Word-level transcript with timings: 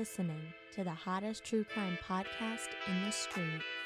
Listening 0.00 0.54
to 0.74 0.82
the 0.82 0.90
hottest 0.90 1.44
true 1.44 1.62
crime 1.62 1.98
podcast 2.08 2.68
in 2.88 3.04
the 3.04 3.10
streets. 3.10 3.79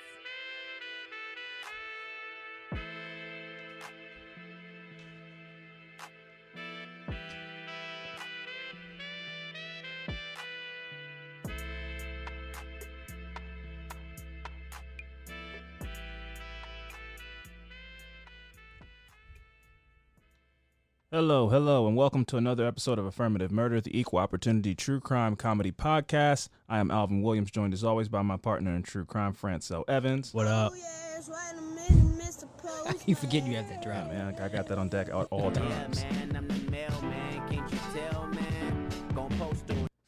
Hello, 21.14 21.48
hello, 21.48 21.86
and 21.86 21.96
welcome 21.96 22.24
to 22.24 22.36
another 22.38 22.66
episode 22.66 22.98
of 22.98 23.06
Affirmative 23.06 23.52
Murder, 23.52 23.80
the 23.80 23.96
Equal 23.96 24.18
Opportunity 24.18 24.74
True 24.74 24.98
Crime 24.98 25.36
Comedy 25.36 25.70
Podcast. 25.70 26.48
I 26.68 26.80
am 26.80 26.90
Alvin 26.90 27.22
Williams, 27.22 27.52
joined 27.52 27.72
as 27.72 27.84
always 27.84 28.08
by 28.08 28.22
my 28.22 28.36
partner 28.36 28.74
in 28.74 28.82
true 28.82 29.04
crime, 29.04 29.32
Francel 29.32 29.84
Evans. 29.86 30.34
What 30.34 30.48
up? 30.48 30.72
Yes, 30.74 31.30
wait 31.30 31.56
a 31.56 31.62
minute, 31.62 32.18
Mr. 32.18 32.48
Post. 32.58 33.06
You 33.08 33.14
forget 33.14 33.46
you 33.46 33.54
have 33.54 33.68
that 33.68 33.84
Yeah, 33.86 34.00
drop. 34.02 34.08
man, 34.10 34.34
I 34.40 34.48
got 34.48 34.66
that 34.66 34.76
on 34.76 34.88
deck 34.88 35.06
at 35.06 35.14
all 35.14 35.52
times. 35.52 36.04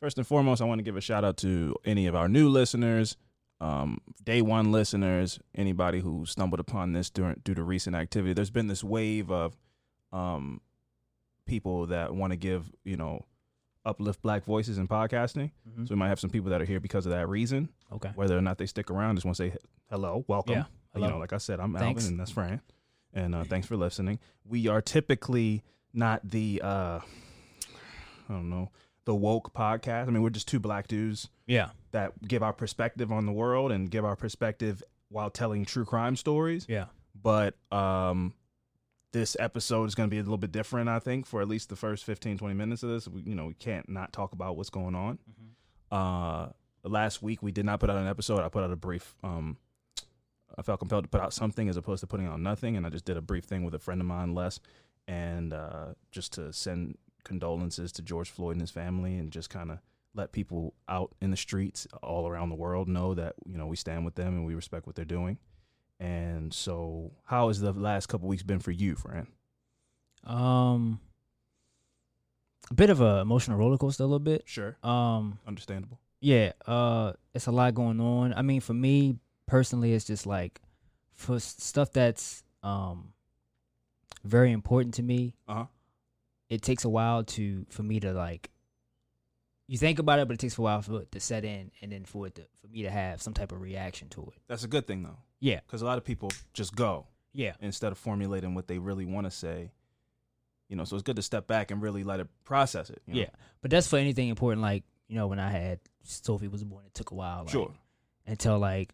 First 0.02 0.18
and 0.18 0.26
foremost, 0.26 0.60
I 0.60 0.64
want 0.64 0.80
to 0.80 0.82
give 0.82 0.96
a 0.96 1.00
shout 1.00 1.24
out 1.24 1.36
to 1.36 1.76
any 1.84 2.08
of 2.08 2.16
our 2.16 2.28
new 2.28 2.48
listeners, 2.48 3.16
um, 3.60 3.98
day 4.24 4.42
one 4.42 4.72
listeners, 4.72 5.38
anybody 5.54 6.00
who 6.00 6.26
stumbled 6.26 6.58
upon 6.58 6.94
this 6.94 7.10
during 7.10 7.40
due 7.44 7.54
to 7.54 7.62
recent 7.62 7.94
activity. 7.94 8.32
There's 8.32 8.50
been 8.50 8.66
this 8.66 8.82
wave 8.82 9.30
of 9.30 9.56
um, 10.12 10.60
people 11.46 11.86
that 11.86 12.14
want 12.14 12.32
to 12.32 12.36
give, 12.36 12.70
you 12.84 12.96
know, 12.96 13.24
uplift 13.84 14.20
black 14.20 14.44
voices 14.44 14.78
in 14.78 14.88
podcasting. 14.88 15.52
Mhm. 15.68 15.86
So 15.88 15.94
we 15.94 15.98
might 15.98 16.08
have 16.08 16.18
some 16.20 16.30
people 16.30 16.50
that 16.50 16.60
are 16.60 16.64
here 16.64 16.80
because 16.80 17.06
of 17.06 17.12
that 17.12 17.28
reason. 17.28 17.68
Okay. 17.92 18.10
Whether 18.16 18.36
or 18.36 18.40
not 18.42 18.58
they 18.58 18.66
stick 18.66 18.90
around, 18.90 19.14
just 19.16 19.24
want 19.24 19.36
to 19.36 19.50
say 19.50 19.56
hello, 19.88 20.24
welcome. 20.26 20.54
Yeah, 20.54 20.64
hello. 20.92 21.06
You 21.06 21.12
know, 21.12 21.18
like 21.18 21.32
I 21.32 21.38
said, 21.38 21.60
I'm 21.60 21.72
Thanks. 21.72 22.02
Alvin, 22.02 22.12
and 22.14 22.20
that's 22.20 22.32
Fran, 22.32 22.60
and 23.14 23.34
uh, 23.34 23.44
thanks 23.44 23.66
for 23.68 23.76
listening. 23.76 24.18
We 24.44 24.66
are 24.66 24.82
typically 24.82 25.62
not 25.94 26.28
the, 26.28 26.60
uh, 26.62 27.00
I 28.28 28.32
don't 28.32 28.50
know, 28.50 28.70
the 29.04 29.14
woke 29.14 29.52
podcast. 29.54 30.08
I 30.08 30.10
mean, 30.10 30.22
we're 30.22 30.30
just 30.30 30.48
two 30.48 30.58
black 30.58 30.88
dudes 30.88 31.28
Yeah. 31.46 31.70
that 31.92 32.20
give 32.26 32.42
our 32.42 32.52
perspective 32.52 33.12
on 33.12 33.24
the 33.24 33.32
world 33.32 33.70
and 33.70 33.88
give 33.88 34.04
our 34.04 34.16
perspective 34.16 34.82
while 35.10 35.30
telling 35.30 35.64
true 35.64 35.84
crime 35.84 36.16
stories. 36.16 36.66
Yeah. 36.68 36.86
But 37.14 37.54
um, 37.72 38.34
this 39.12 39.36
episode 39.38 39.84
is 39.84 39.94
going 39.94 40.08
to 40.08 40.14
be 40.14 40.18
a 40.18 40.22
little 40.22 40.36
bit 40.36 40.52
different, 40.52 40.88
I 40.88 40.98
think, 40.98 41.26
for 41.26 41.40
at 41.40 41.48
least 41.48 41.68
the 41.68 41.76
first 41.76 42.04
15, 42.04 42.38
20 42.38 42.54
minutes 42.54 42.82
of 42.82 42.90
this. 42.90 43.08
We, 43.08 43.22
you 43.22 43.34
know, 43.34 43.46
we 43.46 43.54
can't 43.54 43.88
not 43.88 44.12
talk 44.12 44.32
about 44.32 44.56
what's 44.56 44.70
going 44.70 44.94
on. 44.94 45.18
Uh, 45.90 46.48
last 46.84 47.22
week 47.22 47.42
we 47.42 47.52
did 47.52 47.64
not 47.64 47.80
put 47.80 47.90
out 47.90 47.96
an 47.96 48.06
episode. 48.06 48.40
I 48.40 48.48
put 48.48 48.64
out 48.64 48.72
a 48.72 48.76
brief. 48.76 49.14
Um, 49.22 49.56
I 50.58 50.62
felt 50.62 50.78
compelled 50.78 51.04
to 51.04 51.08
put 51.08 51.20
out 51.20 51.32
something 51.32 51.68
as 51.68 51.76
opposed 51.76 52.00
to 52.00 52.06
putting 52.06 52.26
out 52.26 52.40
nothing, 52.40 52.76
and 52.76 52.86
I 52.86 52.90
just 52.90 53.04
did 53.04 53.16
a 53.16 53.22
brief 53.22 53.44
thing 53.44 53.64
with 53.64 53.74
a 53.74 53.78
friend 53.78 54.00
of 54.00 54.06
mine, 54.06 54.34
Les, 54.34 54.60
and 55.06 55.52
uh, 55.52 55.94
just 56.10 56.32
to 56.34 56.52
send 56.52 56.96
condolences 57.24 57.92
to 57.92 58.02
George 58.02 58.30
Floyd 58.30 58.52
and 58.52 58.60
his 58.60 58.70
family, 58.70 59.16
and 59.16 59.30
just 59.30 59.50
kind 59.50 59.70
of 59.70 59.78
let 60.14 60.32
people 60.32 60.72
out 60.88 61.14
in 61.20 61.30
the 61.30 61.36
streets 61.36 61.86
all 62.02 62.26
around 62.26 62.48
the 62.48 62.54
world 62.54 62.88
know 62.88 63.12
that 63.14 63.34
you 63.44 63.58
know 63.58 63.66
we 63.66 63.76
stand 63.76 64.04
with 64.04 64.14
them 64.14 64.28
and 64.28 64.46
we 64.46 64.54
respect 64.54 64.86
what 64.86 64.96
they're 64.96 65.04
doing. 65.04 65.38
And 65.98 66.52
so, 66.52 67.12
how 67.24 67.48
has 67.48 67.60
the 67.60 67.72
last 67.72 68.06
couple 68.06 68.28
weeks 68.28 68.42
been 68.42 68.58
for 68.58 68.70
you, 68.70 68.94
Fran? 68.96 69.28
Um, 70.24 71.00
a 72.70 72.74
bit 72.74 72.90
of 72.90 73.00
a 73.00 73.20
emotional 73.20 73.56
roller 73.58 73.78
coaster, 73.78 74.02
a 74.02 74.06
little 74.06 74.18
bit. 74.18 74.42
Sure, 74.46 74.76
Um, 74.82 75.38
understandable. 75.46 75.98
yeah. 76.20 76.52
Uh, 76.66 77.12
it's 77.34 77.46
a 77.46 77.52
lot 77.52 77.74
going 77.74 78.00
on. 78.00 78.34
I 78.34 78.42
mean, 78.42 78.60
for 78.60 78.74
me 78.74 79.16
personally, 79.46 79.92
it's 79.92 80.04
just 80.04 80.26
like 80.26 80.60
for 81.14 81.38
stuff 81.40 81.92
that's 81.92 82.42
um 82.62 83.12
very 84.24 84.52
important 84.52 84.94
to 84.94 85.02
me. 85.02 85.34
Uh 85.48 85.54
huh. 85.54 85.64
It 86.48 86.62
takes 86.62 86.84
a 86.84 86.88
while 86.88 87.24
to 87.24 87.64
for 87.70 87.82
me 87.82 88.00
to 88.00 88.12
like. 88.12 88.50
You 89.68 89.78
think 89.78 89.98
about 89.98 90.18
it, 90.20 90.28
but 90.28 90.34
it 90.34 90.40
takes 90.40 90.58
a 90.58 90.62
while 90.62 90.80
for 90.82 91.00
it 91.02 91.10
to 91.12 91.20
set 91.20 91.44
in, 91.44 91.70
and 91.82 91.90
then 91.90 92.04
for 92.04 92.26
it 92.26 92.34
to 92.36 92.42
for 92.60 92.68
me 92.68 92.82
to 92.82 92.90
have 92.90 93.22
some 93.22 93.32
type 93.34 93.50
of 93.52 93.60
reaction 93.60 94.08
to 94.10 94.22
it. 94.22 94.42
That's 94.48 94.64
a 94.64 94.68
good 94.68 94.86
thing 94.86 95.02
though, 95.02 95.18
Yeah. 95.40 95.60
because 95.66 95.82
a 95.82 95.84
lot 95.84 95.98
of 95.98 96.04
people 96.04 96.30
just 96.52 96.74
go. 96.74 97.06
Yeah. 97.32 97.52
instead 97.60 97.92
of 97.92 97.98
formulating 97.98 98.54
what 98.54 98.66
they 98.66 98.78
really 98.78 99.04
want 99.04 99.26
to 99.26 99.30
say. 99.30 99.70
You 100.68 100.76
know, 100.76 100.84
so 100.84 100.96
it's 100.96 101.02
good 101.02 101.16
to 101.16 101.22
step 101.22 101.46
back 101.46 101.70
and 101.70 101.82
really 101.82 102.02
let 102.02 102.18
it 102.18 102.28
process 102.44 102.88
it. 102.90 103.02
you 103.06 103.14
know? 103.14 103.20
Yeah, 103.20 103.28
but 103.60 103.70
that's 103.70 103.86
for 103.86 103.98
anything 103.98 104.28
important. 104.30 104.62
Like 104.62 104.84
you 105.06 105.16
know, 105.16 105.26
when 105.28 105.38
I 105.38 105.50
had 105.50 105.78
Sophie 106.02 106.48
was 106.48 106.64
born, 106.64 106.84
it 106.86 106.94
took 106.94 107.10
a 107.10 107.14
while. 107.14 107.40
Like, 107.40 107.50
Sure. 107.50 107.72
Until 108.26 108.58
like 108.58 108.92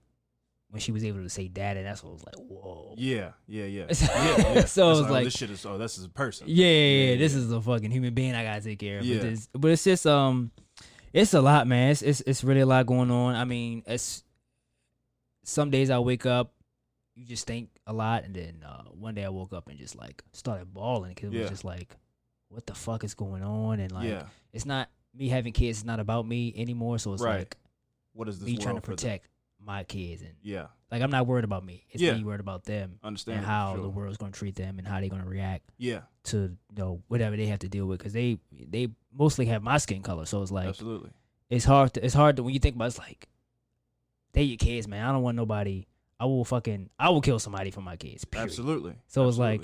when 0.70 0.80
she 0.80 0.90
was 0.90 1.04
able 1.04 1.22
to 1.22 1.28
say 1.28 1.48
"dad," 1.48 1.76
and 1.76 1.86
that's 1.86 2.02
what 2.02 2.10
I 2.10 2.12
was 2.14 2.24
like, 2.26 2.34
"Whoa." 2.36 2.94
Yeah, 2.98 3.30
yeah, 3.46 3.64
yeah. 3.64 3.92
So- 3.92 4.06
yeah, 4.14 4.36
yeah. 4.36 4.36
so 4.36 4.58
It's 4.60 4.76
it 4.76 4.82
was 4.82 5.00
oh, 5.00 5.12
like- 5.12 5.24
this 5.24 5.34
shit 5.36 5.50
is 5.50 5.64
oh, 5.64 5.78
this 5.78 5.96
is 5.96 6.04
a 6.04 6.08
person. 6.10 6.46
Yeah, 6.48 6.66
yeah, 6.66 7.10
yeah, 7.12 7.16
This 7.16 7.34
is 7.34 7.50
a 7.52 7.60
fucking 7.60 7.90
human 7.90 8.12
being 8.12 8.34
I 8.34 8.42
gotta 8.42 8.60
take 8.60 8.80
care 8.80 8.98
of. 8.98 9.04
Yeah. 9.06 9.18
But, 9.18 9.30
this, 9.30 9.48
but 9.52 9.70
it's 9.70 9.84
just 9.84 10.06
um, 10.06 10.50
it's 11.12 11.32
a 11.32 11.40
lot, 11.40 11.66
man. 11.66 11.92
It's, 11.92 12.02
it's 12.02 12.20
it's 12.22 12.42
really 12.44 12.60
a 12.60 12.66
lot 12.66 12.84
going 12.86 13.10
on. 13.10 13.34
I 13.36 13.44
mean, 13.44 13.82
it's 13.86 14.24
some 15.44 15.70
days 15.70 15.90
I 15.90 15.98
wake 15.98 16.26
up, 16.26 16.52
you 17.14 17.24
just 17.26 17.46
think 17.46 17.70
a 17.86 17.92
lot, 17.92 18.24
and 18.24 18.34
then 18.34 18.64
uh, 18.66 18.84
one 18.84 19.14
day 19.14 19.24
I 19.24 19.28
woke 19.28 19.52
up 19.52 19.68
and 19.68 19.78
just 19.78 19.96
like 19.96 20.22
started 20.32 20.72
bawling 20.72 21.10
because 21.14 21.28
it 21.30 21.34
Yeah. 21.36 21.40
was 21.42 21.50
just 21.50 21.64
like, 21.64 21.96
what 22.48 22.66
the 22.66 22.74
fuck 22.74 23.04
is 23.04 23.14
going 23.14 23.42
on? 23.42 23.80
And 23.80 23.92
like, 23.92 24.08
yeah. 24.08 24.24
it's 24.52 24.66
not 24.66 24.88
me 25.14 25.28
having 25.28 25.52
kids. 25.52 25.78
It's 25.78 25.86
not 25.86 26.00
about 26.00 26.26
me 26.26 26.52
anymore. 26.56 26.98
So 26.98 27.12
it's 27.12 27.22
Right. 27.22 27.40
like 27.40 27.56
What 28.14 28.28
is 28.28 28.38
this 28.38 28.46
me 28.46 28.56
trying 28.56 28.76
to 28.76 28.80
for 28.80 28.86
protect 28.92 29.28
my 29.64 29.84
kids 29.84 30.22
and 30.22 30.34
yeah, 30.42 30.66
like 30.90 31.02
I'm 31.02 31.10
not 31.10 31.26
worried 31.26 31.44
about 31.44 31.64
me. 31.64 31.86
It's 31.90 32.02
Yeah. 32.02 32.14
me 32.14 32.24
worried 32.24 32.40
about 32.40 32.64
them 32.64 32.98
understand 33.02 33.38
and 33.38 33.46
how 33.46 33.76
the 33.76 33.88
world's 33.88 34.16
gonna 34.18 34.32
treat 34.32 34.56
them 34.56 34.78
and 34.78 34.88
how 34.88 34.98
they're 35.00 35.08
gonna 35.08 35.24
react 35.24 35.70
Yeah, 35.78 36.00
to 36.24 36.36
you 36.38 36.76
know 36.76 37.02
whatever 37.08 37.36
they 37.36 37.46
have 37.46 37.60
to 37.60 37.68
deal 37.68 37.86
with 37.86 37.98
because 38.00 38.12
they 38.12 38.38
they 38.50 38.88
mostly 39.12 39.46
have 39.46 39.62
my 39.62 39.78
skin 39.78 40.02
color. 40.02 40.24
So 40.26 40.42
it's 40.42 40.50
like 40.50 40.66
absolutely. 40.68 41.10
it's 41.48 41.64
hard. 41.64 41.92
To, 41.94 42.04
it's 42.04 42.12
hard 42.14 42.36
to 42.36 42.42
when 42.42 42.54
you 42.54 42.58
think 42.60 42.74
about. 42.74 42.86
it, 42.86 42.88
It's 42.88 42.98
like 42.98 43.28
they 44.32 44.42
your 44.42 44.56
kids, 44.58 44.86
man. 44.88 45.04
I 45.04 45.12
don't 45.12 45.22
want 45.22 45.36
nobody. 45.36 45.86
I 46.20 46.24
will 46.26 46.44
fucking 46.44 46.90
I 46.98 47.10
will 47.10 47.20
kill 47.20 47.38
somebody 47.38 47.70
for 47.70 47.80
my 47.80 47.96
kids. 47.96 48.24
Period. 48.24 48.44
Absolutely. 48.46 48.94
So 49.08 49.26
it's 49.28 49.38
like- 49.38 49.62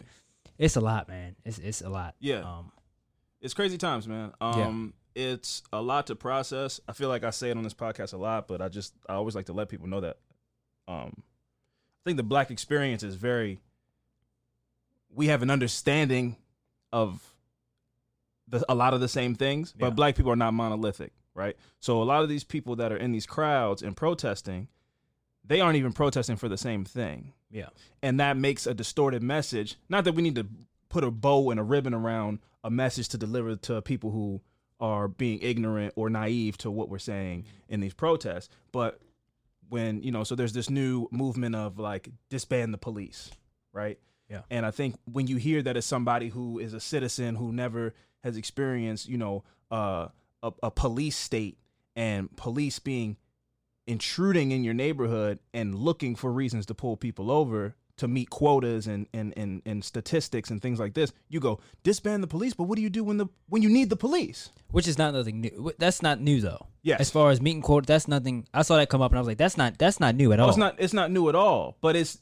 It's 0.59 0.75
a 0.76 0.81
lot, 0.81 1.09
man. 1.09 1.37
It's 1.44 1.59
it's 1.59 1.82
a 1.82 1.88
lot. 1.88 2.15
Yeah. 2.19 2.41
Um. 2.41 2.73
it's 3.41 3.55
crazy 3.55 3.79
times, 3.79 4.09
man. 4.09 4.32
Um, 4.41 4.93
it's 5.15 5.62
a 5.73 5.81
lot 5.81 6.09
to 6.09 6.17
process. 6.17 6.81
I 6.88 6.93
feel 6.93 7.09
like 7.09 7.23
I 7.23 7.31
say 7.31 7.50
it 7.50 7.56
on 7.56 7.62
this 7.62 7.75
podcast 7.75 8.12
a 8.12 8.17
lot, 8.17 8.49
but 8.49 8.61
I 8.61 8.69
just 8.69 8.93
I 9.09 9.15
always 9.15 9.35
like 9.37 9.47
to 9.47 9.53
let 9.53 9.69
people 9.69 9.87
know 9.87 10.00
that. 10.00 10.17
Um, 10.88 11.12
I 11.17 12.03
think 12.05 12.17
the 12.17 12.23
black 12.25 12.50
experience 12.50 13.03
is 13.05 13.15
very. 13.15 13.61
We 15.15 15.29
have 15.29 15.43
an 15.43 15.50
understanding 15.50 16.37
of 16.93 17.23
the, 18.49 18.65
a 18.69 18.75
lot 18.75 18.94
of 18.94 19.00
the 19.00 19.09
same 19.09 19.35
things, 19.35 19.73
but 19.79 19.94
black 19.97 20.17
people 20.17 20.32
are 20.32 20.37
not 20.37 20.55
monolithic, 20.55 21.12
right? 21.38 21.56
So 21.81 22.02
a 22.02 22.05
lot 22.05 22.23
of 22.23 22.29
these 22.29 22.44
people 22.44 22.76
that 22.76 22.93
are 22.93 22.96
in 22.96 23.12
these 23.12 23.25
crowds 23.26 23.82
and 23.82 23.96
protesting, 23.96 24.69
they 25.44 25.61
aren't 25.61 25.76
even 25.76 25.93
protesting 25.93 26.37
for 26.37 26.49
the 26.49 26.58
same 26.58 26.85
thing 26.85 27.32
Yeah. 27.50 27.69
and 28.02 28.20
that 28.20 28.37
makes 28.37 28.67
a 28.67 28.75
distorted 28.75 29.23
message. 29.23 29.76
Not 29.88 30.05
that 30.05 30.14
we 30.14 30.23
need 30.23 30.35
to 30.35 30.46
put 30.90 31.05
a 31.05 31.11
bow 31.11 31.50
and 31.50 31.58
a 31.61 31.62
ribbon 31.62 31.94
around 31.94 32.40
a 32.64 32.70
message 32.70 33.08
to 33.11 33.19
deliver 33.19 33.56
to 33.56 33.81
people 33.81 34.11
who 34.11 34.43
are 34.81 35.08
being 35.08 35.38
ignorant 35.40 35.93
or 35.96 36.11
naive 36.11 36.58
to 36.58 36.70
what 36.70 36.88
we're 36.88 36.99
saying 36.99 37.44
in 37.69 37.81
these 37.81 37.94
protests. 37.94 38.49
But 38.73 39.00
when 39.69 40.02
you 40.02 40.11
know, 40.12 40.25
so 40.25 40.34
there's 40.34 40.52
this 40.52 40.70
new 40.70 41.08
movement 41.11 41.55
of 41.55 41.79
like 41.79 42.08
disband 42.31 42.73
the 42.75 42.79
police, 42.79 43.31
right? 43.73 43.99
Yeah. 44.29 44.43
And 44.50 44.64
I 44.67 44.70
think 44.70 44.96
when 45.11 45.26
you 45.26 45.37
hear 45.37 45.62
that 45.62 45.76
as 45.76 45.84
somebody 45.87 46.29
who 46.29 46.58
is 46.58 46.75
a 46.75 46.81
citizen 46.81 47.34
who 47.37 47.52
never 47.52 47.94
has 48.23 48.37
experienced, 48.37 49.08
you 49.08 49.17
know, 49.19 49.44
uh, 49.70 50.08
a, 50.43 50.52
a 50.62 50.70
police 50.70 51.17
state 51.17 51.58
and 51.96 52.35
police 52.37 52.79
being 52.79 53.17
intruding 53.87 54.50
in 54.52 54.64
your 54.64 54.75
neighborhood 54.75 55.38
and 55.55 55.75
looking 55.75 56.14
for 56.14 56.31
reasons 56.32 56.67
to 56.67 56.75
pull 56.75 56.96
people 56.96 57.31
over 57.31 57.75
to 57.96 58.06
meet 58.06 58.31
quotas 58.31 58.87
and, 58.87 59.08
and, 59.12 59.35
and, 59.37 59.61
and 59.67 59.85
statistics 59.85 60.50
and 60.50 60.62
things 60.62 60.79
like 60.79 60.94
this, 60.94 61.12
you 61.29 61.40
go 61.40 61.58
disband 61.82 62.23
the 62.23 62.29
police. 62.29 62.55
But 62.55 62.64
what 62.64 62.76
do 62.76 62.82
you 62.82 62.90
do 62.90 63.02
when 63.02 63.17
the 63.17 63.26
when 63.49 63.62
you 63.62 63.69
need 63.69 63.90
the 63.90 63.96
police? 63.96 64.50
which 64.70 64.87
is 64.87 64.99
not 64.99 65.14
nothing 65.14 65.40
new. 65.40 65.73
That's 65.79 66.02
not 66.02 66.20
new 66.20 66.41
though. 66.41 66.67
Yes. 66.82 67.00
As 67.00 67.11
far 67.11 67.31
as 67.31 67.41
meeting 67.41 67.62
quote, 67.62 67.87
that's 67.87 68.06
nothing. 68.06 68.46
I 68.55 68.62
saw 68.62 68.76
that 68.76 68.88
come 68.91 69.00
up 69.02 69.11
and 69.11 69.19
I 69.19 69.20
was 69.20 69.26
like, 69.26 69.38
that's 69.38 69.56
not 69.56 69.79
that's 69.79 69.99
not 69.99 70.14
new 70.14 70.32
at 70.32 70.38
Oh, 70.38 70.44
all. 70.44 70.49
it's 70.50 70.58
not 70.58 70.76
it's 70.79 70.93
not 70.93 71.11
new 71.11 71.29
at 71.29 71.34
all, 71.34 71.76
but 71.81 71.96
it's 71.96 72.19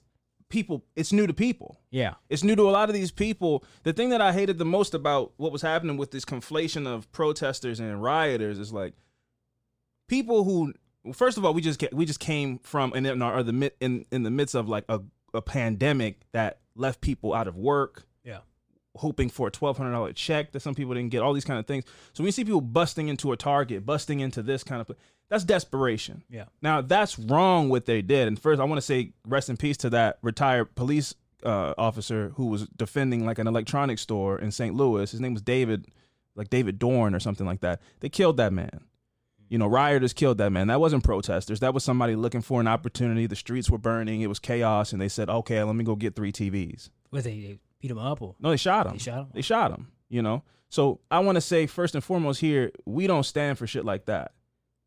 people. 0.49 0.85
It's 0.95 1.13
new 1.13 1.27
to 1.27 1.35
people. 1.35 1.81
Yeah. 1.91 2.15
It's 2.29 2.43
new 2.45 2.55
to 2.57 2.69
a 2.69 2.71
lot 2.71 2.89
of 2.89 2.95
these 2.95 3.11
people. 3.11 3.65
The 3.83 3.93
thing 3.93 4.11
that 4.11 4.21
I 4.21 4.33
hated 4.33 4.59
the 4.59 4.65
most 4.65 4.95
about 4.95 5.33
what 5.37 5.53
was 5.53 5.63
happening 5.63 5.97
with 5.97 6.11
this 6.11 6.25
conflation 6.25 6.87
of 6.87 7.11
protesters 7.13 7.81
and 7.81 8.03
rioters 8.03 8.59
is 8.59 8.73
like 8.73 8.95
people 10.09 10.45
who 10.45 10.73
first 11.13 11.37
of 11.39 11.45
all 11.45 11.55
we 11.55 11.61
just 11.61 11.83
we 11.93 12.05
just 12.05 12.21
came 12.21 12.59
from 12.61 12.93
and 12.95 13.07
in 13.07 13.23
our 13.23 13.43
the 13.43 13.73
in 13.81 14.05
in 14.11 14.23
the 14.23 14.31
midst 14.31 14.55
of 14.55 14.69
like 14.69 14.85
a, 14.89 15.01
a 15.35 15.43
pandemic 15.43 16.21
that 16.33 16.59
left 16.75 17.01
people 17.01 17.33
out 17.35 17.49
of 17.49 17.57
work 17.57 18.07
Yeah. 18.25 18.39
hoping 18.97 19.29
for 19.31 19.49
a 19.49 19.51
twelve 19.51 19.79
hundred 19.79 19.93
dollar 19.93 20.13
check 20.13 20.53
that 20.53 20.61
some 20.61 20.75
people 20.75 20.95
didn't 20.95 21.11
get 21.11 21.23
all 21.23 21.33
these 21.33 21.45
kind 21.45 21.59
of 21.59 21.67
things 21.67 21.85
so 22.13 22.23
when 22.23 22.27
you 22.27 22.33
see 22.33 22.45
people 22.45 22.61
busting 22.61 23.09
into 23.09 23.33
a 23.33 23.37
target 23.37 23.85
busting 23.87 24.21
into 24.21 24.43
this 24.43 24.63
kind 24.65 24.81
of 24.81 24.91
that's 25.29 25.45
desperation 25.45 26.23
Yeah. 26.31 26.45
now 26.63 26.81
that's 26.83 27.19
wrong 27.19 27.69
what 27.69 27.87
they 27.87 28.03
did. 28.03 28.29
And 28.29 28.39
first, 28.39 28.61
I 28.61 28.65
want 28.65 28.79
to 28.79 28.83
say 28.83 29.13
rest 29.27 29.49
in 29.51 29.57
peace 29.57 29.77
to 29.79 29.91
that 29.91 30.19
retired 30.23 30.75
police 30.75 31.15
uh, 31.45 31.75
officer 31.79 32.33
who 32.37 32.47
was 32.47 32.67
defending 32.69 33.25
like 33.27 33.39
an 33.39 33.47
electronics 33.47 34.03
store 34.03 34.39
in 34.39 34.51
St. 34.51 34.75
Louis. 34.75 35.11
His 35.11 35.21
name 35.21 35.33
was 35.35 35.43
David, 35.43 35.87
like 36.35 36.51
David 36.51 36.79
Dorn 36.79 37.15
or 37.15 37.21
something 37.21 37.47
like 37.47 37.61
that. 37.61 37.81
They 38.01 38.09
killed 38.09 38.37
that 38.39 38.53
man. 38.53 38.81
You 39.49 39.59
know, 39.59 39.67
rioters 39.69 40.13
killed 40.13 40.39
that 40.39 40.51
man. 40.51 40.67
That 40.67 40.81
wasn't 40.81 41.05
protesters. 41.05 41.61
That 41.61 41.73
was 41.73 41.85
somebody 41.85 42.17
looking 42.17 42.41
for 42.41 42.61
an 42.61 42.67
opportunity. 42.67 43.27
The 43.27 43.37
streets 43.37 43.71
were 43.71 43.79
burning. 43.79 44.21
It 44.23 44.27
was 44.27 44.41
chaos, 44.41 44.93
and 44.93 45.01
they 45.01 45.09
said, 45.09 45.31
"Okay, 45.31 45.63
let 45.63 45.77
me 45.77 45.85
go 45.85 45.95
get 45.95 46.17
three 46.17 46.33
TVs." 46.33 46.91
Was 47.13 47.23
they, 47.23 47.41
they 47.41 47.59
beat 47.81 47.93
him 47.93 47.99
up 47.99 48.21
or 48.23 48.35
No, 48.41 48.51
they 48.51 48.57
shot 48.57 48.87
him. 48.87 48.95
they 48.95 48.99
shot 48.99 49.19
him? 49.21 49.29
They 49.35 49.43
shot 49.43 49.71
him, 49.71 49.93
you 50.09 50.21
know. 50.21 50.43
So 50.69 50.99
I 51.13 51.21
want 51.21 51.37
to 51.37 51.41
say 51.41 51.67
first 51.69 51.95
and 51.95 52.03
foremost 52.03 52.41
here, 52.41 52.73
we 52.87 53.07
don't 53.07 53.23
stand 53.23 53.57
for 53.57 53.69
shit 53.69 53.85
like 53.85 54.07
that. 54.07 54.33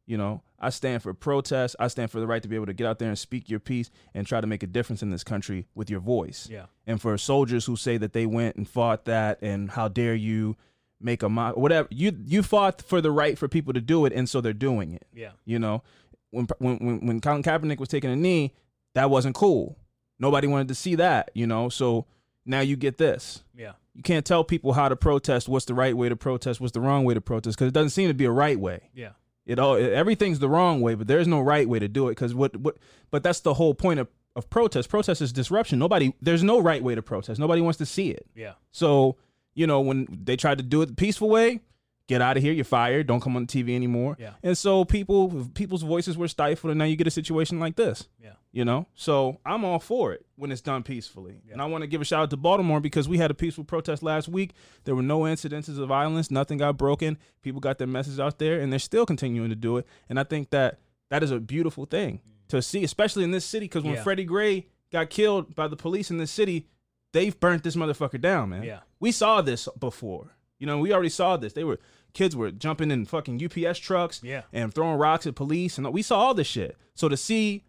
You 0.09 0.17
know, 0.17 0.41
I 0.57 0.71
stand 0.71 1.03
for 1.03 1.13
protest. 1.13 1.75
I 1.79 1.87
stand 1.87 2.09
for 2.09 2.19
the 2.19 2.25
right 2.25 2.41
to 2.41 2.49
be 2.49 2.55
able 2.55 2.65
to 2.65 2.73
get 2.73 2.87
out 2.87 2.97
there 2.97 3.09
and 3.09 3.17
speak 3.17 3.47
your 3.47 3.59
piece 3.59 3.91
and 4.15 4.25
try 4.25 4.41
to 4.41 4.47
make 4.47 4.63
a 4.63 4.67
difference 4.67 5.03
in 5.03 5.11
this 5.11 5.23
country 5.23 5.67
with 5.75 5.87
your 5.87 5.99
voice. 5.99 6.47
Yeah. 6.51 6.65
And 6.87 6.99
for 6.99 7.15
soldiers 7.19 7.65
who 7.65 7.75
say 7.75 7.97
that 7.97 8.13
they 8.13 8.25
went 8.25 8.55
and 8.55 8.67
fought 8.67 9.05
that 9.05 9.37
and 9.43 9.69
how 9.69 9.87
dare 9.87 10.15
you 10.15 10.57
make 10.99 11.21
a 11.21 11.29
mock 11.29 11.55
whatever 11.55 11.87
you 11.91 12.11
you 12.25 12.41
fought 12.41 12.81
for 12.81 12.99
the 13.01 13.11
right 13.11 13.37
for 13.37 13.47
people 13.47 13.71
to 13.71 13.79
do 13.79 14.03
it 14.05 14.11
and 14.11 14.27
so 14.27 14.41
they're 14.41 14.51
doing 14.51 14.93
it. 14.93 15.05
Yeah. 15.13 15.33
You 15.45 15.59
know, 15.59 15.83
when 16.31 16.47
when 16.57 16.77
when, 16.79 17.05
when 17.05 17.21
Colin 17.21 17.43
Kaepernick 17.43 17.77
was 17.77 17.89
taking 17.89 18.09
a 18.09 18.15
knee, 18.15 18.55
that 18.95 19.11
wasn't 19.11 19.35
cool. 19.35 19.77
Nobody 20.17 20.47
wanted 20.47 20.69
to 20.69 20.75
see 20.75 20.95
that. 20.95 21.29
You 21.35 21.45
know, 21.45 21.69
so 21.69 22.07
now 22.47 22.61
you 22.61 22.75
get 22.77 22.97
this. 22.97 23.43
Yeah. 23.55 23.73
You 23.93 24.01
can't 24.01 24.25
tell 24.25 24.43
people 24.43 24.73
how 24.73 24.89
to 24.89 24.95
protest. 24.95 25.47
What's 25.47 25.65
the 25.65 25.75
right 25.75 25.95
way 25.95 26.09
to 26.09 26.15
protest? 26.15 26.59
What's 26.59 26.73
the 26.73 26.81
wrong 26.81 27.03
way 27.03 27.13
to 27.13 27.21
protest? 27.21 27.59
Because 27.59 27.67
it 27.67 27.75
doesn't 27.75 27.91
seem 27.91 28.07
to 28.07 28.15
be 28.15 28.25
a 28.25 28.31
right 28.31 28.59
way. 28.59 28.89
Yeah. 28.95 29.11
It 29.49 29.57
all 29.57 29.75
everything's 29.75 30.37
the 30.37 30.47
wrong 30.47 30.79
way, 30.79 30.93
but 30.93 31.07
there's 31.07 31.27
no 31.27 31.41
right 31.41 31.67
way 31.67 31.79
to 31.79 31.87
do 31.87 32.07
it. 32.07 32.11
Because 32.11 32.35
what 32.35 32.55
what? 32.57 32.77
But 33.09 33.23
that's 33.23 33.39
the 33.39 33.55
whole 33.55 33.73
point 33.73 33.99
of 33.99 34.07
of 34.35 34.47
protest. 34.51 34.89
Protest 34.89 35.23
is 35.23 35.33
disruption. 35.33 35.79
Nobody 35.79 36.13
there's 36.21 36.43
no 36.43 36.59
right 36.59 36.83
way 36.83 36.93
to 36.93 37.01
protest. 37.01 37.39
Nobody 37.39 37.59
wants 37.59 37.79
to 37.79 37.85
see 37.87 38.11
it. 38.11 38.27
Yeah. 38.35 38.53
So 38.71 39.17
you 39.55 39.65
know 39.65 39.81
when 39.81 40.07
they 40.23 40.35
tried 40.35 40.59
to 40.59 40.63
do 40.63 40.83
it 40.83 40.85
the 40.85 40.93
peaceful 40.93 41.29
way, 41.29 41.61
get 42.09 42.21
out 42.21 42.35
of 42.35 42.43
here. 42.43 42.51
You're 42.51 42.65
fired. 42.65 43.07
Don't 43.07 43.21
come 43.21 43.35
on 43.37 43.45
the 43.45 43.63
TV 43.63 43.75
anymore. 43.75 44.17
Yeah. 44.19 44.31
And 44.43 44.57
so 44.57 44.83
people 44.83 45.47
people's 45.53 45.83
voices 45.83 46.17
were 46.17 46.27
stifled, 46.27 46.71
and 46.71 46.79
now 46.79 46.85
you 46.85 46.97
get 46.97 47.07
a 47.07 47.11
situation 47.11 47.59
like 47.59 47.77
this. 47.77 48.09
Yeah. 48.21 48.31
You 48.51 48.65
know, 48.65 48.87
so 48.95 49.39
I'm 49.45 49.63
all 49.63 49.77
for 49.77 50.11
it 50.11 50.25
when 50.35 50.51
it's 50.51 50.59
done 50.59 50.81
peacefully. 50.81 51.39
And 51.51 51.61
I 51.61 51.65
want 51.65 51.83
to 51.83 51.87
give 51.87 52.01
a 52.01 52.03
shout 52.03 52.23
out 52.23 52.29
to 52.31 52.37
Baltimore 52.37 52.79
because 52.79 53.07
we 53.07 53.19
had 53.19 53.29
a 53.29 53.35
peaceful 53.35 53.63
protest 53.63 54.01
last 54.01 54.27
week. 54.27 54.53
There 54.85 54.95
were 54.95 55.03
no 55.03 55.19
incidences 55.21 55.79
of 55.79 55.87
violence, 55.87 56.31
nothing 56.31 56.57
got 56.57 56.75
broken. 56.75 57.19
People 57.43 57.61
got 57.61 57.77
their 57.77 57.85
message 57.87 58.19
out 58.19 58.39
there, 58.39 58.59
and 58.59 58.71
they're 58.71 58.79
still 58.79 59.05
continuing 59.05 59.49
to 59.49 59.55
do 59.55 59.77
it. 59.77 59.85
And 60.09 60.19
I 60.19 60.23
think 60.23 60.49
that 60.49 60.79
that 61.11 61.21
is 61.21 61.29
a 61.29 61.39
beautiful 61.39 61.85
thing 61.85 62.21
to 62.47 62.59
see, 62.63 62.83
especially 62.83 63.23
in 63.23 63.29
this 63.29 63.45
city. 63.45 63.65
Because 63.65 63.83
when 63.83 63.93
Yeah. 63.93 64.03
Freddie 64.03 64.25
Gray 64.25 64.65
got 64.91 65.11
killed 65.11 65.53
by 65.53 65.67
the 65.67 65.75
police 65.77 66.09
in 66.09 66.17
this 66.17 66.31
city, 66.31 66.65
they've 67.13 67.39
burnt 67.39 67.63
this 67.63 67.75
motherfucker 67.75 68.19
down, 68.19 68.49
man. 68.49 68.63
Yeah. 68.63 68.79
we 68.99 69.11
saw 69.11 69.41
this 69.41 69.69
before. 69.79 70.35
You 70.57 70.65
know, 70.67 70.79
we 70.79 70.91
already 70.91 71.09
saw 71.09 71.37
this. 71.37 71.53
They 71.53 71.63
were 71.63 71.79
kids 72.13 72.35
were 72.35 72.51
jumping 72.51 72.91
in 72.91 73.05
fucking 73.05 73.43
UPS 73.43 73.79
trucks 73.79 74.21
Yeah. 74.23 74.43
and 74.53 74.73
throwing 74.73 74.97
rocks 74.97 75.27
at 75.27 75.35
police, 75.35 75.77
and 75.77 75.91
we 75.93 76.01
saw 76.01 76.19
all 76.19 76.33
this 76.33 76.47
shit. 76.47 76.75
So 76.95 77.07
to 77.09 77.17
see 77.17 77.63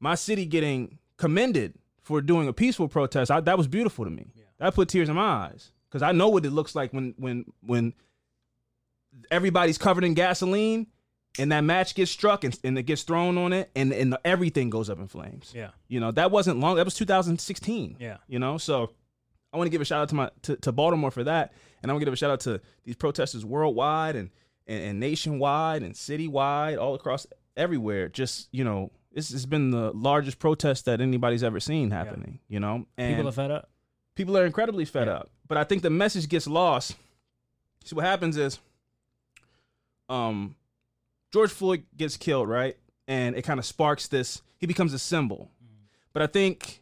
my 0.00 0.14
city 0.14 0.46
getting 0.46 0.98
commended 1.16 1.74
for 2.02 2.20
doing 2.20 2.48
a 2.48 2.52
peaceful 2.52 2.88
protest, 2.88 3.30
I, 3.30 3.40
that 3.40 3.56
was 3.58 3.68
beautiful 3.68 4.04
to 4.04 4.10
me. 4.10 4.32
That 4.58 4.74
put 4.74 4.88
tears 4.88 5.08
in 5.08 5.16
my 5.16 5.22
eyes 5.22 5.72
because 5.88 6.02
I 6.02 6.12
know 6.12 6.28
what 6.28 6.44
it 6.46 6.50
looks 6.50 6.74
like 6.74 6.92
when 6.92 7.14
when 7.18 7.44
when 7.60 7.94
everybody's 9.30 9.78
covered 9.78 10.04
in 10.04 10.14
gasoline 10.14 10.86
and 11.38 11.50
that 11.52 11.62
match 11.62 11.94
gets 11.94 12.10
struck 12.10 12.44
and, 12.44 12.58
and 12.64 12.78
it 12.78 12.84
gets 12.84 13.02
thrown 13.02 13.38
on 13.38 13.52
it 13.52 13.70
and 13.74 13.92
and 13.92 14.16
everything 14.24 14.70
goes 14.70 14.88
up 14.90 14.98
in 14.98 15.06
flames. 15.08 15.52
Yeah. 15.54 15.70
You 15.88 15.98
know 16.00 16.10
that 16.12 16.30
wasn't 16.30 16.60
long. 16.60 16.76
That 16.76 16.84
was 16.84 16.94
2016. 16.94 17.96
Yeah. 17.98 18.18
You 18.28 18.38
know, 18.38 18.58
so 18.58 18.90
I 19.52 19.56
want 19.58 19.66
to 19.66 19.70
give 19.70 19.80
a 19.80 19.84
shout 19.84 20.00
out 20.02 20.08
to 20.10 20.14
my 20.14 20.30
to, 20.42 20.56
to 20.56 20.72
Baltimore 20.72 21.10
for 21.10 21.24
that, 21.24 21.52
and 21.82 21.90
I 21.90 21.94
want 21.94 22.00
to 22.02 22.04
give 22.06 22.14
a 22.14 22.16
shout 22.16 22.30
out 22.30 22.40
to 22.40 22.60
these 22.84 22.96
protesters 22.96 23.44
worldwide 23.44 24.16
and, 24.16 24.30
and 24.66 24.82
and 24.82 25.00
nationwide 25.00 25.82
and 25.82 25.94
citywide, 25.94 26.78
all 26.78 26.94
across 26.94 27.26
everywhere. 27.56 28.08
Just 28.08 28.48
you 28.52 28.64
know, 28.64 28.90
this 29.12 29.30
has 29.32 29.44
been 29.46 29.70
the 29.70 29.92
largest 29.92 30.38
protest 30.38 30.86
that 30.86 31.00
anybody's 31.00 31.42
ever 31.44 31.60
seen 31.60 31.90
happening. 31.90 32.38
You 32.48 32.60
know, 32.60 32.86
and 32.96 33.14
People 33.16 33.28
are 33.28 33.32
fed 33.32 33.50
up. 33.50 33.68
people 34.14 34.36
are 34.38 34.46
incredibly 34.46 34.84
fed 34.84 35.06
Yeah. 35.08 35.14
up. 35.14 35.30
But 35.48 35.58
I 35.58 35.64
think 35.64 35.82
the 35.82 35.90
message 35.90 36.28
gets 36.28 36.46
lost. 36.46 36.96
See 37.84 37.94
what 37.94 38.04
happens 38.06 38.36
is 38.38 38.58
um 40.08 40.56
George 41.32 41.50
Floyd 41.50 41.84
gets 41.96 42.16
killed, 42.16 42.48
right? 42.48 42.76
And 43.08 43.36
it 43.36 43.42
kind 43.42 43.58
of 43.58 43.66
sparks 43.66 44.06
this 44.08 44.42
he 44.58 44.66
becomes 44.66 44.92
a 44.94 44.98
symbol. 44.98 45.50
But 46.12 46.22
I 46.22 46.26
think 46.26 46.81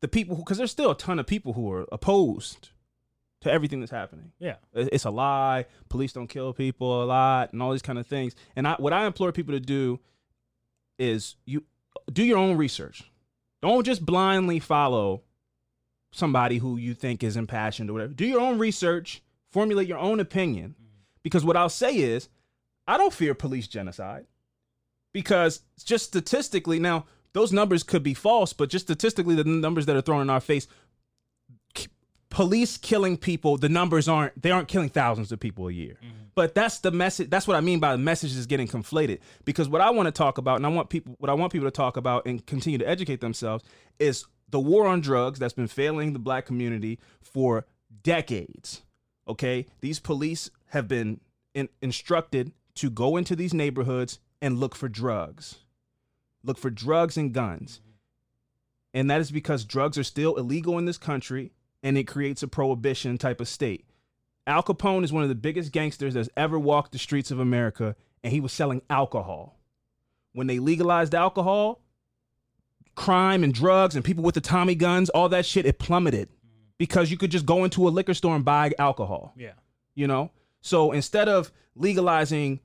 the 0.00 0.08
people 0.08 0.36
who 0.36 0.44
cuz 0.44 0.58
there's 0.58 0.70
still 0.70 0.90
a 0.90 0.96
ton 0.96 1.18
of 1.18 1.26
people 1.26 1.52
who 1.52 1.70
are 1.72 1.86
opposed 1.92 2.70
to 3.40 3.50
everything 3.50 3.80
that's 3.80 3.92
happening. 3.92 4.32
Yeah. 4.38 4.56
It's 4.74 5.04
a 5.04 5.10
lie. 5.10 5.66
Police 5.88 6.12
don't 6.12 6.26
kill 6.26 6.52
people 6.52 7.02
a 7.02 7.06
lot 7.06 7.52
and 7.52 7.62
all 7.62 7.72
these 7.72 7.82
kind 7.82 7.98
of 7.98 8.06
things. 8.06 8.34
And 8.54 8.68
I, 8.68 8.74
what 8.74 8.92
I 8.92 9.06
implore 9.06 9.32
people 9.32 9.54
to 9.54 9.60
do 9.60 9.98
is 10.98 11.36
you 11.46 11.64
do 12.12 12.22
your 12.22 12.38
own 12.38 12.56
research. 12.56 13.10
Don't 13.62 13.84
just 13.84 14.04
blindly 14.04 14.58
follow 14.58 15.22
somebody 16.12 16.58
who 16.58 16.76
you 16.76 16.92
think 16.92 17.22
is 17.22 17.36
impassioned 17.36 17.88
or 17.88 17.94
whatever. 17.94 18.12
Do 18.12 18.26
your 18.26 18.40
own 18.40 18.58
research, 18.58 19.22
formulate 19.50 19.88
your 19.88 19.98
own 19.98 20.20
opinion. 20.20 20.70
Mm-hmm. 20.70 21.00
Because 21.22 21.44
what 21.44 21.56
I'll 21.56 21.68
say 21.68 21.96
is, 21.96 22.28
I 22.86 22.98
don't 22.98 23.12
fear 23.12 23.34
police 23.34 23.68
genocide. 23.68 24.26
Because 25.12 25.60
just 25.84 26.06
statistically, 26.06 26.78
now 26.78 27.06
those 27.32 27.52
numbers 27.52 27.82
could 27.82 28.02
be 28.02 28.14
false, 28.14 28.52
but 28.52 28.68
just 28.68 28.86
statistically, 28.86 29.34
the 29.34 29.44
numbers 29.44 29.86
that 29.86 29.96
are 29.96 30.00
thrown 30.00 30.22
in 30.22 30.30
our 30.30 30.40
face, 30.40 30.66
k- 31.74 31.86
police 32.28 32.76
killing 32.76 33.16
people, 33.16 33.56
the 33.56 33.68
numbers 33.68 34.08
aren't 34.08 34.40
they 34.40 34.50
aren't 34.50 34.68
killing 34.68 34.88
thousands 34.88 35.32
of 35.32 35.40
people 35.40 35.68
a 35.68 35.72
year. 35.72 35.94
Mm-hmm. 35.94 36.20
But 36.34 36.54
that's 36.54 36.78
the 36.78 36.90
message. 36.90 37.30
That's 37.30 37.46
what 37.46 37.56
I 37.56 37.60
mean 37.60 37.80
by 37.80 37.92
the 37.92 37.98
message 37.98 38.34
is 38.36 38.46
getting 38.46 38.68
conflated. 38.68 39.20
Because 39.44 39.68
what 39.68 39.80
I 39.80 39.90
want 39.90 40.06
to 40.06 40.12
talk 40.12 40.38
about, 40.38 40.56
and 40.56 40.66
I 40.66 40.70
want 40.70 40.88
people, 40.88 41.14
what 41.18 41.30
I 41.30 41.34
want 41.34 41.52
people 41.52 41.66
to 41.66 41.72
talk 41.72 41.96
about 41.96 42.26
and 42.26 42.44
continue 42.46 42.78
to 42.78 42.88
educate 42.88 43.20
themselves, 43.20 43.64
is 43.98 44.24
the 44.48 44.60
war 44.60 44.86
on 44.86 45.00
drugs 45.00 45.38
that's 45.38 45.54
been 45.54 45.68
failing 45.68 46.12
the 46.12 46.18
black 46.18 46.46
community 46.46 46.98
for 47.20 47.66
decades. 48.02 48.82
Okay, 49.28 49.66
these 49.80 50.00
police 50.00 50.50
have 50.68 50.88
been 50.88 51.20
in, 51.54 51.68
instructed 51.82 52.52
to 52.76 52.90
go 52.90 53.16
into 53.16 53.36
these 53.36 53.52
neighborhoods 53.52 54.18
and 54.40 54.58
look 54.58 54.74
for 54.74 54.88
drugs, 54.88 55.58
look 56.44 56.58
for 56.58 56.70
drugs 56.70 57.16
and 57.16 57.32
guns, 57.32 57.80
and 58.92 59.10
that 59.10 59.20
is 59.20 59.30
because 59.30 59.64
drugs 59.64 59.98
are 59.98 60.04
still 60.04 60.36
illegal 60.36 60.78
in 60.78 60.84
this 60.84 60.98
country, 60.98 61.52
and 61.82 61.96
it 61.96 62.04
creates 62.04 62.42
a 62.42 62.48
prohibition 62.48 63.18
type 63.18 63.40
of 63.40 63.48
state. 63.48 63.86
Al 64.46 64.62
Capone 64.62 65.04
is 65.04 65.12
one 65.12 65.22
of 65.22 65.28
the 65.28 65.34
biggest 65.34 65.72
gangsters 65.72 66.14
that's 66.14 66.30
ever 66.36 66.58
walked 66.58 66.92
the 66.92 66.98
streets 66.98 67.30
of 67.30 67.38
America, 67.38 67.94
and 68.24 68.32
he 68.32 68.40
was 68.40 68.52
selling 68.52 68.82
alcohol. 68.90 69.58
When 70.32 70.46
they 70.46 70.58
legalized 70.58 71.14
alcohol, 71.14 71.82
crime 72.94 73.44
and 73.44 73.54
drugs 73.54 73.96
and 73.96 74.04
people 74.04 74.24
with 74.24 74.34
the 74.34 74.40
Tommy 74.40 74.74
guns, 74.74 75.10
all 75.10 75.28
that 75.28 75.46
shit, 75.46 75.66
it 75.66 75.78
plummeted 75.78 76.28
because 76.78 77.10
you 77.10 77.16
could 77.16 77.30
just 77.30 77.46
go 77.46 77.64
into 77.64 77.86
a 77.86 77.90
liquor 77.90 78.14
store 78.14 78.34
and 78.34 78.44
buy 78.44 78.72
alcohol. 78.78 79.32
Yeah. 79.36 79.52
You 79.94 80.06
know? 80.06 80.30
So 80.60 80.92
instead 80.92 81.28
of 81.28 81.52
legalizing 81.74 82.60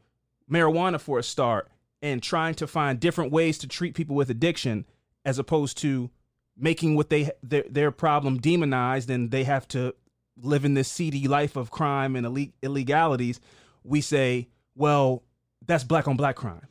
marijuana 0.49 0.99
for 0.99 1.19
a 1.19 1.23
start 1.23 1.69
and 2.01 2.21
trying 2.21 2.55
to 2.55 2.67
find 2.67 2.99
different 2.99 3.31
ways 3.31 3.57
to 3.59 3.67
treat 3.67 3.95
people 3.95 4.15
with 4.15 4.29
addiction, 4.29 4.85
as 5.23 5.39
opposed 5.39 5.77
to 5.79 6.11
making 6.57 6.95
what 6.95 7.09
they 7.09 7.31
their, 7.43 7.63
their 7.69 7.91
problem 7.91 8.37
demonized 8.37 9.09
and 9.09 9.31
they 9.31 9.43
have 9.43 9.67
to 9.67 9.93
live 10.41 10.65
in 10.65 10.73
this 10.73 10.89
seedy 10.89 11.27
life 11.27 11.55
of 11.55 11.71
crime 11.71 12.15
and 12.15 12.25
ille- 12.25 12.53
illegalities, 12.61 13.39
we 13.83 14.01
say, 14.01 14.47
well, 14.75 15.23
that's 15.65 15.83
black 15.83 16.07
on 16.07 16.17
black 16.17 16.35
crime. 16.35 16.67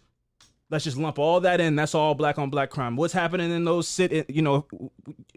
Let's 0.70 0.84
just 0.84 0.96
lump 0.96 1.18
all 1.18 1.40
that 1.40 1.60
in. 1.60 1.76
That's 1.76 1.94
all 1.94 2.14
black 2.14 2.38
on 2.38 2.50
black 2.50 2.70
crime. 2.70 2.96
What's 2.96 3.12
happening 3.12 3.50
in 3.50 3.64
those 3.64 3.86
sit? 3.86 4.28
You 4.30 4.42
know, 4.42 4.66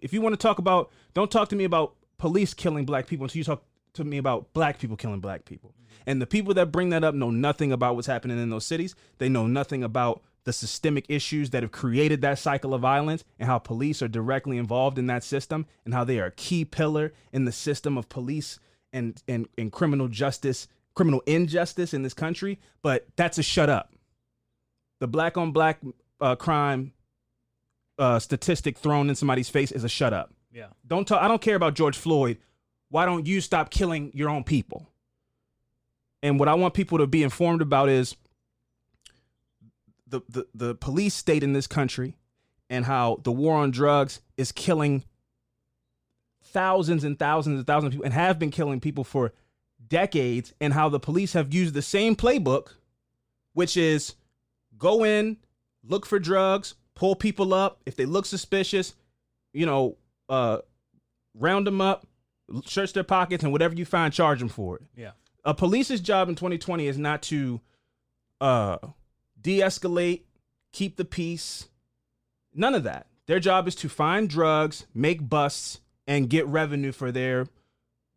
if 0.01 0.13
you 0.13 0.21
want 0.21 0.33
to 0.33 0.37
talk 0.37 0.59
about, 0.59 0.91
don't 1.13 1.29
talk 1.29 1.49
to 1.49 1.55
me 1.55 1.63
about 1.63 1.95
police 2.17 2.53
killing 2.53 2.85
black 2.85 3.07
people 3.07 3.25
until 3.25 3.37
you 3.37 3.43
talk 3.43 3.63
to 3.97 4.09
me 4.09 4.17
about 4.17 4.53
black 4.53 4.79
people 4.79 4.97
killing 4.97 5.19
black 5.19 5.45
people. 5.45 5.73
And 6.05 6.21
the 6.21 6.27
people 6.27 6.53
that 6.53 6.71
bring 6.71 6.89
that 6.89 7.03
up 7.03 7.13
know 7.13 7.31
nothing 7.31 7.71
about 7.71 7.95
what's 7.95 8.07
happening 8.07 8.39
in 8.39 8.49
those 8.49 8.65
cities. 8.65 8.95
They 9.17 9.29
know 9.29 9.45
nothing 9.45 9.83
about 9.83 10.21
the 10.45 10.53
systemic 10.53 11.05
issues 11.09 11.49
that 11.49 11.61
have 11.61 11.73
created 11.73 12.21
that 12.21 12.39
cycle 12.39 12.73
of 12.73 12.79
violence 12.79 13.25
and 13.37 13.47
how 13.49 13.59
police 13.59 14.01
are 14.01 14.07
directly 14.07 14.57
involved 14.57 14.97
in 14.97 15.07
that 15.07 15.23
system 15.23 15.65
and 15.83 15.93
how 15.93 16.05
they 16.05 16.19
are 16.19 16.27
a 16.27 16.31
key 16.31 16.63
pillar 16.63 17.11
in 17.33 17.43
the 17.43 17.51
system 17.51 17.97
of 17.97 18.07
police 18.07 18.57
and 18.93 19.21
and, 19.27 19.49
and 19.57 19.73
criminal 19.73 20.07
justice, 20.07 20.69
criminal 20.95 21.21
injustice 21.25 21.93
in 21.93 22.03
this 22.03 22.13
country. 22.13 22.59
But 22.81 23.07
that's 23.17 23.37
a 23.37 23.43
shut 23.43 23.69
up. 23.69 23.93
The 25.01 25.07
black 25.07 25.37
on 25.37 25.51
black 25.51 25.81
uh, 26.21 26.35
crime 26.35 26.93
uh, 27.99 28.19
statistic 28.19 28.77
thrown 28.77 29.09
in 29.09 29.15
somebody's 29.15 29.49
face 29.49 29.73
is 29.73 29.83
a 29.83 29.89
shut 29.89 30.13
up. 30.13 30.33
Yeah. 30.53 30.67
Don't 30.87 31.07
talk. 31.07 31.21
I 31.21 31.27
don't 31.27 31.41
care 31.41 31.55
about 31.55 31.73
George 31.73 31.97
Floyd. 31.97 32.37
Why 32.89 33.05
don't 33.05 33.25
you 33.25 33.41
stop 33.41 33.69
killing 33.69 34.11
your 34.13 34.29
own 34.29 34.43
people? 34.43 34.87
And 36.23 36.39
what 36.39 36.47
I 36.47 36.55
want 36.55 36.73
people 36.73 36.97
to 36.99 37.07
be 37.07 37.23
informed 37.23 37.61
about 37.61 37.89
is 37.89 38.15
the, 40.07 40.21
the, 40.29 40.47
the 40.53 40.75
police 40.75 41.13
state 41.13 41.43
in 41.43 41.53
this 41.53 41.67
country 41.67 42.17
and 42.69 42.85
how 42.85 43.19
the 43.23 43.31
war 43.31 43.57
on 43.57 43.71
drugs 43.71 44.21
is 44.37 44.51
killing 44.51 45.03
thousands 46.43 47.03
and 47.03 47.19
thousands 47.19 47.57
and 47.57 47.67
thousands 47.67 47.87
of 47.87 47.91
people 47.91 48.05
and 48.05 48.13
have 48.13 48.39
been 48.39 48.51
killing 48.51 48.79
people 48.79 49.03
for 49.03 49.33
decades 49.85 50.53
and 50.59 50.73
how 50.73 50.89
the 50.89 50.99
police 50.99 51.33
have 51.33 51.53
used 51.53 51.73
the 51.73 51.81
same 51.81 52.15
playbook 52.15 52.69
which 53.53 53.77
is 53.77 54.15
go 54.77 55.03
in 55.03 55.37
look 55.83 56.05
for 56.05 56.19
drugs 56.19 56.75
pull 56.95 57.15
people 57.15 57.53
up 57.53 57.81
if 57.85 57.95
they 57.95 58.05
look 58.05 58.25
suspicious 58.25 58.95
you 59.53 59.65
know 59.65 59.97
uh 60.29 60.57
round 61.35 61.67
them 61.67 61.79
up 61.79 62.06
search 62.65 62.93
their 62.93 63.03
pockets 63.03 63.43
and 63.43 63.51
whatever 63.51 63.75
you 63.75 63.85
find 63.85 64.13
charge 64.13 64.39
them 64.39 64.49
for 64.49 64.77
it. 64.77 64.83
Yeah. 64.95 65.11
a 65.45 65.53
police's 65.53 66.01
job 66.01 66.29
in 66.29 66.35
2020 66.35 66.87
is 66.87 66.97
not 66.97 67.21
to 67.23 67.61
uh 68.41 68.77
de-escalate 69.39 70.21
keep 70.71 70.97
the 70.97 71.05
peace 71.05 71.67
none 72.53 72.75
of 72.75 72.83
that. 72.83 73.07
Their 73.25 73.39
job 73.39 73.67
is 73.67 73.75
to 73.75 73.89
find 73.89 74.29
drugs 74.29 74.85
make 74.93 75.27
busts 75.27 75.79
and 76.07 76.29
get 76.29 76.45
revenue 76.47 76.91
for 76.91 77.11
their 77.11 77.47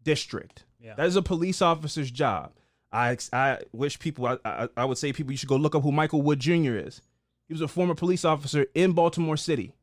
district. 0.02 0.64
Yeah. 0.80 0.94
that 0.94 1.06
is 1.06 1.16
a 1.16 1.22
police 1.22 1.60
officer's 1.60 2.10
job. 2.10 2.52
I 2.92 3.16
i 3.32 3.58
wish 3.72 3.99
people 3.99 4.26
I, 4.26 4.38
I 4.44 4.68
i 4.76 4.84
would 4.84 4.99
say 4.99 5.12
people 5.12 5.32
you 5.32 5.37
should 5.37 5.49
go 5.49 5.56
look 5.56 5.75
up 5.75 5.82
who 5.82 5.92
michael 5.92 6.22
wood 6.22 6.40
jr 6.40 6.76
is. 6.76 7.00
He 7.46 7.54
was 7.54 7.60
a 7.60 7.68
former 7.68 7.94
police 7.94 8.25
officer 8.25 8.66
in 8.75 8.92
baltimore 8.92 9.37
city 9.37 9.75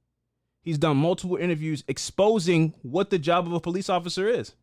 he's 0.67 0.77
done 0.77 0.97
multiple 0.97 1.37
interviews 1.37 1.83
exposing 1.87 2.73
what 2.81 3.09
the 3.09 3.19
job 3.19 3.47
of 3.47 3.53
a 3.53 3.59
police 3.59 3.89
officer 3.89 4.27
is 4.27 4.53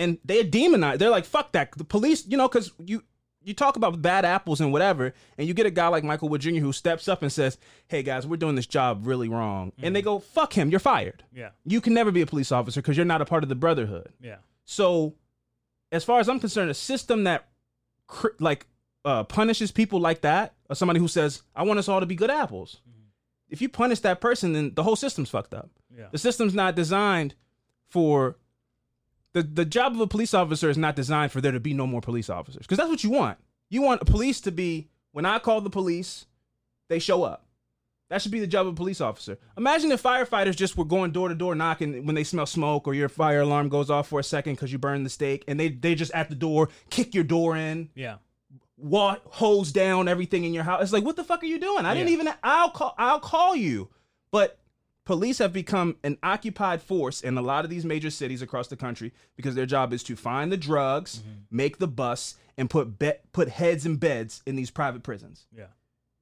and 0.00 0.18
they 0.24 0.42
demonize. 0.42 0.98
They're 0.98 1.10
like, 1.10 1.26
"Fuck 1.26 1.52
that." 1.52 1.72
The 1.76 1.84
police, 1.84 2.26
you 2.26 2.36
know, 2.38 2.48
because 2.48 2.72
you 2.78 3.04
you 3.42 3.54
talk 3.54 3.76
about 3.76 4.00
bad 4.02 4.24
apples 4.24 4.60
and 4.60 4.72
whatever, 4.72 5.14
and 5.38 5.46
you 5.46 5.54
get 5.54 5.66
a 5.66 5.70
guy 5.70 5.88
like 5.88 6.04
Michael 6.04 6.28
Wood 6.30 6.40
Jr. 6.40 6.56
who 6.56 6.72
steps 6.72 7.06
up 7.06 7.22
and 7.22 7.30
says, 7.30 7.58
"Hey 7.86 8.02
guys, 8.02 8.26
we're 8.26 8.36
doing 8.36 8.54
this 8.54 8.66
job 8.66 9.06
really 9.06 9.28
wrong," 9.28 9.72
and 9.82 9.94
they 9.94 10.02
go, 10.02 10.18
"Fuck 10.18 10.54
him, 10.54 10.70
you're 10.70 10.80
fired. 10.80 11.22
Yeah. 11.34 11.50
You 11.64 11.82
can 11.82 11.92
never 11.92 12.10
be 12.10 12.22
a 12.22 12.26
police 12.26 12.50
officer 12.50 12.80
because 12.80 12.96
you're 12.96 13.06
not 13.06 13.20
a 13.20 13.26
part 13.26 13.42
of 13.42 13.50
the 13.50 13.54
brotherhood." 13.54 14.08
Yeah. 14.20 14.36
So, 14.64 15.14
as 15.92 16.02
far 16.02 16.18
as 16.18 16.28
I'm 16.28 16.40
concerned, 16.40 16.70
a 16.70 16.74
system 16.74 17.24
that 17.24 17.48
cr- 18.06 18.28
like 18.38 18.66
uh, 19.04 19.24
punishes 19.24 19.70
people 19.70 20.00
like 20.00 20.22
that, 20.22 20.54
or 20.70 20.76
somebody 20.76 20.98
who 20.98 21.08
says, 21.08 21.42
"I 21.54 21.64
want 21.64 21.78
us 21.78 21.88
all 21.88 22.00
to 22.00 22.06
be 22.06 22.14
good 22.14 22.30
apples," 22.30 22.80
if 23.50 23.60
you 23.60 23.68
punish 23.68 24.00
that 24.00 24.20
person, 24.20 24.52
then 24.52 24.72
the 24.74 24.82
whole 24.82 24.96
system's 24.96 25.30
fucked 25.30 25.54
up. 25.54 25.70
Yeah. 25.96 26.06
The 26.12 26.18
system's 26.18 26.54
not 26.54 26.74
designed 26.76 27.34
for 27.88 28.36
the 29.32 29.42
the 29.42 29.64
job 29.64 29.94
of 29.94 30.00
a 30.00 30.06
police 30.06 30.34
officer 30.34 30.70
is 30.70 30.78
not 30.78 30.96
designed 30.96 31.32
for 31.32 31.40
there 31.40 31.52
to 31.52 31.60
be 31.60 31.74
no 31.74 31.86
more 31.86 32.00
police 32.00 32.30
officers 32.30 32.62
because 32.62 32.78
that's 32.78 32.90
what 32.90 33.04
you 33.04 33.10
want. 33.10 33.38
You 33.68 33.82
want 33.82 34.04
police 34.06 34.40
to 34.42 34.50
be 34.52 34.88
when 35.12 35.26
I 35.26 35.38
call 35.38 35.60
the 35.60 35.70
police, 35.70 36.26
they 36.88 36.98
show 36.98 37.22
up. 37.24 37.46
That 38.08 38.20
should 38.20 38.32
be 38.32 38.40
the 38.40 38.46
job 38.48 38.66
of 38.66 38.72
a 38.72 38.76
police 38.76 39.00
officer. 39.00 39.38
Imagine 39.56 39.92
if 39.92 40.02
firefighters 40.02 40.56
just 40.56 40.76
were 40.76 40.84
going 40.84 41.12
door 41.12 41.28
to 41.28 41.34
door 41.34 41.54
knocking 41.54 42.04
when 42.06 42.16
they 42.16 42.24
smell 42.24 42.46
smoke 42.46 42.88
or 42.88 42.94
your 42.94 43.08
fire 43.08 43.42
alarm 43.42 43.68
goes 43.68 43.88
off 43.88 44.08
for 44.08 44.18
a 44.18 44.24
second 44.24 44.54
because 44.54 44.72
you 44.72 44.78
burned 44.78 45.06
the 45.06 45.10
steak 45.10 45.44
and 45.46 45.60
they 45.60 45.68
they 45.68 45.94
just 45.94 46.10
at 46.12 46.28
the 46.28 46.34
door 46.34 46.68
kick 46.90 47.14
your 47.14 47.22
door 47.24 47.56
in, 47.56 47.88
Yeah. 47.94 48.16
Walk 48.80 49.22
hose 49.26 49.72
down 49.72 50.08
everything 50.08 50.44
in 50.44 50.54
your 50.54 50.64
house. 50.64 50.82
It's 50.82 50.92
like 50.92 51.04
what 51.04 51.16
the 51.16 51.24
fuck 51.24 51.42
are 51.42 51.46
you 51.46 51.58
doing? 51.58 51.84
I 51.84 51.94
didn't 51.94 52.10
even 52.10 52.28
I'll 52.42 52.70
call 52.70 52.94
I'll 52.98 53.20
call 53.20 53.54
you. 53.54 53.88
But 54.30 54.58
police 55.04 55.38
have 55.38 55.52
become 55.52 55.96
an 56.04 56.18
occupied 56.22 56.82
force 56.82 57.20
in 57.20 57.36
a 57.36 57.42
lot 57.42 57.64
of 57.64 57.70
these 57.70 57.84
major 57.84 58.10
cities 58.10 58.42
across 58.42 58.68
the 58.68 58.76
country 58.76 59.12
because 59.36 59.54
their 59.54 59.66
job 59.66 59.92
is 59.92 60.02
to 60.04 60.16
find 60.16 60.52
the 60.52 60.56
drugs, 60.56 61.18
mm-hmm. 61.18 61.30
make 61.50 61.78
the 61.78 61.88
bus, 61.88 62.36
and 62.56 62.70
put 62.70 62.98
be- 62.98 63.12
put 63.32 63.48
heads 63.48 63.86
in 63.86 63.96
beds 63.96 64.42
in 64.46 64.56
these 64.56 64.70
private 64.70 65.02
prisons. 65.02 65.46
Yeah. 65.56 65.66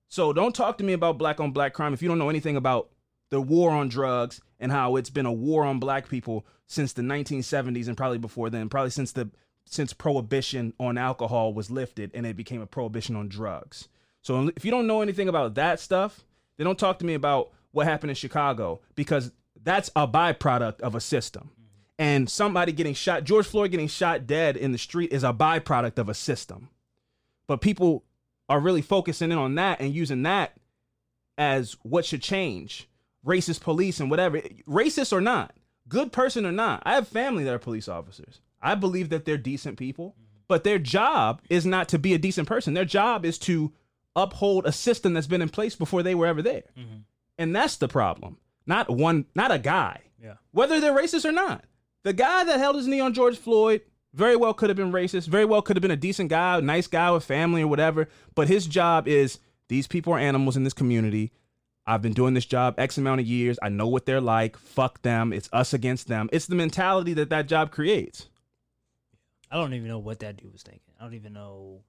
So 0.09 0.33
don't 0.33 0.55
talk 0.55 0.79
to 0.79 0.85
me 0.85 0.95
about 0.95 1.19
black 1.19 1.41
on 1.41 1.50
black 1.50 1.75
crime 1.75 1.93
if 1.93 2.03
you 2.03 2.09
don't 2.09 2.19
know 2.19 2.31
anything 2.31 2.57
about 2.57 2.88
the 3.31 3.41
war 3.41 3.71
on 3.71 3.88
drugs 3.88 4.41
and 4.59 4.73
how 4.73 4.97
it's 4.97 5.11
been 5.11 5.27
a 5.27 5.33
war 5.33 5.65
on 5.65 5.79
black 5.79 6.09
people 6.09 6.47
since 6.67 6.93
the 6.93 7.03
1970s 7.03 7.88
and 7.88 7.97
probably 7.97 8.19
before 8.19 8.50
then, 8.50 8.69
probably 8.69 8.91
since 8.91 9.12
the 9.12 9.31
since 9.71 9.93
prohibition 9.93 10.73
on 10.79 10.99
alcohol 10.99 11.53
was 11.53 11.71
lifted 11.71 12.11
and 12.15 12.27
it 12.27 12.37
became 12.37 12.61
a 12.61 12.67
prohibition 12.67 13.17
on 13.17 13.29
drugs. 13.29 13.89
So 14.23 14.51
if 14.57 14.65
you 14.65 14.71
don't 14.71 14.87
know 14.87 15.01
anything 15.01 15.29
about 15.29 15.55
that 15.55 15.81
stuff, 15.81 16.25
then 16.57 16.67
don't 16.67 16.79
talk 16.79 16.99
to 16.99 17.07
me 17.07 17.15
about 17.15 17.51
what 17.73 17.87
happened 17.87 18.11
in 18.11 18.17
Chicago 18.17 18.81
because 18.95 19.33
that's 19.63 19.91
a 19.95 20.07
byproduct 20.07 20.81
of 20.81 20.95
a 20.95 21.01
system. 21.01 21.51
And 21.99 22.31
somebody 22.31 22.73
getting 22.73 22.95
shot, 22.95 23.25
George 23.25 23.47
Floyd 23.47 23.71
getting 23.71 23.89
shot 23.89 24.27
dead 24.27 24.57
in 24.57 24.73
the 24.73 24.79
street 24.79 25.13
is 25.13 25.25
a 25.25 25.33
byproduct 25.33 25.99
of 25.99 26.09
a 26.09 26.15
system. 26.15 26.69
But 27.47 27.61
people 27.61 28.05
are 28.49 28.61
really 28.61 28.83
focusing 28.83 29.33
in 29.33 29.39
on 29.39 29.57
that 29.57 29.81
and 29.81 29.95
using 29.95 30.23
that 30.23 30.57
as 31.37 31.77
what 31.83 32.05
should 32.05 32.23
change. 32.23 32.89
Racist 33.27 33.61
police 33.61 34.01
and 34.01 34.11
whatever, 34.11 34.41
racist 34.67 35.13
or 35.13 35.21
not, 35.21 35.55
good 35.89 36.13
person 36.13 36.47
or 36.47 36.53
not. 36.53 36.83
I 36.85 36.95
have 36.95 37.09
family 37.09 37.45
that 37.45 37.55
are 37.55 37.59
police 37.59 37.89
officers. 37.89 38.41
I 38.61 38.75
believe 38.75 39.11
that 39.11 39.25
they're 39.25 39.38
decent 39.38 39.79
people, 39.79 40.11
mm-hmm. 40.11 40.38
but 40.49 40.65
their 40.65 40.79
job 40.79 41.43
is 41.49 41.65
not 41.65 41.88
to 41.91 41.99
be 41.99 42.15
a 42.15 42.19
decent 42.19 42.49
person. 42.49 42.75
Their 42.75 42.85
job 42.85 43.25
is 43.25 43.38
to 43.41 43.73
uphold 44.17 44.67
a 44.67 44.73
system 44.73 45.15
that's 45.15 45.27
been 45.27 45.43
in 45.43 45.49
place 45.49 45.75
before 45.77 46.03
they 46.03 46.15
were 46.15 46.27
ever 46.27 46.43
there. 46.43 46.65
Mm-hmm. 46.77 46.99
And 47.38 47.55
that's 47.55 47.77
the 47.77 47.88
problem. 47.88 48.38
Not 48.67 48.91
one, 48.91 49.27
not 49.35 49.53
a 49.53 49.59
guy. 49.59 50.03
Yeah. 50.23 50.35
Whether 50.50 50.81
they're 50.81 50.97
racist 50.97 51.25
or 51.25 51.33
not. 51.33 51.65
The 52.03 52.12
guy 52.12 52.45
that 52.45 52.59
held 52.59 52.77
his 52.77 52.87
knee 52.87 53.00
on 53.00 53.15
George 53.15 53.38
Floyd 53.38 53.83
very 54.15 54.37
well 54.37 54.55
could 54.55 54.71
have 54.71 54.77
been 54.77 54.93
racist, 54.93 55.29
very 55.29 55.45
well 55.45 55.62
could 55.62 55.77
have 55.77 55.83
been 55.83 55.91
a 55.91 55.97
decent 55.97 56.31
guy, 56.31 56.59
a 56.59 56.62
nice 56.62 56.87
guy 56.87 57.11
with 57.11 57.25
family 57.25 57.62
or 57.62 57.69
whatever. 57.69 58.09
But 58.35 58.49
his 58.49 58.67
job 58.67 59.07
is 59.07 59.38
these 59.69 59.87
people 59.87 60.12
are 60.12 60.19
animals 60.19 60.57
in 60.57 60.65
this 60.65 60.73
community. 60.73 61.33
I've 61.87 62.03
been 62.03 62.12
doing 62.12 62.35
this 62.35 62.45
job 62.45 62.75
X 62.79 62.99
amount 62.99 63.21
of 63.21 63.27
years. 63.27 63.59
I 63.62 63.69
know 63.71 63.88
what 63.88 64.05
they're 64.05 64.21
like. 64.21 64.59
Fuck 64.59 65.03
them. 65.03 65.33
It's 65.33 65.49
us 65.53 65.73
against 65.73 66.09
them. 66.09 66.29
It's 66.33 66.47
the 66.47 66.55
mentality 66.55 67.15
that 67.15 67.31
that 67.31 67.49
job 67.49 67.71
creates. 67.71 68.29
I 69.50 69.57
don't 69.57 69.75
even 69.75 69.88
know 69.88 69.99
what 69.99 70.21
that 70.21 70.37
dude 70.37 70.52
was 70.52 70.62
thinking. 70.62 70.95
I 70.99 71.05
don't 71.05 71.14
even 71.14 71.33
know. 71.33 71.83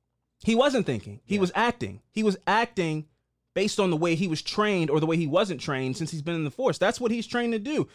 He 0.44 0.56
wasn't 0.56 0.86
thinking. 0.86 1.20
He 1.26 1.36
Yeah. 1.36 1.42
was 1.42 1.52
acting. 1.56 2.02
He 2.12 2.24
was 2.24 2.38
acting 2.48 3.08
based 3.54 3.80
on 3.80 3.90
the 3.90 3.98
way 3.98 4.16
he 4.16 4.28
was 4.28 4.42
trained 4.42 4.90
or 4.90 5.00
the 5.00 5.06
way 5.06 5.18
he 5.18 5.28
wasn't 5.28 5.60
trained 5.60 5.98
since 5.98 6.12
he's 6.12 6.22
been 6.22 6.36
in 6.36 6.46
the 6.46 6.52
force. 6.52 6.78
That's 6.78 7.02
what 7.02 7.12
he's 7.12 7.28
trained 7.28 7.54
to 7.54 7.60
do. 7.60 7.88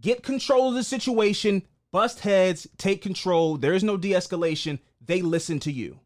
Get 0.00 0.22
control 0.22 0.68
of 0.68 0.74
the 0.74 0.84
situation, 0.84 1.66
bust 1.90 2.20
heads, 2.20 2.68
take 2.76 3.02
control. 3.02 3.56
There 3.56 3.74
is 3.74 3.82
no 3.82 3.96
de 3.96 4.12
escalation. 4.12 4.78
They 5.04 5.22
listen 5.22 5.58
to 5.60 5.72
you. 5.72 5.98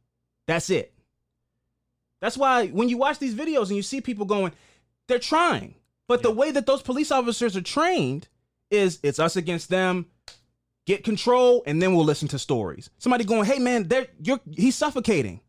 That's 0.46 0.70
it. 0.70 0.94
That's 2.20 2.38
why 2.38 2.68
when 2.68 2.88
you 2.88 2.96
watch 2.96 3.18
these 3.18 3.34
videos 3.34 3.68
and 3.68 3.76
you 3.76 3.82
see 3.82 4.00
people 4.00 4.24
going, 4.24 4.52
they're 5.08 5.18
trying. 5.18 5.74
But 6.08 6.22
the 6.22 6.30
way 6.30 6.50
that 6.50 6.66
those 6.66 6.82
police 6.82 7.10
officers 7.10 7.56
are 7.56 7.62
trained 7.62 8.28
is 8.70 8.98
it's 9.02 9.18
us 9.18 9.36
against 9.36 9.68
them. 9.68 10.06
Get 10.86 11.02
control, 11.04 11.62
and 11.66 11.80
then 11.80 11.94
we'll 11.94 12.04
listen 12.04 12.28
to 12.28 12.38
stories. 12.38 12.90
Somebody 12.98 13.24
going, 13.24 13.44
"Hey 13.46 13.58
man, 13.58 13.88
they're 13.88 14.06
you're 14.22 14.40
he's 14.52 14.74
suffocating. 14.76 15.40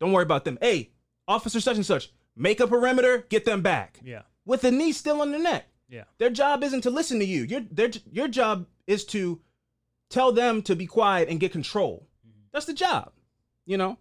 Don't 0.00 0.12
worry 0.12 0.24
about 0.24 0.44
them. 0.44 0.58
Hey, 0.60 0.90
officer 1.28 1.60
such 1.60 1.76
and 1.76 1.86
such, 1.86 2.10
make 2.34 2.58
a 2.60 2.66
perimeter, 2.66 3.26
get 3.28 3.44
them 3.44 3.62
back 3.62 4.00
Yeah. 4.02 4.22
with 4.44 4.62
the 4.62 4.70
knee 4.72 4.92
still 4.92 5.20
on 5.20 5.30
the 5.30 5.38
neck. 5.38 5.66
Yeah. 5.88 6.04
Their 6.18 6.30
job 6.30 6.64
isn't 6.64 6.80
to 6.82 6.90
listen 6.90 7.18
to 7.20 7.24
you. 7.24 7.42
Your 7.44 7.60
their 7.70 7.90
your 8.10 8.26
job 8.28 8.66
is 8.86 9.04
to 9.06 9.40
tell 10.08 10.32
them 10.32 10.60
to 10.62 10.74
be 10.74 10.86
quiet 10.86 11.28
and 11.28 11.38
get 11.38 11.52
control. 11.52 12.08
Mm-hmm. 12.26 12.40
That's 12.52 12.66
the 12.66 12.72
job. 12.74 13.12
you 13.66 13.76
know? 13.76 13.96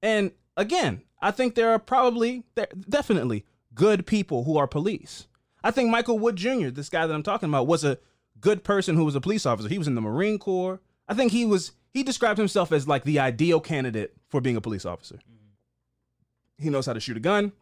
And 0.00 0.30
again, 0.56 1.02
I 1.20 1.30
think 1.32 1.54
there 1.54 1.70
are 1.72 1.78
probably, 1.78 2.44
there 2.54 2.68
definitely 2.88 3.44
good 3.74 4.06
people 4.06 4.44
who 4.44 4.56
are 4.56 4.66
police. 4.66 5.26
I 5.62 5.70
think 5.70 5.90
Michael 5.90 6.18
Wood 6.18 6.36
Jr., 6.36 6.68
this 6.70 6.88
guy 6.88 7.06
that 7.06 7.12
I'm 7.12 7.22
talking 7.22 7.50
about, 7.50 7.66
was 7.66 7.84
a 7.84 7.98
good 8.40 8.64
person 8.64 8.96
who 8.96 9.04
was 9.04 9.14
a 9.14 9.20
police 9.20 9.46
officer. 9.46 9.68
He 9.68 9.78
was 9.78 9.88
in 9.88 9.94
the 9.94 10.00
Marine 10.00 10.38
Corps. 10.38 10.80
I 11.08 11.14
think 11.14 11.32
he 11.32 11.44
was, 11.44 11.72
he 11.92 12.02
described 12.02 12.38
himself 12.38 12.72
as 12.72 12.86
like 12.86 13.04
the 13.04 13.18
ideal 13.18 13.60
candidate 13.60 14.16
for 14.28 14.40
being 14.40 14.56
a 14.56 14.60
police 14.60 14.84
officer. 14.84 15.18
He 16.58 16.70
knows 16.70 16.86
how 16.86 16.92
to 16.92 17.00
shoot 17.00 17.16
a 17.16 17.20
gun. 17.20 17.52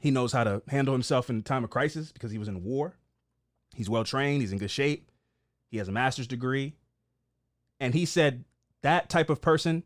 He 0.00 0.10
knows 0.10 0.32
how 0.32 0.44
to 0.44 0.62
handle 0.68 0.92
himself 0.92 1.30
in 1.30 1.42
time 1.42 1.64
of 1.64 1.70
crisis 1.70 2.12
because 2.12 2.30
he 2.30 2.38
was 2.38 2.48
in 2.48 2.62
war. 2.62 2.94
He's 3.74 3.90
well 3.90 4.04
trained. 4.04 4.42
He's 4.42 4.52
in 4.52 4.58
good 4.58 4.70
shape. 4.70 5.10
He 5.70 5.78
has 5.78 5.88
a 5.88 5.92
master's 5.92 6.26
degree. 6.26 6.74
And 7.80 7.94
he 7.94 8.04
said 8.04 8.44
that 8.82 9.08
type 9.08 9.30
of 9.30 9.40
person, 9.40 9.82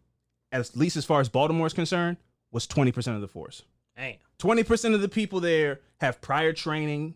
at 0.53 0.77
least 0.77 0.97
as 0.97 1.05
far 1.05 1.21
as 1.21 1.29
Baltimore 1.29 1.67
is 1.67 1.73
concerned, 1.73 2.19
was 2.51 2.67
20% 2.67 3.15
of 3.15 3.21
the 3.21 3.29
force. 3.29 3.63
Damn. 3.97 4.17
20% 4.39 4.95
of 4.95 5.01
the 5.01 5.09
people 5.09 5.41
there 5.41 5.81
have 6.01 6.21
prior 6.21 6.53
training 6.53 7.15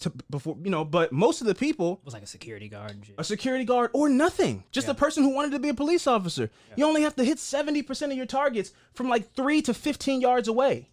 to 0.00 0.12
before, 0.30 0.56
you 0.62 0.70
know, 0.70 0.84
but 0.84 1.12
most 1.12 1.40
of 1.40 1.46
the 1.46 1.54
people 1.54 1.98
It 2.02 2.04
was 2.04 2.14
like 2.14 2.22
a 2.22 2.26
security 2.26 2.68
guard 2.68 2.96
a 3.18 3.24
security 3.24 3.64
guard 3.64 3.90
or 3.92 4.08
nothing. 4.08 4.64
Just 4.72 4.86
Yeah. 4.86 4.92
a 4.92 4.94
person 4.94 5.22
who 5.22 5.30
wanted 5.34 5.52
to 5.52 5.58
be 5.58 5.68
a 5.68 5.74
police 5.74 6.06
officer. 6.06 6.50
You 6.76 6.86
only 6.86 7.02
have 7.02 7.14
to 7.16 7.24
hit 7.24 7.38
70% 7.38 8.10
of 8.10 8.16
your 8.16 8.26
targets 8.26 8.72
from 8.94 9.08
like 9.08 9.32
3 9.34 9.60
to 9.62 9.74
15 9.74 10.20
yards 10.20 10.48
away. 10.48 10.90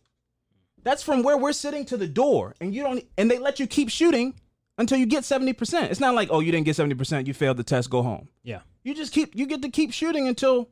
That's 0.83 1.03
from 1.03 1.23
where 1.23 1.37
we're 1.37 1.53
sitting 1.53 1.85
to 1.85 1.97
the 1.97 2.07
door 2.07 2.55
and 2.61 2.73
you 2.73 2.83
don't 2.83 3.03
and 3.17 3.29
they 3.31 3.37
let 3.37 3.59
you 3.59 3.67
keep 3.67 3.89
shooting 3.89 4.39
until 4.77 4.97
you 4.97 5.05
get 5.05 5.23
70%. 5.25 5.91
It's 5.91 5.99
not 5.99 6.15
like, 6.15 6.29
"Oh, 6.31 6.39
you 6.39 6.51
didn't 6.51 6.65
get 6.65 6.75
70%, 6.75 7.27
you 7.27 7.33
failed 7.33 7.57
the 7.57 7.63
test, 7.63 7.89
go 7.89 8.01
home." 8.01 8.29
Yeah, 8.43 8.61
You 8.83 8.93
just 8.93 9.11
keep 9.13 9.35
you 9.35 9.45
get 9.45 9.61
to 9.61 9.69
keep 9.69 9.91
shooting 9.91 10.27
until 10.27 10.69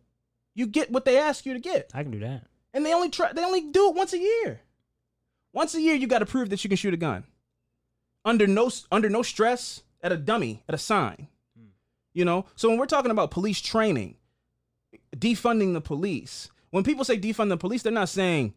you 0.56 0.66
get 0.66 0.92
what 0.92 1.06
they 1.06 1.18
ask 1.18 1.46
you 1.46 1.54
to 1.54 1.60
get. 1.60 1.92
I 1.94 2.04
can 2.04 2.12
do 2.12 2.20
that. 2.20 2.48
And 2.74 2.86
they 2.86 2.94
only 2.94 3.10
try 3.10 3.32
they 3.34 3.44
only 3.44 3.62
do 3.72 3.90
it 3.90 3.96
once 3.96 4.14
a 4.14 4.18
year. 4.20 4.62
Once 5.54 5.74
a 5.76 5.82
year 5.82 5.96
you 5.96 6.08
got 6.08 6.20
to 6.20 6.26
prove 6.26 6.50
that 6.52 6.64
you 6.64 6.70
can 6.70 6.78
shoot 6.78 6.94
a 6.94 6.98
gun. 6.98 7.24
Under 8.28 8.46
no 8.46 8.70
under 8.92 9.10
no 9.10 9.24
stress 9.24 9.84
at 10.04 10.12
a 10.12 10.18
dummy, 10.18 10.64
at 10.68 10.76
a 10.76 10.78
sign. 10.78 11.28
You 12.14 12.26
know? 12.26 12.46
So 12.56 12.68
when 12.68 12.78
we're 12.78 12.86
talking 12.86 13.12
about 13.12 13.32
police 13.32 13.62
training, 13.62 14.16
defunding 15.16 15.74
the 15.74 15.82
police, 15.82 16.50
when 16.72 16.84
people 16.84 17.06
say 17.06 17.18
defund 17.18 17.50
the 17.50 17.58
police, 17.58 17.84
they're 17.84 17.92
not 17.94 18.10
saying 18.10 18.54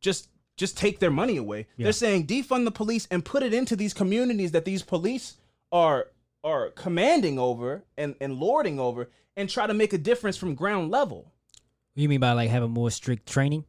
just 0.00 0.30
just 0.56 0.78
take 0.78 1.00
their 1.00 1.10
money 1.10 1.36
away. 1.36 1.66
Yeah. 1.76 1.84
They're 1.84 1.92
saying 1.92 2.26
defund 2.26 2.64
the 2.64 2.70
police 2.70 3.06
and 3.10 3.22
put 3.22 3.42
it 3.42 3.52
into 3.52 3.76
these 3.76 3.92
communities 3.92 4.52
that 4.52 4.64
these 4.64 4.82
police 4.82 5.36
are 5.70 6.06
are 6.42 6.70
commanding 6.70 7.38
over 7.38 7.84
and, 7.98 8.14
and 8.22 8.34
lording 8.34 8.80
over 8.80 9.10
and 9.36 9.50
try 9.50 9.66
to 9.66 9.74
make 9.74 9.92
a 9.92 9.98
difference 9.98 10.38
from 10.38 10.54
ground 10.54 10.90
level. 10.90 11.32
What 11.94 12.02
you 12.02 12.08
mean 12.08 12.20
by 12.20 12.32
like 12.32 12.48
having 12.48 12.70
more 12.70 12.90
strict 12.90 13.28
training? 13.28 13.66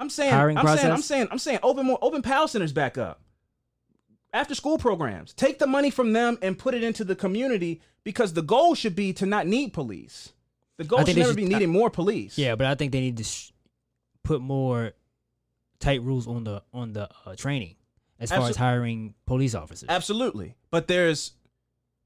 I'm 0.00 0.10
saying, 0.10 0.32
Hiring 0.32 0.58
I'm 0.58 0.66
saying, 0.76 0.92
I'm 0.92 1.02
saying, 1.02 1.28
I'm 1.30 1.38
saying, 1.38 1.58
open 1.62 1.86
more, 1.86 1.98
open 2.02 2.22
PAL 2.22 2.48
centers 2.48 2.72
back 2.72 2.98
up. 2.98 3.20
After 4.38 4.54
school 4.54 4.78
programs, 4.78 5.32
take 5.32 5.58
the 5.58 5.66
money 5.66 5.90
from 5.90 6.12
them 6.12 6.38
and 6.42 6.56
put 6.56 6.72
it 6.74 6.84
into 6.84 7.02
the 7.02 7.16
community 7.16 7.80
because 8.04 8.34
the 8.34 8.42
goal 8.42 8.74
should 8.76 8.94
be 8.94 9.12
to 9.14 9.26
not 9.26 9.46
need 9.48 9.72
police. 9.72 10.32
The 10.76 10.84
goal 10.84 11.04
should 11.04 11.16
never 11.16 11.30
should- 11.30 11.36
be 11.36 11.44
needing 11.44 11.70
more 11.70 11.90
police. 11.90 12.38
Yeah, 12.38 12.54
but 12.54 12.66
I 12.68 12.76
think 12.76 12.92
they 12.92 13.00
need 13.00 13.16
to 13.16 13.24
sh- 13.24 13.50
put 14.22 14.40
more 14.40 14.92
tight 15.80 16.02
rules 16.02 16.28
on 16.28 16.44
the 16.44 16.62
on 16.72 16.92
the 16.92 17.08
uh, 17.26 17.34
training 17.34 17.74
as 18.20 18.30
far 18.30 18.48
as 18.48 18.54
hiring 18.56 19.14
police 19.26 19.54
officers. 19.56 19.88
absolutely. 19.88 20.54
But 20.70 20.86
there's 20.86 21.32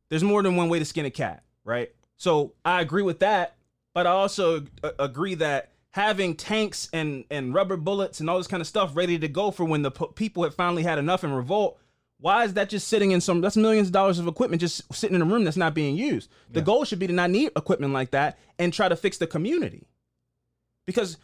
there's 0.08 0.24
more 0.24 0.42
than 0.42 0.56
one 0.56 0.70
way 0.70 0.78
to 0.78 0.84
skin 0.86 1.04
a 1.04 1.10
cat, 1.10 1.42
right? 1.64 1.90
So 2.16 2.54
I 2.64 2.80
agree 2.80 3.02
with 3.02 3.18
that, 3.20 3.56
but 3.94 4.06
I 4.06 4.10
also 4.10 4.64
a- 4.82 4.92
agree 4.98 5.34
that 5.36 5.72
having 5.90 6.34
tanks 6.34 6.88
and 6.94 7.24
and 7.30 7.52
rubber 7.52 7.76
bullets 7.76 8.20
and 8.20 8.30
all 8.30 8.38
this 8.38 8.46
kind 8.46 8.62
of 8.62 8.66
stuff 8.66 8.96
ready 8.96 9.18
to 9.18 9.28
go 9.28 9.50
for 9.50 9.64
when 9.66 9.82
the 9.82 9.90
po- 9.90 10.06
people 10.06 10.44
have 10.44 10.54
finally 10.54 10.82
had 10.82 10.98
enough 10.98 11.24
and 11.24 11.36
revolt. 11.36 11.78
Why 12.22 12.44
is 12.44 12.54
that 12.54 12.68
just 12.68 12.86
sitting 12.86 13.10
in 13.10 13.20
some? 13.20 13.40
That's 13.40 13.56
millions 13.56 13.88
of 13.88 13.92
dollars 13.92 14.20
of 14.20 14.28
equipment 14.28 14.60
just 14.60 14.82
sitting 14.94 15.16
in 15.16 15.22
a 15.22 15.24
room 15.24 15.42
that's 15.42 15.56
not 15.56 15.74
being 15.74 15.96
used. 15.96 16.30
The 16.52 16.60
Yeah. 16.60 16.64
goal 16.64 16.84
should 16.84 17.00
be 17.00 17.08
to 17.08 17.12
not 17.12 17.30
need 17.30 17.50
equipment 17.56 17.92
like 17.92 18.12
that 18.12 18.38
and 18.60 18.72
try 18.72 18.88
to 18.88 18.94
fix 18.94 19.18
the 19.18 19.26
community, 19.26 19.88
because 20.86 21.18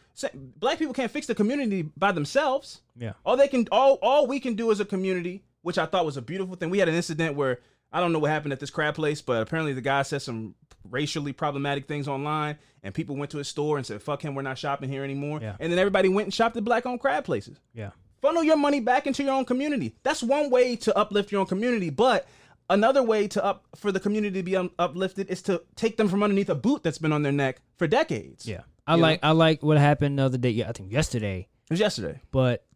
black 0.56 0.78
people 0.78 0.92
can't 0.92 1.10
fix 1.12 1.28
the 1.28 1.34
community 1.36 1.82
by 1.96 2.10
themselves. 2.10 2.80
Yeah. 2.98 3.12
All 3.24 3.36
they 3.36 3.46
can, 3.46 3.68
all 3.70 3.94
all 4.02 4.26
we 4.26 4.40
can 4.40 4.54
do 4.54 4.72
as 4.72 4.80
a 4.80 4.84
community, 4.84 5.44
which 5.62 5.78
I 5.78 5.86
thought 5.86 6.04
was 6.04 6.16
a 6.16 6.22
beautiful 6.22 6.56
thing. 6.56 6.68
We 6.68 6.78
had 6.80 6.88
an 6.88 6.96
incident 6.96 7.36
where 7.36 7.60
I 7.92 8.00
don't 8.00 8.12
know 8.12 8.18
what 8.18 8.30
happened 8.32 8.52
at 8.52 8.60
this 8.60 8.70
crab 8.70 8.96
place, 8.96 9.22
but 9.22 9.40
apparently 9.40 9.72
the 9.74 9.80
guy 9.80 10.02
said 10.02 10.20
some 10.22 10.56
racially 10.90 11.32
problematic 11.32 11.86
things 11.86 12.08
online, 12.08 12.58
and 12.82 12.92
people 12.92 13.14
went 13.16 13.30
to 13.30 13.38
his 13.38 13.46
store 13.48 13.76
and 13.76 13.86
said, 13.86 14.02
"Fuck 14.02 14.22
him, 14.24 14.34
we're 14.34 14.42
not 14.42 14.58
shopping 14.58 14.90
here 14.90 15.04
anymore." 15.04 15.38
Yeah. 15.40 15.56
And 15.60 15.70
then 15.70 15.78
everybody 15.78 16.08
went 16.08 16.26
and 16.26 16.34
shopped 16.34 16.56
at 16.56 16.64
black-owned 16.64 17.00
crab 17.00 17.24
places. 17.24 17.58
Yeah. 17.72 17.90
Funnel 18.20 18.42
your 18.44 18.56
money 18.56 18.80
back 18.80 19.06
into 19.06 19.22
your 19.22 19.34
own 19.34 19.44
community. 19.44 19.94
That's 20.02 20.22
one 20.22 20.50
way 20.50 20.76
to 20.76 20.96
uplift 20.96 21.30
your 21.32 21.40
own 21.40 21.46
community, 21.46 21.90
but. 21.90 22.26
Another 22.70 23.02
way 23.02 23.26
to 23.28 23.42
up 23.42 23.64
for 23.76 23.90
the 23.92 23.98
community 23.98 24.40
to 24.40 24.42
be 24.42 24.54
um, 24.54 24.70
uplifted 24.78 25.30
is 25.30 25.40
to 25.44 25.62
take 25.74 25.96
them 25.96 26.06
from 26.06 26.22
underneath 26.22 26.50
a 26.50 26.54
boot 26.54 26.82
that's 26.82 26.98
been 26.98 27.12
on 27.12 27.22
their 27.22 27.32
neck 27.32 27.62
for 27.78 27.86
decades. 27.86 28.46
Yeah. 28.46 28.60
I 28.86 28.96
You 28.96 29.00
like 29.00 29.20
I 29.22 29.30
like 29.30 29.62
what 29.62 29.78
happened 29.78 30.18
the 30.18 30.24
other 30.24 30.36
day. 30.36 30.50
Yeah, 30.50 30.68
I 30.68 30.72
think 30.72 30.92
yesterday. 30.92 31.48
it 31.64 31.70
was 31.70 31.80
yesterday. 31.80 32.20
But 32.30 32.66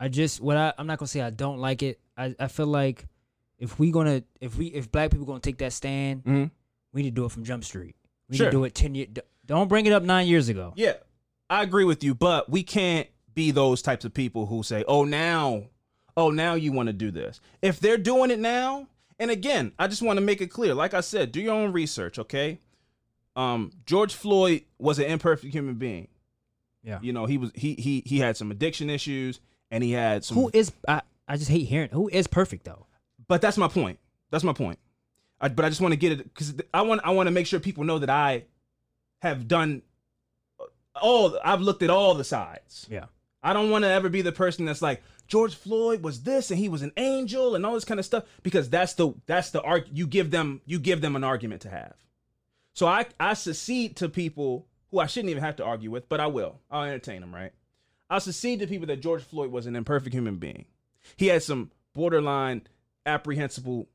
I 0.00 0.08
just 0.08 0.40
what 0.40 0.56
I 0.56 0.72
I'm 0.78 0.86
not 0.86 0.96
gonna 0.98 1.06
say 1.08 1.20
I 1.20 1.28
don't 1.28 1.58
like 1.58 1.82
it. 1.82 2.00
I, 2.16 2.34
I 2.40 2.48
feel 2.48 2.64
like 2.66 3.04
if 3.58 3.78
we 3.78 3.90
gonna 3.90 4.22
if 4.40 4.56
we 4.56 4.68
if 4.68 4.90
black 4.90 5.10
people 5.10 5.26
gonna 5.26 5.40
take 5.40 5.58
that 5.58 5.74
stand, 5.74 6.24
Mm-hmm. 6.24 6.44
we 6.94 7.02
need 7.02 7.10
to 7.10 7.14
do 7.20 7.26
it 7.26 7.30
from 7.32 7.44
Jump 7.44 7.62
Street. 7.64 7.96
We 8.30 8.38
Sure. 8.38 8.46
need 8.46 8.52
to 8.52 8.56
do 8.56 8.64
it 8.64 8.74
ten 8.74 8.94
years. 8.94 9.08
Don't 9.44 9.68
bring 9.68 9.84
it 9.84 9.92
up 9.92 10.02
nine 10.02 10.26
years 10.28 10.48
ago. 10.48 10.72
Yeah, 10.76 10.94
I 11.50 11.62
agree 11.62 11.84
with 11.84 12.02
you, 12.02 12.14
but 12.14 12.48
we 12.48 12.62
can't 12.62 13.06
be 13.34 13.50
those 13.50 13.82
types 13.82 14.04
of 14.04 14.14
people 14.14 14.46
who 14.46 14.62
say, 14.62 14.84
"Oh, 14.88 15.04
now, 15.04 15.64
oh, 16.16 16.30
now 16.30 16.54
you 16.54 16.72
want 16.72 16.88
to 16.88 16.92
do 16.92 17.10
this." 17.10 17.40
If 17.62 17.80
they're 17.80 17.98
doing 17.98 18.30
it 18.30 18.38
now, 18.38 18.88
and 19.18 19.30
again, 19.30 19.72
I 19.78 19.88
just 19.88 20.02
want 20.02 20.18
to 20.18 20.24
make 20.24 20.40
it 20.40 20.48
clear. 20.48 20.74
Like 20.74 20.94
I 20.94 21.00
said, 21.00 21.32
do 21.32 21.40
your 21.40 21.54
own 21.54 21.72
research, 21.72 22.18
okay? 22.18 22.58
Um, 23.36 23.72
George 23.86 24.14
Floyd 24.14 24.62
was 24.78 24.98
an 24.98 25.06
imperfect 25.06 25.52
human 25.52 25.74
being. 25.74 26.08
Yeah. 26.82 26.98
You 27.02 27.12
know, 27.12 27.26
he 27.26 27.38
was 27.38 27.50
he 27.54 27.74
he 27.74 28.02
he 28.06 28.18
had 28.18 28.36
some 28.36 28.50
addiction 28.50 28.90
issues, 28.90 29.40
and 29.70 29.82
he 29.82 29.92
had 29.92 30.24
some. 30.24 30.36
Who 30.36 30.50
is 30.52 30.72
I? 30.86 31.02
I 31.26 31.36
just 31.36 31.50
hate 31.50 31.66
hearing 31.66 31.88
who 31.90 32.08
is 32.08 32.26
perfect 32.26 32.64
though. 32.64 32.86
but 33.26 33.40
that's 33.40 33.56
my 33.56 33.68
point. 33.68 33.98
That's 34.30 34.44
my 34.44 34.52
point. 34.52 34.78
I, 35.40 35.48
but 35.48 35.64
I 35.64 35.68
just 35.68 35.80
want 35.80 35.92
to 35.92 35.96
get 35.96 36.12
it 36.12 36.18
because 36.24 36.54
I 36.72 36.82
want 36.82 37.00
I 37.04 37.10
want 37.10 37.26
to 37.26 37.30
make 37.30 37.46
sure 37.46 37.58
people 37.60 37.84
know 37.84 37.98
that 37.98 38.10
I 38.10 38.44
have 39.22 39.48
done 39.48 39.82
all. 41.00 41.38
I've 41.42 41.60
looked 41.60 41.82
at 41.82 41.90
all 41.90 42.14
the 42.14 42.24
sides. 42.24 42.86
Yeah. 42.90 43.06
I 43.44 43.52
don't 43.52 43.70
want 43.70 43.84
to 43.84 43.90
ever 43.90 44.08
be 44.08 44.22
the 44.22 44.32
person 44.32 44.64
that's 44.64 44.80
like 44.80 45.02
George 45.28 45.54
Floyd 45.54 46.02
was 46.02 46.22
this 46.22 46.50
and 46.50 46.58
he 46.58 46.70
was 46.70 46.80
an 46.80 46.92
angel 46.96 47.54
and 47.54 47.64
all 47.64 47.74
this 47.74 47.84
kind 47.84 48.00
of 48.00 48.06
stuff 48.06 48.24
because 48.42 48.70
that's 48.70 48.94
the 48.94 49.12
that's 49.26 49.50
the 49.50 49.60
arg 49.60 49.84
you 49.92 50.06
give 50.06 50.30
them 50.30 50.62
you 50.64 50.78
give 50.78 51.02
them 51.02 51.14
an 51.14 51.22
argument 51.22 51.60
to 51.62 51.68
have. 51.68 51.94
So 52.72 52.86
I 52.86 53.04
I 53.20 53.34
secede 53.34 53.96
to 53.96 54.08
people 54.08 54.66
who 54.90 54.98
I 54.98 55.06
shouldn't 55.06 55.30
even 55.30 55.42
have 55.42 55.56
to 55.56 55.64
argue 55.64 55.90
with, 55.90 56.08
but 56.08 56.20
I 56.20 56.26
will. 56.26 56.58
I'll 56.70 56.84
entertain 56.84 57.20
them, 57.20 57.34
right? 57.34 57.52
I'll 58.08 58.20
secede 58.20 58.60
to 58.60 58.66
people 58.66 58.86
that 58.86 59.02
George 59.02 59.22
Floyd 59.22 59.50
was 59.50 59.66
an 59.66 59.76
imperfect 59.76 60.14
human 60.14 60.36
being. 60.36 60.64
He 61.16 61.26
had 61.26 61.42
some 61.42 61.70
borderline 61.94 62.62
apprehensible 63.04 63.88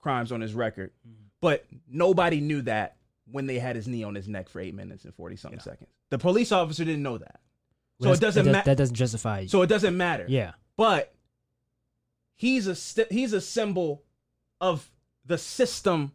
crimes 0.00 0.32
on 0.32 0.40
his 0.40 0.54
record, 0.54 0.92
mm-hmm. 1.06 1.24
but 1.42 1.66
nobody 1.86 2.40
knew 2.40 2.62
that 2.62 2.96
when 3.30 3.46
they 3.46 3.58
had 3.58 3.76
his 3.76 3.86
knee 3.86 4.04
on 4.04 4.14
his 4.14 4.26
neck 4.26 4.48
for 4.48 4.60
eight 4.60 4.74
minutes 4.74 5.04
and 5.04 5.14
forty 5.14 5.36
something 5.36 5.60
seconds. 5.60 5.90
The 6.08 6.18
police 6.18 6.50
officer 6.50 6.84
didn't 6.84 7.02
know 7.02 7.18
that. 7.18 7.40
So 8.00 8.12
it 8.12 8.20
doesn't 8.20 8.44
that, 8.44 8.52
matter. 8.52 8.70
That 8.70 8.76
doesn't 8.76 8.94
justify. 8.94 9.46
So 9.46 9.62
it 9.62 9.68
doesn't 9.68 9.96
matter. 9.96 10.26
yeah. 10.28 10.52
But 10.76 11.14
he's 12.34 12.66
a 12.66 12.74
st- 12.74 13.10
he's 13.10 13.32
a 13.32 13.40
symbol 13.40 14.02
of 14.60 14.90
the 15.24 15.38
system 15.38 16.12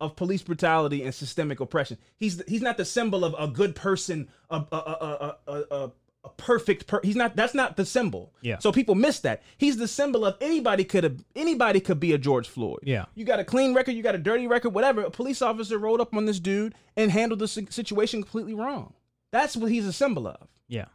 of 0.00 0.16
police 0.16 0.42
brutality 0.42 1.02
and 1.02 1.14
systemic 1.14 1.60
oppression. 1.60 1.96
He's 2.16 2.42
he's 2.46 2.62
not 2.62 2.76
the 2.76 2.84
symbol 2.84 3.24
of 3.24 3.34
a 3.38 3.48
good 3.50 3.74
person, 3.74 4.28
a 4.50 4.56
a 4.56 4.76
a 4.76 5.36
a, 5.46 5.52
a, 5.52 5.62
a, 5.70 5.92
a 6.24 6.28
perfect 6.36 6.86
per- 6.86 7.00
he's 7.02 7.16
not 7.16 7.34
that's 7.36 7.54
not 7.54 7.76
the 7.76 7.86
symbol. 7.86 8.34
Yeah. 8.42 8.58
So 8.58 8.70
people 8.70 8.94
miss 8.94 9.20
that. 9.20 9.42
He's 9.56 9.76
the 9.78 9.88
symbol 9.88 10.24
of 10.26 10.36
anybody 10.40 10.84
could 10.84 11.04
have 11.04 11.24
anybody 11.34 11.80
could 11.80 11.98
be 12.00 12.12
a 12.12 12.18
George 12.18 12.48
Floyd. 12.48 12.80
Yeah. 12.82 13.06
You 13.14 13.24
got 13.24 13.40
a 13.40 13.44
clean 13.44 13.72
record, 13.74 13.92
you 13.92 14.02
got 14.02 14.14
a 14.14 14.18
dirty 14.18 14.46
record, 14.46 14.70
whatever. 14.74 15.02
A 15.02 15.10
police 15.10 15.40
officer 15.40 15.78
rolled 15.78 16.00
up 16.00 16.14
on 16.14 16.26
this 16.26 16.38
dude 16.40 16.74
and 16.96 17.10
handled 17.10 17.38
the 17.40 17.48
situation 17.48 18.22
completely 18.22 18.54
wrong. 18.54 18.92
That's 19.30 19.56
what 19.56 19.70
he's 19.70 19.86
a 19.86 19.92
symbol 19.92 20.26
of. 20.28 20.48
Yeah. 20.68 20.86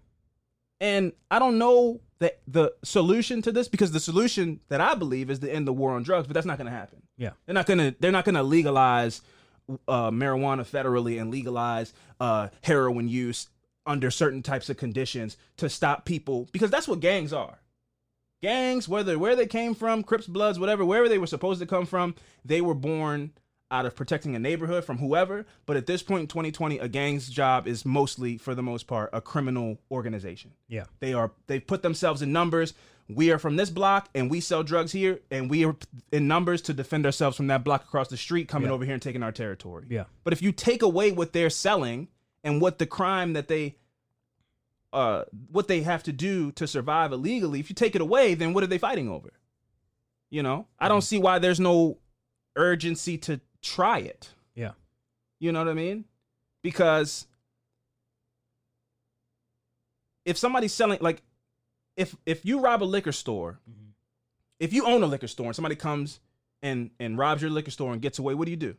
And 0.80 1.13
I 1.32 1.40
don't 1.40 1.58
know 1.58 2.02
the 2.20 2.34
the 2.48 2.74
solution 2.84 3.42
to 3.44 3.52
this 3.52 3.68
because 3.68 3.92
the 3.92 4.00
solution 4.00 4.60
that 4.70 4.82
I 4.82 4.96
believe 4.96 5.30
is 5.30 5.40
to 5.40 5.52
end 5.52 5.68
the 5.68 5.74
war 5.74 5.92
on 5.92 6.04
drugs, 6.04 6.28
but 6.28 6.34
that's 6.34 6.46
not 6.46 6.58
going 6.58 6.70
to 6.70 6.76
happen. 6.78 7.02
Yeah. 7.18 7.32
They're 7.46 7.56
not 7.56 7.66
going 7.66 7.80
to 7.80 7.96
they're 8.00 8.12
not 8.12 8.26
going 8.26 8.36
to 8.36 8.44
legalize 8.44 9.22
uh, 9.88 10.12
marijuana 10.12 10.66
federally 10.66 11.20
and 11.20 11.32
legalize 11.32 11.94
uh, 12.20 12.50
heroin 12.62 13.08
use 13.08 13.48
under 13.86 14.12
certain 14.12 14.44
types 14.44 14.70
of 14.70 14.78
conditions 14.78 15.38
to 15.58 15.70
stop 15.70 16.06
people 16.06 16.48
because 16.52 16.70
that's 16.70 16.88
what 16.88 17.00
gangs 17.00 17.34
are. 17.34 17.60
Gangs, 18.42 18.88
whether 18.88 19.18
where 19.18 19.36
they 19.36 19.48
came 19.48 19.74
from, 19.74 20.04
Crips, 20.04 20.28
Bloods, 20.28 20.60
whatever, 20.60 20.86
wherever 20.86 21.10
they 21.10 21.18
were 21.18 21.28
supposed 21.28 21.60
to 21.60 21.66
come 21.66 21.88
from, 21.88 22.13
they 22.46 22.62
were 22.62 22.76
born 22.76 23.32
out 23.69 23.86
of 23.86 23.95
protecting 23.95 24.36
a 24.36 24.39
neighborhood 24.39 24.86
from 24.86 24.97
whoever. 24.97 25.45
But 25.65 25.77
at 25.77 25.86
this 25.88 26.01
point 26.01 26.21
in 26.21 26.27
2020, 26.27 26.80
a 26.80 26.88
gang's 26.88 27.30
job 27.30 27.67
is 27.67 27.86
mostly, 27.86 28.38
for 28.38 28.56
the 28.56 28.63
most 28.63 28.88
part, 28.88 29.10
a 29.13 29.21
criminal 29.21 29.77
organization. 29.91 30.51
Yeah. 30.67 30.86
They 30.99 31.13
are 31.13 31.32
they've 31.47 31.65
put 31.65 31.82
themselves 31.82 32.21
in 32.21 32.32
numbers. 32.32 32.73
We 33.10 33.32
are 33.32 33.39
from 33.39 33.56
this 33.56 33.69
block 33.69 34.10
and 34.15 34.30
we 34.30 34.41
sell 34.41 34.63
drugs 34.63 34.91
here, 34.91 35.19
and 35.32 35.49
we 35.49 35.65
are 35.65 35.75
in 36.12 36.27
numbers 36.27 36.62
to 36.63 36.73
defend 36.73 37.06
ourselves 37.06 37.38
from 37.38 37.47
that 37.47 37.63
block 37.63 37.84
across 37.84 38.10
the 38.10 38.17
street 38.17 38.47
coming 38.49 38.67
Yeah. 38.69 38.73
over 38.75 38.84
here 38.86 38.93
and 38.93 39.01
taking 39.01 39.23
our 39.23 39.32
territory. 39.32 39.86
Yeah. 39.89 40.06
But 40.23 40.34
if 40.34 40.41
you 40.41 40.51
take 40.51 40.82
away 40.82 41.12
what 41.12 41.34
they're 41.34 41.49
selling 41.49 42.10
and 42.43 42.62
what 42.62 42.80
the 42.80 42.86
crime 42.86 43.34
that 43.34 43.47
they 43.47 43.75
uh 44.93 45.23
what 45.51 45.67
they 45.67 45.82
have 45.82 46.03
to 46.03 46.13
do 46.13 46.51
to 46.53 46.65
survive 46.67 47.12
illegally, 47.12 47.60
if 47.60 47.69
you 47.69 47.75
take 47.75 47.95
it 47.95 48.01
away, 48.01 48.34
then 48.34 48.53
what 48.53 48.63
are 48.63 48.67
they 48.67 48.77
fighting 48.77 49.10
over? 49.10 49.34
You 50.30 50.43
know? 50.43 50.67
I 50.80 50.86
Mm-hmm. 50.86 50.93
don't 50.93 51.01
see 51.01 51.17
why 51.19 51.39
there's 51.39 51.60
no 51.60 51.97
urgency 52.58 53.17
to 53.19 53.39
try 53.62 54.00
it. 54.00 54.30
Yeah. 54.56 54.72
You 55.39 55.52
know 55.52 55.60
what 55.60 55.67
I 55.70 55.74
mean? 55.74 56.06
Because 56.63 57.28
if 60.26 60.38
somebody's 60.38 60.74
selling 60.74 61.00
like 61.02 61.22
if 61.96 62.15
if 62.26 62.46
you 62.46 62.60
rob 62.60 62.84
a 62.84 62.86
liquor 62.86 63.12
store, 63.12 63.60
Mhm. 63.70 63.91
if 64.60 64.74
you 64.74 64.86
own 64.86 65.04
a 65.04 65.08
liquor 65.08 65.28
store 65.28 65.48
and 65.48 65.56
somebody 65.56 65.76
comes 65.76 66.20
and 66.62 66.91
and 67.00 67.17
robs 67.17 67.41
your 67.41 67.52
liquor 67.52 67.72
store 67.72 67.93
and 67.93 68.02
gets 68.02 68.20
away, 68.20 68.34
what 68.34 68.46
do 68.46 68.52
you 68.52 68.58
do? 68.58 68.76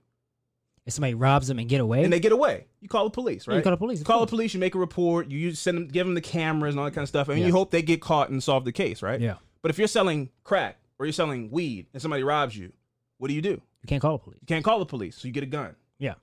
If 0.86 0.94
somebody 0.94 1.14
robs 1.14 1.48
them 1.48 1.58
and 1.58 1.68
get 1.68 1.80
away, 1.82 2.02
And 2.02 2.10
they 2.12 2.20
get 2.20 2.32
away. 2.32 2.66
You 2.80 2.88
call 2.88 3.04
the 3.04 3.10
police, 3.10 3.46
Yeah, 3.46 3.52
right? 3.52 3.56
you 3.58 3.62
call 3.62 3.72
the 3.72 3.76
police, 3.76 3.98
You 3.98 4.04
call 4.06 4.20
the 4.20 4.26
police. 4.26 4.54
You 4.54 4.60
make 4.60 4.74
a 4.74 4.78
report. 4.78 5.28
You 5.30 5.52
send 5.52 5.76
them, 5.76 5.88
give 5.88 6.06
them 6.06 6.14
the 6.14 6.22
cameras 6.22 6.72
and 6.74 6.78
all 6.80 6.86
that 6.86 6.94
kind 6.94 7.02
of 7.02 7.08
stuff, 7.10 7.28
and 7.28 7.38
Yeah. 7.40 7.46
you 7.46 7.52
hope 7.52 7.70
they 7.70 7.82
get 7.82 8.00
caught 8.00 8.30
and 8.30 8.42
solve 8.42 8.64
the 8.64 8.72
case, 8.72 9.02
right? 9.02 9.20
yeah, 9.20 9.36
But 9.60 9.70
if 9.70 9.78
you're 9.78 9.86
selling 9.88 10.30
crack 10.44 10.80
or 10.98 11.04
you're 11.04 11.12
selling 11.12 11.50
weed 11.50 11.88
and 11.92 12.00
somebody 12.00 12.22
robs 12.22 12.56
you, 12.56 12.72
what 13.18 13.28
do 13.28 13.34
you 13.34 13.42
do? 13.42 13.60
You 13.82 13.86
can't 13.86 14.02
call 14.02 14.12
the 14.12 14.18
police. 14.24 14.38
You 14.40 14.46
can't 14.46 14.64
call 14.64 14.78
the 14.78 14.86
police, 14.86 15.16
so 15.16 15.28
you 15.28 15.32
get 15.34 15.42
a 15.42 15.46
gun. 15.46 15.74
Yeah, 15.98 16.14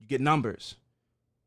You 0.00 0.06
get 0.06 0.20
numbers. 0.20 0.76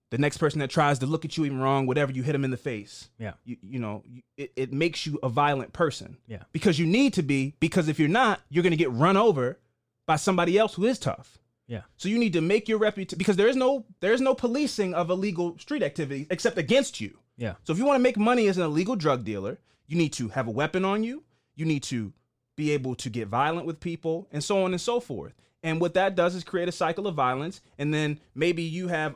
The 0.09 0.17
next 0.19 0.37
person 0.37 0.59
that 0.59 0.69
tries 0.69 0.99
to 0.99 1.07
look 1.07 1.25
at 1.25 1.37
you 1.37 1.45
even 1.45 1.59
wrong, 1.59 1.87
whatever, 1.87 2.11
you 2.11 2.21
hit 2.21 2.33
them 2.33 2.45
in 2.45 2.51
the 2.51 2.57
face. 2.57 3.09
yeah, 3.17 3.33
You, 3.45 3.57
you 3.63 3.79
know, 3.79 4.03
you, 4.05 4.21
it, 4.37 4.51
it 4.55 4.71
makes 4.73 5.07
you 5.07 5.17
a 5.23 5.29
violent 5.29 5.73
person. 5.73 6.17
Yeah. 6.27 6.43
Because 6.51 6.77
you 6.77 6.85
need 6.85 7.13
to 7.15 7.23
be, 7.23 7.55
because 7.59 7.87
if 7.87 7.97
you're 7.99 8.07
not, 8.09 8.39
you're 8.49 8.61
going 8.61 8.71
to 8.71 8.77
get 8.77 8.91
run 8.91 9.17
over 9.17 9.57
by 10.05 10.17
somebody 10.17 10.57
else 10.59 10.75
who 10.75 10.85
is 10.85 10.99
tough. 10.99 11.39
yeah, 11.67 11.81
So 11.97 12.09
you 12.09 12.19
need 12.19 12.33
to 12.33 12.41
make 12.41 12.69
your 12.69 12.77
reputation, 12.77 13.17
because 13.17 13.37
there 13.37 13.47
is 13.47 13.55
no, 13.55 13.85
there 14.01 14.13
is 14.13 14.21
no 14.21 14.35
policing 14.35 14.93
of 14.93 15.09
illegal 15.09 15.57
street 15.57 15.81
activity 15.81 16.27
except 16.29 16.59
against 16.59 17.01
you. 17.01 17.17
yeah, 17.37 17.55
So 17.63 17.73
if 17.73 17.79
you 17.79 17.85
want 17.85 17.95
to 17.95 18.03
make 18.03 18.17
money 18.17 18.47
as 18.47 18.57
an 18.57 18.63
illegal 18.65 18.95
drug 18.95 19.23
dealer, 19.23 19.57
you 19.87 19.97
need 19.97 20.13
to 20.13 20.27
have 20.29 20.47
a 20.47 20.51
weapon 20.51 20.85
on 20.85 21.03
you. 21.03 21.23
You 21.55 21.65
need 21.65 21.81
to 21.83 22.13
be 22.55 22.69
able 22.71 22.93
to 22.95 23.09
get 23.09 23.29
violent 23.29 23.65
with 23.65 23.79
people 23.79 24.27
and 24.31 24.43
so 24.43 24.63
on 24.63 24.73
and 24.73 24.81
so 24.81 24.99
forth. 24.99 25.33
And 25.63 25.79
what 25.79 25.93
that 25.93 26.15
does 26.15 26.35
is 26.35 26.43
create 26.43 26.67
a 26.67 26.73
cycle 26.73 27.07
of 27.07 27.15
violence. 27.15 27.61
And 27.77 27.93
then 27.93 28.19
maybe 28.35 28.63
you 28.63 28.89
have 28.89 29.15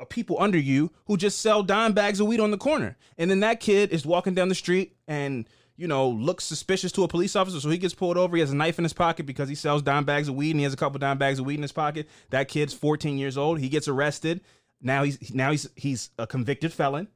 uh, 0.00 0.04
people 0.06 0.36
under 0.40 0.58
you 0.58 0.92
who 1.06 1.16
just 1.16 1.40
sell 1.40 1.62
dime 1.62 1.92
bags 1.92 2.20
of 2.20 2.28
weed 2.28 2.40
on 2.40 2.52
the 2.52 2.56
corner. 2.56 2.96
And 3.18 3.30
then 3.30 3.40
that 3.40 3.60
kid 3.60 3.90
is 3.90 4.06
walking 4.06 4.34
down 4.34 4.48
the 4.48 4.54
street 4.54 4.96
and, 5.08 5.48
you 5.76 5.88
know, 5.88 6.08
looks 6.08 6.44
suspicious 6.44 6.92
to 6.92 7.02
a 7.02 7.08
police 7.08 7.34
officer. 7.34 7.58
So 7.60 7.70
he 7.70 7.78
gets 7.78 7.94
pulled 7.94 8.16
over. 8.16 8.36
He 8.36 8.40
has 8.40 8.52
a 8.52 8.56
knife 8.56 8.78
in 8.78 8.84
his 8.84 8.92
pocket 8.92 9.26
because 9.26 9.48
he 9.48 9.56
sells 9.56 9.82
dime 9.82 10.04
bags 10.04 10.28
of 10.28 10.36
weed 10.36 10.52
and 10.52 10.60
he 10.60 10.64
has 10.64 10.72
a 10.72 10.76
couple 10.76 10.98
dime 11.00 11.18
bags 11.18 11.40
of 11.40 11.46
weed 11.46 11.56
in 11.56 11.62
his 11.62 11.72
pocket. 11.72 12.08
That 12.30 12.46
kid's 12.48 12.72
14 12.72 13.18
years 13.18 13.36
old. 13.36 13.58
He 13.58 13.68
gets 13.68 13.88
arrested. 13.88 14.40
Now 14.80 15.02
he's 15.02 15.34
now 15.34 15.50
he's 15.50 15.68
he's 15.76 16.10
a 16.18 16.26
convicted 16.26 16.72
felon. 16.72 17.08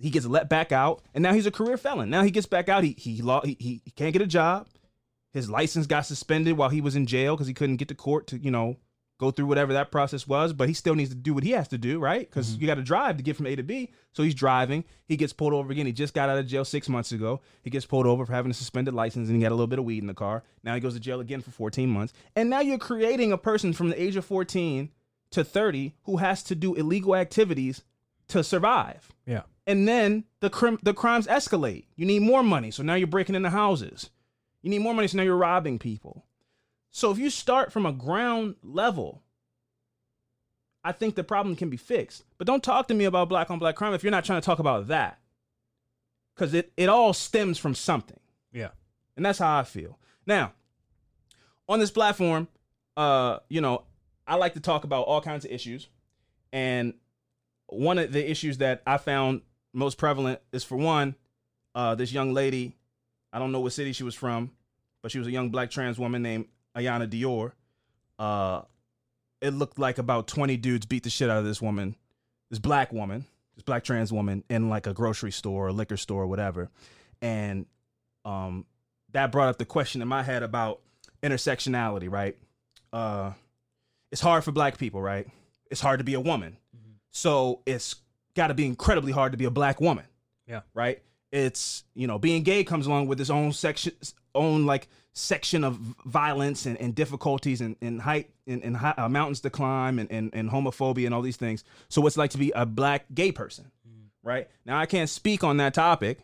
He 0.00 0.10
gets 0.10 0.26
let 0.26 0.48
back 0.48 0.72
out, 0.72 1.02
and 1.14 1.22
now 1.22 1.32
he's 1.34 1.46
a 1.46 1.50
career 1.50 1.76
felon. 1.76 2.08
Now 2.10 2.22
he 2.22 2.30
gets 2.30 2.46
back 2.46 2.68
out. 2.68 2.82
He 2.82 2.94
he, 2.98 3.22
he, 3.58 3.82
he 3.84 3.90
can't 3.94 4.12
get 4.12 4.22
a 4.22 4.26
job. 4.26 4.68
His 5.32 5.50
license 5.50 5.86
got 5.86 6.06
suspended 6.06 6.56
while 6.56 6.70
he 6.70 6.80
was 6.80 6.96
in 6.96 7.06
jail 7.06 7.36
because 7.36 7.46
he 7.46 7.54
couldn't 7.54 7.76
get 7.76 7.88
to 7.88 7.94
court 7.94 8.26
to 8.28 8.38
you 8.38 8.50
know 8.50 8.76
go 9.18 9.32
through 9.32 9.46
whatever 9.46 9.72
that 9.72 9.90
process 9.90 10.26
was. 10.26 10.52
But 10.52 10.68
he 10.68 10.74
still 10.74 10.94
needs 10.94 11.10
to 11.10 11.16
do 11.16 11.34
what 11.34 11.44
he 11.44 11.50
has 11.50 11.68
to 11.68 11.78
do, 11.78 11.98
right? 11.98 12.28
Because 12.28 12.50
mm-hmm. 12.50 12.60
you 12.60 12.66
got 12.66 12.76
to 12.76 12.82
drive 12.82 13.16
to 13.16 13.22
get 13.22 13.36
from 13.36 13.46
A 13.46 13.56
to 13.56 13.62
B. 13.62 13.90
So 14.12 14.22
he's 14.22 14.34
driving. 14.34 14.84
He 15.06 15.16
gets 15.16 15.32
pulled 15.32 15.52
over 15.52 15.70
again. 15.70 15.86
He 15.86 15.92
just 15.92 16.14
got 16.14 16.28
out 16.28 16.38
of 16.38 16.46
jail 16.46 16.64
six 16.64 16.88
months 16.88 17.12
ago. 17.12 17.40
He 17.62 17.70
gets 17.70 17.86
pulled 17.86 18.06
over 18.06 18.24
for 18.24 18.32
having 18.32 18.50
a 18.50 18.54
suspended 18.54 18.94
license, 18.94 19.28
and 19.28 19.36
he 19.36 19.42
got 19.42 19.52
a 19.52 19.54
little 19.56 19.66
bit 19.66 19.78
of 19.78 19.84
weed 19.84 20.02
in 20.02 20.06
the 20.06 20.14
car. 20.14 20.44
Now 20.62 20.74
he 20.74 20.80
goes 20.80 20.94
to 20.94 21.00
jail 21.00 21.20
again 21.20 21.40
for 21.40 21.50
14 21.50 21.88
months. 21.88 22.12
And 22.36 22.48
now 22.48 22.60
you're 22.60 22.78
creating 22.78 23.32
a 23.32 23.38
person 23.38 23.72
from 23.72 23.90
the 23.90 24.00
age 24.00 24.16
of 24.16 24.24
14 24.24 24.90
to 25.30 25.44
30 25.44 25.94
who 26.04 26.16
has 26.18 26.42
to 26.44 26.54
do 26.54 26.74
illegal 26.74 27.14
activities 27.14 27.82
to 28.28 28.44
survive 28.44 29.12
yeah, 29.26 29.42
and 29.66 29.86
then 29.86 30.24
the 30.40 30.48
crim- 30.48 30.78
the 30.82 30.94
crimes 30.94 31.26
escalate. 31.26 31.84
You 31.96 32.06
need 32.06 32.22
more 32.22 32.42
money, 32.42 32.70
so 32.70 32.82
now 32.82 32.94
you're 32.94 33.06
breaking 33.06 33.34
into 33.34 33.50
houses. 33.50 34.10
You 34.62 34.70
need 34.70 34.80
more 34.80 34.94
money, 34.94 35.08
so 35.08 35.16
now 35.16 35.22
you're 35.22 35.36
robbing 35.36 35.78
people. 35.78 36.24
So 36.90 37.10
if 37.10 37.18
you 37.18 37.30
start 37.30 37.72
from 37.72 37.86
a 37.86 37.92
ground 37.92 38.56
level, 38.62 39.22
I 40.82 40.92
think 40.92 41.14
the 41.14 41.24
problem 41.24 41.54
can 41.54 41.70
be 41.70 41.76
fixed. 41.76 42.24
But 42.38 42.46
don't 42.46 42.62
talk 42.62 42.88
to 42.88 42.94
me 42.94 43.04
about 43.04 43.28
black 43.28 43.50
on 43.50 43.58
black 43.58 43.76
crime 43.76 43.94
if 43.94 44.02
you're 44.02 44.10
not 44.10 44.24
trying 44.24 44.40
to 44.40 44.46
talk 44.46 44.58
about 44.58 44.88
that, 44.88 45.18
because 46.34 46.54
it 46.54 46.72
it 46.76 46.88
all 46.88 47.12
stems 47.12 47.58
from 47.58 47.74
something. 47.74 48.20
yeah, 48.52 48.70
And 49.16 49.24
that's 49.24 49.38
how 49.38 49.58
I 49.58 49.64
feel. 49.64 49.98
Now, 50.26 50.52
on 51.68 51.78
this 51.78 51.90
platform, 51.90 52.48
uh, 52.96 53.38
you 53.48 53.60
know, 53.60 53.84
I 54.26 54.36
like 54.36 54.54
to 54.54 54.60
talk 54.60 54.84
about 54.84 55.02
all 55.02 55.20
kinds 55.20 55.44
of 55.44 55.50
issues. 55.50 55.88
And 56.52 56.94
one 57.66 57.98
of 57.98 58.12
the 58.12 58.30
issues 58.30 58.58
that 58.58 58.82
I 58.86 58.96
found 58.96 59.42
most 59.74 59.98
prevalent 59.98 60.40
is 60.52 60.64
for 60.64 60.76
one, 60.76 61.14
uh, 61.74 61.94
this 61.94 62.12
young 62.12 62.32
lady, 62.32 62.77
I 63.32 63.38
don't 63.38 63.52
know 63.52 63.60
what 63.60 63.72
city 63.72 63.92
she 63.92 64.04
was 64.04 64.14
from, 64.14 64.50
but 65.02 65.10
she 65.10 65.18
was 65.18 65.28
a 65.28 65.30
young 65.30 65.50
black 65.50 65.70
trans 65.70 65.98
woman 65.98 66.22
named 66.22 66.46
Iyanna 66.76 67.08
Dior. 67.08 67.52
Uh, 68.18 68.62
it 69.40 69.50
looked 69.50 69.78
like 69.78 69.98
about 69.98 70.26
20 70.26 70.56
dudes 70.56 70.86
beat 70.86 71.04
the 71.04 71.10
shit 71.10 71.30
out 71.30 71.38
of 71.38 71.44
this 71.44 71.62
woman, 71.62 71.94
this 72.50 72.58
black 72.58 72.92
woman, 72.92 73.24
this 73.54 73.62
black 73.62 73.84
trans 73.84 74.12
woman 74.12 74.44
in 74.48 74.68
like 74.68 74.86
a 74.86 74.94
grocery 74.94 75.32
store 75.32 75.68
or 75.68 75.72
liquor 75.72 75.96
store 75.96 76.22
or 76.22 76.26
whatever. 76.26 76.70
And 77.22 77.66
um, 78.24 78.66
that 79.12 79.32
brought 79.32 79.48
up 79.48 79.58
the 79.58 79.64
question 79.64 80.02
in 80.02 80.08
my 80.08 80.22
head 80.22 80.42
about 80.42 80.80
intersectionality, 81.22 82.10
right? 82.10 82.36
Uh, 82.92 83.32
it's 84.10 84.20
hard 84.20 84.44
for 84.44 84.52
black 84.52 84.78
people, 84.78 85.02
right? 85.02 85.26
It's 85.70 85.80
hard 85.80 85.98
to 85.98 86.04
be 86.04 86.14
a 86.14 86.20
woman. 86.20 86.56
So 87.10 87.60
it's 87.66 87.96
got 88.34 88.48
to 88.48 88.54
be 88.54 88.66
incredibly 88.66 89.12
hard 89.12 89.32
to 89.32 89.38
be 89.38 89.44
a 89.44 89.50
black 89.50 89.80
woman. 89.80 90.04
Yeah. 90.46 90.60
Right? 90.74 91.02
It's, 91.30 91.84
you 91.94 92.06
know, 92.06 92.18
being 92.18 92.42
gay 92.42 92.64
comes 92.64 92.86
along 92.86 93.06
with 93.08 93.20
its 93.20 93.30
own 93.30 93.52
section, 93.52 93.92
own 94.34 94.64
like 94.64 94.88
section 95.12 95.64
of 95.64 95.76
violence 96.06 96.64
and, 96.64 96.78
and 96.78 96.94
difficulties 96.94 97.60
and, 97.60 97.76
and 97.82 98.00
height 98.00 98.30
and, 98.46 98.62
and 98.62 98.76
hi- 98.76 98.94
uh, 98.96 99.08
mountains 99.08 99.40
to 99.40 99.50
climb 99.50 99.98
and, 99.98 100.10
and, 100.10 100.30
and 100.32 100.50
homophobia 100.50 101.06
and 101.06 101.14
all 101.14 101.22
these 101.22 101.36
things. 101.36 101.64
So 101.88 102.00
what's 102.00 102.16
it 102.16 102.20
like 102.20 102.30
to 102.30 102.38
be 102.38 102.50
a 102.54 102.64
black 102.64 103.06
gay 103.12 103.32
person? 103.32 103.70
Right? 104.22 104.48
Now, 104.64 104.78
I 104.78 104.86
can't 104.86 105.08
speak 105.08 105.44
on 105.44 105.58
that 105.58 105.74
topic 105.74 106.18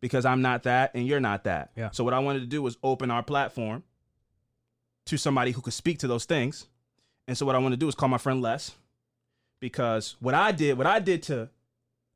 because 0.00 0.24
I'm 0.24 0.42
not 0.42 0.64
that 0.64 0.92
and 0.94 1.06
you're 1.06 1.20
not 1.20 1.44
that. 1.44 1.70
Yeah. 1.76 1.90
So 1.90 2.04
what 2.04 2.14
I 2.14 2.18
wanted 2.18 2.40
to 2.40 2.46
do 2.46 2.62
was 2.62 2.76
open 2.82 3.10
our 3.10 3.22
platform 3.22 3.82
to 5.06 5.16
somebody 5.16 5.52
who 5.52 5.60
could 5.60 5.72
speak 5.72 5.98
to 6.00 6.08
those 6.08 6.24
things. 6.24 6.66
And 7.28 7.36
so 7.36 7.46
what 7.46 7.54
I 7.54 7.58
want 7.58 7.72
to 7.72 7.76
do 7.76 7.88
is 7.88 7.94
call 7.94 8.08
my 8.08 8.18
friend 8.18 8.42
Les 8.42 8.72
because 9.60 10.16
what 10.20 10.34
I 10.34 10.52
did, 10.52 10.78
what 10.78 10.86
I 10.86 10.98
did 10.98 11.22
to 11.24 11.48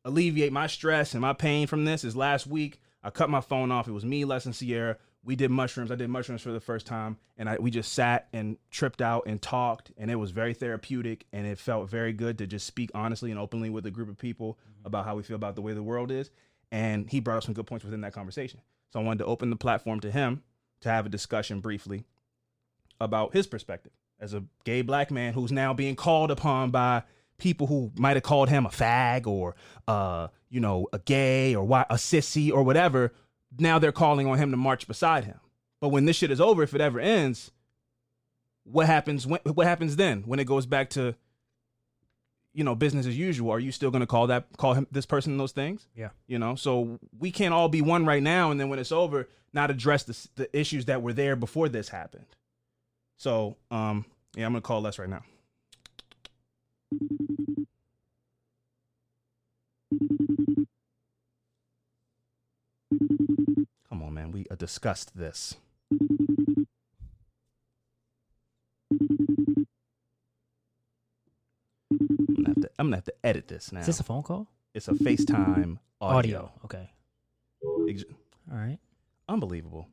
alleviate 0.04 0.52
my 0.52 0.66
stress 0.66 1.14
and 1.14 1.20
my 1.20 1.32
pain 1.32 1.66
from 1.66 1.84
this 1.84 2.04
is 2.04 2.16
last 2.16 2.46
week 2.46 2.80
I 3.02 3.10
cut 3.10 3.30
my 3.30 3.40
phone 3.40 3.72
off. 3.72 3.88
It 3.88 3.92
was 3.92 4.04
me, 4.04 4.24
Les, 4.24 4.44
and 4.44 4.54
Sierra. 4.54 4.98
We 5.22 5.36
did 5.36 5.50
mushrooms. 5.50 5.90
I 5.90 5.96
did 5.96 6.08
mushrooms 6.08 6.42
for 6.42 6.52
the 6.52 6.60
first 6.60 6.86
time, 6.86 7.18
and 7.36 7.48
I 7.48 7.56
we 7.58 7.70
just 7.70 7.92
sat 7.92 8.28
and 8.32 8.56
tripped 8.70 9.02
out 9.02 9.24
and 9.26 9.40
talked, 9.40 9.92
and 9.98 10.10
it 10.10 10.16
was 10.16 10.30
very 10.30 10.54
therapeutic, 10.54 11.26
and 11.32 11.46
it 11.46 11.58
felt 11.58 11.90
very 11.90 12.12
good 12.12 12.38
to 12.38 12.46
just 12.46 12.66
speak 12.66 12.90
honestly 12.94 13.30
and 13.30 13.38
openly 13.38 13.70
with 13.70 13.84
a 13.86 13.90
group 13.90 14.08
of 14.08 14.18
people 14.18 14.54
mm-hmm. 14.54 14.86
about 14.86 15.04
how 15.04 15.16
we 15.16 15.22
feel 15.22 15.36
about 15.36 15.56
the 15.56 15.62
way 15.62 15.72
the 15.72 15.82
world 15.82 16.10
is. 16.10 16.30
And 16.72 17.10
he 17.10 17.20
brought 17.20 17.38
up 17.38 17.42
some 17.42 17.54
good 17.54 17.66
points 17.66 17.84
within 17.84 18.00
that 18.02 18.12
conversation. 18.12 18.60
So 18.92 19.00
I 19.00 19.02
wanted 19.02 19.18
to 19.18 19.26
open 19.26 19.50
the 19.50 19.56
platform 19.56 20.00
to 20.00 20.10
him 20.10 20.42
to 20.80 20.88
have 20.88 21.04
a 21.04 21.10
discussion 21.10 21.60
briefly 21.60 22.04
about 23.00 23.34
his 23.34 23.46
perspective 23.46 23.92
as 24.20 24.34
a 24.34 24.44
gay 24.64 24.82
black 24.82 25.10
man 25.10 25.32
who's 25.32 25.50
now 25.50 25.74
being 25.74 25.96
called 25.96 26.30
upon 26.30 26.70
by 26.70 27.02
people 27.40 27.66
who 27.66 27.90
might 27.96 28.16
have 28.16 28.22
called 28.22 28.48
him 28.48 28.66
a 28.66 28.70
fag 28.70 29.26
or 29.26 29.56
uh 29.88 30.28
you 30.48 30.60
know 30.60 30.86
a 30.92 30.98
gay 30.98 31.54
or 31.54 31.64
why 31.64 31.84
a 31.90 31.94
sissy 31.94 32.52
or 32.52 32.62
whatever 32.62 33.12
now 33.58 33.78
they're 33.78 33.92
calling 33.92 34.26
on 34.26 34.38
him 34.38 34.50
to 34.52 34.56
march 34.56 34.86
beside 34.86 35.24
him. 35.24 35.40
But 35.80 35.88
when 35.88 36.04
this 36.04 36.16
shit 36.16 36.30
is 36.30 36.40
over 36.40 36.62
if 36.62 36.74
it 36.74 36.80
ever 36.80 37.00
ends 37.00 37.50
what 38.64 38.86
happens 38.86 39.26
when 39.26 39.40
what 39.44 39.66
happens 39.66 39.96
then? 39.96 40.22
When 40.22 40.38
it 40.38 40.46
goes 40.46 40.66
back 40.66 40.90
to 40.90 41.14
you 42.52 42.64
know 42.64 42.74
business 42.74 43.06
as 43.06 43.16
usual 43.16 43.50
are 43.50 43.60
you 43.60 43.72
still 43.72 43.90
going 43.90 44.00
to 44.00 44.06
call 44.06 44.26
that 44.26 44.46
call 44.56 44.74
him 44.74 44.86
this 44.90 45.06
person 45.06 45.36
those 45.36 45.52
things? 45.52 45.86
Yeah. 45.94 46.10
you 46.26 46.38
know 46.38 46.54
so 46.54 46.98
we 47.18 47.30
can't 47.30 47.54
all 47.54 47.68
be 47.68 47.80
one 47.80 48.04
right 48.06 48.22
now 48.22 48.50
and 48.50 48.60
then 48.60 48.68
when 48.68 48.78
it's 48.78 48.92
over 48.92 49.28
not 49.52 49.70
address 49.70 50.04
the, 50.04 50.28
the 50.36 50.58
issues 50.58 50.84
that 50.86 51.02
were 51.02 51.12
there 51.12 51.36
before 51.36 51.68
this 51.68 51.88
happened. 51.88 52.26
So 53.16 53.56
um 53.70 54.04
yeah 54.36 54.46
i'm 54.46 54.52
going 54.52 54.62
to 54.62 54.66
call 54.66 54.80
les 54.80 54.98
right 54.98 55.08
now 55.08 55.22
Come 63.88 64.02
on, 64.02 64.14
man. 64.14 64.32
We 64.32 64.46
uh, 64.50 64.54
discussed 64.54 65.16
this. 65.16 65.56
I'm 71.90 72.34
gonna 72.36 72.48
have 72.48 72.56
to, 72.62 72.70
I'm 72.78 72.86
gonna 72.86 72.96
have 72.96 73.04
to 73.04 73.14
edit 73.24 73.48
this 73.48 73.72
now. 73.72 73.80
Is 73.80 73.86
this 73.86 74.00
a 74.00 74.04
phone 74.04 74.22
call? 74.22 74.46
It's 74.74 74.88
a 74.88 74.92
FaceTime 74.92 75.78
audio. 76.00 76.18
Audio. 76.18 76.52
Okay. 76.64 76.90
Ex- 77.88 78.04
All 78.50 78.58
right. 78.58 78.78
Unbelievable. 79.28 79.88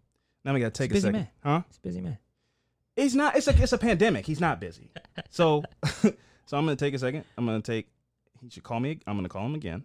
Now 0.45 0.53
we 0.53 0.59
gotta 0.59 0.71
take 0.71 0.91
a 0.91 0.93
a 0.93 0.95
busy 0.95 1.01
second. 1.07 1.19
man. 1.19 1.27
Huh? 1.43 1.61
It's 1.69 1.77
a 1.77 1.81
busy 1.81 2.01
man. 2.01 2.17
He's 2.95 3.15
not. 3.15 3.35
It's 3.35 3.47
a 3.47 3.61
it's 3.61 3.73
a 3.73 3.77
pandemic. 3.77 4.25
He's 4.25 4.39
not 4.41 4.59
busy. 4.59 4.91
So, 5.31 5.63
so 6.45 6.57
I'm 6.57 6.65
gonna 6.65 6.75
take 6.75 6.93
a 6.93 6.99
second. 6.99 7.23
I'm 7.37 7.45
gonna 7.45 7.59
take 7.61 7.87
he 8.41 8.49
should 8.49 8.63
call 8.63 8.79
me. 8.79 8.99
I'm 9.07 9.15
gonna 9.17 9.29
call 9.29 9.45
him 9.45 9.55
again. 9.55 9.83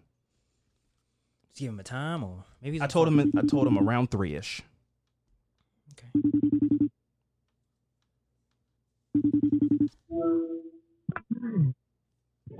Just 1.49 1.59
give 1.59 1.69
him 1.69 1.79
a 1.79 1.83
time, 1.83 2.23
or 2.23 2.43
maybe 2.61 2.73
he's 2.77 2.81
I 2.81 2.87
told 2.87 3.07
phone. 3.07 3.19
him. 3.19 3.31
I 3.37 3.41
told 3.41 3.67
him 3.67 3.77
around 3.77 4.11
three 4.11 4.35
ish. 4.35 4.61
Okay. 5.91 6.09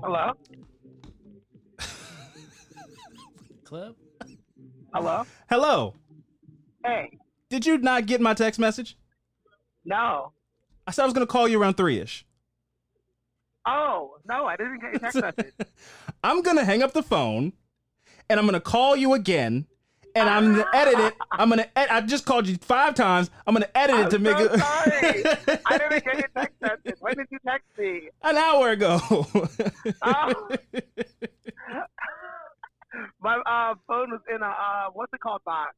Hello? 0.02 0.32
Club. 3.64 3.94
Hello? 4.92 5.24
Hello. 5.48 5.94
Hey, 6.84 7.18
Did 7.48 7.64
you 7.66 7.78
not 7.78 8.06
get 8.06 8.20
my 8.20 8.34
text 8.34 8.60
message? 8.60 8.96
no. 9.84 10.32
I 10.86 10.90
said 10.90 11.02
I 11.02 11.06
was 11.06 11.14
gonna 11.14 11.26
call 11.26 11.48
you 11.48 11.58
around 11.60 11.78
three 11.78 11.98
ish. 11.98 12.26
Oh, 13.66 14.16
no, 14.28 14.46
I 14.46 14.56
didn't 14.56 14.80
get 14.80 14.92
your 14.92 15.00
text 15.00 15.16
message. 15.38 15.54
I'm 16.22 16.42
gonna 16.42 16.64
hang 16.64 16.82
up 16.82 16.92
the 16.92 17.02
phone, 17.02 17.52
and 18.28 18.38
I'm 18.38 18.46
gonna 18.46 18.60
call 18.60 18.94
you 18.96 19.14
again, 19.14 19.66
and 20.14 20.28
I'm 20.28 20.52
gonna 20.52 20.66
edit 20.74 20.98
it. 20.98 21.14
I'm 21.32 21.48
gonna. 21.48 21.66
Ed- 21.74 21.88
I 21.88 22.00
just 22.02 22.26
called 22.26 22.46
you 22.46 22.56
five 22.60 22.94
times. 22.94 23.30
I'm 23.46 23.54
gonna 23.54 23.68
edit 23.74 23.96
it 23.96 24.04
I'm 24.04 24.10
to 24.10 24.18
make 24.18 24.36
so 24.36 24.44
it. 24.44 24.58
sorry. 24.60 25.58
I 25.66 25.78
didn't 25.78 26.04
get 26.04 26.14
your 26.18 26.28
text 26.36 26.54
message. 26.60 26.96
When 27.00 27.16
did 27.16 27.26
you 27.30 27.38
text 27.46 27.66
me? 27.78 28.10
An 28.22 28.36
hour 28.36 28.70
ago. 28.70 29.00
Oh. 30.02 30.48
My 33.20 33.36
uh, 33.46 33.74
phone 33.88 34.10
was 34.12 34.20
in 34.32 34.40
a, 34.40 34.46
uh, 34.46 34.84
what's 34.92 35.12
it 35.12 35.20
called, 35.20 35.42
box? 35.44 35.74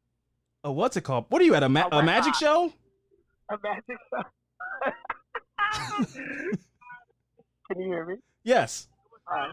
oh, 0.65 0.73
what's 0.73 0.97
it 0.97 1.03
called? 1.03 1.25
What 1.31 1.41
are 1.41 1.45
you 1.45 1.55
at 1.55 1.63
a, 1.63 1.69
ma- 1.69 1.89
Oh 1.91 2.01
a 2.01 2.03
magic 2.03 2.33
God. 2.35 2.39
show? 2.41 2.73
A 3.51 3.57
magic 3.63 3.97
phone. 4.11 4.25
Can 7.71 7.81
you 7.81 7.87
hear 7.89 8.05
me? 8.07 8.17
Yes. 8.45 8.89
Uh, 9.31 9.49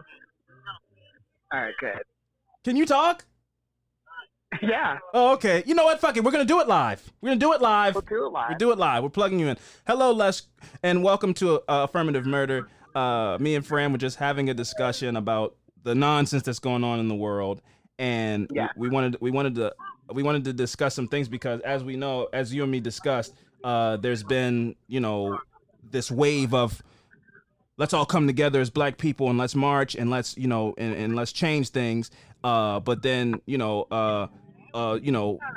all 1.52 1.62
right, 1.62 1.73
good. 1.80 2.02
Can 2.63 2.76
you 2.76 2.86
talk? 2.86 3.26
Yeah, 4.62 4.99
Oh, 5.15 5.34
okay. 5.34 5.63
You 5.65 5.73
know 5.73 5.84
what? 5.86 5.99
Fuck 5.99 6.15
it. 6.15 6.23
We're 6.23 6.30
gonna 6.32 6.45
do 6.45 6.60
it 6.62 6.67
live. 6.67 7.02
We're 7.21 7.30
gonna 7.30 7.39
do 7.39 7.54
it 7.54 7.62
live. 7.62 7.95
we'll 7.95 8.02
do 8.04 8.28
it 8.28 8.30
live. 8.32 8.49
We 8.49 8.56
do 8.56 8.71
it 8.71 8.78
live. 8.78 9.02
We're 9.02 9.10
plugging 9.10 9.39
you 9.39 9.47
in. 9.47 9.58
Hello, 9.88 10.12
Les, 10.12 10.43
and 10.84 11.04
welcome 11.04 11.34
to 11.36 11.56
uh, 11.62 11.88
Affirmative 11.89 12.28
Murder. 12.28 12.67
Uh, 12.93 13.38
me 13.39 13.56
and 13.56 13.65
Fran 13.65 13.91
were 13.91 13.97
just 13.97 14.17
having 14.17 14.52
a 14.52 14.54
discussion 14.54 15.15
about 15.17 15.56
the 15.82 15.95
nonsense 15.95 16.43
that's 16.43 16.60
going 16.60 16.84
on 16.84 16.99
in 16.99 17.08
the 17.08 17.15
world, 17.15 17.62
and 17.97 18.47
Yeah. 18.54 18.67
we, 18.78 18.89
we 18.89 18.93
wanted 18.93 19.17
we 19.21 19.32
wanted 19.32 19.56
to 19.56 19.73
we 20.13 20.21
wanted 20.21 20.43
to 20.45 20.54
discuss 20.54 20.93
some 20.93 21.08
things 21.08 21.28
because, 21.28 21.60
as 21.62 21.84
we 21.84 21.95
know, 21.95 22.28
as 22.32 22.54
you 22.54 22.62
and 22.62 22.71
me 22.71 22.80
discussed, 22.80 23.34
uh, 23.63 23.97
there's 23.97 24.21
been 24.21 24.76
you 24.88 24.99
know 24.99 25.39
this 25.89 26.12
wave 26.12 26.54
of 26.54 26.80
let's 27.77 27.93
all 27.93 28.05
come 28.05 28.27
together 28.27 28.62
as 28.62 28.69
black 28.69 28.97
people 28.97 29.29
and 29.29 29.38
let's 29.38 29.55
march 29.55 29.95
and 29.95 30.09
let's 30.09 30.38
you 30.38 30.47
know 30.47 30.73
and, 30.77 30.95
and 30.95 31.15
let's 31.15 31.31
change 31.31 31.69
things. 31.69 32.12
Uh, 32.43 32.79
but 32.79 33.01
then 33.01 33.39
you 33.45 33.57
know 33.57 33.88
uh, 33.91 34.27
uh, 34.73 34.99
you 35.01 35.12
know. 35.12 35.39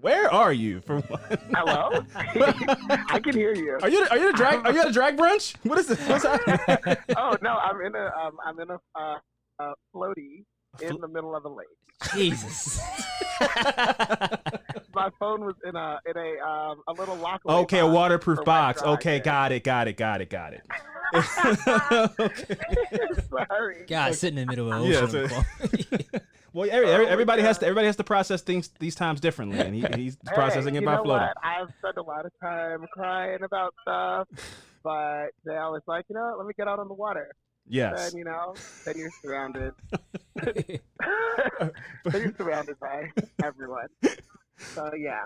Where 0.00 0.30
are 0.30 0.52
you? 0.52 0.82
For 0.82 1.00
one? 1.00 1.38
Hello? 1.54 2.04
I 3.08 3.18
can 3.20 3.34
hear 3.34 3.54
you. 3.54 3.78
Are 3.80 3.88
you 3.88 4.06
are 4.10 4.18
you 4.18 4.28
at 4.28 4.34
a 4.34 4.36
drag 4.36 4.66
are 4.66 4.72
you 4.72 4.80
at 4.82 4.88
a 4.88 4.92
drag 4.92 5.16
brunch? 5.16 5.54
What 5.62 5.78
is 5.78 5.86
this? 5.86 5.98
What's? 6.06 6.24
Oh 7.16 7.38
no, 7.40 7.56
I'm 7.56 7.80
in 7.80 7.94
a 7.94 8.12
um, 8.14 8.36
I'm 8.44 8.60
in 8.60 8.70
a 8.70 8.78
uh, 8.94 9.16
uh, 9.58 9.72
floaty 9.94 10.44
in 10.82 11.00
the 11.00 11.08
middle 11.08 11.34
of 11.34 11.46
a 11.46 11.48
lake. 11.48 11.66
Jesus. 12.14 12.82
My 14.94 15.10
phone 15.18 15.44
was 15.44 15.54
in 15.64 15.74
a 15.76 16.00
in 16.06 16.16
a 16.16 16.38
um, 16.46 16.82
a 16.88 16.92
little 16.92 17.16
locker. 17.16 17.48
okay, 17.50 17.80
a 17.80 17.86
waterproof 17.86 18.44
box. 18.44 18.82
Okay, 18.82 19.16
yeah. 19.16 19.22
got 19.22 19.52
it, 19.52 19.64
got 19.64 19.88
it, 19.88 19.96
got 19.96 20.20
it, 20.20 20.30
got 20.30 20.52
it. 20.54 20.62
okay. 22.20 22.98
Sorry. 23.28 23.84
God, 23.86 24.14
sitting 24.14 24.38
in 24.38 24.46
the 24.46 24.50
middle 24.52 24.72
of 24.72 24.82
the 24.82 24.98
ocean. 24.98 25.16
on 25.16 25.22
the 25.22 26.08
so- 26.10 26.18
Well, 26.52 26.68
every, 26.70 26.88
every- 26.88 27.06
Oh 27.06 27.10
everybody 27.10 27.42
has 27.42 27.58
to 27.58 27.66
everybody 27.66 27.86
has 27.86 27.96
to 27.96 28.04
process 28.04 28.40
things 28.42 28.70
these 28.78 28.94
times 28.94 29.20
differently, 29.20 29.58
and 29.58 29.74
he, 29.74 29.80
he's 30.00 30.16
Hey, 30.28 30.34
processing 30.34 30.76
it 30.76 30.84
by 30.84 30.94
know 30.96 31.02
floating. 31.02 31.26
What? 31.26 31.36
I've 31.42 31.68
spent 31.80 31.96
a 31.96 32.02
lot 32.02 32.26
of 32.26 32.32
time 32.40 32.86
crying 32.92 33.42
about 33.42 33.74
stuff, 33.82 34.28
but 34.84 35.30
now 35.44 35.74
it's 35.74 35.88
like 35.88 36.04
you 36.08 36.14
know, 36.14 36.34
let 36.38 36.46
me 36.46 36.52
get 36.56 36.68
out 36.68 36.78
on 36.78 36.86
the 36.86 36.94
water. 36.94 37.32
Yes, 37.66 38.10
Then 38.12 38.18
you 38.18 38.24
know, 38.24 38.54
then 38.84 38.94
you're 38.98 39.10
surrounded. 39.22 39.72
then 40.36 40.80
you're 42.12 42.34
surrounded 42.36 42.78
by 42.78 43.10
everyone. 43.42 43.88
So 44.58 44.92
yeah. 44.94 45.24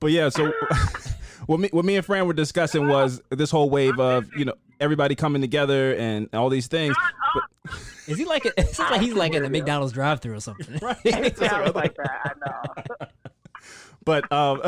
but 0.00 0.10
yeah. 0.10 0.28
So 0.28 0.52
what 1.46 1.60
me 1.60 1.68
what 1.72 1.84
me 1.84 1.96
and 1.96 2.04
Fran 2.04 2.26
were 2.26 2.32
discussing 2.32 2.88
was 2.88 3.20
this 3.30 3.50
whole 3.50 3.70
wave 3.70 3.98
of 3.98 4.26
you 4.36 4.44
know 4.44 4.54
everybody 4.80 5.14
coming 5.14 5.42
together 5.42 5.94
and 5.94 6.28
all 6.34 6.48
these 6.48 6.66
things. 6.68 6.96
But 7.34 7.74
Is 8.06 8.18
he 8.18 8.24
like? 8.24 8.44
A, 8.44 8.48
it 8.60 8.68
seems 8.74 8.90
like 8.90 9.00
he's 9.00 9.14
like 9.14 9.34
in 9.34 9.42
the. 9.42 9.50
McDonald's 9.50 9.92
drive-through 9.92 10.36
or 10.36 10.40
something. 10.40 10.78
Right. 10.82 10.96
It 11.04 11.36
sounds 11.36 11.74
like 11.74 11.94
that. 11.96 12.36
I 12.44 12.48
know. 12.48 13.06
but 14.04 14.30
um, 14.32 14.62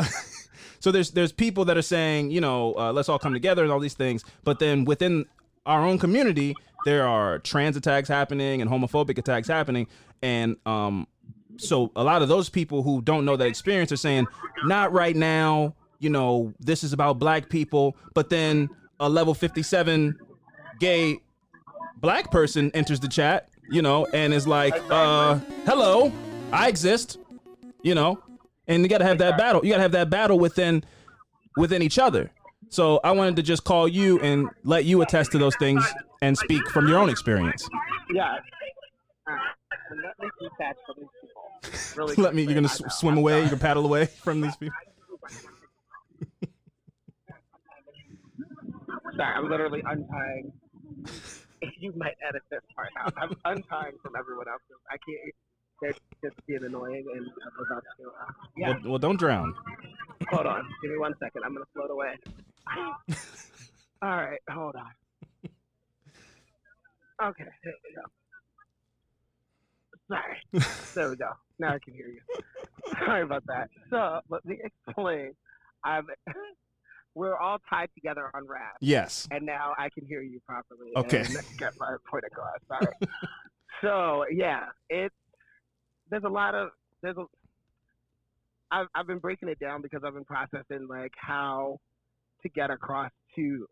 so 0.79 0.91
there's 0.91 1.11
there's 1.11 1.31
people 1.31 1.65
that 1.65 1.77
are 1.77 1.81
saying 1.81 2.31
you 2.31 2.41
know 2.41 2.73
uh, 2.75 2.91
let's 2.91 3.07
all 3.09 3.19
come 3.19 3.33
together 3.33 3.63
and 3.63 3.71
all 3.71 3.79
these 3.79 3.93
things 3.93 4.23
but 4.43 4.59
then 4.59 4.83
within 4.85 5.25
our 5.65 5.85
own 5.85 5.97
community 5.97 6.55
there 6.85 7.07
are 7.07 7.39
trans 7.39 7.77
attacks 7.77 8.09
happening 8.09 8.61
and 8.61 8.69
homophobic 8.69 9.17
attacks 9.17 9.47
happening 9.47 9.87
and 10.21 10.57
um 10.65 11.07
so 11.57 11.91
a 11.95 12.03
lot 12.03 12.21
of 12.21 12.27
those 12.27 12.49
people 12.49 12.83
who 12.83 13.01
don't 13.01 13.25
know 13.25 13.35
that 13.37 13.47
experience 13.47 13.91
are 13.91 13.97
saying 13.97 14.27
not 14.65 14.91
right 14.91 15.15
now 15.15 15.73
you 16.01 16.09
know 16.09 16.53
this 16.59 16.83
is 16.83 16.91
about 16.91 17.19
black 17.19 17.47
people. 17.47 17.95
But 18.13 18.29
then 18.29 18.69
a 18.99 19.07
level 19.07 19.33
57 19.33 20.19
gay 20.79 21.19
black 21.97 22.31
person 22.31 22.71
enters 22.73 22.99
the 22.99 23.07
chat 23.07 23.49
you 23.69 23.81
know 23.81 24.07
and 24.11 24.33
is 24.33 24.47
like 24.47 24.73
uh 24.89 25.39
hello 25.65 26.11
i 26.51 26.67
exist 26.67 27.19
you 27.83 27.95
know? 27.95 28.19
And 28.67 28.83
you 28.83 28.89
got 28.89 28.99
to 28.99 29.05
have 29.05 29.19
that 29.19 29.37
battle 29.37 29.61
you 29.63 29.69
got 29.71 29.77
to 29.77 29.83
have 29.83 29.91
that 29.93 30.09
battle 30.09 30.39
within 30.39 30.83
within 31.55 31.81
each 31.81 31.99
other. 31.99 32.31
So 32.69 32.99
i 33.03 33.11
wanted 33.11 33.35
to 33.35 33.43
just 33.43 33.63
call 33.63 33.87
you 33.87 34.19
and 34.21 34.49
let 34.63 34.85
you 34.85 35.01
attest 35.03 35.31
to 35.33 35.37
those 35.37 35.55
things 35.57 35.85
and 36.21 36.37
speak 36.37 36.67
from 36.69 36.87
your 36.87 36.97
own 36.97 37.09
experience. 37.09 37.67
Yeah. 38.11 38.37
And 39.27 40.01
let 40.03 40.17
me 40.19 40.29
detach 40.41 40.77
from 40.85 40.95
these 40.97 41.07
people. 41.21 41.30
Really 41.95 42.15
let 42.15 42.33
me 42.33 42.43
you're 42.43 42.53
gonna 42.55 42.67
I 42.67 42.71
s- 42.71 42.81
know. 42.81 42.87
swim 42.89 43.13
I'm 43.13 43.17
away 43.19 43.33
sorry. 43.33 43.43
you 43.43 43.49
can 43.49 43.59
paddle 43.59 43.85
away 43.85 44.05
from 44.05 44.41
these 44.41 44.55
people 44.59 44.75
Sorry, 49.15 49.35
I'm 49.35 49.49
literally 49.49 49.81
untying. 49.85 50.51
you 51.79 51.93
might 51.97 52.15
edit 52.27 52.41
this 52.49 52.61
part 52.75 52.89
out. 52.99 53.13
I'm 53.17 53.35
untying 53.45 53.93
from 54.01 54.13
everyone 54.17 54.47
else. 54.47 54.61
I 54.89 54.95
can't. 55.05 55.35
They're 55.81 55.91
just 56.23 56.45
being 56.47 56.63
annoying, 56.63 57.05
and 57.15 57.25
I'm 57.27 57.65
about 57.65 57.83
to. 57.97 58.07
Uh, 58.07 58.31
yeah. 58.55 58.69
well, 58.69 58.91
well 58.91 58.99
don't 58.99 59.17
drown 59.19 59.53
Hold 60.29 60.45
on. 60.45 60.63
Give 60.81 60.91
me 60.91 60.97
one 60.97 61.13
second. 61.19 61.41
I'm 61.43 61.53
gonna 61.53 61.65
float 61.73 61.89
away. 61.91 62.15
All 64.01 64.15
right. 64.15 64.39
Hold 64.49 64.75
on. 64.75 64.91
Okay. 67.29 67.43
There 67.63 67.73
we 67.83 67.95
go. 67.95 68.01
Sorry. 70.11 70.65
There 70.93 71.09
we 71.09 71.15
go. 71.15 71.29
Now 71.57 71.73
I 71.73 71.79
can 71.79 71.93
hear 71.93 72.07
you. 72.07 72.19
Sorry 73.05 73.21
about 73.21 73.45
that. 73.47 73.69
So 73.89 74.19
let 74.29 74.45
me 74.45 74.59
explain. 74.63 75.33
I'm. 75.83 76.07
We're 77.13 77.35
all 77.35 77.57
tied 77.69 77.89
together 77.93 78.31
on 78.33 78.47
rap, 78.47 78.77
yes 78.79 79.27
and 79.31 79.45
now 79.45 79.73
I 79.77 79.89
can 79.89 80.05
hear 80.07 80.21
you 80.21 80.39
properly. 80.47 80.91
Okay. 80.95 81.25
And 81.25 81.35
get 81.57 81.73
my 81.77 81.97
point 82.09 82.23
across. 82.25 82.55
Sorry. 82.69 82.93
so 83.81 84.23
yeah, 84.31 84.67
it's 84.89 85.13
there's 86.09 86.23
a 86.23 86.29
lot 86.29 86.55
of 86.55 86.69
there's 87.01 87.17
a. 87.17 87.25
I've 88.71 88.87
I've 88.95 89.07
been 89.07 89.19
breaking 89.19 89.49
it 89.49 89.59
down 89.59 89.81
because 89.81 90.03
I've 90.05 90.13
been 90.13 90.23
processing 90.23 90.87
like 90.89 91.11
how 91.17 91.81
to 92.43 92.49
get 92.49 92.69
across 92.71 93.11
to 93.35 93.67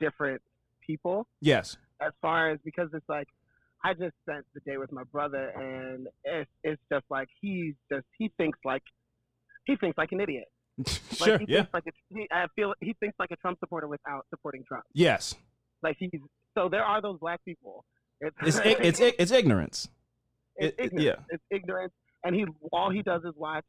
different 0.00 0.40
people 0.84 1.26
yes 1.40 1.76
as 2.00 2.12
far 2.20 2.50
as 2.50 2.58
because 2.64 2.88
it's 2.94 3.08
like 3.08 3.28
I 3.84 3.92
just 3.92 4.14
spent 4.26 4.44
the 4.54 4.60
day 4.60 4.78
with 4.78 4.90
my 4.92 5.04
brother 5.12 5.48
and 5.50 6.08
it's 6.24 6.50
it's 6.62 6.80
just 6.90 7.04
like 7.10 7.28
he's 7.40 7.74
just 7.92 8.06
he 8.18 8.30
thinks 8.38 8.58
like 8.64 8.82
he 9.66 9.76
thinks 9.76 9.96
like 9.98 10.10
an 10.12 10.20
idiot. 10.20 10.44
sure 11.12 11.32
Like 11.38 11.40
he 11.46 11.52
yeah 11.52 11.58
thinks 11.62 11.74
like 11.74 11.86
a, 11.86 11.92
he, 12.14 12.26
I 12.32 12.46
feel 12.56 12.74
he 12.80 12.94
thinks 12.98 13.16
like 13.18 13.30
a 13.30 13.36
Trump 13.36 13.58
supporter 13.60 13.86
without 13.86 14.26
supporting 14.30 14.64
Trump. 14.66 14.84
yes 14.94 15.34
Like 15.82 15.96
he's 15.98 16.10
so 16.56 16.68
there 16.68 16.84
are 16.84 17.00
those 17.02 17.18
black 17.20 17.44
people. 17.44 17.84
It's 18.20 18.36
it's 18.42 18.98
it's 18.98 19.00
it's 19.20 19.30
ignorance 19.32 19.88
it's 20.56 20.74
it- 20.78 20.80
it- 20.82 20.86
ignorance. 20.86 21.04
yeah. 21.04 21.34
It's 21.34 21.42
ignorance, 21.50 21.92
and 22.24 22.34
he 22.34 22.46
all 22.72 22.90
he 22.90 23.02
does 23.02 23.22
is 23.24 23.34
watch 23.36 23.64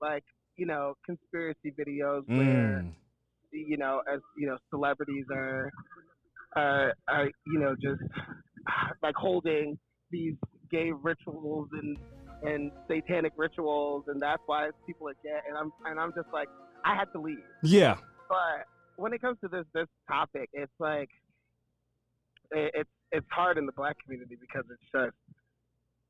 like 0.00 0.24
you 0.56 0.66
know 0.66 0.94
conspiracy 1.06 1.72
videos 1.78 2.22
where 2.26 2.82
Mm. 2.84 2.92
you 3.52 3.76
know 3.76 4.02
as 4.12 4.20
you 4.36 4.46
know 4.48 4.58
celebrities 4.70 5.26
are 5.32 5.70
are, 6.56 6.94
are 7.08 7.26
you 7.46 7.58
know 7.60 7.74
just 7.80 8.00
like 9.02 9.14
holding 9.14 9.78
these 10.10 10.34
gay 10.70 10.90
rituals 10.92 11.68
and 11.72 11.96
and 12.42 12.70
satanic 12.88 13.32
rituals, 13.36 14.04
and 14.08 14.20
that's 14.20 14.42
why 14.46 14.68
people 14.86 15.08
are 15.08 15.16
gay. 15.22 15.38
And 15.48 15.56
I'm 15.56 15.72
and 15.86 15.98
I'm 15.98 16.12
just 16.14 16.28
like, 16.32 16.48
I 16.84 16.94
had 16.94 17.06
to 17.12 17.20
leave. 17.20 17.38
Yeah. 17.62 17.96
But 18.28 18.66
when 18.96 19.12
it 19.12 19.20
comes 19.20 19.38
to 19.42 19.48
this 19.48 19.64
this 19.74 19.86
topic, 20.08 20.48
it's 20.52 20.72
like 20.78 21.08
it, 22.50 22.72
it's 22.74 22.90
it's 23.12 23.26
hard 23.30 23.58
in 23.58 23.66
the 23.66 23.72
black 23.72 23.96
community 24.02 24.36
because 24.40 24.64
it's 24.70 24.92
just 24.92 25.16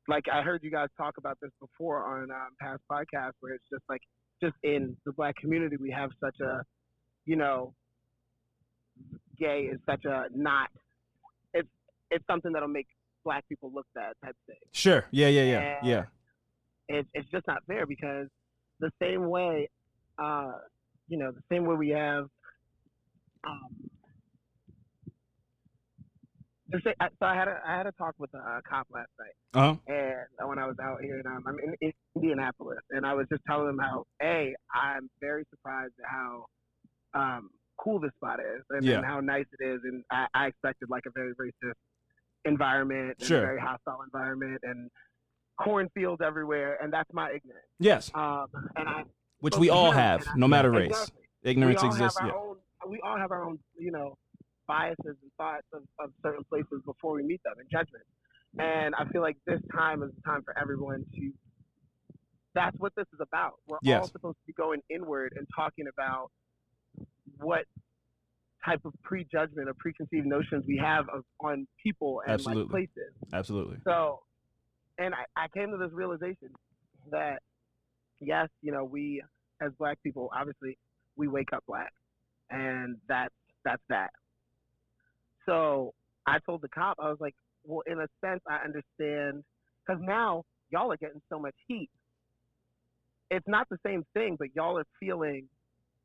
like 0.07 0.25
I 0.31 0.41
heard 0.41 0.63
you 0.63 0.71
guys 0.71 0.89
talk 0.97 1.17
about 1.17 1.37
this 1.41 1.51
before 1.59 2.03
on 2.03 2.31
um, 2.31 2.49
past 2.59 2.81
podcasts, 2.91 3.37
where 3.39 3.53
it's 3.53 3.65
just 3.71 3.83
like 3.89 4.01
just 4.41 4.55
in 4.63 4.95
the 5.05 5.13
black 5.13 5.35
community 5.37 5.77
we 5.77 5.91
have 5.91 6.09
such 6.21 6.35
a 6.41 6.61
you 7.25 7.35
know 7.35 7.73
gay 9.39 9.69
is 9.71 9.79
such 9.85 10.05
a 10.05 10.25
not 10.33 10.69
it's 12.15 12.25
something 12.27 12.51
that'll 12.53 12.67
make 12.69 12.87
black 13.23 13.47
people 13.49 13.71
look 13.73 13.85
bad 13.93 14.13
type 14.23 14.35
thing. 14.47 14.55
Sure. 14.71 15.05
Yeah. 15.11 15.27
Yeah. 15.27 15.43
Yeah. 15.43 15.59
And 15.79 15.87
Yeah. 15.87 16.05
It's 16.87 17.09
it's 17.13 17.29
just 17.29 17.45
not 17.47 17.63
fair 17.67 17.85
because 17.85 18.27
the 18.79 18.91
same 19.01 19.27
way, 19.29 19.69
uh, 20.17 20.53
you 21.07 21.17
know, 21.17 21.31
the 21.31 21.41
same 21.51 21.65
way 21.65 21.75
we 21.75 21.89
have, 21.89 22.27
um, 23.45 23.89
the 26.69 26.79
sa- 26.83 26.93
I- 26.99 27.09
so 27.19 27.25
I 27.25 27.35
had 27.35 27.47
a 27.47 27.61
I 27.65 27.77
had 27.77 27.87
a 27.87 27.91
talk 27.93 28.15
with 28.17 28.33
a, 28.33 28.61
cop 28.67 28.87
last 28.91 29.09
night, 29.19 29.35
Uh 29.53 29.73
huh. 29.75 29.93
and 30.39 30.49
when 30.49 30.59
I 30.59 30.67
was 30.67 30.77
out 30.81 31.01
here, 31.01 31.17
and 31.17 31.27
um, 31.27 31.43
I'm 31.47 31.59
in, 31.59 31.75
in 31.81 31.93
Indianapolis, 32.15 32.79
and 32.91 33.05
I 33.05 33.13
was 33.13 33.27
just 33.31 33.43
telling 33.45 33.69
him 33.69 33.77
how, 33.79 34.05
a, 34.21 34.55
I'm 34.73 35.09
very 35.21 35.45
surprised 35.51 35.93
at 36.03 36.09
how 36.09 36.45
um, 37.13 37.49
cool 37.77 37.99
this 37.99 38.11
spot 38.15 38.39
is, 38.39 38.63
and, 38.71 38.83
Yeah. 38.83 38.97
and 38.97 39.05
how 39.05 39.19
nice 39.21 39.45
it 39.59 39.63
is, 39.65 39.81
and 39.83 40.03
I, 40.11 40.27
I 40.33 40.47
expected 40.47 40.89
like 40.89 41.03
a 41.07 41.11
very 41.11 41.33
racist 41.35 41.73
environment, 42.45 43.15
and 43.19 43.27
Sure. 43.27 43.41
very 43.41 43.59
hostile 43.59 44.01
environment, 44.03 44.59
and 44.63 44.89
cornfields 45.57 46.21
everywhere, 46.21 46.77
and 46.81 46.91
that's 46.91 47.11
my 47.13 47.31
ignorance. 47.31 47.67
Yes. 47.79 48.11
Um, 48.13 48.47
and 48.75 48.87
I 48.89 49.03
Which 49.39 49.57
we 49.57 49.69
all 49.69 49.91
have, 49.91 50.25
no 50.35 50.47
matter 50.47 50.71
race. 50.71 50.89
Exactly. 50.89 51.21
Ignorance 51.43 51.83
exists. 51.83 52.19
Yeah. 52.21 52.31
own, 52.33 52.57
we 52.87 52.99
all 53.01 53.17
have 53.17 53.31
our 53.31 53.43
own, 53.43 53.59
you 53.77 53.91
know, 53.91 54.17
biases 54.67 54.97
and 55.05 55.31
thoughts 55.37 55.67
of, 55.73 55.83
of 55.99 56.11
certain 56.23 56.43
places 56.45 56.81
before 56.85 57.13
we 57.13 57.23
meet 57.23 57.41
them 57.43 57.53
and 57.59 57.69
judgment. 57.69 58.03
And 58.57 58.95
I 58.95 59.05
feel 59.05 59.21
like 59.21 59.37
this 59.45 59.61
time 59.71 60.01
is 60.01 60.11
the 60.15 60.21
time 60.21 60.41
for 60.43 60.57
everyone 60.57 61.05
to. 61.15 61.31
That's 62.53 62.77
what 62.79 62.93
this 62.95 63.05
is 63.13 63.19
about. 63.19 63.55
We're 63.67 63.79
all 63.97 64.07
supposed 64.07 64.37
to 64.37 64.45
be 64.47 64.53
going 64.53 64.81
inward 64.89 65.33
and 65.37 65.45
talking 65.53 65.85
about 65.87 66.31
what 67.37 67.65
type 68.65 68.81
of 68.85 68.93
prejudgment 69.03 69.69
or 69.69 69.73
preconceived 69.77 70.25
notions 70.25 70.63
we 70.67 70.77
have 70.77 71.05
of, 71.13 71.23
on 71.39 71.67
people 71.81 72.21
and 72.25 72.33
Absolutely. 72.33 72.63
like 72.63 72.71
places. 72.71 73.13
Absolutely. 73.31 73.77
So, 73.83 74.21
and 74.97 75.13
I, 75.13 75.43
I 75.43 75.47
came 75.53 75.71
to 75.71 75.77
this 75.77 75.91
realization 75.93 76.49
that, 77.11 77.39
yes, 78.19 78.47
you 78.61 78.71
know, 78.71 78.83
we 78.83 79.21
as 79.61 79.71
black 79.77 80.01
people, 80.03 80.29
obviously, 80.35 80.77
we 81.15 81.27
wake 81.27 81.49
up 81.53 81.63
black, 81.67 81.93
and 82.49 82.97
that's 83.07 83.33
that's 83.63 83.81
that. 83.89 84.09
So 85.45 85.93
I 86.25 86.39
told 86.45 86.61
the 86.61 86.69
cop, 86.69 86.97
I 86.99 87.09
was 87.09 87.19
like, 87.19 87.35
well, 87.63 87.83
in 87.87 87.99
a 87.99 88.07
sense, 88.23 88.41
I 88.49 88.55
understand, 88.65 89.43
because 89.85 90.01
now 90.03 90.43
y'all 90.71 90.91
are 90.91 90.97
getting 90.97 91.21
so 91.31 91.39
much 91.39 91.55
heat. 91.67 91.89
It's 93.31 93.47
not 93.47 93.67
the 93.69 93.77
same 93.85 94.03
thing, 94.13 94.35
but 94.37 94.49
y'all 94.55 94.77
are 94.77 94.85
feeling 94.99 95.47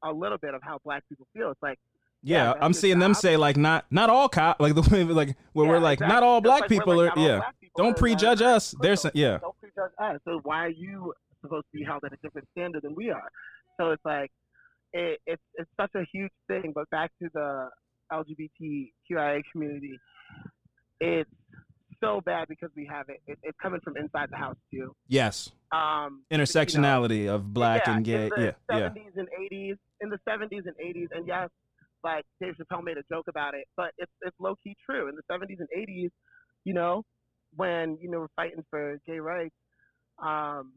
a 0.03 0.13
little 0.13 0.39
bit 0.39 0.55
of 0.55 0.63
how 0.63 0.79
black 0.85 1.03
people 1.09 1.27
feel. 1.35 1.51
It's 1.51 1.63
like, 1.63 1.79
Yeah, 2.23 2.53
Yeah, 2.53 2.55
I'm 2.61 2.73
seeing 2.73 2.99
them 2.99 3.15
say 3.15 3.37
like 3.37 3.57
not 3.57 3.87
not 3.91 4.11
all 4.11 4.29
cop 4.29 4.61
like 4.61 4.75
the 4.81 4.83
way 4.83 5.05
like 5.05 5.37
where 5.53 5.69
we're 5.69 5.79
like 5.79 5.99
exactly. 5.99 6.15
not 6.15 6.23
all 6.23 6.41
black 6.41 6.63
like 6.63 6.69
people 6.69 6.97
like, 6.97 7.17
are 7.17 7.21
yeah. 7.21 7.41
people 7.61 7.85
Don't 7.85 7.93
are 7.93 7.95
prejudge 7.95 8.43
us. 8.43 8.75
There's 8.81 9.03
criminals. 9.03 9.21
yeah. 9.21 9.39
don't 9.39 9.59
prejudge 9.61 9.93
us. 9.99 10.21
So 10.25 10.41
why 10.45 10.67
are 10.67 10.71
you 10.71 11.13
supposed 11.41 11.67
to 11.73 11.79
be 11.79 11.85
held 11.85 12.05
at 12.05 12.13
a 12.13 12.17
different 12.23 12.49
standard 12.53 12.83
than 12.83 12.95
we 12.95 13.11
are? 13.11 13.31
So 13.81 13.91
it's 13.91 14.05
like 14.05 14.31
it, 14.93 15.21
it's 15.27 15.43
it's 15.55 15.71
such 15.81 15.93
a 15.95 16.05
huge 16.13 16.33
thing. 16.49 16.73
But 16.75 16.89
back 16.91 17.11
to 17.23 17.29
the 17.33 17.69
LGBTQIA 18.13 19.43
community, 19.53 19.99
it's 21.01 21.31
so 22.03 22.21
bad 22.25 22.49
because 22.49 22.71
we 22.77 22.87
have 22.91 23.09
it. 23.09 23.21
it 23.27 23.39
it's 23.43 23.57
coming 23.63 23.81
from 23.83 23.97
inside 23.97 24.29
the 24.31 24.37
house 24.37 24.57
too. 24.73 24.95
Yes. 25.09 25.51
Um, 25.73 26.23
you 26.31 26.39
know, 26.39 26.45
Intersectionality 26.45 27.29
of 27.29 27.53
black 27.53 27.87
yeah, 27.87 27.95
and 27.95 28.05
gay. 28.05 28.25
In 28.25 28.29
the 28.31 28.55
Yeah. 28.71 28.79
Yeah. 28.79 28.89
70s 28.89 29.17
and 29.17 29.29
80s, 29.53 29.77
in 30.01 30.09
the 30.11 30.19
70s 30.29 30.67
and 30.67 30.77
80s, 30.83 31.09
and 31.13 31.27
yes, 31.27 31.49
like 32.05 32.25
Dave 32.41 32.55
Chappelle 32.55 32.85
made 32.85 32.99
a 32.99 33.03
joke 33.11 33.27
about 33.29 33.55
it, 33.55 33.65
but 33.77 33.93
it's 33.99 34.13
it's 34.23 34.37
low 34.41 34.55
key 34.63 34.77
true. 34.85 35.09
In 35.09 35.15
the 35.17 35.23
70s 35.31 35.59
and 35.59 35.69
80s, 35.77 36.11
you 36.65 36.75
know, 36.75 37.03
when 37.55 37.99
you 38.01 38.11
know 38.11 38.21
we're 38.21 38.29
fighting 38.37 38.65
for 38.71 38.99
gay 39.07 39.19
rights, 39.19 39.55
um, 40.23 40.73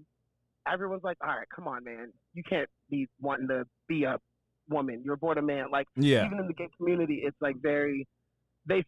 everyone's 0.67 1.03
like, 1.03 1.17
"All 1.21 1.35
right, 1.35 1.47
come 1.55 1.67
on, 1.67 1.83
man, 1.83 2.11
you 2.33 2.43
can't 2.47 2.69
be 2.89 3.07
wanting 3.19 3.47
to 3.49 3.65
be 3.87 4.03
a 4.03 4.17
woman. 4.69 5.01
You're 5.05 5.17
born 5.17 5.37
a 5.37 5.41
man." 5.41 5.71
Like 5.71 5.87
Yeah. 5.95 6.25
even 6.25 6.39
in 6.39 6.47
the 6.47 6.53
gay 6.53 6.69
community, 6.77 7.21
it's 7.23 7.37
like 7.41 7.55
very 7.61 8.07
they. 8.65 8.83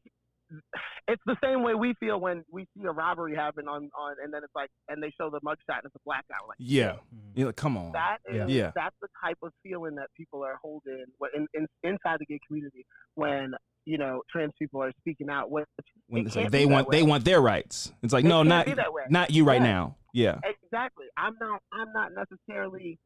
It's 1.08 1.22
the 1.26 1.36
same 1.44 1.64
way 1.64 1.74
we 1.76 1.94
feel 2.00 2.20
when 2.20 2.44
we 2.52 2.66
see 2.76 2.84
a 2.86 2.92
robbery 2.92 3.36
happen 3.36 3.68
on, 3.68 3.90
on 3.98 4.16
and 4.24 4.34
then 4.34 4.44
it's 4.44 4.54
like 4.56 4.70
and 4.90 5.02
they 5.02 5.12
show 5.20 5.30
the 5.30 5.40
mugshot 5.42 5.78
and 5.78 5.86
it's 5.86 5.96
a 5.96 6.00
black 6.06 6.26
guy. 6.30 6.36
We're 6.42 6.48
like, 6.50 6.58
Yeah. 6.60 6.94
Mm-hmm. 6.94 7.18
You're 7.40 7.48
like, 7.48 7.56
come 7.56 7.78
on. 7.78 7.92
that 7.94 8.18
is 8.30 8.36
Yeah. 8.36 8.46
Yeah. 8.48 8.72
that's 8.76 8.96
the 9.02 9.08
type 9.24 9.38
of 9.44 9.52
feeling 9.64 9.96
that 9.96 10.08
people 10.18 10.44
are 10.44 10.58
holding 10.62 11.06
what- 11.20 11.32
in, 11.36 11.48
in 11.54 11.68
inside 11.84 12.18
the 12.20 12.26
gay 12.26 12.40
community 12.48 12.86
when 13.16 13.54
you 13.86 13.98
know 14.00 14.22
trans 14.32 14.52
people 14.58 14.82
are 14.82 14.92
speaking 15.00 15.30
out. 15.30 15.52
What 15.52 15.66
when 16.08 16.24
it 16.24 16.28
it's 16.28 16.36
like 16.36 16.44
can't 16.46 16.52
they 16.52 16.64
be 16.66 16.70
that 16.70 16.74
want 16.74 16.92
they 16.92 17.04
want 17.04 17.24
their 17.26 17.42
rights. 17.42 17.92
It's 18.02 18.14
like 18.14 18.26
It 18.26 18.28
no, 18.28 18.38
can't 18.40 18.50
not 18.50 18.76
that 18.76 18.94
way. 18.94 19.04
not 19.10 19.32
you 19.32 19.46
right 19.46 19.62
Yeah. 19.62 19.68
now. 19.68 19.96
Yeah. 20.14 20.40
exactly. 20.44 21.06
I'm 21.18 21.36
not 21.40 21.62
I'm 21.74 21.92
not 21.94 22.12
necessarily 22.14 22.98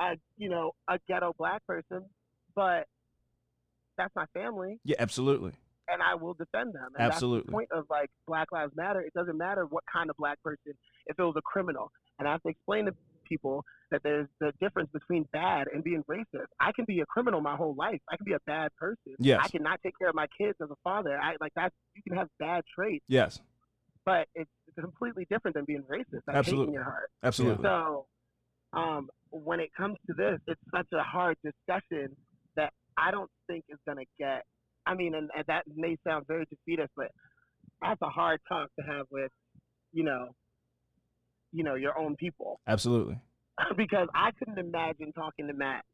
a 0.00 0.14
you 0.36 0.48
know 0.48 0.72
a 0.88 0.98
ghetto 1.08 1.32
black 1.38 1.64
person, 1.66 2.04
but 2.54 2.86
that's 3.96 4.14
my 4.14 4.26
family, 4.34 4.78
Yeah, 4.84 4.96
absolutely. 4.98 5.52
And 5.88 6.02
I 6.02 6.14
will 6.14 6.34
defend 6.34 6.74
them. 6.74 6.88
And 6.98 7.12
Absolutely. 7.12 7.38
That's 7.40 7.46
the 7.46 7.52
point 7.52 7.68
of 7.72 7.84
like 7.90 8.10
Black 8.26 8.52
Lives 8.52 8.72
Matter. 8.76 9.00
It 9.00 9.12
doesn't 9.14 9.36
matter 9.36 9.66
what 9.66 9.84
kind 9.92 10.10
of 10.10 10.16
black 10.16 10.42
person. 10.42 10.72
If 11.06 11.18
it 11.18 11.22
was 11.22 11.34
a 11.36 11.42
criminal, 11.42 11.90
and 12.18 12.26
I 12.28 12.32
have 12.32 12.42
to 12.42 12.48
explain 12.48 12.86
to 12.86 12.92
people 13.28 13.64
that 13.90 14.02
there's 14.02 14.28
the 14.40 14.52
difference 14.60 14.88
between 14.92 15.26
bad 15.32 15.66
and 15.72 15.82
being 15.82 16.02
racist. 16.08 16.46
I 16.60 16.72
can 16.72 16.84
be 16.86 17.00
a 17.00 17.06
criminal 17.06 17.40
my 17.40 17.56
whole 17.56 17.74
life. 17.76 18.00
I 18.10 18.16
can 18.16 18.24
be 18.24 18.32
a 18.32 18.40
bad 18.46 18.70
person. 18.78 19.14
Yes. 19.18 19.40
I 19.44 19.48
cannot 19.48 19.80
take 19.82 19.94
care 19.98 20.08
of 20.08 20.14
my 20.14 20.26
kids 20.38 20.56
as 20.62 20.68
a 20.70 20.76
father. 20.84 21.18
I 21.20 21.34
like 21.40 21.52
that. 21.56 21.72
You 21.94 22.02
can 22.02 22.16
have 22.16 22.28
bad 22.38 22.62
traits, 22.74 23.04
Yes. 23.08 23.40
but 24.04 24.28
it's 24.34 24.50
completely 24.78 25.26
different 25.30 25.54
than 25.56 25.64
being 25.64 25.82
racist. 25.90 26.22
That's 26.26 26.38
Absolutely. 26.38 26.68
in 26.68 26.72
your 26.74 26.84
heart. 26.84 27.10
Absolutely. 27.22 27.62
So, 27.64 28.06
um, 28.72 29.08
when 29.30 29.60
it 29.60 29.70
comes 29.76 29.96
to 30.06 30.14
this, 30.14 30.38
it's 30.46 30.60
such 30.74 30.86
a 30.92 31.02
hard 31.02 31.36
discussion 31.44 32.16
that 32.56 32.72
I 32.96 33.10
don't 33.10 33.30
think 33.48 33.64
is 33.68 33.78
going 33.86 33.98
to 33.98 34.06
get. 34.18 34.44
I 34.86 34.94
mean, 34.94 35.14
and, 35.14 35.30
and 35.36 35.44
that 35.48 35.64
may 35.74 35.96
sound 36.06 36.26
very 36.26 36.46
defeatist, 36.46 36.92
but 36.96 37.10
that's 37.82 38.00
a 38.02 38.08
hard 38.08 38.40
talk 38.48 38.70
to 38.78 38.86
have 38.86 39.06
with, 39.10 39.30
you 39.92 40.04
know, 40.04 40.28
you 41.52 41.64
know, 41.64 41.74
your 41.74 41.98
own 41.98 42.16
people. 42.16 42.60
Absolutely. 42.68 43.18
because 43.76 44.08
I 44.14 44.30
couldn't 44.38 44.58
imagine 44.58 45.12
talking 45.12 45.46
to 45.48 45.54
Matt. 45.54 45.84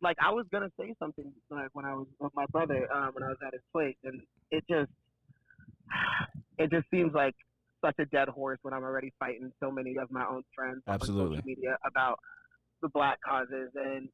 Like 0.00 0.16
I 0.24 0.30
was 0.30 0.46
gonna 0.52 0.70
say 0.78 0.94
something 1.00 1.32
like 1.50 1.70
when 1.72 1.84
I 1.84 1.94
was 1.94 2.06
with 2.20 2.32
my 2.36 2.46
brother 2.52 2.86
um, 2.94 3.10
when 3.14 3.24
I 3.24 3.28
was 3.28 3.38
at 3.44 3.52
his 3.52 3.62
place, 3.72 3.96
and 4.04 4.20
it 4.52 4.62
just 4.70 4.90
it 6.58 6.70
just 6.70 6.86
seems 6.88 7.12
like 7.14 7.34
such 7.84 7.96
a 7.98 8.04
dead 8.06 8.28
horse 8.28 8.58
when 8.62 8.72
I'm 8.74 8.84
already 8.84 9.12
fighting 9.18 9.50
so 9.60 9.72
many 9.72 9.96
of 10.00 10.10
my 10.10 10.24
own 10.24 10.42
friends 10.54 10.82
on 10.86 10.94
Absolutely. 10.94 11.38
social 11.38 11.46
media 11.46 11.76
about 11.84 12.20
the 12.80 12.88
black 12.90 13.18
causes, 13.28 13.70
and 13.74 14.08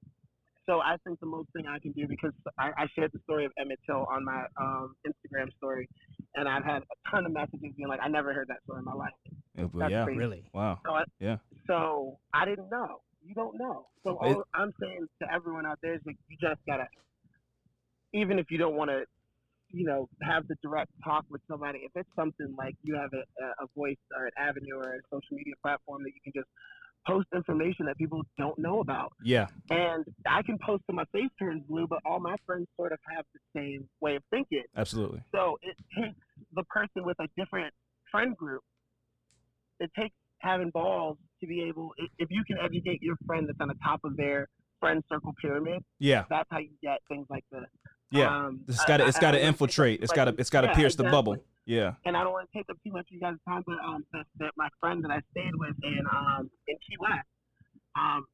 so 0.67 0.81
I 0.81 0.97
think 1.05 1.21
the 1.21 1.27
most 1.27 1.49
thing 1.53 1.67
I 1.67 1.79
can 1.79 1.93
do 1.93 2.07
because 2.09 2.33
I, 2.59 2.71
I 2.77 2.87
shared 2.95 3.13
the 3.13 3.21
story 3.25 3.45
of 3.45 3.53
Emmett 3.59 3.79
Till 3.87 4.07
on 4.11 4.25
my 4.25 4.45
um, 4.61 4.95
Instagram 5.07 5.55
story, 5.57 5.89
and 6.35 6.49
I've 6.49 6.65
had 6.65 6.83
a 6.83 7.11
ton 7.11 7.27
of 7.27 7.33
messages 7.33 7.73
being 7.77 7.89
like, 7.89 8.01
I 8.03 8.09
never 8.09 8.33
heard 8.33 8.49
that 8.49 8.63
story 8.65 8.79
in 8.81 8.85
my 8.85 8.95
life. 8.95 9.13
Yeah, 9.57 9.67
That's 9.75 9.91
yeah. 9.91 10.05
crazy. 10.05 10.19
Really? 10.19 10.45
Wow. 10.53 10.81
So 10.85 10.93
I, 10.93 11.05
Yeah. 11.21 11.37
So 11.67 12.19
I 12.33 12.45
didn't 12.45 12.71
know. 12.71 13.01
You 13.23 13.35
don't 13.35 13.59
know. 13.59 13.87
So 14.05 14.11
It- 14.23 14.37
all 14.37 14.45
I'm 14.55 14.73
saying 14.81 15.07
to 15.23 15.33
everyone 15.33 15.67
out 15.67 15.79
there 15.83 15.95
is 15.95 16.01
like 16.07 16.17
you 16.29 16.37
just 16.41 16.61
gotta, 16.67 16.87
even 18.13 18.39
if 18.39 18.51
you 18.51 18.59
don't 18.59 18.77
want 18.77 18.91
to, 18.91 19.05
you 19.71 19.85
know, 19.85 20.09
have 20.23 20.47
the 20.47 20.55
direct 20.63 20.91
talk 21.03 21.25
with 21.31 21.41
somebody. 21.49 21.81
If 21.81 21.93
it's 21.97 22.09
something 22.15 22.55
like 22.57 22.77
you 22.83 22.95
have 22.95 23.11
a, 23.13 23.65
a 23.65 23.67
voice 23.77 23.97
or 24.17 24.27
an 24.27 24.33
avenue 24.39 24.77
or 24.77 24.95
a 24.95 25.01
social 25.11 25.37
media 25.37 25.55
platform 25.63 26.03
that 26.05 26.13
you 26.15 26.21
can 26.23 26.33
just 26.33 26.49
post 27.07 27.27
information 27.35 27.87
that 27.87 27.97
people 27.99 28.23
don't 28.39 28.59
know 28.59 28.81
about. 28.81 29.13
Yeah. 29.23 29.47
And 29.71 30.05
I 30.27 30.43
can 30.43 30.59
post 30.65 30.83
till 30.87 30.95
my 30.97 31.05
face 31.13 31.31
turns 31.39 31.63
blue, 31.69 31.87
but 31.87 32.01
all 32.05 32.21
my 32.21 32.37
friends 32.47 32.67
sort 32.77 32.93
of 32.93 32.99
have 33.15 33.25
the 33.35 33.41
same 33.59 33.89
way 34.01 34.17
of 34.17 34.23
thinking. 34.31 34.65
Absolutely. 34.77 35.23
So 35.35 35.59
it 35.63 35.77
takes 35.97 36.17
the 36.55 36.63
person 36.65 37.05
with 37.05 37.17
a 37.21 37.29
different 37.37 37.73
friend 38.11 38.37
group. 38.37 38.63
It 39.81 39.91
takes 39.99 40.15
having 40.39 40.71
balls 40.71 41.17
to 41.41 41.47
be 41.47 41.63
able. 41.63 41.93
If 42.19 42.29
you 42.31 42.43
can 42.47 42.59
educate 42.63 43.03
your 43.03 43.17
friend 43.27 43.47
that's 43.49 43.61
on 43.61 43.69
the 43.69 43.75
top 43.85 44.01
of 44.05 44.17
their 44.17 44.49
friend 44.81 45.03
circle 45.11 45.35
pyramid, 45.41 45.83
Yeah. 45.99 46.25
that's 46.31 46.49
how 46.51 46.59
you 46.59 46.71
get 46.83 46.99
things 47.09 47.27
like 47.31 47.45
this. 47.51 47.65
Yeah, 48.11 48.47
Um, 48.47 48.61
it's 48.69 48.85
got 48.85 48.99
to 48.99 49.07
it's 49.07 49.19
got 49.19 49.33
to 49.33 49.39
don't 49.39 49.39
wanna 49.39 49.39
take 49.39 49.43
up 49.43 49.49
infiltrate. 49.49 50.03
It's 50.03 50.13
got 50.13 50.25
to 50.27 50.35
it's 50.39 50.51
got 50.51 50.61
to 50.61 50.69
yeah, 50.69 50.75
pierce 50.75 50.95
the 50.95 51.05
bubble. 51.05 51.37
Yeah. 51.67 51.95
and 52.05 52.17
I 52.17 52.23
don't 52.23 52.33
want 52.33 52.49
to 52.53 52.59
take 52.59 52.69
up 52.71 52.77
too 52.85 52.93
much 52.93 53.07
of 53.09 53.13
you 53.13 53.21
guys' 53.21 53.37
time, 53.49 53.63
but 53.67 53.79
um, 53.85 54.05
that, 54.13 54.27
that 54.39 54.53
my 54.57 54.69
friend 54.81 55.03
that 55.05 55.11
I 55.11 55.21
stayed 55.31 55.55
with 55.55 55.75
in 55.83 56.01
um 56.15 56.51
in 56.69 56.77
Key 56.87 56.97
West, 57.01 57.27
um, 57.99 58.25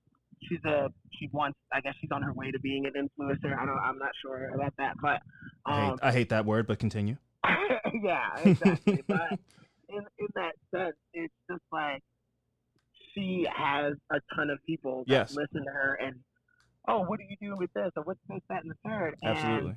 she's 0.49 0.59
a 0.65 0.89
she 1.19 1.29
wants 1.33 1.59
I 1.73 1.81
guess 1.81 1.95
she's 2.01 2.11
on 2.13 2.23
her 2.23 2.33
way 2.33 2.51
to 2.51 2.59
being 2.61 2.87
an 2.87 2.93
influencer. 2.95 3.57
I 3.57 3.67
don't 3.67 3.79
I'm 3.79 3.99
not 3.99 4.11
sure 4.23 4.51
about 4.55 4.75
that, 4.79 4.95
but 5.01 5.21
I 5.67 5.81
hate 5.83 5.91
um, 5.91 5.99
I 6.03 6.13
hate 6.13 6.29
that 6.31 6.45
word, 6.45 6.67
but 6.67 6.79
continue. 6.79 7.17
yeah, 8.03 8.37
exactly. 8.45 9.03
but 9.07 9.39
in 9.89 10.03
in 10.19 10.27
that 10.35 10.53
sense, 10.75 10.97
it's 11.15 11.35
just 11.51 11.63
like 11.73 12.03
she 13.15 13.47
has 13.55 13.95
a 14.11 14.21
ton 14.35 14.51
of 14.51 14.59
people 14.67 15.05
that 15.07 15.13
Yes. 15.13 15.37
listen 15.37 15.65
to 15.65 15.71
her 15.71 15.99
and 16.01 16.17
oh, 16.89 17.01
what 17.03 17.21
are 17.21 17.25
you 17.29 17.37
doing 17.41 17.59
with 17.59 17.73
this 17.75 17.91
or 17.97 18.03
what's 18.05 18.21
this, 18.29 18.41
that, 18.49 18.63
and 18.63 18.71
the 18.71 18.89
third. 18.89 19.15
And 19.23 19.37
Absolutely. 19.37 19.77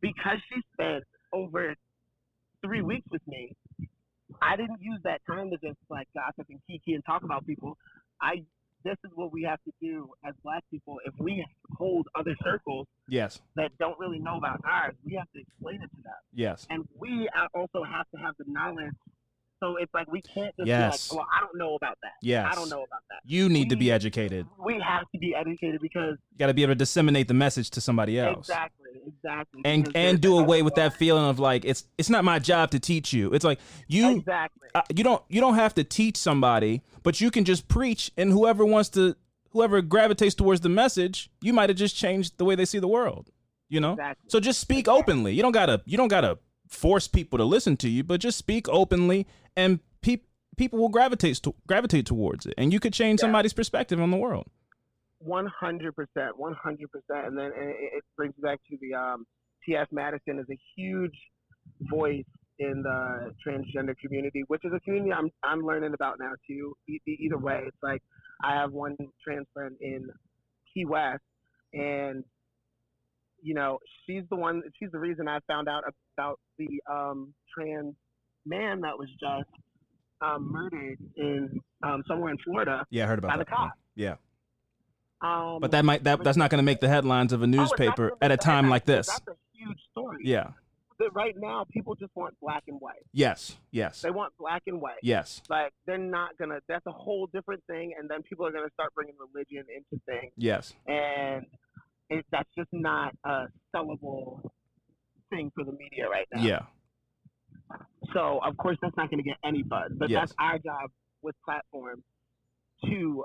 because 0.00 0.38
she 0.48 0.60
spent 0.74 1.04
over 1.32 1.74
three 2.64 2.78
mm-hmm. 2.78 2.88
weeks 2.88 3.06
with 3.10 3.22
me, 3.26 3.54
I 4.40 4.56
didn't 4.56 4.80
use 4.80 5.00
that 5.04 5.20
time 5.26 5.50
to 5.50 5.56
just 5.56 5.78
like 5.90 6.08
gossip 6.14 6.46
and 6.50 6.60
kiki 6.68 6.94
and 6.94 7.04
talk 7.04 7.22
about 7.22 7.46
people. 7.46 7.76
I 8.20 8.44
this 8.84 8.96
is 9.04 9.12
what 9.14 9.32
we 9.32 9.42
have 9.44 9.60
to 9.64 9.72
do 9.80 10.10
as 10.26 10.34
black 10.42 10.64
people. 10.70 10.98
If 11.04 11.14
we 11.18 11.46
hold 11.76 12.08
other 12.14 12.34
circles 12.42 12.86
Yes. 13.08 13.40
that 13.54 13.70
don't 13.78 13.98
really 13.98 14.18
know 14.18 14.36
about 14.38 14.60
ours, 14.64 14.94
we 15.04 15.14
have 15.14 15.30
to 15.34 15.40
explain 15.40 15.76
it 15.76 15.90
to 15.90 16.02
them. 16.02 16.14
Yes. 16.32 16.66
And 16.70 16.88
we 16.98 17.28
also 17.54 17.84
have 17.84 18.06
to 18.14 18.20
have 18.20 18.34
the 18.38 18.44
knowledge. 18.48 18.94
So 19.62 19.76
it's 19.76 19.94
like 19.94 20.10
we 20.10 20.20
can't 20.22 20.54
just 20.56 20.66
Yes. 20.66 21.08
be 21.08 21.14
like, 21.16 21.24
well, 21.24 21.28
I 21.36 21.40
don't 21.40 21.56
know 21.56 21.76
about 21.76 21.96
that. 22.02 22.12
Yes. 22.20 22.48
I 22.50 22.54
don't 22.56 22.68
know 22.68 22.78
about 22.82 23.02
that. 23.10 23.20
You 23.24 23.48
need 23.48 23.70
to 23.70 23.76
be 23.76 23.92
educated. 23.92 24.44
We 24.58 24.74
have 24.80 25.02
to 25.12 25.18
be 25.18 25.34
educated 25.36 25.80
because 25.80 26.16
You 26.32 26.38
got 26.38 26.48
to 26.48 26.54
be 26.54 26.62
able 26.62 26.72
to 26.72 26.78
disseminate 26.78 27.28
the 27.28 27.34
message 27.34 27.70
to 27.70 27.80
somebody 27.80 28.18
else. 28.18 28.38
exactly, 28.48 28.90
exactly. 29.06 29.62
And 29.64 29.84
because 29.84 29.94
and 29.94 30.20
do 30.20 30.36
away 30.38 30.62
with 30.62 30.74
that 30.74 30.94
feeling 30.94 31.24
of 31.26 31.38
like 31.38 31.64
it's 31.64 31.84
it's 31.96 32.10
not 32.10 32.24
my 32.24 32.40
job 32.40 32.72
to 32.72 32.80
teach 32.80 33.12
you. 33.12 33.32
It's 33.32 33.44
like 33.44 33.60
you 33.86 34.16
Exactly. 34.16 34.68
uh, 34.74 34.82
you 34.94 35.04
don't 35.04 35.22
you 35.28 35.40
don't 35.40 35.54
have 35.54 35.74
to 35.74 35.84
teach 35.84 36.16
somebody, 36.16 36.82
but 37.04 37.20
you 37.20 37.30
can 37.30 37.44
just 37.44 37.68
preach, 37.68 38.10
and 38.16 38.32
whoever 38.32 38.64
wants 38.64 38.88
to, 38.90 39.14
whoever 39.50 39.80
gravitates 39.80 40.34
towards 40.34 40.60
the 40.62 40.68
message, 40.68 41.30
you 41.40 41.52
might 41.52 41.70
have 41.70 41.76
just 41.78 41.94
changed 41.94 42.36
the 42.38 42.44
way 42.44 42.54
they 42.56 42.64
see 42.64 42.80
the 42.80 42.88
world. 42.88 43.30
You 43.68 43.78
know, 43.80 43.92
Exactly. 43.92 44.28
so 44.28 44.40
just 44.40 44.60
speak 44.60 44.88
openly. 44.88 45.32
You 45.34 45.42
don't 45.42 45.52
gotta 45.52 45.82
you 45.86 45.96
don't 45.96 46.08
gotta 46.08 46.38
force 46.72 47.06
people 47.08 47.38
to 47.38 47.44
listen 47.44 47.76
to 47.78 47.88
you, 47.88 48.02
but 48.04 48.20
just 48.20 48.38
speak 48.38 48.68
openly, 48.68 49.26
and 49.56 49.80
people 50.00 50.26
people 50.56 50.78
will 50.78 50.88
gravitate 50.88 51.36
to, 51.42 51.54
gravitate 51.66 52.04
towards 52.06 52.44
it, 52.46 52.54
and 52.58 52.72
you 52.72 52.80
could 52.80 52.92
change 52.92 53.20
Yeah. 53.20 53.24
somebody's 53.24 53.52
perspective 53.52 54.00
on 54.00 54.10
the 54.10 54.16
world. 54.16 54.48
One 55.18 55.46
hundred 55.46 55.94
percent, 55.94 56.36
one 56.36 56.54
hundred 56.54 56.90
percent, 56.90 57.26
and 57.26 57.38
then 57.38 57.52
it, 57.54 57.76
it 57.98 58.04
brings 58.16 58.34
back 58.42 58.58
to 58.70 58.76
the 58.80 58.94
um, 58.94 59.24
T.S. 59.64 59.86
Madison 59.92 60.38
is 60.40 60.46
a 60.50 60.58
huge 60.76 61.16
voice 61.90 62.24
in 62.58 62.82
the 62.82 63.32
transgender 63.46 63.94
community, 63.98 64.42
which 64.48 64.64
is 64.64 64.72
a 64.74 64.80
community 64.80 65.12
I'm 65.12 65.30
I'm 65.42 65.60
learning 65.64 65.94
about 65.94 66.18
now 66.18 66.32
too. 66.46 66.74
E- 66.88 66.98
either 67.06 67.38
way, 67.38 67.62
it's 67.66 67.76
like 67.82 68.02
I 68.44 68.54
have 68.54 68.72
one 68.72 68.96
trans 69.22 69.46
friend 69.54 69.76
in 69.80 70.08
Key 70.74 70.84
West, 70.86 71.22
and 71.72 72.24
you 73.42 73.54
know 73.54 73.78
she's 74.06 74.22
the 74.30 74.36
one. 74.36 74.62
She's 74.78 74.90
the 74.92 74.98
reason 74.98 75.28
I 75.28 75.38
found 75.46 75.68
out 75.68 75.84
about 76.16 76.38
the 76.58 76.68
um, 76.90 77.34
trans 77.54 77.94
man 78.46 78.80
that 78.82 78.96
was 78.98 79.08
just 79.20 79.50
um, 80.20 80.50
murdered 80.52 80.98
in 81.16 81.60
um, 81.82 82.02
somewhere 82.08 82.30
in 82.30 82.38
Florida. 82.44 82.84
Yeah, 82.90 83.04
I 83.04 83.06
heard 83.08 83.18
about 83.18 83.32
By 83.32 83.36
the 83.38 83.44
that. 83.44 83.50
cops. 83.56 83.78
Yeah, 83.94 84.14
Um, 85.20 85.58
but 85.60 85.70
that 85.72 85.84
might 85.84 86.04
that 86.04 86.22
that's 86.24 86.36
not 86.38 86.50
going 86.50 86.58
to 86.58 86.64
make 86.64 86.80
the 86.80 86.88
headlines 86.88 87.32
of 87.32 87.40
a 87.42 87.44
Oh, 87.44 87.46
newspaper 87.46 88.12
at 88.20 88.30
a 88.32 88.36
time 88.36 88.68
like 88.68 88.84
this. 88.86 89.06
That's 89.08 89.26
a 89.28 89.36
huge 89.52 89.78
story. 89.90 90.22
Yeah. 90.24 90.48
But 90.98 91.14
right 91.16 91.34
now, 91.36 91.64
people 91.72 91.94
just 91.96 92.14
want 92.14 92.34
black 92.40 92.62
and 92.68 92.80
white. 92.80 93.02
Yes. 93.12 93.56
Yes. 93.72 94.02
They 94.02 94.10
want 94.10 94.32
black 94.38 94.62
and 94.68 94.80
white. 94.80 94.98
Yes. 95.02 95.42
Like 95.48 95.72
they're 95.86 95.98
not 95.98 96.38
gonna. 96.38 96.60
That's 96.68 96.86
a 96.86 96.92
whole 96.92 97.26
different 97.26 97.62
thing. 97.66 97.92
And 97.98 98.08
then 98.08 98.22
people 98.22 98.46
are 98.46 98.52
gonna 98.52 98.70
start 98.74 98.94
bringing 98.94 99.14
religion 99.18 99.64
into 99.74 100.00
things, 100.06 100.32
Yes. 100.36 100.74
and 100.86 101.44
it, 102.18 102.26
that's 102.30 102.48
just 102.56 102.68
not 102.72 103.14
a 103.24 103.46
sellable 103.74 104.40
thing 105.30 105.50
for 105.54 105.64
the 105.64 105.72
media 105.72 106.08
right 106.08 106.26
now. 106.32 106.42
Yeah. 106.42 106.60
So 108.12 108.40
of 108.44 108.56
course 108.56 108.76
that's 108.82 108.96
not 108.96 109.10
gonna 109.10 109.22
get 109.22 109.36
any 109.44 109.62
buzz. 109.62 109.92
But 109.94 110.10
Yes. 110.10 110.20
that's 110.20 110.34
our 110.38 110.58
job 110.58 110.90
with 111.22 111.34
platforms 111.44 112.02
to 112.84 113.24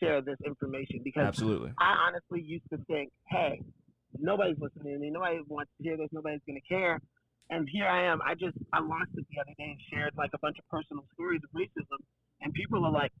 share 0.00 0.20
this 0.20 0.38
information 0.44 1.00
because 1.04 1.26
Absolutely. 1.26 1.72
I 1.78 1.94
honestly 2.08 2.42
used 2.42 2.68
to 2.70 2.78
think, 2.86 3.12
hey, 3.28 3.62
nobody's 4.18 4.58
listening 4.58 4.94
to 4.94 4.98
me. 4.98 5.10
Nobody 5.10 5.40
wants 5.46 5.70
to 5.78 5.84
hear 5.84 5.96
this. 5.96 6.08
Nobody's 6.12 6.40
going 6.46 6.60
to 6.60 6.66
care. 6.68 7.00
And 7.50 7.68
here 7.70 7.86
I 7.86 8.06
am. 8.06 8.20
I 8.22 8.34
just, 8.34 8.56
I 8.72 8.80
launched 8.80 9.12
it 9.16 9.26
the 9.30 9.40
other 9.40 9.52
day 9.58 9.70
and 9.70 9.78
shared 9.92 10.14
like 10.16 10.30
a 10.34 10.38
bunch 10.38 10.56
of 10.58 10.66
personal 10.68 11.04
stories 11.12 11.42
of 11.44 11.50
racism. 11.52 12.00
And 12.40 12.52
people 12.54 12.84
are 12.84 12.90
like, 12.90 13.12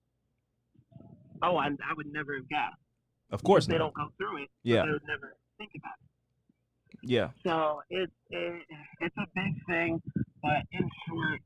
oh, 1.42 1.56
I, 1.56 1.66
I 1.66 1.94
would 1.96 2.10
never 2.12 2.34
have 2.36 2.48
guessed. 2.48 2.80
Of 3.30 3.42
course 3.42 3.66
They 3.66 3.78
don't 3.78 3.94
go 3.94 4.08
through 4.16 4.44
it. 4.44 4.48
Yeah. 4.62 4.84
They 4.84 4.92
would 4.92 5.06
never 5.06 5.36
think 5.58 5.70
about 5.76 5.94
it. 6.00 6.98
Yeah. 7.02 7.28
So 7.44 7.82
it's, 7.90 8.12
it, 8.30 8.62
it's 9.00 9.16
a 9.16 9.26
big 9.34 9.54
thing. 9.68 10.02
But 10.42 10.62
in 10.72 10.88
short, 11.08 11.40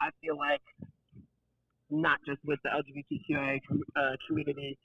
I 0.00 0.10
feel 0.20 0.36
like 0.36 0.60
not 1.90 2.18
just 2.26 2.40
with 2.44 2.58
the 2.62 2.70
LGBTQIA 2.70 3.60
uh, 3.96 4.16
community, 4.28 4.78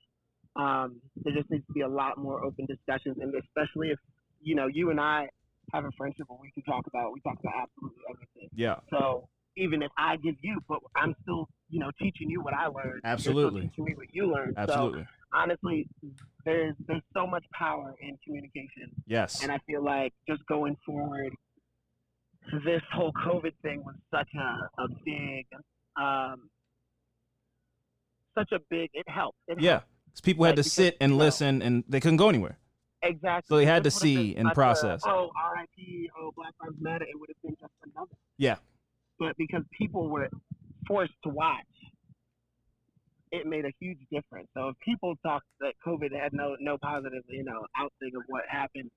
um, 0.56 1.02
there 1.24 1.34
just 1.34 1.50
needs 1.50 1.66
to 1.68 1.74
be 1.74 1.82
a 1.82 1.88
lot 1.88 2.18
more 2.18 2.44
open 2.44 2.66
discussions, 2.66 3.18
and 3.22 3.34
especially 3.36 3.90
if 3.90 4.00
you 4.42 4.56
know 4.56 4.68
you 4.68 4.90
and 4.90 5.00
I 5.00 5.30
have 5.74 5.86
a 5.86 5.92
friendship 5.98 6.26
where 6.28 6.40
we 6.42 6.52
can 6.52 6.64
talk 6.64 6.88
about 6.88 7.14
we 7.14 7.22
talk 7.22 7.38
about 7.40 7.54
absolutely 7.64 8.02
everything. 8.10 8.50
Yeah. 8.56 8.76
So 8.90 9.28
even 9.58 9.84
if 9.84 9.92
I 9.98 10.18
give 10.18 10.36
you, 10.42 10.60
but 10.68 10.80
I'm 10.96 11.16
still 11.22 11.48
you 11.70 11.80
know 11.80 11.92
teaching 12.00 12.30
you 12.30 12.42
what 12.42 12.54
I 12.54 12.68
learned. 12.68 13.02
Absolutely. 13.04 13.62
teaching 13.62 13.86
me 13.86 13.94
what 13.96 14.08
you 14.12 14.32
learned. 14.32 14.56
Absolutely. 14.58 15.04
So 15.04 15.08
honestly, 15.34 15.88
there's 16.46 16.76
there's 16.88 17.02
so 17.14 17.26
much 17.28 17.44
power 17.54 17.96
in 18.02 18.18
communication, 18.26 18.92
Yes. 19.06 19.42
and 19.44 19.52
I 19.52 19.60
feel 19.68 19.84
like 19.84 20.14
just 20.28 20.46
going 20.48 20.76
forward, 20.86 21.34
this 22.66 22.82
whole 22.94 23.12
COVID 23.26 23.54
thing 23.62 23.84
was 23.84 23.96
such 24.12 24.30
a, 24.36 24.82
a 24.82 24.88
big. 25.06 25.46
Um, 26.02 26.50
such 28.38 28.52
a 28.54 28.60
big 28.70 28.90
it 28.94 29.08
helped 29.10 29.38
it 29.48 29.60
Yeah. 29.60 29.82
'Cause 30.14 30.22
people 30.22 30.46
had 30.46 30.52
Like, 30.52 30.56
to 30.58 30.60
because, 30.62 30.74
sit 30.74 30.98
and 31.02 31.18
listen 31.18 31.62
and 31.62 31.84
they 31.88 32.00
couldn't 32.00 32.18
go 32.18 32.30
anywhere. 32.30 32.58
Exactly. 33.02 33.48
So 33.48 33.58
they 33.58 33.66
had 33.66 33.84
to 33.84 33.92
see 33.92 34.36
and 34.36 34.48
such 34.48 34.52
a, 34.52 34.56
process. 34.56 35.02
oh, 35.06 35.32
R.I.P. 35.36 36.10
Oh, 36.20 36.32
Black 36.36 36.54
Lives 36.62 36.76
Matter. 36.80 37.06
It 37.06 37.20
would 37.20 37.30
have 37.30 37.42
been 37.42 37.56
just 37.60 37.74
another. 37.84 38.12
Yeah. 38.38 38.58
But 39.20 39.36
because 39.38 39.64
people 39.78 40.10
were 40.10 40.30
forced 40.88 41.14
to 41.24 41.30
watch, 41.30 41.66
it 43.32 43.46
made 43.46 43.66
a 43.66 43.72
huge 43.80 44.00
difference. 44.12 44.48
So 44.56 44.70
if 44.70 44.76
people 44.80 45.16
talk 45.24 45.44
that 45.62 45.74
COVID 45.86 46.12
had 46.20 46.34
no 46.34 46.56
no 46.60 46.78
positive, 46.78 47.24
you 47.28 47.44
know, 47.44 47.66
outing 47.78 48.16
of 48.16 48.24
what 48.28 48.44
happened, 48.50 48.90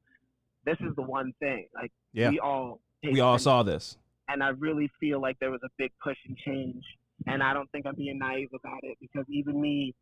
this 0.65 0.77
is 0.81 0.95
the 0.97 1.03
one 1.03 1.33
thing. 1.41 1.67
Like 1.75 1.93
Yeah. 2.13 2.31
we 2.31 2.39
all 2.41 2.81
We 3.03 3.21
all 3.21 3.39
saw 3.39 3.63
this. 3.63 3.99
and 4.29 4.43
I 4.43 4.49
really 4.51 4.91
feel 5.01 5.21
like 5.21 5.39
there 5.41 5.51
was 5.51 5.61
a 5.65 5.69
big 5.79 5.93
push 6.03 6.17
and 6.27 6.37
change. 6.39 6.85
And 7.27 7.43
I 7.43 7.53
don't 7.55 7.71
think 7.71 7.87
I'm 7.87 7.95
being 7.95 8.19
naive 8.19 8.49
about 8.55 8.81
it 8.83 8.97
because 9.01 9.25
even 9.29 9.61
me, 9.61 9.95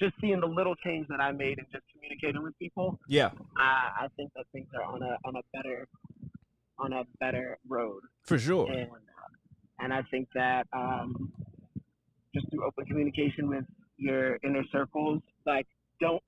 just 0.00 0.14
seeing 0.20 0.40
the 0.40 0.46
little 0.48 0.74
change 0.76 1.06
that 1.08 1.20
I 1.20 1.30
made 1.30 1.58
and 1.58 1.66
just 1.70 1.84
communicating 1.92 2.42
with 2.42 2.58
people, 2.58 2.98
Yeah. 3.08 3.30
I, 3.56 4.04
I 4.04 4.08
think 4.16 4.32
that 4.34 4.46
things 4.52 4.66
are 4.74 4.82
on 4.82 5.02
a 5.02 5.16
on 5.24 5.36
a 5.36 5.42
better 5.52 5.86
on 6.78 6.92
a 6.92 7.04
better 7.20 7.58
road, 7.68 8.00
For 8.24 8.38
sure. 8.38 8.68
and 8.70 8.88
and 9.78 9.92
I 9.92 10.02
think 10.10 10.28
that 10.34 10.66
um, 10.72 11.32
just 12.34 12.50
through 12.50 12.64
open 12.66 12.84
communication 12.86 13.48
with 13.48 13.64
your 13.96 14.38
inner 14.44 14.64
circles, 14.72 15.22
like 15.46 15.66
don't 16.00 16.22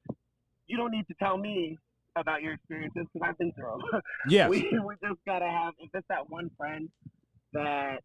you 0.66 0.76
don't 0.76 0.90
need 0.92 1.06
to 1.08 1.14
tell 1.20 1.36
me 1.36 1.78
about 2.16 2.40
your 2.42 2.54
experiences 2.54 3.06
because 3.12 3.28
I've 3.28 3.38
been 3.38 3.52
through 3.52 3.78
them. 3.92 4.00
Yes. 4.28 4.48
we 4.48 4.62
we 4.84 4.94
just 5.02 5.20
gotta 5.26 5.48
have 5.48 5.74
if 5.80 5.90
it's 5.94 6.06
that 6.08 6.30
one 6.30 6.50
friend 6.56 6.88
that 7.52 7.98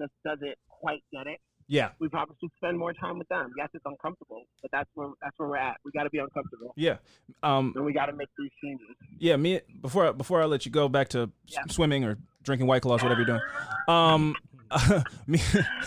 just 0.00 0.12
doesn't 0.24 0.54
quite 0.68 1.02
get 1.12 1.26
it, 1.26 1.40
Yeah. 1.66 1.90
we 1.98 2.08
probably 2.08 2.36
should 2.40 2.50
spend 2.56 2.78
more 2.78 2.92
time 2.92 3.18
with 3.18 3.28
them. 3.28 3.52
Yes, 3.58 3.68
it's 3.74 3.84
uncomfortable, 3.84 4.44
but 4.62 4.70
that's 4.70 4.88
where 4.94 5.08
that's 5.22 5.36
where 5.38 5.48
we're 5.48 5.56
at. 5.56 5.76
We 5.84 5.90
gotta 5.92 6.10
be 6.10 6.18
uncomfortable, 6.18 6.72
Yeah. 6.76 6.98
Um 7.42 7.72
and 7.76 7.84
we 7.84 7.92
gotta 7.92 8.12
make 8.12 8.28
these 8.38 8.50
changes. 8.62 8.86
yeah, 9.18 9.36
me 9.36 9.60
before 9.82 10.12
before 10.12 10.40
I 10.42 10.44
let 10.46 10.64
you 10.66 10.72
go 10.72 10.88
back 10.88 11.08
to 11.10 11.22
s- 11.22 11.54
Yeah. 11.54 11.62
swimming 11.68 12.04
or 12.04 12.16
drinking 12.44 12.66
white 12.68 12.82
claws 12.82 13.02
whatever 13.02 13.20
you're 13.22 13.26
doing. 13.38 13.42
Um 13.88 14.34
me 15.26 15.40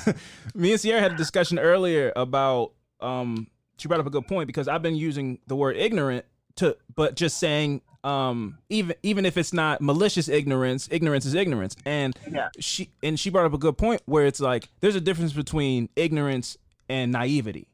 me 0.56 0.72
and 0.72 0.80
Sierra 0.82 1.02
had 1.02 1.12
a 1.14 1.18
discussion 1.18 1.60
earlier 1.60 2.12
about 2.16 2.74
um 3.00 3.48
she 3.78 3.88
brought 3.88 4.00
up 4.00 4.06
a 4.08 4.12
good 4.12 4.28
point 4.28 4.48
because 4.48 4.68
I've 4.68 4.82
been 4.82 4.96
using 4.96 5.40
the 5.48 5.56
word 5.56 5.76
ignorant 5.78 6.26
to 6.58 6.78
but 6.96 7.16
just 7.16 7.38
saying 7.40 7.82
um 8.04 8.58
even 8.70 8.96
even 9.04 9.26
if 9.26 9.38
it's 9.38 9.54
not 9.54 9.82
malicious 9.82 10.28
ignorance 10.28 10.88
ignorance 10.92 11.26
is 11.26 11.34
ignorance 11.34 11.76
and 11.86 12.18
Yeah. 12.32 12.50
she 12.60 12.90
and 13.04 13.20
she 13.20 13.30
brought 13.30 13.46
up 13.46 13.54
a 13.54 13.58
good 13.58 13.78
point 13.78 14.02
where 14.06 14.26
it's 14.26 14.40
like 14.40 14.70
there's 14.80 14.96
a 14.96 15.02
difference 15.02 15.34
between 15.34 15.88
ignorance 15.96 16.58
and 16.90 17.12
naivety 17.12 17.68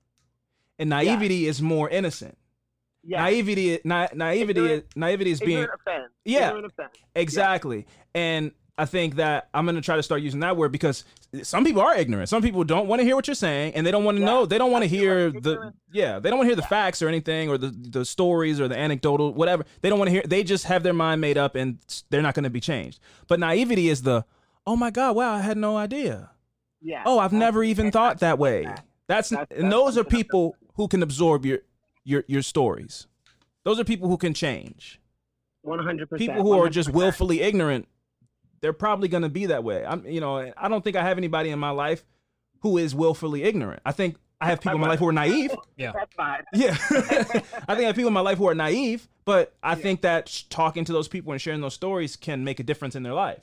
and 0.80 0.90
naivety 0.90 1.48
is 1.48 1.62
more 1.62 1.90
innocent 1.90 2.38
Yeah. 3.04 3.22
Naivety, 3.24 3.80
na- 3.86 4.10
naivety, 4.14 4.60
Ignorant- 4.60 4.86
naivety 4.98 5.32
is 5.32 5.40
being 5.40 5.64
offense. 5.64 6.12
Yeah. 6.26 6.52
Offense. 6.58 6.92
Exactly. 7.16 7.86
And 8.14 8.52
I 8.78 8.86
think 8.86 9.16
that 9.16 9.50
I'm 9.56 9.66
going 9.66 9.76
to 9.76 9.82
try 9.82 9.96
to 9.96 10.04
start 10.04 10.22
using 10.22 10.40
that 10.42 10.56
word 10.56 10.72
because 10.72 11.04
some 11.42 11.66
people 11.66 11.82
are 11.82 11.96
ignorant. 11.96 12.30
Some 12.30 12.44
people 12.44 12.64
don't 12.64 12.88
want 12.88 13.00
to 13.00 13.04
hear 13.04 13.16
what 13.16 13.28
you're 13.28 13.34
saying 13.36 13.74
and 13.74 13.86
they 13.88 13.90
don't 13.92 14.04
want 14.04 14.18
to 14.18 14.22
Yeah. 14.22 14.26
know. 14.28 14.46
They 14.46 14.58
don't 14.60 14.72
want 14.72 14.84
to 14.84 14.88
hear 14.88 15.32
the 15.32 15.74
yeah, 15.92 16.20
they 16.20 16.30
don't 16.30 16.38
want 16.38 16.48
to 16.48 16.56
hear 16.56 16.62
the 16.62 16.68
facts 16.68 17.02
or 17.02 17.08
anything 17.08 17.50
or 17.50 17.58
the 17.58 17.70
the 17.70 18.06
stories 18.06 18.60
or 18.62 18.68
the 18.68 18.78
anecdotal 18.78 19.34
whatever. 19.34 19.66
They 19.82 19.90
don't 19.90 19.98
want 19.98 20.10
to 20.10 20.14
hear 20.14 20.22
they 20.26 20.44
just 20.44 20.66
have 20.66 20.84
their 20.84 20.94
mind 20.94 21.22
made 21.22 21.38
up 21.40 21.56
and 21.56 21.80
they're 22.10 22.22
not 22.22 22.36
going 22.36 22.44
to 22.44 22.50
be 22.52 22.60
changed. 22.62 23.00
But 23.28 23.40
naivety 23.40 23.90
is 23.90 24.04
the 24.04 24.26
oh 24.68 24.76
my 24.76 24.92
god, 24.92 25.16
wow, 25.16 25.34
I 25.34 25.40
had 25.42 25.58
no 25.58 25.76
idea. 25.78 26.30
Yeah. 26.82 27.02
Oh, 27.06 27.18
I've 27.18 27.34
never 27.34 27.64
even 27.64 27.90
thought 27.92 28.20
that 28.20 28.38
way. 28.38 28.64
that. 28.66 28.86
That's, 29.08 29.30
That's- 29.30 29.58
and 29.58 29.72
that's 29.72 29.76
those 29.76 29.98
are 29.98 30.04
people 30.04 30.56
who 30.76 30.88
can 30.88 31.02
absorb 31.02 31.46
your 31.48 31.60
your 32.04 32.24
your 32.28 32.44
stories. 32.44 33.08
Those 33.64 33.80
are 33.80 33.84
people 33.84 34.08
who 34.08 34.18
can 34.18 34.36
change 34.36 35.02
One 35.64 35.80
hundred 35.80 36.10
percent. 36.12 36.30
people 36.30 36.44
who 36.44 36.54
are 36.62 36.70
just 36.70 36.90
willfully 36.90 37.42
ignorant, 37.42 37.88
they're 38.62 38.74
probably 38.74 39.08
going 39.08 39.24
to 39.24 39.30
be 39.30 39.48
that 39.48 39.64
way. 39.64 39.86
I'm, 39.86 40.06
you 40.06 40.20
know, 40.22 40.52
I 40.58 40.68
don't 40.68 40.84
think 40.84 40.96
I 40.96 41.04
have 41.04 41.18
anybody 41.18 41.50
in 41.50 41.60
my 41.60 41.70
life 41.72 42.04
who 42.62 42.78
is 42.78 42.96
willfully 42.96 43.44
ignorant. 43.44 43.82
I 43.86 43.92
think 43.92 44.18
I 44.42 44.48
have 44.48 44.62
people 44.62 44.76
in 44.76 44.82
my 44.82 44.88
life 44.88 45.00
who 45.00 45.08
are 45.08 45.12
naive. 45.14 45.52
Yeah. 45.78 45.92
That's 45.94 46.14
fine. 46.16 46.44
Yeah, 46.54 46.72
I 46.90 47.12
think 47.14 47.46
I 47.68 47.82
have 47.84 47.96
people 47.96 48.08
in 48.08 48.14
my 48.14 48.22
life 48.22 48.38
who 48.38 48.48
are 48.48 48.56
naive, 48.56 49.08
but 49.26 49.54
I 49.64 49.76
think 49.76 50.02
that 50.02 50.44
talking 50.50 50.86
to 50.86 50.94
those 50.94 51.08
people 51.08 51.32
and 51.32 51.42
sharing 51.42 51.62
those 51.62 51.74
stories 51.74 52.16
can 52.16 52.44
make 52.44 52.60
a 52.60 52.64
difference 52.64 52.96
in 52.96 53.04
their 53.04 53.14
life. 53.14 53.42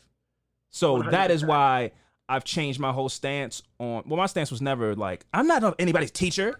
So 0.71 1.03
that 1.03 1.31
is 1.31 1.43
100%. 1.43 1.47
why 1.47 1.93
I've 2.29 2.45
changed 2.45 2.81
my 2.81 2.93
whole 2.93 3.09
stance 3.09 3.63
on. 3.79 4.03
Well, 4.07 4.17
my 4.17 4.27
stance 4.27 4.51
was 4.51 4.61
never 4.63 4.95
like 4.95 5.27
I'm 5.33 5.47
not 5.47 5.75
anybody's 5.79 6.11
teacher. 6.11 6.55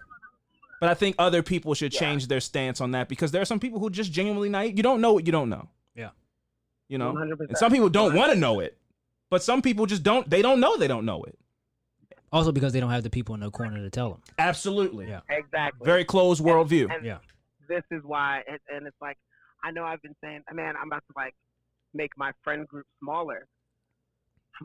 But 0.81 0.89
I 0.89 0.93
think 0.93 1.15
other 1.17 1.41
people 1.41 1.73
should 1.73 1.93
Yeah. 1.93 1.99
change 2.01 2.27
their 2.27 2.41
stance 2.41 2.81
on 2.81 2.91
that 2.91 3.07
because 3.07 3.31
there 3.31 3.41
are 3.41 3.45
some 3.45 3.61
people 3.61 3.79
who 3.79 3.89
just 3.89 4.11
genuinely 4.11 4.49
naive. 4.49 4.75
You 4.75 4.83
don't 4.83 4.99
know 4.99 5.13
what 5.13 5.25
you 5.25 5.31
don't 5.31 5.49
know. 5.49 5.69
Yeah. 6.87 6.93
You 6.93 6.97
know, 6.99 7.13
100%. 7.13 7.39
and 7.49 7.57
some 7.57 7.71
people 7.71 7.89
don't 7.89 8.13
want 8.13 8.31
to 8.31 8.37
know 8.37 8.59
it, 8.59 8.77
but 9.29 9.41
some 9.43 9.61
people 9.61 9.85
just 9.85 10.03
don't. 10.03 10.29
They 10.29 10.41
don't 10.41 10.59
know 10.59 10.77
they 10.77 10.87
don't 10.87 11.05
know 11.05 11.23
it. 11.23 11.37
Also 12.31 12.51
because 12.51 12.73
they 12.73 12.79
don't 12.79 12.91
have 12.91 13.03
the 13.03 13.09
people 13.09 13.33
in 13.33 13.41
the 13.41 13.49
corner 13.51 13.77
to 13.77 13.89
tell 13.89 14.09
them. 14.09 14.21
Absolutely. 14.37 15.07
Yeah. 15.07 15.21
Exactly. 15.29 15.85
Very 15.85 16.03
closed 16.03 16.43
worldview. 16.43 16.89
Yeah. 17.03 17.19
this 17.69 17.83
is 17.91 18.01
why, 18.03 18.41
and, 18.47 18.59
and 18.69 18.87
it's 18.87 18.97
like, 19.01 19.17
I 19.63 19.71
know 19.71 19.83
I've 19.83 20.01
been 20.01 20.15
saying, 20.23 20.41
man, 20.53 20.75
I'm 20.79 20.87
about 20.87 21.03
to 21.07 21.13
like 21.15 21.33
make 21.93 22.11
my 22.17 22.31
friend 22.43 22.67
group 22.67 22.85
smaller. 23.01 23.47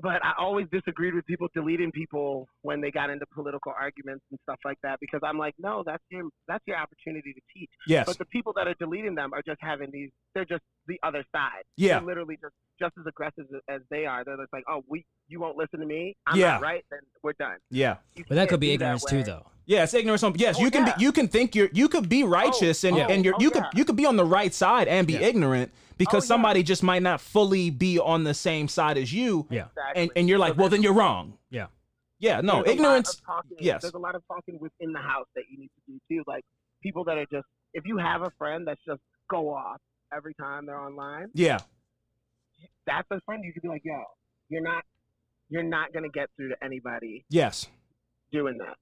But 0.02 0.24
I 0.24 0.32
always 0.38 0.66
disagreed 0.70 1.14
with 1.14 1.26
people 1.26 1.48
deleting 1.54 1.90
people 1.90 2.46
when 2.62 2.80
they 2.80 2.90
got 2.90 3.10
into 3.10 3.26
political 3.34 3.72
arguments 3.78 4.24
and 4.30 4.38
stuff 4.44 4.58
like 4.64 4.78
that 4.82 4.98
because 5.00 5.20
I'm 5.24 5.38
like, 5.38 5.54
no, 5.58 5.82
that's 5.84 6.02
your 6.10 6.28
that's 6.46 6.62
your 6.66 6.76
opportunity 6.76 7.32
to 7.32 7.40
teach. 7.54 7.70
yes. 7.86 8.06
But 8.06 8.18
the 8.18 8.24
people 8.26 8.52
that 8.56 8.68
are 8.68 8.74
deleting 8.78 9.14
them 9.14 9.32
are 9.32 9.42
just 9.44 9.58
having 9.60 9.90
these. 9.92 10.10
They're 10.34 10.44
just 10.44 10.62
the 10.86 10.98
other 11.02 11.24
side. 11.32 11.64
Yeah. 11.76 11.98
They're 11.98 12.06
literally 12.06 12.36
just 12.40 12.54
just 12.80 12.92
as 12.98 13.06
aggressive 13.06 13.46
as, 13.54 13.60
as 13.68 13.80
they 13.90 14.06
are. 14.06 14.24
They're 14.24 14.36
just 14.36 14.52
like, 14.52 14.64
oh, 14.70 14.82
we 14.88 15.04
you 15.28 15.40
won't 15.40 15.56
listen 15.56 15.80
to 15.80 15.86
me. 15.86 16.16
I'm 16.26 16.38
Yeah. 16.38 16.52
not 16.52 16.62
right. 16.62 16.84
Then 16.90 17.00
we're 17.22 17.32
done. 17.34 17.56
yeah. 17.70 17.96
You 18.14 18.24
But 18.28 18.36
that 18.36 18.48
could 18.48 18.60
be 18.60 18.72
ignorance 18.72 19.04
too 19.04 19.24
though. 19.24 19.46
Yeah, 19.66 19.84
it's 19.84 19.94
ignorance. 19.94 20.22
On, 20.24 20.34
yes, 20.36 20.56
Oh, 20.58 20.62
you 20.64 20.70
can 20.70 20.86
yeah. 20.86 20.96
be. 20.96 21.02
You 21.04 21.12
can 21.12 21.28
think 21.28 21.54
you're. 21.54 21.68
You 21.72 21.88
could 21.88 22.08
be 22.08 22.24
oh, 22.24 22.28
righteous 22.28 22.82
and 22.84 22.96
oh, 22.96 23.00
and 23.00 23.24
you're, 23.24 23.34
oh, 23.36 23.40
you 23.40 23.50
could 23.50 23.64
you 23.74 23.84
could 23.84 23.96
be 23.96 24.06
on 24.06 24.16
the 24.16 24.24
right 24.24 24.52
side 24.54 24.88
and 24.88 25.06
be 25.06 25.12
Yeah. 25.14 25.20
ignorant 25.20 25.72
because 26.00 26.24
Oh, 26.24 26.26
yeah. 26.26 26.28
somebody 26.28 26.62
just 26.62 26.82
might 26.82 27.02
not 27.02 27.20
fully 27.20 27.70
be 27.70 27.98
on 27.98 28.24
the 28.24 28.34
same 28.34 28.66
side 28.68 28.98
as 28.98 29.12
you. 29.12 29.46
Yeah. 29.50 29.66
Exactly. 29.66 30.02
And 30.02 30.10
and 30.16 30.28
you're 30.28 30.38
like, 30.38 30.54
So 30.54 30.60
well, 30.60 30.68
then 30.68 30.82
you're 30.82 30.94
wrong. 30.94 31.38
Yeah. 31.50 31.66
Yeah. 32.18 32.40
No, 32.40 32.62
there's 32.62 32.74
ignorance. 32.76 33.20
talking, 33.24 33.56
yes. 33.60 33.82
There's 33.82 33.94
a 33.94 33.98
lot 33.98 34.14
of 34.14 34.22
talking 34.26 34.58
within 34.58 34.92
the 34.92 34.98
house 35.00 35.26
that 35.36 35.44
you 35.50 35.58
need 35.58 35.70
to 35.76 35.92
do 35.92 36.00
too. 36.08 36.24
Like 36.26 36.44
people 36.82 37.04
that 37.04 37.16
are 37.18 37.26
just, 37.30 37.46
if 37.74 37.84
you 37.86 37.96
have 37.98 38.22
a 38.22 38.30
friend 38.38 38.66
that's 38.66 38.80
just 38.86 39.00
go 39.30 39.54
off 39.54 39.80
every 40.12 40.34
time 40.34 40.66
they're 40.66 40.80
online, 40.80 41.28
Yeah. 41.34 41.58
that's 42.86 43.06
a 43.10 43.20
friend 43.26 43.44
you 43.44 43.52
could 43.52 43.62
be 43.62 43.68
like, 43.68 43.82
yo, 43.84 44.02
you're 44.48 44.62
not, 44.62 44.84
you're 45.48 45.62
not 45.62 45.92
gonna 45.92 46.08
get 46.08 46.28
through 46.36 46.48
to 46.50 46.56
anybody 46.64 47.24
Yes. 47.30 47.68
doing 48.32 48.58
that. 48.58 48.76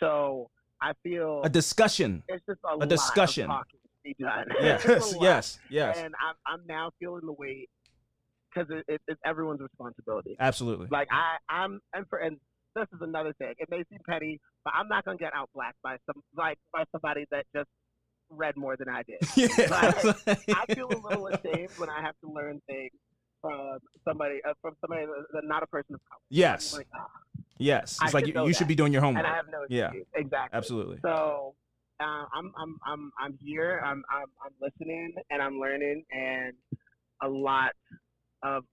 So 0.00 0.50
I 0.80 0.92
feel 1.02 1.42
A 1.44 1.48
discussion. 1.48 2.22
it's 2.28 2.44
just 2.46 2.60
a, 2.70 2.76
lot 2.76 2.88
discussion. 2.88 3.48
Of 4.06 4.16
talking 4.16 4.16
to 4.16 4.18
be 4.18 4.24
done. 4.24 4.46
Yes. 4.60 4.84
It's 4.84 5.12
a 5.12 5.16
lot. 5.16 5.22
yes. 5.22 5.58
Yes. 5.70 5.98
And 5.98 6.14
I'm, 6.26 6.34
I'm 6.46 6.66
now 6.66 6.90
feeling 7.00 7.22
the 7.24 7.32
weight 7.32 7.68
because 8.54 8.70
it, 8.70 8.84
it, 8.88 9.00
it's 9.08 9.20
everyone's 9.24 9.60
responsibility. 9.60 10.36
Absolutely. 10.38 10.88
Like 10.90 11.08
I, 11.10 11.36
I'm, 11.52 11.80
and 11.92 12.06
for, 12.08 12.18
and 12.18 12.36
this 12.76 12.86
is 12.92 13.00
another 13.00 13.32
thing. 13.34 13.54
It 13.58 13.68
may 13.70 13.84
seem 13.90 13.98
petty, 14.08 14.40
but 14.64 14.74
I'm 14.76 14.88
not 14.88 15.04
gonna 15.04 15.18
get 15.18 15.32
out 15.34 15.50
black 15.54 15.74
by 15.82 15.96
some, 16.06 16.22
like 16.36 16.58
by 16.72 16.84
somebody 16.92 17.24
that 17.30 17.46
just 17.54 17.68
read 18.30 18.56
more 18.56 18.76
than 18.76 18.88
I 18.88 19.02
did. 19.02 19.18
Yeah. 19.36 19.68
I 19.70 20.74
feel 20.74 20.88
a 20.88 20.98
little 21.08 21.26
ashamed 21.28 21.70
when 21.78 21.90
I 21.90 22.00
have 22.02 22.14
to 22.24 22.30
learn 22.30 22.60
things 22.68 22.92
from 23.40 23.78
somebody, 24.06 24.40
uh, 24.48 24.54
from 24.62 24.74
somebody 24.80 25.04
that's 25.32 25.46
not 25.46 25.62
a 25.62 25.66
person 25.66 25.94
of 25.94 26.00
color. 26.08 26.20
yes. 26.30 26.72
I'm 26.72 26.78
like, 26.78 26.88
ah, 26.94 27.06
Yes. 27.58 27.98
I 28.00 28.06
It's 28.06 28.14
like 28.14 28.26
you, 28.26 28.46
you 28.46 28.52
should 28.54 28.66
be 28.68 28.74
doing 28.74 28.92
your 28.92 29.04
and 29.04 29.16
homework. 29.16 29.32
I 29.32 29.36
have 29.36 29.46
no 29.52 29.62
excuse. 29.62 29.78
Yeah. 30.14 30.20
Exactly. 30.20 30.56
Absolutely. 30.56 30.98
So 31.02 31.54
uh, 32.00 32.24
I'm, 32.34 32.52
I'm, 32.58 32.78
I'm, 32.86 33.12
I'm 33.18 33.38
here. 33.42 33.80
I'm, 33.84 34.02
I'm, 34.10 34.26
I'm 34.44 34.52
listening 34.60 35.14
and 35.30 35.40
I'm 35.42 35.58
learning, 35.58 36.04
and 36.12 36.52
a 37.22 37.28
lot 37.28 37.72
of 38.42 38.64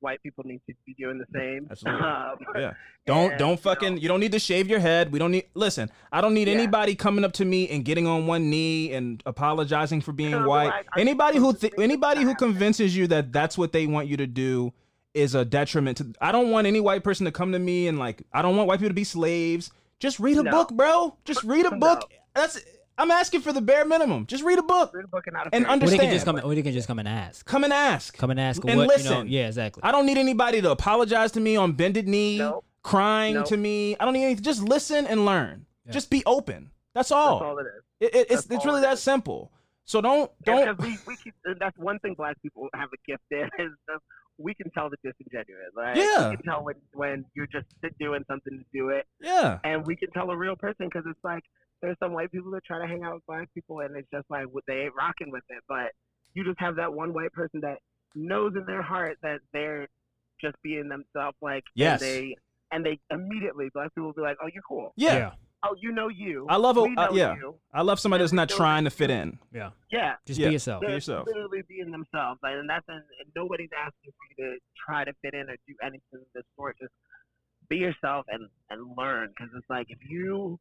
white 0.00 0.22
people 0.22 0.44
need 0.46 0.60
to 0.68 0.74
be 0.86 0.94
doing 0.98 1.18
the 1.18 1.26
same. 1.34 1.66
Absolutely. 1.70 2.02
Um, 2.06 2.36
Yeah. 2.56 2.74
Don't 3.06 3.32
and, 3.32 3.38
don't 3.38 3.60
fucking 3.60 3.98
you 3.98 4.08
don't 4.08 4.20
need 4.20 4.32
to 4.32 4.38
shave 4.38 4.66
your 4.66 4.78
head. 4.80 5.12
We 5.12 5.18
don't 5.18 5.30
need 5.30 5.44
listen, 5.52 5.90
I 6.10 6.22
don't 6.22 6.32
need 6.32 6.48
Yeah. 6.48 6.54
anybody 6.54 6.94
coming 6.94 7.22
up 7.22 7.34
to 7.34 7.44
me 7.44 7.68
and 7.68 7.84
getting 7.84 8.06
on 8.06 8.26
one 8.26 8.48
knee 8.48 8.94
and 8.94 9.22
apologizing 9.26 10.00
for 10.00 10.12
being 10.12 10.46
white. 10.46 10.68
like, 10.68 10.86
anybody 10.96 11.36
who 11.36 11.52
th- 11.52 11.74
anybody 11.78 12.22
who 12.22 12.34
convinces 12.34 12.96
you 12.96 13.06
that 13.08 13.30
that's 13.30 13.58
what 13.58 13.72
they 13.72 13.86
want 13.86 14.08
you 14.08 14.16
to 14.16 14.26
do 14.26 14.72
is 15.12 15.34
a 15.34 15.44
detriment 15.44 15.98
to 15.98 16.14
I 16.18 16.32
don't 16.32 16.50
want 16.50 16.66
any 16.66 16.80
white 16.80 17.04
person 17.04 17.26
to 17.26 17.30
come 17.32 17.52
to 17.52 17.58
me 17.58 17.88
and 17.88 17.98
like 17.98 18.22
I 18.32 18.40
don't 18.40 18.56
want 18.56 18.68
white 18.68 18.78
people 18.78 18.88
to 18.88 18.94
be 18.94 19.04
slaves. 19.04 19.70
Just 19.98 20.18
read 20.18 20.38
a 20.38 20.42
No. 20.42 20.50
book, 20.50 20.72
bro. 20.72 21.14
Just 21.26 21.44
read 21.44 21.66
a 21.66 21.70
No. 21.76 22.00
Book. 22.34 22.42
That's 22.52 22.60
I'm 22.96 23.10
asking 23.10 23.40
for 23.40 23.52
the 23.52 23.60
bare 23.60 23.84
minimum. 23.84 24.26
Just 24.26 24.44
read 24.44 24.58
a 24.58 24.62
book. 24.62 24.92
Read 24.94 25.04
a 25.04 25.08
book 25.08 25.24
and 25.26 25.34
not 25.34 25.48
a 25.48 25.54
And 25.54 25.64
fairy 25.64 25.64
Or 25.64 25.66
they 25.66 25.72
understand. 25.72 26.00
can 26.02 26.10
just 26.12 26.24
come 26.24 26.40
or 26.44 26.54
they 26.54 26.62
can 26.62 26.72
just 26.72 26.86
come 26.86 26.98
and 27.00 27.08
ask. 27.08 27.44
Come 27.44 27.64
and 27.64 27.72
ask. 27.72 28.16
Come 28.16 28.30
and 28.30 28.38
ask 28.38 28.62
And 28.64 28.76
what 28.78 28.86
listen. 28.88 29.12
you 29.12 29.18
know. 29.18 29.24
Yeah, 29.40 29.46
exactly. 29.48 29.82
I 29.82 29.90
don't 29.90 30.06
need 30.06 30.18
anybody 30.18 30.62
to 30.62 30.70
apologize 30.70 31.32
to 31.32 31.40
me 31.40 31.56
on 31.56 31.72
bended 31.72 32.06
knee, 32.06 32.38
Nope. 32.38 32.64
crying 32.82 33.34
Nope. 33.34 33.46
to 33.46 33.56
me. 33.56 33.96
I 33.98 34.04
don't 34.04 34.14
need 34.14 34.24
anything. 34.24 34.44
Just 34.44 34.62
listen 34.62 35.06
and 35.08 35.26
learn. 35.26 35.66
Yeah. 35.86 35.92
Just 35.92 36.08
be 36.08 36.22
open. 36.24 36.70
That's 36.94 37.10
all. 37.10 37.40
That's 37.40 37.42
all. 37.42 37.50
all 37.50 37.58
it 37.58 37.62
is. 37.62 37.82
It, 38.00 38.04
it, 38.14 38.18
it's 38.18 38.28
That's 38.44 38.58
it's 38.58 38.64
really 38.64 38.78
it 38.78 38.82
that 38.82 38.92
is. 38.94 39.02
simple. 39.02 39.50
So 39.86 40.00
don't 40.00 40.30
Yeah, 40.46 40.64
don't. 40.64 40.76
'cause 40.78 40.86
we, 40.86 40.98
we 41.06 41.16
keep, 41.16 41.34
that's 41.58 41.76
one 41.78 41.98
thing 41.98 42.14
black 42.16 42.40
people 42.42 42.68
have 42.74 42.88
a 42.94 43.10
gift 43.10 43.24
in 43.32 43.38
is 43.58 43.72
just, 43.90 44.02
we 44.38 44.54
can 44.54 44.70
tell 44.70 44.88
the 44.88 44.96
disingenuous. 45.02 45.72
Like, 45.76 45.96
Yeah. 45.96 46.30
We 46.30 46.36
can 46.36 46.44
tell 46.46 46.62
when, 46.64 46.76
when 46.94 47.24
you're 47.34 47.48
just 47.48 47.66
doing 47.98 48.24
something 48.28 48.56
to 48.56 48.64
do 48.72 48.90
it. 48.90 49.04
Yeah. 49.20 49.58
And 49.64 49.84
we 49.84 49.96
can 49.96 50.10
tell 50.12 50.30
a 50.30 50.36
real 50.36 50.54
person 50.56 50.86
because 50.86 51.04
it's 51.10 51.22
like 51.24 51.42
there's 51.84 51.96
some 52.02 52.12
white 52.12 52.32
people 52.32 52.50
that 52.52 52.64
try 52.64 52.78
to 52.80 52.86
hang 52.86 53.02
out 53.04 53.14
with 53.14 53.26
black 53.26 53.52
people 53.54 53.80
and 53.80 53.94
it's 53.96 54.08
just 54.12 54.24
like 54.30 54.46
they 54.66 54.82
ain't 54.84 54.94
rocking 54.96 55.30
with 55.30 55.44
it. 55.50 55.62
But 55.68 55.92
you 56.34 56.44
just 56.44 56.58
have 56.60 56.76
that 56.76 56.92
one 56.92 57.12
white 57.12 57.32
person 57.32 57.60
that 57.60 57.78
knows 58.14 58.52
in 58.56 58.64
their 58.66 58.82
heart 58.82 59.18
that 59.22 59.40
they're 59.52 59.86
just 60.40 60.56
being 60.62 60.88
themselves. 60.88 61.36
Like, 61.42 61.64
Yes. 61.74 62.00
And 62.02 62.10
they, 62.10 62.36
and 62.72 62.86
they 62.86 62.98
immediately, 63.10 63.68
black 63.74 63.94
people 63.94 64.06
will 64.06 64.14
be 64.14 64.22
like, 64.22 64.36
oh, 64.42 64.48
you're 64.52 64.62
cool. 64.68 64.92
Yeah. 64.96 65.32
Oh, 65.62 65.74
you 65.80 65.92
know 65.92 66.08
you. 66.08 66.46
I 66.50 66.56
love 66.56 66.76
a- 66.76 66.82
uh, 66.82 67.08
yeah. 67.12 67.34
You. 67.36 67.54
I 67.72 67.82
love 67.82 67.98
somebody 68.00 68.22
that's 68.22 68.32
not 68.32 68.48
trying 68.50 68.84
to 68.84 68.90
fit 68.90 69.10
in. 69.10 69.38
Yeah. 69.52 69.70
Yeah. 69.90 70.14
Just 70.26 70.38
Yeah. 70.40 70.48
be 70.48 70.52
yourself. 70.54 70.80
Be 70.80 70.86
They're 70.88 70.96
yourself. 70.96 71.26
literally 71.26 71.62
being 71.68 71.90
themselves, 71.90 72.38
like, 72.42 72.54
and 72.54 72.68
that's 72.68 72.84
and 72.88 73.02
nobody's 73.36 73.70
asking 73.76 74.12
for 74.12 74.24
you 74.42 74.44
to 74.52 74.58
try 74.86 75.04
to 75.04 75.12
fit 75.22 75.32
in 75.34 75.48
or 75.48 75.56
do 75.66 75.74
anything 75.82 76.00
of 76.14 76.26
this 76.34 76.44
sort. 76.56 76.76
Just 76.78 76.92
be 77.70 77.76
yourself 77.78 78.26
and 78.28 78.46
and 78.68 78.94
learn, 78.98 79.28
because 79.30 79.50
it's 79.56 79.68
like 79.70 79.86
if 79.88 79.98
you 80.06 80.58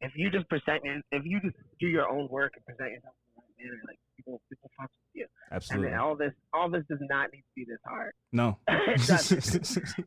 if 0.00 0.12
you 0.16 0.30
just 0.30 0.48
present 0.48 0.82
if 0.84 1.24
you 1.24 1.40
just 1.40 1.56
do 1.80 1.86
your 1.86 2.08
own 2.08 2.28
work 2.30 2.52
and 2.56 2.64
present 2.64 2.92
yourself 2.92 3.14
in 3.16 3.32
the 3.34 3.40
right 3.40 3.70
manner, 3.70 3.82
like 3.86 3.98
people 4.16 4.40
people 4.48 4.70
fuck 4.78 4.90
with 4.90 5.14
you, 5.14 5.26
Absolutely. 5.50 5.88
and 5.88 6.00
all 6.00 6.16
this 6.16 6.32
all 6.52 6.70
this 6.70 6.84
does 6.88 6.98
not 7.08 7.30
need 7.32 7.40
to 7.40 7.54
be 7.54 7.64
this 7.64 7.78
hard. 7.86 8.12
No. 8.32 8.58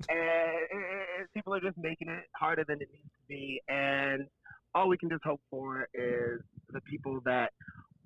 And 0.09 1.27
people 1.33 1.53
are 1.53 1.59
just 1.59 1.77
making 1.77 2.09
it 2.09 2.23
harder 2.35 2.63
than 2.67 2.81
it 2.81 2.87
needs 2.91 3.03
to 3.03 3.27
be. 3.27 3.61
And 3.67 4.27
all 4.73 4.87
we 4.87 4.97
can 4.97 5.09
just 5.09 5.23
hope 5.23 5.41
for 5.49 5.87
is 5.93 6.41
the 6.71 6.81
people 6.81 7.19
that 7.25 7.51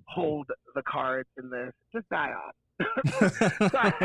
hold 0.06 0.46
the 0.74 0.82
cards 0.82 1.28
in 1.38 1.50
this 1.50 1.72
just 1.92 2.08
die 2.08 2.32
off. 2.32 2.54
like, 3.70 4.02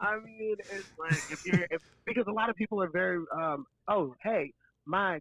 I 0.00 0.18
mean, 0.22 0.56
it's 0.58 0.90
like 0.98 1.22
if 1.30 1.46
you're 1.46 1.66
if 1.70 1.80
because 2.04 2.26
a 2.28 2.32
lot 2.32 2.50
of 2.50 2.56
people 2.56 2.82
are 2.82 2.90
very 2.90 3.18
um 3.34 3.64
oh 3.88 4.14
hey 4.22 4.52
my 4.88 5.20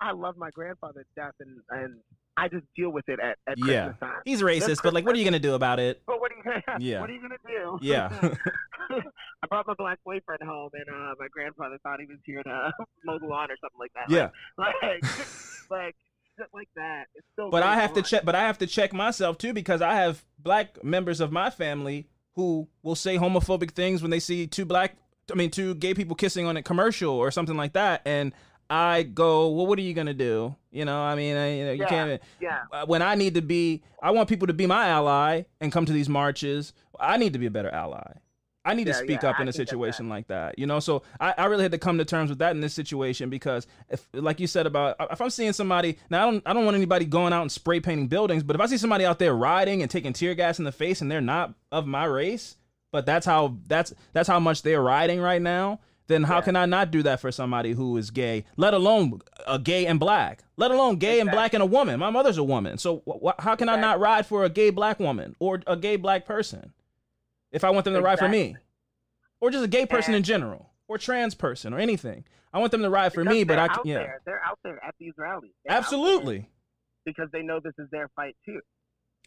I 0.00 0.12
love 0.12 0.36
my 0.36 0.50
grandfather's 0.50 1.06
death 1.16 1.34
and 1.40 1.58
and 1.70 1.94
I 2.36 2.46
just 2.46 2.64
deal 2.76 2.90
with 2.90 3.08
it 3.08 3.18
at, 3.18 3.36
at 3.48 3.58
Yeah. 3.58 3.86
Christmas 3.88 3.96
time. 4.00 4.22
He's 4.24 4.42
racist, 4.42 4.80
but 4.84 4.94
like, 4.94 5.04
what 5.04 5.16
are 5.16 5.18
you 5.18 5.24
gonna 5.24 5.40
do 5.40 5.54
about 5.54 5.80
it? 5.80 6.02
But 6.06 6.20
what 6.20 6.30
are 6.30 6.36
you 6.36 6.42
gonna 6.44 6.62
Yeah. 6.78 7.00
what 7.00 7.10
are 7.10 7.12
you 7.12 7.20
gonna 7.20 7.34
do? 7.46 7.78
Yeah. 7.82 8.10
I 8.90 9.46
brought 9.48 9.66
my 9.66 9.74
black 9.74 9.98
boyfriend 10.04 10.40
home, 10.44 10.70
and 10.74 10.88
uh, 10.88 11.14
my 11.18 11.28
grandfather 11.32 11.78
thought 11.82 12.00
he 12.00 12.06
was 12.06 12.18
here 12.24 12.42
to 12.42 12.72
mow 13.04 13.18
the 13.18 13.26
lawn 13.26 13.50
or 13.50 13.56
something 13.60 13.78
like 13.78 13.92
that. 13.94 14.08
yeah. 14.10 14.30
Like, 14.56 14.74
like, 15.70 15.96
shit 16.36 16.46
like 16.54 16.68
that. 16.76 17.04
It's 17.14 17.26
still. 17.32 17.50
But 17.50 17.62
I 17.62 17.74
have 17.74 17.92
to 17.94 18.02
check. 18.02 18.24
But 18.24 18.34
I 18.34 18.40
have 18.42 18.58
to 18.58 18.66
check 18.66 18.92
myself 18.92 19.36
too 19.38 19.52
because 19.52 19.82
I 19.82 19.94
have 19.94 20.24
black 20.38 20.82
members 20.84 21.20
of 21.20 21.30
my 21.32 21.50
family 21.50 22.08
who 22.34 22.68
will 22.82 22.94
say 22.94 23.16
homophobic 23.18 23.72
things 23.72 24.00
when 24.00 24.10
they 24.12 24.20
see 24.20 24.46
two 24.46 24.64
black, 24.64 24.96
I 25.30 25.34
mean, 25.34 25.50
two 25.50 25.74
gay 25.74 25.92
people 25.92 26.14
kissing 26.16 26.46
on 26.46 26.56
a 26.56 26.62
commercial 26.62 27.14
or 27.14 27.30
something 27.32 27.56
like 27.56 27.72
that, 27.72 28.00
and 28.04 28.32
I 28.70 29.02
go, 29.02 29.48
well, 29.48 29.66
what 29.66 29.78
are 29.78 29.82
you 29.82 29.94
gonna 29.94 30.14
do? 30.14 30.54
You 30.70 30.84
know, 30.84 31.00
I 31.00 31.14
mean, 31.14 31.36
I, 31.36 31.56
you, 31.56 31.64
know, 31.64 31.72
you 31.72 31.80
Yeah. 31.80 31.88
can't. 31.88 32.22
Yeah. 32.40 32.58
uh, 32.72 32.86
When 32.86 33.02
I 33.02 33.14
need 33.14 33.34
to 33.34 33.42
be, 33.42 33.82
I 34.02 34.10
want 34.10 34.28
people 34.28 34.46
to 34.46 34.52
be 34.52 34.66
my 34.66 34.88
ally 34.88 35.44
and 35.60 35.72
come 35.72 35.86
to 35.86 35.92
these 35.92 36.08
marches. 36.08 36.72
I 37.00 37.16
need 37.16 37.32
to 37.32 37.38
be 37.38 37.46
a 37.46 37.50
better 37.50 37.70
ally. 37.70 38.12
I 38.64 38.74
need 38.74 38.84
to 38.84 38.92
speak 38.94 39.22
yeah, 39.22 39.30
up 39.30 39.38
I 39.38 39.42
in 39.42 39.48
a 39.48 39.52
situation 39.52 40.10
like 40.10 40.26
that, 40.26 40.58
you 40.58 40.66
know. 40.66 40.78
So 40.78 41.02
I, 41.18 41.32
I 41.38 41.44
really 41.46 41.62
had 41.62 41.72
to 41.72 41.78
come 41.78 41.96
to 41.96 42.04
terms 42.04 42.28
with 42.28 42.40
that 42.40 42.50
in 42.50 42.60
this 42.60 42.74
situation 42.74 43.30
because, 43.30 43.66
if, 43.88 44.06
like 44.12 44.40
you 44.40 44.46
said 44.46 44.66
about, 44.66 44.96
if 45.10 45.22
I'm 45.22 45.30
seeing 45.30 45.54
somebody 45.54 45.96
now, 46.10 46.28
I 46.28 46.30
don't, 46.30 46.42
I 46.44 46.52
don't 46.52 46.66
want 46.66 46.76
anybody 46.76 47.06
going 47.06 47.32
out 47.32 47.40
and 47.40 47.50
spray 47.50 47.80
painting 47.80 48.08
buildings, 48.08 48.42
but 48.42 48.54
if 48.56 48.60
I 48.60 48.66
see 48.66 48.76
somebody 48.76 49.06
out 49.06 49.18
there 49.18 49.34
riding 49.34 49.80
and 49.80 49.90
taking 49.90 50.12
tear 50.12 50.34
gas 50.34 50.58
in 50.58 50.66
the 50.66 50.72
face 50.72 51.00
and 51.00 51.10
they're 51.10 51.22
not 51.22 51.54
of 51.72 51.86
my 51.86 52.04
race, 52.04 52.56
but 52.92 53.06
that's 53.06 53.24
how 53.24 53.56
that's 53.68 53.94
that's 54.12 54.28
how 54.28 54.38
much 54.40 54.62
they're 54.62 54.82
riding 54.82 55.18
right 55.20 55.40
now, 55.40 55.80
then 56.08 56.24
how 56.24 56.36
Yeah. 56.36 56.40
can 56.42 56.56
I 56.56 56.66
not 56.66 56.90
do 56.90 57.02
that 57.04 57.20
for 57.20 57.30
somebody 57.30 57.72
who 57.72 57.96
is 57.96 58.10
gay, 58.10 58.44
let 58.56 58.74
alone 58.74 59.20
a 59.46 59.58
gay 59.58 59.86
and 59.86 60.00
black, 60.00 60.42
let 60.56 60.70
alone 60.70 60.96
gay 60.96 61.20
and 61.20 61.30
black 61.30 61.54
and 61.54 61.62
a 61.62 61.66
woman? 61.66 62.00
My 62.00 62.10
mother's 62.10 62.38
a 62.38 62.44
woman, 62.44 62.78
so 62.78 63.02
wh- 63.06 63.40
how 63.42 63.54
can 63.54 63.68
I 63.68 63.76
not 63.80 64.00
ride 64.00 64.26
for 64.26 64.44
a 64.44 64.48
gay 64.50 64.70
black 64.70 64.98
woman 64.98 65.36
or 65.38 65.60
a 65.66 65.76
gay 65.76 65.96
black 65.96 66.24
person 66.26 66.72
if 67.52 67.62
I 67.62 67.70
want 67.70 67.84
them 67.84 67.94
to 67.94 68.00
ride 68.02 68.18
for 68.18 68.28
me, 68.28 68.56
or 69.40 69.50
just 69.50 69.64
a 69.64 69.68
gay 69.68 69.86
person 69.86 70.14
in 70.14 70.22
general, 70.22 70.70
or 70.88 70.98
trans 70.98 71.34
person, 71.34 71.72
or 71.72 71.78
anything? 71.78 72.24
I 72.52 72.58
want 72.58 72.72
them 72.72 72.82
to 72.82 72.90
ride 72.90 73.12
for 73.12 73.24
me, 73.24 73.44
but 73.44 73.58
I 73.58 73.68
yeah, 73.84 73.98
there. 73.98 74.20
They're 74.24 74.42
out 74.44 74.58
there 74.64 74.82
at 74.82 74.94
these 74.98 75.12
rallies. 75.18 75.52
They're 75.64 75.76
absolutely. 75.76 76.48
because 77.04 77.28
they 77.32 77.42
know 77.42 77.60
this 77.60 77.74
is 77.78 77.88
their 77.90 78.08
fight 78.16 78.36
too. 78.46 78.60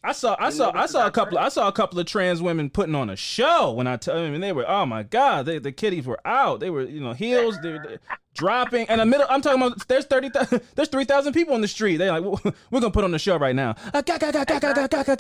I 0.04 0.14
saw, 0.14 0.36
I 0.40 0.50
saw, 0.50 0.72
I 0.74 0.88
saw 0.88 1.06
a 1.06 1.12
couple. 1.12 1.38
Of, 1.38 1.44
I 1.44 1.50
saw 1.50 1.68
a 1.68 1.72
couple 1.72 2.00
of 2.00 2.08
trans 2.08 2.42
women 2.42 2.72
putting 2.72 2.96
on 2.96 3.12
a 3.12 3.16
show 3.16 3.72
when 3.72 3.86
I 3.86 3.98
tell 3.98 4.16
them, 4.16 4.34
and 4.34 4.44
they 4.44 4.52
were, 4.52 4.68
oh 4.68 4.86
my 4.88 5.04
god, 5.04 5.46
they, 5.46 5.60
the 5.60 5.72
kitties 5.72 6.08
were 6.08 6.20
out. 6.26 6.60
They 6.60 6.72
were, 6.72 6.82
you 6.82 7.00
know, 7.00 7.14
heels, 7.14 7.60
they 7.62 7.74
were 7.74 8.00
dropping. 8.34 8.90
And 8.90 9.00
the 9.00 9.06
middle, 9.06 9.28
I'm 9.30 9.42
talking 9.42 9.62
about. 9.62 9.88
There's 9.88 10.06
thirty, 10.06 10.32
there's 10.76 10.90
three 10.90 11.06
thousand 11.06 11.34
people 11.34 11.54
on 11.54 11.62
the 11.62 11.68
street. 11.68 11.98
They're 11.98 12.20
like, 12.20 12.44
we're 12.72 12.80
gonna 12.80 12.90
put 12.90 13.04
on 13.04 13.12
the 13.12 13.20
show 13.20 13.38
right 13.38 13.56
now. 13.56 13.76
Ah, 13.94 14.02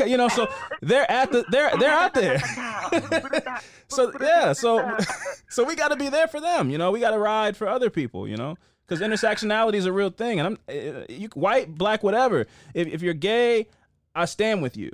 you 0.06 0.18
know, 0.18 0.28
so 0.30 0.48
they're 0.82 1.10
at 1.12 1.32
the, 1.32 1.46
they're 1.52 1.78
they're 1.78 1.92
out 1.92 2.16
there. 2.16 2.40
so 3.88 4.12
yeah, 4.20 4.54
so 4.54 4.98
so 5.50 5.64
we 5.64 5.76
got 5.76 5.90
to 5.90 5.96
be 5.96 6.10
there 6.10 6.28
for 6.28 6.42
them. 6.42 6.72
You 6.72 6.80
know, 6.80 6.90
we 6.90 7.00
got 7.00 7.12
to 7.12 7.20
ride 7.20 7.56
for 7.56 7.68
other 7.68 7.92
people. 7.92 8.28
You 8.28 8.38
know 8.38 8.58
because 8.88 9.08
intersectionality 9.08 9.76
is 9.76 9.86
a 9.86 9.94
real 9.94 10.10
thing 10.10 10.38
and 10.40 10.48
i'm 10.48 10.58
eh, 10.68 10.74
eh, 10.74 11.06
you 11.08 11.30
white 11.30 11.74
black 11.74 12.04
whatever 12.04 12.46
if, 12.74 12.88
if 12.90 13.02
you're 13.02 13.14
gay 13.14 13.66
I 14.16 14.26
stand 14.26 14.62
with 14.62 14.78
you. 14.78 14.92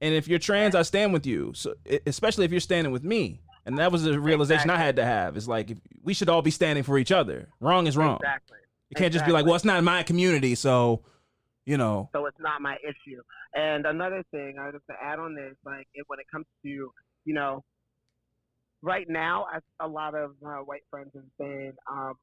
And 0.00 0.14
if 0.14 0.26
you're 0.26 0.38
trans, 0.38 0.74
I 0.74 0.82
stand 0.82 1.12
with 1.12 1.26
you. 1.26 1.52
So 1.54 1.74
especially 2.06 2.44
if 2.44 2.50
you're 2.50 2.60
standing 2.60 2.92
with 2.92 3.04
me. 3.04 3.40
And 3.64 3.78
that 3.78 3.92
was 3.92 4.04
a 4.06 4.18
realization 4.18 4.70
I 4.70 4.76
had 4.76 4.96
to 4.96 5.04
have. 5.04 5.36
It's 5.36 5.46
like 5.46 5.70
if, 5.70 5.78
we 6.02 6.14
should 6.14 6.28
all 6.28 6.42
be 6.42 6.50
standing 6.50 6.82
for 6.82 6.98
each 6.98 7.12
other. 7.12 7.48
Wrong 7.60 7.86
is 7.86 7.96
wrong. 7.96 8.16
Exactly. 8.16 8.58
You 8.90 8.96
can't 8.96 9.12
just 9.12 9.24
be 9.24 9.30
like, 9.32 9.46
well, 9.46 9.54
it's 9.54 9.64
not 9.64 9.78
in 9.78 9.84
my 9.84 10.02
community, 10.02 10.56
so 10.56 11.02
you 11.64 11.76
know. 11.76 12.10
so 12.12 12.26
it's 12.26 12.40
not 12.40 12.60
my 12.60 12.76
issue. 12.82 13.22
And 13.54 13.86
another 13.86 14.24
thing, 14.32 14.56
I 14.60 14.72
just 14.72 14.84
to 14.90 14.96
add 15.00 15.20
on 15.20 15.36
this, 15.36 15.54
like 15.64 15.86
it, 15.94 16.04
when 16.08 16.18
it 16.18 16.26
comes 16.32 16.46
to 16.64 16.90
you 17.24 17.34
know, 17.34 17.62
right 18.82 19.06
now, 19.08 19.46
I, 19.52 19.84
a 19.84 19.88
lot 19.88 20.14
of 20.14 20.32
uh, 20.44 20.56
white 20.58 20.82
friends 20.90 21.10
have 21.14 21.24
been, 21.38 21.72
um, 21.90 22.14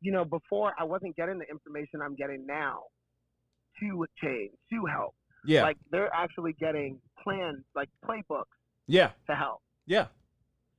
you 0.00 0.12
know, 0.12 0.24
before 0.24 0.72
I 0.78 0.84
wasn't 0.84 1.16
getting 1.16 1.38
the 1.38 1.46
information 1.50 2.00
I'm 2.02 2.14
getting 2.14 2.46
now 2.46 2.84
to 3.80 4.06
change, 4.22 4.52
to 4.72 4.86
help. 4.86 5.14
Yeah. 5.46 5.62
Like 5.62 5.76
they're 5.90 6.12
actually 6.14 6.54
getting 6.54 7.00
plans, 7.22 7.64
like 7.74 7.88
playbooks 8.04 8.44
yeah. 8.86 9.10
to 9.28 9.34
help. 9.36 9.60
Yeah. 9.86 10.06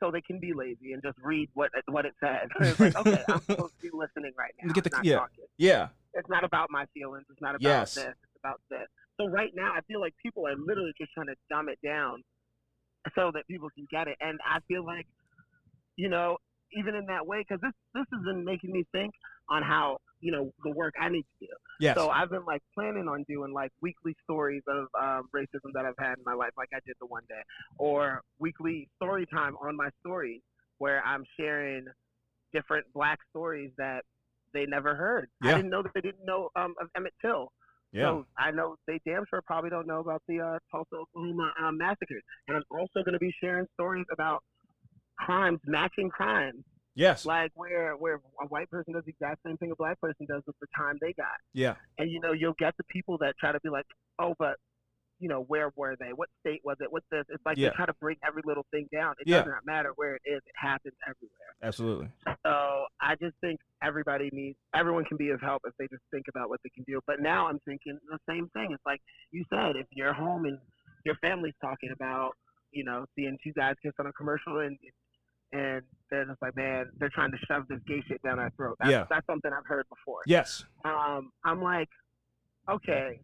So 0.01 0.12
they 0.12 0.22
can 0.22 0.39
be 0.39 0.53
lazy 0.53 0.93
and 0.93 1.01
just 1.03 1.18
read 1.22 1.49
what 1.53 1.72
what 1.89 2.05
it 2.05 2.14
says. 2.24 2.47
it's 2.60 2.80
like, 2.80 2.95
okay, 2.95 3.24
I'm 3.28 3.41
supposed 3.49 3.74
to 3.76 3.82
be 3.82 3.89
listening 3.93 4.32
right 4.38 4.53
now. 4.62 4.72
Get 4.74 4.84
the- 4.86 4.99
yeah. 5.03 5.16
talking 5.18 5.45
Yeah. 5.57 5.89
it's 6.14 6.30
not 6.30 6.43
about 6.43 6.70
my 6.72 6.86
feelings. 6.93 7.26
It's 7.30 7.41
not 7.41 7.55
about 7.55 7.62
Yes. 7.62 7.95
this. 7.95 8.05
It's 8.05 8.39
about 8.43 8.62
this. 8.70 8.88
So 9.20 9.28
right 9.28 9.51
now, 9.53 9.74
I 9.76 9.82
feel 9.82 9.99
like 9.99 10.14
people 10.24 10.47
are 10.47 10.55
literally 10.55 10.93
just 10.97 11.12
trying 11.14 11.28
to 11.28 11.36
dumb 11.49 11.68
it 11.68 11.80
down 11.84 12.24
so 13.16 13.32
that 13.34 13.45
people 13.47 13.70
can 13.76 13.86
get 13.91 14.07
it. 14.07 14.16
And 14.22 14.39
I 14.45 14.60
feel 14.68 14.86
like, 14.86 15.07
you 15.97 16.07
know, 16.07 16.38
even 16.72 16.95
in 16.95 17.05
that 17.07 17.26
way, 17.28 17.39
because 17.47 17.60
this 17.62 17.74
this 17.93 18.05
has 18.14 18.24
been 18.24 18.45
making 18.45 18.72
me 18.72 18.86
think 18.93 19.14
on 19.50 19.64
how 19.64 19.97
you 20.22 20.32
know 20.32 20.52
the 20.64 20.72
work 20.72 20.93
I 21.00 21.10
need 21.10 21.26
to 21.39 21.47
do. 21.47 21.54
Yes. 21.80 21.95
So 21.95 22.10
I've 22.10 22.30
been 22.30 22.45
like 22.45 22.62
planning 22.74 23.08
on 23.08 23.24
doing 23.28 23.54
like 23.54 23.72
weekly 23.82 24.16
stories 24.24 24.64
of 24.68 24.88
um, 25.00 25.30
racism 25.36 25.72
that 25.74 25.86
I've 25.86 25.97
had 25.97 26.18
in 26.18 26.24
my 26.26 26.34
life, 26.34 26.52
like 26.58 26.70
I 26.74 26.80
did 26.86 26.95
the 27.00 27.06
one 27.08 27.24
day, 27.30 27.41
or 27.78 28.22
weekly 28.38 28.89
story 28.97 29.26
time 29.26 29.56
on 29.62 29.76
my 29.76 29.89
stories 30.02 30.41
where 30.78 31.02
I'm 31.06 31.24
sharing 31.39 31.86
different 32.54 32.86
black 32.93 33.20
stories 33.30 33.72
that 33.78 34.04
they 34.54 34.66
never 34.66 34.95
heard. 34.95 35.30
Yeah. 35.43 35.52
I 35.52 35.56
didn't 35.56 35.70
know 35.72 35.84
that 35.84 35.91
they 35.93 36.02
didn't 36.02 36.26
know 36.26 36.50
um, 36.56 36.74
of 36.82 36.88
Emmett 36.95 37.14
Till. 37.22 37.52
yeah. 37.91 38.04
So 38.04 38.26
I 38.38 38.52
know 38.52 38.76
they 38.88 39.00
damn 39.06 39.24
sure 39.30 39.41
probably 39.45 39.70
don't 39.70 39.88
know 39.88 40.00
about 40.00 40.22
the 40.28 40.39
uh, 40.39 40.60
Tulsa, 40.72 40.95
Oklahoma 40.95 41.54
um, 41.62 41.78
massacre. 41.78 42.20
And 42.47 42.58
I'm 42.58 42.64
also 42.72 43.04
going 43.06 43.14
to 43.14 43.20
be 43.20 43.34
sharing 43.41 43.68
stories 43.76 44.06
about 44.12 44.43
crimes, 45.18 45.60
matching 45.66 46.10
crimes, 46.10 46.64
yes. 47.00 47.26
like 47.26 47.52
where 47.56 47.93
where 47.93 48.16
a 48.41 48.45
white 48.47 48.70
person 48.70 48.93
does 48.93 49.04
the 49.06 49.12
exact 49.12 49.39
same 49.45 49.58
thing 49.58 49.72
a 49.72 49.76
black 49.76 50.00
person 50.02 50.26
does 50.28 50.43
with 50.45 50.56
the 50.62 50.68
time 50.78 50.97
they 51.02 51.14
got. 51.14 51.38
Yeah. 51.54 51.76
And 51.97 52.12
you 52.12 52.20
know, 52.20 52.32
you'll 52.34 52.60
get 52.60 52.76
the 52.78 52.84
people 52.86 53.18
that 53.20 53.36
try 53.39 53.52
to 53.52 53.60
be 53.62 53.70
like, 53.70 53.86
oh, 54.20 54.36
but 54.38 54.56
you 55.22 55.28
know, 55.28 55.41
where 55.50 55.70
were 55.76 55.97
they? 56.00 56.14
What 56.16 56.30
state 56.39 56.62
was 56.64 56.78
it? 56.80 56.88
What's 56.91 57.06
this? 57.12 57.26
It's 57.28 57.43
like 57.45 57.58
Yeah. 57.58 57.70
they 57.70 57.76
try 57.76 57.86
to 57.86 57.93
break 58.00 58.18
every 58.26 58.41
little 58.45 58.66
thing 58.72 58.88
down. 58.91 59.16
It 59.20 59.28
Yeah. 59.28 59.39
does 59.39 59.47
not 59.47 59.66
matter 59.66 59.91
where 59.97 60.16
it 60.16 60.22
is; 60.26 60.38
it 60.45 60.56
happens 60.56 60.95
everywhere. 61.06 61.52
Absolutely. 61.62 62.10
So 62.45 62.86
I 63.02 63.16
just 63.16 63.36
think 63.41 63.60
everybody 63.84 64.30
needs, 64.32 64.58
everyone 64.74 65.04
can 65.04 65.18
be 65.18 65.30
of 65.32 65.41
help 65.41 65.64
if 65.66 65.74
they 65.78 65.88
just 65.89 66.04
think 66.12 66.28
about 66.34 66.47
what 66.50 66.62
they 66.64 66.70
can 66.70 66.86
do. 66.88 67.02
But 67.06 67.20
now 67.20 67.47
I'm 67.47 67.60
thinking 67.66 68.00
the 68.10 68.20
same 68.30 68.47
thing. 68.54 68.72
It's 68.72 68.86
like 68.86 69.02
you 69.32 69.43
said, 69.50 69.76
if 69.76 69.88
you're 69.91 70.14
home 70.14 70.45
and 70.45 70.58
your 71.06 71.16
family's 71.16 71.56
talking 71.62 71.91
about, 71.91 72.32
you 72.72 72.86
know, 72.86 73.06
seeing 73.16 73.38
two 73.43 73.52
guys 73.54 73.76
kiss 73.84 73.91
on 74.00 74.06
a 74.08 74.14
commercial 74.14 74.60
and 74.60 74.78
and 75.52 75.82
they're 76.12 76.26
just 76.26 76.41
like, 76.41 76.56
man, 76.56 76.86
they're 77.00 77.10
trying 77.14 77.32
to 77.32 77.38
shove 77.47 77.64
this 77.70 77.80
gay 77.88 78.02
shit 78.08 78.22
down 78.24 78.39
our 78.39 78.52
throat. 78.58 78.76
That's, 78.80 78.91
Yeah. 78.91 79.06
that's 79.10 79.26
something 79.28 79.52
I've 79.52 79.66
heard 79.66 79.86
before. 79.89 80.22
Yes. 80.26 80.64
Um, 80.86 81.32
I'm 81.43 81.62
like, 81.62 81.89
okay, 82.70 83.20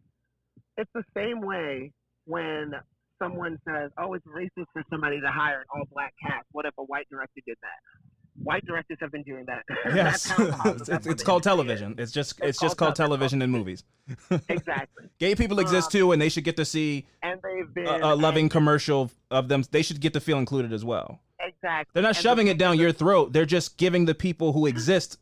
it's 0.78 0.90
the 0.94 1.04
same 1.16 1.42
way 1.42 1.92
when 2.26 2.74
someone 3.22 3.58
says, 3.68 3.92
oh, 3.98 4.14
it's 4.14 4.26
racist 4.28 4.66
for 4.74 4.84
somebody 4.90 5.22
to 5.22 5.28
hire 5.32 5.60
an 5.62 5.66
all-black 5.74 6.14
cast. 6.22 6.46
What 6.52 6.66
if 6.66 6.74
a 6.78 6.84
white 6.84 7.08
director 7.10 7.42
did 7.46 7.58
that? 7.62 8.05
White 8.44 8.66
directors 8.66 8.98
have 9.02 9.12
been 9.12 9.24
doing 9.24 9.46
that. 9.46 9.64
Yes. 9.96 10.32
That's 10.38 10.90
it's 10.96 11.08
it's 11.08 11.24
called 11.24 11.42
is. 11.42 11.46
television. 11.46 11.96
It's 11.98 12.12
just 12.12 12.34
it's, 12.40 12.50
It's 12.50 12.60
just 12.60 12.78
called 12.78 12.90
called 12.90 12.96
television 12.96 13.42
and 13.42 13.52
movies. 13.52 13.84
Exactly. 14.50 15.06
Gay 15.20 15.36
people 15.36 15.60
exist 15.60 15.88
Um, 15.88 15.92
too, 16.00 16.12
and 16.12 16.22
they 16.22 16.30
should 16.30 16.44
get 16.44 16.58
to 16.58 16.66
see 16.66 17.06
And 17.24 17.40
they've 17.42 17.74
been 17.74 17.88
a, 17.88 18.14
a 18.14 18.16
loving 18.16 18.46
and- 18.46 18.52
commercial 18.52 19.12
of 19.32 19.48
them. 19.48 19.64
They 19.72 19.82
should 19.82 20.02
get 20.02 20.14
to 20.14 20.20
feel 20.20 20.38
included 20.38 20.74
as 20.74 20.84
well. 20.84 21.20
Exactly. 21.40 21.92
They're 21.94 22.04
not 22.04 22.10
And 22.10 22.18
the 22.18 22.22
shoving 22.22 22.48
it 22.48 22.58
down 22.58 22.76
is- 22.76 22.82
your 22.82 22.92
throat. 22.92 23.32
They're 23.34 23.46
just 23.46 23.78
giving 23.78 24.06
the 24.06 24.16
people 24.16 24.54
who 24.54 24.66
exist 24.66 25.18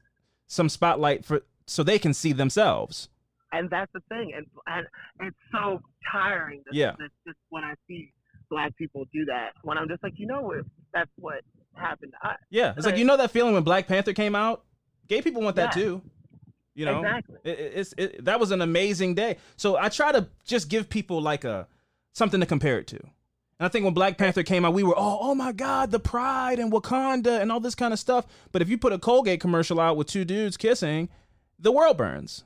some 0.47 0.69
spotlight 0.69 1.23
for 1.25 1.41
so 1.67 1.83
they 1.83 1.99
can 1.99 2.13
see 2.13 2.33
themselves. 2.33 3.09
and 3.51 3.69
that's 3.69 3.91
the 3.93 4.01
thing, 4.09 4.33
and 4.35 4.45
and 4.67 4.87
it's 5.27 5.37
so 5.51 5.81
tiring. 6.11 6.63
That, 6.65 6.73
Yeah. 6.73 6.91
that 6.97 7.09
just 7.27 7.37
when 7.49 7.63
I 7.63 7.75
see 7.87 8.11
black 8.49 8.75
people 8.75 9.05
do 9.13 9.25
that, 9.25 9.51
when 9.63 9.77
I'm 9.77 9.87
just 9.87 10.01
like, 10.03 10.13
you 10.17 10.25
know 10.27 10.41
what, 10.41 10.65
that's 10.93 11.11
what 11.17 11.41
happened 11.75 12.13
to 12.21 12.29
us. 12.29 12.37
Yeah, 12.49 12.73
it's 12.77 12.85
like 12.85 12.97
you 12.97 13.05
know 13.05 13.17
that 13.17 13.31
feeling 13.31 13.53
when 13.53 13.63
Black 13.63 13.87
Panther 13.87 14.13
came 14.13 14.35
out. 14.35 14.63
Gay 15.07 15.21
people 15.21 15.41
want 15.41 15.55
that 15.57 15.75
Yeah. 15.75 15.83
too. 15.83 16.01
You 16.75 16.85
know, 16.85 16.99
Exactly. 16.99 17.37
It, 17.43 17.59
it- 17.59 17.73
it's 17.75 17.93
it, 17.97 18.25
that 18.25 18.39
was 18.39 18.51
an 18.51 18.61
amazing 18.61 19.15
day. 19.15 19.37
So 19.57 19.77
I 19.77 19.89
try 19.89 20.11
to 20.11 20.27
just 20.45 20.69
give 20.69 20.89
people 20.89 21.21
like 21.21 21.43
a 21.43 21.67
something 22.13 22.39
to 22.39 22.45
compare 22.45 22.79
it 22.79 22.87
to. 22.87 22.99
And 23.59 23.65
I 23.65 23.67
think 23.67 23.85
when 23.85 23.93
Black 23.93 24.17
Panther 24.17 24.41
came 24.43 24.65
out, 24.65 24.73
we 24.73 24.81
were 24.83 24.95
oh 24.97 25.19
oh 25.21 25.35
my 25.35 25.51
god, 25.51 25.91
the 25.91 25.99
pride 25.99 26.57
and 26.59 26.71
Wakanda 26.71 27.39
and 27.41 27.51
all 27.51 27.59
this 27.59 27.75
kind 27.75 27.93
of 27.93 27.99
stuff. 27.99 28.25
But 28.51 28.61
if 28.63 28.69
you 28.69 28.77
put 28.77 28.91
a 28.93 28.97
Colgate 28.97 29.39
commercial 29.39 29.79
out 29.79 29.97
with 29.97 30.07
two 30.07 30.25
dudes 30.25 30.57
kissing, 30.57 31.09
the 31.59 31.71
world 31.71 31.97
burns. 31.97 32.43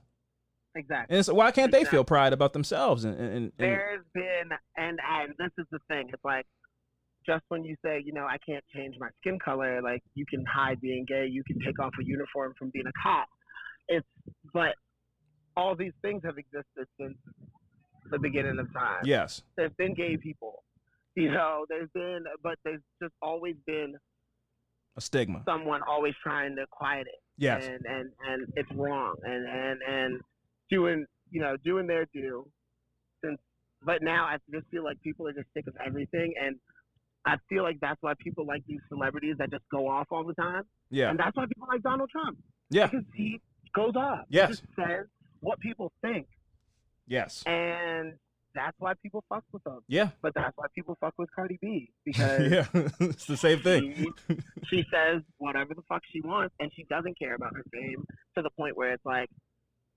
Exactly. 0.76 1.16
And 1.16 1.26
so 1.26 1.34
why 1.34 1.50
can't 1.52 1.72
they 1.72 1.86
feel 1.86 2.04
pride 2.04 2.34
about 2.34 2.54
themselves? 2.54 3.04
And, 3.04 3.18
and, 3.18 3.34
and 3.36 3.52
There's 3.58 4.04
been, 4.14 4.50
and 4.76 5.00
and 5.10 5.34
this 5.40 5.50
is 5.58 5.66
the 5.72 5.80
thing. 5.88 6.10
It's 6.14 6.24
like 6.24 6.46
just 7.28 7.44
when 7.50 7.64
you 7.64 7.76
say, 7.84 8.02
you 8.04 8.14
know, 8.14 8.26
I 8.26 8.38
can't 8.46 8.64
change 8.74 8.96
my 9.00 9.10
skin 9.22 9.38
color, 9.44 9.82
like 9.82 10.02
you 10.16 10.26
can 10.26 10.46
hide 10.46 10.80
being 10.82 11.06
gay, 11.08 11.28
you 11.30 11.44
can 11.44 11.60
take 11.60 11.80
off 11.80 11.92
a 12.00 12.06
uniform 12.06 12.54
from 12.58 12.70
being 12.72 12.88
a 12.88 12.92
cop. 13.02 13.28
It's 13.88 14.08
but 14.54 14.76
all 15.56 15.76
these 15.76 15.94
things 16.02 16.22
have 16.24 16.38
existed 16.38 16.88
since 17.00 17.18
the 18.12 18.20
beginning 18.20 18.58
of 18.60 18.72
time. 18.74 19.02
yes, 19.04 19.42
There's 19.58 19.72
been 19.78 19.94
gay 19.94 20.18
people, 20.18 20.64
you 21.16 21.32
know. 21.32 21.66
There's 21.68 21.90
been, 21.94 22.24
but 22.44 22.56
there's 22.64 22.82
just 23.02 23.14
always 23.22 23.56
been 23.66 23.96
a 24.96 25.02
stigma. 25.02 25.42
someone 25.46 25.82
always 25.88 26.14
trying 26.24 26.56
to 26.56 26.66
quiet 26.72 27.08
it 27.08 27.22
Yes, 27.38 27.66
and 27.66 27.86
and 27.86 28.10
and 28.28 28.54
it's 28.56 28.70
wrong 28.76 29.16
and 29.24 29.48
and 29.48 29.80
and 29.88 30.22
doing 30.70 31.06
you 31.32 31.42
know, 31.42 31.58
doing 31.64 31.88
their 31.88 32.06
due. 32.14 32.48
Since, 33.24 33.38
but 33.84 34.02
now 34.02 34.26
I 34.26 34.38
just 34.52 34.68
feel 34.72 34.84
like 34.84 35.02
people 35.02 35.28
are 35.28 35.34
just 35.34 35.48
sick 35.54 35.68
of 35.68 35.76
everything, 35.86 36.34
and 36.42 36.56
I 37.28 37.36
feel 37.50 37.64
like 37.64 37.80
that's 37.82 38.02
why 38.02 38.14
people 38.20 38.46
like 38.46 38.64
these 38.68 38.80
celebrities 38.90 39.36
that 39.40 39.52
just 39.52 39.64
go 39.70 39.88
off 39.88 40.08
all 40.12 40.24
the 40.24 40.34
time, 40.36 40.64
Yeah. 40.90 41.10
and 41.10 41.20
that's 41.20 41.36
why 41.36 41.46
people 41.46 41.68
like 41.72 41.84
Donald 41.84 42.10
Trump 42.10 42.38
Yeah. 42.70 42.88
because 42.88 43.06
he 43.16 43.42
goes 43.74 43.96
off. 43.96 44.26
Yes. 44.30 44.50
He 44.50 44.56
just 44.56 44.64
says 44.76 45.06
what 45.42 45.60
people 45.60 45.92
think, 46.02 46.28
Yes. 47.08 47.44
and 47.46 48.14
that's 48.56 48.76
why 48.80 48.94
people 49.04 49.24
fuck 49.30 49.44
with 49.52 49.66
him. 49.68 49.80
Yeah. 49.88 50.10
But 50.22 50.34
that's 50.34 50.56
why 50.58 50.66
people 50.74 50.98
fuck 51.00 51.14
with 51.18 51.30
Cardi 51.36 51.60
B 51.62 51.92
because 52.06 52.52
Yeah. 52.52 52.66
it's 53.02 53.26
the 53.26 53.38
same 53.38 53.60
thing. 53.60 53.94
she, 54.28 54.38
she 54.70 54.86
says 54.92 55.22
whatever 55.38 55.74
the 55.76 55.84
fuck 55.90 56.02
she 56.12 56.22
wants, 56.22 56.56
and 56.60 56.72
she 56.76 56.84
doesn't 56.90 57.20
care 57.20 57.36
about 57.36 57.56
her 57.56 57.64
fame 57.72 58.06
to 58.36 58.42
the 58.42 58.50
point 58.52 58.76
where 58.78 58.94
it's 58.94 59.06
like, 59.06 59.30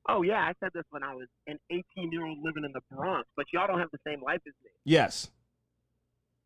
oh 0.08 0.22
yeah, 0.22 0.40
I 0.40 0.52
said 0.60 0.70
this 0.74 0.84
when 0.90 1.02
I 1.02 1.14
was 1.14 1.28
an 1.46 1.58
18 1.70 2.10
year 2.12 2.26
old 2.26 2.38
living 2.42 2.64
in 2.64 2.72
the 2.72 2.80
Bronx, 2.90 3.28
but 3.36 3.46
y'all 3.52 3.66
don't 3.66 3.78
have 3.78 3.90
the 3.92 3.98
same 4.06 4.20
life 4.22 4.40
as 4.46 4.54
me. 4.64 4.70
Yes. 4.84 5.30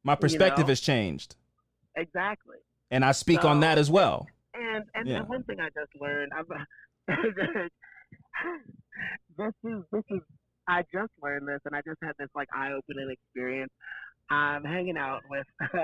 My 0.04 0.14
perspective 0.14 0.66
know? 0.66 0.70
has 0.70 0.80
changed, 0.80 1.34
Exactly. 1.96 2.58
and 2.90 3.04
I 3.04 3.12
speak 3.12 3.44
on 3.44 3.60
that 3.60 3.78
as 3.78 3.90
well. 3.90 4.26
And 4.54 4.84
and, 4.94 5.08
Yeah. 5.08 5.16
and 5.18 5.28
one 5.28 5.42
thing 5.44 5.60
I 5.60 5.68
just 5.68 5.90
learned, 6.00 6.32
I've, 6.36 6.46
this 9.38 9.52
is 9.64 9.82
this 9.92 10.02
is 10.10 10.20
I 10.68 10.82
just 10.92 11.12
learned 11.22 11.48
this, 11.48 11.60
and 11.64 11.74
I 11.74 11.80
just 11.86 11.98
had 12.02 12.12
this 12.18 12.28
like 12.34 12.48
eye 12.54 12.72
opening 12.72 13.10
experience. 13.10 13.72
I'm 14.30 14.64
hanging 14.64 14.96
out 14.96 15.20
with 15.28 15.46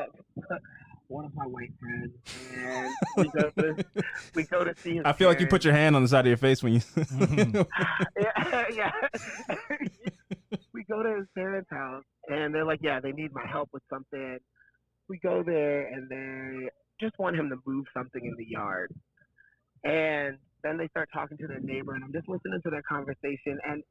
one 1.08 1.24
of 1.26 1.34
my 1.34 1.44
white 1.44 1.72
friends, 1.78 2.12
and 2.56 2.94
we 3.16 3.28
go 3.28 3.50
to 3.50 3.84
we 4.34 4.42
go 4.44 4.64
to 4.64 4.74
see 4.78 4.96
his. 4.96 5.02
I 5.04 5.12
feel 5.12 5.28
like 5.28 5.40
you 5.40 5.46
put 5.46 5.64
your 5.64 5.74
hand 5.74 5.96
on 5.96 6.02
the 6.02 6.08
side 6.08 6.20
of 6.20 6.28
your 6.28 6.36
face 6.36 6.62
when 6.62 6.74
you. 6.74 6.80
Mm-hmm. 6.80 7.60
yeah, 8.20 8.64
yeah. 8.72 8.90
we 10.72 10.84
go 10.84 11.02
to 11.02 11.16
his 11.16 11.26
parents' 11.34 11.68
house, 11.70 12.04
and 12.31 12.55
they're 12.55 12.64
like, 12.64 12.81
"Yeah, 12.83 13.01
they 13.01 13.12
need 13.12 13.33
my 13.33 13.47
help 13.47 13.70
with 13.72 13.83
something." 13.91 14.39
We 15.09 15.18
go 15.18 15.43
there, 15.43 15.89
and 15.89 16.09
they 16.09 16.70
just 17.01 17.18
want 17.18 17.37
him 17.37 17.51
to 17.51 17.57
move 17.66 17.87
something 17.93 18.24
in 18.24 18.37
the 18.37 18.45
yard. 18.45 18.93
And 19.85 20.39
then 20.62 20.76
they 20.76 20.89
start 20.89 21.09
talking 21.12 21.39
to 21.39 21.47
their 21.47 21.61
neighbor, 21.61 21.95
and 21.95 22.05
I'm 22.05 22.12
just 22.12 22.28
listening 22.28 22.61
to 22.62 22.70
their 22.70 22.83
conversation, 22.83 23.59
and 23.64 23.83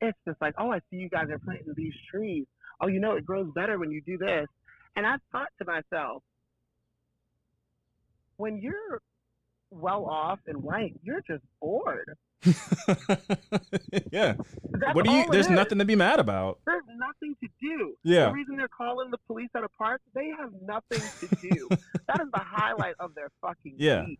it's 0.00 0.18
just 0.26 0.40
like, 0.40 0.54
"Oh, 0.58 0.72
I 0.72 0.78
see 0.90 0.96
you 0.96 1.08
guys 1.08 1.30
are 1.30 1.38
planting 1.38 1.74
these 1.76 1.94
trees. 2.10 2.46
Oh, 2.80 2.86
you 2.86 3.00
know, 3.00 3.16
it 3.16 3.24
grows 3.24 3.50
better 3.54 3.78
when 3.78 3.90
you 3.90 4.00
do 4.02 4.18
this." 4.18 4.48
And 4.96 5.06
I 5.06 5.16
thought 5.30 5.48
to 5.58 5.64
myself, 5.64 6.22
when 8.36 8.58
you're 8.58 9.00
well 9.70 10.06
off 10.06 10.40
and 10.46 10.62
white, 10.62 10.98
you're 11.02 11.22
just 11.22 11.44
bored. 11.60 12.16
yeah. 14.12 14.34
That's 14.70 14.94
What 14.94 15.04
do 15.04 15.12
you? 15.12 15.26
There's 15.30 15.48
nothing 15.48 15.78
to 15.78 15.84
be 15.84 15.94
mad 15.96 16.18
about. 16.18 16.58
There's 16.66 16.82
nothing 16.96 17.36
to 17.42 17.48
do. 17.60 17.94
Yeah. 18.02 18.26
The 18.26 18.32
reason 18.32 18.56
they're 18.56 18.68
calling 18.68 19.10
the 19.10 19.18
police 19.26 19.50
at 19.56 19.64
a 19.64 19.68
park, 19.70 20.00
they 20.14 20.30
have 20.38 20.50
nothing 20.62 21.00
to 21.20 21.36
do. 21.36 21.68
that 22.08 22.20
is 22.20 22.28
the 22.32 22.40
highlight 22.40 22.94
of 22.98 23.14
their 23.14 23.28
fucking 23.40 23.74
Yeah. 23.78 24.04
week. 24.06 24.18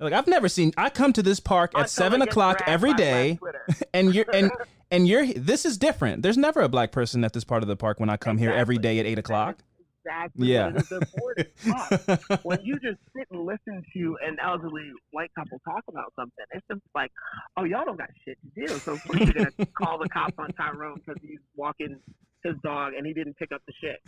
Like 0.00 0.12
I've 0.12 0.26
never 0.26 0.48
seen. 0.48 0.72
I 0.76 0.90
come 0.90 1.12
to 1.14 1.22
this 1.22 1.40
park 1.40 1.70
Until 1.72 1.84
at 1.84 1.90
seven 1.90 2.20
o'clock 2.20 2.62
every 2.66 2.92
day, 2.94 3.38
every 3.42 3.52
by 3.52 3.58
Black 3.66 3.82
and 3.94 4.14
you're 4.14 4.26
and 4.34 4.50
and 4.90 5.06
you're. 5.08 5.26
This 5.26 5.64
is 5.64 5.78
different. 5.78 6.22
There's 6.22 6.36
never 6.36 6.60
a 6.60 6.68
black 6.68 6.90
person 6.92 7.24
at 7.24 7.32
this 7.32 7.44
part 7.44 7.62
of 7.62 7.68
the 7.68 7.76
park 7.76 8.00
when 8.00 8.10
I 8.10 8.16
come 8.16 8.36
here 8.38 8.50
every 8.52 8.76
day 8.76 8.98
at 8.98 9.06
eight 9.06 9.18
o'clock. 9.18 9.62
Exactly. 10.04 10.48
Yeah. 10.48 10.66
what 10.66 10.76
it 10.76 10.82
is. 10.82 10.88
They're 10.88 11.00
bored 11.16 11.46
as 11.98 12.18
fuck. 12.28 12.44
when 12.44 12.58
you 12.62 12.74
just 12.74 12.98
sit 13.16 13.26
and 13.30 13.44
listen 13.44 13.82
to 13.94 14.16
an 14.26 14.36
elderly 14.42 14.90
white 15.12 15.30
couple 15.34 15.60
talk 15.64 15.84
about 15.88 16.12
something, 16.16 16.44
it's 16.52 16.64
just 16.70 16.82
like, 16.94 17.10
oh, 17.56 17.64
y'all 17.64 17.84
don't 17.84 17.98
got 17.98 18.10
shit 18.24 18.38
to 18.42 18.66
do. 18.66 18.68
So 18.78 18.92
of 18.92 19.04
course 19.04 19.20
you're 19.20 19.32
gonna 19.32 19.66
call 19.78 19.98
the 19.98 20.08
cops 20.08 20.34
on 20.38 20.50
Tyrone 20.52 21.00
because 21.04 21.20
he's 21.22 21.40
walking 21.56 21.98
his 22.42 22.54
dog 22.62 22.92
and 22.96 23.06
he 23.06 23.12
didn't 23.14 23.36
pick 23.38 23.52
up 23.52 23.62
the 23.66 23.72
shit. 23.80 24.00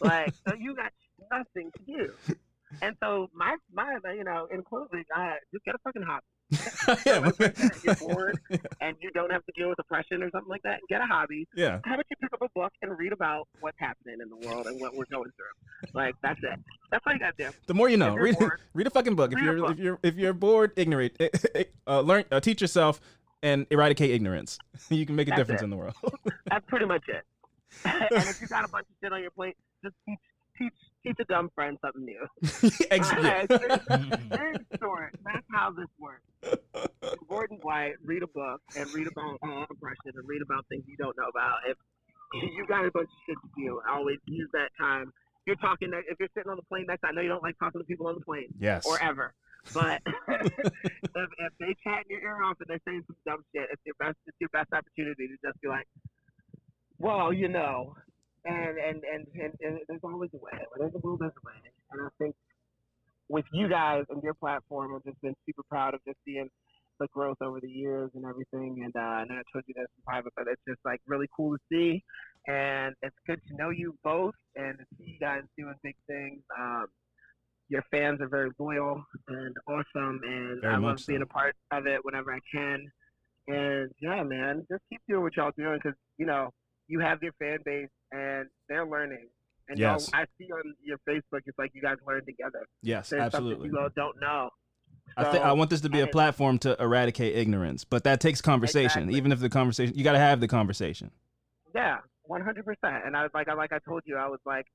Like, 0.00 0.32
so 0.48 0.54
you 0.58 0.74
got 0.74 0.92
nothing 1.30 1.70
to 1.76 1.84
do. 1.84 2.34
And 2.82 2.96
so 3.00 3.28
my 3.32 3.56
my 3.72 3.96
you 4.14 4.24
know 4.24 4.48
in 4.52 4.62
closing, 4.64 5.04
I 5.14 5.36
just 5.52 5.64
get 5.64 5.74
a 5.74 5.78
fucking 5.78 6.02
hobby. 6.02 6.24
yeah. 7.06 7.30
You're 7.82 7.94
bored 7.94 8.38
and 8.80 8.96
you 9.00 9.10
don't 9.12 9.30
have 9.32 9.44
to 9.46 9.52
deal 9.56 9.68
with 9.68 9.76
depression 9.76 10.22
or 10.22 10.30
something 10.30 10.50
like 10.50 10.62
that. 10.64 10.80
Get 10.88 11.00
a 11.00 11.06
hobby. 11.06 11.46
yeah. 11.54 11.78
How 11.84 11.94
about 11.94 12.06
you 12.10 12.16
pick 12.20 12.32
up 12.32 12.42
a 12.42 12.48
book 12.54 12.72
and 12.82 12.98
read 12.98 13.12
about 13.12 13.48
what's 13.60 13.78
happening 13.78 14.18
in 14.20 14.28
the 14.28 14.46
world 14.46 14.66
and 14.66 14.80
what 14.80 14.94
we're 14.94 15.06
going 15.10 15.30
through? 15.36 15.90
Like 15.94 16.16
that's 16.22 16.40
it. 16.42 16.58
That's 16.90 17.02
all 17.06 17.12
you 17.12 17.20
got 17.20 17.36
to 17.38 17.44
do. 17.44 17.56
The 17.66 17.74
more 17.74 17.88
you 17.88 17.96
know. 17.96 18.14
Read, 18.16 18.36
bored, 18.38 18.60
read 18.74 18.86
a 18.86 18.90
fucking 18.90 19.14
book. 19.14 19.32
If 19.32 19.38
you're 19.40 19.56
book. 19.58 19.70
if 19.72 19.78
you're 19.78 19.98
if 20.02 20.16
you're 20.16 20.32
bored, 20.34 20.72
ignorant, 20.76 21.16
uh, 21.86 22.00
learn, 22.00 22.24
uh, 22.32 22.40
teach 22.40 22.60
yourself, 22.60 23.00
and 23.42 23.66
eradicate 23.70 24.10
ignorance. 24.10 24.58
You 24.90 25.06
can 25.06 25.14
make 25.16 25.28
a 25.28 25.30
That's 25.30 25.40
difference 25.40 25.62
it. 25.62 25.64
in 25.64 25.70
the 25.70 25.76
world. 25.76 25.94
That's 26.50 26.66
pretty 26.66 26.86
much 26.86 27.04
it. 27.08 27.24
and 27.84 28.28
if 28.28 28.40
you 28.42 28.48
got 28.48 28.64
a 28.64 28.68
bunch 28.68 28.86
of 28.90 28.94
shit 29.02 29.12
on 29.12 29.22
your 29.22 29.30
plate, 29.30 29.56
just 29.84 29.94
teach 30.06 30.18
teach 30.58 30.72
teach 31.04 31.16
a 31.20 31.24
dumb 31.24 31.50
friend 31.54 31.78
something 31.80 32.04
new. 32.04 32.26
Ex- 32.90 33.12
yeah. 33.12 33.46
Very 34.28 34.56
short. 34.80 35.14
That's 35.24 35.46
how 35.50 35.70
this 35.70 35.86
works. 35.98 36.22
Gordon 37.28 37.58
White, 37.62 37.94
read 38.04 38.22
a 38.22 38.26
book 38.28 38.60
and 38.76 38.92
read 38.94 39.06
about 39.08 39.38
uh, 39.42 39.64
oppression 39.70 40.12
and 40.14 40.26
read 40.28 40.42
about 40.42 40.66
things 40.68 40.84
you 40.86 40.96
don't 40.96 41.16
know 41.16 41.28
about. 41.28 41.58
If 41.68 41.76
you 42.34 42.66
got 42.66 42.84
a 42.86 42.90
bunch 42.90 43.08
of 43.08 43.18
shit 43.26 43.36
to 43.42 43.48
do, 43.60 43.80
I 43.88 43.94
always 43.96 44.18
use 44.26 44.48
that 44.52 44.68
time. 44.78 45.12
You're 45.46 45.56
talking. 45.56 45.90
If 46.08 46.18
you're 46.20 46.28
sitting 46.36 46.50
on 46.50 46.56
the 46.56 46.62
plane 46.62 46.86
next, 46.86 47.02
I 47.04 47.12
know 47.12 47.20
you 47.20 47.28
don't 47.28 47.42
like 47.42 47.58
talking 47.58 47.80
to 47.80 47.84
people 47.84 48.06
on 48.06 48.14
the 48.14 48.24
plane 48.24 48.48
Yes. 48.58 48.86
or 48.86 49.02
ever. 49.02 49.34
But 49.74 50.00
if, 50.28 50.52
if 50.58 51.52
they 51.60 51.74
chat 51.84 52.04
in 52.08 52.10
your 52.10 52.20
ear 52.22 52.42
off 52.44 52.56
and 52.60 52.68
they're 52.68 52.80
saying 52.86 53.02
some 53.06 53.16
dumb 53.26 53.44
shit, 53.54 53.68
it's 53.72 53.82
your 53.84 53.94
best 53.98 54.16
it's 54.26 54.36
your 54.40 54.48
best 54.50 54.72
opportunity 54.72 55.28
to 55.28 55.34
just 55.44 55.60
be 55.60 55.68
like, 55.68 55.86
well, 56.98 57.32
you 57.32 57.48
know, 57.48 57.94
and 58.44 58.78
and 58.78 59.02
and 59.04 59.26
and, 59.34 59.52
and 59.60 59.78
there's 59.88 60.00
always 60.02 60.30
a 60.34 60.38
way. 60.38 60.52
When 60.52 60.80
there's 60.80 60.94
a 60.94 60.98
will, 61.06 61.16
there's 61.16 61.32
a 61.32 61.46
way. 61.46 61.54
And 61.92 62.02
I 62.02 62.08
think 62.18 62.34
with 63.28 63.44
you 63.52 63.68
guys 63.68 64.04
and 64.10 64.22
your 64.22 64.34
platform, 64.34 64.94
I've 64.94 65.04
just 65.04 65.20
been 65.22 65.34
super 65.46 65.62
proud 65.68 65.94
of 65.94 66.00
just 66.06 66.18
seeing 66.24 66.48
the 67.00 67.06
growth 67.12 67.38
over 67.40 67.60
the 67.60 67.68
years 67.70 68.10
and 68.14 68.24
everything. 68.24 68.82
And 68.84 68.94
uh, 68.96 69.00
I 69.00 69.24
know 69.24 69.34
I 69.34 69.42
told 69.52 69.64
you 69.66 69.74
this 69.74 69.86
in 69.96 70.02
private, 70.06 70.32
but 70.36 70.46
it's 70.50 70.60
just 70.68 70.80
like 70.84 71.00
really 71.06 71.28
cool 71.36 71.56
to 71.56 71.62
see. 71.70 72.02
And 72.46 72.94
it's 73.02 73.16
good 73.26 73.40
to 73.48 73.56
know 73.56 73.70
you 73.70 73.94
both 74.04 74.34
and 74.56 74.76
to 74.78 74.84
see 74.98 75.12
you 75.12 75.18
guys 75.20 75.42
doing 75.56 75.74
big 75.82 75.96
things. 76.06 76.40
Um, 76.58 76.86
your 77.68 77.82
fans 77.90 78.20
are 78.20 78.28
very 78.28 78.50
loyal 78.58 79.02
and 79.28 79.56
awesome, 79.66 80.20
and 80.24 80.60
Very 80.60 80.74
I 80.74 80.78
love 80.78 81.00
so. 81.00 81.06
being 81.08 81.22
a 81.22 81.26
part 81.26 81.54
of 81.70 81.86
it 81.86 82.04
whenever 82.04 82.32
I 82.32 82.40
can. 82.52 82.90
And 83.48 83.90
yeah, 84.00 84.22
man, 84.22 84.66
just 84.70 84.82
keep 84.90 85.00
doing 85.08 85.22
what 85.22 85.36
y'all 85.36 85.52
doing 85.56 85.78
because 85.82 85.96
you 86.18 86.26
know 86.26 86.50
you 86.92 87.00
have 87.00 87.22
your 87.22 87.32
fan 87.38 87.58
base 87.64 87.88
and 88.12 88.46
they're 88.68 88.84
learning. 88.86 89.26
And 89.68 89.78
Yes. 89.78 90.10
I 90.12 90.26
see 90.36 90.48
on 90.52 90.74
your 90.84 90.98
Facebook, 91.08 91.40
it's 91.46 91.58
like 91.58 91.70
you 91.74 91.80
guys 91.80 91.96
learn 92.06 92.24
together. 92.26 92.66
Yes. 92.82 93.08
There's 93.08 93.22
Absolutely. 93.22 93.68
you 93.70 93.78
all 93.78 93.88
don't 93.96 94.20
know. 94.20 94.50
I, 95.16 95.30
th- 95.30 95.42
I 95.42 95.52
want 95.52 95.70
this 95.70 95.80
to 95.82 95.88
be 95.88 96.00
a 96.00 96.06
platform 96.06 96.58
to 96.60 96.76
eradicate 96.82 97.34
ignorance, 97.36 97.84
but 97.84 98.04
that 98.04 98.20
takes 98.20 98.40
conversation. 98.42 99.02
Exactly. 99.04 99.16
Even 99.16 99.32
if 99.32 99.40
the 99.40 99.48
conversation, 99.48 99.96
you 99.96 100.04
got 100.04 100.12
to 100.12 100.18
have 100.18 100.40
the 100.40 100.48
conversation. 100.48 101.10
Yeah, 101.74 101.98
one 102.24 102.42
hundred 102.42 102.64
percent. 102.66 103.04
And 103.06 103.16
I 103.16 103.22
was 103.22 103.30
like, 103.34 103.48
I 103.48 103.54
like 103.54 103.72
I 103.72 103.78
told 103.88 104.02
you, 104.04 104.16
I 104.16 104.28
was 104.28 104.40
like, 104.44 104.66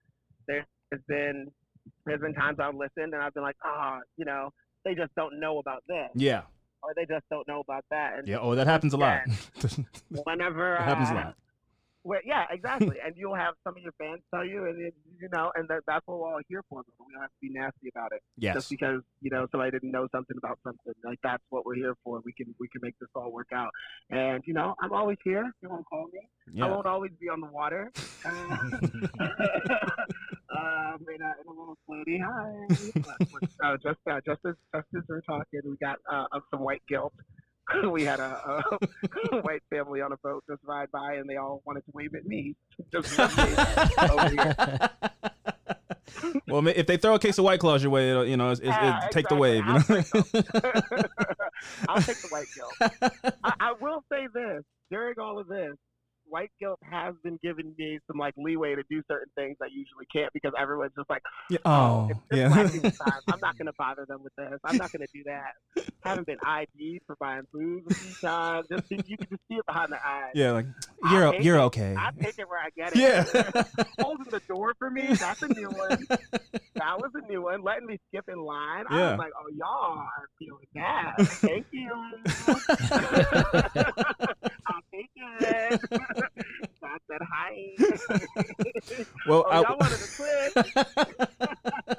there's 0.47 0.65
been 1.07 1.47
there's 2.05 2.19
been 2.21 2.33
times 2.33 2.57
I've 2.59 2.73
listened 2.75 3.13
and 3.13 3.21
I've 3.21 3.33
been 3.35 3.43
like, 3.43 3.55
ah, 3.63 3.99
you 4.17 4.25
know, 4.25 4.49
they 4.85 4.95
just 4.95 5.13
don't 5.15 5.39
know 5.39 5.59
about 5.59 5.83
this, 5.87 6.09
Yeah. 6.15 6.41
or 6.83 6.93
they 6.95 7.05
just 7.05 7.23
don't 7.29 7.47
know 7.47 7.59
about 7.59 7.85
that. 7.91 8.19
And 8.19 8.27
Yeah. 8.27 8.39
Oh, 8.41 8.55
that 8.55 8.65
happens 8.67 8.93
a 8.93 8.97
lot. 8.97 9.21
whenever 10.23 10.75
That 10.79 10.87
happens 10.87 11.09
a 11.09 11.13
lot. 11.13 11.35
Where, 12.07 12.21
yeah, 12.23 12.45
exactly. 12.51 12.97
and 13.05 13.15
you'll 13.17 13.35
have 13.35 13.55
some 13.65 13.75
of 13.75 13.83
your 13.83 13.91
fans 13.97 14.21
tell 14.33 14.45
you, 14.45 14.65
and 14.65 14.81
it, 14.81 14.93
you 15.19 15.27
know, 15.33 15.51
and 15.55 15.67
that, 15.67 15.81
that's 15.85 16.07
what 16.07 16.19
we're 16.19 16.33
all 16.33 16.39
here 16.47 16.63
for. 16.69 16.81
We 16.99 17.13
don't 17.13 17.21
have 17.21 17.31
to 17.31 17.41
be 17.41 17.49
nasty 17.49 17.89
about 17.93 18.13
it. 18.13 18.21
Yes. 18.37 18.55
Just 18.55 18.69
because 18.69 19.01
you 19.19 19.29
know 19.29 19.45
somebody 19.51 19.71
didn't 19.71 19.91
know 19.91 20.07
something 20.13 20.37
about 20.37 20.57
something, 20.63 20.93
like 21.03 21.19
that's 21.21 21.43
what 21.49 21.65
we're 21.65 21.75
here 21.75 21.95
for. 22.05 22.21
We 22.23 22.31
can 22.31 22.55
we 22.61 22.69
can 22.69 22.79
make 22.81 22.97
this 22.99 23.09
all 23.13 23.29
work 23.29 23.49
out. 23.53 23.71
And 24.09 24.41
you 24.47 24.53
know, 24.53 24.73
I'm 24.81 24.93
always 24.93 25.17
here. 25.21 25.43
If 25.47 25.53
you 25.61 25.69
want 25.69 25.81
to 25.81 25.85
call 25.85 26.05
me, 26.13 26.61
I 26.61 26.69
won't 26.69 26.85
always 26.85 27.11
be 27.19 27.27
on 27.27 27.41
the 27.41 27.47
water. 27.47 27.91
Uh, 28.25 28.31
uh, 29.19 30.97
in, 31.13 31.21
a, 31.21 31.33
in 31.39 31.47
a 31.47 31.51
little 31.51 31.77
floaty. 31.87 32.19
Hi. 32.19 32.67
uh, 33.63 33.77
just 33.77 33.99
uh, 34.09 34.19
just 34.25 34.39
as 34.45 34.55
just 34.73 34.87
as 34.97 35.03
we're 35.07 35.21
talking, 35.21 35.61
we 35.63 35.77
got 35.77 35.99
uh, 36.11 36.25
of 36.31 36.41
some 36.51 36.61
white 36.61 36.81
guilt. 36.89 37.13
we 37.91 38.03
had 38.03 38.19
a, 38.19 38.63
a 39.31 39.41
white 39.41 39.63
family 39.69 40.01
on 40.01 40.11
a 40.11 40.17
boat 40.17 40.43
just 40.49 40.63
ride 40.63 40.91
by, 40.91 41.15
and 41.15 41.29
they 41.29 41.37
all 41.37 41.61
wanted 41.65 41.81
to 41.85 41.91
wave 41.93 42.13
at 42.15 42.25
me. 42.25 42.55
Just 42.91 43.19
over 43.19 44.29
here. 44.29 44.55
well, 46.47 46.65
if 46.67 46.87
they 46.87 46.97
throw 46.97 47.15
a 47.15 47.19
case 47.19 47.37
of 47.37 47.45
White 47.45 47.59
Claws 47.59 47.83
your 47.83 47.91
way, 47.91 48.09
it'll, 48.09 48.25
you 48.25 48.37
know, 48.37 48.51
it's, 48.51 48.59
it's, 48.59 48.69
Yeah, 48.69 48.97
it, 48.97 49.03
ah, 49.03 49.07
take 49.11 49.27
the 49.27 49.35
wave. 49.35 49.65
You 49.65 49.71
I'll 49.71 49.79
know. 49.89 50.03
I'll 51.89 52.01
take 52.01 52.21
the 52.21 52.27
white 52.29 52.47
guilt. 52.55 52.73
I, 53.43 53.53
I 53.59 53.73
will 53.79 54.03
say 54.11 54.27
this: 54.33 54.63
during 54.89 55.19
all 55.19 55.39
of 55.39 55.47
this, 55.47 55.73
white 56.29 56.51
guilt 56.59 56.79
has 56.89 57.15
been 57.23 57.39
giving 57.43 57.73
me 57.77 57.99
some 58.07 58.17
like 58.17 58.33
leeway 58.37 58.75
to 58.75 58.83
do 58.89 59.01
certain 59.09 59.31
things 59.35 59.57
I 59.61 59.67
usually 59.67 60.05
can't 60.13 60.31
because 60.33 60.51
everyone's 60.59 60.93
just 60.97 61.09
like, 61.09 61.21
oh, 61.65 62.09
Oh, 62.09 62.09
yeah. 62.31 62.49
time. 62.49 63.21
I'm 63.27 63.39
not 63.41 63.57
gonna 63.57 63.71
bother 63.77 64.05
them 64.07 64.23
with 64.23 64.33
this. 64.37 64.59
I'm 64.63 64.77
not 64.77 64.91
gonna 64.91 65.05
do 65.13 65.23
that. 65.25 65.53
haven't 66.03 66.27
been 66.27 66.37
ID'd 66.45 67.01
for 67.07 67.15
buying 67.19 67.43
booze 67.53 67.83
a 67.89 67.93
few 67.93 68.13
times. 68.27 68.67
Just 68.71 68.89
you 68.91 69.17
can 69.17 69.27
just 69.29 69.41
see 69.49 69.55
it 69.55 69.65
behind 69.65 69.91
the 69.91 69.97
eyes. 70.05 70.31
yeah, 70.33 70.51
like 70.51 70.65
you're 71.11 71.31
hate 71.33 71.43
you're 71.43 71.57
it. 71.57 71.61
okay. 71.63 71.95
I 71.97 72.11
take 72.21 72.37
it 72.39 72.47
where 72.49 72.59
I 72.59 72.69
get 72.75 72.95
it. 72.95 72.99
Yeah. 72.99 73.63
Holding 74.03 74.27
the 74.31 74.41
door 74.47 74.73
for 74.79 74.89
me, 74.89 75.13
that's 75.13 75.41
a 75.41 75.47
new 75.47 75.69
one. 75.69 76.05
That 76.75 76.99
was 76.99 77.11
a 77.15 77.21
new 77.31 77.41
one. 77.43 77.63
Letting 77.63 77.87
me 77.87 77.97
skip 78.09 78.25
in 78.29 78.39
line. 78.39 78.85
I 78.89 79.11
was 79.11 79.19
like, 79.19 79.31
oh, 79.39 79.49
y'all 79.55 79.97
are 79.97 80.29
feeling 80.39 80.67
that. 80.75 81.15
Thank 81.41 81.65
you. 81.71 81.91
I'll 84.67 84.81
take 84.93 85.09
it. 85.15 85.81
That's 86.81 87.03
that 87.09 87.21
high. 87.31 87.75
Well, 89.27 89.45
oh, 89.47 89.49
I- 89.51 89.61
y'all 89.61 89.77
wanted 89.79 89.97
to 89.97 90.07
quit. 91.75 91.97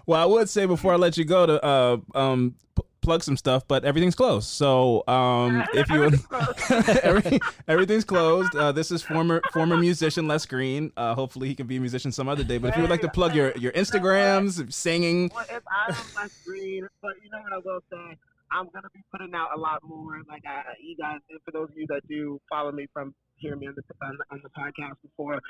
well, 0.06 0.22
I 0.22 0.24
would 0.26 0.48
say 0.48 0.66
before 0.66 0.92
I 0.92 0.96
let 0.96 1.16
you 1.16 1.24
go 1.24 1.46
to 1.46 1.64
uh, 1.64 1.96
um, 2.14 2.54
p- 2.76 2.82
plug 3.00 3.22
some 3.22 3.36
stuff, 3.36 3.66
but 3.68 3.84
everything's 3.84 4.14
closed. 4.14 4.48
So 4.48 5.04
um, 5.08 5.64
if 5.74 5.88
you 5.88 6.02
Everything's 6.04 6.26
closed. 6.26 6.88
Every, 7.02 7.40
everything's 7.68 8.04
closed. 8.04 8.54
Uh, 8.56 8.72
this 8.72 8.90
is 8.90 9.02
former 9.02 9.40
former 9.52 9.76
musician 9.76 10.26
Les 10.28 10.44
Green. 10.46 10.92
Uh, 10.96 11.14
hopefully, 11.14 11.48
he 11.48 11.54
can 11.54 11.66
be 11.66 11.76
a 11.76 11.80
musician 11.80 12.10
some 12.12 12.28
other 12.28 12.44
day. 12.44 12.58
But 12.58 12.68
if 12.70 12.76
you 12.76 12.82
would 12.82 12.90
like 12.90 13.02
to 13.02 13.08
plug 13.08 13.34
your 13.34 13.52
your 13.56 13.72
Instagrams, 13.72 14.72
singing, 14.72 15.30
Well, 15.34 15.44
if 15.50 15.62
I'm 15.70 15.94
less 16.16 16.38
green, 16.44 16.88
but 17.02 17.12
you 17.22 17.30
know 17.30 17.38
what 17.42 17.52
I 17.52 17.58
will 17.58 17.80
say, 17.90 18.16
I'm 18.52 18.68
gonna 18.74 18.88
be 18.94 19.00
putting 19.12 19.34
out 19.34 19.50
a 19.56 19.58
lot 19.58 19.80
more. 19.82 20.20
Like 20.28 20.42
I, 20.46 20.62
you 20.82 20.96
guys, 20.96 21.18
and 21.30 21.38
for 21.44 21.50
those 21.52 21.70
of 21.70 21.76
you 21.76 21.86
that 21.88 22.02
do 22.08 22.40
follow 22.48 22.72
me 22.72 22.86
from 22.92 23.14
hearing 23.36 23.60
me 23.60 23.68
on 23.68 23.74
the 23.76 23.82
on, 24.06 24.18
on 24.30 24.40
the 24.42 24.50
podcast 24.50 24.96
before, 25.02 25.40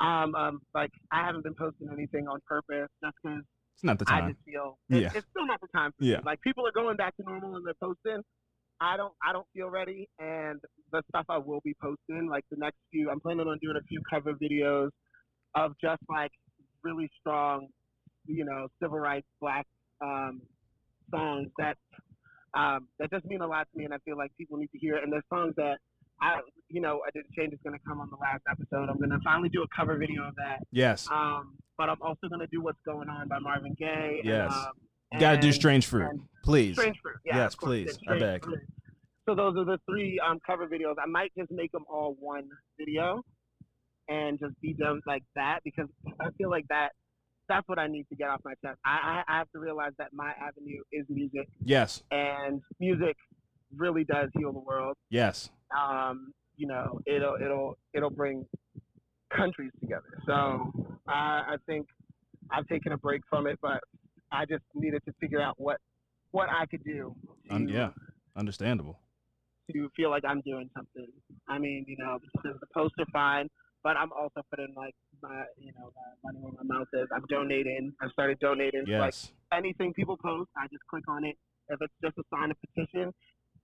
um, 0.00 0.34
um, 0.34 0.60
like 0.74 0.90
I 1.12 1.24
haven't 1.24 1.44
been 1.44 1.54
posting 1.54 1.88
anything 1.92 2.26
on 2.28 2.40
purpose 2.46 2.88
just 3.02 3.16
because 3.22 3.42
it's 3.74 3.84
not 3.84 3.98
the 3.98 4.04
time. 4.06 4.24
I 4.24 4.28
just 4.30 4.42
feel 4.44 4.78
it's, 4.88 5.00
Yeah. 5.02 5.18
it's 5.18 5.26
still 5.30 5.46
not 5.46 5.60
the 5.60 5.68
time. 5.68 5.92
For 5.98 6.04
Yeah. 6.04 6.18
me. 6.18 6.22
Like 6.24 6.40
people 6.40 6.66
are 6.66 6.72
going 6.72 6.96
back 6.96 7.16
to 7.16 7.22
normal 7.24 7.56
and 7.56 7.66
they're 7.66 7.74
posting. 7.80 8.22
I 8.80 8.96
don't 8.96 9.14
I 9.26 9.32
don't 9.32 9.46
feel 9.54 9.68
ready, 9.70 10.08
and 10.18 10.60
the 10.92 11.02
stuff 11.08 11.24
I 11.30 11.38
will 11.38 11.60
be 11.64 11.74
posting, 11.80 12.28
like 12.28 12.44
the 12.50 12.56
next 12.58 12.76
few, 12.92 13.10
I'm 13.10 13.20
planning 13.20 13.46
on 13.48 13.58
doing 13.62 13.76
a 13.76 13.84
few 13.88 14.00
cover 14.10 14.34
videos 14.34 14.90
of 15.54 15.72
just 15.80 16.02
like 16.10 16.30
really 16.82 17.10
strong, 17.20 17.68
you 18.26 18.44
know, 18.44 18.68
civil 18.82 18.98
rights 18.98 19.26
black 19.40 19.66
um, 20.02 20.42
songs 21.10 21.48
that 21.58 21.78
um, 22.56 22.88
that 22.98 23.10
just 23.10 23.24
mean 23.26 23.40
a 23.42 23.46
lot 23.46 23.68
to 23.72 23.78
me, 23.78 23.84
and 23.84 23.92
I 23.94 23.98
feel 24.04 24.16
like 24.16 24.30
people 24.38 24.56
need 24.56 24.70
to 24.72 24.78
hear. 24.78 24.96
it. 24.96 25.04
And 25.04 25.12
there's 25.12 25.24
songs 25.32 25.54
that 25.56 25.76
I, 26.20 26.40
you 26.68 26.80
know, 26.80 27.02
I 27.06 27.10
did 27.12 27.24
change 27.36 27.52
is 27.52 27.58
going 27.62 27.78
to 27.78 27.84
come 27.86 28.00
on 28.00 28.08
the 28.10 28.16
last 28.16 28.42
episode. 28.50 28.88
I'm 28.88 28.96
going 28.98 29.10
to 29.10 29.18
finally 29.22 29.50
do 29.50 29.62
a 29.62 29.66
cover 29.76 29.96
video 29.98 30.26
of 30.26 30.34
that. 30.36 30.60
Yes, 30.72 31.06
Um, 31.10 31.56
but 31.76 31.90
I'm 31.90 32.00
also 32.00 32.28
going 32.28 32.40
to 32.40 32.46
do 32.46 32.62
what's 32.62 32.80
going 32.86 33.08
on 33.10 33.28
by 33.28 33.38
Marvin 33.38 33.76
Gaye. 33.78 34.22
Yes. 34.24 34.52
Um, 34.52 34.72
you 35.12 35.20
got 35.20 35.32
to 35.32 35.40
do 35.40 35.52
Strange 35.52 35.86
Fruit, 35.86 36.08
please. 36.42 36.74
Strange 36.76 36.96
Fruit. 37.02 37.16
Yeah, 37.24 37.36
Yes, 37.36 37.54
please. 37.54 37.98
I 38.08 38.18
beg. 38.18 38.44
Fruit. 38.44 38.58
So 39.28 39.34
those 39.34 39.56
are 39.56 39.64
the 39.64 39.78
three 39.88 40.18
um, 40.26 40.38
cover 40.46 40.66
videos. 40.66 40.94
I 41.02 41.06
might 41.06 41.32
just 41.36 41.50
make 41.50 41.72
them 41.72 41.84
all 41.90 42.16
one 42.18 42.48
video 42.78 43.22
and 44.08 44.38
just 44.38 44.58
be 44.60 44.72
done 44.72 45.00
like 45.06 45.22
that 45.34 45.60
because 45.64 45.88
I 46.20 46.30
feel 46.38 46.48
like 46.48 46.64
that 46.68 46.90
that's 47.48 47.68
what 47.68 47.78
I 47.78 47.86
need 47.86 48.06
to 48.10 48.16
get 48.16 48.28
off 48.28 48.40
my 48.44 48.54
chest. 48.64 48.78
I, 48.84 49.22
I, 49.28 49.34
I 49.34 49.38
have 49.38 49.50
to 49.52 49.58
realize 49.58 49.92
that 49.98 50.08
my 50.12 50.32
avenue 50.40 50.82
is 50.92 51.06
music, 51.08 51.48
Yes, 51.64 52.02
and 52.10 52.60
music 52.80 53.16
really 53.74 54.04
does 54.04 54.28
heal 54.38 54.52
the 54.52 54.58
world. 54.60 54.94
yes, 55.10 55.50
Um, 55.76 56.32
you 56.56 56.66
know, 56.66 57.00
it'll 57.06 57.36
it'll 57.44 57.78
it'll 57.94 58.10
bring 58.10 58.46
countries 59.36 59.72
together. 59.80 60.18
So 60.26 60.72
I, 61.08 61.54
I 61.54 61.56
think 61.66 61.86
I've 62.50 62.66
taken 62.68 62.92
a 62.92 62.96
break 62.98 63.22
from 63.28 63.46
it, 63.46 63.58
but 63.60 63.80
I 64.32 64.44
just 64.46 64.62
needed 64.74 65.02
to 65.06 65.12
figure 65.20 65.40
out 65.40 65.54
what 65.58 65.78
what 66.30 66.48
I 66.48 66.66
could 66.66 66.84
do. 66.84 67.14
To, 67.48 67.54
Un- 67.54 67.68
yeah, 67.68 67.90
understandable. 68.36 69.00
to 69.70 69.88
feel 69.96 70.10
like 70.10 70.24
I'm 70.26 70.40
doing 70.42 70.70
something. 70.74 71.06
I 71.48 71.58
mean, 71.58 71.84
you 71.88 71.96
know, 71.98 72.18
the 72.42 72.66
posts 72.74 72.96
are 72.98 73.06
fine, 73.12 73.48
but 73.82 73.96
I'm 73.96 74.12
also 74.12 74.42
putting 74.50 74.72
like 74.76 74.94
my, 75.22 75.44
you 75.58 75.72
know, 75.78 75.92
my 76.24 76.32
money 76.32 76.38
where 76.44 76.52
my 76.64 76.78
mouth 76.78 76.88
is. 76.92 77.08
I'm 77.14 77.24
donating. 77.28 77.92
I've 78.00 78.10
started 78.12 78.38
donating. 78.38 78.80
Like 78.86 78.88
Yes, 78.88 79.32
anything 79.52 79.92
people 79.92 80.16
post, 80.16 80.50
I 80.56 80.66
just 80.68 80.84
click 80.90 81.04
on 81.08 81.24
it. 81.24 81.36
If 81.68 81.80
it's 81.80 81.92
just 82.02 82.16
a 82.18 82.22
sign 82.34 82.50
a 82.50 82.54
petition, 82.66 83.12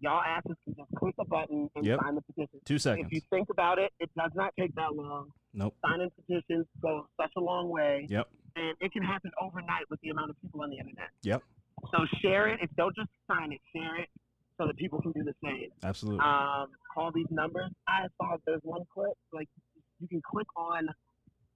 y'all 0.00 0.20
asses 0.22 0.56
can 0.64 0.74
just 0.76 0.90
click 0.96 1.14
a 1.20 1.24
button 1.24 1.68
and 1.76 1.84
Yep. 1.86 2.00
sign 2.02 2.14
the 2.16 2.22
petition. 2.22 2.60
two 2.64 2.78
seconds. 2.78 3.06
If 3.06 3.12
you 3.12 3.20
think 3.30 3.48
about 3.50 3.78
it, 3.78 3.92
it 4.00 4.10
does 4.16 4.32
not 4.34 4.52
take 4.58 4.74
that 4.74 4.94
long. 4.94 5.30
Nope. 5.54 5.76
Signing 5.86 6.10
petitions 6.10 6.66
go 6.80 7.06
such 7.20 7.30
a 7.36 7.40
long 7.40 7.68
way. 7.68 8.06
Yep. 8.08 8.28
And 8.56 8.76
it 8.80 8.92
can 8.92 9.02
happen 9.02 9.30
overnight 9.40 9.88
with 9.90 10.00
the 10.00 10.10
amount 10.10 10.30
of 10.30 10.40
people 10.42 10.62
on 10.62 10.70
the 10.70 10.78
internet. 10.78 11.10
Yep. 11.22 11.42
So 11.90 11.98
share 12.20 12.48
it. 12.48 12.60
If 12.62 12.70
don't 12.76 12.94
just 12.96 13.08
sign 13.28 13.52
it, 13.52 13.60
share 13.74 13.96
it 14.00 14.08
so 14.58 14.66
that 14.66 14.76
people 14.76 15.00
can 15.00 15.12
do 15.12 15.22
the 15.24 15.34
same 15.42 15.70
Absolutely. 15.82 16.20
um, 16.20 16.68
call 16.92 17.10
these 17.12 17.26
numbers. 17.30 17.70
I 17.88 18.06
saw 18.20 18.36
there's 18.46 18.60
one 18.62 18.82
clip 18.92 19.12
like 19.32 19.48
you 20.00 20.08
can 20.08 20.20
click 20.28 20.46
on 20.56 20.88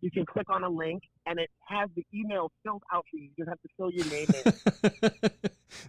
you 0.01 0.11
can 0.11 0.26
click 0.26 0.49
on 0.51 0.62
a 0.62 0.68
link 0.68 1.03
and 1.26 1.38
it 1.38 1.49
has 1.68 1.88
the 1.97 2.05
email 2.14 2.51
filled 2.62 2.82
out 2.92 3.05
for 3.11 3.16
you. 3.16 3.30
You 3.36 3.44
just 3.44 3.49
have 3.49 3.61
to 3.62 3.68
fill 3.76 3.90
your 3.90 4.07
name 4.07 4.26
in. 4.44 5.30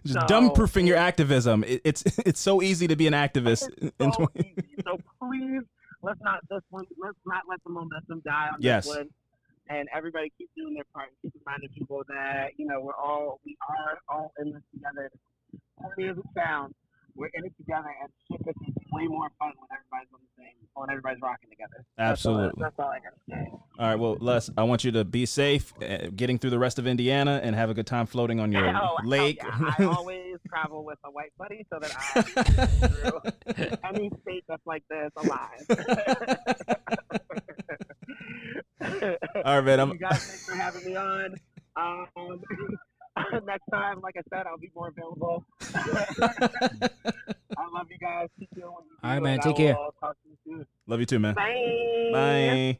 Just 0.04 0.20
so- 0.20 0.26
dumb 0.26 0.50
proofing 0.52 0.86
your 0.86 0.96
activism. 0.96 1.62
It, 1.64 1.82
it's 1.84 2.02
it's 2.26 2.40
so 2.40 2.62
easy 2.62 2.88
to 2.88 2.96
be 2.96 3.06
an 3.06 3.14
activist. 3.14 3.68
in 4.00 4.12
so 4.12 4.26
20 4.26 4.54
easy. 4.58 4.74
So 4.84 4.98
please 5.22 5.62
let's 6.02 6.20
not 6.22 6.40
one 6.70 6.84
let's 6.98 7.16
not 7.26 7.42
let 7.48 7.62
the 7.64 7.70
momentum 7.70 8.20
die 8.24 8.48
on 8.52 8.56
Yes. 8.60 8.86
this 8.86 8.96
one. 8.96 9.08
And 9.70 9.88
everybody 9.94 10.32
keep 10.38 10.48
doing 10.56 10.74
their 10.74 10.84
part. 10.94 11.10
Keep 11.22 11.34
reminding 11.44 11.68
people 11.70 12.02
that 12.08 12.48
you 12.56 12.66
know 12.66 12.80
we're 12.80 12.94
all 12.96 13.40
we 13.44 13.56
are 13.68 13.98
all 14.08 14.32
in 14.40 14.52
this 14.52 14.62
together. 14.74 15.10
Corny 15.80 16.08
as 16.08 16.16
it 16.18 16.24
sounds, 16.34 16.74
we're 17.18 17.30
in 17.34 17.44
it 17.44 17.52
together, 17.58 17.88
and 18.00 18.08
shit 18.30 18.44
gets 18.46 18.58
way 18.92 19.06
more 19.08 19.28
fun 19.38 19.52
when 19.58 19.68
everybody's 19.76 20.08
on 20.14 20.20
the 20.22 20.42
same 20.42 20.52
when 20.74 20.90
everybody's 20.90 21.20
rocking 21.20 21.50
together. 21.50 21.84
That's 21.96 22.24
all- 22.24 22.38
Absolutely. 22.38 22.62
That's 22.62 22.78
all 22.78 22.88
I 22.88 22.98
gotta 23.00 23.16
say. 23.28 23.50
All 23.80 23.86
right, 23.88 23.96
well, 23.98 24.16
Les, 24.20 24.48
I 24.56 24.62
want 24.62 24.84
you 24.84 24.92
to 24.92 25.04
be 25.04 25.26
safe, 25.26 25.72
uh, 25.82 26.08
getting 26.14 26.38
through 26.38 26.50
the 26.50 26.58
rest 26.58 26.78
of 26.78 26.86
Indiana, 26.86 27.40
and 27.42 27.54
have 27.56 27.68
a 27.70 27.74
good 27.74 27.86
time 27.88 28.06
floating 28.06 28.38
on 28.38 28.52
your 28.52 28.66
Oh, 28.68 28.72
hell 28.72 28.96
lake. 29.04 29.40
yeah. 29.42 29.72
I 29.78 29.84
always 29.96 30.36
travel 30.48 30.84
with 30.84 30.98
a 31.04 31.10
white 31.10 31.32
buddy 31.36 31.66
so 31.72 31.80
that 31.80 31.92
I 31.96 32.22
can 32.22 32.44
get 32.54 33.80
through 33.80 33.90
any 33.96 34.10
state 34.22 34.44
that's 34.48 34.64
like 34.66 34.84
this 34.88 35.10
alive. 35.16 35.66
All 39.44 39.56
right, 39.56 39.64
man. 39.64 39.80
I'm, 39.80 39.90
you 39.90 39.98
guys, 39.98 40.18
thanks 40.24 40.46
for 40.46 40.54
having 40.54 40.84
me 40.84 40.94
on. 40.96 41.34
Um, 41.76 42.06
next 43.46 43.64
time, 43.72 44.00
like 44.02 44.16
I 44.16 44.22
said, 44.34 44.46
I'll 44.46 44.58
be 44.58 44.70
more 44.74 44.88
available. 44.88 45.44
I 45.74 47.66
love 47.72 47.86
you 47.90 47.98
guys. 48.00 48.28
Keep 48.38 48.54
doing 48.54 48.66
what 48.68 48.84
you 48.84 48.90
do. 48.90 48.96
All 49.06 49.10
right, 49.10 49.22
man. 49.22 49.32
and 49.34 49.42
I 49.42 49.44
Take 49.44 49.56
care. 49.56 49.74
will 49.74 49.94
Talk 50.00 50.16
to 50.22 50.28
you 50.28 50.36
soon. 50.44 50.66
love 50.86 51.00
you 51.00 51.06
too, 51.06 51.18
man. 51.18 51.34
Bye. 51.34 52.10
Bye. 52.12 52.78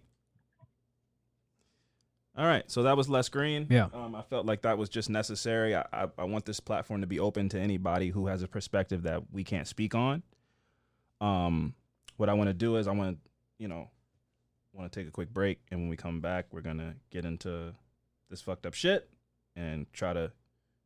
All 2.36 2.46
right, 2.46 2.70
so 2.70 2.84
that 2.84 2.96
was 2.96 3.08
Les 3.08 3.28
Green. 3.28 3.66
Yeah. 3.68 3.88
um, 3.92 4.14
I 4.14 4.22
felt 4.22 4.46
like 4.46 4.62
that 4.62 4.78
was 4.78 4.88
just 4.88 5.10
necessary. 5.10 5.74
I, 5.74 5.84
I, 5.92 6.06
I 6.18 6.24
want 6.24 6.44
this 6.44 6.60
platform 6.60 7.00
to 7.00 7.06
be 7.08 7.18
open 7.18 7.48
to 7.48 7.58
anybody 7.58 8.10
who 8.10 8.28
has 8.28 8.42
a 8.44 8.48
perspective 8.48 9.02
that 9.02 9.22
we 9.32 9.42
can't 9.42 9.66
speak 9.66 9.96
on. 9.96 10.22
Um, 11.20 11.74
what 12.16 12.28
I 12.28 12.34
want 12.34 12.46
to 12.48 12.54
do 12.54 12.76
is 12.76 12.86
I 12.86 12.92
want 12.92 13.16
to, 13.16 13.30
you 13.58 13.66
know, 13.66 13.88
want 14.72 14.90
to 14.92 15.00
take 15.00 15.08
a 15.08 15.10
quick 15.10 15.30
break, 15.34 15.58
and 15.72 15.80
when 15.80 15.88
we 15.88 15.96
come 15.96 16.20
back, 16.20 16.46
we're 16.52 16.60
gonna 16.60 16.94
get 17.10 17.24
into 17.24 17.74
this 18.30 18.40
fucked 18.40 18.66
up 18.66 18.74
shit 18.74 19.08
and 19.58 19.92
try 19.92 20.12
to, 20.12 20.30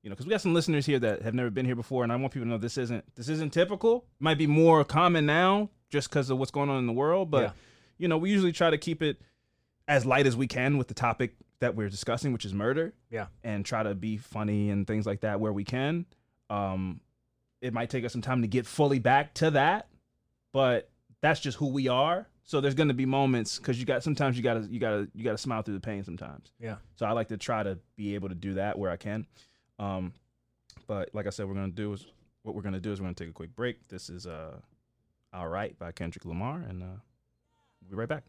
you 0.03 0.09
know, 0.11 0.15
because 0.15 0.27
we 0.27 0.31
got 0.31 0.41
some 0.41 0.55
listeners 0.55 0.87
here 0.87 0.99
that 0.99 1.23
have 1.23 1.35
never 1.35 1.51
been 1.51 1.67
here 1.67 1.77
before, 1.77 2.03
and 2.03 2.13
I 2.13 2.17
want 2.17 2.33
people 2.33 2.47
to 2.47 2.51
know 2.51 2.59
this 2.59 2.79
isn't 2.79 3.05
this 3.15 3.29
isn't 3.29 3.53
typical. 3.53 4.07
Might 4.19 4.39
be 4.39 4.47
more 4.47 4.85
common 4.85 5.27
now 5.27 5.71
just 5.91 6.09
because 6.09 6.31
of 6.31 6.39
what's 6.39 6.51
going 6.51 6.71
on 6.71 6.79
in 6.79 6.87
the 6.87 6.93
world, 6.93 7.31
but 7.31 7.43
Yeah. 7.43 7.51
you 7.99 8.09
know, 8.09 8.17
we 8.19 8.31
usually 8.31 8.53
try 8.53 8.71
to 8.71 8.79
keep 8.79 9.03
it 9.03 9.21
as 9.87 10.07
light 10.07 10.27
as 10.27 10.37
we 10.37 10.47
can 10.47 10.79
with 10.79 10.89
the 10.89 10.95
topic 10.95 11.35
that 11.59 11.75
we're 11.77 11.89
discussing, 11.91 12.33
which 12.33 12.45
is 12.45 12.55
murder. 12.55 12.95
Yeah. 13.11 13.27
And 13.45 13.65
try 13.65 13.83
to 13.83 13.95
be 13.95 14.17
funny 14.17 14.71
and 14.71 14.87
things 14.87 15.07
like 15.07 15.21
that 15.21 15.39
where 15.39 15.53
we 15.53 15.65
can. 15.65 16.07
Um, 16.51 17.01
it 17.61 17.73
might 17.73 17.91
take 17.91 18.05
us 18.05 18.13
some 18.13 18.23
time 18.23 18.43
to 18.43 18.49
get 18.49 18.67
fully 18.67 18.99
back 18.99 19.35
to 19.35 19.51
that, 19.53 19.89
but 20.53 20.91
that's 21.21 21.39
just 21.41 21.59
who 21.59 21.69
we 21.69 21.87
are. 21.89 22.27
So 22.45 22.61
there's 22.61 22.75
going 22.75 22.89
to 22.89 22.95
be 22.95 23.07
moments 23.07 23.59
because 23.59 23.79
you 23.79 23.87
got 23.87 24.03
sometimes 24.03 24.37
you 24.37 24.43
gotta 24.43 24.67
you 24.69 24.81
gotta 24.81 25.09
you 25.15 25.25
gotta 25.25 25.39
smile 25.39 25.63
through 25.63 25.75
the 25.75 25.81
pain 25.81 26.03
sometimes. 26.05 26.53
Yeah. 26.59 26.77
So 26.97 27.07
I 27.07 27.13
like 27.13 27.29
to 27.29 27.37
try 27.37 27.63
to 27.63 27.79
be 27.97 28.15
able 28.15 28.29
to 28.29 28.35
do 28.35 28.55
that 28.55 28.79
where 28.79 28.91
I 28.91 28.97
can. 28.97 29.27
Um, 29.79 30.13
but 30.87 31.11
like 31.15 31.27
I 31.27 31.31
said, 31.31 31.47
we're 31.47 31.55
gonna 31.55 31.69
do 31.69 31.93
is 31.93 32.07
what 32.43 32.55
we're 32.55 32.63
gonna 32.63 32.81
do 32.81 32.93
is 32.93 33.01
we're 33.01 33.07
gonna 33.07 33.15
take 33.15 33.29
a 33.29 33.33
quick 33.33 33.55
break. 33.55 33.89
This 33.89 34.11
is 34.11 34.27
uh, 34.27 34.57
"All 35.33 35.49
Right" 35.49 35.79
by 35.79 35.93
Kendrick 35.93 36.25
Lamar, 36.25 36.65
and 36.69 36.83
uh, 36.83 36.87
we'll 37.81 37.91
be 37.91 37.97
right 37.97 38.09
back. 38.09 38.25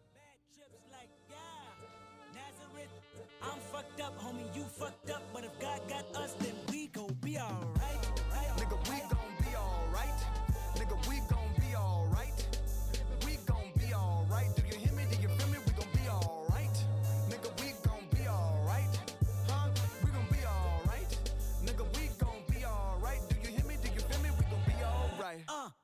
I'm 3.41 3.59
fucked 3.59 3.99
up, 3.99 4.17
homie, 4.21 4.55
you 4.55 4.63
fucked 4.63 5.09
up, 5.09 5.21
but 5.33 5.43
if 5.43 5.59
God 5.59 5.81
got 5.89 6.15
us, 6.15 6.33
then 6.39 6.53
we 6.71 6.87
gon' 6.87 7.13
be 7.21 7.37
alright. 7.37 7.82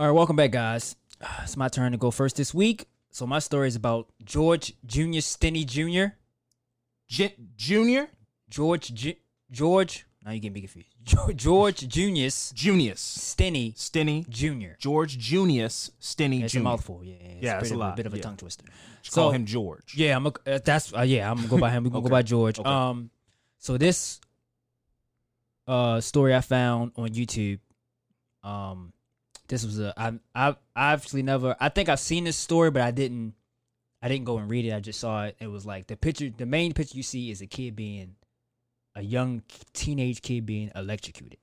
All 0.00 0.06
right, 0.06 0.12
welcome 0.12 0.34
back, 0.34 0.50
guys. 0.50 0.96
It's 1.42 1.58
my 1.58 1.68
turn 1.68 1.92
to 1.92 1.98
go 1.98 2.10
first 2.10 2.36
this 2.36 2.54
week. 2.54 2.86
So 3.10 3.26
my 3.26 3.38
story 3.38 3.68
is 3.68 3.76
about 3.76 4.08
George 4.24 4.72
Junior 4.86 5.20
Stinney 5.20 5.66
Jr. 5.66 6.14
J- 7.06 7.34
Junior, 7.54 8.08
George 8.48 8.94
Ju- 8.94 9.16
George. 9.50 10.06
Now 10.24 10.30
you 10.30 10.40
get 10.40 10.54
me 10.54 10.60
confused. 10.60 10.88
Jo- 11.04 11.32
George 11.36 11.86
Junius 11.86 12.50
Junius, 12.52 13.00
Stinney 13.36 13.74
Stinny, 13.76 14.26
Jr. 14.30 14.76
George 14.78 15.18
Junius, 15.18 15.90
Stinny 16.00 16.44
It's 16.44 16.54
Junior. 16.54 16.62
a 16.66 16.70
mouthful. 16.70 17.04
Yeah, 17.04 17.16
yeah, 17.20 17.28
it's 17.28 17.42
Yeah, 17.42 17.54
a 17.56 17.58
it's 17.58 17.68
bit, 17.68 17.72
a 17.72 17.74
of, 17.74 17.80
lot, 17.80 17.96
bit 17.96 18.06
of 18.06 18.14
a 18.14 18.16
yeah. 18.16 18.22
tongue 18.22 18.36
twister. 18.38 18.64
Just 19.02 19.14
call 19.14 19.28
So- 19.28 19.32
him 19.34 19.44
George. 19.44 19.92
Yeah, 19.94 20.16
I'm. 20.16 20.24
A, 20.24 20.32
uh, 20.46 20.58
that's 20.64 20.94
uh, 20.96 21.02
yeah. 21.02 21.30
I'm 21.30 21.36
gonna 21.36 21.48
go 21.48 21.58
by 21.58 21.68
him. 21.72 21.84
We're 21.84 21.90
gonna 21.90 22.04
go 22.04 22.08
by 22.08 22.22
George. 22.22 22.58
Okay. 22.58 22.66
Um, 22.66 23.10
so 23.58 23.76
this 23.76 24.18
uh 25.68 26.00
story 26.00 26.34
I 26.34 26.40
found 26.40 26.92
on 26.96 27.10
YouTube. 27.10 27.58
Um, 28.42 28.94
this 29.50 29.64
was 29.66 29.78
a 29.78 29.92
I 29.98 30.12
I 30.34 30.56
I 30.74 30.92
actually 30.94 31.22
never. 31.22 31.54
I 31.60 31.68
think 31.68 31.88
I've 31.90 32.00
seen 32.00 32.24
this 32.24 32.36
story, 32.38 32.70
but 32.70 32.80
I 32.82 32.90
didn't. 32.90 33.34
I 34.02 34.08
didn't 34.08 34.24
go 34.24 34.38
and 34.38 34.48
read 34.50 34.64
it. 34.64 34.72
I 34.72 34.80
just 34.80 34.98
saw 34.98 35.24
it. 35.24 35.36
It 35.40 35.48
was 35.48 35.66
like 35.66 35.86
the 35.86 35.96
picture. 35.96 36.30
The 36.30 36.46
main 36.46 36.72
picture 36.72 36.96
you 36.96 37.02
see 37.02 37.30
is 37.30 37.42
a 37.42 37.46
kid 37.46 37.76
being, 37.76 38.16
a 38.94 39.02
young 39.02 39.42
teenage 39.74 40.22
kid 40.22 40.46
being 40.46 40.70
electrocuted. 40.74 41.38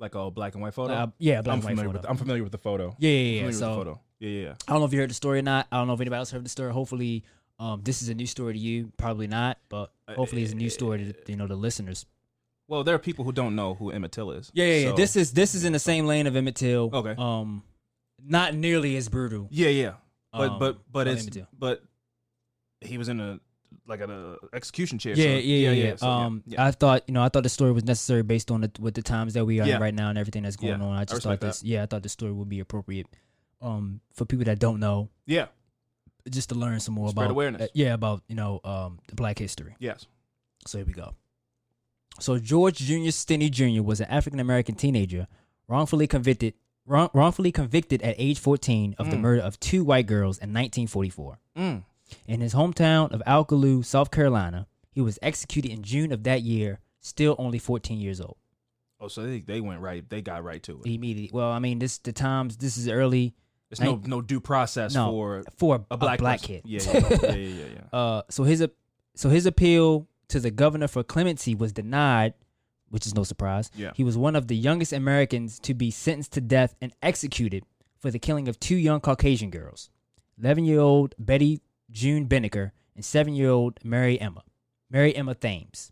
like 0.00 0.16
a 0.16 0.28
black 0.30 0.54
and 0.54 0.62
white 0.62 0.74
photo. 0.74 0.92
Uh, 0.92 1.06
yeah, 1.18 1.40
black 1.42 1.52
I'm 1.52 1.58
and 1.58 1.64
white 1.64 1.70
familiar 1.70 1.88
photo. 1.90 2.00
with. 2.00 2.10
I'm 2.10 2.16
familiar 2.16 2.42
with 2.42 2.52
the 2.52 2.58
photo. 2.58 2.96
yeah, 2.98 3.10
yeah, 3.10 3.44
yeah. 3.44 3.50
So. 3.52 4.00
Yeah, 4.18 4.28
yeah, 4.30 4.42
yeah. 4.46 4.54
I 4.66 4.72
don't 4.72 4.80
know 4.80 4.86
if 4.86 4.92
you 4.92 4.98
heard 4.98 5.10
the 5.10 5.14
story 5.14 5.38
or 5.38 5.42
not. 5.42 5.68
I 5.70 5.76
don't 5.78 5.86
know 5.86 5.94
if 5.94 6.00
anybody 6.00 6.18
else 6.18 6.32
heard 6.32 6.44
the 6.44 6.48
story. 6.48 6.72
Hopefully, 6.72 7.22
um, 7.60 7.82
this 7.84 8.02
is 8.02 8.08
a 8.08 8.14
new 8.14 8.26
story 8.26 8.54
to 8.54 8.58
you. 8.58 8.90
Probably 8.96 9.28
not, 9.28 9.58
but 9.68 9.92
Uh, 10.08 10.14
hopefully 10.14 10.42
it's 10.42 10.52
a 10.52 10.56
new 10.56 10.70
story 10.70 10.98
to 11.12 11.30
you 11.30 11.36
know 11.36 11.46
the 11.46 11.54
listeners. 11.56 12.06
Well, 12.66 12.82
there 12.84 12.94
are 12.94 12.98
people 12.98 13.24
who 13.24 13.32
don't 13.32 13.54
know 13.54 13.74
who 13.74 13.90
Emmett 13.90 14.12
Till 14.12 14.30
is. 14.30 14.50
Yeah, 14.54 14.64
yeah, 14.64 14.88
yeah. 14.88 14.92
This 14.94 15.16
is 15.16 15.32
this 15.32 15.54
is 15.54 15.64
in 15.64 15.72
the 15.72 15.78
same 15.78 16.06
lane 16.06 16.26
of 16.26 16.34
Emmett 16.36 16.56
Till. 16.56 16.90
Okay. 16.92 17.14
Um, 17.18 17.62
not 18.26 18.54
nearly 18.54 18.96
as 18.96 19.08
brutal. 19.08 19.48
Yeah, 19.50 19.68
yeah. 19.68 19.92
But 20.32 20.50
Um, 20.50 20.58
but 20.58 20.78
but 20.90 21.06
it's 21.06 21.28
but 21.58 21.82
he 22.80 22.96
was 22.98 23.08
in 23.08 23.20
a 23.20 23.38
like 23.86 24.00
an 24.00 24.10
uh, 24.10 24.36
execution 24.54 24.98
chair. 24.98 25.14
Yeah, 25.14 25.24
so- 25.24 25.28
yeah, 25.40 25.40
yeah, 25.40 25.70
yeah. 25.70 25.96
so, 25.96 26.08
um, 26.08 26.42
yeah. 26.46 26.64
I 26.64 26.70
thought 26.70 27.02
you 27.06 27.12
know 27.14 27.22
I 27.22 27.28
thought 27.28 27.42
the 27.42 27.48
story 27.50 27.72
was 27.72 27.84
necessary 27.84 28.22
based 28.22 28.50
on 28.50 28.62
the, 28.62 28.70
with 28.80 28.94
the 28.94 29.02
times 29.02 29.34
that 29.34 29.44
we 29.44 29.60
are 29.60 29.66
Yeah. 29.66 29.76
in 29.76 29.82
right 29.82 29.94
now 29.94 30.08
and 30.08 30.16
everything 30.18 30.42
that's 30.44 30.56
going 30.56 30.80
Yeah, 30.80 30.86
on. 30.86 30.96
I 30.96 31.00
I 31.02 31.04
just 31.04 31.16
respect 31.16 31.42
thought 31.42 31.46
this. 31.48 31.62
Yeah, 31.62 31.82
I 31.82 31.86
thought 31.86 32.02
the 32.02 32.08
story 32.08 32.32
would 32.32 32.48
be 32.48 32.60
appropriate. 32.60 33.06
Um, 33.60 34.00
for 34.14 34.24
people 34.26 34.44
that 34.46 34.58
don't 34.58 34.78
know, 34.80 35.08
yeah. 35.26 35.46
just 36.28 36.48
to 36.50 36.54
learn 36.54 36.80
some 36.80 36.94
more 36.94 37.08
Spread 37.10 37.26
about 37.26 37.30
awareness. 37.32 37.62
uh, 37.62 37.66
yeah, 37.74 37.94
about 37.94 38.22
you 38.28 38.34
know 38.36 38.60
um 38.64 38.98
the 39.08 39.14
Black 39.14 39.38
history. 39.38 39.74
Yes. 39.78 40.06
So 40.66 40.78
here 40.78 40.86
we 40.86 40.92
go. 40.94 41.14
So 42.20 42.38
George 42.38 42.76
Junior 42.78 43.10
Stinney 43.10 43.50
Jr. 43.50 43.82
was 43.82 44.00
an 44.00 44.06
African 44.08 44.40
American 44.40 44.74
teenager 44.74 45.26
wrongfully 45.68 46.06
convicted 46.06 46.54
wrong, 46.86 47.10
wrongfully 47.12 47.50
convicted 47.52 48.02
at 48.02 48.14
age 48.18 48.38
14 48.38 48.94
of 48.98 49.10
the 49.10 49.16
Mm. 49.16 49.20
murder 49.20 49.42
of 49.42 49.58
two 49.60 49.84
white 49.84 50.06
girls 50.06 50.38
in 50.38 50.52
1944. 50.52 51.38
Mm. 51.56 51.84
In 52.26 52.40
his 52.40 52.54
hometown 52.54 53.10
of 53.12 53.22
Alcolu, 53.26 53.84
South 53.84 54.10
Carolina, 54.10 54.66
he 54.92 55.00
was 55.00 55.18
executed 55.22 55.70
in 55.72 55.82
June 55.82 56.12
of 56.12 56.22
that 56.24 56.42
year, 56.42 56.80
still 57.00 57.34
only 57.38 57.58
14 57.58 57.98
years 57.98 58.20
old. 58.20 58.36
Oh, 59.00 59.08
so 59.08 59.22
they, 59.22 59.40
they 59.40 59.60
went 59.60 59.80
right. 59.80 60.08
They 60.08 60.22
got 60.22 60.44
right 60.44 60.62
to 60.64 60.80
it. 60.80 60.86
Immediately. 60.86 61.30
Well, 61.32 61.50
I 61.50 61.58
mean, 61.58 61.78
this 61.78 61.98
the 61.98 62.12
times 62.12 62.56
this 62.58 62.76
is 62.78 62.88
early 62.88 63.34
There's 63.70 63.80
no 63.80 64.00
no 64.06 64.20
due 64.22 64.40
process 64.40 64.94
No. 64.94 65.10
for 65.10 65.42
for 65.56 65.76
a, 65.90 65.94
a 65.94 65.96
black 65.96 66.18
black 66.20 66.42
kid. 66.42 66.62
Yeah, 66.64 66.80
yeah, 66.84 67.08
yeah, 67.22 67.32
yeah, 67.32 67.64
yeah. 67.74 67.80
Uh, 67.92 68.22
so 68.30 68.44
his 68.44 68.64
so 69.16 69.28
his 69.30 69.46
appeal 69.46 70.06
to 70.28 70.40
the 70.40 70.50
governor 70.50 70.88
for 70.88 71.02
clemency 71.02 71.54
was 71.54 71.72
denied, 71.72 72.34
which 72.90 73.06
is 73.06 73.14
no 73.14 73.24
surprise. 73.24 73.70
Yeah. 73.74 73.92
He 73.94 74.04
was 74.04 74.16
one 74.16 74.36
of 74.36 74.48
the 74.48 74.56
youngest 74.56 74.92
Americans 74.92 75.58
to 75.60 75.74
be 75.74 75.90
sentenced 75.90 76.32
to 76.32 76.40
death 76.40 76.74
and 76.80 76.92
executed 77.02 77.64
for 77.98 78.10
the 78.10 78.18
killing 78.18 78.48
of 78.48 78.60
two 78.60 78.76
young 78.76 79.00
Caucasian 79.00 79.50
girls, 79.50 79.90
11-year-old 80.40 81.14
Betty 81.18 81.60
June 81.90 82.26
Binnicker 82.28 82.72
and 82.94 83.04
7-year-old 83.04 83.80
Mary 83.84 84.20
Emma, 84.20 84.42
Mary 84.90 85.14
Emma 85.16 85.34
Thames. 85.34 85.90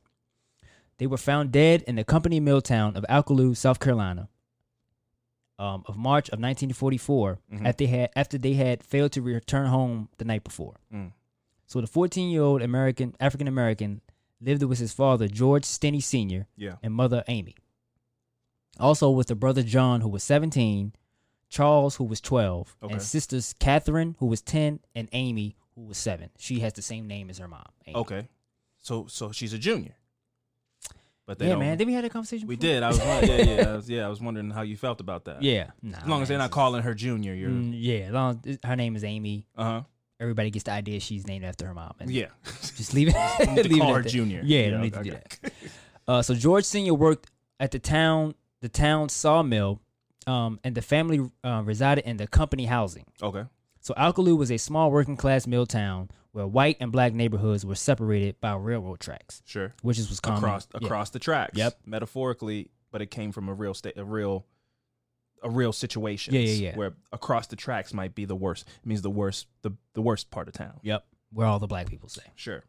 They 0.98 1.06
were 1.06 1.16
found 1.16 1.50
dead 1.52 1.82
in 1.82 1.96
the 1.96 2.04
company 2.04 2.38
mill 2.38 2.60
town 2.60 2.96
of 2.96 3.04
Alcolu, 3.08 3.56
South 3.56 3.80
Carolina. 3.80 4.28
Um, 5.58 5.84
of 5.86 5.96
March 5.96 6.28
of 6.30 6.40
1944, 6.40 7.38
Mhm. 7.52 7.66
after, 7.66 7.84
they 7.84 7.86
had, 7.90 8.10
after 8.16 8.38
they 8.38 8.54
had 8.54 8.82
failed 8.82 9.12
to 9.12 9.22
return 9.22 9.66
home 9.66 10.08
the 10.18 10.24
night 10.24 10.42
before. 10.42 10.76
Mm. 10.92 11.12
So 11.66 11.80
the 11.80 11.86
14 11.86 12.30
year 12.30 12.42
old 12.42 12.62
American 12.62 13.14
African 13.20 13.46
American 13.46 14.00
lived 14.42 14.62
with 14.64 14.78
his 14.78 14.92
father 14.92 15.28
George 15.28 15.62
Stinney 15.64 16.02
Sr. 16.02 16.46
Yeah. 16.56 16.76
and 16.82 16.92
mother 16.94 17.22
Amy. 17.28 17.54
Also 18.80 19.10
with 19.10 19.26
the 19.28 19.34
brother 19.34 19.62
John 19.62 20.00
who 20.00 20.08
was 20.08 20.22
17, 20.24 20.92
Charles 21.48 21.96
who 21.96 22.04
was 22.04 22.20
12, 22.20 22.76
Okay. 22.82 22.92
and 22.94 23.02
sisters 23.02 23.54
Catherine 23.58 24.16
who 24.18 24.26
was 24.26 24.40
10 24.42 24.80
and 24.94 25.08
Amy 25.12 25.56
who 25.74 25.82
was 25.82 25.98
7. 25.98 26.30
She 26.38 26.60
has 26.60 26.72
the 26.72 26.82
same 26.82 27.06
name 27.06 27.30
as 27.30 27.38
her 27.38 27.48
mom. 27.48 27.66
Amy. 27.86 27.96
Okay. 27.96 28.28
So 28.78 29.06
so 29.08 29.30
she's 29.32 29.52
a 29.52 29.58
junior. 29.58 29.94
But 31.24 31.38
they 31.38 31.48
Yeah, 31.48 31.56
man. 31.56 31.78
Did 31.78 31.86
we 31.86 31.92
have 31.92 32.04
a 32.04 32.08
conversation? 32.08 32.48
we 32.48 32.56
before? 32.56 32.72
did. 32.74 32.82
I 32.82 32.88
was 32.88 32.98
yeah 32.98 33.36
yeah 33.36 33.68
I 33.70 33.76
was, 33.76 33.88
yeah 33.88 34.06
I 34.06 34.08
was 34.08 34.20
wondering 34.20 34.50
how 34.50 34.62
you 34.62 34.76
felt 34.76 35.00
about 35.00 35.26
that. 35.26 35.40
Yeah. 35.42 35.70
Nah, 35.82 35.98
As 35.98 36.06
long 36.08 36.22
as 36.22 36.28
they're 36.28 36.38
not 36.38 36.50
calling 36.50 36.82
her 36.82 36.94
junior, 36.94 37.32
you're 37.34 37.50
Mm, 37.50 37.74
yeah, 37.76 38.08
long 38.10 38.42
her 38.64 38.74
name 38.76 38.96
is 38.96 39.04
Amy. 39.04 39.46
uh 39.56 39.64
huh. 39.64 39.82
Everybody 40.22 40.50
gets 40.50 40.64
the 40.64 40.70
idea 40.72 41.00
she's 41.00 41.26
named 41.26 41.44
after 41.44 41.66
her 41.66 41.74
mom. 41.74 41.94
And 42.00 42.10
Yeah. 42.10 42.26
Just 42.76 42.94
leave 42.94 43.08
it. 43.08 43.16
You 43.40 43.46
need 43.54 43.62
to 43.64 43.68
leave 43.68 43.80
call 43.82 43.96
it 43.96 44.04
her 44.04 44.08
junior. 44.08 44.40
Yeah, 44.44 44.60
Yeah, 44.64 44.70
don't 44.70 44.80
need 44.82 44.94
to 44.94 45.02
do 45.02 45.10
that. 45.10 45.52
Uh, 46.08 46.22
so 46.22 46.34
George 46.34 46.64
Senior 46.64 46.94
worked 46.94 47.30
at 47.60 47.70
the 47.72 47.78
town, 47.78 48.34
the 48.60 48.68
town 48.68 49.08
sawmill, 49.08 49.80
um, 50.26 50.58
and 50.64 50.74
the 50.74 50.82
family 50.82 51.20
uh, 51.44 51.62
resided 51.64 52.04
in 52.04 52.16
the 52.16 52.26
company 52.26 52.66
housing. 52.66 53.04
Okay. 53.22 53.44
So 53.80 53.94
Alcolu 53.94 54.36
was 54.38 54.50
a 54.52 54.58
small 54.58 54.90
working 54.92 55.16
class 55.16 55.46
mill 55.46 55.66
town 55.66 56.08
where 56.30 56.46
white 56.46 56.76
and 56.80 56.90
black 56.92 57.12
neighborhoods 57.12 57.66
were 57.66 57.74
separated 57.74 58.40
by 58.40 58.54
railroad 58.54 59.00
tracks, 59.00 59.42
Sure. 59.44 59.74
which 59.82 59.98
is 59.98 60.08
was 60.08 60.20
common 60.20 60.38
Across 60.44 60.68
yeah. 60.72 60.86
across 60.86 61.10
the 61.10 61.18
tracks. 61.18 61.58
Yep. 61.58 61.78
Metaphorically, 61.84 62.70
but 62.90 63.02
it 63.02 63.10
came 63.10 63.32
from 63.32 63.48
a 63.48 63.54
real 63.54 63.74
state, 63.74 63.96
a 63.98 64.04
real, 64.04 64.46
a 65.42 65.50
real 65.50 65.72
situation. 65.72 66.34
Yeah, 66.34 66.40
yeah, 66.40 66.70
yeah. 66.70 66.76
Where 66.76 66.94
across 67.12 67.46
the 67.48 67.56
tracks 67.56 67.92
might 67.92 68.14
be 68.14 68.24
the 68.24 68.36
worst. 68.36 68.66
It 68.82 68.86
means 68.86 69.02
the 69.02 69.10
worst, 69.10 69.46
the 69.62 69.72
the 69.94 70.02
worst 70.02 70.30
part 70.30 70.48
of 70.48 70.54
town. 70.54 70.78
Yep, 70.82 71.04
where 71.32 71.46
all 71.46 71.58
the 71.58 71.66
black 71.66 71.88
people 71.88 72.08
stay. 72.08 72.22
Sure. 72.34 72.62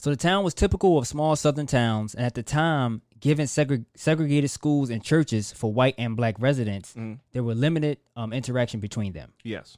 So 0.00 0.10
the 0.10 0.16
town 0.16 0.44
was 0.44 0.54
typical 0.54 0.96
of 0.96 1.08
small 1.08 1.34
southern 1.34 1.66
towns, 1.66 2.14
and 2.14 2.24
at 2.24 2.34
the 2.34 2.42
time, 2.44 3.02
given 3.18 3.46
segre- 3.46 3.84
segregated 3.96 4.48
schools 4.50 4.90
and 4.90 5.02
churches 5.02 5.50
for 5.52 5.72
white 5.72 5.96
and 5.98 6.16
black 6.16 6.36
residents, 6.38 6.94
Mhm. 6.94 7.18
there 7.32 7.42
were 7.42 7.54
limited 7.56 7.98
um, 8.14 8.32
interaction 8.32 8.78
between 8.78 9.12
them. 9.12 9.32
Yes. 9.42 9.76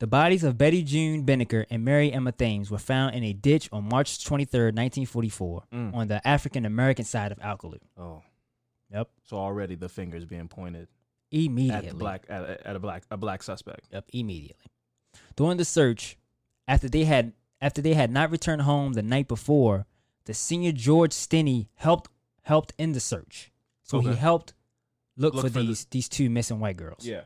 The 0.00 0.06
bodies 0.06 0.44
of 0.44 0.58
Betty 0.58 0.82
June 0.82 1.24
Binnicker 1.24 1.64
and 1.70 1.84
Mary 1.84 2.12
Emma 2.12 2.32
Thames 2.32 2.70
were 2.70 2.76
found 2.78 3.14
in 3.14 3.22
a 3.24 3.32
ditch 3.32 3.70
on 3.72 3.88
March 3.88 4.22
23rd, 4.22 4.74
1944, 4.74 5.62
Mm. 5.72 5.94
on 5.94 6.08
the 6.08 6.26
African 6.28 6.66
American 6.66 7.06
side 7.06 7.32
of 7.32 7.38
Alcolu. 7.38 7.78
Oh. 7.96 8.22
Yep. 8.92 9.08
So 9.24 9.38
already 9.38 9.74
the 9.76 9.88
fingers 9.88 10.26
being 10.26 10.48
pointed 10.48 10.88
Immediately. 11.30 11.88
at 11.88 11.98
black 11.98 12.26
at, 12.28 12.42
at 12.66 12.76
a 12.76 12.78
black 12.78 13.02
a 13.10 13.16
black 13.16 13.42
suspect. 13.42 13.88
Yep, 13.92 14.08
immediately. 14.12 14.66
During 15.36 15.56
the 15.56 15.64
search, 15.64 16.16
after 16.68 16.88
they 16.88 17.04
had 17.04 17.32
after 17.60 17.82
they 17.82 17.94
had 17.94 18.10
not 18.10 18.30
returned 18.30 18.62
home 18.62 18.92
the 18.92 19.02
night 19.02 19.26
before, 19.28 19.86
the 20.26 20.34
senior 20.34 20.72
George 20.72 21.12
Stinney 21.12 21.68
helped 21.74 22.10
helped 22.42 22.72
in 22.78 22.92
the 22.92 23.00
search. 23.00 23.50
So 23.82 24.00
he 24.00 24.14
helped 24.14 24.54
look, 25.16 25.34
Look 25.34 25.44
for, 25.46 25.50
for 25.50 25.58
the- 25.60 25.66
these 25.66 25.84
these 25.86 26.08
two 26.08 26.30
missing 26.30 26.60
white 26.60 26.76
girls. 26.76 27.04
Yeah. 27.06 27.22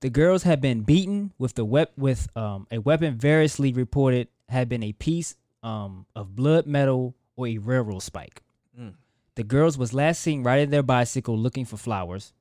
The 0.00 0.10
girls 0.10 0.44
had 0.44 0.60
been 0.62 0.82
beaten 0.82 1.32
with 1.38 1.54
the 1.54 1.64
wep- 1.64 1.96
with 1.98 2.34
um, 2.36 2.66
a 2.70 2.78
weapon 2.78 3.16
variously 3.18 3.72
reported 3.72 4.28
had 4.48 4.68
been 4.68 4.82
a 4.82 4.92
piece 4.92 5.36
um, 5.62 6.06
of 6.16 6.34
blood 6.34 6.66
metal 6.66 7.14
or 7.36 7.46
a 7.46 7.58
railroad 7.58 8.02
spike. 8.02 8.40
The 9.40 9.44
girls 9.44 9.78
was 9.78 9.94
last 9.94 10.20
seen 10.20 10.42
riding 10.42 10.68
their 10.68 10.82
bicycle 10.82 11.34
looking 11.34 11.64
for 11.64 11.78
flowers. 11.78 12.34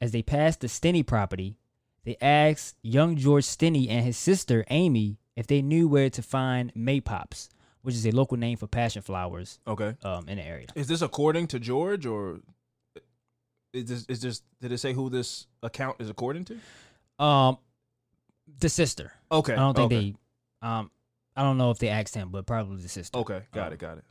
As 0.00 0.10
they 0.10 0.22
passed 0.22 0.58
the 0.58 0.66
Stinney 0.66 1.06
property, 1.06 1.56
they 2.02 2.16
asked 2.20 2.76
young 2.82 3.14
George 3.14 3.44
Stinney 3.44 3.88
and 3.88 4.04
his 4.04 4.16
sister 4.16 4.64
Amy 4.68 5.18
if 5.36 5.46
they 5.46 5.62
knew 5.62 5.86
where 5.86 6.10
to 6.10 6.20
find 6.20 6.74
maypops, 6.74 7.48
which 7.82 7.94
is 7.94 8.04
a 8.06 8.10
local 8.10 8.36
name 8.36 8.56
for 8.58 8.66
passion 8.66 9.02
flowers 9.02 9.60
Okay. 9.68 9.94
um, 10.02 10.28
in 10.28 10.38
the 10.38 10.42
area. 10.44 10.66
Is 10.74 10.88
this 10.88 11.00
according 11.00 11.46
to 11.46 11.60
George 11.60 12.06
or 12.06 12.40
Is 13.72 13.84
this, 13.84 14.04
is 14.08 14.20
this 14.20 14.42
did 14.60 14.72
it 14.72 14.78
say 14.78 14.92
who 14.94 15.10
this 15.10 15.46
account 15.62 16.00
is 16.00 16.10
according 16.10 16.46
to? 16.46 16.58
Um, 17.24 17.58
the 18.58 18.68
sister. 18.68 19.12
Okay. 19.30 19.52
I 19.52 19.56
don't 19.58 19.76
think 19.76 19.92
okay. 19.92 20.16
they. 20.60 20.66
Um, 20.68 20.90
I 21.36 21.42
don't 21.44 21.56
know 21.56 21.70
if 21.70 21.78
they 21.78 21.88
asked 21.88 22.16
him, 22.16 22.30
but 22.30 22.46
probably 22.46 22.82
the 22.82 22.88
sister. 22.88 23.16
Okay, 23.16 23.42
got 23.54 23.68
Um, 23.68 23.72
it, 23.74 23.78
got 23.78 23.98
it. 23.98 24.04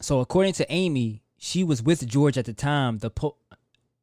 So 0.00 0.20
according 0.20 0.54
to 0.54 0.72
Amy, 0.72 1.22
she 1.38 1.64
was 1.64 1.82
with 1.82 2.06
George 2.06 2.38
at 2.38 2.44
the 2.46 2.52
time. 2.52 2.98
The 2.98 3.10
po- 3.10 3.36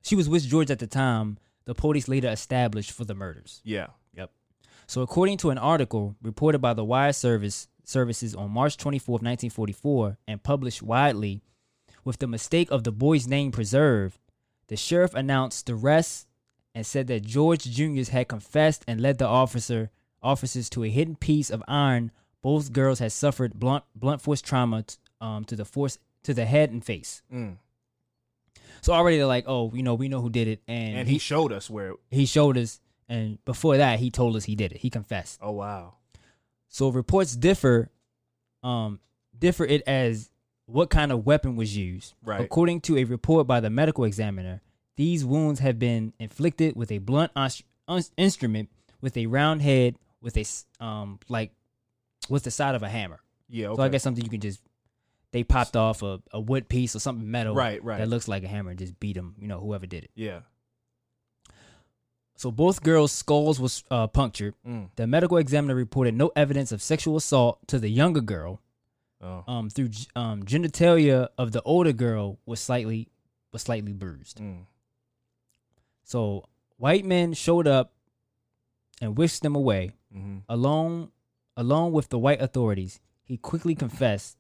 she 0.02 0.16
was 0.16 0.30
with 0.30 0.48
George 0.48 0.72
at 0.72 0.80
the 0.80 0.88
time. 0.88 1.38
The 1.66 1.76
police 1.76 2.08
later 2.08 2.30
established 2.30 2.92
for 2.92 3.06
the 3.06 3.16
murders. 3.16 3.62
Yeah. 3.64 3.88
Yep. 4.16 4.32
So 4.88 5.02
according 5.02 5.38
to 5.38 5.50
an 5.50 5.58
article 5.58 6.16
reported 6.22 6.60
by 6.60 6.74
the 6.74 6.84
Wire 6.86 7.14
Service 7.14 7.68
services 7.84 8.36
on 8.36 8.52
March 8.52 8.78
24, 8.78 9.14
1944, 9.14 10.18
and 10.28 10.42
published 10.44 10.82
widely, 10.82 11.42
with 12.04 12.20
the 12.20 12.28
mistake 12.28 12.72
of 12.72 12.84
the 12.84 12.92
boy's 12.92 13.28
name 13.28 13.52
preserved, 13.52 14.18
the 14.68 14.78
sheriff 14.78 15.14
announced 15.14 15.66
the 15.66 15.76
rest 15.76 16.28
and 16.74 16.86
said 16.86 17.08
that 17.08 17.24
George 17.26 17.64
Jr. 17.64 18.10
had 18.12 18.28
confessed 18.28 18.84
and 18.88 19.02
led 19.02 19.18
the 19.18 19.28
officer 19.28 19.90
officers 20.22 20.70
to 20.70 20.84
a 20.84 20.90
hidden 20.90 21.16
piece 21.16 21.50
of 21.50 21.64
iron. 21.68 22.12
Both 22.42 22.74
girls 22.74 23.00
had 23.00 23.12
suffered 23.12 23.56
blunt 23.60 23.84
blunt 23.96 24.22
force 24.22 24.42
trauma 24.42 24.84
t- 24.84 24.96
um, 25.22 25.46
to 25.46 25.56
the 25.56 25.66
force 25.66 25.98
to 26.24 26.34
the 26.34 26.46
head 26.46 26.72
and 26.72 26.84
face. 26.84 27.22
Mm. 27.34 27.58
So 28.82 28.94
already 28.94 29.18
they're 29.18 29.26
like, 29.26 29.46
oh, 29.48 29.72
you 29.74 29.84
know, 29.84 29.94
we 29.96 30.08
know 30.08 30.22
who 30.22 30.30
did 30.30 30.48
it, 30.48 30.62
and, 30.68 30.98
And 30.98 31.08
he 31.08 31.16
he 31.16 31.20
showed 31.20 31.52
us 31.52 31.70
where. 31.70 31.94
he 32.10 32.26
showed 32.26 32.58
us, 32.58 32.80
and 33.08 33.44
before 33.46 33.78
that 33.78 34.00
he 34.00 34.10
told 34.10 34.36
us 34.36 34.46
he 34.46 34.56
did 34.56 34.72
it. 34.72 34.78
He 34.80 34.90
confessed. 34.90 35.40
Oh 35.42 35.52
wow. 35.52 35.96
So 36.68 36.90
reports 36.90 37.36
differ, 37.36 37.90
um, 38.64 39.00
differ 39.38 39.66
it 39.66 39.82
as 39.88 40.30
what 40.66 40.90
kind 40.90 41.12
of 41.12 41.26
weapon 41.26 41.56
was 41.56 41.76
used. 41.76 42.14
Right. 42.24 42.42
According 42.42 42.82
to 42.82 42.98
a 42.98 43.04
report 43.04 43.48
by 43.48 43.60
the 43.60 43.70
medical 43.70 44.04
examiner, 44.04 44.62
these 44.96 45.26
wounds 45.26 45.60
have 45.62 45.80
been 45.80 46.14
inflicted 46.20 46.76
with 46.76 46.92
a 46.92 47.00
blunt 47.00 47.32
uns- 47.36 47.64
instrument 48.18 48.70
with 49.02 49.18
a 49.18 49.26
round 49.26 49.62
head 49.62 49.96
with 50.22 50.38
a 50.38 50.46
um 50.84 51.20
like 51.28 51.52
with 52.30 52.44
the 52.44 52.52
side 52.52 52.76
of 52.76 52.84
a 52.84 52.90
hammer. 52.90 53.20
Yeah. 53.50 53.68
Okay. 53.70 53.76
So 53.78 53.84
I 53.84 53.90
guess 53.90 54.04
something 54.04 54.24
you 54.24 54.30
can 54.30 54.42
just 54.42 54.62
they 55.32 55.44
popped 55.44 55.76
off 55.76 56.02
a, 56.02 56.22
a 56.32 56.40
wood 56.40 56.68
piece 56.70 56.96
or 56.96 57.00
something 57.00 57.30
metal 57.30 57.54
Right, 57.56 57.84
right. 57.84 58.00
that 58.00 58.08
looks 58.10 58.28
like 58.28 58.44
a 58.44 58.48
hammer 58.48 58.72
and 58.72 58.80
just 58.80 59.00
beat 59.00 59.16
them. 59.16 59.36
You 59.40 59.48
know, 59.48 59.60
whoever 59.60 59.86
did 59.86 60.04
it. 60.06 60.12
Yeah. 60.16 60.40
So 62.36 62.52
both 62.52 62.82
girls' 62.84 63.12
skulls 63.12 63.60
was 63.60 63.84
uh, 63.92 64.08
punctured. 64.08 64.56
Mm. 64.66 64.90
The 64.96 65.06
medical 65.08 65.38
examiner 65.38 65.76
reported 65.76 66.16
no 66.16 66.32
evidence 66.38 66.72
of 66.72 66.82
sexual 66.82 67.18
assault 67.18 67.60
to 67.68 67.80
the 67.80 67.90
younger 67.90 68.22
girl. 68.22 68.62
Oh. 69.22 69.44
Um, 69.46 69.70
through 69.70 69.90
um, 70.16 70.44
genitalia 70.44 71.28
of 71.38 71.52
the 71.52 71.62
older 71.64 71.92
girl 71.92 72.40
was 72.46 72.62
slightly 72.62 73.10
was 73.52 73.62
slightly 73.64 73.92
bruised. 73.92 74.38
Mm. 74.40 74.60
So 76.04 76.46
white 76.78 77.04
men 77.04 77.34
showed 77.34 77.68
up 77.68 77.92
and 79.02 79.18
whisked 79.18 79.42
them 79.44 79.56
away. 79.56 79.92
Mm-hmm. 80.16 80.38
Alone, 80.48 81.12
along 81.58 81.92
with 81.92 82.08
the 82.10 82.18
white 82.18 82.42
authorities, 82.42 83.02
he 83.26 83.36
quickly 83.38 83.76
confessed, 83.76 84.38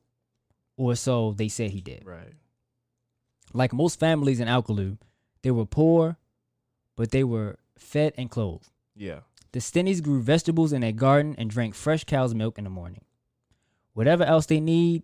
or 0.79 0.95
so 0.95 1.33
they 1.33 1.49
said 1.49 1.71
he 1.71 1.81
did. 1.81 2.03
Right. 2.05 2.33
Like 3.53 3.73
most 3.73 3.99
families 3.99 4.39
in 4.39 4.47
Alcolu, 4.47 4.97
they 5.43 5.51
were 5.51 5.65
poor, 5.65 6.17
but 6.95 7.11
they 7.11 7.23
were 7.23 7.57
fed 7.77 8.13
and 8.17 8.31
clothed. 8.31 8.69
Yeah. 8.95 9.19
The 9.51 9.59
Stinneys 9.59 9.99
grew 9.99 10.21
vegetables 10.21 10.71
in 10.71 10.81
their 10.81 10.93
garden 10.93 11.35
and 11.37 11.49
drank 11.49 11.75
fresh 11.75 12.05
cow's 12.05 12.33
milk 12.33 12.57
in 12.57 12.63
the 12.63 12.69
morning. 12.69 13.01
Whatever 13.93 14.23
else 14.23 14.45
they 14.45 14.61
need, 14.61 15.03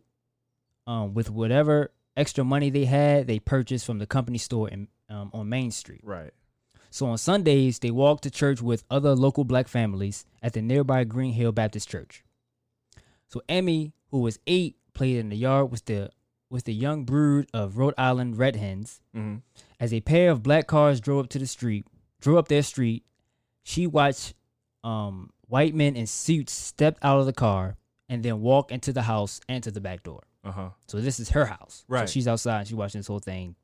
um, 0.88 1.14
with 1.14 1.30
whatever 1.30 1.92
extra 2.16 2.46
money 2.46 2.70
they 2.70 2.86
had, 2.86 3.28
they 3.28 3.40
purchased 3.40 3.86
from 3.86 4.00
the 4.00 4.06
company 4.06 4.38
store 4.38 4.70
in, 4.70 4.88
um, 5.10 5.30
on 5.34 5.50
Main 5.50 5.72
Street. 5.72 6.02
Right. 6.04 6.32
So 6.90 7.08
on 7.08 7.18
Sundays, 7.18 7.80
they 7.80 7.92
walked 7.92 8.24
to 8.24 8.32
church 8.32 8.62
with 8.62 8.86
other 8.90 9.14
local 9.14 9.44
black 9.44 9.68
families 9.68 10.26
at 10.42 10.54
the 10.54 10.62
nearby 10.62 11.04
Green 11.04 11.34
Hill 11.34 11.52
Baptist 11.52 11.90
Church. 11.90 12.24
So 13.28 13.42
Emmy, 13.50 13.92
who 14.12 14.20
was 14.20 14.40
eight, 14.48 14.78
played 14.96 15.18
in 15.18 15.30
the 15.30 15.38
yard 15.38 15.70
with 15.72 15.86
the 15.86 16.10
with 16.50 16.64
the 16.66 16.74
young 16.74 17.04
brood 17.04 17.48
of 17.54 17.78
Rhode 17.78 17.94
Island 17.98 18.38
Red 18.38 18.56
Hens. 18.56 19.02
Mm-hmm. 19.16 19.38
As 19.80 19.94
a 19.94 20.02
pair 20.02 20.32
of 20.32 20.44
black 20.44 20.68
cars 20.68 21.00
drove 21.02 21.26
up 21.26 21.30
to 21.32 21.40
the 21.40 21.48
street, 21.48 21.86
drove 22.22 22.38
up 22.38 22.48
their 22.48 22.64
street, 22.64 23.04
she 23.64 23.88
watched 23.88 24.34
um, 24.84 25.32
white 25.48 25.76
men 25.76 25.96
in 25.96 26.08
suits 26.08 26.54
step 26.54 26.98
out 27.02 27.20
of 27.20 27.26
the 27.26 27.34
car 27.34 27.78
and 28.08 28.24
then 28.24 28.42
walk 28.42 28.72
into 28.72 28.94
the 28.94 29.02
house 29.04 29.42
and 29.50 29.64
to 29.64 29.72
the 29.72 29.82
back 29.82 30.04
door. 30.04 30.22
Uh 30.44 30.52
huh. 30.52 30.70
So 30.88 31.00
this 31.00 31.20
is 31.20 31.30
her 31.32 31.46
house. 31.46 31.84
Right. 31.88 32.08
So 32.08 32.14
she's 32.14 32.28
outside 32.28 32.60
and 32.60 32.68
she's 32.68 32.76
watching 32.76 33.00
this 33.00 33.08
whole 33.08 33.20
thing 33.20 33.56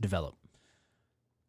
develop. 0.00 0.34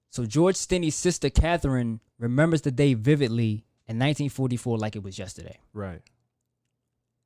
So 0.10 0.26
George 0.26 0.56
Stinney's 0.56 0.96
sister 0.96 1.30
Catherine 1.30 2.00
remembers 2.18 2.62
the 2.62 2.72
day 2.72 2.94
vividly 2.94 3.66
in 3.88 4.00
1944 4.00 4.78
like 4.78 4.96
it 4.96 5.04
was 5.04 5.20
yesterday. 5.20 5.60
Right. 5.74 6.02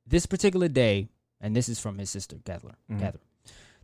This 0.06 0.26
particular 0.26 0.68
day, 0.68 1.08
and 1.42 1.54
this 1.54 1.68
is 1.68 1.78
from 1.78 1.98
his 1.98 2.08
sister 2.08 2.36
Catherine. 2.44 2.76
Mhm. 2.90 3.00
Catherine. 3.00 3.24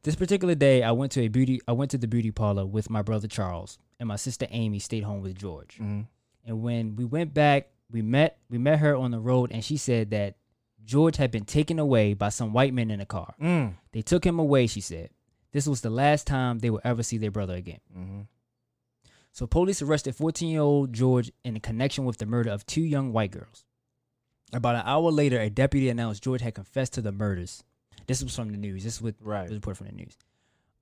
This 0.02 0.14
particular 0.14 0.54
day, 0.54 0.82
I 0.82 0.92
went 0.92 1.12
to 1.12 1.20
a 1.22 1.28
beauty. 1.28 1.60
I 1.66 1.72
went 1.72 1.90
to 1.90 1.98
the 1.98 2.06
beauty 2.06 2.30
parlor 2.30 2.64
with 2.64 2.88
my 2.88 3.02
brother 3.02 3.28
Charles, 3.28 3.78
and 3.98 4.06
my 4.06 4.16
sister 4.16 4.46
Amy 4.50 4.78
stayed 4.78 5.02
home 5.02 5.20
with 5.20 5.36
George. 5.36 5.74
Mm-hmm. 5.74 6.02
And 6.46 6.62
when 6.62 6.96
we 6.96 7.04
went 7.04 7.34
back, 7.34 7.70
we 7.90 8.00
met 8.00 8.38
we 8.48 8.58
met 8.58 8.78
her 8.78 8.94
on 8.96 9.10
the 9.10 9.20
road, 9.20 9.50
and 9.52 9.64
she 9.64 9.76
said 9.76 10.10
that 10.10 10.36
George 10.84 11.16
had 11.16 11.30
been 11.30 11.44
taken 11.44 11.78
away 11.78 12.14
by 12.14 12.28
some 12.28 12.52
white 12.52 12.72
men 12.72 12.90
in 12.90 13.00
a 13.00 13.06
car. 13.06 13.34
Mm. 13.40 13.74
They 13.92 14.02
took 14.02 14.24
him 14.24 14.38
away. 14.38 14.66
She 14.66 14.80
said 14.80 15.10
this 15.52 15.66
was 15.66 15.80
the 15.80 15.90
last 15.90 16.26
time 16.26 16.60
they 16.60 16.70
would 16.70 16.82
ever 16.84 17.02
see 17.02 17.18
their 17.18 17.30
brother 17.30 17.54
again. 17.54 17.80
Mm-hmm. 17.94 18.20
So 19.32 19.46
police 19.46 19.82
arrested 19.82 20.16
14-year-old 20.16 20.92
George 20.92 21.30
in 21.44 21.58
connection 21.60 22.04
with 22.04 22.18
the 22.18 22.26
murder 22.26 22.50
of 22.50 22.66
two 22.66 22.80
young 22.80 23.12
white 23.12 23.30
girls. 23.30 23.64
About 24.52 24.76
an 24.76 24.82
hour 24.84 25.10
later, 25.10 25.38
a 25.38 25.50
deputy 25.50 25.88
announced 25.88 26.22
George 26.22 26.40
had 26.40 26.54
confessed 26.54 26.94
to 26.94 27.02
the 27.02 27.12
murders. 27.12 27.62
This 28.06 28.22
was 28.22 28.34
from 28.34 28.50
the 28.50 28.56
news. 28.56 28.84
This 28.84 29.00
was 29.02 29.12
Right. 29.20 29.42
was 29.42 29.52
reported 29.54 29.76
from 29.78 29.86
the 29.88 29.92
news. 29.94 30.16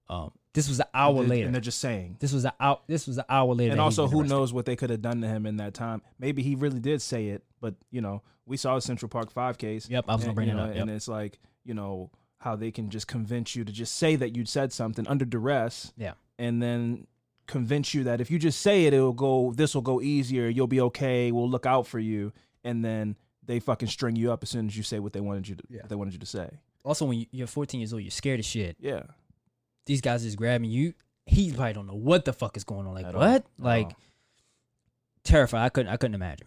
Um, 0.09 0.31
this 0.53 0.69
was 0.69 0.79
an 0.79 0.87
hour 0.95 1.19
and 1.21 1.29
later. 1.29 1.47
and 1.47 1.55
they're 1.55 1.61
just 1.61 1.81
saying. 1.81 2.17
this 2.21 2.33
was 2.33 2.45
an 2.45 2.53
hour. 2.61 2.79
This 2.87 3.09
was 3.09 3.19
an 3.19 3.25
hour 3.29 3.53
later. 3.55 3.73
And 3.73 3.81
also, 3.81 4.07
who 4.07 4.23
knows 4.23 4.53
what 4.53 4.65
they 4.65 4.77
could 4.77 4.91
have 4.91 5.03
done 5.03 5.21
to 5.23 5.27
him 5.27 5.47
in 5.47 5.57
that 5.57 5.75
time? 5.75 6.01
Maybe 6.21 6.43
he 6.43 6.55
really 6.55 6.79
did 6.79 7.03
say 7.03 7.29
it, 7.29 7.43
but 7.61 7.75
you 7.91 8.01
know, 8.01 8.23
we 8.47 8.57
saw 8.57 8.77
the 8.77 8.81
Central 8.81 9.09
Park 9.09 9.33
Five 9.33 9.59
case. 9.59 9.91
Yep, 9.91 10.05
I 10.07 10.13
was 10.13 10.21
gonna 10.21 10.31
and, 10.31 10.37
bring 10.37 10.49
you 10.49 10.55
that 10.55 10.67
know, 10.67 10.71
up. 10.71 10.77
And 10.77 10.91
it's 10.91 11.09
like 11.09 11.41
you 11.65 11.75
know 11.75 12.11
how 12.39 12.55
they 12.55 12.71
can 12.71 12.89
just 12.91 13.09
convince 13.09 13.57
you 13.57 13.65
to 13.65 13.73
just 13.73 13.97
say 13.97 14.15
that 14.15 14.37
you'd 14.37 14.49
said 14.49 14.73
something 14.73 15.07
under 15.09 15.25
duress. 15.25 15.93
Yeah. 15.97 16.13
and 16.39 16.63
then 16.63 17.09
convince 17.49 17.95
you 17.95 18.05
that 18.05 18.21
if 18.21 18.31
you 18.31 18.39
just 18.39 18.61
say 18.61 18.85
it, 18.87 18.93
it'll 18.95 19.13
go. 19.13 19.53
This 19.53 19.75
will 19.75 19.83
go 19.83 20.01
easier. 20.01 20.49
You'll 20.49 20.67
be 20.69 20.81
okay. 20.83 21.33
We'll 21.33 21.51
look 21.51 21.67
out 21.67 21.89
for 21.89 21.99
you. 21.99 22.33
And 22.63 22.85
then 22.85 23.17
they 23.47 23.61
fucking 23.61 23.89
string 23.89 24.17
you 24.17 24.33
up 24.33 24.43
as 24.43 24.51
soon 24.51 24.67
as 24.67 24.77
you 24.77 24.83
say 24.83 24.99
what 24.99 25.13
they 25.13 25.21
wanted 25.21 25.49
you 25.49 25.55
to. 25.57 25.63
Yeah. 25.69 25.83
They 25.89 25.95
wanted 25.95 26.13
you 26.15 26.19
to 26.21 26.27
say. 26.27 26.51
Also, 26.85 27.05
when 27.05 27.19
you- 27.21 27.27
you're 27.33 27.47
14 27.47 27.81
years 27.81 27.93
old, 27.93 28.03
you're 28.03 28.11
scared 28.11 28.39
as 28.41 28.47
shit. 28.47 28.77
Yeah. 28.81 29.03
These 29.87 30.01
guys 30.01 30.23
just 30.23 30.37
grabbing 30.37 30.71
you. 30.71 30.95
He 31.27 31.51
probably 31.53 31.73
don't 31.73 31.87
know 31.87 31.95
what 31.95 32.25
the 32.25 32.33
fuck 32.33 32.57
is 32.57 32.65
going 32.65 32.87
on. 32.87 32.95
Like 32.95 33.07
At 33.07 33.15
what? 33.15 33.25
At 33.37 33.45
Like 33.59 33.87
all. 33.87 33.97
terrified. 35.25 35.65
I 35.65 35.69
couldn't. 35.69 35.93
I 35.93 35.97
couldn't 35.97 36.15
imagine. 36.15 36.47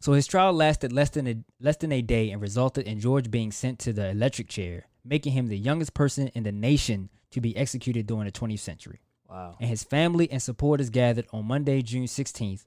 So 0.00 0.12
his 0.12 0.26
trial 0.26 0.52
lasted 0.52 0.92
less 0.92 1.10
than 1.10 1.26
a 1.26 1.36
less 1.60 1.76
than 1.78 1.92
a 1.92 2.02
day 2.02 2.30
and 2.30 2.40
resulted 2.42 2.86
in 2.86 3.00
George 3.00 3.30
being 3.30 3.50
sent 3.52 3.78
to 3.80 3.92
the 3.92 4.08
electric 4.10 4.48
chair, 4.48 4.86
making 5.04 5.32
him 5.32 5.46
the 5.48 5.58
youngest 5.58 5.94
person 5.94 6.28
in 6.28 6.42
the 6.42 6.52
nation 6.52 7.08
to 7.30 7.40
be 7.40 7.56
executed 7.56 8.06
during 8.06 8.26
the 8.26 8.32
20th 8.32 8.60
century. 8.60 9.00
wow. 9.28 9.56
And 9.60 9.68
his 9.68 9.82
family 9.82 10.30
and 10.30 10.40
supporters 10.42 10.90
gathered 10.90 11.26
on 11.32 11.44
Monday, 11.46 11.82
June 11.82 12.04
16th, 12.06 12.64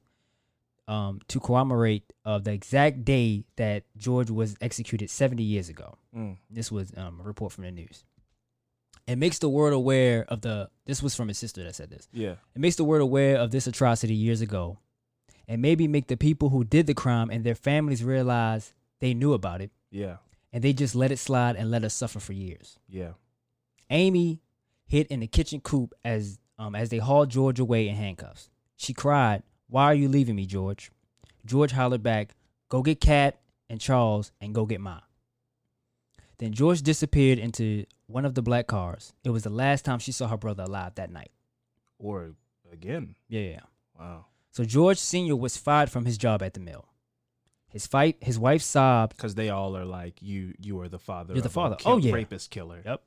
um, 0.89 1.19
to 1.27 1.39
commemorate 1.39 2.11
of 2.25 2.43
the 2.43 2.51
exact 2.51 3.05
day 3.05 3.45
that 3.57 3.83
George 3.95 4.29
was 4.31 4.55
executed 4.59 5.09
70 5.09 5.43
years 5.43 5.69
ago. 5.69 5.97
Mm. 6.15 6.37
This 6.49 6.71
was 6.71 6.91
um, 6.97 7.19
a 7.21 7.23
report 7.23 7.53
from 7.53 7.63
the 7.65 7.71
news. 7.71 8.03
It 9.07 9.17
makes 9.17 9.39
the 9.39 9.49
world 9.49 9.73
aware 9.73 10.25
of 10.27 10.41
the. 10.41 10.69
This 10.85 11.01
was 11.01 11.15
from 11.15 11.27
his 11.29 11.37
sister 11.37 11.63
that 11.63 11.75
said 11.75 11.89
this. 11.89 12.07
Yeah. 12.11 12.35
It 12.55 12.59
makes 12.59 12.75
the 12.75 12.83
world 12.83 13.01
aware 13.01 13.37
of 13.37 13.49
this 13.51 13.65
atrocity 13.67 14.13
years 14.13 14.41
ago, 14.41 14.77
and 15.47 15.61
maybe 15.61 15.87
make 15.87 16.07
the 16.07 16.17
people 16.17 16.49
who 16.49 16.63
did 16.63 16.85
the 16.87 16.93
crime 16.93 17.29
and 17.31 17.43
their 17.43 17.55
families 17.55 18.03
realize 18.03 18.73
they 18.99 19.13
knew 19.13 19.33
about 19.33 19.61
it, 19.61 19.71
Yeah. 19.91 20.17
and 20.53 20.63
they 20.63 20.73
just 20.73 20.93
let 20.95 21.11
it 21.11 21.17
slide 21.17 21.55
and 21.55 21.71
let 21.71 21.83
us 21.83 21.93
suffer 21.93 22.19
for 22.19 22.33
years. 22.33 22.77
Yeah. 22.87 23.13
Amy 23.89 24.41
hid 24.87 25.07
in 25.07 25.19
the 25.21 25.27
kitchen 25.27 25.59
coop 25.61 25.93
as 26.03 26.37
um, 26.59 26.75
as 26.75 26.89
they 26.89 26.97
hauled 26.97 27.29
George 27.29 27.59
away 27.59 27.87
in 27.87 27.95
handcuffs. 27.95 28.49
She 28.75 28.93
cried, 28.93 29.43
"Why 29.69 29.85
are 29.85 29.93
you 29.95 30.09
leaving 30.09 30.35
me, 30.35 30.45
George?" 30.45 30.91
George 31.45 31.71
hollered 31.71 32.03
back, 32.03 32.35
"Go 32.67 32.81
get 32.81 32.99
Cat 32.99 33.39
and 33.69 33.79
Charles, 33.79 34.31
and 34.41 34.53
go 34.53 34.65
get 34.65 34.81
Ma." 34.81 34.99
Then 36.39 36.53
George 36.53 36.81
disappeared 36.81 37.37
into 37.39 37.85
one 38.07 38.25
of 38.25 38.33
the 38.33 38.41
black 38.41 38.67
cars. 38.67 39.13
It 39.23 39.29
was 39.29 39.43
the 39.43 39.49
last 39.49 39.83
time 39.85 39.99
she 39.99 40.11
saw 40.11 40.27
her 40.27 40.37
brother 40.37 40.63
alive 40.63 40.95
that 40.95 41.11
night. 41.11 41.31
Or 41.97 42.31
again. 42.71 43.15
Yeah. 43.27 43.59
Wow. 43.99 44.25
So 44.51 44.63
George 44.63 44.97
Senior 44.97 45.35
was 45.35 45.57
fired 45.57 45.89
from 45.91 46.05
his 46.05 46.17
job 46.17 46.41
at 46.41 46.53
the 46.53 46.59
mill. 46.59 46.85
His 47.67 47.85
fight, 47.85 48.17
his 48.21 48.39
wife 48.39 48.61
sobbed. 48.61 49.15
Because 49.15 49.35
they 49.35 49.49
all 49.49 49.75
are 49.77 49.85
like 49.85 50.21
you. 50.21 50.53
You 50.59 50.79
are 50.79 50.87
the 50.89 50.97
father. 50.97 51.33
You're 51.33 51.43
the 51.43 51.49
father. 51.49 51.75
kill- 51.75 51.93
Oh, 51.93 51.97
yeah. 51.97 52.13
Rapist 52.13 52.49
killer. 52.49 52.81
Yep. 52.83 53.03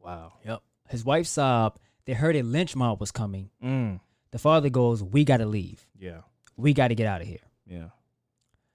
Wow. 0.00 0.34
Yep. 0.44 0.62
His 0.90 1.04
wife 1.04 1.26
sobbed 1.26 1.80
They 2.06 2.12
heard 2.12 2.36
a 2.36 2.42
lynch 2.42 2.76
mob 2.76 3.00
was 3.00 3.10
coming. 3.10 3.48
Mm. 3.62 4.00
The 4.34 4.40
father 4.40 4.68
goes, 4.68 5.00
"We 5.00 5.24
got 5.24 5.36
to 5.36 5.46
leave. 5.46 5.86
Yeah. 5.96 6.22
We 6.56 6.72
got 6.72 6.88
to 6.88 6.96
get 6.96 7.06
out 7.06 7.20
of 7.20 7.28
here." 7.28 7.46
Yeah. 7.68 7.90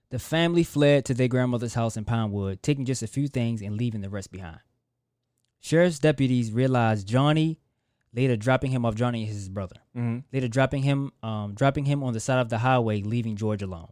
The 0.10 0.18
family 0.18 0.64
fled 0.64 1.04
to 1.04 1.14
their 1.14 1.28
grandmother's 1.28 1.74
house 1.74 1.98
in 1.98 2.06
Pinewood, 2.06 2.64
taking 2.64 2.86
just 2.86 3.04
a 3.04 3.08
few 3.08 3.28
things 3.28 3.62
and 3.62 3.76
leaving 3.76 4.00
the 4.00 4.10
rest 4.10 4.32
behind. 4.32 4.62
Sheriff's 5.60 6.00
deputies 6.00 6.54
realized 6.54 7.10
Johnny, 7.10 7.60
later 8.14 8.38
dropping 8.38 8.72
him 8.72 8.86
off. 8.86 8.96
Johnny 8.96 9.26
is 9.26 9.36
his 9.36 9.50
brother. 9.50 9.76
Mm-hmm. 9.98 10.20
Later 10.32 10.48
dropping 10.48 10.84
him, 10.84 11.12
um, 11.22 11.56
dropping 11.56 11.84
him 11.84 12.06
on 12.06 12.14
the 12.14 12.22
side 12.22 12.40
of 12.40 12.48
the 12.48 12.60
highway, 12.60 13.02
leaving 13.02 13.36
George 13.36 13.62
alone. 13.62 13.92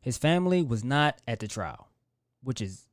His 0.00 0.16
family 0.16 0.62
was 0.62 0.84
not 0.84 1.20
at 1.26 1.40
the 1.40 1.48
trial, 1.48 1.88
which 2.44 2.60
is 2.60 2.86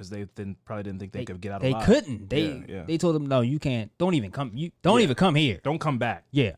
Because 0.00 0.08
they 0.08 0.26
then 0.34 0.56
probably 0.64 0.84
didn't 0.84 0.98
think 1.00 1.12
they, 1.12 1.18
they, 1.18 1.24
could 1.26 1.42
get 1.42 1.52
out 1.52 1.60
they 1.60 1.72
alive. 1.72 1.84
couldn't. 1.84 2.30
They 2.30 2.46
Yeah, 2.46 2.64
yeah. 2.66 2.82
they 2.86 2.96
told 2.96 3.14
them 3.14 3.26
no, 3.26 3.42
you 3.42 3.58
can't. 3.58 3.90
Don't 3.98 4.14
even 4.14 4.30
come. 4.30 4.50
You 4.54 4.70
don't 4.80 4.96
Yeah. 4.96 5.02
even 5.04 5.14
come 5.14 5.34
here. 5.34 5.60
Don't 5.62 5.78
come 5.78 5.98
back. 5.98 6.24
Yeah. 6.30 6.52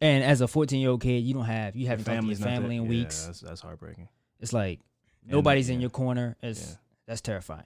And 0.00 0.24
as 0.24 0.40
a 0.40 0.48
14 0.48 0.80
year 0.80 0.90
old 0.90 1.02
kid, 1.02 1.22
you 1.22 1.34
don't 1.34 1.44
have 1.44 1.76
you 1.76 1.86
haven't 1.86 2.04
talked 2.04 2.20
to 2.20 2.26
your 2.26 2.36
family 2.36 2.74
in 2.78 2.88
weeks. 2.88 3.26
that's, 3.26 3.40
that's 3.42 3.60
heartbreaking. 3.60 4.08
It's 4.40 4.52
like 4.52 4.80
And, 5.22 5.30
nobody's 5.34 5.68
in 5.68 5.76
yeah. 5.76 5.82
your 5.82 5.90
corner. 5.90 6.36
It's 6.42 6.76
that's 7.06 7.20
terrifying. 7.20 7.62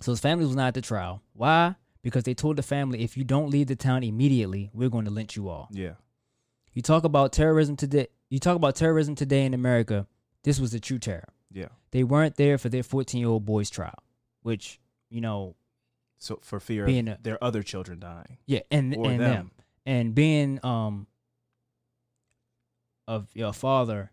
So 0.00 0.12
his 0.12 0.20
family 0.20 0.46
was 0.46 0.56
not 0.56 0.68
at 0.68 0.74
the 0.74 0.80
trial. 0.80 1.20
Why? 1.34 1.74
Because 2.00 2.24
they 2.24 2.32
told 2.32 2.56
the 2.56 2.62
family, 2.62 3.02
if 3.02 3.18
you 3.18 3.24
don't 3.24 3.50
leave 3.50 3.66
the 3.66 3.76
town 3.76 4.02
immediately, 4.02 4.70
we're 4.72 4.88
going 4.88 5.04
to 5.04 5.10
lynch 5.10 5.36
you 5.36 5.50
all. 5.50 5.68
Yeah. 5.70 5.92
You 6.72 6.80
talk 6.80 7.04
about 7.04 7.34
terrorism 7.34 7.76
today. 7.76 8.06
You 8.30 8.38
talk 8.38 8.56
about 8.56 8.76
terrorism 8.76 9.14
today 9.14 9.44
in 9.44 9.52
America. 9.52 10.06
This 10.42 10.58
was 10.58 10.72
the 10.72 10.80
true 10.80 10.98
terror. 10.98 11.28
Yeah. 11.52 11.68
They 11.94 12.02
weren't 12.02 12.34
there 12.34 12.58
for 12.58 12.68
their 12.68 12.82
14 12.82 13.20
year 13.20 13.28
old 13.28 13.46
boy's 13.46 13.70
trial, 13.70 14.02
which 14.42 14.80
you 15.10 15.20
know, 15.20 15.54
So 16.18 16.40
for 16.42 16.58
fear 16.58 16.86
Being 16.86 17.06
of 17.08 17.20
a- 17.20 17.22
their 17.22 17.42
other 17.42 17.62
children 17.62 18.00
dying. 18.00 18.38
yeah, 18.46 18.60
and 18.70 18.92
and 18.94 19.04
them. 19.04 19.18
them. 19.20 19.50
and 19.86 20.14
being 20.14 20.58
um 20.64 21.06
of 23.06 23.28
your 23.34 23.52
father, 23.52 24.10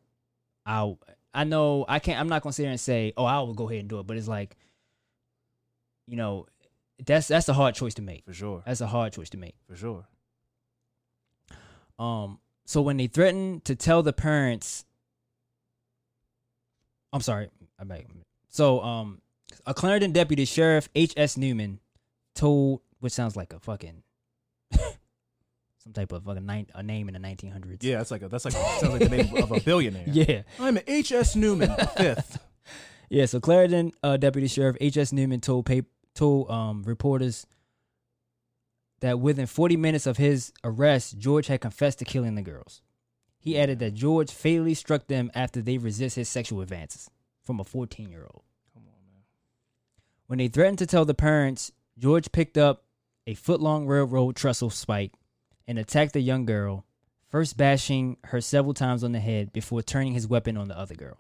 I 0.66 0.96
I 1.34 1.44
know 1.44 1.86
I 1.90 1.98
can't. 1.98 2.20
I'm 2.20 2.30
not 2.30 2.44
gonna 2.44 2.54
sit 2.54 2.64
here 2.64 2.72
and 2.72 2.80
say, 2.80 3.14
oh, 3.18 3.26
I 3.26 3.40
will 3.40 3.56
go 3.56 3.68
ahead 3.68 3.80
and 3.80 3.90
do 3.90 4.00
it, 4.00 4.06
but 4.06 4.16
it's 4.16 4.28
like, 4.28 4.58
you 6.08 6.18
know, 6.18 6.46
that's 7.04 7.30
that's 7.30 7.50
a 7.50 7.54
hard 7.54 7.74
choice 7.74 7.96
to 7.96 8.04
make. 8.04 8.26
For 8.26 8.34
sure. 8.34 8.62
That's 8.64 8.82
a 8.82 8.88
hard 8.88 9.14
choice 9.14 9.30
to 9.32 9.38
make. 9.38 9.56
For 9.68 9.76
sure. 9.76 10.06
Um, 11.98 12.40
so 12.66 12.82
when 12.84 12.98
they 12.98 13.08
threatened 13.08 13.66
to 13.66 13.76
tell 13.76 14.04
the 14.04 14.14
parents, 14.14 14.86
I'm 17.14 17.22
sorry, 17.22 17.50
I. 17.82 18.24
So 18.50 18.82
um, 18.82 19.22
a 19.66 19.74
Clarendon 19.74 20.12
deputy 20.12 20.46
sheriff 20.46 20.90
H. 20.96 21.14
S. 21.18 21.38
Newman 21.38 21.80
told, 22.36 22.82
which 23.00 23.14
sounds 23.14 23.36
like 23.36 23.54
a 23.54 23.60
fucking 23.60 24.04
some 25.84 25.94
type 25.94 26.12
of 26.12 26.24
fucking 26.24 26.46
nine, 26.46 26.68
a 26.74 26.84
name 26.84 27.10
in 27.10 27.14
the 27.14 27.28
1900s. 27.28 27.78
Yeah, 27.82 27.98
that's 27.98 28.12
like 28.12 28.22
a, 28.22 28.28
that's 28.28 28.46
like 28.46 28.54
sounds 28.54 28.84
like 28.84 29.10
the 29.10 29.10
name 29.10 29.36
of 29.44 29.52
a 29.52 29.60
billionaire. 29.66 30.04
yeah, 30.08 30.44
I'm 30.60 30.78
H.S. 30.88 31.36
Newman 31.36 31.70
the 31.70 31.88
fifth. 31.98 32.40
yeah. 33.10 33.26
So 33.26 33.40
Clarendon 33.40 33.92
uh, 34.04 34.18
deputy 34.18 34.48
sheriff 34.48 34.78
H. 34.80 34.98
S. 34.98 35.12
Newman 35.12 35.40
told 35.40 35.66
pap- 35.66 35.86
told 36.14 36.50
um 36.50 36.84
reporters 36.84 37.46
that 39.00 39.20
within 39.20 39.48
40 39.48 39.78
minutes 39.78 40.06
of 40.06 40.18
his 40.18 40.54
arrest, 40.64 41.18
George 41.18 41.48
had 41.48 41.60
confessed 41.60 42.00
to 42.00 42.06
killing 42.06 42.36
the 42.36 42.44
girls. 42.44 42.84
He 43.40 43.58
added 43.58 43.80
that 43.80 43.96
George 43.96 44.30
fatally 44.30 44.76
struck 44.76 45.08
them 45.08 45.32
after 45.34 45.60
they 45.60 45.80
resist 45.80 46.16
his 46.16 46.30
sexual 46.30 46.62
advances 46.62 47.10
from 47.52 47.60
a 47.60 47.66
14 47.66 48.10
year 48.10 48.22
old. 48.22 48.44
Come 48.74 48.84
on, 48.84 49.04
man. 49.12 49.24
When 50.28 50.40
they 50.40 50.48
threatened 50.48 50.78
to 50.78 50.86
tell 50.86 51.04
the 51.04 51.14
parents, 51.14 51.70
George 51.98 52.32
picked 52.32 52.58
up 52.58 52.86
a 53.28 53.34
foot 53.34 53.60
long 53.60 53.86
railroad 53.86 54.38
trestle 54.38 54.70
spike 54.70 55.12
and 55.68 55.78
attacked 55.78 56.14
the 56.14 56.22
young 56.22 56.46
girl, 56.46 56.86
first 57.28 57.58
bashing 57.58 58.16
her 58.24 58.40
several 58.40 58.74
times 58.74 59.04
on 59.04 59.12
the 59.12 59.20
head 59.20 59.52
before 59.52 59.82
turning 59.82 60.14
his 60.14 60.30
weapon 60.30 60.56
on 60.56 60.70
the 60.70 60.78
other 60.78 60.96
girl. 60.96 61.18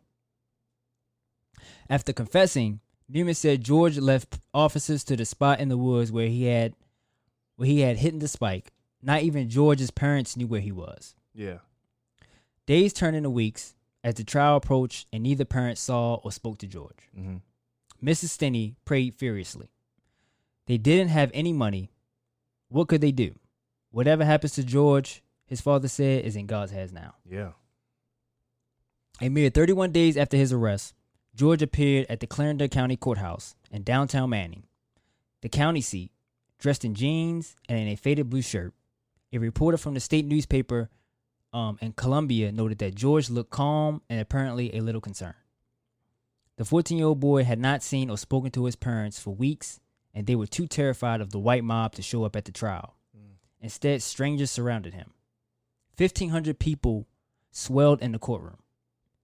After 1.90 2.14
confessing, 2.14 2.80
Newman 3.10 3.34
said 3.34 3.62
George 3.62 3.98
left 3.98 4.40
officers 4.53 5.03
to 5.03 5.18
the 5.18 5.26
spot 5.26 5.60
in 5.60 5.68
the 5.68 5.78
woods 5.78 6.14
where 6.14 6.30
he 6.30 6.45
had 6.45 6.76
where 7.58 7.68
he 7.68 7.82
had 7.82 7.98
hidden 7.98 8.20
the 8.20 8.30
spike. 8.30 8.72
Not 9.02 9.24
even 9.24 9.49
George's 9.49 9.91
parents 9.91 10.38
knew 10.38 10.48
where 10.48 10.62
he 10.62 10.72
was. 10.72 11.14
Yeah. 11.36 11.58
Days 12.66 12.94
turned 12.94 13.18
into 13.18 13.30
weeks 13.30 13.76
as 14.03 14.15
the 14.15 14.23
trial 14.23 14.56
approached 14.57 15.07
and 15.14 15.23
neither 15.23 15.45
parent 15.45 15.78
saw 15.78 16.15
or 16.15 16.32
spoke 16.32 16.57
to 16.60 16.68
George. 16.68 17.10
Mm-hmm. 17.18 17.38
Mrs. 18.07 18.38
Stinney 18.38 18.76
prayed 18.86 19.15
furiously. 19.15 19.69
They 20.65 20.78
didn't 20.78 21.10
have 21.10 21.32
any 21.34 21.53
money. 21.53 21.91
What 22.69 22.88
could 22.88 23.02
they 23.02 23.11
do? 23.11 23.36
Whatever 23.91 24.26
happens 24.26 24.53
to 24.53 24.64
George, 24.64 25.22
his 25.45 25.61
father 25.61 25.88
said, 25.88 26.26
is 26.26 26.36
in 26.36 26.48
God's 26.48 26.72
hands 26.72 26.94
now. 26.94 27.15
Yeah. 27.30 27.52
A 29.22 29.30
mere 29.30 29.49
31 29.49 29.91
days 29.91 30.18
after 30.18 30.38
his 30.38 30.53
arrest, 30.53 30.95
George 31.36 31.61
appeared 31.61 32.07
at 32.10 32.19
the 32.19 32.28
Clarendon 32.28 32.69
County 32.69 32.98
Courthouse 32.98 33.56
in 33.69 33.84
downtown 33.84 34.30
Manning, 34.30 34.64
the 35.41 35.49
county 35.49 35.82
seat, 35.82 36.11
dressed 36.57 36.86
in 36.86 36.95
jeans 36.95 37.56
and 37.69 37.80
in 37.80 37.88
a 37.88 37.95
faded 37.95 38.30
blue 38.30 38.41
shirt. 38.41 38.73
A 39.34 39.38
reporter 39.38 39.78
from 39.78 39.94
the 39.94 39.99
state 39.99 40.26
newspaper 40.26 40.90
um, 41.53 41.78
in 41.82 41.94
Columbia 41.94 42.52
noted 42.52 42.80
that 42.80 42.95
George 42.95 43.30
looked 43.30 43.49
calm 43.52 44.02
and 44.10 44.19
apparently 44.19 44.76
a 44.76 44.82
little 44.82 45.02
concerned. 45.02 45.36
The 46.57 46.65
14 46.65 46.98
year 46.98 47.07
old 47.07 47.19
boy 47.19 47.44
had 47.44 47.60
not 47.60 47.82
seen 47.84 48.10
or 48.10 48.18
spoken 48.18 48.52
to 48.52 48.65
his 48.65 48.76
parents 48.76 49.19
for 49.19 49.34
weeks, 49.34 49.80
and 50.14 50.28
they 50.28 50.36
were 50.36 50.48
too 50.48 50.68
terrified 50.68 51.22
of 51.22 51.32
the 51.32 51.40
white 51.40 51.64
mob 51.64 51.94
to 51.94 52.02
show 52.02 52.23
up 52.23 52.36
at 52.36 52.45
the 52.45 52.52
trial. 52.52 52.95
Instead, 53.64 54.02
strangers 54.02 54.49
surrounded 54.49 54.94
him. 54.94 55.11
1,500 55.98 56.57
people 56.57 57.07
swelled 57.52 58.02
in 58.02 58.11
the 58.11 58.18
courtroom, 58.19 58.57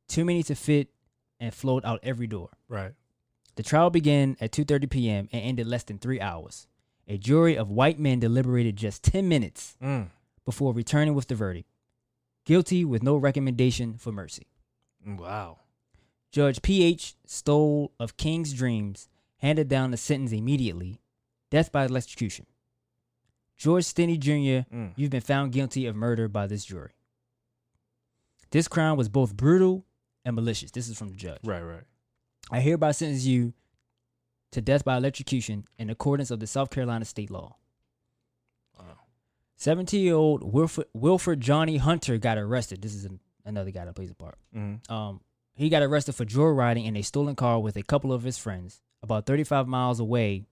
too 0.07 0.23
many 0.25 0.43
to 0.43 0.53
fit 0.53 0.89
and 1.39 1.53
flowed 1.53 1.83
out 1.85 1.99
every 2.03 2.27
door. 2.27 2.49
Right. 2.67 2.93
The 3.55 3.63
trial 3.63 3.89
began 3.89 4.37
at 4.39 4.51
2:30 4.51 4.89
p.m. 4.89 5.29
and 5.31 5.41
ended 5.43 5.65
less 5.67 5.83
than 5.83 5.97
3 5.97 6.21
hours. 6.21 6.67
A 7.07 7.17
jury 7.17 7.57
of 7.57 7.71
white 7.71 7.97
men 7.99 8.19
deliberated 8.19 8.75
just 8.75 9.03
10 9.03 9.27
minutes 9.27 9.75
Mm. 9.81 10.09
before 10.45 10.73
returning 10.73 11.15
with 11.15 11.27
the 11.27 11.35
verdict. 11.35 11.67
Guilty 12.47 12.85
with 12.85 13.03
no 13.03 13.17
recommendation 13.17 13.97
for 13.97 14.13
mercy. 14.13 14.47
Wow. 15.05 15.59
Judge 16.31 16.61
P.H. 16.61 17.15
Stoll 17.25 17.91
of 17.99 18.15
Kingstree 18.15 19.05
handed 19.39 19.67
down 19.67 19.91
the 19.91 19.97
sentence 19.97 20.31
immediately 20.31 21.01
death 21.49 21.73
by 21.73 21.83
electrocution. 21.83 22.45
George 23.57 23.83
Stinney 23.83 24.17
Jr., 24.17 24.65
Mm. 24.73 24.93
you've 24.95 25.09
been 25.09 25.19
found 25.19 25.51
guilty 25.51 25.85
of 25.87 25.95
murder 25.97 26.29
by 26.29 26.47
this 26.47 26.63
jury. 26.63 26.91
This 28.51 28.69
crime 28.69 28.95
was 28.95 29.09
both 29.09 29.35
brutal 29.35 29.85
and 30.23 30.33
malicious. 30.33 30.71
This 30.71 30.87
is 30.87 30.97
from 30.97 31.09
the 31.09 31.15
judge. 31.17 31.41
Right. 31.43 31.61
Right. 31.61 31.83
I 32.49 32.61
hereby 32.61 32.91
sentence 32.91 33.25
you 33.25 33.53
to 34.51 34.61
death 34.61 34.85
by 34.85 34.95
electrocution 34.95 35.65
in 35.77 35.89
accordance 35.89 36.31
of 36.31 36.39
the 36.39 36.47
South 36.47 36.69
Carolina 36.69 37.03
state 37.03 37.29
law. 37.29 37.57
Wow. 39.59 39.63
17 39.63 40.03
year 40.03 40.15
old 40.15 40.43
Wilford, 40.43 40.85
Wilford 40.93 41.41
Johnny 41.41 41.77
Hunter 41.77 42.17
got 42.17 42.37
arrested. 42.37 42.81
This 42.81 42.95
is 42.95 43.05
an, 43.05 43.19
another 43.45 43.71
guy 43.71 43.85
that 43.85 43.95
plays 43.95 44.11
a 44.11 44.15
part. 44.15 44.37
Mm-hmm. 44.55 44.91
Um, 44.93 45.21
he 45.55 45.69
got 45.69 45.81
arrested 45.81 46.13
for 46.13 46.25
joyriding 46.25 46.85
in 46.85 46.95
a 46.95 47.01
stolen 47.01 47.35
car 47.35 47.59
with 47.59 47.75
a 47.75 47.83
couple 47.83 48.13
of 48.13 48.23
his 48.23 48.37
friends 48.37 48.81
about 49.01 49.25
35 49.25 49.67
miles 49.67 49.99
away. 49.99 50.45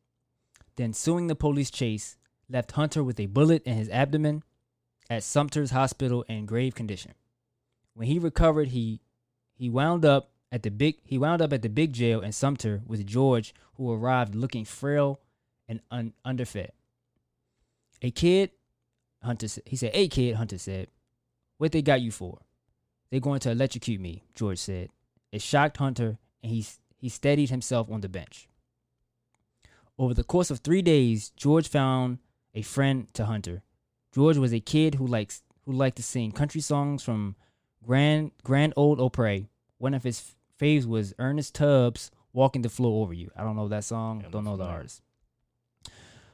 Then, 0.77 0.93
suing 0.93 1.27
the 1.27 1.35
police 1.35 1.71
chase, 1.71 2.17
left 2.49 2.73
Hunter 2.73 3.03
with 3.03 3.19
a 3.19 3.27
bullet 3.27 3.63
in 3.63 3.77
his 3.77 3.89
abdomen 3.89 4.43
at 5.09 5.23
Sumter's 5.23 5.71
Hospital 5.71 6.23
in 6.27 6.45
grave 6.45 6.75
condition. 6.75 7.13
When 7.93 8.07
he 8.07 8.19
recovered, 8.19 8.69
he 8.69 9.01
he 9.53 9.69
wound 9.69 10.03
up 10.03 10.31
at 10.51 10.63
the 10.63 10.71
big 10.71 10.97
he 11.03 11.17
wound 11.17 11.41
up 11.41 11.53
at 11.53 11.61
the 11.61 11.69
big 11.69 11.93
jail 11.93 12.21
in 12.21 12.31
Sumter 12.31 12.81
with 12.85 13.05
George, 13.05 13.53
who 13.75 13.91
arrived 13.91 14.35
looking 14.35 14.65
frail 14.65 15.21
and 15.67 15.79
un, 15.91 16.13
underfed. 16.25 16.71
A 18.01 18.11
kid, 18.11 18.51
Hunter 19.25 19.47
he 19.65 19.75
said, 19.75 19.91
"A 19.93 20.07
kid," 20.07 20.35
Hunter 20.35 20.57
said, 20.57 20.87
"What 21.57 21.71
they 21.71 21.81
got 21.81 22.01
you 22.01 22.11
for?" 22.11 22.39
They're 23.09 23.19
going 23.19 23.39
to 23.41 23.51
electrocute 23.51 24.01
me, 24.01 24.23
George 24.33 24.59
said. 24.59 24.89
It 25.31 25.41
shocked 25.41 25.77
Hunter, 25.77 26.17
and 26.41 26.51
he 26.51 26.65
he 26.97 27.09
steadied 27.09 27.49
himself 27.49 27.89
on 27.89 28.01
the 28.01 28.09
bench. 28.09 28.47
Over 29.97 30.13
the 30.13 30.23
course 30.23 30.51
of 30.51 30.59
three 30.59 30.81
days, 30.81 31.29
George 31.31 31.67
found 31.67 32.19
a 32.53 32.61
friend 32.61 33.13
to 33.13 33.25
Hunter. 33.25 33.63
George 34.13 34.37
was 34.37 34.53
a 34.53 34.59
kid 34.59 34.95
who 34.95 35.07
likes 35.07 35.43
who 35.65 35.71
liked 35.71 35.97
to 35.97 36.03
sing 36.03 36.31
country 36.31 36.61
songs 36.61 37.03
from 37.03 37.35
Grand 37.83 38.31
Grand 38.43 38.73
Old 38.75 38.99
Opry. 38.99 39.49
One 39.77 39.93
of 39.93 40.03
his 40.03 40.35
faves 40.59 40.85
was 40.85 41.13
Ernest 41.19 41.55
Tubbs, 41.55 42.11
"Walking 42.33 42.61
the 42.61 42.69
Floor 42.69 43.03
Over 43.03 43.13
You." 43.13 43.31
I 43.35 43.43
don't 43.43 43.55
know 43.55 43.67
that 43.67 43.83
song. 43.83 44.21
Yeah, 44.21 44.29
don't 44.29 44.45
know 44.45 44.57
the 44.57 44.65
artist. 44.65 45.01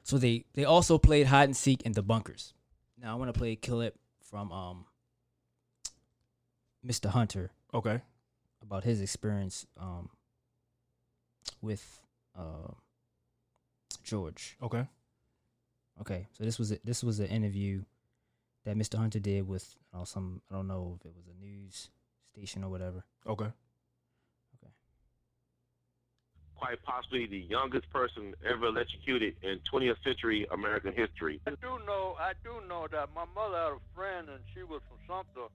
So 0.03 0.17
they 0.17 0.45
they 0.53 0.65
also 0.65 0.97
played 0.97 1.27
hide 1.27 1.49
and 1.49 1.57
seek 1.57 1.81
in 1.83 1.93
the 1.93 2.03
bunkers. 2.03 2.53
Now 3.01 3.13
I 3.13 3.15
want 3.15 3.33
to 3.33 3.37
play 3.37 3.51
a 3.51 3.55
clip 3.55 3.97
from 4.23 4.51
um 4.51 4.85
Mr. 6.85 7.09
Hunter 7.09 7.51
Okay. 7.73 8.01
about 8.61 8.83
his 8.83 9.01
experience 9.01 9.65
um 9.79 10.09
with 11.61 12.01
uh 12.37 12.73
George. 14.03 14.57
Okay. 14.61 14.87
Okay, 15.99 16.27
so 16.33 16.43
this 16.43 16.57
was 16.57 16.71
a, 16.71 16.79
this 16.83 17.03
was 17.03 17.19
an 17.19 17.27
interview 17.27 17.83
that 18.65 18.75
Mr. 18.75 18.97
Hunter 18.97 19.19
did 19.19 19.47
with 19.47 19.75
some 20.05 20.41
I 20.49 20.55
don't 20.55 20.67
know 20.67 20.97
if 20.99 21.05
it 21.05 21.13
was 21.15 21.25
a 21.27 21.33
news 21.43 21.89
station 22.31 22.63
or 22.63 22.69
whatever. 22.69 23.03
Okay. 23.27 23.47
Quite 26.61 26.77
possibly 26.85 27.25
the 27.25 27.41
youngest 27.49 27.89
person 27.89 28.37
ever 28.45 28.69
electrocuted 28.69 29.33
in 29.41 29.57
20th 29.65 29.97
century 30.05 30.45
American 30.53 30.93
history. 30.93 31.41
I 31.49 31.57
do 31.57 31.81
know, 31.89 32.13
I 32.21 32.37
do 32.45 32.61
know 32.69 32.85
that 32.93 33.09
my 33.17 33.25
mother 33.33 33.57
had 33.57 33.73
a 33.81 33.83
friend 33.97 34.29
and 34.29 34.45
she 34.53 34.61
was 34.61 34.79
from 34.85 35.01
Sumter, 35.09 35.49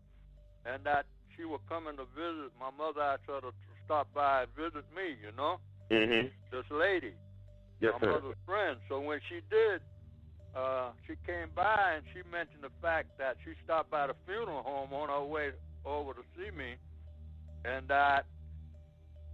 and 0.66 0.82
that 0.82 1.06
she 1.38 1.46
was 1.46 1.62
coming 1.70 1.94
to 1.96 2.10
visit. 2.18 2.50
My 2.58 2.74
mother 2.74 3.00
asked 3.00 3.30
her 3.30 3.38
to 3.40 3.54
stop 3.86 4.10
by 4.12 4.42
and 4.42 4.50
visit 4.58 4.82
me. 4.90 5.14
You 5.22 5.30
know, 5.38 5.62
Mm-hmm. 5.86 6.26
this 6.50 6.66
lady, 6.74 7.14
Yes, 7.78 7.94
my 7.94 8.00
sir. 8.02 8.18
mother's 8.18 8.42
friend. 8.44 8.82
So 8.88 8.98
when 8.98 9.20
she 9.30 9.38
did, 9.46 9.78
uh, 10.58 10.90
she 11.06 11.14
came 11.22 11.54
by 11.54 11.94
and 11.94 12.02
she 12.10 12.26
mentioned 12.26 12.66
the 12.66 12.74
fact 12.82 13.14
that 13.22 13.36
she 13.44 13.52
stopped 13.62 13.92
by 13.94 14.08
the 14.08 14.18
funeral 14.26 14.66
home 14.66 14.90
on 14.90 15.08
her 15.08 15.22
way 15.22 15.50
over 15.86 16.10
to 16.14 16.26
see 16.34 16.50
me, 16.50 16.74
and 17.64 17.86
that 17.86 18.26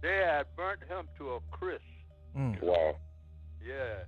they 0.03 0.21
had 0.23 0.45
burnt 0.55 0.81
him 0.87 1.07
to 1.17 1.29
a 1.31 1.39
crisp. 1.49 1.81
Mm. 2.37 2.61
Wow. 2.61 2.95
Yeah, 3.65 4.03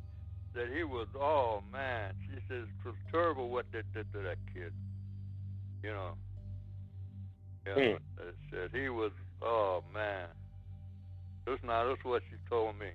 that 0.53 0.67
he 0.75 0.83
was. 0.83 1.07
Oh 1.15 1.63
man, 1.71 2.13
she 2.27 2.35
says 2.47 2.65
it 2.67 2.85
was 2.85 2.95
terrible 3.11 3.49
what 3.49 3.65
they 3.71 3.81
did 3.93 4.11
to 4.13 4.19
that 4.19 4.37
kid. 4.53 4.73
You 5.81 5.91
know. 5.91 6.11
Yeah, 7.65 7.73
Hmm. 7.73 8.03
they 8.17 8.31
said 8.51 8.69
he 8.73 8.89
was. 8.89 9.11
Oh 9.41 9.83
man, 9.93 10.27
this 11.45 11.57
now 11.63 11.87
this 11.87 11.97
what 12.03 12.21
she 12.29 12.35
told 12.49 12.77
me. 12.77 12.89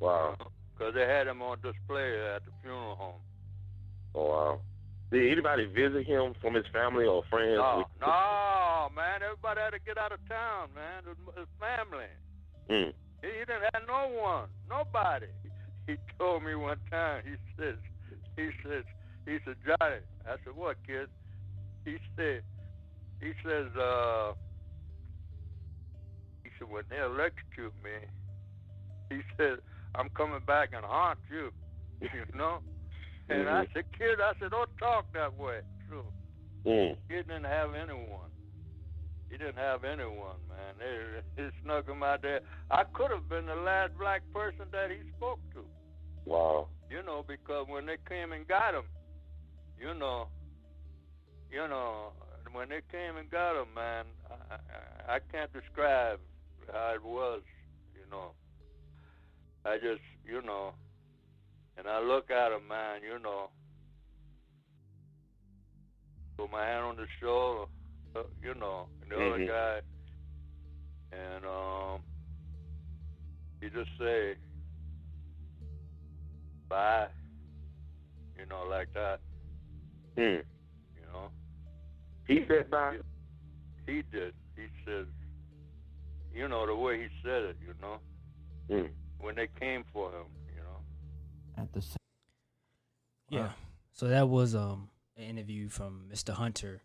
Wow. 0.00 0.36
Cause 0.78 0.94
they 0.94 1.06
had 1.06 1.26
him 1.26 1.42
on 1.42 1.58
display 1.60 2.18
at 2.34 2.44
the 2.44 2.52
funeral 2.62 2.94
home. 2.94 3.20
Oh, 4.14 4.24
wow. 4.28 4.60
Did 5.10 5.32
anybody 5.32 5.64
visit 5.64 6.06
him 6.06 6.34
from 6.40 6.54
his 6.54 6.66
family 6.72 7.06
or 7.06 7.22
friends? 7.30 7.56
No, 7.56 7.84
no, 8.00 8.88
man, 8.94 9.24
everybody 9.24 9.60
had 9.60 9.70
to 9.70 9.80
get 9.80 9.96
out 9.96 10.12
of 10.12 10.20
town, 10.28 10.68
man. 10.74 11.02
His, 11.08 11.48
family. 11.58 12.12
Mm. 12.68 12.92
He, 13.22 13.28
he 13.28 13.44
didn't 13.48 13.72
have 13.72 13.88
no 13.88 14.12
one, 14.12 14.48
nobody. 14.68 15.32
He 15.86 15.96
told 16.18 16.44
me 16.44 16.54
one 16.54 16.76
time. 16.90 17.22
He 17.24 17.36
says, 17.56 17.76
he 18.36 18.50
says, 18.62 18.84
he 19.24 19.38
said, 19.44 19.56
Johnny. 19.64 20.04
I 20.28 20.36
said, 20.44 20.54
what, 20.54 20.76
kid? 20.86 21.08
He 21.86 21.96
said, 22.14 22.42
he 23.20 23.32
says, 23.42 23.72
uh, 23.80 24.32
he 26.44 26.50
said, 26.58 26.68
when 26.68 26.84
they 26.90 27.00
electrocute 27.00 27.72
me, 27.82 27.96
he 29.08 29.20
said, 29.38 29.64
I'm 29.94 30.10
coming 30.10 30.40
back 30.46 30.70
and 30.76 30.84
haunt 30.84 31.18
you, 31.30 31.50
you 32.02 32.38
know. 32.38 32.58
And 33.28 33.48
I 33.48 33.64
Mhm. 33.64 33.72
said, 33.72 33.84
kid, 33.92 34.20
I 34.20 34.32
said, 34.38 34.50
don't 34.50 34.70
talk 34.78 35.12
that 35.12 35.34
way. 35.36 35.60
So 35.88 36.12
Mm. 36.66 36.96
He 37.08 37.14
didn't 37.16 37.44
have 37.44 37.74
anyone. 37.74 38.28
He 39.30 39.36
didn't 39.36 39.56
have 39.56 39.84
anyone, 39.84 40.36
man. 40.48 40.74
They, 40.78 41.42
he 41.42 41.48
snuck 41.62 41.88
him 41.88 42.02
out 42.02 42.20
there. 42.22 42.40
I 42.70 42.84
could 42.92 43.10
have 43.10 43.28
been 43.28 43.46
the 43.46 43.54
last 43.54 43.92
black 43.98 44.22
person 44.32 44.66
that 44.72 44.90
he 44.90 45.00
spoke 45.16 45.40
to, 45.54 45.64
Wow. 46.24 46.68
you 46.90 47.02
know, 47.02 47.24
because 47.26 47.66
when 47.68 47.86
they 47.86 47.96
came 48.08 48.32
and 48.32 48.46
got 48.48 48.74
him, 48.74 48.84
you 49.78 49.94
know, 49.94 50.28
you 51.50 51.66
know, 51.68 52.12
when 52.52 52.68
they 52.68 52.80
came 52.90 53.16
and 53.16 53.30
got 53.30 53.60
him, 53.60 53.72
man, 53.74 54.04
I, 54.28 54.54
I, 54.54 55.16
I 55.16 55.18
can't 55.32 55.52
describe 55.52 56.18
how 56.72 56.92
it 56.94 57.04
was, 57.04 57.42
you 57.94 58.10
know. 58.10 58.32
I 59.64 59.76
just, 59.76 60.02
you 60.24 60.42
know, 60.42 60.72
and 61.78 61.86
I 61.86 62.00
look 62.00 62.30
at 62.30 62.52
him, 62.52 62.66
man, 62.68 63.00
you 63.02 63.18
know, 63.22 63.50
put 66.36 66.50
my 66.50 66.64
hand 66.64 66.84
on 66.84 66.96
the 66.96 67.06
shoulder, 67.20 67.64
uh, 68.16 68.22
you 68.42 68.54
know, 68.54 68.88
and 69.02 69.10
the 69.10 69.16
other 69.16 69.38
Mhm. 69.38 69.46
guy, 69.46 69.80
and 71.12 71.44
um, 71.46 72.00
he 73.60 73.70
just 73.70 73.90
say, 73.98 74.36
bye, 76.68 77.08
you 78.36 78.46
know, 78.46 78.64
like 78.64 78.92
that, 78.94 79.20
Mm. 80.16 80.44
you 80.96 81.06
know. 81.12 81.30
He 82.26 82.44
said 82.46 82.70
bye. 82.70 82.98
He 83.86 84.02
did. 84.02 84.34
He 84.54 84.68
said, 84.84 85.06
you 86.32 86.46
know, 86.48 86.66
the 86.66 86.76
way 86.76 87.00
he 87.02 87.08
said 87.22 87.42
it, 87.44 87.56
you 87.60 87.74
know, 87.80 88.00
Mm. 88.68 88.90
when 89.18 89.34
they 89.34 89.46
came 89.58 89.84
for 89.92 90.10
him. 90.12 90.26
At 91.58 91.72
the 91.72 91.82
same 91.82 91.96
Yeah. 93.30 93.40
Wow. 93.40 93.54
So 93.92 94.08
that 94.08 94.28
was 94.28 94.54
um 94.54 94.88
an 95.16 95.24
interview 95.24 95.68
from 95.68 96.04
Mr. 96.12 96.32
Hunter. 96.32 96.80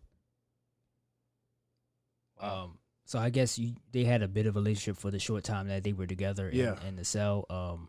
Um, 2.40 2.78
so 3.04 3.18
I 3.18 3.30
guess 3.30 3.58
you, 3.58 3.74
they 3.92 4.04
had 4.04 4.22
a 4.22 4.28
bit 4.28 4.46
of 4.46 4.56
a 4.56 4.58
relationship 4.58 4.96
for 5.00 5.10
the 5.10 5.18
short 5.20 5.44
time 5.44 5.68
that 5.68 5.84
they 5.84 5.92
were 5.92 6.06
together 6.06 6.48
in, 6.48 6.58
Yeah. 6.58 6.82
in 6.86 6.96
the 6.96 7.04
cell. 7.04 7.46
Um, 7.48 7.88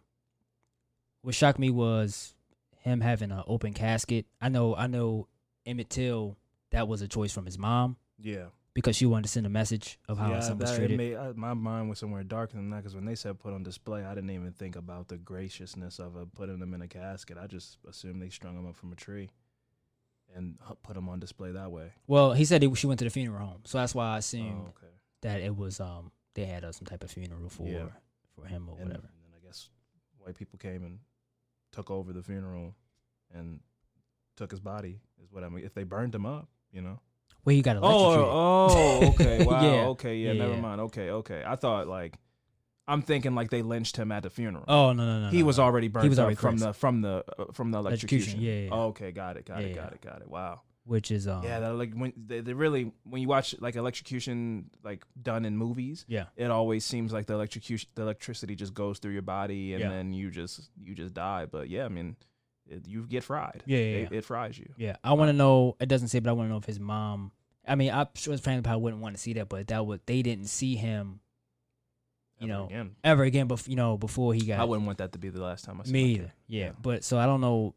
what 1.23 1.33
shocked 1.33 1.57
me 1.59 1.71
was 1.71 2.35
him 2.77 3.01
having 3.01 3.31
an 3.31 3.43
open 3.47 3.73
casket. 3.73 4.27
I 4.39 4.49
know, 4.49 4.75
I 4.75 4.85
know, 4.87 5.27
Emmett 5.65 5.89
Till. 5.89 6.37
That 6.71 6.87
was 6.87 7.01
a 7.01 7.07
choice 7.07 7.31
from 7.31 7.45
his 7.45 7.57
mom 7.57 7.95
Yeah. 8.19 8.47
Because 8.75 8.95
she 8.95 9.07
wanted 9.07 9.23
to 9.23 9.29
send 9.29 9.45
a 9.47 9.49
message 9.49 9.97
of 10.07 10.17
how 10.19 10.29
yeah, 10.29 10.39
son 10.41 10.59
was 10.59 10.75
treated. 10.75 10.97
made, 10.97 11.15
I, 11.15 11.31
my 11.31 11.53
mind 11.55 11.89
was 11.89 11.97
somewhere 11.97 12.23
darker 12.23 12.57
than 12.57 12.69
that 12.69 12.77
because 12.77 12.93
when 12.93 13.05
they 13.05 13.15
said 13.15 13.39
put 13.39 13.53
on 13.53 13.63
display, 13.63 14.03
I 14.03 14.13
didn't 14.13 14.29
even 14.29 14.51
think 14.51 14.75
about 14.75 15.07
the 15.07 15.17
graciousness 15.17 15.97
of 15.97 16.15
uh, 16.15 16.25
putting 16.35 16.59
them 16.59 16.73
in 16.75 16.81
a 16.83 16.87
casket. 16.87 17.37
I 17.41 17.47
just 17.47 17.77
assumed 17.89 18.21
they 18.21 18.29
strung 18.29 18.55
them 18.55 18.67
up 18.67 18.75
from 18.75 18.91
a 18.91 18.95
tree 18.95 19.31
and 20.35 20.57
put 20.83 20.95
them 20.95 21.07
on 21.09 21.19
display 21.19 21.51
that 21.53 21.71
way. 21.71 21.93
well, 22.05 22.33
he 22.33 22.45
said 22.45 22.61
he, 22.61 22.75
she 22.75 22.85
went 22.87 22.99
to 22.99 23.05
the 23.05 23.09
funeral 23.11 23.47
home, 23.47 23.61
so 23.63 23.77
that's 23.79 23.95
why 23.95 24.15
I 24.15 24.17
assumed 24.19 24.63
Oh, 24.65 24.73
okay. 24.77 24.93
that 25.21 25.39
it 25.41 25.55
was 25.55 25.79
um 25.79 26.11
they 26.35 26.45
had 26.45 26.63
uh, 26.65 26.71
some 26.73 26.85
type 26.85 27.03
of 27.03 27.09
funeral 27.11 27.47
for 27.49 27.67
Yeah. 27.67 27.85
for 28.35 28.45
him 28.45 28.67
or 28.69 28.75
And, 28.77 28.89
whatever. 28.89 29.07
and 29.07 29.23
then 29.23 29.39
I 29.41 29.45
guess 29.45 29.69
white 30.19 30.35
people 30.35 30.59
came 30.59 30.83
and 30.83 30.99
took 31.71 31.89
over 31.89 32.11
the 32.11 32.21
funeral 32.21 32.75
and 33.33 33.61
took 34.35 34.51
his 34.51 34.59
body. 34.59 34.99
Is 35.23 35.31
what 35.31 35.45
I 35.45 35.49
mean. 35.49 35.63
If 35.63 35.73
they 35.73 35.83
burned 35.83 36.13
him 36.13 36.25
up, 36.25 36.49
you 36.73 36.81
know. 36.81 36.99
Well, 37.45 37.55
you 37.55 37.61
got 37.61 37.77
electrocuted. 37.77 38.25
oh, 38.25 38.99
oh, 39.01 39.07
okay. 39.13 39.45
Wow. 39.45 39.61
Yeah. 39.61 39.85
Okay. 39.87 40.17
Yeah, 40.17 40.31
Yeah, 40.33 40.47
Never 40.47 40.57
mind. 40.61 40.81
Okay. 40.81 41.09
Okay. 41.11 41.43
I 41.45 41.55
thought 41.55 41.87
like, 41.87 42.17
I'm 42.87 43.01
thinking 43.01 43.33
like 43.35 43.49
they 43.49 43.61
lynched 43.61 43.97
him 43.97 44.11
at 44.11 44.23
the 44.23 44.29
funeral. 44.29 44.65
Oh 44.67 44.93
no 44.93 45.05
no 45.05 45.19
no! 45.21 45.29
he 45.29 45.39
no, 45.39 45.45
was 45.45 45.57
no. 45.57 45.63
already 45.63 45.87
burned 45.87 46.09
was 46.09 46.19
up 46.19 46.23
already 46.25 46.35
from 46.35 46.57
the 46.57 46.73
from 46.73 47.01
the 47.01 47.23
uh, 47.39 47.45
from 47.53 47.71
the 47.71 47.79
Electrocution, 47.79 48.39
electrocution. 48.39 48.41
yeah, 48.41 48.53
yeah, 48.53 48.63
yeah. 48.65 48.69
Oh, 48.71 48.87
okay. 48.87 49.11
Got 49.11 49.37
it. 49.37 49.45
Got 49.45 49.61
it. 49.63 49.73
Got 49.75 49.81
yeah. 49.89 49.93
it. 49.95 50.01
Got 50.01 50.21
it. 50.21 50.29
Wow. 50.29 50.61
which 50.83 51.09
is 51.09 51.27
um 51.27 51.43
yeah. 51.43 51.59
That 51.61 51.73
like 51.75 51.93
when 51.95 52.13
they, 52.15 52.41
they 52.41 52.53
really 52.53 52.91
when 53.03 53.21
you 53.23 53.27
watch 53.27 53.55
like 53.59 53.75
electrocution 53.75 54.69
like 54.83 55.03
done 55.19 55.45
in 55.45 55.57
movies, 55.57 56.05
yeah 56.07 56.25
it 56.35 56.51
always 56.51 56.85
seems 56.85 57.11
like 57.11 57.25
the 57.25 57.33
electrocution 57.33 57.89
the 57.95 58.03
electricity 58.03 58.55
just 58.55 58.73
goes 58.75 58.99
through 58.99 59.13
your 59.13 59.23
body 59.23 59.73
and 59.73 59.81
Yeah. 59.81 59.89
then 59.89 60.13
you 60.13 60.29
just 60.29 60.69
you 60.79 60.93
just 60.93 61.13
die. 61.15 61.47
But 61.47 61.69
yeah, 61.69 61.85
I 61.85 61.89
mean, 61.89 62.15
it, 62.69 62.87
you 62.87 63.03
get 63.07 63.23
fried. 63.23 63.63
Yeah, 63.65 63.77
yeah, 63.77 63.83
It, 63.83 64.11
yeah. 64.11 64.17
it 64.19 64.25
fries 64.25 64.57
you. 64.57 64.69
yeah. 64.77 64.95
I 65.03 65.13
want 65.13 65.29
to 65.29 65.33
know. 65.33 65.75
It 65.79 65.87
doesn't 65.87 66.07
say, 66.09 66.19
but 66.19 66.29
I 66.29 66.33
want 66.33 66.47
to 66.47 66.51
know 66.51 66.57
if 66.57 66.65
his 66.65 66.79
mom. 66.79 67.31
I 67.67 67.75
mean, 67.75 67.91
I'm 67.91 68.07
sure 68.15 68.31
his 68.31 68.41
family 68.41 68.61
probably 68.61 68.83
wouldn't 68.83 69.01
want 69.01 69.15
to 69.15 69.21
see 69.21 69.33
that, 69.33 69.49
but 69.49 69.67
that 69.67 69.85
would 69.85 70.01
they 70.05 70.21
didn't 70.21 70.45
see 70.47 70.75
him 70.75 71.19
You 72.39 72.47
Ever 72.49 72.53
know, 72.59 72.65
again. 72.67 72.95
ever 73.03 73.23
again. 73.23 73.47
Before 73.47 73.69
you 73.69 73.75
know, 73.75 73.97
before 73.97 74.33
he 74.33 74.41
got 74.41 74.59
I 74.59 74.63
wouldn't 74.65 74.85
want 74.85 74.97
that 74.99 75.13
to 75.13 75.19
be 75.19 75.29
the 75.29 75.41
last 75.41 75.65
time 75.65 75.79
I 75.81 75.85
see 75.85 75.91
me 75.93 76.03
either. 76.15 76.33
Yeah. 76.47 76.65
Yeah. 76.65 76.71
but 76.81 77.03
so 77.03 77.17
I 77.17 77.25
don't 77.25 77.41
know. 77.41 77.73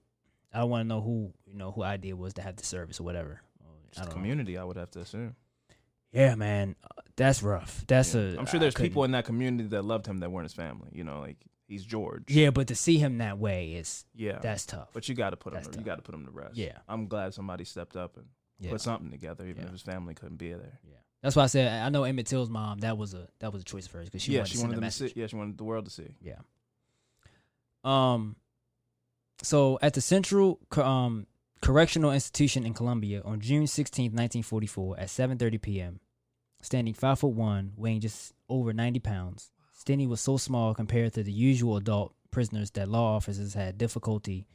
I 0.52 0.65
want 0.65 0.85
to 0.85 0.89
know 0.89 1.01
who 1.01 1.32
you 1.47 1.55
know 1.56 1.70
who 1.73 1.82
idea 1.82 2.16
was 2.16 2.35
to 2.35 2.43
have 2.43 2.56
the 2.56 2.65
service 2.65 3.01
or 3.01 3.05
whatever. 3.05 3.40
I 3.62 3.65
Just 3.89 3.98
don't 4.01 4.09
know. 4.09 4.15
community, 4.15 4.59
I 4.59 4.65
would 4.65 4.77
have 4.77 4.90
to 4.93 5.01
assume. 5.01 5.36
Yeah, 6.12 6.35
man, 6.36 6.74
uh, 6.85 7.02
that's 7.16 7.43
rough. 7.43 7.85
That's 7.86 8.15
Yeah. 8.15 8.20
a. 8.23 8.39
I'm 8.39 8.47
sure 8.47 8.59
there's 8.60 8.74
people 8.74 9.05
in 9.05 9.10
that 9.12 9.24
community 9.27 9.69
that 9.70 9.85
loved 9.85 10.06
him 10.06 10.19
that 10.20 10.31
weren't 10.32 10.44
his 10.47 10.55
family. 10.55 10.89
You 10.93 11.05
know, 11.05 11.20
like 11.20 11.36
he's 11.69 11.85
George. 11.85 12.24
Yeah, 12.28 12.51
but 12.51 12.66
to 12.69 12.74
see 12.74 12.99
him 12.99 13.19
that 13.19 13.39
way 13.39 13.74
is 13.74 14.05
yeah. 14.15 14.39
that's 14.43 14.66
tough. 14.66 14.89
but 14.93 15.09
you 15.09 15.15
got 15.15 15.31
to 15.31 15.36
put 15.36 15.53
him. 15.53 15.59
That's 15.59 15.69
To, 15.69 15.78
you 15.78 15.85
got 15.85 15.97
to 15.97 16.03
put 16.03 16.15
him 16.15 16.24
to 16.24 16.31
rest. 16.32 16.57
Yeah. 16.57 16.78
I'm 16.89 17.07
glad 17.07 17.35
somebody 17.35 17.65
stepped 17.65 17.97
up 17.97 18.16
and 18.16 18.27
yeah. 18.59 18.70
put 18.73 18.81
something 18.81 19.11
together, 19.11 19.45
even 19.47 19.62
Yeah. 19.62 19.66
if 19.66 19.73
his 19.73 19.82
family 19.82 20.15
couldn't 20.15 20.39
be 20.39 20.49
there. 20.51 20.81
Yeah, 20.85 20.97
that's 21.23 21.36
why 21.36 21.45
I 21.45 21.47
said 21.47 21.82
I 21.82 21.89
know 21.90 22.03
Emmett 22.05 22.27
Till's 22.27 22.51
mom. 22.51 22.78
That 22.78 22.99
was 22.99 23.15
a 23.15 23.28
that 23.39 23.53
was 23.53 23.62
a 23.62 23.65
choice 23.65 23.86
for 23.86 23.99
her 23.99 24.05
because 24.05 24.23
she 24.23 24.32
yeah, 24.32 24.40
wanted 24.40 24.51
she 24.53 24.59
wanted 24.59 24.81
to 24.81 24.90
see. 24.90 25.12
Yeah, 25.15 25.27
she 25.28 25.36
wanted 25.36 25.59
the 25.59 25.65
world 25.65 25.85
to 25.85 25.90
see. 25.90 26.15
Yeah. 26.20 26.39
Um. 27.85 28.36
So 29.43 29.78
at 29.82 29.95
the 29.95 30.01
Central 30.01 30.59
um 30.77 31.27
Correctional 31.61 32.12
Institution 32.12 32.65
in 32.65 32.74
Columbia 32.74 33.23
on 33.24 33.40
June 33.40 33.66
sixteenth, 33.66 34.15
nineteen 34.15 34.43
forty 34.43 34.66
four, 34.66 34.99
at 34.99 35.11
seven 35.11 35.39
thirty 35.39 35.59
p.m., 35.59 36.01
standing 36.62 36.95
five 36.95 37.19
foot 37.19 37.28
one, 37.28 37.73
weighing 37.77 38.01
just 38.01 38.32
over 38.49 38.73
ninety 38.73 39.01
pounds, 39.01 39.51
Stinney 39.78 40.09
was 40.09 40.20
so 40.20 40.36
small 40.36 40.74
compared 40.74 41.12
to 41.14 41.22
the 41.22 41.32
usual 41.32 41.76
adult 41.76 42.14
prisoners 42.30 42.70
that 42.72 42.88
law 42.88 43.14
officers 43.16 43.55
had 43.55 43.78
difficulty 43.78 44.46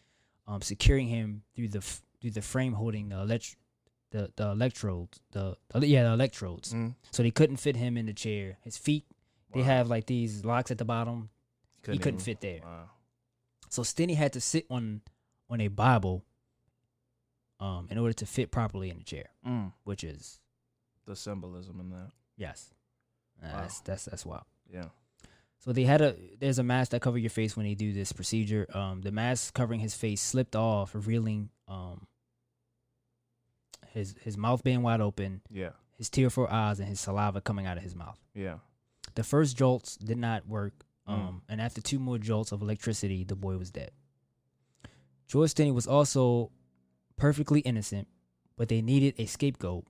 um 0.48 0.62
securing 0.62 1.08
him 1.08 1.44
through 1.56 1.70
the 1.70 1.80
f- 1.80 2.02
through 2.22 2.32
the 2.32 2.42
frame 2.42 2.74
holding 2.74 3.10
the 3.10 3.20
elect 3.20 3.56
the 4.12 4.32
the 4.36 4.50
electrodes 4.52 5.20
the, 5.32 5.56
the 5.74 5.88
yeah 5.88 6.04
the 6.04 6.14
electrodes. 6.14 6.74
Mm. 6.74 6.96
So 7.12 7.24
they 7.24 7.32
couldn't 7.32 7.58
fit 7.58 7.76
him 7.76 7.98
in 7.98 8.06
the 8.06 8.14
chair. 8.14 8.58
His 8.62 8.78
feet 8.78 9.06
they 9.54 9.62
have 9.64 9.88
like 9.90 10.06
these 10.08 10.44
locks 10.44 10.72
at 10.72 10.78
the 10.80 10.86
bottom. 10.86 11.30
he 11.86 11.98
couldn't 11.98 12.16
even- 12.16 12.20
fit 12.20 12.42
there. 12.42 12.60
Wow. 12.64 12.90
So 13.70 13.82
Stinney 13.84 14.16
had 14.16 14.34
to 14.34 14.42
sit 14.42 14.66
on 14.70 15.02
on 15.50 15.62
a 15.62 15.68
Bible 15.70 16.24
um, 17.60 17.88
in 17.90 17.98
order 17.98 18.14
to 18.14 18.26
fit 18.26 18.52
properly 18.52 18.90
in 18.90 18.98
the 18.98 19.04
chair, 19.04 19.28
Mm, 19.46 19.72
which 19.84 20.04
is 20.04 20.40
the 21.06 21.16
symbolism 21.16 21.80
in 21.80 21.90
that. 21.90 22.10
yes, 22.38 22.74
Wow. 23.42 23.50
that's 23.62 23.80
that's 23.82 24.06
that's 24.06 24.26
wild. 24.26 24.44
Yeah. 24.72 24.90
So 25.64 25.72
they 25.72 25.84
had 25.84 26.02
a 26.02 26.16
there's 26.40 26.60
a 26.60 26.64
mask 26.64 26.92
that 26.92 27.02
cover 27.02 27.18
your 27.18 27.30
face 27.30 27.56
when 27.56 27.66
they 27.66 27.74
do 27.74 27.94
this 27.94 28.12
procedure. 28.12 28.68
Um, 28.74 29.02
the 29.02 29.12
mask 29.12 29.54
covering 29.54 29.80
his 29.80 29.96
face 29.96 30.22
slipped 30.22 30.56
off, 30.58 30.94
revealing 30.94 31.50
um 31.70 32.06
his 33.92 34.16
his 34.22 34.38
mouth 34.38 34.64
being 34.64 34.82
wide 34.82 35.00
open, 35.02 35.42
Yeah. 35.50 35.70
his 35.98 36.10
tearful 36.10 36.48
eyes, 36.48 36.80
and 36.80 36.90
his 36.90 37.00
saliva 37.00 37.40
coming 37.42 37.66
out 37.66 37.78
of 37.78 37.84
his 37.84 37.96
mouth. 37.96 38.20
Yeah. 38.34 38.58
The 39.16 39.24
first 39.24 39.56
jolts 39.56 39.96
did 39.96 40.18
not 40.18 40.48
work, 40.48 40.86
Mm. 41.08 41.14
um, 41.14 41.42
and 41.48 41.62
after 41.62 41.82
two 41.82 42.00
more 42.00 42.18
jolts 42.18 42.52
of 42.52 42.62
electricity, 42.62 43.24
the 43.24 43.36
boy 43.36 43.58
was 43.58 43.72
dead. 43.72 43.92
George 45.28 45.54
Stinney 45.54 45.74
was 45.74 45.88
also 45.88 46.52
perfectly 47.16 47.60
innocent, 47.62 48.08
but 48.58 48.68
they 48.70 48.82
needed 48.82 49.16
a 49.18 49.26
scapegoat. 49.28 49.86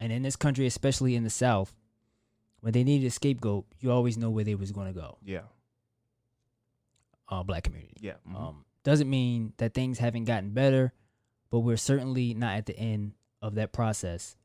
And 0.00 0.12
in 0.12 0.22
this 0.22 0.36
country, 0.36 0.66
especially 0.66 1.16
in 1.16 1.24
the 1.24 1.30
South, 1.30 1.74
when 2.60 2.72
they 2.72 2.84
needed 2.84 3.06
a 3.06 3.10
scapegoat, 3.10 3.66
you 3.80 3.90
always 3.92 4.16
know 4.18 4.30
where 4.30 4.44
they 4.44 4.54
was 4.54 4.72
going 4.72 4.86
to 4.92 4.98
go. 4.98 5.18
Yeah. 5.24 5.42
Uh, 7.28 7.42
black 7.42 7.64
community. 7.64 7.94
Yeah. 8.00 8.14
mhm. 8.28 8.36
Um, 8.40 8.64
doesn't 8.84 9.08
mean 9.10 9.52
that 9.58 9.74
things 9.74 9.98
haven't 9.98 10.24
gotten 10.24 10.50
better, 10.50 10.92
but 11.50 11.60
we're 11.60 11.76
certainly 11.76 12.32
not 12.34 12.56
at 12.56 12.66
the 12.66 12.78
end 12.78 13.12
of 13.42 13.54
that 13.56 13.72
process, 13.72 14.36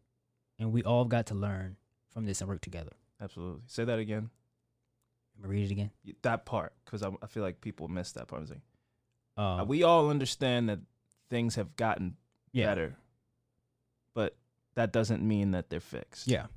and 0.59 0.71
we 0.73 0.83
all 0.83 1.05
got 1.05 1.27
to 1.27 1.33
learn 1.35 1.77
from 2.09 2.25
this 2.25 2.41
and 2.41 2.49
work 2.49 2.61
together. 2.61 2.91
Absolutely. 3.21 3.61
Say 3.67 3.85
that 3.85 3.99
again. 3.99 4.29
Read 5.41 5.65
it 5.65 5.71
again. 5.71 5.91
That 6.23 6.45
part, 6.45 6.73
because 6.85 7.01
I, 7.03 7.09
I 7.21 7.27
feel 7.27 7.41
like 7.41 7.61
people 7.61 7.87
missed 7.87 8.15
that 8.15 8.27
part. 8.27 8.41
I'm 8.41 8.47
saying, 8.47 8.61
Uh, 9.37 9.61
uh, 9.61 9.63
we 9.63 9.83
all 9.83 10.09
understand 10.09 10.69
that 10.69 10.79
things 11.29 11.55
have 11.55 11.75
gotten 11.75 12.17
yeah, 12.51 12.65
better, 12.67 12.95
but 14.13 14.35
that 14.75 14.91
doesn't 14.91 15.23
mean 15.25 15.51
that 15.51 15.69
they're 15.69 15.79
fixed. 15.79 16.27
yeah, 16.27 16.47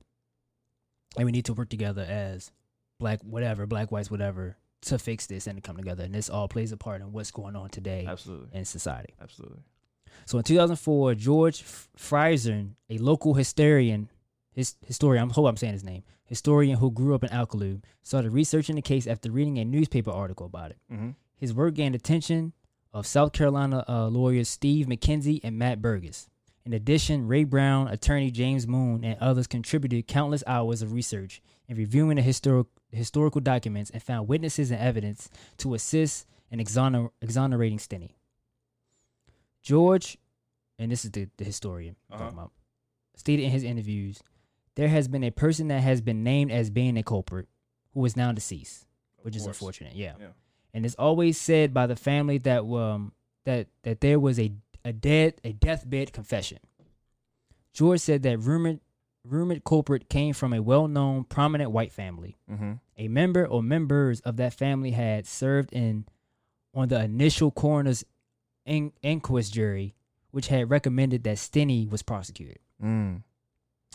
and 1.16 1.26
we 1.26 1.32
need 1.32 1.44
to 1.46 1.54
work 1.54 1.68
together 1.68 2.06
as 2.08 2.50
black, 2.98 3.20
whatever, 3.22 3.66
black, 3.66 3.90
whites, 3.90 4.10
whatever, 4.10 4.56
to 4.82 4.98
fix 4.98 5.26
this 5.26 5.46
and 5.46 5.56
to 5.56 5.62
come 5.62 5.76
together. 5.76 6.04
And 6.04 6.14
this 6.14 6.30
all 6.30 6.48
plays 6.48 6.72
a 6.72 6.76
part 6.76 7.00
in 7.00 7.12
what's 7.12 7.30
going 7.30 7.56
on 7.56 7.70
today 7.70 8.06
Absolutely. 8.08 8.48
in 8.58 8.64
society. 8.64 9.14
Absolutely. 9.20 9.60
So 10.24 10.38
in 10.38 10.44
2004, 10.44 11.14
George 11.14 11.62
Frierson, 11.62 12.72
a 12.88 12.98
local 12.98 13.34
historian, 13.34 14.08
his 14.52 14.74
historian, 14.86 15.30
I 15.30 15.32
hope 15.32 15.46
I'm 15.46 15.56
saying 15.56 15.74
his 15.74 15.84
name, 15.84 16.04
historian 16.24 16.78
who 16.78 16.90
grew 16.90 17.14
up 17.14 17.24
in 17.24 17.30
Alcolu, 17.30 17.82
started 18.02 18.30
researching 18.30 18.76
the 18.76 18.82
case 18.82 19.06
after 19.06 19.30
reading 19.30 19.58
a 19.58 19.64
newspaper 19.64 20.10
article 20.10 20.46
about 20.46 20.70
it. 20.70 20.78
Mm-hmm. 20.92 21.10
His 21.36 21.52
work 21.52 21.74
gained 21.74 21.94
attention 21.94 22.52
of 22.92 23.06
South 23.06 23.32
Carolina 23.32 23.84
uh, 23.88 24.08
lawyers 24.08 24.48
Steve 24.48 24.86
McKenzie 24.86 25.40
and 25.42 25.58
Matt 25.58 25.82
Burgess. 25.82 26.28
In 26.66 26.72
addition, 26.72 27.28
Ray 27.28 27.44
Brown, 27.44 27.86
attorney 27.86 28.32
James 28.32 28.66
Moon, 28.66 29.04
and 29.04 29.16
others 29.20 29.46
contributed 29.46 30.08
countless 30.08 30.42
hours 30.48 30.82
of 30.82 30.92
research 30.92 31.40
in 31.68 31.76
reviewing 31.76 32.16
the 32.16 32.22
historic, 32.22 32.66
historical 32.90 33.40
documents 33.40 33.88
and 33.90 34.02
found 34.02 34.26
witnesses 34.26 34.72
and 34.72 34.80
evidence 34.80 35.30
to 35.58 35.74
assist 35.74 36.26
in 36.50 36.58
exoner- 36.58 37.10
exonerating 37.22 37.78
Stinney. 37.78 38.14
George, 39.62 40.18
and 40.78 40.90
this 40.90 41.04
is 41.04 41.12
the, 41.12 41.28
the 41.36 41.44
historian 41.44 41.94
I'm 42.10 42.18
talking 42.18 42.26
Uh-huh. 42.36 42.40
about, 42.46 42.52
stated 43.14 43.44
in 43.44 43.50
his 43.52 43.62
interviews, 43.62 44.20
there 44.74 44.88
has 44.88 45.06
been 45.06 45.22
a 45.22 45.30
person 45.30 45.68
that 45.68 45.80
has 45.82 46.00
been 46.00 46.24
named 46.24 46.50
as 46.50 46.68
being 46.70 46.96
a 46.98 47.02
culprit 47.04 47.46
who 47.94 48.04
is 48.04 48.16
now 48.16 48.32
deceased, 48.32 48.86
which 49.22 49.36
is 49.36 49.46
unfortunate. 49.46 49.94
Yeah. 49.94 50.14
Yeah. 50.20 50.26
And 50.74 50.84
it's 50.84 50.96
always 50.96 51.40
said 51.40 51.72
by 51.72 51.86
the 51.86 51.96
family 51.96 52.38
that 52.38 52.64
um 52.64 53.12
that 53.44 53.68
that 53.84 54.00
there 54.00 54.20
was 54.20 54.38
a 54.38 54.52
a 54.86 54.92
dead 54.92 55.34
a 55.42 55.52
deathbed 55.52 56.12
confession. 56.12 56.58
George 57.72 58.00
said 58.00 58.22
that 58.22 58.38
rumored 58.38 58.80
rumored 59.24 59.64
culprit 59.64 60.08
came 60.08 60.32
from 60.32 60.52
a 60.52 60.62
well-known 60.62 61.24
prominent 61.24 61.72
white 61.72 61.92
family. 61.92 62.38
Mm-hmm. 62.48 62.74
A 62.96 63.08
member 63.08 63.44
or 63.44 63.62
members 63.62 64.20
of 64.20 64.36
that 64.36 64.54
family 64.54 64.92
had 64.92 65.26
served 65.26 65.72
in 65.72 66.06
on 66.72 66.86
the 66.88 67.02
initial 67.02 67.50
coroner's 67.50 68.04
in- 68.64 68.92
inquest 69.02 69.52
jury, 69.52 69.96
which 70.30 70.46
had 70.46 70.70
recommended 70.70 71.24
that 71.24 71.38
Stinney 71.38 71.90
was 71.90 72.02
prosecuted. 72.02 72.58
Mm. 72.82 73.22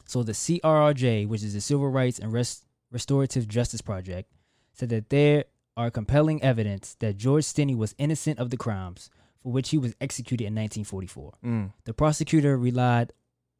So 0.05 0.23
the 0.23 0.33
CRRJ, 0.33 1.25
which 1.25 1.43
is 1.43 1.53
the 1.53 1.61
Civil 1.61 1.89
Rights 1.89 2.19
and 2.19 2.33
Rest- 2.33 2.65
Restorative 2.91 3.47
Justice 3.47 3.81
Project, 3.81 4.29
said 4.73 4.89
that 4.89 5.09
there 5.09 5.45
are 5.77 5.89
compelling 5.89 6.43
evidence 6.43 6.97
that 6.99 7.15
George 7.15 7.45
Stinney 7.45 7.77
was 7.77 7.95
innocent 7.97 8.39
of 8.39 8.49
the 8.49 8.57
crimes 8.57 9.09
for 9.41 9.51
which 9.51 9.69
he 9.69 9.77
was 9.77 9.95
executed 9.99 10.45
in 10.45 10.55
1944. 10.55 11.33
Mm. 11.43 11.73
The 11.85 11.93
prosecutor 11.93 12.57
relied 12.57 13.13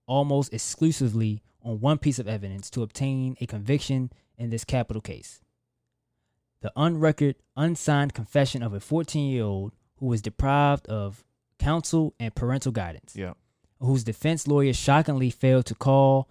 almost 0.07 0.53
exclusively 0.53 1.41
on 1.63 1.79
one 1.79 1.97
piece 1.97 2.19
of 2.19 2.27
evidence 2.27 2.69
to 2.71 2.83
obtain 2.83 3.35
a 3.41 3.45
conviction 3.45 4.11
in 4.37 4.49
this 4.49 4.63
capital 4.63 5.01
case. 5.01 5.41
The 6.61 6.71
unrecorded, 6.75 7.37
unsigned 7.55 8.13
confession 8.13 8.61
of 8.61 8.73
a 8.73 8.79
14 8.79 9.29
year 9.31 9.43
old 9.43 9.73
who 9.97 10.05
was 10.07 10.21
deprived 10.21 10.87
of 10.87 11.23
counsel 11.59 12.13
and 12.19 12.33
parental 12.35 12.71
guidance 12.71 13.15
Yeah. 13.15 13.33
whose 13.79 14.03
defense 14.03 14.47
lawyer 14.47 14.73
shockingly 14.73 15.29
failed 15.29 15.65
to 15.67 15.75
call 15.75 16.27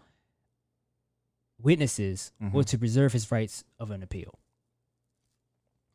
witnesses 1.58 2.32
or 2.40 2.62
Mhm. 2.62 2.66
to 2.66 2.78
preserve 2.78 3.12
his 3.12 3.30
rights 3.30 3.64
of 3.78 3.90
an 3.90 4.02
appeal. 4.02 4.38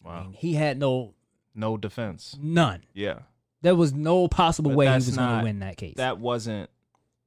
I 0.03 0.07
Wow. 0.07 0.23
mean, 0.23 0.33
he 0.33 0.53
had 0.53 0.77
no 0.77 1.15
No 1.55 1.77
defense. 1.77 2.37
none. 2.39 2.83
Yeah. 2.93 3.23
There 3.65 3.75
was 3.75 3.93
no 3.93 4.27
possible 4.27 4.69
But 4.69 4.77
way 4.77 4.85
he 4.85 4.91
that's 4.91 5.07
was 5.07 5.17
going 5.17 5.27
not- 5.27 5.39
to 5.39 5.43
win 5.45 5.59
that 5.59 5.75
case. 5.75 5.95
That 5.97 6.19
wasn't. 6.19 6.69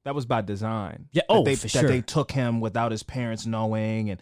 That 0.05 0.15
was 0.15 0.25
by 0.25 0.39
design. 0.39 1.09
Yeah, 1.11 1.23
That 1.27 1.35
oh, 1.35 1.43
they, 1.43 1.55
for 1.55 1.63
that 1.63 1.69
sure. 1.69 1.89
they 1.89 1.99
took 1.99 2.31
him 2.31 2.61
without 2.61 2.93
his 2.93 3.03
parents 3.03 3.45
knowing 3.45 4.09
and 4.09 4.21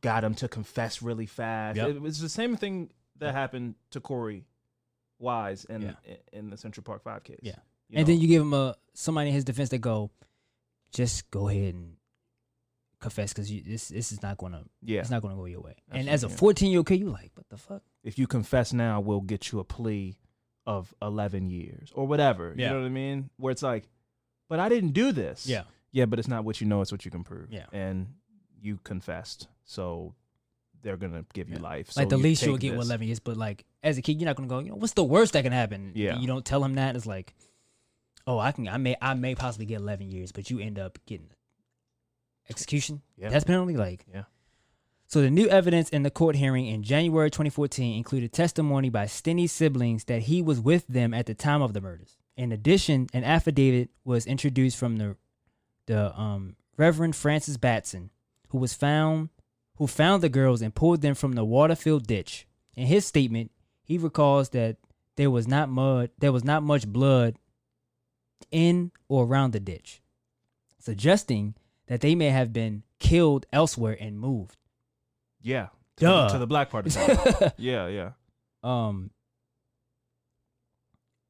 got 0.00 0.24
him 0.24 0.34
to 0.36 0.48
confess 0.48 1.02
really 1.02 1.26
fast. 1.26 1.76
Yep. 1.76 1.88
It 1.90 2.00
was 2.00 2.20
the 2.20 2.30
same 2.30 2.56
thing 2.56 2.88
that 3.18 3.34
happened 3.34 3.74
to 3.90 4.00
Korey 4.00 4.44
Wise 5.18 5.66
in 5.66 5.94
in 6.32 6.48
the 6.48 6.56
Central 6.56 6.84
Park 6.84 7.02
Five 7.02 7.22
case. 7.22 7.40
Yeah. 7.42 7.56
And 7.90 7.98
know? 7.98 8.04
then 8.04 8.18
you 8.18 8.28
give 8.28 8.40
him 8.40 8.54
a 8.54 8.74
somebody 8.94 9.28
in 9.28 9.34
his 9.34 9.44
defense 9.44 9.68
that 9.68 9.78
go, 9.78 10.10
just 10.90 11.30
go 11.30 11.48
ahead 11.48 11.74
and 11.74 11.96
confess 12.98 13.34
because 13.34 13.50
this 13.50 13.88
this 13.88 14.10
is 14.10 14.22
not 14.22 14.38
going 14.38 14.52
to 14.52 14.64
yeah. 14.82 15.00
it's 15.00 15.10
not 15.10 15.20
going 15.20 15.34
to 15.34 15.38
go 15.38 15.44
your 15.44 15.60
way. 15.60 15.76
And 15.90 16.08
as 16.08 16.22
a 16.24 16.28
Absolutely, 16.28 16.32
yeah. 16.32 16.38
14 16.38 16.70
year 16.70 16.78
old 16.78 16.86
kid, 16.86 17.00
you 17.00 17.10
like 17.10 17.32
what 17.34 17.46
the 17.50 17.58
fuck? 17.58 17.82
if 18.02 18.18
you 18.18 18.26
confess 18.26 18.72
now, 18.72 19.00
we'll 19.00 19.20
get 19.20 19.52
you 19.52 19.58
a 19.60 19.64
plea 19.64 20.16
of 20.68 20.94
11 21.00 21.48
years 21.48 21.90
or 21.94 22.06
whatever. 22.06 22.54
Yeah. 22.54 22.66
You 22.68 22.74
know 22.74 22.80
what 22.82 22.86
I 22.86 22.90
mean? 22.90 23.30
Where 23.38 23.50
it's 23.50 23.62
like, 23.62 23.88
but 24.50 24.60
I 24.60 24.68
didn't 24.68 24.92
do 24.92 25.12
this. 25.12 25.46
Yeah. 25.46 25.62
Yeah, 25.92 26.04
but 26.04 26.18
it's 26.18 26.28
not 26.28 26.44
what 26.44 26.60
you 26.60 26.66
know, 26.66 26.82
it's 26.82 26.92
what 26.92 27.06
you 27.06 27.10
can 27.10 27.24
prove. 27.24 27.48
Yeah. 27.50 27.64
And 27.72 28.08
you 28.60 28.78
confessed. 28.84 29.48
So 29.64 30.14
they're 30.82 30.98
going 30.98 31.12
to 31.12 31.24
give 31.32 31.48
you 31.48 31.56
Yeah. 31.56 31.62
life. 31.62 31.90
So 31.90 32.02
like 32.02 32.10
the 32.10 32.18
you 32.18 32.22
least 32.22 32.42
you'll 32.44 32.58
get 32.58 32.76
with 32.76 32.86
11 32.86 33.06
years, 33.06 33.18
but 33.18 33.38
like 33.38 33.64
as 33.82 33.96
a 33.96 34.02
kid, 34.02 34.20
you're 34.20 34.26
not 34.26 34.36
going 34.36 34.46
to 34.46 34.54
go. 34.54 34.58
You 34.58 34.70
know, 34.70 34.76
what's 34.76 34.92
the 34.92 35.04
worst 35.04 35.32
that 35.32 35.42
can 35.42 35.52
happen? 35.52 35.92
Yeah. 35.94 36.18
You 36.18 36.26
don't 36.26 36.44
tell 36.44 36.62
him 36.62 36.74
that. 36.74 36.94
It's 36.96 37.06
like, 37.06 37.34
oh, 38.26 38.38
I 38.38 38.52
can, 38.52 38.68
I 38.68 38.76
may, 38.76 38.94
I 39.00 39.14
may 39.14 39.34
possibly 39.34 39.64
get 39.64 39.80
11 39.80 40.10
years, 40.10 40.32
but 40.32 40.50
you 40.50 40.58
end 40.60 40.78
up 40.78 40.98
getting 41.06 41.30
execution. 42.50 43.00
Yeah. 43.16 43.30
Death 43.30 43.46
penalty. 43.46 43.76
Like, 43.78 44.04
Yeah. 44.12 44.24
So 45.08 45.22
the 45.22 45.30
new 45.30 45.48
evidence 45.48 45.88
in 45.88 46.02
the 46.02 46.10
court 46.10 46.36
hearing 46.36 46.66
in 46.66 46.82
January 46.82 47.30
2014 47.30 47.96
included 47.96 48.30
testimony 48.30 48.90
by 48.90 49.06
Stinney's 49.06 49.52
siblings 49.52 50.04
that 50.04 50.22
he 50.22 50.42
was 50.42 50.60
with 50.60 50.86
them 50.86 51.14
at 51.14 51.24
the 51.24 51.32
time 51.32 51.62
of 51.62 51.72
the 51.72 51.80
murders. 51.80 52.18
In 52.36 52.52
addition, 52.52 53.08
an 53.14 53.24
affidavit 53.24 53.88
was 54.04 54.26
introduced 54.26 54.76
from 54.76 54.96
the 54.98 55.16
the 55.86 56.14
um, 56.20 56.56
Reverend 56.76 57.16
Francis 57.16 57.56
Batson, 57.56 58.10
who 58.50 58.58
was 58.58 58.74
found 58.74 59.30
who 59.76 59.86
found 59.86 60.22
the 60.22 60.28
girls 60.28 60.60
and 60.60 60.74
pulled 60.74 61.00
them 61.00 61.14
from 61.14 61.32
the 61.32 61.44
water-filled 61.44 62.06
ditch. 62.06 62.46
In 62.74 62.86
his 62.86 63.06
statement, 63.06 63.50
he 63.82 63.96
recalls 63.96 64.50
that 64.50 64.76
there 65.16 65.30
was 65.30 65.48
not 65.48 65.70
mud, 65.70 66.10
there 66.18 66.32
was 66.32 66.44
not 66.44 66.62
much 66.62 66.86
blood 66.86 67.36
in 68.50 68.92
or 69.08 69.24
around 69.24 69.54
the 69.54 69.60
ditch, 69.60 70.02
suggesting 70.78 71.54
that 71.86 72.02
they 72.02 72.14
may 72.14 72.28
have 72.28 72.52
been 72.52 72.82
killed 72.98 73.46
elsewhere 73.54 73.96
and 73.98 74.20
moved. 74.20 74.57
Yeah. 75.42 75.68
To, 75.96 76.04
Duh. 76.04 76.26
The, 76.26 76.32
to 76.34 76.38
the 76.38 76.46
black 76.46 76.70
part 76.70 76.86
of 76.86 76.94
town. 76.94 77.52
yeah, 77.56 77.86
yeah. 77.88 78.10
Um. 78.62 79.10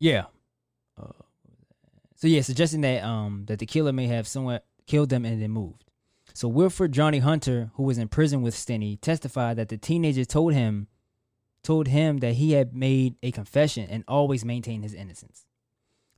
Yeah. 0.01 0.25
Uh, 1.01 1.13
so 2.15 2.27
yeah, 2.27 2.43
suggesting 2.43 2.81
that 2.83 3.03
um 3.03 3.45
that 3.47 3.59
the 3.59 3.67
killer 3.67 3.93
may 3.93 4.07
have 4.07 4.29
somewhat 4.29 4.65
killed 4.87 5.09
them 5.09 5.25
and 5.25 5.41
then 5.41 5.51
moved. 5.51 5.85
So 6.35 6.49
Wilfred 6.49 6.93
Johnny 6.93 7.19
Hunter, 7.19 7.71
who 7.75 7.83
was 7.83 7.99
in 7.99 8.09
prison 8.09 8.43
with 8.43 8.55
Stinney, 8.55 9.01
testified 9.01 9.57
that 9.57 9.69
the 9.69 9.77
teenager 9.77 10.25
told 10.25 10.53
him 10.53 10.89
told 11.63 11.89
him 11.89 12.19
that 12.19 12.35
he 12.35 12.53
had 12.53 12.75
made 12.75 13.17
a 13.23 13.33
confession 13.33 13.89
and 13.91 14.05
always 14.07 14.45
maintained 14.45 14.85
his 14.85 14.95
innocence. 14.95 15.45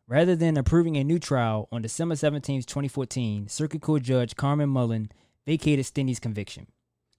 Rather 0.07 0.37
than 0.37 0.57
approving 0.57 0.97
a 0.97 1.05
new 1.05 1.19
trial 1.19 1.69
on 1.71 1.83
December 1.83 2.17
17, 2.17 2.63
2014, 2.63 3.49
Circuit 3.49 3.81
Court 3.81 4.03
Judge 4.03 4.37
Carmen 4.37 4.69
Mullen 4.69 5.11
vacated 5.47 5.87
Stinney's 5.87 6.21
conviction. 6.21 6.67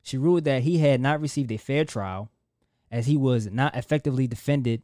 She 0.03 0.17
ruled 0.17 0.43
that 0.45 0.63
he 0.63 0.79
had 0.79 0.99
not 1.01 1.21
received 1.21 1.51
a 1.51 1.57
fair 1.57 1.85
trial 1.85 2.29
as 2.91 3.05
he 3.07 3.15
was 3.17 3.47
not 3.51 3.75
effectively 3.75 4.27
defended 4.27 4.81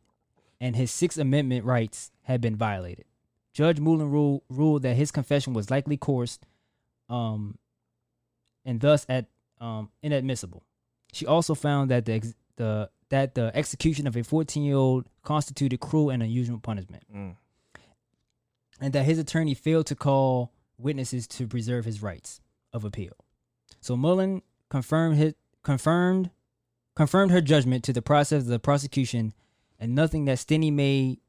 and 0.59 0.75
his 0.75 0.91
Sixth 0.91 1.17
Amendment 1.19 1.65
rights 1.65 2.11
had 2.23 2.41
been 2.41 2.55
violated. 2.55 3.05
Judge 3.53 3.79
Mullen 3.79 4.09
ruled, 4.11 4.41
ruled 4.49 4.81
that 4.83 4.95
his 4.95 5.11
confession 5.11 5.53
was 5.53 5.69
likely 5.71 5.97
coerced, 5.97 6.45
um, 7.09 7.57
and 8.65 8.79
thus 8.81 9.05
at 9.09 9.25
um, 9.59 9.89
inadmissible. 10.03 10.63
She 11.13 11.25
also 11.25 11.55
found 11.55 11.89
that 11.91 12.05
the 12.05 12.13
ex- 12.13 12.35
the 12.57 12.89
that 13.09 13.35
the 13.35 13.51
execution 13.55 14.05
of 14.07 14.15
a 14.17 14.23
14 14.23 14.63
year 14.63 14.75
old 14.75 15.05
constituted 15.23 15.79
cruel 15.79 16.09
and 16.09 16.21
unusual 16.21 16.59
punishment, 16.59 17.03
Mm. 17.13 17.35
and 18.79 18.93
that 18.93 19.05
his 19.05 19.17
attorney 19.17 19.53
failed 19.53 19.85
to 19.87 19.95
call 19.95 20.51
witnesses 20.77 21.27
to 21.27 21.47
preserve 21.47 21.85
his 21.85 22.01
rights 22.03 22.41
of 22.73 22.83
appeal. 22.83 23.13
So 23.81 23.95
Mullen 23.95 24.41
confirmed 24.69 25.17
his 25.17 25.33
confirmed 25.63 26.31
confirmed 26.95 27.31
her 27.31 27.41
judgment 27.41 27.83
to 27.83 27.93
the 27.93 28.01
process 28.01 28.43
of 28.43 28.47
the 28.47 28.59
prosecution, 28.59 29.33
and 29.79 29.93
nothing 29.93 30.25
that 30.25 30.37
Stinney 30.39 30.71
may 30.73 31.19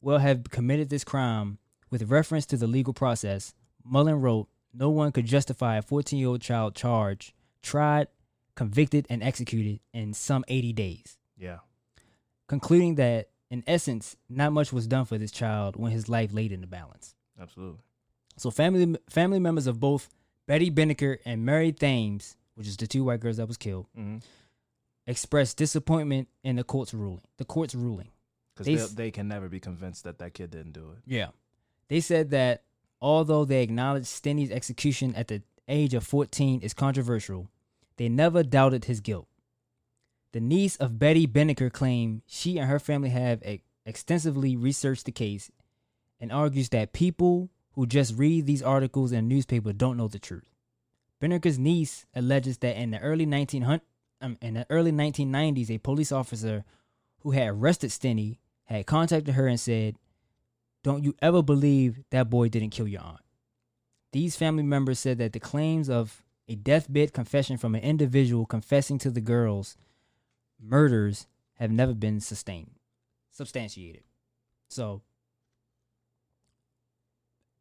well 0.00 0.18
have 0.18 0.50
committed 0.50 0.90
this 0.90 1.04
crime 1.04 1.58
with 1.90 2.10
reference 2.10 2.46
to 2.46 2.56
the 2.56 2.66
legal 2.66 2.92
process. 2.94 3.54
Mullen 3.84 4.20
wrote, 4.20 4.48
"No 4.72 4.90
one 4.90 5.10
could 5.12 5.26
justify 5.26 5.76
a 5.76 5.82
14 5.82 6.18
year 6.18 6.28
old 6.28 6.40
child 6.40 6.74
charged, 6.74 7.32
tried, 7.62 8.08
convicted, 8.54 9.06
and 9.10 9.22
executed 9.22 9.80
in 9.92 10.12
some 10.14 10.44
80 10.48 10.72
days." 10.72 11.18
Yeah. 11.36 11.58
concluding 12.48 12.94
that 12.94 13.28
in 13.50 13.62
essence, 13.66 14.16
not 14.28 14.52
much 14.52 14.72
was 14.72 14.86
done 14.86 15.04
for 15.04 15.18
this 15.18 15.30
child 15.30 15.76
when 15.76 15.92
his 15.92 16.08
life 16.08 16.32
laid 16.32 16.50
in 16.50 16.60
the 16.62 16.66
balance. 16.66 17.14
Absolutely. 17.40 17.80
So 18.36 18.50
family 18.50 18.96
family 19.08 19.38
members 19.38 19.66
of 19.66 19.80
both 19.80 20.08
Betty 20.46 20.70
Binnicker 20.70 21.18
and 21.24 21.44
Mary 21.44 21.72
Thames, 21.72 22.36
which 22.58 22.66
is 22.66 22.76
the 22.76 22.88
two 22.88 23.04
white 23.04 23.20
girls 23.20 23.36
that 23.36 23.46
was 23.46 23.56
killed, 23.56 23.86
Mhm. 23.96 24.20
expressed 25.06 25.56
disappointment 25.56 26.26
in 26.42 26.56
the 26.56 26.64
court's 26.64 26.92
ruling. 26.92 27.22
The 27.36 27.44
court's 27.44 27.74
ruling. 27.74 28.08
Because 28.54 28.66
They 28.66 29.04
they, 29.04 29.10
can 29.12 29.28
never 29.28 29.48
be 29.48 29.60
convinced 29.60 30.02
that 30.04 30.18
that 30.18 30.34
kid 30.34 30.50
didn't 30.50 30.72
do 30.72 30.90
it. 30.90 30.98
Yeah. 31.06 31.28
They 31.88 32.00
said 32.00 32.30
that 32.30 32.64
although 33.00 33.44
they 33.44 33.62
acknowledged 33.62 34.06
Stinney's 34.06 34.50
execution 34.50 35.14
at 35.14 35.28
the 35.28 35.42
age 35.68 35.94
of 35.94 36.04
14 36.04 36.60
is 36.60 36.74
controversial, 36.74 37.48
they 37.96 38.08
never 38.08 38.42
doubted 38.42 38.86
his 38.86 39.00
guilt. 39.00 39.28
The 40.32 40.40
niece 40.40 40.74
of 40.76 40.98
Betty 40.98 41.26
Binnicker 41.26 41.72
claimed 41.72 42.22
she 42.26 42.58
and 42.58 42.68
her 42.68 42.80
family 42.80 43.10
have 43.10 43.42
e- 43.46 43.62
extensively 43.86 44.56
researched 44.56 45.04
the 45.06 45.12
case 45.12 45.50
and 46.20 46.32
argues 46.32 46.68
that 46.70 46.92
people 46.92 47.50
who 47.72 47.86
just 47.86 48.16
read 48.18 48.44
these 48.46 48.62
articles 48.62 49.12
in 49.12 49.18
a 49.20 49.22
newspaper 49.22 49.72
don't 49.72 49.96
know 49.96 50.08
the 50.08 50.18
truth. 50.18 50.52
Binnicker's 51.20 51.58
niece 51.58 52.06
alleges 52.14 52.58
that 52.58 52.76
in 52.76 52.90
the 52.90 53.00
early 53.00 53.26
1900 53.26 53.80
um, 54.20 54.36
in 54.40 54.54
the 54.54 54.66
early 54.70 54.92
1990s, 54.92 55.70
a 55.70 55.78
police 55.78 56.10
officer 56.10 56.64
who 57.20 57.30
had 57.32 57.48
arrested 57.48 57.90
Stinney 57.90 58.38
had 58.64 58.86
contacted 58.86 59.34
her 59.34 59.46
and 59.46 59.60
said, 59.60 59.96
don't 60.82 61.04
you 61.04 61.14
ever 61.20 61.42
believe 61.42 62.02
that 62.10 62.30
boy 62.30 62.48
didn't 62.48 62.70
kill 62.70 62.88
your 62.88 63.02
aunt. 63.02 63.20
These 64.12 64.36
family 64.36 64.62
members 64.62 64.98
said 64.98 65.18
that 65.18 65.32
the 65.32 65.40
claims 65.40 65.90
of 65.90 66.24
a 66.48 66.54
deathbed 66.54 67.12
confession 67.12 67.58
from 67.58 67.74
an 67.74 67.82
individual 67.82 68.46
confessing 68.46 68.98
to 68.98 69.10
the 69.10 69.20
girls' 69.20 69.76
murders 70.60 71.26
have 71.54 71.70
never 71.70 71.92
been 71.94 72.20
sustained, 72.20 72.70
substantiated. 73.30 74.02
So, 74.68 75.02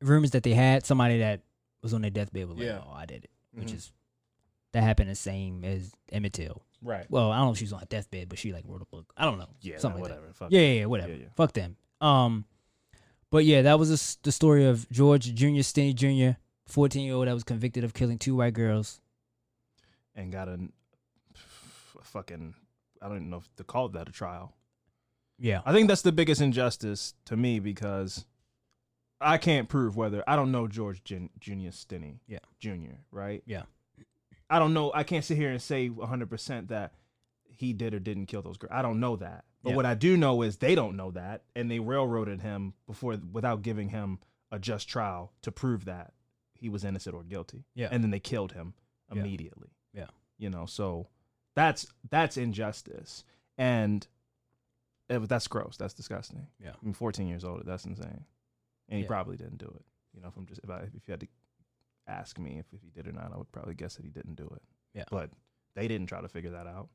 rumors 0.01 0.31
that 0.31 0.43
they 0.43 0.53
had 0.53 0.85
somebody 0.85 1.19
that 1.19 1.41
was 1.81 1.93
on 1.93 2.01
their 2.01 2.11
deathbed 2.11 2.47
was 2.47 2.57
like, 2.57 2.65
Yeah. 2.65 2.81
"Oh, 2.85 2.93
I 2.93 3.05
did 3.05 3.25
it," 3.25 3.31
which 3.57 3.69
Mhm. 3.69 3.75
is 3.75 3.91
that 4.73 4.83
happened 4.83 5.09
the 5.09 5.15
same 5.15 5.63
as 5.63 5.91
Emmett 6.11 6.33
Till. 6.33 6.61
Right. 6.81 7.09
Well, 7.09 7.31
I 7.31 7.37
don't 7.37 7.47
know 7.47 7.51
if 7.53 7.57
she 7.57 7.63
was 7.63 7.73
on 7.73 7.79
her 7.79 7.85
deathbed, 7.87 8.29
but 8.29 8.37
she 8.37 8.53
like 8.53 8.63
wrote 8.67 8.81
a 8.81 8.85
book. 8.85 9.11
I 9.17 9.25
don't 9.25 9.39
know. 9.39 9.49
Yeah, 9.61 9.77
something 9.79 10.01
like 10.01 10.09
that. 10.11 10.17
whatever. 10.19 10.33
Fuck 10.33 10.51
yeah, 10.51 10.61
yeah, 10.61 10.79
yeah, 10.81 10.85
whatever. 10.85 11.13
Yeah, 11.13 11.19
yeah. 11.23 11.29
Fuck 11.35 11.53
them. 11.53 11.77
Um, 12.01 12.45
but 13.31 13.45
yeah, 13.45 13.61
that 13.63 13.79
was 13.79 13.89
the 13.89 14.17
the 14.23 14.31
story 14.31 14.65
of 14.65 14.87
George 14.89 15.33
Junior 15.33 15.61
Stinney 15.63 15.95
Jr., 15.95 16.37
fourteen 16.65 17.05
year 17.05 17.15
old 17.15 17.27
that 17.27 17.33
was 17.33 17.43
convicted 17.43 17.83
of 17.83 17.93
killing 17.93 18.17
two 18.19 18.35
white 18.35 18.53
girls. 18.53 19.01
And 20.15 20.31
got 20.31 20.47
a 20.49 20.59
fucking, 22.03 22.55
I 23.01 23.07
don't 23.07 23.17
even 23.17 23.29
know 23.29 23.37
if 23.37 23.55
to 23.57 23.63
call 23.63 23.89
that 23.89 24.07
a 24.09 24.11
trial. 24.11 24.53
Yeah, 25.39 25.61
I 25.65 25.73
think 25.73 25.87
that's 25.87 26.01
the 26.01 26.11
biggest 26.11 26.41
injustice 26.41 27.13
to 27.25 27.37
me 27.37 27.59
because 27.59 28.25
I 29.19 29.37
can't 29.37 29.67
prove 29.67 29.95
whether 29.97 30.23
I 30.27 30.35
don't 30.35 30.51
know 30.51 30.67
George 30.67 31.03
Jun- 31.03 31.29
Junior 31.39 31.71
Stinney. 31.71 32.19
Yeah. 32.27 32.39
Junior, 32.59 32.99
right? 33.11 33.41
Yeah. 33.45 33.63
I 34.49 34.59
don't 34.59 34.73
know. 34.73 34.91
I 34.93 35.03
can't 35.03 35.25
sit 35.25 35.37
here 35.37 35.49
and 35.51 35.61
say 35.61 35.89
100% 35.89 36.67
that 36.69 36.93
he 37.47 37.73
did 37.73 37.93
or 37.93 37.99
didn't 37.99 38.27
kill 38.27 38.41
those 38.41 38.57
girls. 38.57 38.71
I 38.73 38.81
don't 38.81 38.99
know 38.99 39.15
that. 39.17 39.45
But 39.63 39.71
Yeah. 39.71 39.75
what 39.75 39.85
I 39.85 39.95
do 39.95 40.15
know 40.15 40.41
is 40.43 40.57
they 40.57 40.75
don't 40.75 40.95
know 40.95 41.11
that 41.11 41.43
and 41.55 41.69
they 41.69 41.79
railroaded 41.79 42.41
him 42.41 42.73
before 42.85 43.17
without 43.31 43.63
giving 43.63 43.89
him 43.89 44.19
a 44.51 44.59
just 44.59 44.87
trial 44.87 45.33
to 45.41 45.51
prove 45.51 45.85
that 45.85 46.13
he 46.53 46.69
was 46.69 46.83
innocent 46.85 47.15
or 47.15 47.23
guilty. 47.23 47.65
Yeah. 47.73 47.89
And 47.91 48.03
then 48.03 48.11
they 48.11 48.19
killed 48.19 48.51
him 48.53 48.73
immediately. 49.11 49.69
Yeah. 49.93 50.07
You 50.37 50.49
know, 50.49 50.65
so 50.67 51.07
that's 51.55 51.87
that's 52.09 52.37
injustice. 52.37 53.23
And 53.57 54.05
eh, 55.09 55.17
but 55.17 55.27
that's 55.29 55.47
gross. 55.47 55.75
That's 55.77 55.93
disgusting. 55.95 56.47
Yeah. 56.63 56.71
I 56.79 56.85
mean, 56.85 56.93
14 56.93 57.27
years 57.27 57.43
old. 57.43 57.63
That's 57.65 57.85
insane. 57.85 58.23
And 58.89 58.97
he 58.97 59.03
Yeah. 59.03 59.07
probably 59.07 59.37
didn't 59.37 59.57
do 59.57 59.65
it. 59.79 59.85
You 60.13 60.21
know, 60.21 60.27
if 60.29 60.37
I'm 60.37 60.45
just 60.45 60.61
if 60.63 60.69
I 60.69 60.79
if 60.81 61.07
you 61.07 61.11
had 61.11 61.19
to 61.21 61.27
ask 62.07 62.39
me 62.39 62.57
if, 62.59 62.65
if 62.73 62.81
he 62.81 62.89
did 62.89 63.07
or 63.07 63.11
not, 63.11 63.31
I 63.33 63.37
would 63.37 63.51
probably 63.51 63.73
guess 63.75 63.95
that 63.95 64.05
he 64.05 64.11
didn't 64.11 64.35
do 64.35 64.47
it. 64.55 64.61
Yeah. 64.93 65.03
But 65.11 65.29
they 65.75 65.87
didn't 65.87 66.07
try 66.07 66.21
to 66.21 66.29
figure 66.29 66.51
that 66.51 66.65
out. 66.67 66.89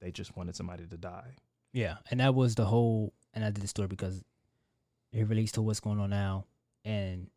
They 0.00 0.10
just 0.10 0.36
wanted 0.36 0.56
somebody 0.56 0.86
to 0.86 0.96
die. 0.96 1.36
yeah, 1.72 1.96
and 2.10 2.20
that 2.20 2.34
was 2.34 2.54
the 2.56 2.64
whole. 2.66 3.14
And 3.32 3.44
I 3.44 3.50
did 3.50 3.62
the 3.62 3.68
story 3.68 3.88
because 3.88 4.22
it 5.12 5.26
relates 5.28 5.52
to 5.52 5.62
what's 5.62 5.80
going 5.80 5.98
on 6.00 6.10
now, 6.10 6.46
and 6.84 7.30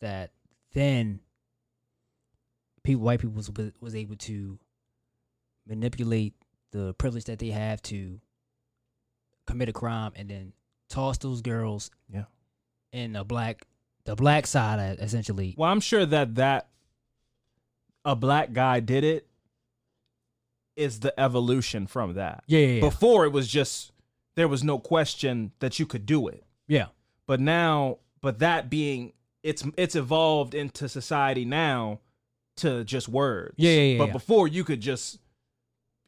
that 0.00 0.32
then 0.72 1.20
people, 2.82 3.02
white 3.04 3.20
people, 3.20 3.34
was 3.36 3.50
was 3.80 3.94
able 3.94 4.16
to 4.16 4.58
manipulate 5.66 6.34
the 6.72 6.94
privilege 6.94 7.24
that 7.24 7.38
they 7.38 7.48
have 7.50 7.80
to 7.82 8.20
commit 9.46 9.68
a 9.68 9.72
crime 9.72 10.12
and 10.16 10.28
then 10.28 10.52
toss 10.88 11.18
those 11.18 11.40
girls 11.42 11.90
Yeah. 12.12 12.24
In 12.92 13.12
the 13.14 13.24
black 13.24 13.66
the 14.04 14.14
black 14.14 14.46
side 14.46 14.78
uh, 14.78 15.02
essentially 15.02 15.54
Well, 15.56 15.70
I'm 15.70 15.80
sure 15.80 16.04
that 16.06 16.34
that 16.36 16.68
a 18.04 18.14
black 18.16 18.52
guy 18.52 18.80
did 18.80 19.04
it 19.04 19.26
is 20.76 21.00
the 21.00 21.18
evolution 21.20 21.86
from 21.86 22.14
that. 22.14 22.44
yeah 22.46 22.58
yeah 22.60 22.66
yeah, 22.74 22.80
Before 22.80 23.24
it 23.24 23.32
was 23.32 23.48
just 23.48 23.92
there 24.34 24.48
was 24.48 24.64
no 24.64 24.78
question 24.78 25.52
that 25.60 25.78
you 25.78 25.86
could 25.86 26.06
do 26.06 26.28
it. 26.28 26.44
yeah. 26.66 26.86
But 27.26 27.38
now, 27.40 27.98
but 28.20 28.40
that 28.40 28.68
being 28.68 29.12
it's 29.42 29.64
it's 29.76 29.94
evolved 29.94 30.54
into 30.54 30.88
society 30.88 31.44
now 31.44 32.00
to 32.56 32.84
just 32.84 33.08
words. 33.08 33.54
Yeah, 33.56 33.70
yeah, 33.70 33.80
yeah, 33.92 33.98
But 33.98 34.06
yeah. 34.08 34.12
before 34.12 34.48
you 34.48 34.64
could 34.64 34.80
just 34.80 35.18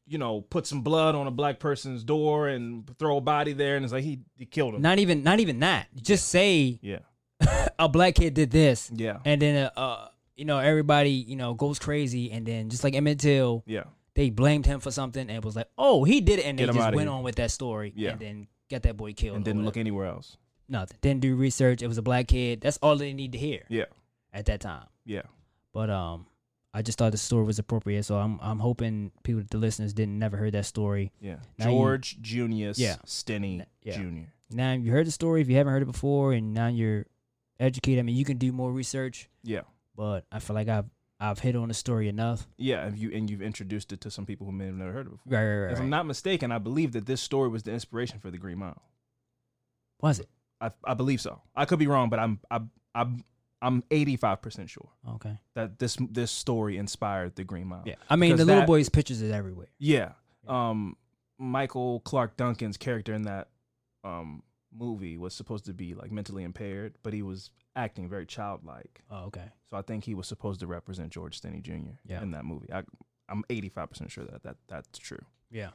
you 0.07 0.19
know 0.19 0.41
put 0.43 0.67
some 0.67 0.83
blood 0.83 1.15
on 1.15 1.27
a 1.27 1.31
black 1.31 1.59
person's 1.59 2.05
door 2.05 2.49
and 2.49 2.89
throw 2.99 3.17
a 3.17 3.21
body 3.21 3.53
there 3.53 3.77
and 3.77 3.85
it's 3.85 3.93
like 3.93 4.05
he, 4.05 4.21
he 4.37 4.45
killed 4.47 4.75
him. 4.75 4.83
not 4.83 4.99
even 4.99 5.23
not 5.23 5.41
even 5.41 5.61
that 5.61 5.87
just 6.01 6.29
say 6.29 6.79
yeah. 6.83 6.99
a 7.79 7.89
black 7.89 8.15
kid 8.15 8.35
did 8.35 8.51
this 8.51 8.91
Yeah. 8.95 9.19
and 9.25 9.41
then 9.41 9.71
uh, 9.77 9.81
uh 9.81 10.09
you 10.37 10.45
know 10.45 10.59
everybody 10.59 11.11
you 11.11 11.37
know 11.37 11.55
goes 11.55 11.79
crazy 11.79 12.31
and 12.33 12.45
then 12.45 12.69
just 12.71 12.85
like 12.85 12.95
Emmett 12.95 13.19
Till 13.21 13.63
Yeah. 13.67 13.85
they 14.15 14.31
blamed 14.31 14.67
him 14.67 14.81
for 14.81 14.91
something 14.91 15.23
and 15.23 15.31
it 15.31 15.45
was 15.45 15.57
like 15.57 15.69
oh 15.79 16.05
he 16.05 16.21
did 16.21 16.39
it 16.39 16.45
and 16.47 16.59
Get 16.59 16.67
they 16.67 16.73
just 16.75 16.95
went 16.95 17.09
here. 17.09 17.17
on 17.17 17.23
with 17.23 17.37
that 17.37 17.51
story 17.51 17.93
Yeah. 17.97 18.11
and 18.11 18.21
then 18.21 18.47
got 18.71 18.83
that 18.83 18.97
boy 18.97 19.13
killed 19.15 19.37
And 19.37 19.45
didn't 19.45 19.65
look 19.65 19.77
anywhere 19.77 20.07
else. 20.07 20.37
nothing 20.69 20.99
didn't 21.01 21.21
do 21.21 21.35
research 21.37 21.83
it 21.83 21.87
was 21.87 21.99
a 21.99 22.03
black 22.03 22.29
kid 22.29 22.61
that's 22.61 22.77
all 22.83 22.97
they 22.97 23.13
need 23.15 23.33
to 23.33 23.39
hear 23.39 23.63
Yeah. 23.69 23.85
at 24.33 24.47
that 24.47 24.61
time 24.61 24.87
Yeah. 25.07 25.23
but 25.73 25.89
um 25.91 26.27
I 26.77 26.83
just 26.83 26.99
thought 26.99 27.13
the 27.13 27.19
story 27.19 27.45
was 27.45 27.59
appropriate 27.59 28.03
so 28.05 28.17
I'm 28.17 28.39
I'm 28.43 28.59
hoping 28.59 29.13
people 29.23 29.43
the 29.49 29.59
listeners 29.59 29.93
didn't 29.95 30.19
never 30.19 30.37
heard 30.37 30.53
that 30.55 30.67
story 30.67 31.13
Yeah. 31.21 31.37
Now 31.59 31.67
you- 31.67 31.71
George 31.79 32.21
Junius 32.21 32.79
Yeah. 32.79 32.97
Stinney 33.07 33.65
Yeah. 33.83 33.97
Jr. 34.03 34.29
now 34.51 34.73
you 34.73 34.91
heard 34.91 35.07
the 35.07 35.13
story 35.13 35.41
if 35.41 35.49
you 35.49 35.57
haven't 35.57 35.73
heard 35.73 35.83
it 35.83 35.87
before 35.87 36.33
and 36.33 36.53
now 36.53 36.67
you're 36.69 37.07
educated 37.61 38.01
I 38.01 38.03
mean 38.03 38.17
you 38.17 38.25
can 38.25 38.39
do 38.39 38.51
more 38.53 38.73
research 38.73 39.29
Yeah. 39.45 39.63
but 39.97 40.27
I 40.33 40.41
feel 40.41 40.55
like 40.55 40.69
I've 40.69 40.91
I've 41.21 41.39
hit 41.39 41.55
on 41.57 41.69
the 41.69 41.75
story 41.75 42.09
enough. 42.09 42.47
Yeah, 42.59 42.85
and 42.87 42.99
you 42.99 43.11
and 43.15 43.31
you've 43.31 43.41
introduced 43.41 43.93
it 43.93 44.01
to 44.03 44.11
some 44.11 44.27
people 44.27 44.45
who 44.47 44.53
may 44.53 44.67
have 44.67 44.75
never 44.75 44.91
heard 44.93 45.07
it 45.07 45.11
before. 45.11 45.33
Right, 45.33 45.47
right, 45.47 45.65
right. 45.67 45.73
If 45.73 45.79
I'm 45.81 45.89
not 45.89 46.07
mistaken, 46.07 46.51
I 46.51 46.59
believe 46.59 46.91
that 46.93 47.07
this 47.07 47.21
story 47.23 47.49
was 47.49 47.63
the 47.63 47.71
inspiration 47.73 48.19
for 48.19 48.31
the 48.33 48.37
Green 48.37 48.59
Mile. 48.59 48.83
Was 50.01 50.19
it? 50.19 50.29
I 50.61 50.71
I 50.85 50.95
believe 50.95 51.21
so. 51.21 51.41
I 51.55 51.65
could 51.67 51.79
be 51.79 51.87
wrong, 51.87 52.11
but 52.11 52.19
I'm 52.19 52.41
I'm 52.51 52.71
I'm 52.95 53.25
I'm 53.65 53.83
85 53.91 54.43
percent 54.43 54.71
sure 54.71 54.89
Okay. 55.15 55.39
that 55.55 55.79
this 55.79 55.97
this 56.11 56.31
story 56.31 56.77
inspired 56.77 57.35
the 57.37 57.45
Green 57.45 57.67
Mile. 57.69 57.83
Yeah. 57.87 57.95
I 58.11 58.17
mean, 58.17 58.33
Because 58.33 58.41
the 58.41 58.45
little 58.47 58.61
that- 58.63 58.67
boy's 58.67 58.89
pictures 58.89 59.23
is 59.23 59.33
everywhere. 59.33 59.69
Yeah. 59.79 60.13
Um, 60.47 60.97
Michael 61.39 62.01
Clarke 62.01 62.37
Duncan's 62.37 62.77
character 62.77 63.13
in 63.15 63.23
that 63.23 63.49
um 64.05 64.43
movie 64.77 65.17
was 65.17 65.35
supposed 65.35 65.65
to 65.67 65.73
be 65.73 65.95
like 65.95 66.11
mentally 66.13 66.43
impaired, 66.45 66.95
but 67.03 67.13
he 67.13 67.23
was 67.23 67.51
acting 67.77 68.09
very 68.09 68.27
childlike. 68.27 69.03
Oh, 69.11 69.25
okay. 69.27 69.49
So 69.71 69.77
I 69.77 69.83
think 69.83 70.05
he 70.05 70.15
was 70.15 70.27
supposed 70.29 70.61
to 70.61 70.67
represent 70.67 71.11
George 71.11 71.41
Stinney 71.41 71.63
Jr. 71.63 71.97
Yeah. 72.07 72.23
in 72.23 72.33
that 72.33 72.45
movie. 72.45 72.73
I, 72.73 72.83
I'm 73.29 73.43
85 73.49 73.89
percent 73.91 74.11
sure 74.11 74.25
that 74.25 74.43
that 74.43 74.57
that's 74.69 74.99
true. 74.99 75.25
Yeah. 75.51 75.71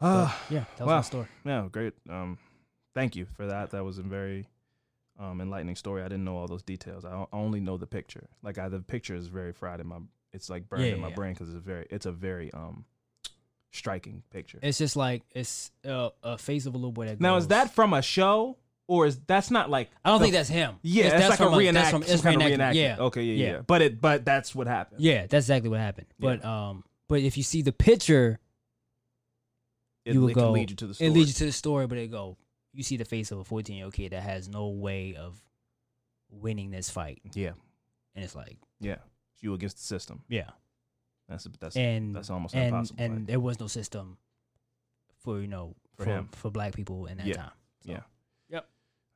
Uh, 0.00 0.30
yeah, 0.50 0.64
that 0.76 0.80
was 0.80 0.88
wow. 0.88 0.96
my 0.96 1.02
story. 1.02 1.26
Yeah, 1.44 1.68
great. 1.70 1.94
Um, 2.10 2.38
thank 2.94 3.14
you 3.16 3.26
for 3.36 3.46
that. 3.46 3.70
That 3.70 3.84
was 3.84 3.98
a 3.98 4.02
very 4.02 4.46
um, 5.18 5.40
enlightening 5.40 5.76
story. 5.76 6.02
I 6.02 6.08
didn't 6.08 6.24
know 6.24 6.36
all 6.36 6.46
those 6.48 6.62
details. 6.62 7.04
I 7.04 7.24
only 7.32 7.60
know 7.60 7.76
the 7.76 7.86
picture. 7.86 8.28
Like 8.42 8.58
I, 8.58 8.68
the 8.68 8.80
picture 8.80 9.14
is 9.14 9.26
very 9.28 9.52
fried 9.52 9.80
in 9.80 9.86
my. 9.86 9.98
It's 10.32 10.50
like 10.50 10.68
burned 10.68 10.84
Yeah, 10.84 10.92
in 10.94 11.00
my 11.00 11.08
yeah. 11.08 11.14
brain 11.14 11.34
because 11.34 11.48
it's 11.54 11.64
very. 11.64 11.86
It's 11.90 12.06
a 12.06 12.12
very 12.12 12.52
um, 12.52 12.84
striking 13.72 14.22
picture. 14.30 14.58
It's 14.62 14.78
just 14.78 14.96
like 14.96 15.22
it's 15.30 15.70
uh, 15.86 16.10
a 16.22 16.36
face 16.38 16.66
of 16.66 16.74
a 16.74 16.76
little 16.76 16.92
boy 16.92 17.06
that. 17.06 17.20
now 17.20 17.36
is 17.36 17.48
that 17.48 17.74
from 17.74 17.92
a 17.92 18.02
show 18.02 18.56
or 18.88 19.06
is 19.06 19.18
that's 19.26 19.50
not 19.50 19.70
like? 19.70 19.90
I 20.04 20.10
don't 20.10 20.18
the- 20.18 20.24
think 20.24 20.34
that's 20.34 20.48
him. 20.48 20.76
Yeah, 20.82 21.04
It's- 21.06 21.20
that's 21.20 21.30
like 21.30 21.40
a 21.40 21.50
from 21.50 21.58
reenact. 21.58 21.74
that's 21.74 21.90
from- 21.90 22.02
it's 22.14 22.22
kind 22.22 22.42
of 22.42 22.48
reenactment. 22.48 22.58
reenactment. 22.58 22.74
Yeah. 22.74 22.96
Okay. 22.98 23.22
Yeah, 23.22 23.44
yeah. 23.46 23.52
Yeah. 23.52 23.60
But 23.66 23.82
it. 23.82 24.00
But 24.00 24.24
that's 24.24 24.54
what 24.54 24.66
happened. 24.66 25.00
Yeah, 25.00 25.20
that's 25.26 25.44
exactly 25.44 25.70
what 25.70 25.78
happened. 25.80 26.08
But 26.18 26.44
um, 26.44 26.82
but 27.08 27.20
if 27.20 27.36
you 27.36 27.42
see 27.44 27.62
the 27.62 27.72
picture, 27.72 28.40
It, 30.04 30.14
you 30.14 30.24
can 30.26 30.32
go. 30.34 30.50
lead 30.50 30.70
you 30.70 30.76
to 30.76 30.86
the 30.88 30.94
story. 30.94 31.08
It 31.08 31.12
leads 31.12 31.28
you 31.28 31.34
to 31.34 31.44
the 31.46 31.52
story, 31.52 31.86
but 31.86 31.98
it 31.98 32.10
go. 32.10 32.36
You 32.74 32.82
see 32.82 32.96
the 32.96 33.04
face 33.04 33.30
of 33.30 33.38
a 33.38 33.44
14 33.44 33.76
year 33.76 33.84
old 33.86 33.94
kid 33.94 34.12
that 34.12 34.22
has 34.22 34.48
no 34.48 34.68
way 34.68 35.14
of 35.14 35.40
winning 36.30 36.70
this 36.70 36.90
fight, 36.90 37.22
Yeah. 37.32 37.52
and 38.14 38.24
it's 38.24 38.34
like, 38.34 38.58
Yeah. 38.80 38.96
You 39.40 39.54
against 39.54 39.76
the 39.76 39.84
system. 39.84 40.24
yeah, 40.28 40.50
That's 41.28 41.44
that's 41.60 41.76
and 41.76 42.14
that's 42.16 42.30
almost 42.30 42.54
and 42.54 42.64
impossible. 42.74 43.02
and 43.04 43.14
fight. 43.18 43.26
there 43.26 43.38
was 43.40 43.60
no 43.60 43.66
system 43.68 44.18
for 45.20 45.40
you 45.40 45.46
know 45.46 45.76
For 45.96 46.04
for 46.04 46.10
him. 46.10 46.28
for 46.32 46.50
black 46.50 46.74
people 46.74 47.06
in 47.06 47.18
that 47.18 47.26
Yeah. 47.26 47.34
time. 47.36 47.50
So, 47.84 47.92
Yeah. 47.92 48.02
Yep. 48.48 48.68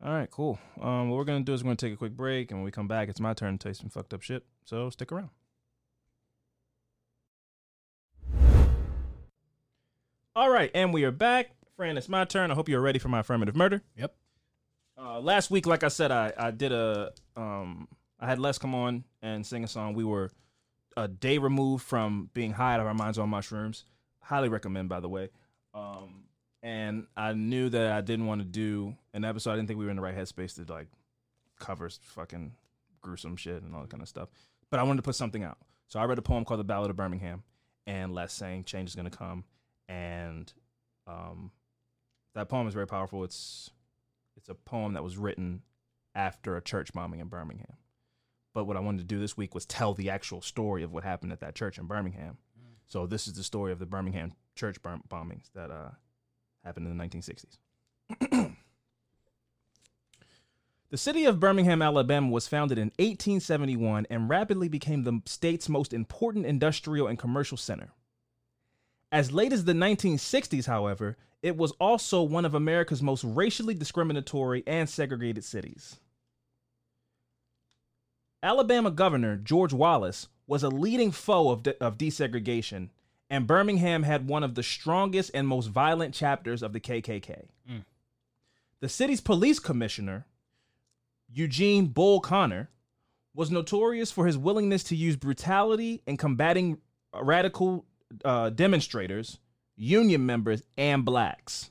All 0.05 0.13
right, 0.13 0.31
cool. 0.31 0.59
Um, 0.81 1.09
what 1.11 1.17
we're 1.17 1.25
gonna 1.25 1.45
do 1.45 1.53
is 1.55 1.65
we're 1.65 1.69
gonna 1.69 1.77
take 1.77 1.95
a 1.95 1.97
quick 1.97 2.15
break, 2.17 2.51
and 2.51 2.61
when 2.61 2.65
we 2.65 2.71
come 2.71 2.87
back, 2.89 3.09
it's 3.09 3.19
my 3.21 3.35
turn 3.35 3.59
to 3.59 3.69
taste 3.69 3.81
some 3.81 3.91
fucked 3.91 4.15
up 4.15 4.23
shit. 4.23 4.47
So 4.65 4.91
stick 4.91 5.11
around. 5.11 5.31
All 10.37 10.51
right, 10.51 10.71
and 10.75 10.93
we 10.95 11.05
are 11.05 11.11
back. 11.11 11.51
Fran, 11.79 11.97
it's 11.97 12.09
my 12.09 12.25
turn. 12.25 12.51
I 12.51 12.55
hope 12.55 12.69
you're 12.69 12.81
ready 12.81 12.99
for 12.99 13.09
my 13.09 13.21
affirmative 13.21 13.55
murder. 13.55 13.83
Yep. 13.97 14.13
Uh, 15.01 15.21
last 15.21 15.49
week, 15.49 15.65
like 15.65 15.85
I 15.85 15.89
said, 15.89 16.11
I 16.11 16.33
I 16.37 16.51
did 16.51 16.73
a 16.73 17.13
um 17.37 17.87
I 18.19 18.27
had 18.27 18.41
Les 18.41 18.59
come 18.59 18.75
on 18.75 19.05
and 19.23 19.47
sing 19.47 19.63
a 19.63 19.69
song. 19.69 19.95
We 19.95 20.03
were 20.03 20.33
a 20.97 21.07
day 21.07 21.39
removed 21.39 21.85
from 21.85 22.31
being 22.35 22.51
high 22.53 22.75
out 22.75 22.81
of 22.81 22.87
our 22.89 22.95
minds 22.95 23.17
on 23.17 23.29
mushrooms. 23.29 23.85
Highly 24.19 24.49
recommend, 24.49 24.89
by 24.89 24.99
the 24.99 25.09
way. 25.09 25.29
Um, 25.73 26.25
and 26.65 27.07
I 27.17 27.35
knew 27.35 27.69
that 27.69 27.93
I 27.93 28.01
didn't 28.01 28.27
want 28.27 28.41
to 28.41 28.45
do 28.45 28.97
an 29.15 29.25
episode. 29.25 29.53
I 29.53 29.55
didn't 29.55 29.69
think 29.69 29.79
we 29.79 29.85
were 29.85 29.93
in 29.93 29.97
the 29.99 30.03
right 30.03 30.17
headspace 30.17 30.57
to 30.57 30.73
like 30.73 30.89
cover 31.61 31.89
fucking 31.89 32.55
gruesome 33.03 33.37
shit 33.37 33.63
and 33.63 33.73
all 33.73 33.83
that 33.83 33.91
kind 33.91 34.03
of 34.03 34.09
stuff. 34.09 34.31
But 34.69 34.81
I 34.81 34.83
wanted 34.83 34.97
to 34.97 35.03
put 35.05 35.15
something 35.15 35.45
out. 35.45 35.59
So 35.87 36.01
I 36.01 36.07
read 36.07 36.19
a 36.19 36.23
poem 36.23 36.45
called 36.45 36.59
The 36.59 36.65
Ballad 36.65 36.91
of 36.91 36.97
Birmingham, 36.97 37.45
and 37.87 38.13
Les 38.13 38.33
sang 38.33 38.65
"Change 38.65 38.89
is 38.89 38.97
Gonna 38.97 39.11
Come," 39.11 39.45
and 39.89 40.53
um, 41.07 41.53
that 42.39 42.49
poem 42.49 42.69
is 42.69 42.75
very 42.75 42.87
powerful. 42.87 43.25
It's 43.25 43.71
it's 44.37 44.49
a 44.49 44.55
poem 44.55 44.93
that 44.93 45.03
was 45.03 45.19
written 45.19 45.63
after 46.15 46.57
a 46.57 46.63
church 46.63 46.93
bombing 46.93 47.19
in 47.19 47.27
Birmingham. 47.27 47.77
But 48.55 48.65
what 48.65 48.77
I 48.77 48.81
wanted 48.81 48.99
to 48.99 49.05
do 49.05 49.19
this 49.19 49.37
week 49.37 49.55
was 49.55 49.67
tell 49.67 49.93
the 49.93 50.11
actual 50.11 50.41
story 50.41 50.85
of 50.85 50.93
what 50.93 51.03
happened 51.03 51.33
at 51.33 51.41
that 51.41 51.57
church 51.57 51.79
in 51.79 51.87
Birmingham. 51.87 52.39
So 52.87 53.07
this 53.07 53.27
is 53.27 53.35
the 53.35 53.43
story 53.43 53.73
of 53.73 53.81
the 53.81 53.87
Birmingham 53.87 54.33
church 54.55 54.81
bomb- 54.83 55.03
bombings 55.09 55.51
that 55.55 55.71
uh, 55.71 55.91
happened 56.65 56.87
in 56.87 56.97
the 56.97 57.05
1960s. 57.05 57.59
the 60.91 60.97
city 60.97 61.25
of 61.25 61.41
Birmingham, 61.41 61.83
Alabama 61.83 62.31
was 62.31 62.49
founded 62.49 62.79
in 62.79 62.93
1871 62.99 64.07
and 64.09 64.31
rapidly 64.31 64.69
became 64.69 65.03
the 65.03 65.21
state's 65.27 65.69
most 65.69 65.93
important 65.93 66.47
industrial 66.47 67.09
and 67.09 67.19
commercial 67.19 67.59
center. 67.59 67.91
As 69.11 69.33
late 69.33 69.53
as 69.53 69.65
the 69.65 69.73
1960s, 69.73 70.67
however, 70.67 71.17
it 71.43 71.57
was 71.57 71.73
also 71.73 72.23
one 72.23 72.45
of 72.45 72.55
America's 72.55 73.03
most 73.03 73.25
racially 73.25 73.75
discriminatory 73.75 74.63
and 74.67 74.89
segregated 74.89 75.45
cities. 75.45 75.97
Alabama 78.43 78.91
Governor 78.91 79.37
George 79.37 79.73
Wallace 79.73 80.29
was 80.47 80.63
a 80.63 80.69
leading 80.69 81.11
foe 81.11 81.51
of, 81.51 81.63
de- 81.63 81.83
of 81.83 81.99
desegregation, 81.99 82.89
and 83.29 83.47
Birmingham 83.47 84.05
had 84.05 84.29
one 84.29 84.43
of 84.43 84.55
the 84.55 84.63
strongest 84.63 85.31
and 85.35 85.47
most 85.47 85.67
violent 85.67 86.15
chapters 86.15 86.63
of 86.63 86.73
the 86.73 86.81
KKK. 86.81 87.47
Mm. 87.71 87.85
The 88.81 88.89
city's 88.89 89.21
police 89.21 89.59
commissioner, 89.59 90.27
Eugene 91.33 91.87
Bull 91.87 92.21
Connor, 92.21 92.71
was 93.35 93.51
notorious 93.51 94.11
for 94.11 94.27
his 94.27 94.39
willingness 94.39 94.83
to 94.85 94.97
use 94.97 95.17
brutality 95.17 96.03
in 96.07 96.17
combating 96.17 96.79
radical 97.15 97.85
uh, 98.25 98.51
demonstrators, 98.51 99.39
union 99.79 100.27
members, 100.27 100.63
and 100.77 101.05
blacks. 101.05 101.71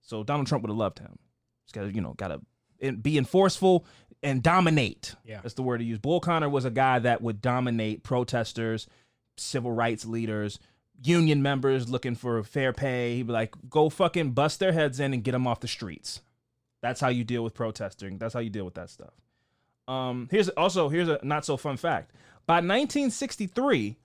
So 0.00 0.22
Donald 0.22 0.46
Trump 0.46 0.62
would 0.62 0.70
have 0.70 0.78
loved 0.78 1.00
him. 1.00 1.18
He's 1.64 1.72
got 1.72 1.82
to, 1.82 1.92
you 1.92 2.00
know, 2.00 2.14
got 2.14 2.28
to 2.28 2.92
be 2.92 3.18
enforceful 3.18 3.84
and 4.22 4.42
dominate. 4.42 5.14
Yeah. 5.24 5.40
That's 5.42 5.54
the 5.54 5.62
word 5.62 5.78
to 5.78 5.84
use. 5.84 5.98
Bull 5.98 6.20
Connor 6.20 6.48
was 6.48 6.64
a 6.64 6.70
guy 6.70 6.98
that 7.00 7.20
would 7.22 7.42
dominate 7.42 8.02
protesters, 8.02 8.86
civil 9.36 9.72
rights 9.72 10.06
leaders, 10.06 10.58
union 11.02 11.42
members 11.42 11.88
looking 11.88 12.14
for 12.14 12.42
fair 12.42 12.72
pay. 12.72 13.16
He'd 13.16 13.26
be 13.26 13.32
like, 13.32 13.54
go 13.68 13.88
fucking 13.88 14.32
bust 14.32 14.60
their 14.60 14.72
heads 14.72 15.00
in 15.00 15.12
and 15.12 15.24
get 15.24 15.32
them 15.32 15.46
off 15.46 15.60
the 15.60 15.68
streets. 15.68 16.20
That's 16.82 17.00
how 17.00 17.08
you 17.08 17.24
deal 17.24 17.42
with 17.42 17.54
protesting. 17.54 18.18
That's 18.18 18.34
how 18.34 18.40
you 18.40 18.50
deal 18.50 18.64
with 18.64 18.74
that 18.74 18.90
stuff. 18.90 19.12
Um, 19.88 20.28
here's 20.30 20.48
also 20.50 20.88
here's 20.88 21.08
a 21.08 21.18
not 21.22 21.44
so 21.44 21.56
fun 21.56 21.76
fact. 21.76 22.12
By 22.46 22.56
1963, 22.56 23.96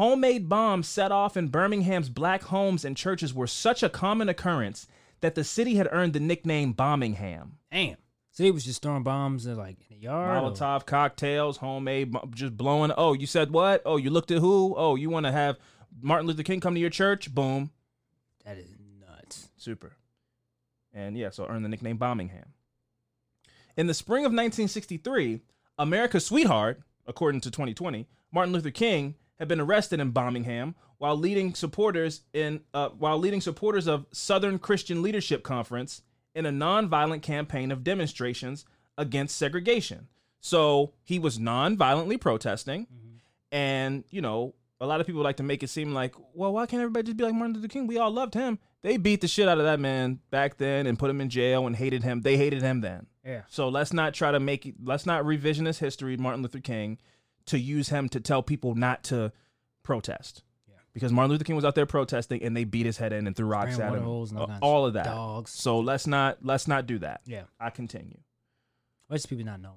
homemade 0.00 0.48
bombs 0.48 0.88
set 0.88 1.12
off 1.12 1.36
in 1.36 1.50
Birmingham's 1.50 2.08
black 2.08 2.44
homes 2.44 2.86
and 2.86 2.96
churches 2.96 3.34
were 3.34 3.46
such 3.46 3.82
a 3.82 3.88
common 3.90 4.30
occurrence 4.30 4.86
that 5.20 5.34
the 5.34 5.44
city 5.44 5.74
had 5.74 5.86
earned 5.92 6.14
the 6.14 6.20
nickname 6.20 6.72
Bombingham. 6.72 7.50
Damn. 7.70 7.96
So 8.30 8.44
he 8.44 8.50
was 8.50 8.64
just 8.64 8.80
throwing 8.80 9.02
bombs 9.02 9.44
in 9.44 9.56
like 9.56 9.76
in 9.90 9.96
the 9.98 10.02
yard. 10.04 10.42
or- 10.42 10.50
Molotov 10.50 10.86
cocktails, 10.86 11.58
homemade, 11.58 12.14
just 12.30 12.56
blowing. 12.56 12.92
Oh, 12.96 13.12
you 13.12 13.26
said 13.26 13.50
what? 13.50 13.82
Oh, 13.84 13.98
you 13.98 14.08
looked 14.08 14.30
at 14.30 14.38
who? 14.38 14.74
Oh, 14.74 14.94
you 14.96 15.10
want 15.10 15.26
to 15.26 15.32
have 15.32 15.58
Martin 16.00 16.26
Luther 16.26 16.44
King 16.44 16.60
come 16.60 16.72
to 16.74 16.80
your 16.80 16.88
church? 16.88 17.34
Boom, 17.34 17.70
That 18.46 18.56
is 18.56 18.70
nuts. 19.00 19.50
super. 19.58 19.92
And 20.94 21.14
yeah, 21.18 21.28
so 21.28 21.44
earned 21.46 21.62
the 21.64 21.68
nickname 21.68 21.98
Bombingham. 21.98 22.46
In 23.76 23.86
the 23.86 23.92
spring 23.94 24.24
of 24.24 24.30
1963, 24.32 25.40
America's 25.78 26.24
sweetheart, 26.24 26.80
according 27.06 27.42
to 27.42 27.50
2020, 27.50 28.06
Martin 28.32 28.54
Luther 28.54 28.70
King 28.70 29.16
had 29.40 29.48
been 29.48 29.60
arrested 29.60 29.98
in 29.98 30.10
Birmingham 30.10 30.76
while 30.98 31.16
leading 31.16 31.54
supporters 31.54 32.20
in 32.32 32.60
uh, 32.74 32.90
while 32.90 33.18
leading 33.18 33.40
supporters 33.40 33.88
of 33.88 34.06
Southern 34.12 34.58
Christian 34.58 35.02
Leadership 35.02 35.42
Conference 35.42 36.02
in 36.34 36.46
a 36.46 36.52
nonviolent 36.52 37.22
campaign 37.22 37.72
of 37.72 37.82
demonstrations 37.82 38.66
against 38.96 39.36
segregation. 39.36 40.06
So 40.40 40.92
he 41.02 41.18
was 41.18 41.38
non-violently 41.38 42.18
protesting, 42.18 42.86
and 43.50 44.04
you 44.10 44.20
know 44.20 44.54
a 44.80 44.86
lot 44.86 45.00
of 45.00 45.06
people 45.06 45.22
like 45.22 45.36
to 45.38 45.42
make 45.42 45.62
it 45.62 45.68
seem 45.68 45.92
like, 45.92 46.14
well, 46.32 46.52
why 46.52 46.66
can't 46.66 46.80
everybody 46.80 47.06
just 47.06 47.16
be 47.16 47.24
like 47.24 47.34
Martin 47.34 47.54
Luther 47.54 47.68
King? 47.68 47.86
We 47.86 47.98
all 47.98 48.10
loved 48.10 48.34
him. 48.34 48.58
They 48.82 48.96
beat 48.96 49.20
the 49.20 49.28
shit 49.28 49.48
out 49.48 49.58
of 49.58 49.64
that 49.64 49.78
man 49.78 50.20
back 50.30 50.56
then 50.56 50.86
and 50.86 50.98
put 50.98 51.10
him 51.10 51.20
in 51.20 51.28
jail 51.28 51.66
and 51.66 51.76
hated 51.76 52.02
him. 52.02 52.22
They 52.22 52.38
hated 52.38 52.62
him 52.62 52.80
then. 52.80 53.06
Yeah. 53.22 53.42
So 53.48 53.68
let's 53.68 53.92
not 53.92 54.14
try 54.14 54.32
to 54.32 54.40
make 54.40 54.64
it, 54.64 54.76
let's 54.82 55.04
not 55.04 55.24
revisionist 55.24 55.78
history 55.80 56.16
Martin 56.16 56.40
Luther 56.40 56.60
King 56.60 56.96
to 57.50 57.58
use 57.58 57.88
him 57.88 58.08
to 58.08 58.20
tell 58.20 58.42
people 58.42 58.74
not 58.74 59.04
to 59.04 59.32
protest. 59.82 60.42
Yeah. 60.68 60.74
Because 60.94 61.12
Martin 61.12 61.32
Luther 61.32 61.44
King 61.44 61.56
was 61.56 61.64
out 61.64 61.74
there 61.74 61.86
protesting 61.86 62.42
and 62.42 62.56
they 62.56 62.64
beat 62.64 62.86
his 62.86 62.96
head 62.96 63.12
in 63.12 63.26
and 63.26 63.36
threw 63.36 63.46
rocks 63.46 63.78
at 63.78 63.92
him. 63.92 64.02
holes 64.02 64.32
Uh, 64.32 64.40
of 64.40 64.50
all 64.62 64.86
of 64.86 64.94
that. 64.94 65.04
dogs. 65.04 65.50
So 65.50 65.78
let's 65.80 66.06
not 66.06 66.38
let's 66.42 66.66
not 66.66 66.86
do 66.86 66.98
that. 66.98 67.20
Yeah. 67.26 67.42
I 67.58 67.70
continue. 67.70 68.18
What's 69.08 69.26
people 69.26 69.44
not 69.44 69.60
knowing 69.60 69.76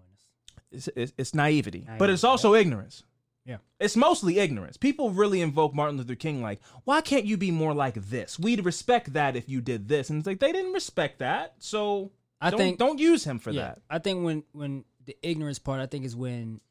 this? 0.71 0.87
It's, 0.87 0.97
it's, 0.97 1.13
it's 1.17 1.33
naivety, 1.35 1.87
but 1.99 2.09
it's 2.09 2.23
also 2.23 2.53
ignorance. 2.55 3.03
Yeah. 3.45 3.57
It's 3.79 3.97
mostly 3.97 4.39
ignorance. 4.39 4.77
People 4.77 5.09
really 5.09 5.41
invoke 5.41 5.73
Martin 5.73 5.97
Luther 5.97 6.15
King 6.15 6.41
like, 6.41 6.61
why 6.85 7.01
can't 7.01 7.25
you 7.25 7.35
be 7.35 7.51
more 7.51 7.73
like 7.73 7.95
this? 7.95 8.39
We'd 8.39 8.63
respect 8.63 9.13
that 9.13 9.35
if 9.35 9.49
you 9.49 9.59
did 9.59 9.87
this. 9.87 10.09
And 10.09 10.19
it's 10.19 10.27
like 10.27 10.39
they 10.39 10.51
didn't 10.51 10.71
respect 10.73 11.19
that. 11.19 11.55
So 11.59 12.11
I 12.39 12.51
don't, 12.51 12.59
think 12.59 12.79
don't 12.79 12.99
use 12.99 13.23
him 13.23 13.39
for 13.39 13.51
yeah, 13.51 13.61
that. 13.61 13.81
I 13.89 13.99
think 13.99 14.23
when 14.23 14.43
when 14.53 14.85
the 15.05 15.17
ignorance 15.21 15.59
part, 15.59 15.81
I 15.81 15.85
think 15.85 16.05
is 16.05 16.15
when 16.15 16.61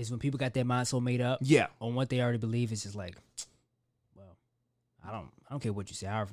is 0.00 0.10
when 0.10 0.18
people 0.20 0.38
got 0.38 0.54
their 0.54 0.64
mind 0.64 0.88
so 0.88 1.00
made 1.00 1.20
up 1.20 1.38
Yeah. 1.42 1.66
on 1.80 1.94
what 1.94 2.08
they 2.08 2.20
already 2.20 2.38
believe. 2.38 2.72
It's 2.72 2.82
just 2.84 2.96
like, 2.96 3.16
well, 4.16 4.36
I 5.06 5.12
don't 5.12 5.30
I 5.48 5.52
don't 5.52 5.60
care 5.60 5.72
what 5.72 5.88
you 5.90 5.94
say. 5.94 6.06
I, 6.06 6.24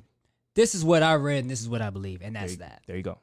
this 0.54 0.74
is 0.74 0.84
what 0.84 1.02
I 1.02 1.14
read 1.14 1.40
and 1.40 1.50
this 1.50 1.60
is 1.60 1.68
what 1.68 1.82
I 1.82 1.90
believe, 1.90 2.20
and 2.22 2.34
that's 2.34 2.56
there, 2.56 2.68
that. 2.68 2.82
There 2.86 2.96
you 2.96 3.02
go. 3.02 3.18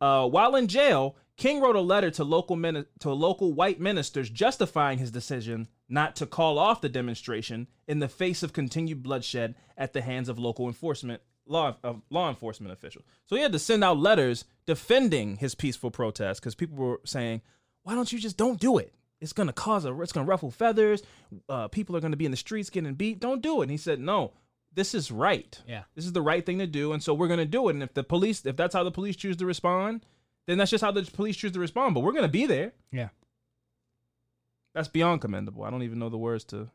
uh, 0.00 0.28
while 0.28 0.56
in 0.56 0.66
jail, 0.68 1.16
King 1.36 1.60
wrote 1.60 1.76
a 1.76 1.80
letter 1.80 2.10
to 2.12 2.24
local 2.24 2.56
mini- 2.56 2.84
to 3.00 3.10
local 3.12 3.52
white 3.52 3.80
ministers 3.80 4.28
justifying 4.30 4.98
his 4.98 5.10
decision 5.10 5.68
not 5.88 6.16
to 6.16 6.26
call 6.26 6.58
off 6.58 6.80
the 6.80 6.88
demonstration 6.88 7.66
in 7.86 7.98
the 7.98 8.08
face 8.08 8.42
of 8.42 8.52
continued 8.52 9.02
bloodshed 9.02 9.54
at 9.76 9.92
the 9.92 10.00
hands 10.00 10.28
of 10.28 10.38
local 10.38 10.66
enforcement 10.66 11.20
law 11.46 11.76
of 11.82 12.02
law 12.10 12.28
enforcement 12.28 12.72
officials. 12.72 13.04
So 13.26 13.36
he 13.36 13.42
had 13.42 13.52
to 13.52 13.58
send 13.58 13.82
out 13.84 13.98
letters 13.98 14.44
defending 14.66 15.36
his 15.36 15.54
peaceful 15.54 15.90
protest 15.90 16.40
because 16.40 16.54
people 16.54 16.76
were 16.76 17.00
saying, 17.04 17.42
"Why 17.82 17.94
don't 17.94 18.12
you 18.12 18.18
just 18.18 18.36
don't 18.36 18.60
do 18.60 18.78
it? 18.78 18.92
it's 19.22 19.32
gonna 19.32 19.52
cause 19.52 19.84
a 19.84 20.02
it's 20.02 20.12
gonna 20.12 20.26
ruffle 20.26 20.50
feathers. 20.50 21.02
Uh, 21.48 21.68
people 21.68 21.96
are 21.96 22.00
gonna 22.00 22.16
be 22.16 22.24
in 22.24 22.32
the 22.32 22.36
streets 22.36 22.68
getting 22.70 22.92
beat. 22.94 23.20
Don't 23.20 23.40
do 23.40 23.60
it. 23.60 23.64
And 23.64 23.70
he 23.70 23.76
said, 23.76 24.00
no, 24.00 24.32
this 24.74 24.94
is 24.94 25.10
right. 25.12 25.58
Yeah. 25.66 25.84
This 25.94 26.04
is 26.04 26.12
the 26.12 26.20
right 26.20 26.44
thing 26.44 26.58
to 26.58 26.66
do, 26.66 26.92
and 26.92 27.02
so 27.02 27.14
we're 27.14 27.28
gonna 27.28 27.46
do 27.46 27.68
it. 27.68 27.74
And 27.74 27.82
if 27.84 27.94
the 27.94 28.02
police, 28.02 28.44
if 28.44 28.56
that's 28.56 28.74
how 28.74 28.82
the 28.82 28.90
police 28.90 29.14
choose 29.14 29.36
to 29.36 29.46
respond, 29.46 30.04
then 30.46 30.58
that's 30.58 30.72
just 30.72 30.82
how 30.82 30.90
the 30.90 31.02
police 31.02 31.36
choose 31.36 31.52
to 31.52 31.60
respond. 31.60 31.94
But 31.94 32.00
we're 32.00 32.12
gonna 32.12 32.28
be 32.28 32.46
there. 32.46 32.72
Yeah. 32.90 33.10
That's 34.74 34.88
beyond 34.88 35.20
commendable. 35.20 35.62
I 35.62 35.70
don't 35.70 35.84
even 35.84 36.00
know 36.00 36.08
the 36.08 36.18
words 36.18 36.44
to 36.46 36.68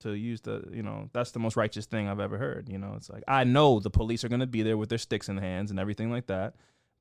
to 0.00 0.12
use 0.12 0.40
the 0.40 0.64
you 0.72 0.82
know 0.82 1.10
that's 1.12 1.32
the 1.32 1.38
most 1.38 1.56
righteous 1.56 1.84
thing 1.84 2.08
I've 2.08 2.20
ever 2.20 2.38
heard. 2.38 2.70
You 2.70 2.78
know, 2.78 2.94
it's 2.96 3.10
like 3.10 3.24
I 3.28 3.44
know 3.44 3.78
the 3.78 3.90
police 3.90 4.24
are 4.24 4.28
gonna 4.30 4.46
be 4.46 4.62
there 4.62 4.78
with 4.78 4.88
their 4.88 4.98
sticks 4.98 5.28
in 5.28 5.36
their 5.36 5.44
hands 5.44 5.70
and 5.70 5.78
everything 5.78 6.10
like 6.10 6.28
that, 6.28 6.54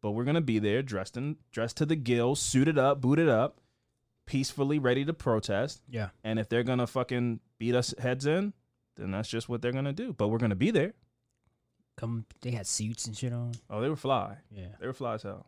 but 0.04 0.12
we're 0.12 0.26
gonna 0.26 0.42
be 0.42 0.60
there 0.60 0.84
dressed 0.84 1.16
in 1.16 1.38
dressed 1.52 1.78
to 1.78 1.86
the 1.86 1.96
gills, 1.96 2.40
suited 2.40 2.78
up, 2.78 3.00
booted 3.00 3.30
up, 3.30 3.62
peacefully 4.26 4.78
ready 4.78 5.06
to 5.06 5.14
protest. 5.14 5.82
Yeah. 5.90 6.10
And 6.26 6.38
if 6.38 6.50
they're 6.50 6.64
gonna 6.64 6.86
fucking 6.86 7.40
beat 7.58 7.74
us 7.74 7.96
heads 7.98 8.26
in, 8.26 8.54
then 8.98 9.12
that's 9.12 9.30
just 9.30 9.48
what 9.48 9.62
they're 9.62 9.72
gonna 9.72 9.94
do. 9.94 10.12
But 10.12 10.28
we're 10.28 10.40
gonna 10.40 10.56
be 10.56 10.72
there. 10.72 10.94
Come, 11.96 12.26
they 12.42 12.52
had 12.52 12.68
suits 12.68 13.08
and 13.08 13.16
shit 13.16 13.32
on. 13.32 13.54
Oh, 13.70 13.80
they 13.80 13.88
were 13.88 13.96
fly. 13.96 14.38
Yeah. 14.52 14.76
They 14.80 14.88
were 14.88 14.94
fly 14.94 15.14
as 15.14 15.24
hell. 15.24 15.48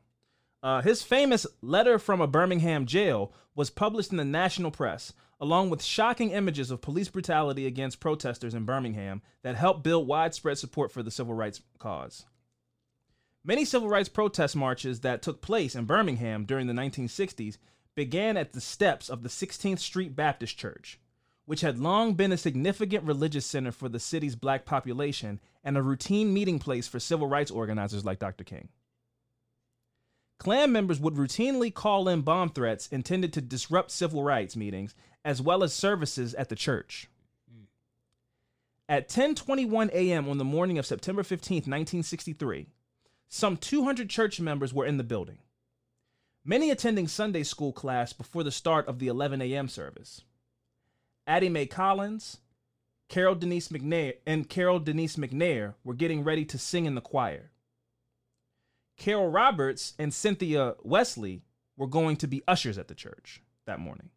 Uh, 0.63 0.81
his 0.81 1.03
famous 1.03 1.45
letter 1.61 1.99
from 1.99 2.21
a 2.21 2.27
Birmingham 2.27 2.85
jail 2.85 3.33
was 3.55 3.69
published 3.69 4.11
in 4.11 4.17
the 4.17 4.23
national 4.23 4.71
press, 4.71 5.11
along 5.41 5.69
with 5.69 5.83
shocking 5.83 6.31
images 6.31 6.71
of 6.71 6.81
police 6.81 7.09
brutality 7.09 7.67
against 7.67 7.99
protesters 7.99 8.53
in 8.53 8.63
Birmingham 8.63 9.21
that 9.43 9.55
helped 9.55 9.83
build 9.83 10.07
widespread 10.07 10.57
support 10.57 10.93
for 10.93 11.03
the 11.03 11.11
civil 11.11 11.33
rights 11.33 11.61
cause. 11.77 12.25
Many 13.47 13.63
civil 13.63 13.87
rights 13.87 14.09
protest 14.09 14.55
marches 14.55 15.01
that 15.01 15.21
took 15.21 15.39
place 15.39 15.75
in 15.75 15.85
Birmingham 15.85 16.45
during 16.45 16.65
the 16.65 16.73
1960s 16.73 17.59
began 17.93 18.37
at 18.37 18.53
the 18.53 18.59
steps 18.59 19.07
of 19.07 19.21
the 19.21 19.29
16th 19.29 19.77
Street 19.77 20.15
Baptist 20.15 20.57
Church, 20.57 20.99
which 21.45 21.61
had 21.61 21.77
long 21.77 22.15
been 22.15 22.31
a 22.31 22.37
significant 22.37 23.03
religious 23.03 23.45
center 23.45 23.71
for 23.71 23.87
the 23.87 23.99
city's 23.99 24.35
black 24.35 24.65
population 24.65 25.39
and 25.63 25.77
a 25.77 25.83
routine 25.83 26.33
meeting 26.33 26.57
place 26.57 26.87
for 26.87 26.99
civil 26.99 27.27
rights 27.27 27.51
organizers 27.51 28.03
like 28.03 28.17
Dr. 28.17 28.43
King. 28.43 28.69
Klan 30.39 30.71
members 30.71 30.99
would 30.99 31.13
routinely 31.13 31.71
call 31.71 32.09
in 32.09 32.21
bomb 32.21 32.49
threats 32.49 32.87
intended 32.87 33.31
to 33.33 33.41
disrupt 33.41 33.91
civil 33.91 34.23
rights 34.23 34.55
meetings 34.55 34.95
as 35.23 35.39
well 35.39 35.63
as 35.63 35.71
services 35.71 36.33
at 36.33 36.49
the 36.49 36.55
church. 36.55 37.09
At 38.89 39.07
10:21 39.07 39.91
a.m. 39.93 40.29
on 40.29 40.39
the 40.39 40.43
morning 40.43 40.79
of 40.79 40.85
September 40.85 41.23
15, 41.23 41.57
1963, 41.57 42.67
some 43.27 43.57
200 43.57 44.09
church 44.09 44.39
members 44.39 44.73
were 44.73 44.85
in 44.85 44.97
the 44.97 45.03
building. 45.03 45.39
Many 46.43 46.69
attending 46.69 47.07
Sunday 47.07 47.43
school 47.43 47.73
class 47.73 48.13
before 48.13 48.43
the 48.43 48.51
start 48.51 48.87
of 48.87 48.99
the 48.99 49.07
11 49.07 49.41
a.m. 49.41 49.67
service. 49.67 50.21
Addie 51.25 51.49
Mae 51.49 51.65
Collins, 51.65 52.37
Carol 53.09 53.35
Denise 53.35 53.69
McNair, 53.69 54.13
and 54.27 54.47
Carol 54.47 54.79
Denise 54.79 55.15
McNair 55.15 55.73
were 55.83 55.95
getting 55.95 56.23
ready 56.23 56.45
to 56.45 56.57
sing 56.57 56.85
in 56.85 56.95
the 56.95 57.01
choir. 57.01 57.51
Carol 58.97 59.29
Roberts 59.29 59.93
and 59.99 60.13
Cynthia 60.13 60.75
Wesley 60.83 61.41
were 61.77 61.87
going 61.87 62.15
to 62.17 62.27
be 62.27 62.43
ushers 62.47 62.77
at 62.77 62.87
the 62.87 62.95
church 62.95 63.41
that 63.65 63.79
morning. 63.79 64.09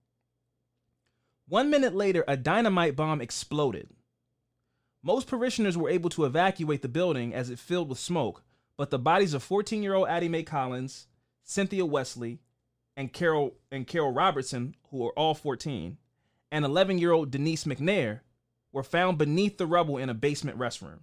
One 1.49 1.71
minute 1.71 1.95
later, 1.95 2.25
a 2.29 2.37
dynamite 2.37 2.95
bomb 2.95 3.21
exploded. 3.21 3.89
Most 5.03 5.27
parishioners 5.27 5.79
were 5.79 5.89
able 5.89 6.11
to 6.11 6.25
evacuate 6.25 6.83
the 6.83 6.89
building 6.89 7.33
as 7.33 7.49
it 7.49 7.59
filled 7.59 7.89
with 7.89 7.99
smoke, 7.99 8.43
but 8.79 8.89
the 8.91 8.99
bodies 8.99 9.35
of 9.35 9.43
14 9.43 9.83
year 9.83 9.93
old 9.93 10.09
Addie 10.09 10.31
Mae 10.31 10.43
Collins, 10.45 11.07
Cynthia 11.43 11.85
Wesley, 11.85 12.39
and 12.97 13.13
Carol 13.13 13.55
and 13.71 13.87
Carol 13.87 14.13
Robertson, 14.13 14.75
who 14.91 14.99
were 14.99 15.13
all 15.13 15.35
14, 15.35 15.99
and 16.51 16.65
11 16.65 16.97
year 16.97 17.13
old 17.13 17.31
Denise 17.31 17.65
McNair 17.65 18.21
were 18.73 18.83
found 18.83 19.19
beneath 19.19 19.59
the 19.59 19.67
rubble 19.67 19.99
in 19.99 20.09
a 20.09 20.15
basement 20.15 20.59
restroom. 20.59 21.01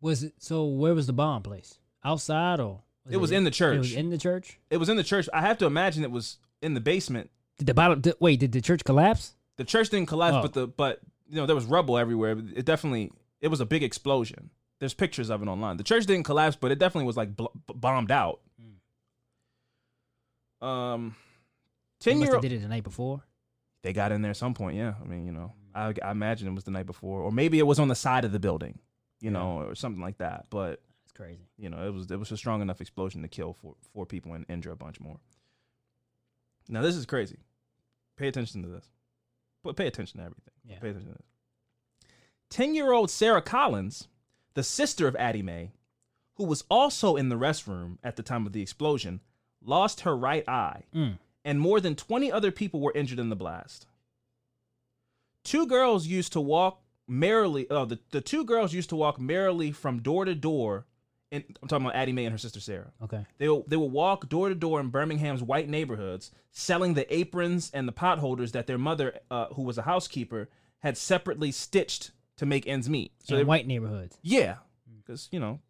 Was 0.00 0.22
it 0.22 0.34
so? 0.38 0.66
Where 0.66 0.94
was 0.94 1.06
the 1.08 1.12
bomb 1.12 1.42
placed? 1.42 1.78
Outside 2.04 2.60
or? 2.60 2.82
It 3.10 3.16
was 3.18 3.32
in 3.32 3.44
the 3.44 3.50
church. 3.50 3.76
It 3.76 3.78
was 3.80 3.94
in 3.94 4.10
the 4.10 4.18
church. 4.18 4.58
It 4.70 4.76
was 4.78 4.88
in 4.88 4.96
the 4.96 5.04
church. 5.04 5.28
I 5.32 5.40
have 5.42 5.58
to 5.58 5.66
imagine 5.66 6.04
it 6.04 6.10
was 6.10 6.38
in 6.62 6.74
the 6.74 6.80
basement. 6.80 7.30
Did 7.58 7.66
the 7.66 7.74
bottom? 7.74 8.00
Did, 8.00 8.14
wait, 8.20 8.40
did 8.40 8.52
the 8.52 8.60
church 8.60 8.84
collapse? 8.84 9.34
The 9.56 9.64
church 9.64 9.90
didn't 9.90 10.08
collapse, 10.08 10.36
Oh. 10.38 10.42
but 10.42 10.52
the 10.54 10.66
but 10.66 11.00
you 11.28 11.36
know 11.36 11.46
there 11.46 11.54
was 11.54 11.64
rubble 11.66 11.96
everywhere. 11.98 12.36
It 12.54 12.64
definitely 12.64 13.12
it 13.40 13.48
was 13.48 13.60
a 13.60 13.66
big 13.66 13.82
explosion. 13.82 14.50
There's 14.80 14.94
pictures 14.94 15.30
of 15.30 15.42
it 15.42 15.46
online. 15.48 15.76
The 15.76 15.84
church 15.84 16.04
didn't 16.06 16.24
collapse, 16.24 16.56
but 16.60 16.70
it 16.70 16.78
definitely 16.78 17.06
was 17.06 17.16
like 17.16 17.36
bl- 17.36 17.46
b- 17.66 17.74
bombed 17.74 18.10
out. 18.10 18.40
Um, 20.60 21.14
ten 22.00 22.18
must 22.18 22.26
year 22.28 22.34
old. 22.36 22.42
did 22.42 22.52
it 22.52 22.62
the 22.62 22.68
night 22.68 22.84
before. 22.84 23.22
They 23.82 23.92
got 23.92 24.12
in 24.12 24.22
there 24.22 24.30
at 24.30 24.36
some 24.36 24.54
point. 24.54 24.76
Yeah, 24.76 24.94
I 25.00 25.04
mean 25.06 25.26
you 25.26 25.32
know 25.32 25.52
I, 25.74 25.92
I 26.02 26.10
imagine 26.10 26.48
it 26.48 26.54
was 26.54 26.64
the 26.64 26.70
night 26.70 26.86
before, 26.86 27.20
or 27.20 27.30
maybe 27.32 27.58
it 27.58 27.66
was 27.66 27.78
on 27.78 27.88
the 27.88 27.94
side 27.94 28.24
of 28.24 28.32
the 28.32 28.38
building, 28.38 28.78
you 29.20 29.30
know, 29.30 29.58
or 29.62 29.74
something 29.74 30.00
like 30.00 30.18
that. 30.18 30.46
But 30.50 30.80
That's 31.04 31.12
crazy. 31.14 31.48
you 31.58 31.68
know, 31.68 31.86
it 31.86 31.92
was 31.92 32.10
it 32.10 32.18
was 32.18 32.32
a 32.32 32.36
strong 32.36 32.62
enough 32.62 32.80
explosion 32.80 33.22
to 33.22 33.28
kill 33.28 33.52
four 33.52 33.74
four 33.92 34.06
people 34.06 34.32
and 34.32 34.46
injure 34.48 34.72
a 34.72 34.76
bunch 34.76 35.00
more. 35.00 35.18
Now 36.68 36.80
this 36.82 36.96
is 36.96 37.04
crazy. 37.04 37.38
Pay 38.16 38.28
attention 38.28 38.62
to 38.62 38.68
this. 38.68 38.88
But 39.62 39.76
pay 39.76 39.86
attention 39.86 40.18
to 40.20 40.24
everything. 40.26 40.52
Yeah. 40.64 40.78
Pay 40.78 40.90
attention 40.90 41.12
to 41.12 41.18
this. 41.18 42.08
Ten 42.48 42.74
year 42.74 42.92
old 42.92 43.10
Sarah 43.10 43.42
Collins, 43.42 44.08
the 44.54 44.62
sister 44.62 45.06
of 45.08 45.16
Addie 45.16 45.42
Mae, 45.42 45.72
who 46.36 46.44
was 46.44 46.64
also 46.70 47.16
in 47.16 47.28
the 47.28 47.36
restroom 47.36 47.98
at 48.02 48.16
the 48.16 48.22
time 48.22 48.46
of 48.46 48.52
the 48.52 48.62
explosion, 48.62 49.20
lost 49.62 50.00
her 50.00 50.16
right 50.16 50.46
eye, 50.48 50.84
Mm. 50.94 51.18
and 51.44 51.60
more 51.60 51.80
than 51.80 51.94
20 51.94 52.30
other 52.32 52.50
people 52.50 52.80
were 52.80 52.92
injured 52.94 53.18
in 53.18 53.28
the 53.28 53.36
blast. 53.36 53.86
Two 55.42 55.66
girls 55.66 56.06
used 56.06 56.32
to 56.32 56.40
walk 56.40 56.80
merrily. 57.06 57.66
Oh, 57.70 57.84
the, 57.84 57.98
the 58.10 58.20
two 58.20 58.44
girls 58.44 58.72
used 58.72 58.88
to 58.90 58.96
walk 58.96 59.20
merrily 59.20 59.72
from 59.72 60.00
door 60.00 60.24
to 60.24 60.34
door. 60.34 60.86
In, 61.30 61.44
I'm 61.60 61.68
talking 61.68 61.84
about 61.86 61.96
Addie 61.96 62.12
Mae 62.12 62.24
and 62.24 62.32
her 62.32 62.38
sister 62.38 62.60
Sarah. 62.60 62.92
Okay. 63.02 63.26
They 63.38 63.48
will, 63.48 63.64
they 63.66 63.76
will 63.76 63.90
walk 63.90 64.28
door 64.28 64.48
to 64.48 64.54
door 64.54 64.80
in 64.80 64.88
Birmingham's 64.88 65.42
white 65.42 65.68
neighborhoods, 65.68 66.30
selling 66.52 66.94
the 66.94 67.12
aprons 67.14 67.70
and 67.74 67.86
the 67.86 67.92
pot 67.92 68.18
holders 68.20 68.52
that 68.52 68.66
their 68.66 68.78
mother, 68.78 69.18
uh, 69.30 69.46
who 69.48 69.62
was 69.62 69.76
a 69.76 69.82
housekeeper, 69.82 70.48
had 70.78 70.96
separately 70.96 71.50
stitched 71.50 72.10
to 72.36 72.46
make 72.46 72.66
ends 72.66 72.88
meet. 72.88 73.12
So 73.24 73.34
they, 73.34 73.42
in 73.42 73.46
white 73.46 73.66
neighborhoods. 73.66 74.18
yeah, 74.22 74.56
because 74.98 75.28
you 75.32 75.40
know, 75.40 75.60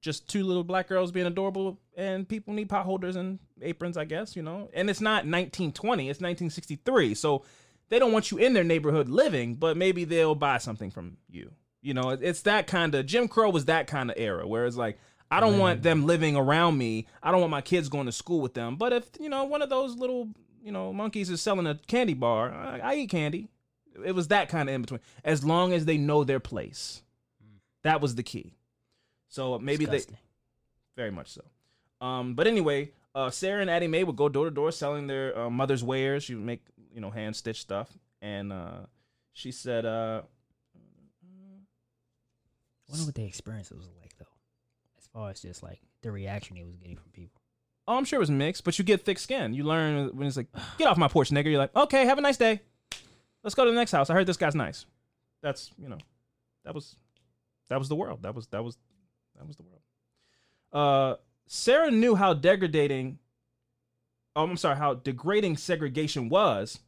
just 0.00 0.28
two 0.28 0.44
little 0.44 0.64
black 0.64 0.88
girls 0.88 1.10
being 1.10 1.26
adorable, 1.26 1.78
and 1.96 2.28
people 2.28 2.54
need 2.54 2.68
pot 2.68 2.84
holders 2.84 3.16
and 3.16 3.38
aprons, 3.62 3.96
I 3.96 4.04
guess. 4.04 4.36
You 4.36 4.42
know, 4.42 4.68
and 4.72 4.90
it's 4.90 5.00
not 5.00 5.24
1920; 5.24 6.04
it's 6.04 6.20
1963. 6.20 7.14
So 7.14 7.44
they 7.88 7.98
don't 7.98 8.12
want 8.12 8.30
you 8.30 8.38
in 8.38 8.52
their 8.52 8.64
neighborhood 8.64 9.08
living, 9.08 9.54
but 9.54 9.76
maybe 9.76 10.04
they'll 10.04 10.34
buy 10.34 10.58
something 10.58 10.90
from 10.90 11.16
you. 11.28 11.52
You 11.80 11.94
know, 11.94 12.10
it's 12.10 12.42
that 12.42 12.66
kind 12.66 12.94
of 12.94 13.06
Jim 13.06 13.28
Crow 13.28 13.50
was 13.50 13.66
that 13.66 13.86
kind 13.86 14.10
of 14.10 14.16
era 14.18 14.46
where 14.46 14.66
it's 14.66 14.76
like. 14.76 14.98
I 15.30 15.40
don't 15.40 15.58
want 15.58 15.82
them 15.82 16.06
living 16.06 16.36
around 16.36 16.78
me. 16.78 17.06
I 17.22 17.30
don't 17.30 17.40
want 17.40 17.50
my 17.50 17.60
kids 17.60 17.90
going 17.90 18.06
to 18.06 18.12
school 18.12 18.40
with 18.40 18.54
them. 18.54 18.76
But 18.76 18.94
if 18.94 19.04
you 19.20 19.28
know 19.28 19.44
one 19.44 19.60
of 19.60 19.68
those 19.68 19.94
little 19.94 20.30
you 20.62 20.72
know 20.72 20.90
monkeys 20.90 21.28
is 21.28 21.42
selling 21.42 21.66
a 21.66 21.74
candy 21.86 22.14
bar, 22.14 22.50
I, 22.50 22.78
I 22.78 22.94
eat 22.94 23.10
candy. 23.10 23.50
It 24.04 24.14
was 24.14 24.28
that 24.28 24.48
kind 24.48 24.68
of 24.68 24.74
in 24.74 24.82
between. 24.82 25.00
As 25.24 25.44
long 25.44 25.72
as 25.72 25.84
they 25.84 25.98
know 25.98 26.24
their 26.24 26.40
place, 26.40 27.02
that 27.82 28.00
was 28.00 28.14
the 28.14 28.22
key. 28.22 28.54
So 29.28 29.58
maybe 29.58 29.84
Disgusting. 29.84 30.16
they, 30.16 31.00
very 31.00 31.10
much 31.10 31.28
so. 31.28 31.42
Um, 32.00 32.34
but 32.34 32.46
anyway, 32.46 32.92
uh, 33.14 33.30
Sarah 33.30 33.60
and 33.60 33.70
Addie 33.70 33.88
Mae 33.88 34.04
would 34.04 34.16
go 34.16 34.28
door 34.28 34.44
to 34.46 34.50
door 34.50 34.72
selling 34.72 35.06
their 35.06 35.36
uh, 35.38 35.50
mother's 35.50 35.82
wares. 35.84 36.24
She 36.24 36.34
would 36.34 36.44
make 36.44 36.62
you 36.94 37.00
know 37.00 37.10
hand 37.10 37.36
stitched 37.36 37.60
stuff, 37.62 37.90
and 38.22 38.52
uh, 38.52 38.86
she 39.32 39.52
said, 39.52 39.84
uh, 39.84 40.22
wonder 42.88 43.04
what 43.04 43.14
the 43.14 43.24
experience 43.24 43.70
was 43.70 43.88
like 44.00 44.16
though, 44.18 44.24
as 44.98 45.06
far 45.06 45.30
as 45.30 45.40
just 45.40 45.62
like 45.62 45.80
the 46.02 46.10
reaction 46.10 46.56
he 46.56 46.64
was 46.64 46.76
getting 46.76 46.96
from 46.96 47.10
people. 47.12 47.42
"Oh, 47.86 47.96
I'm 47.96 48.04
sure 48.04 48.18
it 48.18 48.20
was 48.20 48.30
mixed, 48.30 48.64
but 48.64 48.78
you 48.78 48.84
get 48.84 49.04
thick 49.04 49.18
skin. 49.18 49.54
You 49.54 49.64
learn 49.64 50.16
when 50.16 50.26
it's 50.26 50.36
like, 50.36 50.48
get 50.78 50.88
off 50.88 50.96
my 50.96 51.08
porch, 51.08 51.30
nigga. 51.30 51.46
You're 51.50 51.58
like, 51.58 51.74
okay, 51.76 52.06
have 52.06 52.18
a 52.18 52.22
nice 52.22 52.36
day. 52.36 52.60
Let's 53.48 53.54
go 53.54 53.64
to 53.64 53.70
the 53.70 53.76
next 53.78 53.92
house. 53.92 54.10
I 54.10 54.12
heard 54.12 54.26
this 54.26 54.36
guy's 54.36 54.54
nice. 54.54 54.84
That's 55.42 55.70
you 55.78 55.88
know, 55.88 55.96
that 56.66 56.74
was 56.74 56.96
that 57.70 57.78
was 57.78 57.88
the 57.88 57.94
world. 57.94 58.24
That 58.24 58.34
was 58.34 58.46
that 58.48 58.62
was 58.62 58.76
that 59.38 59.46
was 59.46 59.56
the 59.56 59.62
world. 59.62 59.80
Uh, 60.70 61.16
Sarah 61.46 61.90
knew 61.90 62.14
how 62.14 62.34
degrading. 62.34 63.20
Oh, 64.36 64.42
I'm 64.42 64.58
sorry, 64.58 64.76
how 64.76 64.92
degrading 64.92 65.56
segregation 65.56 66.28
was. 66.28 66.80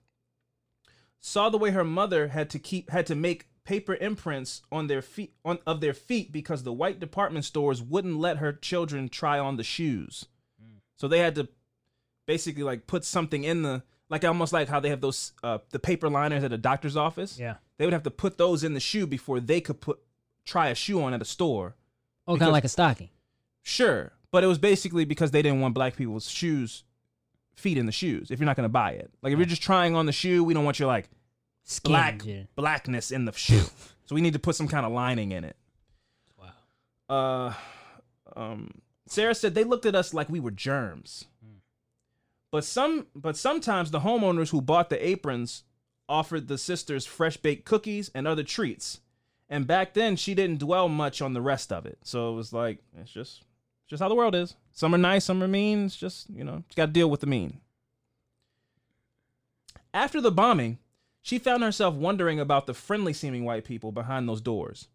Saw 1.19 1.49
the 1.49 1.57
way 1.57 1.71
her 1.71 1.83
mother 1.83 2.29
had 2.29 2.51
to 2.51 2.59
keep 2.59 2.91
had 2.91 3.07
to 3.07 3.15
make 3.15 3.47
paper 3.65 3.95
imprints 3.95 4.61
on 4.71 4.87
their 4.87 5.01
feet 5.01 5.33
on 5.47 5.61
of 5.67 5.81
their 5.81 5.95
feet 5.95 6.31
because 6.31 6.63
the 6.63 6.75
white 6.75 7.01
department 7.01 7.47
stores 7.47 7.81
wouldn't 7.81 8.19
let 8.19 8.37
her 8.37 8.53
children 8.53 9.09
try 9.09 9.39
on 9.39 9.57
the 9.57 9.65
shoes. 9.65 10.27
So 10.99 11.09
they 11.09 11.21
had 11.21 11.37
to 11.37 11.49
basically 12.27 12.65
like 12.65 12.87
put 12.87 13.07
something 13.07 13.45
in 13.45 13.63
the 13.63 13.83
like 14.11 14.25
almost 14.25 14.53
like 14.53 14.69
how 14.69 14.81
they 14.81 14.91
have 14.91 15.01
those 15.01 15.33
uh 15.43 15.59
the 15.71 15.79
paper 15.79 16.11
liners 16.11 16.45
at 16.45 16.53
a 16.53 16.59
doctor's 16.59 16.97
office. 16.97 17.39
Yeah. 17.39 17.55
They 17.79 17.87
would 17.87 17.95
have 17.95 18.03
to 18.03 18.11
put 18.11 18.37
those 18.37 18.63
in 18.63 18.75
the 18.75 18.81
shoe 18.81 19.07
before 19.07 19.41
they 19.41 19.63
could 19.63 19.81
put 19.81 20.01
try 20.45 20.69
a 20.69 20.75
shoe 20.75 21.01
on 21.01 21.15
at 21.15 21.23
a 21.23 21.25
store. 21.25 21.77
Oh, 22.27 22.37
kind 22.37 22.49
of 22.49 22.53
like 22.53 22.65
a 22.65 22.69
stocking. 22.69 23.09
Sure, 23.63 24.13
but 24.31 24.45
it 24.45 24.47
was 24.47 24.59
basically 24.59 25.05
because 25.05 25.31
they 25.31 25.43
didn't 25.43 25.61
want 25.61 25.75
black 25.75 25.97
people's 25.97 26.29
shoes 26.29 26.85
feet 27.57 27.79
in 27.79 27.87
the 27.87 27.93
shoes 27.93 28.31
if 28.31 28.39
you're 28.39 28.47
not 28.47 28.57
going 28.57 28.65
to 28.65 28.69
buy 28.69 28.93
it. 28.93 29.11
Like 29.23 29.33
if 29.33 29.39
you're 29.39 29.47
just 29.47 29.63
trying 29.63 29.95
on 29.95 30.07
the 30.07 30.13
shoe, 30.13 30.45
we 30.45 30.55
don't 30.55 30.65
want 30.65 30.79
your 30.79 30.89
like 30.89 31.09
Skin, 31.65 31.93
black 31.93 32.23
yeah. 32.25 32.43
blackness 32.57 33.11
in 33.11 33.25
the 33.25 33.33
shoe. 33.33 33.65
so 34.07 34.15
we 34.15 34.21
need 34.21 34.33
to 34.33 34.39
put 34.39 34.57
some 34.57 34.69
kind 34.69 34.85
of 34.85 34.93
lining 34.93 35.33
in 35.33 35.45
it. 35.45 35.57
Wow. 36.39 37.55
Uh, 38.35 38.41
um, 38.41 38.71
Sarah 39.07 39.35
said 39.35 39.55
they 39.55 39.65
looked 39.65 39.87
at 39.87 39.95
us 39.95 40.15
like 40.15 40.29
we 40.29 40.41
were 40.41 40.51
germs. 40.51 41.27
But 42.51 42.65
some, 42.65 43.07
but 43.15 43.37
sometimes 43.37 43.91
the 43.91 44.01
homeowners 44.01 44.51
who 44.51 44.61
bought 44.61 44.91
the 44.91 45.07
aprons 45.07 45.65
offered 46.09 46.49
the 46.49 46.59
sisters 46.59 47.07
fresh 47.07 47.37
baked 47.37 47.65
cookies 47.65 48.11
and 48.15 48.27
other 48.27 48.43
treats. 48.43 49.01
And 49.49 49.67
back 49.67 49.95
then, 49.95 50.17
she 50.17 50.35
didn't 50.35 50.59
dwell 50.59 50.89
much 50.89 51.23
on 51.23 51.33
the 51.33 51.41
rest 51.41 51.73
of 51.73 51.87
it. 51.87 51.99
So 52.03 52.33
it 52.33 52.37
was 52.37 52.53
like 52.53 52.79
it's 52.97 53.11
just, 53.11 53.45
just 53.89 54.03
how 54.03 54.09
the 54.09 54.15
world 54.15 54.35
is. 54.35 54.57
Some 54.73 54.95
are 54.95 54.99
nice, 54.99 55.25
some 55.25 55.43
are 55.43 55.49
mean. 55.49 55.87
It's 55.87 55.97
just 55.97 56.29
you 56.31 56.45
know, 56.45 56.57
you 56.57 56.77
got 56.77 56.87
to 56.87 56.93
deal 56.93 57.11
with 57.11 57.21
the 57.21 57.27
mean. 57.27 57.61
After 59.93 60.21
the 60.21 60.31
bombing, 60.31 60.79
she 61.23 61.39
found 61.39 61.63
herself 61.63 61.95
wondering 61.95 62.41
about 62.41 62.67
the 62.67 62.75
friendly 62.75 63.13
seeming 63.13 63.45
white 63.45 63.65
people 63.65 63.93
behind 63.93 64.29
those 64.29 64.41
doors. 64.41 64.89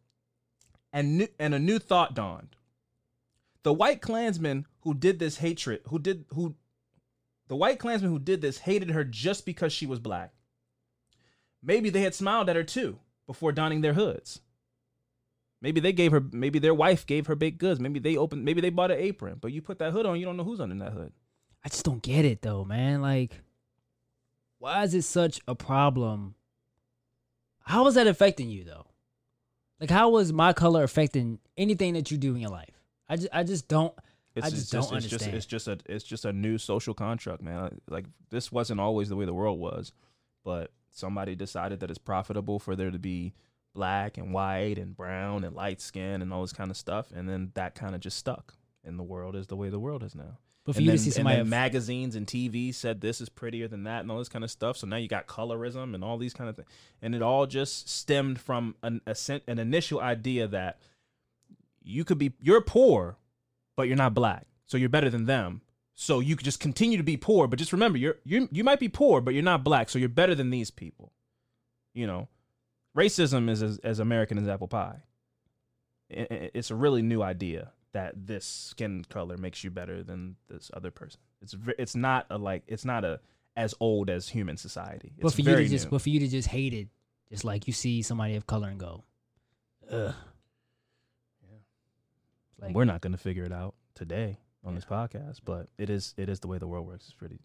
And, 0.91 1.17
new, 1.17 1.27
and 1.37 1.53
a 1.53 1.59
new 1.59 1.77
thought 1.79 2.13
dawned. 2.13 2.55
The 3.63 3.73
white 3.73 4.01
Klansmen 4.01 4.65
who 4.81 4.93
did 4.93 5.19
this 5.19 5.37
hatred, 5.37 5.81
who 5.89 5.99
did 5.99 6.25
who 6.33 6.55
the 7.47 7.55
white 7.55 7.79
Klansmen 7.79 8.11
who 8.11 8.19
did 8.19 8.41
this 8.41 8.59
hated 8.59 8.91
her 8.91 9.03
just 9.03 9.45
because 9.45 9.71
she 9.71 9.85
was 9.85 9.99
black. 9.99 10.33
Maybe 11.61 11.89
they 11.89 12.01
had 12.01 12.15
smiled 12.15 12.49
at 12.49 12.55
her 12.55 12.63
too 12.63 12.99
before 13.27 13.51
donning 13.51 13.81
their 13.81 13.93
hoods. 13.93 14.41
Maybe 15.61 15.79
they 15.79 15.93
gave 15.93 16.11
her 16.11 16.23
maybe 16.31 16.59
their 16.59 16.73
wife 16.73 17.05
gave 17.05 17.27
her 17.27 17.35
baked 17.35 17.57
goods. 17.57 17.79
Maybe 17.79 17.99
they 17.99 18.17
opened 18.17 18.45
maybe 18.45 18.61
they 18.61 18.69
bought 18.69 18.91
an 18.91 18.99
apron, 18.99 19.37
but 19.39 19.51
you 19.51 19.61
put 19.61 19.79
that 19.79 19.93
hood 19.93 20.05
on, 20.05 20.19
you 20.19 20.25
don't 20.25 20.37
know 20.37 20.43
who's 20.43 20.59
under 20.59 20.75
that 20.83 20.93
hood. 20.93 21.11
I 21.63 21.69
just 21.69 21.85
don't 21.85 22.03
get 22.03 22.25
it 22.25 22.41
though, 22.41 22.63
man. 22.63 23.01
Like, 23.01 23.41
why 24.59 24.83
is 24.83 24.93
it 24.93 25.03
such 25.03 25.39
a 25.47 25.55
problem? 25.55 26.35
How 27.63 27.87
is 27.87 27.95
that 27.95 28.07
affecting 28.07 28.49
you 28.49 28.63
though? 28.63 28.85
Like, 29.79 29.89
how 29.89 30.09
was 30.09 30.31
my 30.31 30.53
color 30.53 30.83
affecting 30.83 31.39
anything 31.57 31.93
that 31.93 32.11
you 32.11 32.17
do 32.17 32.35
in 32.35 32.41
your 32.41 32.51
life? 32.51 32.81
I 33.09 33.17
just, 33.17 33.29
I 33.33 33.43
just 33.43 33.67
don't. 33.67 33.93
It's 34.35 34.47
I 34.47 34.49
just, 34.49 34.61
it's 34.61 34.71
don't 34.71 34.81
it's 34.81 34.91
understand. 34.91 35.33
Just, 35.33 35.33
it's 35.33 35.45
just 35.45 35.67
a 35.67 35.77
it's 35.85 36.03
just 36.03 36.25
a 36.25 36.33
new 36.33 36.57
social 36.57 36.93
contract, 36.93 37.41
man. 37.41 37.79
Like 37.89 38.05
this 38.29 38.51
wasn't 38.51 38.79
always 38.79 39.09
the 39.09 39.15
way 39.15 39.25
the 39.25 39.33
world 39.33 39.59
was, 39.59 39.93
but 40.43 40.71
somebody 40.91 41.35
decided 41.35 41.79
that 41.79 41.89
it's 41.89 41.99
profitable 41.99 42.59
for 42.59 42.75
there 42.75 42.91
to 42.91 42.99
be 42.99 43.33
black 43.73 44.17
and 44.17 44.33
white 44.33 44.77
and 44.77 44.95
brown 44.95 45.43
and 45.43 45.55
light 45.55 45.81
skin 45.81 46.21
and 46.21 46.33
all 46.33 46.41
this 46.41 46.53
kind 46.53 46.71
of 46.71 46.77
stuff, 46.77 47.11
and 47.13 47.29
then 47.29 47.51
that 47.55 47.75
kind 47.75 47.95
of 47.95 48.01
just 48.01 48.17
stuck. 48.17 48.55
And 48.83 48.99
the 48.99 49.03
world 49.03 49.35
is 49.35 49.47
the 49.47 49.55
way 49.55 49.69
the 49.69 49.79
world 49.79 50.03
is 50.03 50.13
now. 50.13 50.37
But 50.65 50.73
for 50.73 50.79
and 50.79 50.85
you 50.87 50.91
to 50.93 50.97
see 50.97 51.11
somebody 51.11 51.35
then 51.35 51.41
of- 51.43 51.47
magazines 51.47 52.15
and 52.15 52.25
TV 52.25 52.73
said 52.73 52.99
this 52.99 53.21
is 53.21 53.29
prettier 53.29 53.67
than 53.67 53.83
that 53.83 54.01
and 54.01 54.11
all 54.11 54.17
this 54.17 54.29
kind 54.29 54.43
of 54.43 54.49
stuff. 54.49 54.77
So 54.77 54.87
now 54.87 54.97
you 54.97 55.07
got 55.07 55.27
colorism 55.27 55.93
and 55.93 56.03
all 56.03 56.17
these 56.17 56.33
kind 56.33 56.49
of 56.49 56.55
things, 56.55 56.67
and 57.01 57.13
it 57.13 57.21
all 57.21 57.45
just 57.45 57.87
stemmed 57.87 58.39
from 58.39 58.75
an 58.81 59.01
a, 59.05 59.15
an 59.47 59.59
initial 59.59 60.01
idea 60.01 60.47
that 60.47 60.79
you 61.83 62.03
could 62.03 62.17
be 62.17 62.33
you're 62.41 62.61
poor, 62.61 63.17
but 63.75 63.87
you're 63.87 63.97
not 63.97 64.13
black, 64.13 64.47
so 64.65 64.77
you're 64.77 64.89
better 64.89 65.09
than 65.09 65.25
them. 65.25 65.61
So 65.93 66.19
you 66.19 66.35
could 66.35 66.45
just 66.45 66.59
continue 66.59 66.97
to 66.97 67.03
be 67.03 67.15
poor, 67.15 67.47
but 67.47 67.57
just 67.57 67.71
remember 67.71 67.97
you're 67.97 68.17
you 68.25 68.49
you 68.51 68.63
might 68.63 68.79
be 68.79 68.89
poor, 68.89 69.21
but 69.21 69.33
you're 69.33 69.43
not 69.43 69.63
black, 69.63 69.89
so 69.89 69.97
you're 69.97 70.09
better 70.09 70.35
than 70.35 70.49
these 70.49 70.69
people. 70.69 71.13
You 71.93 72.05
know, 72.07 72.27
racism 72.95 73.49
is 73.49 73.63
as, 73.63 73.77
as 73.79 73.99
American 73.99 74.37
as 74.37 74.47
apple 74.47 74.67
pie. 74.67 75.03
It's 76.09 76.69
a 76.69 76.75
really 76.75 77.01
new 77.01 77.23
idea 77.23 77.71
that 77.93 78.27
this 78.27 78.45
skin 78.45 79.05
color 79.07 79.37
makes 79.37 79.63
you 79.63 79.71
better 79.71 80.03
than 80.03 80.35
this 80.49 80.69
other 80.73 80.91
person. 80.91 81.21
It's 81.41 81.55
it's 81.79 81.95
not 81.95 82.27
a 82.29 82.37
like 82.37 82.63
it's 82.67 82.83
not 82.83 83.05
a 83.05 83.21
as 83.55 83.73
old 83.79 84.09
as 84.09 84.27
human 84.29 84.57
society. 84.57 85.13
It's 85.15 85.23
but 85.23 85.33
for 85.33 85.41
you 85.41 85.55
to 85.55 85.67
just, 85.67 85.85
new. 85.85 85.91
but 85.91 86.01
for 86.01 86.09
you 86.09 86.19
to 86.19 86.27
just 86.27 86.49
hate 86.49 86.73
it, 86.73 86.89
just 87.29 87.45
like 87.45 87.67
you 87.67 87.73
see 87.73 88.01
somebody 88.01 88.35
of 88.35 88.45
color 88.45 88.67
and 88.67 88.79
go, 88.79 89.03
ugh. 89.89 90.13
Like, 92.59 92.73
we're 92.73 92.85
not 92.85 93.01
going 93.01 93.11
to 93.11 93.17
figure 93.17 93.43
it 93.43 93.51
out 93.51 93.75
today 93.95 94.39
on 94.63 94.75
this 94.75 94.85
podcast, 94.85 95.41
but 95.45 95.67
it 95.77 95.89
is 95.89 96.13
it 96.17 96.29
is 96.29 96.39
the 96.39 96.47
way 96.47 96.57
the 96.57 96.67
world 96.67 96.87
works. 96.87 97.05
It's 97.05 97.13
pretty, 97.13 97.39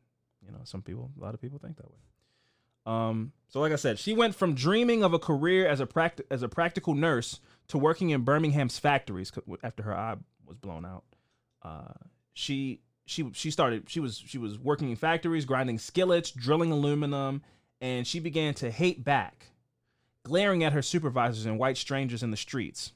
you 0.45 0.53
know, 0.53 0.61
some 0.65 0.83
people, 0.83 1.11
a 1.19 1.23
lot 1.23 1.35
of 1.35 1.41
people 1.41 1.59
think 1.59 1.77
that 1.77 1.91
way. 1.91 1.99
Um, 2.87 3.33
so 3.49 3.61
like 3.61 3.73
I 3.73 3.77
said, 3.77 3.99
she 3.99 4.15
went 4.15 4.35
from 4.35 4.55
dreaming 4.55 5.05
of 5.05 5.13
a 5.13 5.19
career 5.19 5.69
as 5.69 5.81
a 5.81 5.87
practi- 5.87 6.25
as 6.31 6.43
a 6.43 6.49
practical 6.49 6.95
nurse 6.95 7.41
to 7.69 7.79
working 7.79 8.11
in 8.11 8.23
Birmingham's 8.23 8.79
factories 8.79 9.31
after 9.63 9.83
her 9.83 9.95
eye 9.95 10.17
was 10.47 10.57
blown 10.57 10.85
out. 10.87 11.05
Uh, 11.63 11.93
she 12.33 12.81
she 13.05 13.31
she 13.33 13.51
started 13.51 13.89
she 13.89 14.01
was 14.01 14.17
she 14.17 14.39
was 14.39 14.59
working 14.59 14.91
in 14.91 14.97
factories, 14.97 15.45
grinding 15.45 15.79
skillets, 15.79 16.31
drilling 16.31 16.73
aluminum, 16.73 17.43
and 17.81 18.07
she 18.07 18.19
began 18.19 18.55
to 18.55 18.71
hate 18.71 19.05
back, 19.05 19.49
glaring 20.25 20.65
at 20.65 20.73
her 20.73 20.83
supervisors 20.83 21.45
and 21.45 21.59
white 21.59 21.77
strangers 21.77 22.23
in 22.23 22.31
the 22.31 22.37
streets. 22.37 22.93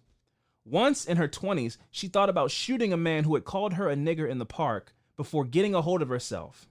Once 0.65 1.05
in 1.05 1.17
her 1.19 1.29
20s, 1.29 1.77
she 1.91 2.09
thought 2.09 2.29
about 2.31 2.51
shooting 2.51 2.93
a 2.93 2.97
man 2.97 3.25
who 3.25 3.35
had 3.35 3.45
called 3.45 3.75
her 3.75 3.89
a 3.89 3.95
nigger 3.97 4.29
in 4.29 4.39
the 4.39 4.47
park 4.47 4.95
before 5.17 5.45
getting 5.45 5.75
a 5.75 5.83
hold 5.83 6.01
of 6.01 6.09
herself. 6.09 6.67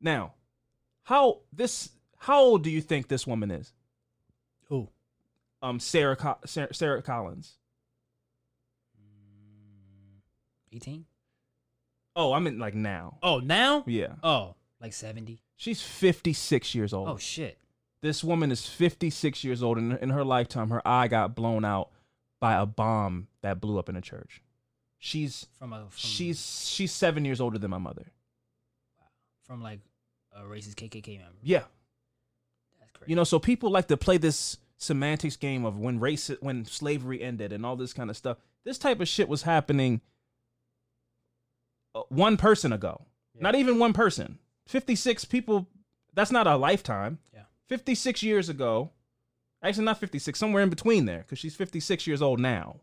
Now, 0.00 0.34
how 1.04 1.40
this 1.52 1.90
how 2.18 2.40
old 2.40 2.62
do 2.62 2.70
you 2.70 2.80
think 2.80 3.08
this 3.08 3.26
woman 3.26 3.50
is? 3.50 3.72
Who? 4.68 4.88
Um 5.62 5.80
Sarah 5.80 6.16
Co- 6.16 6.38
Sarah, 6.44 6.74
Sarah 6.74 7.02
Collins. 7.02 7.56
18? 10.72 11.04
Oh, 12.16 12.32
I 12.32 12.38
meant 12.38 12.58
like 12.58 12.74
now. 12.74 13.18
Oh, 13.22 13.38
now? 13.40 13.84
Yeah. 13.86 14.14
Oh, 14.22 14.54
like 14.80 14.92
70? 14.92 15.42
She's 15.56 15.82
56 15.82 16.74
years 16.74 16.92
old. 16.92 17.08
Oh, 17.08 17.16
shit. 17.16 17.58
This 18.00 18.24
woman 18.24 18.50
is 18.50 18.66
56 18.66 19.44
years 19.44 19.62
old 19.62 19.78
and 19.78 19.98
in 19.98 20.10
her 20.10 20.24
lifetime 20.24 20.70
her 20.70 20.86
eye 20.86 21.08
got 21.08 21.34
blown 21.34 21.64
out 21.64 21.90
by 22.42 22.54
a 22.60 22.66
bomb 22.66 23.28
that 23.42 23.60
blew 23.60 23.78
up 23.78 23.88
in 23.88 23.94
a 23.96 24.00
church. 24.00 24.42
She's 24.98 25.46
From 25.58 25.72
a, 25.72 25.78
from, 25.78 25.90
she's 25.94 26.68
she's 26.68 26.92
7 26.92 27.24
years 27.24 27.40
older 27.40 27.58
than 27.58 27.70
my 27.70 27.78
mother. 27.78 28.06
from 29.46 29.62
like 29.62 29.80
a 30.34 30.42
racist 30.42 30.74
KKK 30.74 31.18
member. 31.18 31.38
Yeah. 31.42 31.62
That's 32.80 32.90
crazy. 32.92 33.10
You 33.10 33.16
know, 33.16 33.24
so 33.24 33.38
people 33.38 33.70
like 33.70 33.88
to 33.88 33.96
play 33.96 34.16
this 34.18 34.58
semantics 34.76 35.36
game 35.36 35.64
of 35.64 35.78
when 35.78 36.00
race 36.00 36.30
when 36.40 36.64
slavery 36.64 37.22
ended 37.22 37.52
and 37.52 37.64
all 37.64 37.76
this 37.76 37.92
kind 37.92 38.10
of 38.10 38.16
stuff. 38.16 38.38
This 38.64 38.78
type 38.78 39.00
of 39.00 39.08
shit 39.08 39.28
was 39.28 39.42
happening 39.42 40.00
uh, 41.94 42.02
one 42.08 42.36
person 42.36 42.72
ago. 42.72 43.06
Not 43.38 43.54
even 43.54 43.78
one 43.78 43.92
person. 43.92 44.38
56 44.66 45.24
people 45.26 45.68
that's 46.14 46.30
not 46.32 46.46
a 46.46 46.56
lifetime. 46.56 47.18
Yeah. 47.32 47.42
56 47.68 48.22
years 48.22 48.48
ago. 48.48 48.90
Actually 49.62 49.84
not 49.84 49.98
56, 49.98 50.38
somewhere 50.38 50.62
in 50.62 50.70
between 50.70 51.04
there 51.06 51.24
cuz 51.28 51.38
she's 51.38 51.54
56 51.54 52.06
years 52.06 52.20
old 52.22 52.40
now. 52.40 52.80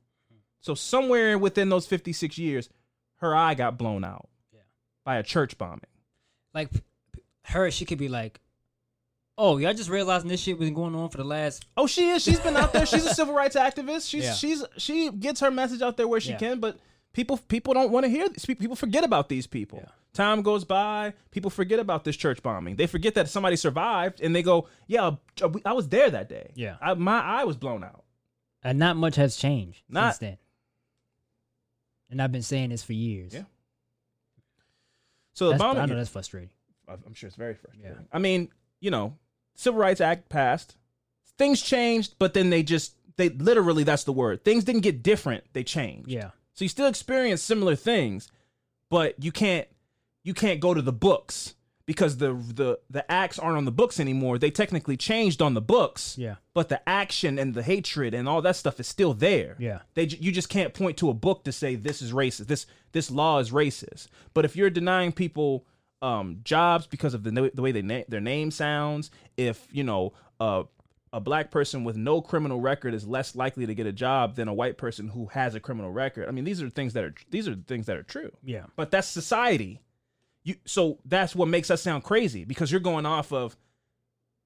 So 0.62 0.76
somewhere 0.76 1.38
within 1.38 1.70
those 1.70 1.86
56 1.88 2.38
years 2.38 2.70
her 3.18 3.36
eye 3.36 3.54
got 3.54 3.78
blown 3.78 4.04
out. 4.04 4.30
Yeah. 4.54 4.60
By 5.06 5.18
a 5.18 5.24
church 5.24 5.58
bombing. 5.58 5.82
like 6.54 6.70
her, 7.46 7.70
she 7.72 7.86
could 7.86 7.98
be 7.98 8.08
like, 8.10 8.40
"Oh, 9.38 9.58
y'all 9.58 9.74
just 9.74 9.90
realizing 9.90 10.30
this 10.30 10.42
shit 10.42 10.60
been 10.60 10.74
going 10.74 10.96
on 10.96 11.10
for 11.10 11.18
the 11.18 11.24
last." 11.24 11.66
Oh, 11.78 11.88
she 11.88 12.10
is. 12.10 12.24
She's 12.24 12.40
been 12.40 12.56
out 12.58 12.74
there. 12.74 12.86
She's 12.86 13.06
a 13.06 13.14
civil 13.22 13.34
rights 13.34 13.56
activist. 13.56 14.10
She's 14.10 14.24
Yeah. 14.26 14.34
she's 14.34 14.64
she 14.78 15.10
gets 15.12 15.40
her 15.42 15.52
message 15.52 15.82
out 15.82 15.98
there 15.98 16.08
where 16.08 16.20
she 16.20 16.32
Yeah. 16.32 16.38
can, 16.38 16.60
but 16.60 16.78
people 17.14 17.38
people 17.38 17.74
don't 17.74 17.92
want 17.92 18.06
to 18.06 18.10
hear 18.10 18.30
this. 18.30 18.46
People 18.46 18.76
forget 18.76 19.04
about 19.04 19.30
these 19.30 19.48
people. 19.48 19.80
Yeah. 19.84 19.92
Time 20.12 20.42
goes 20.42 20.66
by, 20.66 21.14
people 21.30 21.52
forget 21.52 21.80
about 21.80 22.04
this 22.04 22.18
church 22.18 22.42
bombing. 22.42 22.76
They 22.76 22.88
forget 22.88 23.14
that 23.14 23.30
somebody 23.30 23.56
survived, 23.56 24.22
and 24.22 24.36
they 24.36 24.42
go, 24.42 24.68
"Yeah, 24.88 25.12
uh, 25.42 25.50
I 25.66 25.74
was 25.74 25.88
there 25.90 26.10
that 26.10 26.30
day. 26.30 26.52
Yeah. 26.56 26.78
I, 26.82 26.96
my 26.96 27.20
eye 27.20 27.44
was 27.44 27.58
blown 27.58 27.84
out." 27.84 28.04
And 28.64 28.80
not 28.80 28.98
much 28.98 29.16
has 29.16 29.38
changed 29.38 29.84
Not- 29.88 30.16
since 30.16 30.18
then. 30.18 30.38
And 32.10 32.22
I've 32.22 32.32
been 32.32 32.42
saying 32.42 32.72
this 32.72 32.84
for 32.84 32.94
years. 32.94 33.34
Yeah. 33.36 33.44
So 35.34 35.46
the 35.46 35.52
That's, 35.52 35.62
bombing. 35.62 35.84
I 35.84 35.86
know 35.86 35.96
that's 35.96 36.10
frustrating. 36.10 36.50
I'm 36.88 37.14
sure 37.14 37.28
it's 37.28 37.36
very 37.36 37.54
frustrating. 37.54 37.92
Yeah. 37.92 38.04
I 38.12 38.18
mean, 38.18 38.50
you 38.80 38.90
know, 38.90 39.16
Civil 39.56 39.80
Rights 39.80 40.02
Act 40.02 40.28
passed, 40.28 40.76
things 41.38 41.62
changed, 41.62 42.16
but 42.18 42.34
then 42.34 42.50
they 42.50 42.64
just 42.64 42.96
they 43.16 43.30
literally 43.30 43.84
that's 43.84 44.06
the 44.06 44.12
word. 44.12 44.44
Things 44.44 44.64
didn't 44.64 44.82
get 44.82 45.04
different; 45.04 45.44
they 45.54 45.64
changed. 45.64 46.10
Yeah. 46.10 46.32
So 46.60 46.66
you 46.66 46.70
still 46.70 46.88
experience 46.88 47.42
similar 47.42 47.78
things, 47.78 48.28
but 48.90 49.16
you 49.24 49.32
can't 49.32 49.66
you 50.26 50.34
can't 50.34 50.60
go 50.60 50.74
to 50.74 50.82
the 50.82 50.92
books 50.92 51.56
because 51.86 52.18
the 52.18 52.34
the 52.34 52.78
the 52.90 53.10
acts 53.10 53.40
aren't 53.40 53.56
on 53.56 53.64
the 53.64 53.72
books 53.72 53.98
anymore. 53.98 54.38
They 54.38 54.52
technically 54.52 54.98
changed 54.98 55.42
on 55.42 55.54
the 55.54 55.62
books. 55.62 56.18
Yeah. 56.18 56.36
But 56.54 56.68
the 56.68 56.82
action 56.86 57.40
and 57.40 57.54
the 57.54 57.64
hatred 57.64 58.14
and 58.14 58.28
all 58.28 58.42
that 58.42 58.58
stuff 58.58 58.78
is 58.78 58.88
still 58.88 59.14
there. 59.14 59.56
Yeah. 59.58 59.84
They 59.94 60.04
you 60.04 60.34
just 60.34 60.50
can't 60.50 60.74
point 60.74 60.98
to 60.98 61.10
a 61.10 61.14
book 61.14 61.46
to 61.46 61.54
say 61.54 61.76
this 61.76 62.02
is 62.02 62.12
racist. 62.12 62.48
This 62.48 62.66
this 62.92 63.10
law 63.10 63.40
is 63.40 63.52
racist. 63.52 64.10
But 64.34 64.44
if 64.44 64.58
you're 64.58 64.70
denying 64.70 65.14
people 65.14 65.66
um 66.02 66.42
jobs 66.44 66.88
because 66.88 67.14
of 67.14 67.24
the 67.24 67.52
the 67.54 67.62
way 67.62 67.72
they 67.72 67.82
na- 67.82 68.04
their 68.10 68.20
name 68.20 68.52
sounds, 68.52 69.12
if 69.38 69.66
you 69.72 69.86
know 69.86 70.12
uh 70.42 70.64
a 71.12 71.20
black 71.20 71.52
person 71.52 71.84
with 71.84 71.98
no 71.98 72.22
criminal 72.22 72.60
record 72.60 72.94
is 72.94 73.08
less 73.08 73.36
likely 73.36 73.66
to 73.66 73.74
get 73.74 73.88
a 73.88 73.92
job 73.92 74.36
than 74.36 74.48
a 74.48 74.54
white 74.54 74.78
person 74.78 75.08
who 75.08 75.28
has 75.28 75.56
a 75.56 75.60
criminal 75.60 75.92
record. 75.92 76.28
I 76.28 76.32
mean, 76.32 76.44
these 76.44 76.62
are 76.62 76.70
things 76.70 76.94
that 76.94 77.04
are 77.04 77.14
these 77.32 77.48
are 77.48 77.56
things 77.56 77.88
that 77.88 77.98
are 77.98 78.04
true. 78.04 78.32
Yeah. 78.44 78.66
But 78.76 78.92
that's 78.92 79.08
society. 79.08 79.82
you 80.44 80.56
so 80.66 81.00
that's 81.06 81.36
what 81.36 81.48
makes 81.48 81.72
us 81.72 81.82
sound 81.82 82.04
crazy 82.04 82.46
because 82.46 82.72
you're 82.72 82.82
going 82.82 83.06
off 83.06 83.32
of 83.34 83.58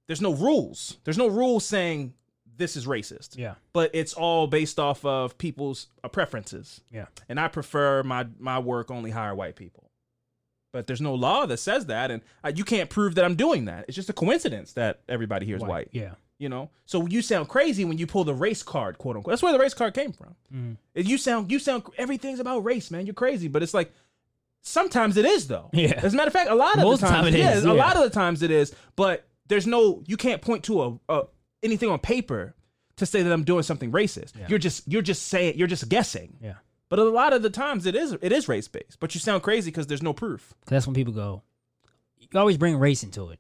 there's 0.07 0.21
no 0.21 0.33
rules. 0.33 0.97
There's 1.03 1.17
no 1.17 1.27
rules 1.27 1.65
saying 1.65 2.13
this 2.55 2.75
is 2.75 2.85
racist. 2.85 3.37
Yeah. 3.37 3.55
But 3.73 3.91
it's 3.93 4.13
all 4.13 4.47
based 4.47 4.79
off 4.79 5.03
of 5.05 5.37
people's 5.37 5.87
uh, 6.03 6.07
preferences. 6.07 6.81
Yeah. 6.91 7.05
And 7.27 7.39
I 7.39 7.49
prefer 7.49 8.03
my 8.03 8.27
my 8.39 8.59
work 8.59 8.89
only 8.89 9.11
hire 9.11 9.35
white 9.35 9.55
people. 9.55 9.89
But 10.71 10.87
there's 10.87 11.01
no 11.01 11.13
law 11.13 11.45
that 11.45 11.57
says 11.57 11.87
that 11.87 12.09
and 12.09 12.21
uh, 12.43 12.51
you 12.55 12.63
can't 12.63 12.89
prove 12.89 13.15
that 13.15 13.25
I'm 13.25 13.35
doing 13.35 13.65
that. 13.65 13.85
It's 13.87 13.95
just 13.95 14.09
a 14.09 14.13
coincidence 14.13 14.73
that 14.73 15.01
everybody 15.09 15.45
here 15.45 15.57
is 15.57 15.61
white. 15.61 15.89
Yeah. 15.91 16.13
You 16.43 16.49
know, 16.49 16.71
so 16.85 17.07
you 17.07 17.21
sound 17.21 17.47
crazy 17.47 17.85
when 17.85 17.97
you 17.97 18.05
pull 18.05 18.25
the 18.25 18.33
race 18.33 18.63
card, 18.63 18.97
quote 18.97 19.15
unquote. 19.15 19.31
That's 19.31 19.41
where 19.41 19.53
the 19.53 19.59
race 19.59 19.73
card 19.73 19.93
came 19.93 20.11
from. 20.11 20.35
Mm-hmm. 20.53 20.73
And 20.95 21.07
You 21.07 21.17
sound, 21.17 21.49
you 21.49 21.57
sound, 21.57 21.83
everything's 21.97 22.41
about 22.41 22.65
race, 22.65 22.91
man. 22.91 23.05
You're 23.05 23.13
crazy, 23.15 23.47
but 23.47 23.63
it's 23.63 23.73
like 23.73 23.93
sometimes 24.61 25.15
it 25.15 25.23
is 25.23 25.47
though. 25.47 25.69
Yeah. 25.71 25.99
As 26.03 26.13
a 26.13 26.17
matter 26.17 26.27
of 26.27 26.33
fact, 26.33 26.49
a 26.49 26.55
lot 26.55 26.75
of 26.75 26.83
Most 26.83 26.99
the 26.99 27.07
times 27.07 27.27
time 27.27 27.33
it 27.33 27.39
yeah, 27.39 27.55
is, 27.55 27.63
A 27.63 27.73
lot 27.73 27.95
of 27.95 28.03
the 28.03 28.09
times 28.09 28.41
it 28.41 28.51
is, 28.51 28.75
but 28.97 29.25
there's 29.47 29.65
no, 29.65 30.03
you 30.05 30.17
can't 30.17 30.41
point 30.41 30.63
to 30.65 30.81
a, 30.83 30.99
a 31.09 31.23
anything 31.63 31.89
on 31.89 31.99
paper 31.99 32.55
to 32.97 33.05
say 33.05 33.23
that 33.23 33.31
I'm 33.31 33.45
doing 33.45 33.63
something 33.63 33.93
racist. 33.93 34.37
Yeah. 34.37 34.47
You're 34.49 34.59
just, 34.59 34.85
you're 34.85 35.01
just 35.01 35.23
saying, 35.29 35.57
you're 35.57 35.67
just 35.67 35.87
guessing. 35.87 36.37
Yeah. 36.41 36.55
But 36.89 36.99
a 36.99 37.05
lot 37.05 37.31
of 37.31 37.41
the 37.41 37.49
times 37.49 37.85
it 37.85 37.95
is, 37.95 38.11
it 38.21 38.33
is 38.33 38.49
race 38.49 38.67
based. 38.67 38.99
But 38.99 39.15
you 39.15 39.21
sound 39.21 39.43
crazy 39.43 39.71
because 39.71 39.87
there's 39.87 40.03
no 40.03 40.11
proof. 40.11 40.53
that's 40.67 40.85
when 40.87 40.93
people 40.93 41.13
go. 41.13 41.41
You 42.19 42.27
always 42.39 42.57
bring 42.57 42.77
race 42.77 43.03
into 43.03 43.29
it, 43.29 43.39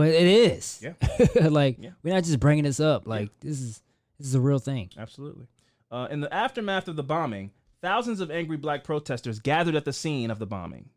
but 0.00 0.08
it 0.08 0.26
is. 0.26 0.80
Yeah. 0.82 0.94
like 1.48 1.76
Yeah. 1.78 1.90
we're 2.02 2.14
not 2.14 2.24
just 2.24 2.40
bringing 2.40 2.64
this 2.64 2.80
up. 2.80 3.06
Like 3.06 3.30
this 3.40 3.60
is 3.60 3.82
this 4.18 4.26
is 4.28 4.34
a 4.34 4.40
real 4.40 4.58
thing. 4.58 4.90
Absolutely. 4.98 5.46
Uh, 5.90 6.08
in 6.10 6.20
the 6.20 6.32
aftermath 6.32 6.88
of 6.88 6.96
the 6.96 7.02
bombing, 7.02 7.50
thousands 7.82 8.20
of 8.20 8.30
angry 8.30 8.56
black 8.56 8.84
protesters 8.84 9.38
gathered 9.40 9.74
at 9.74 9.84
the 9.84 9.92
scene 9.92 10.30
of 10.30 10.38
the 10.38 10.46
bombing. 10.46 10.88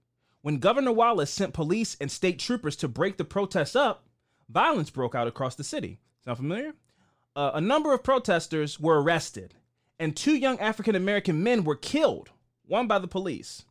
When 0.42 0.58
Governor 0.60 0.92
Wallace 0.92 1.32
sent 1.32 1.54
police 1.54 1.98
and 2.02 2.12
state 2.12 2.38
troopers 2.40 2.76
to 2.78 2.88
break 2.88 3.18
the 3.18 3.24
protests 3.26 3.76
up, 3.76 4.06
violence 4.50 4.90
broke 4.90 5.16
out 5.16 5.28
across 5.28 5.56
the 5.56 5.64
city. 5.64 6.00
Sound 6.24 6.38
familiar? 6.38 6.74
Uh, 7.36 7.52
a 7.56 7.62
number 7.62 7.94
of 7.94 8.04
protesters 8.04 8.80
were 8.80 9.02
arrested, 9.02 9.54
and 10.00 10.16
two 10.16 10.36
young 10.36 10.60
African 10.60 10.96
American 10.96 11.42
men 11.44 11.64
were 11.64 11.76
killed, 11.76 12.30
one 12.68 12.88
by 12.88 13.00
the 13.00 13.08
police, 13.08 13.64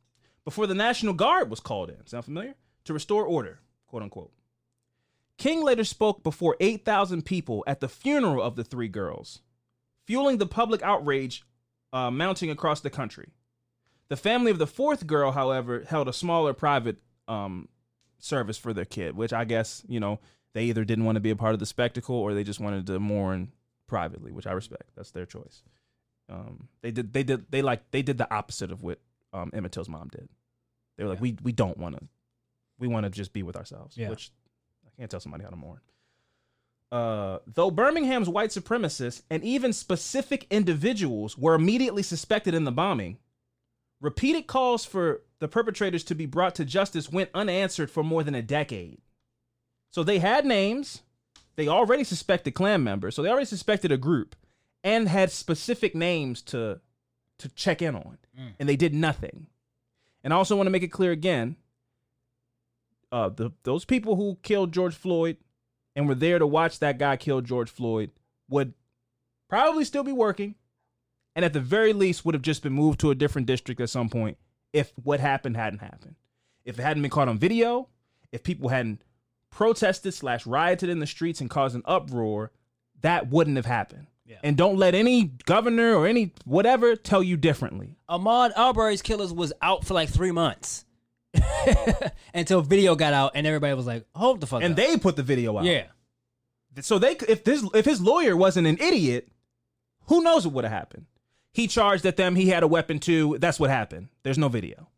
before 0.45 0.67
the 0.67 0.75
National 0.75 1.13
Guard 1.15 1.51
was 1.51 1.61
called 1.61 1.91
in. 1.91 2.05
Sound 2.07 2.25
familiar? 2.25 2.55
To 2.87 2.93
restore 2.95 3.25
order, 3.25 3.61
quote 3.87 4.03
unquote. 4.03 4.33
King 5.43 5.65
later 5.65 5.83
spoke 5.85 6.23
before 6.23 6.57
8,000 6.61 7.25
people 7.25 7.65
at 7.67 7.81
the 7.81 7.89
funeral 7.89 8.41
of 8.43 8.55
the 8.55 8.63
three 8.63 8.87
girls, 8.89 9.41
fueling 10.07 10.39
the 10.39 10.47
public 10.47 10.83
outrage 10.83 11.45
uh, 11.93 12.11
mounting 12.13 12.49
across 12.51 12.81
the 12.81 12.91
country. 12.91 13.31
The 14.09 14.17
family 14.17 14.53
of 14.53 14.59
the 14.59 14.67
fourth 14.69 15.07
girl, 15.07 15.33
however, 15.33 15.85
held 15.89 16.07
a 16.09 16.13
smaller 16.13 16.53
private 16.53 16.99
um, 17.27 17.69
service 18.19 18.57
for 18.57 18.73
their 18.73 18.85
kid, 18.85 19.17
which 19.17 19.33
I 19.33 19.45
guess, 19.45 19.83
you 19.89 19.99
know, 19.99 20.21
they 20.55 20.65
either 20.67 20.85
didn't 20.85 21.07
want 21.07 21.17
to 21.17 21.21
be 21.21 21.31
a 21.31 21.37
part 21.37 21.55
of 21.55 21.61
the 21.61 21.67
spectacle 21.67 22.15
or 22.15 22.35
they 22.35 22.45
just 22.45 22.61
wanted 22.61 22.87
to 22.87 23.01
mourn 23.01 23.51
privately, 23.89 24.31
which 24.31 24.47
I 24.47 24.53
respect. 24.53 24.91
That's 24.95 25.11
their 25.11 25.27
choice. 25.27 25.63
Um, 26.29 26.69
they 26.83 26.93
did, 26.93 27.13
they 27.13 27.25
did, 27.25 27.51
they 27.51 27.63
like, 27.63 27.91
they 27.91 28.03
did 28.03 28.17
the 28.19 28.33
opposite 28.33 28.71
of 28.71 28.83
what 28.85 29.01
um, 29.33 29.51
Emmett 29.53 29.73
Till's 29.73 29.89
mom 29.89 30.09
did. 30.09 30.29
They 30.97 31.03
were 31.05 31.11
like, 31.11 31.21
we, 31.21 31.37
we 31.43 31.51
don't 31.51 31.79
want 31.79 31.99
to, 31.99 32.07
we 32.79 32.87
want 32.87 33.05
to 33.07 33.11
just 33.11 33.33
be 33.33 33.43
with 33.43 33.57
ourselves, 33.57 33.97
Yeah. 33.97 34.09
which 34.09 34.31
I 34.95 35.03
can't 35.03 35.11
tell 35.11 35.21
somebody 35.21 35.45
how 35.45 35.51
to 35.51 35.57
mourn. 35.57 35.81
Uh, 36.91 37.39
though 37.47 37.71
Birmingham's 37.71 38.29
white 38.29 38.51
supremacists 38.51 39.23
and 39.31 39.43
even 39.43 39.73
specific 39.73 40.47
individuals 40.51 41.39
were 41.39 41.55
immediately 41.55 42.03
suspected 42.03 42.53
in 42.53 42.65
the 42.65 42.73
bombing, 42.73 43.19
repeated 44.01 44.47
calls 44.47 44.85
for 44.85 45.23
the 45.39 45.49
perpetrators 45.49 46.05
to 46.05 46.15
be 46.15 46.27
brought 46.27 46.55
to 46.57 46.65
justice 46.67 47.11
went 47.11 47.31
unanswered 47.33 47.91
for 47.91 48.03
more 48.05 48.23
than 48.23 48.35
a 48.35 48.43
decade. 48.43 49.01
So 49.91 50.03
they 50.03 50.19
had 50.19 50.45
names, 50.45 51.01
they 51.57 51.67
already 51.67 52.05
suspected 52.05 52.53
Klan 52.53 52.85
members, 52.85 53.15
so 53.17 53.23
they 53.23 53.31
already 53.31 53.47
suspected 53.47 53.91
a 53.91 53.97
group, 53.97 54.37
and 54.85 55.09
had 55.09 55.31
specific 55.31 55.95
names 55.95 56.43
to 56.43 56.81
to 57.39 57.49
check 57.49 57.83
in 57.83 57.97
on, 57.97 58.19
Mm. 58.39 58.53
and 58.61 58.69
they 58.69 58.77
did 58.77 58.95
nothing. 58.95 59.49
And 60.23 60.33
I 60.33 60.37
also 60.37 60.55
want 60.57 60.67
to 60.69 60.71
make 60.71 60.85
it 60.85 60.89
clear 60.93 61.11
again, 61.11 61.57
uh, 63.13 63.29
the 63.29 63.53
those 63.63 63.85
people 63.85 64.17
who 64.17 64.39
killed 64.43 64.73
George 64.73 64.95
Floyd 64.95 65.37
and 65.95 66.09
were 66.09 66.15
there 66.15 66.39
to 66.39 66.47
watch 66.47 66.79
that 66.79 66.99
guy 66.99 67.17
kill 67.17 67.43
George 67.43 67.71
Floyd 67.71 68.11
would 68.49 68.73
probably 69.49 69.85
still 69.85 70.03
be 70.03 70.13
working, 70.13 70.55
and 71.37 71.45
at 71.45 71.53
the 71.53 71.61
very 71.61 71.93
least 71.93 72.25
would 72.25 72.35
have 72.35 72.43
just 72.43 72.63
been 72.63 72.73
moved 72.73 72.99
to 73.01 73.11
a 73.11 73.15
different 73.15 73.47
district 73.47 73.81
at 73.81 73.91
some 73.91 74.09
point 74.09 74.39
if 74.73 74.93
what 75.03 75.21
happened 75.21 75.57
hadn't 75.57 75.81
happened. 75.81 76.17
If 76.65 76.79
it 76.79 76.83
hadn't 76.83 77.03
been 77.03 77.11
caught 77.11 77.29
on 77.29 77.39
video, 77.39 77.89
if 78.33 78.43
people 78.43 78.71
hadn't 78.71 79.03
protested 79.51 80.15
slash 80.15 80.47
rioted 80.47 80.89
in 80.89 80.99
the 80.99 81.07
streets 81.07 81.41
and 81.41 81.51
caused 81.51 81.75
an 81.75 81.83
uproar, 81.85 82.51
that 83.03 83.29
wouldn't 83.29 83.57
have 83.57 83.67
happened. 83.67 84.07
Yeah. 84.25 84.39
And 84.43 84.57
don't 84.57 84.79
let 84.79 84.95
any 84.95 85.25
governor 85.45 85.95
or 85.95 86.07
any 86.07 86.33
whatever 86.45 86.97
tell 86.97 87.23
you 87.23 87.37
differently. 87.37 87.97
Ahmaud 88.09 88.53
Arbery's 88.57 89.03
killers 89.03 89.33
was 89.33 89.53
out 89.61 89.85
for 89.85 89.93
like 89.93 90.09
three 90.09 90.31
months 90.31 90.87
until 92.35 92.63
video 92.63 92.95
got 92.97 93.13
out 93.13 93.33
and 93.35 93.47
everybody 93.47 93.75
was 93.75 93.87
like, 93.87 94.05
"Hold 94.15 94.41
the 94.41 94.47
fuck 94.47 94.63
And 94.63 94.73
up." 94.73 94.77
they 94.77 94.97
put 94.97 95.17
the 95.17 95.23
video 95.23 95.57
out. 95.59 95.65
yeah, 95.65 95.87
So 96.81 96.99
they 96.99 97.15
could- 97.15 97.31
if 97.31 97.45
this 97.45 97.65
if 97.75 97.85
his 97.85 98.01
lawyer 98.01 98.37
wasn't 98.37 98.67
an 98.67 98.79
idiot, 98.79 99.29
who 100.07 100.23
knows 100.23 100.47
what 100.47 100.55
would 100.55 100.65
have 100.65 100.73
happened? 100.73 101.07
He 101.53 101.67
charged 101.67 102.07
at 102.07 102.17
them 102.17 102.35
he 102.35 102.49
had 102.49 102.63
a 102.63 102.67
weapon 102.67 102.99
too. 102.99 103.37
That's 103.39 103.61
what 103.61 103.71
happened. 103.71 104.09
There's 104.23 104.39
no 104.39 104.49
video. 104.49 104.89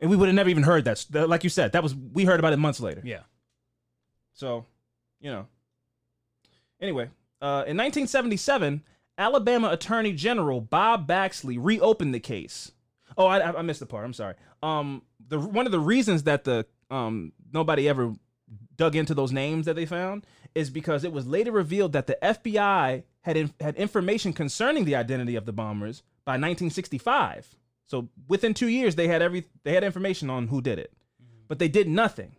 And 0.00 0.10
we 0.10 0.16
would 0.16 0.26
have 0.28 0.34
never 0.34 0.48
even 0.50 0.64
heard 0.64 0.84
that. 0.86 1.06
That- 1.10 1.28
Like 1.28 1.44
you 1.44 1.50
said, 1.50 1.72
that 1.72 1.82
was 1.82 1.94
we 1.94 2.24
heard 2.24 2.40
about 2.40 2.52
it 2.52 2.56
months 2.58 2.80
later. 2.80 3.02
yeah. 3.04 3.20
So, 4.34 4.64
you 5.20 5.30
know. 5.30 5.46
Anyway, 6.80 7.04
uh, 7.40 7.62
in 7.68 7.76
1977, 7.76 8.82
Alabama 9.18 9.68
Attorney 9.70 10.12
General 10.14 10.60
Bob 10.60 11.06
Baxley 11.06 11.56
reopened 11.60 12.14
the 12.14 12.18
case. 12.20 12.72
Oh, 13.16 13.26
I, 13.26 13.58
I 13.58 13.62
missed 13.62 13.80
the 13.80 13.86
part. 13.86 14.04
I'm 14.04 14.12
sorry. 14.12 14.34
Um, 14.62 15.02
the 15.28 15.38
one 15.38 15.66
of 15.66 15.72
the 15.72 15.80
reasons 15.80 16.24
that 16.24 16.44
the 16.44 16.66
um 16.90 17.32
nobody 17.52 17.88
ever 17.88 18.14
dug 18.76 18.96
into 18.96 19.14
those 19.14 19.32
names 19.32 19.66
that 19.66 19.76
they 19.76 19.86
found 19.86 20.26
is 20.54 20.70
because 20.70 21.04
it 21.04 21.12
was 21.12 21.26
later 21.26 21.52
revealed 21.52 21.92
that 21.92 22.06
the 22.06 22.18
FBI 22.22 23.04
had 23.22 23.36
in, 23.36 23.52
had 23.60 23.76
information 23.76 24.32
concerning 24.32 24.84
the 24.84 24.96
identity 24.96 25.36
of 25.36 25.46
the 25.46 25.52
bombers 25.52 26.02
by 26.24 26.32
1965. 26.32 27.56
So 27.86 28.08
within 28.28 28.54
two 28.54 28.68
years, 28.68 28.94
they 28.94 29.08
had 29.08 29.22
every 29.22 29.44
they 29.64 29.74
had 29.74 29.84
information 29.84 30.30
on 30.30 30.48
who 30.48 30.60
did 30.60 30.78
it, 30.78 30.92
but 31.48 31.58
they 31.58 31.68
did 31.68 31.88
nothing. 31.88 32.36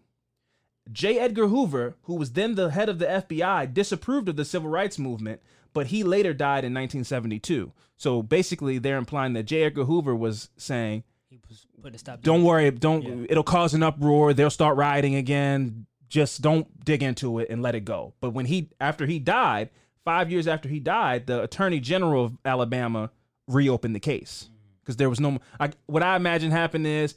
J. 0.91 1.17
Edgar 1.17 1.47
Hoover, 1.47 1.95
who 2.03 2.15
was 2.15 2.33
then 2.33 2.55
the 2.55 2.71
head 2.71 2.89
of 2.89 2.99
the 2.99 3.05
FBI, 3.05 3.73
disapproved 3.73 4.27
of 4.27 4.35
the 4.35 4.43
civil 4.43 4.69
rights 4.69 4.99
movement, 4.99 5.41
but 5.73 5.87
he 5.87 6.03
later 6.03 6.33
died 6.33 6.63
in 6.63 6.73
1972. 6.73 7.71
So 7.97 8.21
basically, 8.21 8.77
they're 8.77 8.97
implying 8.97 9.33
that 9.33 9.43
J. 9.43 9.63
Edgar 9.63 9.85
Hoover 9.85 10.15
was 10.15 10.49
saying, 10.57 11.03
He 11.29 11.39
was 11.47 11.65
putting 11.81 11.95
a 11.95 11.99
stop. 11.99 12.21
"Don't 12.21 12.43
worry, 12.43 12.69
don't. 12.71 13.03
Yeah. 13.03 13.27
It'll 13.29 13.43
cause 13.43 13.73
an 13.73 13.83
uproar. 13.83 14.33
They'll 14.33 14.49
start 14.49 14.77
rioting 14.77 15.15
again. 15.15 15.85
Just 16.09 16.41
don't 16.41 16.83
dig 16.85 17.01
into 17.01 17.39
it 17.39 17.49
and 17.49 17.61
let 17.61 17.75
it 17.75 17.85
go." 17.85 18.13
But 18.21 18.31
when 18.31 18.45
he, 18.45 18.69
after 18.79 19.05
he 19.05 19.19
died, 19.19 19.69
five 20.05 20.31
years 20.31 20.47
after 20.47 20.69
he 20.69 20.79
died, 20.79 21.27
the 21.27 21.41
Attorney 21.41 21.79
General 21.79 22.25
of 22.25 22.37
Alabama 22.45 23.09
reopened 23.47 23.95
the 23.95 23.99
case 23.99 24.49
mm. 24.49 24.55
because 24.81 24.97
there 24.97 25.09
was 25.09 25.19
no. 25.19 25.39
I, 25.59 25.71
what 25.85 26.03
I 26.03 26.15
imagine 26.15 26.51
happened 26.51 26.87
is 26.87 27.15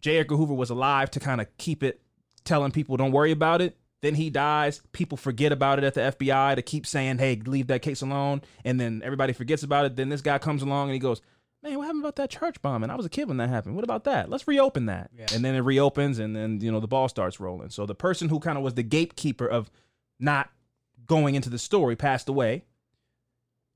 J. 0.00 0.18
Edgar 0.18 0.36
Hoover 0.36 0.54
was 0.54 0.70
alive 0.70 1.10
to 1.12 1.20
kind 1.20 1.40
of 1.40 1.46
keep 1.56 1.82
it, 1.82 2.00
telling 2.44 2.70
people 2.70 2.96
don't 2.96 3.12
worry 3.12 3.32
about 3.32 3.60
it. 3.60 3.76
Then 4.04 4.16
he 4.16 4.28
dies. 4.28 4.82
People 4.92 5.16
forget 5.16 5.50
about 5.50 5.78
it 5.78 5.84
at 5.84 5.94
the 5.94 6.02
FBI 6.02 6.56
to 6.56 6.60
keep 6.60 6.86
saying, 6.86 7.16
"Hey, 7.16 7.36
leave 7.36 7.68
that 7.68 7.80
case 7.80 8.02
alone," 8.02 8.42
and 8.62 8.78
then 8.78 9.00
everybody 9.02 9.32
forgets 9.32 9.62
about 9.62 9.86
it. 9.86 9.96
Then 9.96 10.10
this 10.10 10.20
guy 10.20 10.36
comes 10.36 10.60
along 10.60 10.88
and 10.88 10.92
he 10.92 10.98
goes, 10.98 11.22
"Man, 11.62 11.78
what 11.78 11.84
happened 11.84 12.02
about 12.02 12.16
that 12.16 12.28
church 12.28 12.60
bombing? 12.60 12.90
I 12.90 12.96
was 12.96 13.06
a 13.06 13.08
kid 13.08 13.28
when 13.28 13.38
that 13.38 13.48
happened. 13.48 13.76
What 13.76 13.84
about 13.84 14.04
that? 14.04 14.28
Let's 14.28 14.46
reopen 14.46 14.84
that." 14.86 15.08
Yeah. 15.16 15.24
And 15.32 15.42
then 15.42 15.54
it 15.54 15.60
reopens, 15.60 16.18
and 16.18 16.36
then 16.36 16.60
you 16.60 16.70
know 16.70 16.80
the 16.80 16.86
ball 16.86 17.08
starts 17.08 17.40
rolling. 17.40 17.70
So 17.70 17.86
the 17.86 17.94
person 17.94 18.28
who 18.28 18.40
kind 18.40 18.58
of 18.58 18.62
was 18.62 18.74
the 18.74 18.82
gatekeeper 18.82 19.46
of 19.46 19.70
not 20.20 20.50
going 21.06 21.34
into 21.34 21.48
the 21.48 21.58
story 21.58 21.96
passed 21.96 22.28
away, 22.28 22.66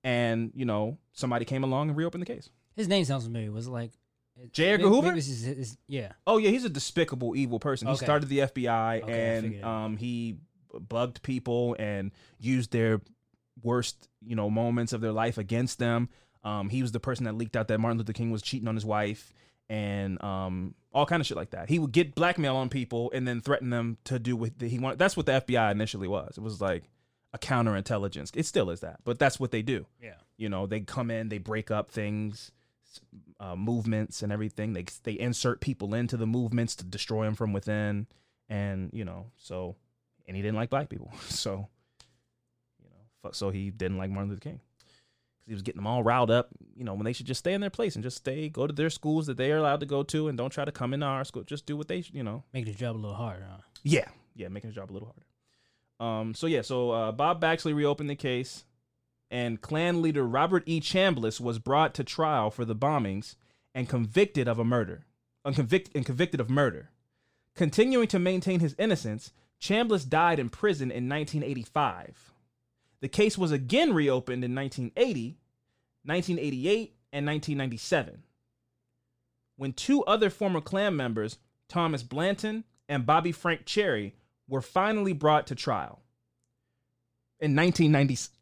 and 0.04 0.52
you 0.54 0.66
know 0.66 0.98
somebody 1.14 1.46
came 1.46 1.64
along 1.64 1.88
and 1.88 1.96
reopened 1.96 2.20
the 2.20 2.26
case. 2.26 2.50
His 2.76 2.86
name 2.86 3.06
sounds 3.06 3.24
familiar. 3.24 3.50
Was 3.50 3.66
it 3.66 3.70
like 3.70 3.92
J. 4.52 4.70
Edgar 4.70 4.88
Hoover? 4.88 5.12
this 5.14 5.28
is 5.28 5.76
yeah. 5.86 6.12
Oh 6.26 6.38
yeah, 6.38 6.50
he's 6.50 6.64
a 6.64 6.68
despicable, 6.70 7.34
evil 7.36 7.58
person. 7.58 7.88
He 7.88 7.94
Okay. 7.94 8.04
started 8.04 8.28
the 8.28 8.38
FBI 8.40 9.02
Okay, 9.02 9.12
I 9.12 9.34
and 9.36 9.54
it. 9.54 9.64
um, 9.64 9.96
he 9.96 10.36
bugged 10.88 11.22
people 11.22 11.74
and 11.78 12.12
used 12.38 12.72
their 12.72 13.00
worst, 13.62 14.08
you 14.24 14.36
know, 14.36 14.48
moments 14.50 14.92
of 14.92 15.00
their 15.00 15.12
life 15.12 15.38
against 15.38 15.78
them. 15.78 16.08
Um, 16.44 16.68
he 16.68 16.82
was 16.82 16.92
the 16.92 17.00
person 17.00 17.24
that 17.24 17.34
leaked 17.34 17.56
out 17.56 17.68
that 17.68 17.78
Martin 17.80 17.98
Luther 17.98 18.12
King 18.12 18.30
was 18.30 18.42
cheating 18.42 18.68
on 18.68 18.74
his 18.76 18.84
wife 18.84 19.32
and 19.68 20.22
um, 20.22 20.74
all 20.92 21.04
kind 21.04 21.20
of 21.20 21.26
shit 21.26 21.36
like 21.36 21.50
that. 21.50 21.68
He 21.68 21.78
would 21.78 21.92
get 21.92 22.14
blackmail 22.14 22.54
on 22.56 22.68
people 22.68 23.10
and 23.12 23.26
then 23.26 23.40
threaten 23.40 23.70
them 23.70 23.98
to 24.04 24.18
do 24.18 24.36
what 24.36 24.52
he 24.60 24.78
wanted. 24.78 24.98
That's 24.98 25.16
what 25.16 25.26
the 25.26 25.32
FBI 25.32 25.72
initially 25.72 26.06
was. 26.08 26.38
It 26.38 26.42
was 26.42 26.60
like 26.60 26.84
a 27.34 27.38
counterintelligence. 27.38 28.30
It 28.36 28.46
still 28.46 28.70
is 28.70 28.80
that, 28.80 29.00
but 29.04 29.18
that's 29.18 29.40
what 29.40 29.50
they 29.50 29.62
do. 29.62 29.86
Yeah. 30.00 30.14
You 30.36 30.48
know, 30.48 30.66
they 30.66 30.80
come 30.80 31.10
in, 31.10 31.28
they 31.28 31.38
break 31.38 31.70
up 31.70 31.90
things, 31.90 32.52
uh, 33.40 33.56
movements 33.56 34.22
and 34.22 34.32
everything. 34.32 34.72
They 34.72 34.84
they 35.04 35.12
insert 35.12 35.60
people 35.60 35.94
into 35.94 36.16
the 36.16 36.26
movements 36.26 36.76
to 36.76 36.84
destroy 36.84 37.24
them 37.24 37.34
from 37.34 37.52
within, 37.52 38.06
and 38.48 38.90
you 38.92 39.04
know, 39.04 39.26
so 39.36 39.76
and 40.26 40.36
he 40.36 40.42
didn't 40.42 40.56
like 40.56 40.70
black 40.70 40.88
people, 40.88 41.12
so 41.28 41.68
you 42.82 42.90
know, 42.90 42.96
fuck, 43.22 43.34
so 43.34 43.50
he 43.50 43.70
didn't 43.70 43.98
like 43.98 44.10
Martin 44.10 44.30
Luther 44.30 44.40
King 44.40 44.60
because 45.38 45.48
he 45.48 45.54
was 45.54 45.62
getting 45.62 45.78
them 45.78 45.86
all 45.86 46.02
riled 46.02 46.30
up. 46.30 46.48
You 46.76 46.84
know, 46.84 46.94
when 46.94 47.04
they 47.04 47.12
should 47.12 47.26
just 47.26 47.40
stay 47.40 47.54
in 47.54 47.60
their 47.60 47.70
place 47.70 47.94
and 47.94 48.02
just 48.02 48.16
stay, 48.18 48.48
go 48.48 48.66
to 48.66 48.72
their 48.72 48.90
schools 48.90 49.26
that 49.26 49.36
they 49.36 49.52
are 49.52 49.58
allowed 49.58 49.80
to 49.80 49.86
go 49.86 50.02
to, 50.04 50.28
and 50.28 50.36
don't 50.36 50.50
try 50.50 50.64
to 50.64 50.72
come 50.72 50.92
into 50.92 51.06
our 51.06 51.24
school. 51.24 51.44
Just 51.44 51.66
do 51.66 51.76
what 51.76 51.88
they, 51.88 52.04
you 52.12 52.22
know, 52.22 52.44
Make 52.52 52.66
the 52.66 52.72
job 52.72 52.96
a 52.96 52.98
little 52.98 53.16
harder. 53.16 53.46
Huh? 53.50 53.58
yeah, 53.82 54.08
yeah, 54.34 54.48
making 54.48 54.70
the 54.70 54.74
job 54.74 54.90
a 54.90 54.92
little 54.92 55.08
harder. 55.08 55.24
Um, 56.00 56.34
so 56.34 56.46
yeah, 56.46 56.62
so 56.62 56.90
uh, 56.90 57.12
Bob 57.12 57.40
Baxley 57.40 57.74
reopened 57.74 58.08
the 58.08 58.14
case, 58.14 58.64
and 59.30 59.60
Klan 59.60 60.02
leader 60.02 60.26
Robert 60.26 60.62
E. 60.66 60.80
Chambliss 60.80 61.40
was 61.40 61.58
brought 61.58 61.94
to 61.94 62.04
trial 62.04 62.50
for 62.50 62.64
the 62.64 62.74
bombings 62.74 63.34
and 63.74 63.88
convicted 63.88 64.48
of 64.48 64.58
a 64.58 64.64
murder, 64.64 65.04
unconvict- 65.44 65.94
and 65.94 66.06
convicted 66.06 66.40
of 66.40 66.50
murder. 66.50 66.90
Continuing 67.54 68.08
to 68.08 68.18
maintain 68.18 68.60
his 68.60 68.74
innocence, 68.78 69.32
Chambliss 69.60 70.08
died 70.08 70.38
in 70.38 70.48
prison 70.48 70.90
in 70.90 71.08
1985. 71.08 72.32
The 73.00 73.08
case 73.08 73.36
was 73.36 73.52
again 73.52 73.92
reopened 73.92 74.44
in 74.44 74.54
1980, 74.54 75.38
1988, 76.04 76.94
and 77.12 77.26
1997 77.26 78.22
when 79.58 79.72
two 79.72 80.04
other 80.04 80.30
former 80.30 80.60
Klan 80.60 80.96
members, 80.96 81.36
Thomas 81.68 82.02
Blanton 82.02 82.64
and 82.88 83.04
Bobby 83.04 83.32
Frank 83.32 83.66
Cherry, 83.66 84.14
were 84.48 84.62
finally 84.62 85.12
brought 85.12 85.48
to 85.48 85.54
trial. 85.54 86.00
In 87.40 87.54
1990, 87.54 88.32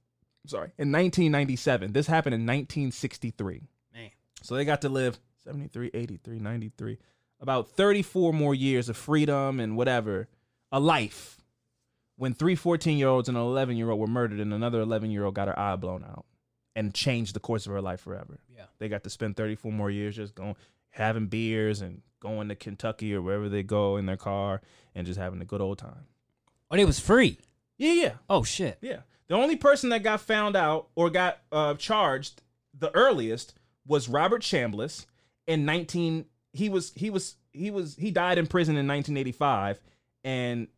sorry, 0.47 0.73
in 0.79 0.93
1997. 0.93 1.93
This 1.93 2.07
happened 2.07 2.35
in 2.35 2.43
1963. 2.43 3.63
Man. 3.95 4.11
So 4.43 4.55
they 4.55 4.65
got 4.65 4.83
to 4.83 4.89
live 4.89 5.19
73, 5.45 5.91
83, 5.95 6.39
93, 6.39 6.99
about 7.41 7.71
34 7.71 8.33
more 8.33 8.55
years 8.55 8.89
of 8.89 8.97
freedom 8.97 9.61
and 9.61 9.77
whatever, 9.77 10.29
a 10.73 10.81
life. 10.81 11.39
When 12.17 12.33
three 12.33 12.55
14 12.55 12.97
year 12.97 13.09
olds 13.09 13.29
and 13.29 13.37
an 13.37 13.45
11 13.45 13.77
year 13.77 13.91
old 13.91 14.01
were 14.01 14.07
murdered, 14.07 14.41
and 14.41 14.55
another 14.55 14.81
11 14.81 15.11
year 15.11 15.25
old 15.25 15.35
got 15.35 15.49
her 15.49 15.59
eye 15.59 15.77
blown 15.77 16.03
out 16.03 16.25
and 16.75 16.95
changed 16.95 17.35
the 17.35 17.41
course 17.41 17.67
of 17.67 17.73
her 17.73 17.81
life 17.81 18.01
forever. 18.01 18.39
Yeah. 18.55 18.65
They 18.79 18.89
got 18.89 19.05
to 19.05 19.11
spend 19.11 19.37
34 19.37 19.73
more 19.73 19.91
years 19.91 20.17
just 20.17 20.35
going, 20.35 20.57
having 20.91 21.27
beers 21.27 21.81
and 21.81 22.03
going 22.21 22.49
to 22.49 22.55
Kentucky 22.55 23.15
or 23.15 23.23
wherever 23.23 23.49
they 23.49 23.63
go 23.63 23.97
in 23.97 24.07
their 24.07 24.17
car 24.17 24.61
and 24.95 25.07
just 25.07 25.19
having 25.19 25.41
a 25.41 25.45
good 25.45 25.61
old 25.61 25.79
time. 25.79 26.07
Oh, 26.71 26.73
and 26.73 26.81
it 26.81 26.87
was 26.87 26.99
free. 26.99 27.39
Yeah, 27.79 27.93
yeah. 27.93 28.13
Oh 28.29 28.43
shit. 28.43 28.79
Yeah. 28.81 29.01
The 29.29 29.35
only 29.35 29.57
person 29.57 29.91
that 29.91 30.03
got 30.03 30.21
found 30.21 30.57
out 30.57 30.89
or 30.95 31.11
got 31.11 31.39
uh, 31.51 31.75
charged 31.75 32.43
the 32.79 32.95
earliest 32.95 33.55
was 33.87 34.09
Robert 34.09 34.43
Chambliss 34.43 35.07
in 35.47 35.65
19 35.65 36.27
he 36.53 36.69
was 36.69 36.93
he 36.95 37.11
was 37.11 37.37
he 37.53 37.71
was 37.71 37.97
he 37.97 38.11
died 38.11 38.39
in 38.39 38.47
prison 38.47 38.77
in 38.77 38.87
1985 38.87 39.81
and 40.25 40.69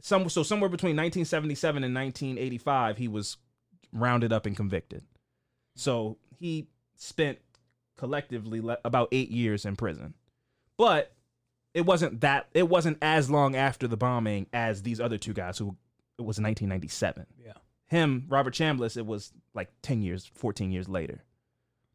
some 0.00 0.28
so 0.28 0.42
somewhere 0.42 0.68
between 0.68 0.90
1977 0.96 1.82
and 1.84 1.94
1985 1.94 2.98
he 2.98 3.08
was 3.08 3.36
rounded 3.92 4.32
up 4.32 4.46
and 4.46 4.56
convicted. 4.56 5.02
So 5.76 6.18
he 6.38 6.68
spent 6.96 7.38
collectively 7.96 8.60
le- 8.60 8.78
about 8.84 9.08
8 9.12 9.30
years 9.30 9.64
in 9.64 9.76
prison. 9.76 10.14
But 10.76 11.14
it 11.72 11.86
wasn't 11.86 12.20
that 12.20 12.48
it 12.54 12.68
wasn't 12.68 12.98
as 13.02 13.30
long 13.30 13.56
after 13.56 13.88
the 13.88 13.96
bombing 13.96 14.46
as 14.52 14.82
these 14.82 15.00
other 15.00 15.18
two 15.18 15.32
guys 15.32 15.58
who 15.58 15.76
it 16.18 16.22
was 16.22 16.38
1997 16.38 17.26
Yeah. 17.44 17.52
Him, 17.86 18.24
Robert 18.28 18.54
Chambliss, 18.54 18.96
it 18.96 19.06
was 19.06 19.32
like 19.54 19.70
10 19.82 20.02
years, 20.02 20.24
14 20.34 20.70
years 20.70 20.88
later. 20.88 21.22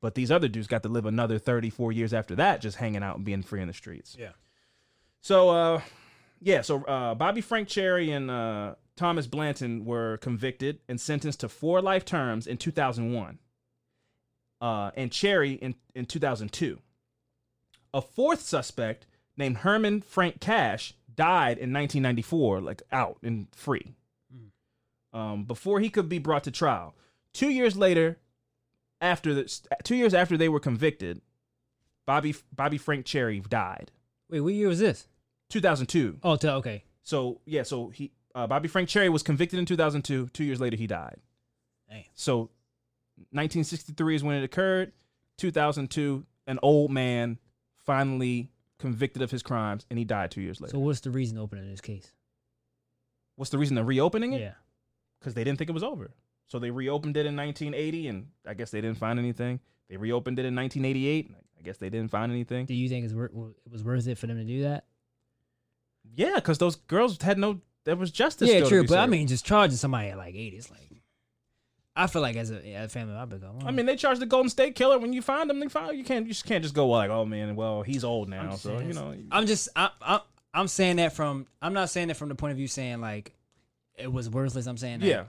But 0.02 0.16
these 0.16 0.32
other 0.32 0.48
dudes 0.48 0.68
got 0.68 0.84
to 0.84 0.90
live 0.90 1.06
another 1.06 1.38
34 1.40 1.91
years 1.91 2.14
after 2.14 2.36
that, 2.36 2.61
just 2.61 2.78
hanging 2.78 3.03
out 3.03 3.18
and 3.18 3.26
being 3.26 3.44
free 3.44 3.61
in 3.61 3.68
the 3.68 3.74
streets. 3.74 4.16
Yeah. 4.18 4.32
So, 5.22 5.49
uh, 5.49 5.82
yeah, 6.40 6.61
so 6.61 6.84
uh, 6.86 7.16
Bobby 7.16 7.41
Frank 7.41 7.68
Cherry 7.68 8.11
and 8.11 8.32
uh, 8.32 8.76
Thomas 8.95 9.28
Blanton 9.28 9.84
were 9.84 10.18
convicted 10.18 10.80
and 10.88 11.02
sentenced 11.02 11.41
to 11.41 11.49
four 11.49 11.82
life 11.82 12.06
terms 12.06 12.48
in 12.48 12.57
2001, 12.57 13.40
uh, 14.61 14.91
and 14.95 15.11
Cherry 15.11 15.53
in, 15.53 15.76
in 15.94 16.06
2002. 16.06 16.80
A 17.94 18.02
fourth 18.02 18.41
suspect 18.41 19.06
named 19.36 19.57
Herman 19.57 20.02
Frank 20.02 20.40
Cash 20.40 20.94
died 21.14 21.57
in 21.57 21.74
1994, 21.74 22.61
like 22.61 22.84
out 22.91 23.18
and 23.22 23.48
free 23.53 23.95
um, 25.14 25.44
before 25.45 25.80
he 25.80 25.90
could 25.90 26.10
be 26.10 26.19
brought 26.19 26.44
to 26.45 26.52
trial. 26.52 26.95
Two 27.34 27.49
years 27.49 27.76
later, 27.76 28.18
after 29.02 29.34
the 29.34 29.60
two 29.84 29.95
years 29.95 30.14
after 30.14 30.38
they 30.38 30.49
were 30.49 30.60
convicted, 30.60 31.22
Bobby 32.06 32.36
Bobby 32.56 32.77
Frank 32.77 33.06
Cherry 33.06 33.40
died. 33.40 33.91
Wait, 34.30 34.41
what 34.41 34.53
year 34.53 34.68
was 34.68 34.80
this? 34.80 35.07
2002. 35.49 36.19
Oh, 36.23 36.36
t- 36.36 36.48
okay. 36.48 36.84
So 37.03 37.41
yeah, 37.45 37.64
so 37.64 37.90
he 37.90 38.11
uh, 38.36 38.48
Bobby 38.48 38.68
Frank 38.68 38.90
Cherry 38.90 39.10
was 39.10 39.23
convicted 39.23 39.60
in 39.60 39.65
2002. 39.65 40.27
Two 40.34 40.44
years 40.44 40.60
later, 40.60 40.77
he 40.77 40.88
died. 40.88 41.18
Damn. 41.90 42.03
So 42.14 42.49
1963 43.31 44.15
is 44.15 44.23
when 44.23 44.36
it 44.38 44.44
occurred. 44.44 44.91
2002, 45.38 46.26
an 46.48 46.60
old 46.61 46.91
man 46.91 47.38
finally 47.86 48.52
convicted 48.77 49.22
of 49.22 49.31
his 49.31 49.41
crimes, 49.41 49.86
and 49.90 49.98
he 49.98 50.06
died 50.06 50.31
two 50.31 50.41
years 50.41 50.61
later. 50.61 50.72
So 50.72 50.80
what's 50.80 50.99
the 51.02 51.11
reason 51.11 51.38
to 51.38 51.41
open 51.41 51.69
this 51.69 51.81
case? 51.81 52.11
What's 53.36 53.52
the 53.52 53.57
reason 53.57 53.76
they're 53.76 53.84
reopening 53.86 54.34
it? 54.34 54.41
Yeah. 54.41 54.53
Because 55.20 55.34
they 55.34 55.44
didn't 55.44 55.58
think 55.58 55.70
it 55.70 55.74
was 55.74 55.84
over. 55.84 56.12
So 56.48 56.58
they 56.60 56.72
reopened 56.72 57.16
it 57.18 57.26
in 57.26 57.36
1980, 57.36 58.08
and 58.08 58.28
I 58.48 58.54
guess 58.56 58.72
they 58.72 58.82
didn't 58.82 58.98
find 58.98 59.20
anything. 59.20 59.60
They 59.90 59.98
reopened 59.98 60.40
it 60.40 60.46
in 60.46 60.56
1988. 60.56 61.28
and 61.28 61.36
I 61.60 61.62
guess 61.62 61.78
they 61.78 61.90
didn't 61.90 62.10
find 62.12 62.32
anything. 62.32 62.66
Do 62.66 62.74
you 62.74 62.90
think 62.90 63.06
it's 63.06 63.14
wor- 63.14 63.26
it 63.26 63.72
was 63.72 63.84
worth 63.84 64.08
it 64.08 64.18
for 64.18 64.28
them 64.28 64.38
to 64.38 64.44
do 64.44 64.64
that? 64.64 64.86
Yeah, 66.16 66.36
because 66.36 66.58
those 66.58 66.76
girls 66.76 67.22
had 67.22 67.38
no. 67.38 67.62
There 67.86 67.96
was 67.96 68.12
justice. 68.12 68.50
yeah, 68.50 68.64
true. 68.64 68.86
But 68.86 69.00
I 69.00 69.06
mean, 69.06 69.28
just 69.28 69.46
charging 69.46 69.78
somebody 69.78 70.10
at 70.10 70.18
like 70.18 70.36
eight 70.36 70.54
is 70.54 70.70
like. 70.72 70.80
I 71.96 72.08
feel 72.08 72.22
like 72.22 72.38
as 72.38 72.50
a, 72.50 72.84
a 72.84 72.88
family, 72.88 73.14
I'd 73.16 73.28
be 73.30 73.38
going. 73.38 73.62
I 73.66 73.72
mean, 73.72 73.86
they 73.86 73.98
charged 73.98 74.22
the 74.22 74.26
Golden 74.26 74.50
State 74.50 74.76
Killer 74.76 74.98
when 74.98 75.12
you 75.12 75.22
find 75.22 75.50
them. 75.50 75.60
They 75.60 75.68
find 75.68 75.98
you 75.98 76.04
can't. 76.06 76.26
You 76.26 76.32
just 76.32 76.46
can't 76.46 76.64
just 76.64 76.74
go 76.74 76.88
like, 76.88 77.10
oh 77.10 77.26
man, 77.26 77.56
well 77.56 77.82
he's 77.84 78.04
old 78.04 78.30
now, 78.30 78.56
so 78.56 78.78
saying 78.78 78.88
you 78.88 78.94
know. 78.94 79.14
I'm 79.32 79.46
just 79.46 79.68
I, 79.76 79.90
I 80.02 80.22
I'm 80.54 80.68
saying 80.70 80.96
that 80.96 81.14
from 81.14 81.46
I'm 81.62 81.74
not 81.74 81.90
saying 81.90 82.08
that 82.08 82.16
from 82.16 82.30
the 82.30 82.36
point 82.36 82.52
of 82.52 82.58
view 82.58 82.68
saying 82.68 83.02
like 83.02 83.34
it 83.99 84.11
was 84.11 84.30
worthless. 84.30 84.65
I'm 84.67 84.77
saying 84.77 84.99
that 85.01 85.07
Yeah, 85.07 85.23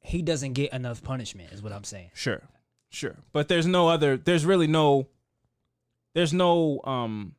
he 0.00 0.22
doesn't 0.22 0.52
get 0.54 0.72
enough 0.72 1.02
punishment 1.02 1.52
is 1.52 1.62
what 1.62 1.72
I'm 1.72 1.84
saying. 1.84 2.10
sure, 2.14 2.42
sure. 2.90 3.16
But 3.32 3.48
there's 3.48 3.66
no 3.66 3.88
other. 3.88 4.16
There's 4.16 4.44
really 4.44 4.66
no. 4.66 5.08
There's 6.14 6.32
no 6.32 6.80
um. 6.84 7.34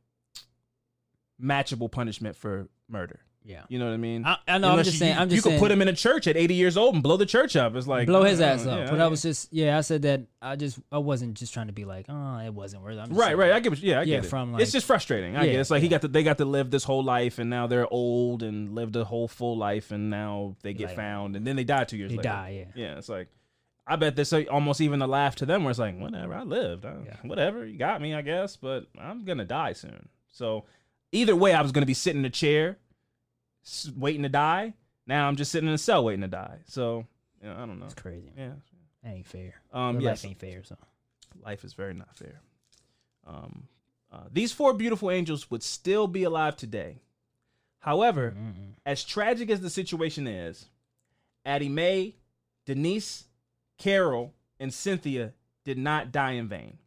Matchable 1.41 1.91
punishment 1.91 2.35
for 2.38 2.69
murder. 2.88 3.19
Yeah. 3.45 3.64
You 3.68 3.78
know 3.80 3.86
what 3.88 3.94
I 3.94 3.98
mean? 3.98 4.26
I, 4.26 4.38
I 4.48 4.57
know. 4.57 4.70
I'm 4.72 4.78
just 4.80 4.94
you, 4.94 4.99
saying. 4.99 5.15
you, 5.15 5.22
I'm 5.22 5.30
just 5.30 5.36
you 5.38 5.41
saying. 5.41 5.60
could 5.60 5.64
put 5.65 5.72
him 5.72 5.82
in 5.82 5.88
a 5.90 5.94
church 5.94 6.28
at 6.28 6.38
80 6.38 6.53
years 6.53 6.78
old 6.78 6.94
and 6.94 7.03
blow 7.03 7.18
the 7.18 7.26
church 7.26 7.56
up. 7.56 7.76
It's 7.76 7.88
like 7.88 8.07
blow 8.07 8.24
his 8.24 8.40
uh, 8.40 8.45
ass 8.45 8.65
up. 8.65 8.80
yeah, 8.80 8.90
but 8.90 8.98
yeah. 8.98 9.03
I 9.06 9.07
was 9.07 9.22
just 9.22 9.52
yeah. 9.52 9.78
I 9.78 9.82
said 9.82 10.03
that 10.03 10.22
I 10.41 10.56
just 10.56 10.80
I 10.91 10.98
wasn't 10.99 11.36
just 11.36 11.53
trying 11.53 11.68
to 11.68 11.74
be 11.74 11.84
like 11.86 12.06
oh 12.10 12.38
it 12.40 12.53
wasn't 12.53 12.84
worth. 12.84 12.98
it. 12.98 13.11
Right, 13.14 13.26
saying, 13.28 13.38
right. 13.38 13.52
I 13.52 13.60
get, 13.60 13.70
what, 13.72 13.80
yeah, 13.80 13.95
I 13.99 14.03
Yeah, 14.03 14.15
get 14.18 14.26
it. 14.26 14.30
from, 14.30 14.60
it's 14.60 14.72
just 14.72 14.86
frustrating. 14.88 15.36
I 15.36 15.41
Yeah, 15.41 15.45
get 15.48 15.56
it. 15.56 15.60
It's 15.60 15.72
like 15.72 15.82
he 15.82 15.90
got 15.90 16.02
to, 16.02 16.07
they 16.07 16.24
got 16.24 16.38
to 16.38 16.45
live 16.45 16.72
this 16.72 16.84
whole 16.86 17.03
life, 17.03 17.38
and 17.40 17.49
now 17.49 17.68
they're 17.68 17.91
old 17.91 18.44
and 18.44 18.74
lived 18.74 18.95
a 18.95 19.03
whole 19.03 19.28
full 19.28 19.57
life, 19.57 19.91
and 19.91 20.10
now 20.10 20.56
they 20.61 20.74
get 20.74 20.88
Like, 20.88 20.95
found, 20.95 21.36
and 21.36 21.45
then 21.45 21.56
they 21.56 21.64
die 21.65 21.84
two 21.84 21.98
years 21.98 22.11
They 22.11 22.18
later. 22.18 22.30
die. 22.30 22.65
Yeah. 22.76 22.84
Yeah, 22.91 22.98
it's 22.98 23.10
like 23.10 23.28
I 23.86 23.98
bet 23.98 24.15
a- 24.32 24.48
almost 24.48 24.80
even 24.80 25.02
a 25.02 25.07
laugh 25.07 25.36
to 25.38 25.45
them 25.45 25.65
where 25.65 25.72
it's 25.72 25.80
like, 25.80 25.99
whatever, 25.99 26.34
I 26.34 26.44
lived, 26.44 26.86
I- 26.86 27.18
whatever, 27.24 27.65
you 27.65 27.78
got 27.78 28.02
me, 28.02 28.14
I 28.14 28.22
guess, 28.22 28.56
but 28.56 28.86
I'm 28.98 29.26
gonna 29.26 29.44
die 29.44 29.74
soon. 29.74 30.07
So 30.32 30.64
either 31.11 31.36
way, 31.36 31.53
I 31.53 31.61
was 31.61 31.74
gonna 31.74 31.86
be 31.86 31.94
sitting 31.94 32.22
in 32.22 32.26
a 32.26 32.30
chair, 32.30 32.78
waiting 33.98 34.23
to 34.23 34.30
die. 34.30 34.73
Now 35.07 35.27
I'm 35.27 35.35
just 35.35 35.52
sitting 35.52 35.68
in 35.68 35.76
a 35.76 35.80
cell 35.80 36.03
waiting 36.03 36.22
to 36.22 36.27
die. 36.27 36.60
So 36.65 37.06
yeah, 37.44 37.53
I 37.53 37.65
don't 37.65 37.80
know. 37.80 37.85
It's 37.85 37.94
crazy. 37.94 38.31
Yeah. 38.38 38.52
That 39.03 39.14
ain't 39.15 39.27
fair. 39.27 39.56
Um. 39.72 39.99
Yes. 39.99 40.23
life 40.23 40.30
ain't 40.30 40.40
fair. 40.40 40.64
So 40.64 40.77
life 41.44 41.64
is 41.64 41.73
very 41.73 41.94
not 41.94 42.15
fair. 42.15 42.41
Um, 43.26 43.68
uh, 44.11 44.26
these 44.31 44.52
four 44.52 44.73
beautiful 44.73 45.10
angels 45.10 45.49
would 45.49 45.64
still 45.64 46.07
be 46.07 46.23
alive 46.23 46.56
today. 46.56 47.02
However, 47.80 48.34
Mm-mm. 48.38 48.76
as 48.85 49.03
tragic 49.03 49.49
as 49.49 49.60
the 49.60 49.69
situation 49.69 50.27
is, 50.27 50.68
Addie 51.45 51.69
Mae, 51.69 52.15
Denise, 52.65 53.26
Carol, 53.77 54.34
and 54.60 54.73
Cynthia 54.73 55.34
did 55.65 55.77
not 55.77 56.11
die 56.11 56.31
in 56.31 56.48
vain. 56.48 56.77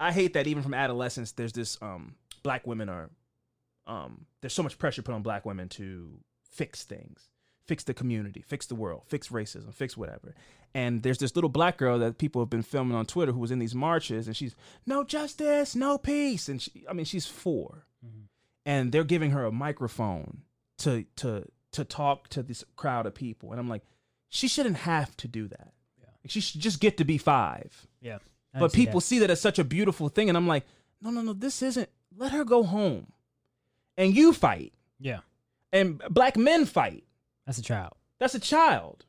I 0.00 0.12
hate 0.12 0.34
that 0.34 0.46
even 0.46 0.62
from 0.62 0.74
adolescence, 0.74 1.32
there's 1.32 1.52
this 1.52 1.78
um, 1.82 2.14
black 2.42 2.66
women 2.66 2.88
are 2.88 3.10
um, 3.86 4.26
there's 4.44 4.52
so 4.52 4.62
much 4.62 4.76
pressure 4.76 5.00
put 5.00 5.14
on 5.14 5.22
black 5.22 5.46
women 5.46 5.70
to 5.70 6.20
fix 6.50 6.84
things, 6.84 7.30
fix 7.66 7.82
the 7.82 7.94
community, 7.94 8.42
fix 8.46 8.66
the 8.66 8.74
world, 8.74 9.00
fix 9.06 9.28
racism, 9.28 9.72
fix 9.72 9.96
whatever. 9.96 10.34
And 10.74 11.02
there's 11.02 11.16
this 11.16 11.34
little 11.34 11.48
black 11.48 11.78
girl 11.78 11.98
that 12.00 12.18
people 12.18 12.42
have 12.42 12.50
been 12.50 12.62
filming 12.62 12.94
on 12.94 13.06
Twitter 13.06 13.32
who 13.32 13.38
was 13.38 13.50
in 13.50 13.58
these 13.58 13.74
marches, 13.74 14.26
and 14.26 14.36
she's 14.36 14.54
no 14.84 15.02
justice, 15.02 15.74
no 15.74 15.96
peace, 15.96 16.50
and 16.50 16.60
she, 16.60 16.84
I 16.86 16.92
mean 16.92 17.06
she's 17.06 17.26
4 17.26 17.86
mm-hmm. 18.04 18.24
and 18.66 18.92
they're 18.92 19.02
giving 19.02 19.30
her 19.30 19.46
a 19.46 19.50
microphone 19.50 20.42
to 20.78 21.06
to 21.16 21.46
to 21.72 21.84
talk 21.86 22.28
to 22.28 22.42
this 22.42 22.64
crowd 22.76 23.06
of 23.06 23.14
people, 23.14 23.50
and 23.50 23.58
I'm 23.58 23.70
like, 23.70 23.84
she 24.28 24.46
shouldn't 24.46 24.76
have 24.76 25.16
to 25.16 25.26
do 25.26 25.48
that. 25.48 25.72
Yeah. 25.98 26.08
She 26.26 26.42
should 26.42 26.60
just 26.60 26.80
get 26.80 26.98
to 26.98 27.04
be 27.04 27.16
five. 27.16 27.86
yeah. 28.02 28.18
I 28.52 28.60
but 28.60 28.72
see 28.72 28.84
people 28.84 29.00
that. 29.00 29.06
see 29.06 29.18
that 29.20 29.30
as 29.30 29.40
such 29.40 29.58
a 29.58 29.64
beautiful 29.64 30.10
thing, 30.10 30.28
and 30.28 30.36
I'm 30.36 30.46
like, 30.46 30.66
no, 31.00 31.08
no, 31.08 31.22
no, 31.22 31.32
this 31.32 31.62
isn't. 31.62 31.88
Let 32.14 32.32
her 32.32 32.44
go 32.44 32.62
home, 32.62 33.13
and 33.96 34.14
you 34.14 34.32
fight, 34.32 34.72
Yeah, 34.98 35.20
and 35.72 36.00
black 36.10 36.36
men 36.36 36.64
fight. 36.66 37.04
that's 37.46 37.58
a 37.58 37.62
child. 37.62 37.92
That's 38.18 38.34
a 38.34 38.40
child. 38.40 39.04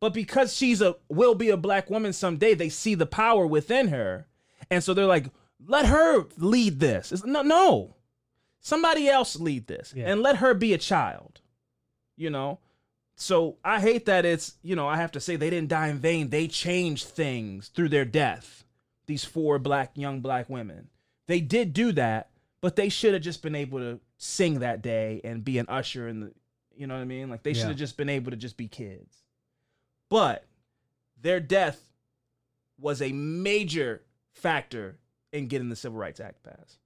But 0.00 0.12
because 0.12 0.56
she's 0.56 0.82
a 0.82 0.96
will 1.08 1.34
be 1.34 1.50
a 1.50 1.56
black 1.56 1.88
woman 1.88 2.12
someday, 2.12 2.54
they 2.54 2.68
see 2.68 2.94
the 2.96 3.06
power 3.06 3.46
within 3.46 3.88
her. 3.88 4.26
And 4.70 4.82
so 4.82 4.94
they're 4.94 5.06
like, 5.06 5.26
let 5.64 5.86
her 5.86 6.24
lead 6.38 6.80
this. 6.80 7.12
It's, 7.12 7.24
no, 7.24 7.42
no. 7.42 7.94
Somebody 8.60 9.08
else 9.08 9.38
lead 9.38 9.68
this. 9.68 9.92
Yeah. 9.94 10.10
And 10.10 10.20
let 10.20 10.36
her 10.36 10.54
be 10.54 10.72
a 10.72 10.78
child. 10.78 11.40
You 12.16 12.30
know? 12.30 12.58
So 13.14 13.58
I 13.64 13.80
hate 13.80 14.06
that 14.06 14.24
it's, 14.24 14.54
you 14.62 14.74
know, 14.74 14.88
I 14.88 14.96
have 14.96 15.12
to 15.12 15.20
say 15.20 15.36
they 15.36 15.50
didn't 15.50 15.68
die 15.68 15.88
in 15.88 15.98
vain. 15.98 16.30
They 16.30 16.48
changed 16.48 17.06
things 17.06 17.68
through 17.68 17.90
their 17.90 18.04
death. 18.04 18.64
These 19.06 19.24
four 19.24 19.58
black 19.60 19.92
young 19.94 20.20
black 20.20 20.50
women. 20.50 20.88
They 21.28 21.40
did 21.40 21.72
do 21.72 21.92
that, 21.92 22.30
but 22.60 22.74
they 22.74 22.88
should 22.88 23.12
have 23.14 23.22
just 23.22 23.42
been 23.42 23.54
able 23.54 23.78
to 23.78 24.00
sing 24.22 24.60
that 24.60 24.82
day 24.82 25.20
and 25.24 25.44
be 25.44 25.58
an 25.58 25.66
usher 25.68 26.06
in 26.06 26.20
the 26.20 26.32
you 26.74 26.86
know 26.86 26.94
what 26.94 27.00
I 27.00 27.06
mean? 27.06 27.28
Like 27.28 27.42
they 27.42 27.54
should 27.54 27.68
have 27.68 27.76
just 27.76 27.96
been 27.96 28.08
able 28.08 28.30
to 28.30 28.36
just 28.36 28.56
be 28.56 28.68
kids. 28.68 29.24
But 30.08 30.46
their 31.20 31.40
death 31.40 31.80
was 32.78 33.02
a 33.02 33.12
major 33.12 34.02
factor 34.32 34.98
in 35.32 35.48
getting 35.48 35.68
the 35.68 35.76
Civil 35.76 35.98
Rights 35.98 36.20
Act 36.20 36.42
passed. 36.42 36.78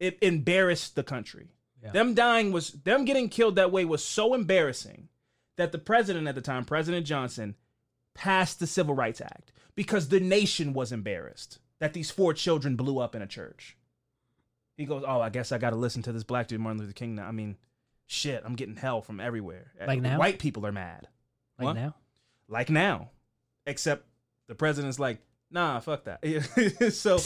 It 0.00 0.18
embarrassed 0.22 0.94
the 0.96 1.02
country. 1.02 1.48
Yeah. 1.82 1.92
Them 1.92 2.14
dying 2.14 2.52
was 2.52 2.70
them 2.70 3.04
getting 3.04 3.28
killed 3.28 3.56
that 3.56 3.70
way 3.70 3.84
was 3.84 4.04
so 4.04 4.34
embarrassing 4.34 5.08
that 5.56 5.72
the 5.72 5.78
president 5.78 6.26
at 6.26 6.34
the 6.34 6.40
time, 6.40 6.64
President 6.64 7.06
Johnson, 7.06 7.54
passed 8.14 8.58
the 8.58 8.66
Civil 8.66 8.94
Rights 8.94 9.20
Act 9.20 9.52
because 9.76 10.08
the 10.08 10.20
nation 10.20 10.72
was 10.72 10.90
embarrassed 10.90 11.58
that 11.78 11.92
these 11.92 12.10
four 12.10 12.34
children 12.34 12.74
blew 12.76 12.98
up 12.98 13.14
in 13.14 13.22
a 13.22 13.26
church. 13.26 13.76
He 14.78 14.86
goes, 14.86 15.04
"Oh, 15.06 15.20
I 15.20 15.28
guess 15.28 15.52
I 15.52 15.58
got 15.58 15.70
to 15.70 15.76
listen 15.76 16.02
to 16.04 16.12
this 16.12 16.24
black 16.24 16.46
dude 16.48 16.60
Martin 16.60 16.80
Luther 16.80 16.92
King 16.94 17.16
now. 17.16 17.26
I 17.26 17.32
mean, 17.32 17.56
shit, 18.06 18.42
I'm 18.46 18.54
getting 18.54 18.76
hell 18.76 19.02
from 19.02 19.20
everywhere. 19.20 19.72
Like 19.86 20.00
now? 20.00 20.18
White 20.18 20.38
people 20.38 20.64
are 20.66 20.72
mad. 20.72 21.08
Like 21.58 21.66
What? 21.66 21.76
now, 21.76 21.94
Like 22.48 22.70
now. 22.70 23.10
Except 23.66 24.06
the 24.46 24.54
president's 24.54 24.98
like, 24.98 25.18
"Nah, 25.50 25.80
fuck 25.80 26.04
that." 26.04 26.92
so, 26.94 27.18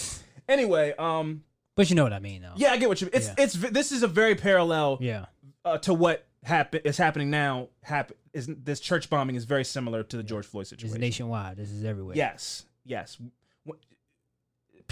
anyway, 0.48 0.94
um 0.98 1.44
but 1.74 1.88
you 1.88 1.96
know 1.96 2.02
what 2.04 2.12
I 2.12 2.18
mean, 2.18 2.42
though. 2.42 2.52
yeah, 2.56 2.72
I 2.72 2.76
get 2.78 2.88
what 2.88 3.00
you 3.00 3.06
mean. 3.06 3.12
It's 3.14 3.28
Yeah. 3.28 3.34
it's 3.38 3.54
this 3.54 3.92
is 3.92 4.02
a 4.02 4.08
very 4.08 4.34
parallel 4.34 4.98
yeah, 5.00 5.26
uh, 5.64 5.78
to 5.78 5.94
what 5.94 6.26
happen 6.42 6.80
is 6.84 6.96
happening 6.96 7.30
now. 7.30 7.68
Happen 7.82 8.16
is 8.32 8.46
this 8.48 8.80
church 8.80 9.08
bombing 9.10 9.36
is 9.36 9.44
very 9.44 9.64
similar 9.64 10.02
to 10.02 10.16
the 10.16 10.22
George 10.22 10.46
Floyd 10.46 10.66
situation. 10.66 10.96
is 10.96 11.00
nationwide. 11.00 11.58
This 11.58 11.70
is 11.70 11.84
everywhere. 11.84 12.16
Yes, 12.16 12.64
yes. 12.84 13.18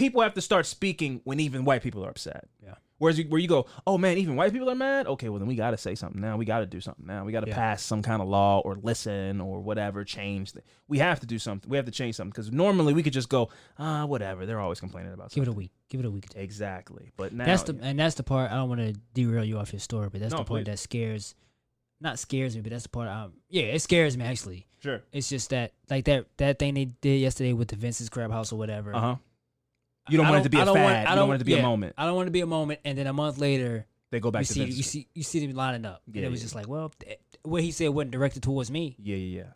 People 0.01 0.22
have 0.22 0.35
to 0.35 0.40
start 0.40 0.66
speaking 0.66 1.20
when 1.24 1.39
even 1.39 1.64
white 1.64 1.82
people 1.82 2.05
are 2.05 2.10
upset. 2.10 2.48
Yeah. 2.64 2.74
Whereas 2.98 3.18
you, 3.18 3.24
where 3.31 3.40
you 3.40 3.48
go, 3.48 3.64
oh 3.86 3.97
man, 3.97 4.18
even 4.18 4.36
white 4.36 4.52
people 4.52 4.68
are 4.68 4.74
mad. 4.74 5.06
Okay, 5.06 5.31
well 5.31 5.39
then 5.39 5.48
we 5.48 5.55
got 5.55 5.70
to 5.70 5.78
say 5.78 5.94
something 5.94 6.20
now. 6.20 6.36
We 6.36 6.44
got 6.44 6.59
to 6.59 6.66
do 6.66 6.82
something 6.82 7.06
now. 7.06 7.24
We 7.24 7.32
got 7.32 7.40
to 7.40 7.48
Yeah. 7.48 7.55
pass 7.55 7.82
some 7.82 8.02
kind 8.02 8.20
of 8.20 8.28
law 8.28 8.60
or 8.60 8.74
listen 8.82 9.40
or 9.40 9.60
whatever. 9.60 10.05
Change. 10.05 10.52
th- 10.52 10.64
We 10.86 10.98
have 10.98 11.18
to 11.20 11.27
do 11.27 11.39
something. 11.39 11.70
We 11.70 11.78
have 11.78 11.86
to 11.86 11.93
change 11.93 12.16
something 12.16 12.31
because 12.31 12.52
normally 12.52 12.93
we 12.93 13.02
could 13.02 13.14
just 13.14 13.31
go, 13.31 13.48
ah, 13.78 14.05
whatever. 14.05 14.44
They're 14.44 14.60
always 14.60 14.81
complaining 14.81 15.12
about 15.14 15.31
Give 15.32 15.44
it 15.44 15.48
a 15.48 15.52
week. 15.52 15.70
Give 15.89 16.01
it 16.01 16.05
a 16.06 16.10
week. 16.10 16.27
Exactly. 16.36 17.10
But 17.16 17.32
now 17.32 17.47
that's 17.47 17.62
the 17.62 17.78
and 17.81 17.98
that's 17.98 18.16
the 18.16 18.22
part. 18.22 18.51
I 18.51 18.56
don't 18.56 18.68
want 18.68 18.81
to 18.82 18.93
derail 19.14 19.44
you 19.44 19.56
off 19.59 19.72
your 19.72 19.81
story, 19.81 20.09
but 20.12 20.20
that's 20.20 20.32
No, 20.32 20.39
the 20.40 20.44
part 20.44 20.64
please. 20.64 20.70
that 20.70 20.78
scares, 20.78 21.35
not 22.02 22.18
scares 22.18 22.55
me, 22.55 22.60
but 22.60 22.70
that's 22.70 22.82
the 22.85 22.89
part. 22.90 23.09
Um, 23.09 23.32
yeah, 23.48 23.62
it 23.64 23.81
scares 23.81 24.14
me 24.16 24.24
actually. 24.27 24.66
sure. 24.82 25.02
It's 25.10 25.31
just 25.31 25.48
that 25.51 25.72
like 25.89 26.05
that 26.05 26.27
that 26.36 26.59
thing 26.59 26.74
they 26.74 26.85
did 27.01 27.18
yesterday 27.20 27.55
with 27.55 27.68
the 27.68 27.77
Vince's 27.77 28.10
Crab 28.10 28.31
House 28.31 28.52
or 28.52 28.56
whatever. 28.56 28.94
Uh 28.94 29.01
huh. 29.01 29.16
You 30.09 30.16
don't 30.16 30.27
I 30.27 30.31
want 30.31 30.40
it 30.40 30.44
to 30.44 30.51
be 30.51 30.60
a 30.60 30.64
don't 30.64 30.74
fad. 30.77 30.85
want- 30.85 30.97
I 30.97 31.10
you 31.10 31.16
don't 31.16 31.28
want 31.28 31.36
it 31.36 31.39
to 31.40 31.44
be 31.44 31.59
a 31.59 31.62
moment. 31.62 31.94
I 31.98 32.06
don't 32.06 32.14
want 32.16 32.27
it 32.27 32.31
to 32.31 32.32
be 32.32 32.40
a 32.40 32.47
moment, 32.47 32.81
and 32.85 32.97
then 32.98 33.06
a 33.06 33.12
month 33.12 33.39
later, 33.39 33.86
They 34.10 34.18
go 34.20 34.31
back 34.31 34.43
you 34.43 34.47
to 34.47 34.52
see 34.52 34.64
you 34.64 34.82
see 34.82 35.09
you 35.14 35.22
see 35.22 35.47
them 35.47 35.55
lining 35.56 35.85
up, 35.85 36.02
Yeah, 36.06 36.18
and 36.18 36.24
it 36.27 36.31
was 36.31 36.40
yeah. 36.40 36.44
just 36.44 36.55
like, 36.55 36.68
well, 36.68 36.90
th- 36.98 37.18
what 37.43 37.62
he 37.62 37.70
said 37.70 37.89
wasn't 37.90 38.10
directed 38.12 38.43
towards 38.43 38.70
me. 38.70 38.97
Yeah, 38.98 39.16
yeah, 39.16 39.39
yeah. 39.43 39.51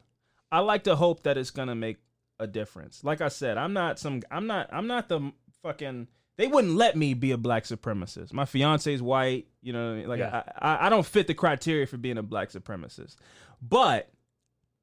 I 0.52 0.60
like 0.60 0.84
to 0.84 0.94
hope 0.96 1.22
that 1.24 1.36
it's 1.38 1.50
gonna 1.50 1.74
make 1.74 1.98
a 2.38 2.46
difference. 2.46 3.02
Like 3.02 3.20
I 3.20 3.28
said, 3.28 3.58
I'm 3.58 3.72
not 3.72 3.98
some. 3.98 4.22
I'm 4.30 4.46
not. 4.46 4.68
I'm 4.72 4.86
not 4.86 5.08
the 5.08 5.32
fucking. 5.62 6.08
They 6.36 6.46
wouldn't 6.48 6.74
let 6.74 6.96
me 6.96 7.14
be 7.14 7.30
a 7.30 7.38
black 7.38 7.62
supremacist. 7.64 8.32
My 8.32 8.44
fiance's 8.44 9.00
white. 9.00 9.46
You 9.62 9.72
know, 9.72 9.86
what 9.88 9.92
I 9.94 9.98
mean? 10.00 10.08
like 10.08 10.18
Yeah. 10.18 10.42
I, 10.58 10.68
I, 10.74 10.86
I 10.86 10.88
don't 10.88 11.06
fit 11.06 11.26
the 11.28 11.34
criteria 11.34 11.86
for 11.86 11.96
being 11.96 12.18
a 12.18 12.22
black 12.24 12.50
supremacist. 12.50 13.16
But 13.62 14.10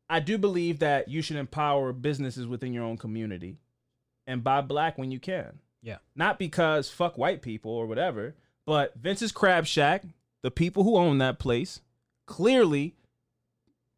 I 0.09 0.19
do 0.21 0.37
believe 0.37 0.79
that 0.79 1.07
you 1.07 1.21
should 1.21 1.37
empower 1.37 1.93
businesses 1.93 2.47
within 2.47 2.73
your 2.73 2.83
own 2.83 2.97
community, 2.97 3.57
and 4.27 4.43
buy 4.43 4.61
black 4.61 4.97
when 4.97 5.11
you 5.11 5.19
can. 5.19 5.59
Yeah. 5.81 5.97
Not 6.15 6.39
because 6.39 6.89
fuck 6.89 7.17
white 7.17 7.41
people 7.41 7.71
or 7.71 7.87
whatever, 7.87 8.35
but 8.65 8.93
Vince's 8.95 9.31
Crab 9.31 9.65
Shack, 9.65 10.03
the 10.43 10.51
people 10.51 10.83
who 10.83 10.97
own 10.97 11.17
that 11.19 11.39
place, 11.39 11.81
clearly 12.27 12.95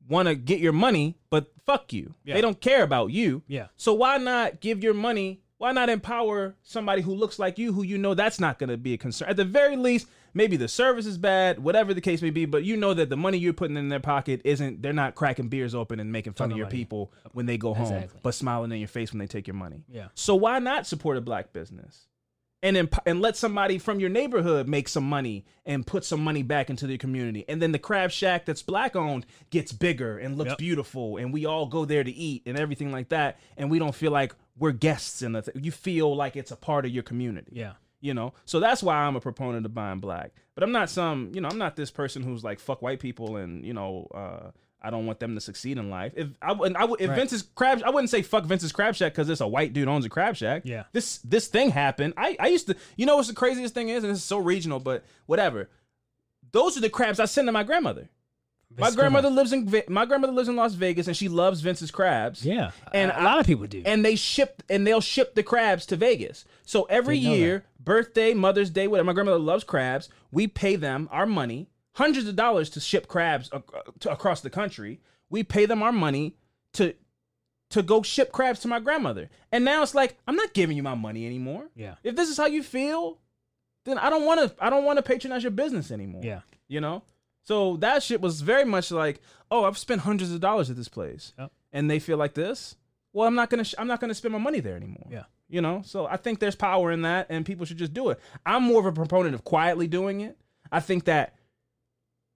want 0.07 0.27
to 0.27 0.35
get 0.35 0.59
your 0.59 0.73
money, 0.73 1.15
but 1.29 1.51
fuck 1.65 1.93
you. 1.93 2.15
Yeah. 2.23 2.35
They 2.35 2.41
don't 2.41 2.59
care 2.59 2.83
about 2.83 3.11
you. 3.11 3.43
Yeah. 3.47 3.67
So 3.77 3.93
why 3.93 4.17
not 4.17 4.59
give 4.59 4.83
your 4.83 4.93
money? 4.93 5.41
Why 5.57 5.71
not 5.71 5.89
empower 5.89 6.55
somebody 6.63 7.01
who 7.01 7.13
looks 7.13 7.39
like 7.39 7.57
you, 7.57 7.71
who 7.71 7.83
you 7.83 7.97
know 7.97 8.13
that's 8.13 8.39
not 8.39 8.59
going 8.59 8.69
to 8.69 8.77
be 8.77 8.93
a 8.93 8.97
concern? 8.97 9.29
At 9.29 9.37
the 9.37 9.45
very 9.45 9.77
least, 9.77 10.07
maybe 10.34 10.57
the 10.57 10.68
service 10.68 11.05
is 11.05 11.18
bad, 11.18 11.60
whatever 11.60 11.93
the 11.93 12.01
case 12.01 12.22
may 12.22 12.30
be, 12.30 12.45
but 12.45 12.64
you 12.64 12.76
know 12.77 12.93
that 12.93 13.10
the 13.10 13.18
money 13.18 13.38
you're 13.38 13.53
putting 13.53 13.77
in 13.77 13.89
their 13.89 13.99
pocket 13.99 14.41
isn't. 14.43 14.81
They're 14.81 14.93
not 14.93 15.15
cracking 15.15 15.47
beers 15.49 15.73
open 15.76 15.99
and 15.99 16.11
making 16.11 16.34
fun 16.34 16.49
Talking 16.49 16.53
of 16.53 16.57
your 16.57 16.68
you. 16.68 16.85
people 16.85 17.14
when 17.34 17.45
they 17.45 17.57
go 17.57 17.73
home, 17.73 17.93
Exactly. 17.93 18.19
but 18.23 18.34
smiling 18.34 18.72
in 18.72 18.80
your 18.80 18.88
face 18.88 19.11
when 19.11 19.19
they 19.19 19.27
take 19.27 19.47
your 19.47 19.55
money. 19.55 19.84
Yeah. 19.89 20.07
So 20.15 20.35
why 20.35 20.60
not 20.60 20.88
support 20.88 21.18
a 21.18 21.22
black 21.22 21.53
business? 21.53 22.07
And 22.61 22.77
emp- 22.77 23.01
and 23.05 23.19
let 23.19 23.35
somebody 23.35 23.77
from 23.77 23.99
your 23.99 24.10
neighborhood 24.10 24.69
make 24.69 24.88
some 24.88 25.03
money 25.03 25.43
and 25.65 25.85
put 25.85 26.05
some 26.05 26.23
money 26.23 26.43
back 26.43 26.69
into 26.69 26.88
the 26.88 26.97
community. 26.97 27.43
And 27.49 27.61
then 27.61 27.73
the 27.73 27.77
crab 27.80 28.10
shack 28.10 28.45
that's 28.45 28.61
black 28.61 28.95
owned 28.95 29.26
gets 29.49 29.73
bigger 29.73 30.18
and 30.18 30.38
looks 30.38 30.51
Yep. 30.51 30.57
beautiful 30.60 31.18
and 31.18 31.34
we 31.34 31.45
all 31.45 31.65
go 31.65 31.84
there 31.84 32.05
to 32.05 32.11
eat 32.11 32.43
and 32.45 32.57
everything 32.57 32.89
like 32.89 33.10
that 33.10 33.38
and 33.57 33.69
we 33.69 33.80
don't 33.80 33.93
feel 33.93 34.14
like 34.14 34.34
we're 34.57 34.72
guests 34.72 35.22
in 35.22 35.34
the 35.34 35.41
th- 35.41 35.57
you 35.61 35.72
feel 35.72 36.15
like 36.15 36.38
it's 36.38 36.51
a 36.51 36.55
part 36.55 36.85
of 36.85 36.91
your 36.91 37.03
community 37.03 37.51
Yeah. 37.53 37.73
You 38.03 38.13
know 38.13 38.34
so 38.45 38.59
that's 38.59 38.84
why 38.84 38.95
i'm 38.95 39.15
a 39.15 39.19
proponent 39.19 39.65
of 39.65 39.73
buying 39.73 39.99
black 39.99 40.31
but 40.53 40.63
i'm 40.63 40.71
not 40.71 40.89
some 40.89 41.31
you 41.34 41.41
know 41.41 41.47
i'm 41.47 41.57
not 41.57 41.75
this 41.75 41.89
person 41.89 42.21
who's 42.21 42.43
like 42.43 42.59
fuck 42.59 42.81
white 42.81 42.99
people 42.99 43.38
and 43.38 43.65
you 43.65 43.73
know 43.73 44.07
uh 44.13 44.51
I 44.85 44.89
don't 44.89 45.05
want 45.05 45.21
them 45.21 45.34
to 45.35 45.39
succeed 45.39 45.77
in 45.77 45.89
life. 45.89 46.11
If 46.13 46.27
I 46.41 46.51
would, 46.51 46.75
I 46.75 46.84
if 46.99 47.07
Right. 47.07 47.15
Vince's 47.15 47.43
crab, 47.55 47.81
I 47.85 47.89
wouldn't 47.89 48.09
say 48.09 48.21
fuck 48.21 48.43
Vince's 48.43 48.73
crab 48.73 48.95
shack 48.95 49.13
because 49.13 49.30
it's 49.30 49.39
a 49.39 49.47
white 49.47 49.71
dude 49.71 49.88
owns 49.88 50.03
a 50.03 50.09
crab 50.09 50.35
shack. 50.35 50.63
Yeah. 50.65 50.84
This 50.91 51.19
this 51.19 51.47
thing 51.47 51.69
happened. 51.69 52.15
I 52.17 52.35
I 52.38 52.47
used 52.47 52.67
to, 52.67 52.75
you 52.97 53.05
know, 53.05 53.15
what's 53.15 53.30
the 53.30 53.34
craziest 53.34 53.73
thing 53.73 53.88
is, 53.88 54.03
and 54.03 54.11
this 54.11 54.19
is 54.19 54.25
so 54.25 54.39
regional, 54.39 54.81
but 54.81 55.05
whatever. 55.25 55.69
Those 56.51 56.75
are 56.75 56.81
the 56.81 56.89
crabs 56.89 57.21
I 57.21 57.25
send 57.25 57.47
to 57.47 57.53
my 57.53 57.63
grandmother. 57.63 58.09
My 58.77 58.91
grandmother 58.91 59.29
lives 59.29 59.53
in 59.53 59.67
Ve- 59.67 59.83
my 59.87 60.05
grandmother 60.05 60.33
lives 60.33 60.49
in 60.49 60.55
Las 60.55 60.73
Vegas, 60.73 61.07
and 61.07 61.15
she 61.15 61.27
loves 61.27 61.61
Vince's 61.61 61.91
crabs 61.91 62.43
Yeah. 62.45 62.71
And 62.93 63.11
a 63.11 63.21
lot 63.23 63.39
of 63.39 63.45
people 63.45 63.67
do. 63.67 63.83
and 63.85 64.03
they 64.03 64.15
ship 64.15 64.63
and 64.69 64.85
they'll 64.87 65.01
ship 65.01 65.35
the 65.35 65.43
crabs 65.43 65.85
to 65.87 65.95
Vegas. 65.95 66.45
So 66.65 66.83
every 66.83 67.17
Didn't 67.19 67.29
know 67.31 67.35
year, 67.37 67.65
birthday, 67.79 68.33
Mother's 68.33 68.69
Day, 68.69 68.87
whatever. 68.87 69.05
My 69.07 69.13
grandmother 69.13 69.39
loves 69.39 69.63
crabs. 69.63 70.09
We 70.31 70.47
pay 70.47 70.75
them 70.75 71.07
our 71.11 71.25
money, 71.25 71.69
hundreds 71.93 72.27
of 72.27 72.35
dollars 72.35 72.69
to 72.71 72.79
ship 72.79 73.07
crabs 73.07 73.49
ac- 73.53 73.63
to, 73.99 74.11
across 74.11 74.41
the 74.41 74.49
country. 74.49 74.99
We 75.29 75.43
pay 75.43 75.65
them 75.65 75.83
our 75.83 75.91
money 75.91 76.35
to 76.73 76.95
to 77.69 77.81
go 77.83 78.01
ship 78.03 78.31
crabs 78.31 78.59
to 78.61 78.67
my 78.67 78.79
grandmother. 78.79 79.29
And 79.51 79.65
now 79.65 79.83
it's 79.83 79.95
like 79.95 80.17
I'm 80.27 80.35
not 80.35 80.53
giving 80.53 80.77
you 80.77 80.83
my 80.83 80.95
money 80.95 81.25
anymore. 81.25 81.69
yeah. 81.75 81.95
If 82.03 82.15
this 82.15 82.29
is 82.29 82.37
how 82.37 82.45
you 82.47 82.63
feel, 82.63 83.19
then 83.85 83.97
I 83.97 84.09
don't 84.09 84.25
want 84.25 84.39
to. 84.41 84.63
I 84.63 84.69
don't 84.69 84.83
want 84.85 84.97
to 84.97 85.03
patronize 85.03 85.43
your 85.43 85.51
business 85.51 85.91
anymore. 85.91 86.21
Yeah. 86.23 86.41
You 86.67 86.81
know. 86.81 87.03
So 87.44 87.78
that 87.78 88.02
shit 88.03 88.22
was 88.22 88.41
very 88.41 88.65
much 88.65 88.90
like, 88.91 89.22
oh, 89.52 89.65
I've 89.65 89.78
spent 89.78 90.02
hundreds 90.02 90.32
of 90.32 90.40
dollars 90.40 90.70
at 90.70 90.76
this 90.78 90.88
place, 90.88 91.34
Yep. 91.38 91.52
and 91.74 91.90
they 91.90 91.99
feel 91.99 92.18
like 92.18 92.34
this. 92.34 92.76
Well, 93.11 93.28
I'm 93.28 93.36
not 93.36 93.49
gonna. 93.49 93.64
Sh- 93.65 93.76
I'm 93.78 93.88
not 93.88 93.99
gonna 93.99 94.14
spend 94.14 94.32
my 94.32 94.40
money 94.40 94.60
there 94.60 94.76
anymore. 94.76 95.07
Yeah. 95.11 95.24
You 95.49 95.61
know. 95.61 95.82
So 95.86 96.06
I 96.07 96.18
think 96.18 96.40
there's 96.40 96.56
power 96.56 96.91
in 96.91 97.02
that, 97.03 97.28
and 97.30 97.45
people 97.45 97.65
should 97.65 97.78
just 97.78 97.94
do 97.94 98.10
it. 98.10 98.20
I'm 98.45 98.64
more 98.64 98.80
of 98.80 98.86
a 98.86 98.91
proponent 98.91 99.36
of 99.36 99.44
quietly 99.44 99.88
doing 99.88 100.22
it. 100.22 100.38
I 100.72 100.80
think 100.80 101.03
that 101.06 101.36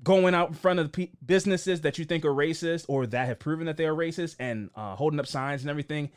going 0.04 0.36
out 0.36 0.50
in 0.50 0.54
front 0.54 0.80
of 0.80 0.92
pe- 0.92 1.10
businesses 1.26 1.82
that 1.82 1.98
you 1.98 2.06
think 2.06 2.24
are 2.24 2.30
racist 2.34 2.86
or 2.88 3.08
that 3.08 3.28
have 3.28 3.40
proven 3.40 3.66
that 3.66 3.78
they 3.78 3.86
are 3.88 3.96
racist 3.96 4.36
and 4.40 4.70
uh, 4.76 4.96
holding 4.96 5.20
up 5.20 5.26
signs 5.26 5.62
and 5.62 5.70
everything 5.72 6.12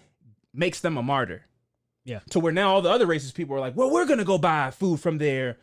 makes 0.53 0.81
them 0.81 0.99
a 0.99 1.03
martyr. 1.03 1.47
Yeah. 2.05 2.21
To 2.31 2.41
where 2.41 2.53
now 2.53 2.75
all 2.75 2.83
the 2.83 2.91
other 2.91 3.07
racist 3.07 3.33
people 3.35 3.57
are 3.57 3.61
like, 3.61 3.77
well, 3.77 3.91
we're 3.91 4.05
gonna 4.07 4.25
go 4.25 4.37
buy 4.37 4.71
food 4.71 5.01
from 5.01 5.17
there 5.17 5.57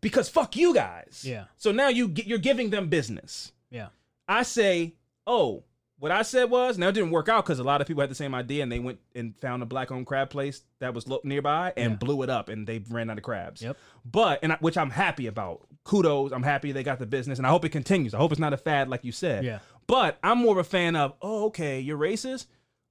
because 0.00 0.28
fuck 0.28 0.56
you 0.56 0.74
guys. 0.74 1.22
Yeah. 1.26 1.44
So 1.56 1.72
now 1.72 1.88
you 1.88 2.08
get, 2.08 2.26
you're 2.26 2.38
giving 2.38 2.70
them 2.70 2.88
business. 2.88 3.52
Yeah. 3.70 3.88
I 4.28 4.42
say, 4.42 4.94
oh, 5.26 5.64
what 5.98 6.10
I 6.10 6.22
said 6.22 6.44
was 6.50 6.78
now 6.78 6.88
it 6.88 6.92
didn't 6.92 7.10
work 7.10 7.28
out 7.28 7.44
because 7.44 7.58
a 7.58 7.62
lot 7.64 7.80
of 7.82 7.86
people 7.86 8.00
had 8.00 8.10
the 8.10 8.14
same 8.14 8.34
idea 8.34 8.62
and 8.62 8.72
they 8.72 8.78
went 8.78 9.00
and 9.14 9.36
found 9.38 9.62
a 9.62 9.66
black 9.66 9.90
owned 9.90 10.06
crab 10.06 10.30
place 10.30 10.62
that 10.78 10.94
was 10.94 11.06
lo- 11.06 11.20
nearby 11.24 11.74
and 11.76 11.92
Yeah. 11.92 11.96
blew 11.96 12.22
it 12.22 12.30
up 12.30 12.48
and 12.48 12.66
they 12.66 12.82
ran 12.88 13.10
out 13.10 13.18
of 13.18 13.22
crabs. 13.24 13.60
Yep. 13.60 13.76
But 14.10 14.38
and 14.42 14.52
I, 14.54 14.56
which 14.60 14.78
I'm 14.78 14.90
happy 14.90 15.26
about. 15.26 15.66
Kudos. 15.84 16.32
I'm 16.32 16.42
happy 16.42 16.72
they 16.72 16.82
got 16.82 16.98
the 16.98 17.06
business 17.06 17.38
and 17.38 17.46
I 17.46 17.50
hope 17.50 17.64
it 17.64 17.70
continues. 17.70 18.14
I 18.14 18.18
hope 18.18 18.32
it's 18.32 18.38
not 18.40 18.52
a 18.52 18.56
fad 18.56 18.88
like 18.88 19.04
you 19.04 19.12
said. 19.12 19.44
Yeah. 19.44 19.58
But 19.86 20.18
I'm 20.22 20.38
more 20.38 20.52
of 20.52 20.58
a 20.58 20.64
fan 20.68 20.94
of, 20.96 21.14
oh, 21.20 21.46
okay, 21.46 21.80
you're 21.80 21.98
racist. 21.98 22.46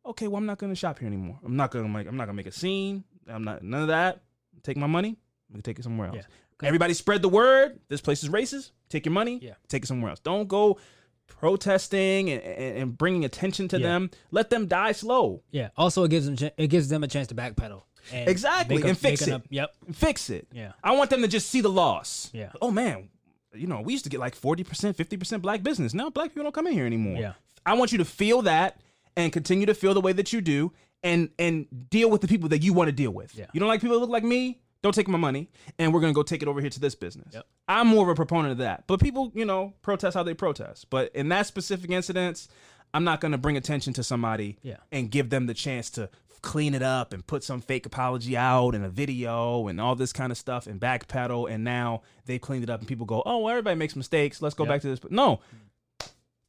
Okay, 0.06 0.28
well, 0.28 0.38
I'm 0.38 0.46
not 0.46 0.58
gonna 0.60 0.76
shop 0.76 1.00
here 1.00 1.08
anymore. 1.08 1.40
I'm 1.44 1.56
not 1.56 1.72
gonna 1.72 1.88
make. 1.88 2.08
I'm 2.08 2.18
not 2.18 2.26
gonna 2.26 2.34
make 2.36 2.48
a 2.48 2.52
scene. 2.52 3.04
I'm 3.28 3.44
not 3.44 3.64
none 3.64 3.82
of 3.84 3.88
that. 3.90 4.22
Take 4.64 4.78
my 4.78 4.88
money. 4.88 5.10
I'm 5.50 5.54
gonna 5.54 5.62
take 5.64 5.80
it 5.80 5.84
somewhere 5.84 6.08
else. 6.10 6.18
Yeah. 6.18 6.24
Everybody 6.62 6.94
spread 6.94 7.22
the 7.22 7.30
word. 7.30 7.80
This 7.88 8.02
place 8.02 8.24
is 8.24 8.30
racist. 8.30 8.72
Take 8.90 9.06
your 9.06 9.14
money. 9.14 9.40
Yeah. 9.42 9.54
Take 9.68 9.84
it 9.84 9.88
somewhere 9.88 10.10
else. 10.10 10.20
Don't 10.20 10.48
go 10.48 10.78
protesting 11.28 12.30
and, 12.32 12.42
and, 12.42 12.98
bringing 12.98 13.24
attention 13.24 13.68
to 13.70 13.80
Yeah. 13.80 13.88
them. 13.88 14.12
Let 14.32 14.50
them 14.50 14.68
die 14.68 14.92
slow. 14.92 15.42
Yeah. 15.52 15.70
Also, 15.78 16.04
it 16.04 16.10
gives 16.10 16.26
them 16.26 16.52
it 16.58 16.68
gives 16.68 16.90
them 16.90 17.04
a 17.04 17.08
chance 17.08 17.28
to 17.28 17.36
backpedal. 17.36 17.84
And 18.12 18.30
Exactly, 18.30 18.82
and 18.82 18.98
fix 18.98 19.22
it. 19.28 19.32
Up, 19.34 19.44
yep. 19.50 19.72
Fix 19.94 20.30
it. 20.30 20.48
Yeah. 20.52 20.72
I 20.84 20.92
want 20.96 21.10
them 21.10 21.22
to 21.22 21.28
just 21.28 21.50
see 21.50 21.62
the 21.62 21.70
loss. 21.70 22.30
Yeah. 22.34 22.52
Oh 22.62 22.72
man, 22.72 23.10
you 23.54 23.68
know 23.68 23.82
we 23.82 23.94
used 23.94 24.04
to 24.06 24.10
get 24.10 24.20
like 24.20 24.36
forty 24.36 24.64
percent, 24.64 24.98
fifty 24.98 25.18
percent 25.18 25.42
black 25.42 25.64
business. 25.64 25.94
Now 25.94 26.10
black 26.10 26.30
people 26.32 26.44
don't 26.44 26.56
come 26.56 26.68
in 26.68 26.74
here 26.74 26.86
anymore. 26.86 27.18
Yeah. 27.18 27.34
I 27.66 27.74
want 27.76 27.92
you 27.92 27.98
to 28.00 28.06
feel 28.06 28.42
that 28.44 28.82
and 29.16 29.32
continue 29.32 29.66
to 29.68 29.74
feel 29.74 29.94
the 29.94 30.02
way 30.02 30.14
that 30.14 30.34
you 30.34 30.42
do, 30.42 30.72
and 31.04 31.30
and 31.38 31.68
deal 31.90 32.10
with 32.10 32.22
the 32.22 32.28
people 32.28 32.50
that 32.50 32.64
you 32.64 32.74
want 32.74 32.88
to 32.88 32.92
deal 32.94 33.12
with. 33.12 33.36
Yeah. 33.36 33.46
You 33.54 33.60
don't 33.60 33.70
like 33.70 33.82
people 33.82 33.96
that 33.98 34.02
look 34.02 34.10
like 34.10 34.24
me. 34.24 34.60
Don't 34.82 34.96
take 34.96 35.08
my 35.10 35.18
money, 35.18 35.50
and 35.78 35.94
we're 35.94 36.00
gonna 36.00 36.14
go 36.14 36.24
take 36.24 36.42
it 36.42 36.48
over 36.48 36.62
here 36.62 36.70
to 36.70 36.80
this 36.80 36.96
business. 36.96 37.34
Yep. 37.34 37.46
I'm 37.68 37.88
more 37.88 38.04
of 38.04 38.10
a 38.10 38.16
proponent 38.16 38.54
of 38.54 38.58
that. 38.60 38.86
But 38.88 39.02
people, 39.02 39.32
you 39.36 39.44
know, 39.46 39.74
protest 39.82 40.16
how 40.16 40.24
they 40.24 40.34
protest. 40.34 40.90
But 40.90 41.14
in 41.14 41.28
that 41.30 41.48
specific 41.48 41.92
incident, 41.92 42.48
I'm 42.94 43.04
not 43.04 43.20
gonna 43.22 43.38
bring 43.38 43.58
attention 43.58 43.94
to 43.94 44.04
somebody 44.04 44.58
Yeah. 44.64 44.78
and 44.92 45.12
give 45.12 45.30
them 45.30 45.48
the 45.48 45.54
chance 45.54 45.90
to 45.92 46.10
clean 46.42 46.74
it 46.74 46.82
up 46.82 47.12
and 47.12 47.28
put 47.28 47.44
some 47.44 47.60
fake 47.60 47.86
apology 47.86 48.38
out 48.38 48.74
and 48.74 48.86
a 48.86 48.90
video 48.90 49.68
and 49.68 49.82
all 49.82 49.96
this 49.96 50.14
kind 50.14 50.32
of 50.32 50.38
stuff 50.38 50.66
and 50.68 50.80
backpedal. 50.80 51.52
And 51.52 51.66
now 51.66 52.02
they 52.26 52.40
cleaned 52.40 52.64
it 52.64 52.70
up 52.70 52.80
and 52.80 52.88
people 52.88 53.06
go, 53.06 53.22
oh, 53.26 53.40
well, 53.40 53.50
everybody 53.50 53.76
makes 53.76 53.98
mistakes. 53.98 54.42
Let's 54.42 54.56
go 54.56 54.64
Yep. 54.64 54.70
back 54.70 54.82
to 54.84 54.88
this. 54.88 55.00
But 55.00 55.12
no, 55.12 55.42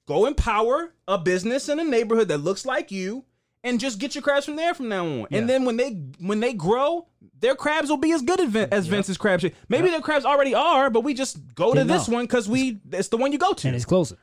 go 0.07 0.27
empower 0.27 0.93
a 1.09 1.19
business 1.19 1.69
in 1.69 1.81
a 1.81 1.85
neighborhood 1.85 2.29
that 2.29 2.39
looks 2.39 2.65
like 2.65 2.93
you 2.93 3.25
and 3.65 3.79
just 3.81 3.99
get 3.99 4.15
your 4.15 4.23
crabs 4.23 4.47
from 4.47 4.57
there 4.57 4.75
from 4.75 4.89
now 4.89 5.05
on. 5.07 5.27
Yeah. 5.31 5.39
And 5.39 5.49
then 5.49 5.65
when 5.65 5.77
they 5.77 5.91
when 6.19 6.41
they 6.41 6.53
grow, 6.53 7.07
their 7.39 7.55
crabs 7.55 7.89
will 7.91 7.97
be 7.97 8.13
as 8.13 8.23
good 8.23 8.41
as, 8.41 8.49
Vin- 8.51 8.69
as 8.73 8.87
Yep. 8.87 8.91
Vince's 8.93 9.19
crab 9.19 9.41
shit. 9.41 9.55
Maybe 9.69 9.85
Yep. 9.85 9.93
their 9.93 10.01
crabs 10.01 10.25
already 10.25 10.55
are, 10.55 10.91
but 10.91 11.03
we 11.03 11.15
just 11.15 11.39
go 11.55 11.73
to 11.73 11.81
Didn't 11.81 11.89
this 11.89 12.09
know. 12.09 12.15
one 12.15 12.25
because 12.25 12.49
we 12.49 12.81
it's 12.93 13.09
the 13.09 13.17
one 13.17 13.33
you 13.33 13.39
go 13.39 13.53
to. 13.53 13.67
And 13.69 13.77
it's 13.77 13.85
closer. 13.85 14.17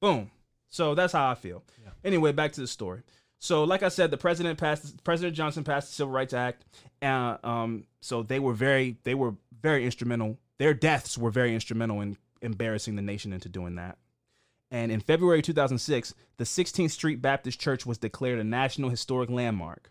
Boom. 0.00 0.30
So 0.68 0.94
that's 0.94 1.12
how 1.12 1.30
I 1.30 1.34
feel. 1.34 1.62
Anyway, 2.04 2.30
back 2.32 2.52
to 2.52 2.60
the 2.60 2.66
story. 2.66 3.02
So, 3.40 3.64
like 3.64 3.82
I 3.82 3.88
said, 3.88 4.10
the 4.10 4.16
president 4.16 4.58
passed. 4.58 5.02
President 5.04 5.36
Johnson 5.36 5.64
passed 5.64 5.88
the 5.88 5.94
Civil 5.94 6.12
Rights 6.12 6.32
Act. 6.34 6.64
Uh, 7.02 7.36
um, 7.44 7.84
so 8.00 8.22
they 8.22 8.38
were 8.38 8.52
very, 8.52 8.96
they 9.04 9.14
were 9.14 9.34
very 9.62 9.84
instrumental. 9.84 10.38
Their 10.58 10.74
deaths 10.74 11.16
were 11.16 11.30
very 11.30 11.54
instrumental 11.54 12.00
in 12.00 12.16
embarrassing 12.42 12.96
the 12.96 13.02
nation 13.02 13.32
into 13.32 13.48
doing 13.48 13.76
that. 13.76 13.96
And 14.70 14.92
in 14.92 15.00
February 15.00 15.42
2006, 15.42 16.14
the 16.36 16.44
16th 16.44 16.90
Street 16.90 17.22
Baptist 17.22 17.60
Church 17.60 17.86
was 17.86 17.98
declared 17.98 18.38
a 18.38 18.44
National 18.44 18.90
Historic 18.90 19.30
Landmark. 19.30 19.90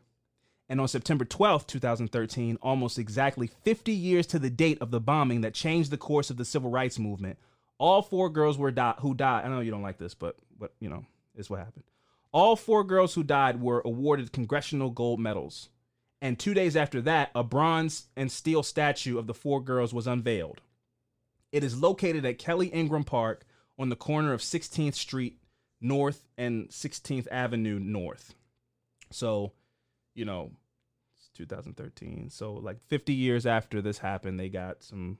And 0.69 0.81
on 0.81 0.87
September 0.87 1.25
12th, 1.25 1.67
2013, 1.67 2.57
almost 2.61 2.99
exactly 2.99 3.49
50 3.63 3.91
years 3.91 4.27
to 4.27 4.39
the 4.39 4.49
date 4.49 4.77
of 4.81 4.91
the 4.91 4.99
bombing 4.99 5.41
that 5.41 5.53
changed 5.53 5.91
the 5.91 5.97
course 5.97 6.29
of 6.29 6.37
the 6.37 6.45
civil 6.45 6.69
rights 6.69 6.99
movement, 6.99 7.39
all 7.77 8.01
four 8.01 8.29
girls 8.29 8.57
were 8.57 8.71
di- 8.71 8.95
who 8.99 9.13
died. 9.13 9.45
I 9.45 9.49
know 9.49 9.61
you 9.61 9.71
don't 9.71 9.81
like 9.81 9.97
this, 9.97 10.13
but 10.13 10.35
but 10.59 10.73
you 10.79 10.89
know, 10.89 11.05
is 11.35 11.49
what 11.49 11.59
happened. 11.59 11.85
All 12.31 12.55
four 12.55 12.83
girls 12.83 13.13
who 13.13 13.23
died 13.23 13.61
were 13.61 13.81
awarded 13.85 14.33
congressional 14.33 14.89
gold 14.89 15.19
medals. 15.19 15.69
And 16.21 16.37
2 16.37 16.55
days 16.55 16.75
after 16.75 16.99
that, 17.01 17.29
a 17.35 17.43
bronze 17.43 18.07
and 18.15 18.31
steel 18.31 18.63
statue 18.63 19.19
of 19.19 19.27
the 19.27 19.35
four 19.35 19.61
girls 19.61 19.93
was 19.93 20.07
unveiled. 20.07 20.61
It 21.51 21.63
is 21.63 21.79
located 21.79 22.25
at 22.25 22.39
Kelly 22.39 22.67
Ingram 22.67 23.03
Park 23.03 23.45
on 23.77 23.89
the 23.89 23.95
corner 23.95 24.33
of 24.33 24.41
16th 24.41 24.95
Street 24.95 25.37
North 25.81 26.27
and 26.37 26.69
16th 26.69 27.27
Avenue 27.31 27.79
North. 27.79 28.33
So, 29.11 29.53
you 30.15 30.25
know, 30.25 30.51
it's 31.15 31.29
2013. 31.35 32.29
So, 32.29 32.53
like 32.53 32.77
50 32.87 33.13
years 33.13 33.45
after 33.45 33.81
this 33.81 33.99
happened, 33.99 34.39
they 34.39 34.49
got 34.49 34.83
some 34.83 35.17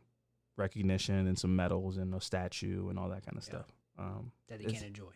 recognition 0.57 1.27
and 1.27 1.37
some 1.37 1.55
medals 1.55 1.97
and 1.97 2.13
a 2.15 2.19
statue 2.21 2.89
and 2.89 2.97
all 2.97 3.09
that 3.09 3.25
kind 3.25 3.37
of 3.37 3.43
Yeah. 3.43 3.49
stuff. 3.49 3.71
Um, 3.99 4.31
That 4.47 4.59
they 4.59 4.65
can't 4.71 4.85
enjoy. 4.85 5.11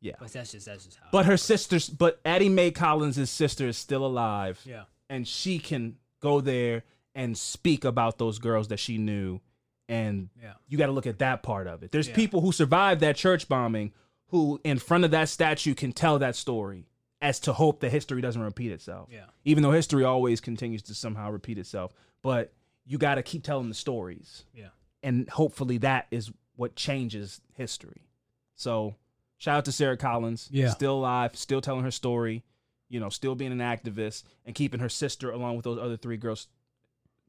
Yeah. 0.00 0.14
But 0.20 0.32
that's 0.32 0.52
just 0.52 0.66
that's 0.66 0.84
just 0.84 0.98
how. 0.98 1.08
But 1.10 1.26
her 1.26 1.36
sister's, 1.36 1.88
but 1.88 2.20
Addie 2.24 2.48
Mae 2.48 2.70
Collins' 2.70 3.28
sister 3.30 3.66
is 3.66 3.76
still 3.76 4.04
alive. 4.06 4.60
yeah. 4.64 4.84
And 5.08 5.26
she 5.26 5.58
can 5.58 5.98
go 6.20 6.40
there 6.40 6.82
and 7.14 7.36
speak 7.38 7.84
about 7.84 8.18
those 8.18 8.38
girls 8.38 8.68
that 8.68 8.78
she 8.78 8.98
knew. 8.98 9.40
And 9.88 10.30
Yeah. 10.42 10.54
you 10.66 10.78
got 10.78 10.86
to 10.86 10.92
look 10.92 11.06
at 11.06 11.18
that 11.20 11.42
part 11.42 11.66
of 11.66 11.82
it. 11.82 11.92
There's 11.92 12.08
Yeah. 12.08 12.14
people 12.14 12.40
who 12.40 12.52
survived 12.52 13.00
that 13.02 13.16
church 13.16 13.48
bombing 13.48 13.92
who, 14.28 14.60
in 14.64 14.78
front 14.78 15.04
of 15.04 15.12
that 15.12 15.28
statue, 15.28 15.74
can 15.74 15.92
tell 15.92 16.18
that 16.18 16.34
story 16.34 16.88
as 17.22 17.38
to 17.40 17.52
hope 17.52 17.80
that 17.80 17.90
history 17.90 18.20
doesn't 18.20 18.42
repeat 18.42 18.72
itself. 18.72 19.08
Yeah. 19.12 19.26
Even 19.44 19.62
though 19.62 19.70
history 19.70 20.02
always 20.04 20.40
continues 20.40 20.82
to 20.82 20.94
somehow 20.94 21.30
repeat 21.30 21.58
itself. 21.58 21.94
But 22.22 22.52
you 22.84 22.98
got 22.98 23.14
to 23.16 23.22
keep 23.22 23.42
telling 23.44 23.68
the 23.68 23.74
stories. 23.74 24.44
Yeah. 24.52 24.70
And 25.02 25.28
hopefully 25.30 25.78
that 25.78 26.08
is 26.10 26.32
what 26.56 26.74
changes 26.74 27.40
history. 27.54 28.08
So 28.56 28.96
shout 29.38 29.58
out 29.58 29.64
to 29.66 29.72
Sarah 29.72 29.96
Collins. 29.96 30.48
Yeah. 30.50 30.70
Still 30.70 30.98
alive, 30.98 31.36
still 31.36 31.60
telling 31.60 31.84
her 31.84 31.90
story, 31.92 32.42
you 32.88 32.98
know, 32.98 33.08
still 33.08 33.34
being 33.36 33.52
an 33.52 33.58
activist 33.58 34.24
and 34.44 34.54
keeping 34.54 34.80
her 34.80 34.88
sister 34.88 35.30
along 35.30 35.56
with 35.56 35.64
those 35.64 35.78
other 35.78 35.96
three 35.96 36.16
girls' 36.16 36.48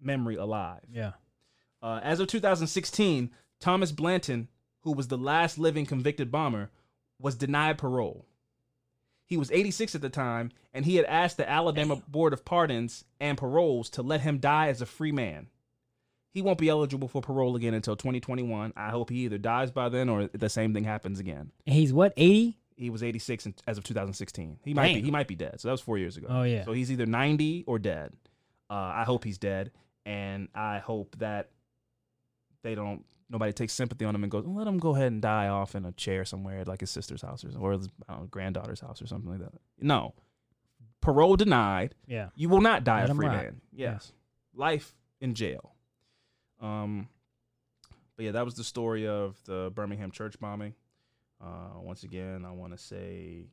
memory 0.01 0.35
alive. 0.35 0.81
Yeah. 0.91 1.13
Uh, 1.81 1.99
as 2.03 2.19
of 2.19 2.27
2016, 2.27 3.31
Thomas 3.59 3.91
Blanton, 3.91 4.47
who 4.81 4.91
was 4.91 5.07
the 5.07 5.17
last 5.17 5.57
living 5.57 5.85
convicted 5.85 6.31
bomber, 6.31 6.69
was 7.19 7.35
denied 7.35 7.77
parole. 7.77 8.25
He 9.25 9.37
was 9.37 9.51
86 9.51 9.95
at 9.95 10.01
the 10.01 10.09
time, 10.09 10.51
and 10.73 10.85
he 10.85 10.95
had 10.95 11.05
asked 11.05 11.37
the 11.37 11.49
Alabama 11.49 11.97
Board 12.07 12.31
of 12.33 12.45
Pardons 12.45 13.03
and 13.19 13.37
Paroles 13.37 13.89
to 13.91 14.01
let 14.01 14.21
him 14.21 14.37
die 14.37 14.69
as 14.69 14.81
a 14.81 14.85
free 14.85 15.11
man. 15.11 15.47
He 16.31 16.41
won't 16.41 16.59
be 16.59 16.69
eligible 16.69 17.07
for 17.07 17.21
parole 17.21 17.55
again 17.55 17.73
until 17.73 17.95
2021. 17.95 18.71
I 18.77 18.89
hope 18.89 19.09
he 19.09 19.25
either 19.25 19.37
dies 19.37 19.71
by 19.71 19.89
then 19.89 20.07
or 20.07 20.27
the 20.27 20.49
same 20.49 20.73
thing 20.73 20.83
happens 20.83 21.19
again. 21.19 21.51
And 21.65 21.75
he's 21.75 21.91
what 21.91 22.13
eighty? 22.15 22.59
He 22.75 22.91
was 22.91 23.01
86 23.01 23.47
in, 23.47 23.55
as 23.67 23.79
of 23.79 23.83
2016. 23.83 24.59
He 24.63 24.73
might 24.75 24.93
be 24.93 25.01
he 25.01 25.09
might 25.09 25.27
be 25.27 25.33
dead. 25.35 25.59
So 25.59 25.67
that 25.67 25.71
was 25.71 25.81
4 25.81 25.97
years 25.97 26.15
ago. 26.15 26.27
Oh, 26.29 26.43
yeah. 26.43 26.63
So 26.63 26.73
he's 26.73 26.91
either 26.91 27.07
90 27.07 27.63
or 27.65 27.79
dead. 27.79 28.13
Uh, 28.69 28.73
I 28.73 29.03
hope 29.03 29.23
he's 29.23 29.39
dead 29.39 29.71
and 30.05 30.47
I 30.53 30.77
hope 30.77 31.15
that 31.17 31.49
they 32.63 32.75
don't 32.75 33.05
nobody 33.29 33.51
takes 33.51 33.73
sympathy 33.73 34.05
on 34.05 34.15
him 34.15 34.23
and 34.23 34.31
goes, 34.31 34.45
"Let 34.45 34.67
him 34.67 34.77
go 34.77 34.95
ahead 34.95 35.11
and 35.11 35.21
die 35.21 35.47
off 35.47 35.75
in 35.75 35.85
a 35.85 35.91
chair 35.91 36.25
somewhere 36.25 36.59
at 36.59 36.67
like 36.67 36.81
his 36.81 36.89
sister's 36.89 37.21
house 37.21 37.43
or, 37.43 37.49
or 37.59 37.73
his 37.73 37.89
know, 38.07 38.27
granddaughter's 38.29 38.79
house 38.79 39.01
or 39.01 39.07
something 39.07 39.31
like 39.31 39.39
that." 39.39 39.53
No. 39.79 40.13
Parole 41.01 41.35
denied. 41.35 41.95
Yeah. 42.07 42.29
You 42.35 42.49
will 42.49 42.61
not 42.61 42.83
die 42.83 43.01
Let 43.01 43.11
a 43.11 43.15
free 43.15 43.27
man. 43.27 43.61
Yes. 43.71 44.11
Life 44.53 44.95
in 45.21 45.35
jail. 45.35 45.75
Um 46.59 47.09
but 48.15 48.25
yeah, 48.25 48.31
that 48.31 48.45
was 48.45 48.55
the 48.55 48.63
story 48.63 49.07
of 49.07 49.37
the 49.45 49.71
Birmingham 49.75 50.09
church 50.09 50.39
bombing. 50.39 50.73
Uh, 51.39 51.79
once 51.79 52.01
again, 52.01 52.45
I 52.45 52.51
want 52.51 52.75
to 52.75 52.77
say 52.79 53.45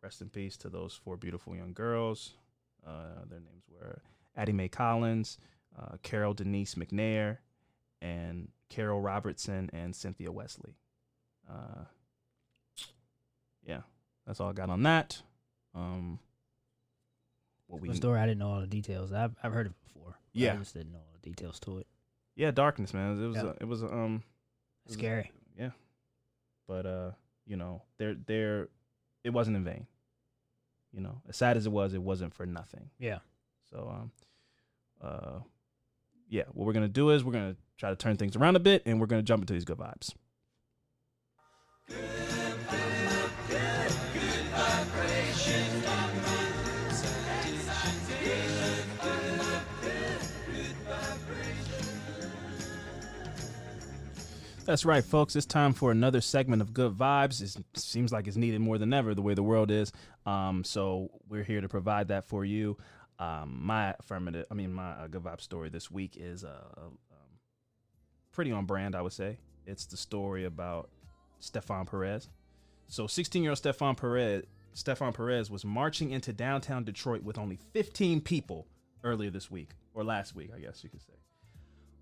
rest 0.00 0.20
in 0.20 0.28
peace 0.28 0.56
to 0.58 0.68
those 0.68 0.94
four 0.94 1.16
beautiful 1.16 1.56
young 1.56 1.72
girls. 1.72 2.34
Uh, 2.86 3.24
their 3.28 3.40
names 3.40 3.64
were 3.68 4.00
Addie 4.36 4.52
Mae 4.52 4.68
Collins, 4.68 5.38
uh, 5.76 5.96
Carol 6.04 6.34
Denise 6.34 6.76
McNair, 6.76 7.38
and 8.02 8.48
Carole 8.68 9.00
Robertson 9.00 9.70
and 9.72 9.94
Cynthia 9.96 10.30
Wesley. 10.30 10.76
Uh, 11.50 11.84
yeah, 13.64 13.80
that's 14.26 14.40
all 14.40 14.50
I 14.50 14.52
got 14.52 14.68
on 14.70 14.82
that. 14.82 15.22
Um, 15.74 16.18
what 17.66 17.80
we 17.80 17.94
story 17.94 18.20
I 18.20 18.26
didn't 18.26 18.40
know 18.40 18.50
all 18.50 18.60
the 18.60 18.66
details. 18.66 19.12
I've 19.12 19.34
I've 19.42 19.52
heard 19.52 19.66
it 19.66 19.72
before. 19.84 20.18
Yeah. 20.32 20.54
I 20.54 20.56
just 20.56 20.74
didn't 20.74 20.92
know 20.92 20.98
all 20.98 21.14
the 21.20 21.28
details 21.30 21.58
to 21.60 21.78
it. 21.78 21.86
yeah, 22.36 22.50
darkness, 22.50 22.92
man. 22.92 23.22
It 23.22 23.26
was 23.26 23.36
Yeah. 23.36 23.42
a, 23.44 23.54
it 23.60 23.68
was 23.68 23.82
a, 23.82 23.86
um 23.86 24.22
it 24.84 24.88
was- 24.88 24.94
Scary. 24.98 25.30
Yeah, 25.58 25.70
but 26.66 26.86
uh, 26.86 27.10
you 27.46 27.56
know, 27.56 27.82
they're 27.98 28.14
they're 28.14 28.68
it 29.24 29.30
wasn't 29.30 29.56
in 29.56 29.64
vain. 29.64 29.86
You 30.92 31.00
know, 31.00 31.22
as 31.28 31.36
sad 31.36 31.56
as 31.56 31.64
it 31.66 31.72
was, 31.72 31.94
it 31.94 32.02
wasn't 32.02 32.34
for 32.34 32.44
nothing. 32.46 32.90
Yeah. 32.98 33.18
So 33.70 33.88
um, 33.90 34.10
uh, 35.00 35.38
yeah, 36.32 36.44
what 36.54 36.66
we're 36.66 36.72
gonna 36.72 36.88
do 36.88 37.10
is 37.10 37.22
we're 37.22 37.32
gonna 37.32 37.56
try 37.76 37.90
to 37.90 37.96
turn 37.96 38.16
things 38.16 38.36
around 38.36 38.56
a 38.56 38.60
bit, 38.60 38.82
and 38.86 38.98
we're 38.98 39.06
gonna 39.06 39.22
jump 39.22 39.42
into 39.42 39.52
these 39.52 39.66
good 39.66 39.76
vibes. 39.76 40.14
That's 54.64 54.86
right, 54.86 55.04
folks. 55.04 55.36
It's 55.36 55.44
time 55.44 55.74
for 55.74 55.90
another 55.90 56.20
segment 56.22 56.62
of 56.62 56.72
Good 56.72 56.92
Vibes. 56.92 57.42
It 57.42 57.62
seems 57.78 58.12
like 58.12 58.26
it's 58.26 58.36
needed 58.36 58.60
more 58.60 58.78
than 58.78 58.94
ever, 58.94 59.12
the 59.12 59.20
way 59.20 59.34
the 59.34 59.42
world 59.42 59.70
is. 59.70 59.92
Um, 60.24 60.62
so 60.64 61.10
we're 61.28 61.42
here 61.42 61.60
to 61.60 61.68
provide 61.68 62.08
that 62.08 62.24
for 62.28 62.44
you. 62.44 62.78
Um, 63.22 63.60
my 63.62 63.94
affirmative, 64.00 64.46
I 64.50 64.54
mean, 64.54 64.72
my 64.72 64.90
uh, 64.90 65.06
Good 65.06 65.22
Vibe 65.22 65.40
story 65.40 65.68
this 65.68 65.92
week 65.92 66.16
is 66.16 66.42
uh, 66.42 66.58
um, 66.76 66.98
pretty 68.32 68.50
on 68.50 68.66
brand, 68.66 68.96
I 68.96 69.02
would 69.02 69.12
say. 69.12 69.38
It's 69.64 69.86
the 69.86 69.96
story 69.96 70.44
about 70.44 70.90
Stefan 71.38 71.86
Perez. 71.86 72.28
So, 72.88 73.04
16-year-old 73.04 73.58
Stefan 73.58 73.94
Perez, 73.94 74.42
Stefan 74.72 75.12
Perez 75.12 75.52
was 75.52 75.64
marching 75.64 76.10
into 76.10 76.32
downtown 76.32 76.82
Detroit 76.82 77.22
with 77.22 77.38
only 77.38 77.60
15 77.72 78.22
people 78.22 78.66
earlier 79.04 79.30
this 79.30 79.52
week 79.52 79.70
or 79.94 80.02
last 80.02 80.34
week, 80.34 80.50
I 80.54 80.58
guess 80.58 80.82
you 80.82 80.90
could 80.90 81.02
say. 81.02 81.14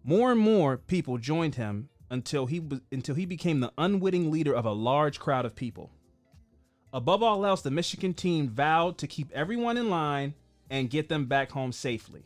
More 0.02 0.32
and 0.32 0.40
more 0.40 0.78
people 0.78 1.18
joined 1.18 1.56
him 1.56 1.90
until 2.08 2.46
he 2.46 2.60
was, 2.60 2.80
until 2.90 3.14
he 3.14 3.26
became 3.26 3.60
the 3.60 3.74
unwitting 3.76 4.30
leader 4.30 4.54
of 4.54 4.64
a 4.64 4.72
large 4.72 5.20
crowd 5.20 5.44
of 5.44 5.54
people. 5.54 5.90
Above 6.94 7.22
all 7.22 7.44
else, 7.44 7.60
the 7.60 7.70
Michigan 7.70 8.14
team 8.14 8.48
vowed 8.48 8.96
to 8.96 9.06
keep 9.06 9.30
everyone 9.32 9.76
in 9.76 9.90
line 9.90 10.32
and 10.70 10.88
get 10.88 11.08
them 11.08 11.26
back 11.26 11.50
home 11.50 11.72
safely. 11.72 12.24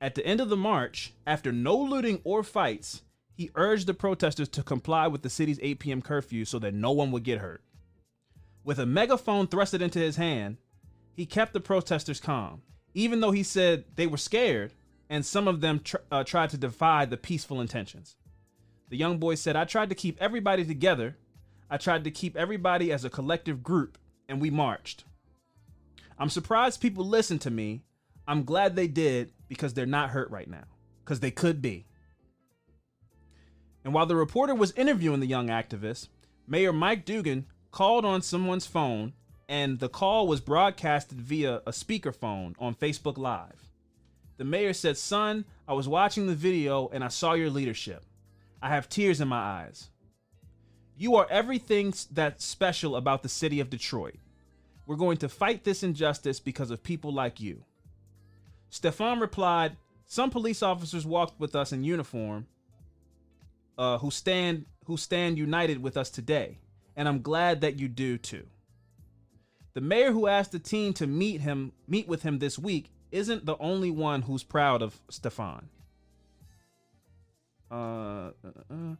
At 0.00 0.14
the 0.14 0.24
end 0.26 0.40
of 0.40 0.48
the 0.48 0.56
march, 0.56 1.12
after 1.26 1.52
no 1.52 1.76
looting 1.76 2.20
or 2.24 2.42
fights, 2.42 3.02
he 3.34 3.50
urged 3.54 3.86
the 3.86 3.94
protesters 3.94 4.48
to 4.50 4.62
comply 4.62 5.06
with 5.08 5.22
the 5.22 5.30
city's 5.30 5.58
8 5.60 5.78
p.m. 5.78 6.02
curfew 6.02 6.44
so 6.44 6.58
that 6.60 6.74
no 6.74 6.92
one 6.92 7.10
would 7.10 7.24
get 7.24 7.40
hurt. 7.40 7.62
With 8.64 8.78
a 8.78 8.86
megaphone 8.86 9.46
thrusted 9.46 9.80
into 9.80 9.98
his 9.98 10.16
hand, 10.16 10.56
he 11.14 11.26
kept 11.26 11.52
the 11.52 11.60
protesters 11.60 12.20
calm, 12.20 12.62
even 12.94 13.20
though 13.20 13.30
he 13.30 13.42
said 13.42 13.84
they 13.96 14.06
were 14.06 14.16
scared 14.16 14.72
and 15.08 15.24
some 15.24 15.48
of 15.48 15.60
them 15.60 15.80
tr- 15.80 15.96
uh, 16.10 16.24
tried 16.24 16.50
to 16.50 16.56
defy 16.56 17.04
the 17.04 17.16
peaceful 17.16 17.60
intentions. 17.60 18.16
The 18.88 18.96
young 18.96 19.18
boy 19.18 19.34
said, 19.34 19.56
I 19.56 19.64
tried 19.64 19.88
to 19.90 19.94
keep 19.94 20.20
everybody 20.20 20.64
together. 20.64 21.16
I 21.70 21.76
tried 21.76 22.04
to 22.04 22.10
keep 22.10 22.36
everybody 22.36 22.92
as 22.92 23.04
a 23.04 23.10
collective 23.10 23.62
group, 23.62 23.98
and 24.28 24.40
we 24.40 24.50
marched. 24.50 25.04
I'm 26.18 26.30
surprised 26.30 26.80
people 26.80 27.04
listened 27.04 27.42
to 27.42 27.50
me. 27.50 27.82
I'm 28.26 28.44
glad 28.44 28.74
they 28.74 28.88
did 28.88 29.32
because 29.48 29.74
they're 29.74 29.86
not 29.86 30.10
hurt 30.10 30.30
right 30.30 30.48
now, 30.48 30.64
because 31.04 31.20
they 31.20 31.30
could 31.30 31.60
be. 31.60 31.86
And 33.84 33.94
while 33.94 34.06
the 34.06 34.16
reporter 34.16 34.54
was 34.54 34.72
interviewing 34.72 35.20
the 35.20 35.26
young 35.26 35.48
activist, 35.48 36.08
Mayor 36.48 36.72
Mike 36.72 37.04
Duggan 37.04 37.46
called 37.70 38.04
on 38.04 38.22
someone's 38.22 38.66
phone, 38.66 39.12
and 39.48 39.78
the 39.78 39.88
call 39.88 40.26
was 40.26 40.40
broadcasted 40.40 41.20
via 41.20 41.56
a 41.66 41.70
speakerphone 41.70 42.54
on 42.58 42.74
Facebook 42.74 43.18
Live. 43.18 43.70
The 44.38 44.44
mayor 44.44 44.72
said, 44.72 44.98
Son, 44.98 45.44
I 45.68 45.74
was 45.74 45.88
watching 45.88 46.26
the 46.26 46.34
video 46.34 46.88
and 46.88 47.04
I 47.04 47.08
saw 47.08 47.34
your 47.34 47.50
leadership. 47.50 48.04
I 48.60 48.68
have 48.70 48.88
tears 48.88 49.20
in 49.20 49.28
my 49.28 49.38
eyes. 49.38 49.90
You 50.96 51.16
are 51.16 51.26
everything 51.30 51.94
that's 52.10 52.44
special 52.44 52.96
about 52.96 53.22
the 53.22 53.28
city 53.28 53.60
of 53.60 53.70
Detroit. 53.70 54.16
We're 54.86 54.96
going 54.96 55.16
to 55.18 55.28
fight 55.28 55.64
this 55.64 55.82
injustice 55.82 56.38
because 56.40 56.70
of 56.70 56.82
people 56.82 57.12
like 57.12 57.40
you. 57.40 57.64
Stefan 58.70 59.20
replied, 59.20 59.76
Some 60.04 60.30
police 60.30 60.62
officers 60.62 61.04
walked 61.04 61.40
with 61.40 61.56
us 61.56 61.72
in 61.72 61.82
uniform 61.84 62.46
uh, 63.78 63.98
who 63.98 64.10
stand 64.10 64.66
who 64.84 64.96
stand 64.96 65.36
united 65.36 65.82
with 65.82 65.96
us 65.96 66.10
today, 66.10 66.58
and 66.94 67.08
I'm 67.08 67.20
glad 67.20 67.60
that 67.62 67.78
you 67.78 67.88
do 67.88 68.16
too. 68.16 68.46
The 69.74 69.80
mayor 69.80 70.12
who 70.12 70.28
asked 70.28 70.52
the 70.52 70.58
team 70.58 70.92
to 70.94 71.06
meet 71.06 71.40
him 71.40 71.72
meet 71.88 72.06
with 72.06 72.22
him 72.22 72.38
this 72.38 72.58
week 72.58 72.90
isn't 73.10 73.44
the 73.44 73.56
only 73.58 73.90
one 73.90 74.22
who's 74.22 74.42
proud 74.42 74.82
of 74.82 75.00
Stefan. 75.10 75.68
Uh, 77.70 77.74
uh, 77.74 78.30
uh, 78.70 78.94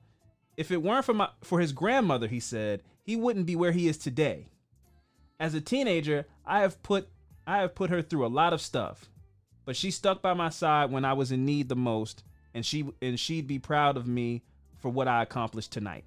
if 0.56 0.70
it 0.70 0.82
weren't 0.82 1.04
for 1.04 1.14
my 1.14 1.28
for 1.42 1.60
his 1.60 1.72
grandmother, 1.72 2.26
he 2.26 2.40
said, 2.40 2.82
he 3.04 3.14
wouldn't 3.14 3.46
be 3.46 3.54
where 3.54 3.72
he 3.72 3.88
is 3.88 3.96
today. 3.96 4.48
As 5.38 5.54
a 5.54 5.60
teenager, 5.60 6.26
I 6.44 6.60
have 6.60 6.82
put 6.82 7.08
I 7.46 7.58
have 7.58 7.74
put 7.74 7.90
her 7.90 8.02
through 8.02 8.26
a 8.26 8.28
lot 8.28 8.52
of 8.52 8.60
stuff, 8.60 9.06
but 9.64 9.76
she 9.76 9.90
stuck 9.90 10.20
by 10.22 10.34
my 10.34 10.48
side 10.48 10.90
when 10.90 11.04
I 11.04 11.12
was 11.12 11.30
in 11.30 11.44
need 11.44 11.68
the 11.68 11.76
most, 11.76 12.24
and 12.54 12.64
she 12.64 12.86
and 13.02 13.20
she'd 13.20 13.46
be 13.46 13.58
proud 13.58 13.96
of 13.96 14.06
me 14.06 14.42
for 14.78 14.88
what 14.88 15.08
I 15.08 15.22
accomplished 15.22 15.72
tonight. 15.72 16.04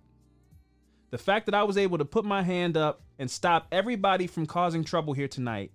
The 1.12 1.18
fact 1.18 1.46
that 1.46 1.56
I 1.56 1.64
was 1.64 1.78
able 1.78 1.98
to 1.98 2.06
put 2.06 2.26
my 2.26 2.42
hand 2.42 2.76
up 2.76 3.02
and 3.18 3.30
stop 3.30 3.68
everybody 3.72 4.28
from 4.28 4.46
causing 4.46 4.84
trouble 4.84 5.14
here 5.14 5.28
tonight, 5.28 5.72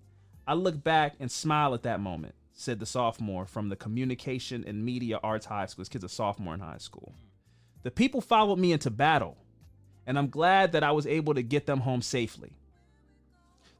I 0.47 0.55
look 0.55 0.83
back 0.83 1.15
and 1.19 1.31
smile 1.31 1.75
at 1.75 1.83
that 1.85 2.01
moment, 2.01 2.35
said 2.53 2.79
the 2.79 2.87
sophomore 2.87 3.47
from 3.47 3.69
the 3.69 3.77
Communication 3.77 4.65
and 4.67 4.85
Media 4.85 5.19
Arts 5.23 5.47
High 5.47 5.67
School. 5.67 5.83
This 5.83 5.89
kid's 5.89 6.05
a 6.05 6.09
sophomore 6.09 6.55
in 6.55 6.61
high 6.61 6.79
school. 6.79 7.15
The 7.83 7.91
people 7.91 8.21
followed 8.21 8.59
me 8.59 8.73
into 8.73 8.91
battle, 8.91 9.37
and 10.07 10.19
I'm 10.19 10.29
glad 10.29 10.73
that 10.73 10.85
I 10.85 10.93
was 10.93 11.07
able 11.07 11.35
to 11.35 11.43
get 11.43 11.67
them 11.67 11.81
home 11.81 12.03
safely. 12.03 12.57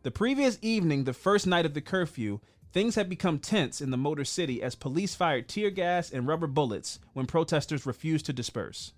The 0.05 0.11
previous 0.11 0.59
evening, 0.61 1.05
the 1.05 1.15
first 1.15 1.47
night 1.47 1.65
of 1.65 1.73
the 1.73 1.81
curfew, 1.81 2.41
things 2.73 2.95
had 2.95 3.09
become 3.09 3.39
tense 3.39 3.81
in 3.81 3.91
the 3.91 3.97
Motor 3.97 4.27
City 4.27 4.63
as 4.63 4.75
police 4.75 5.15
fired 5.15 5.49
tear 5.49 5.71
gas 5.71 6.11
and 6.11 6.29
rubber 6.29 6.47
bullets 6.47 6.99
when 7.15 7.25
protesters 7.25 7.87
refused 7.87 8.27
to 8.27 8.35
disperse. 8.35 8.93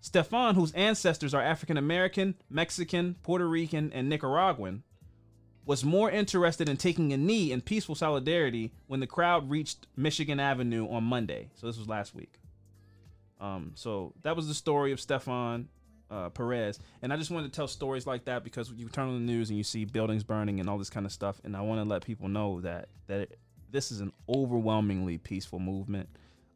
Stefan, 0.00 0.54
whose 0.54 0.70
ancestors 0.74 1.34
are 1.34 1.42
African 1.42 1.76
American, 1.76 2.36
Mexican, 2.48 3.16
Puerto 3.24 3.48
Rican, 3.48 3.92
and 3.92 4.08
Nicaraguan, 4.08 4.84
was 5.64 5.84
more 5.84 6.08
interested 6.08 6.68
in 6.68 6.76
taking 6.76 7.12
a 7.12 7.16
knee 7.16 7.50
in 7.50 7.60
peaceful 7.60 7.96
solidarity 7.96 8.72
when 8.86 9.00
the 9.00 9.08
crowd 9.08 9.50
reached 9.50 9.88
Michigan 9.96 10.38
Avenue 10.38 10.88
on 10.88 11.02
Monday. 11.02 11.50
So 11.56 11.66
this 11.66 11.78
was 11.78 11.88
last 11.88 12.14
week. 12.14 12.38
Um, 13.40 13.72
so 13.74 14.14
that 14.22 14.36
was 14.36 14.46
the 14.46 14.54
story 14.54 14.92
of 14.92 15.00
Stefan 15.00 15.68
uh, 16.10 16.28
Perez, 16.30 16.78
and 17.02 17.12
I 17.12 17.16
just 17.16 17.30
wanted 17.30 17.52
to 17.52 17.56
tell 17.56 17.68
stories 17.68 18.06
like 18.06 18.24
that 18.26 18.44
because 18.44 18.70
you 18.70 18.88
turn 18.88 19.08
on 19.08 19.14
the 19.14 19.32
news 19.32 19.50
and 19.50 19.58
you 19.58 19.64
see 19.64 19.84
buildings 19.84 20.24
burning 20.24 20.60
and 20.60 20.68
all 20.68 20.78
this 20.78 20.90
kind 20.90 21.06
of 21.06 21.12
stuff, 21.12 21.40
and 21.44 21.56
I 21.56 21.62
want 21.62 21.80
to 21.80 21.88
let 21.88 22.04
people 22.04 22.28
know 22.28 22.60
that 22.60 22.88
that 23.06 23.20
it, 23.20 23.38
this 23.70 23.90
is 23.90 24.00
an 24.00 24.12
overwhelmingly 24.28 25.18
peaceful 25.18 25.58
movement. 25.58 26.08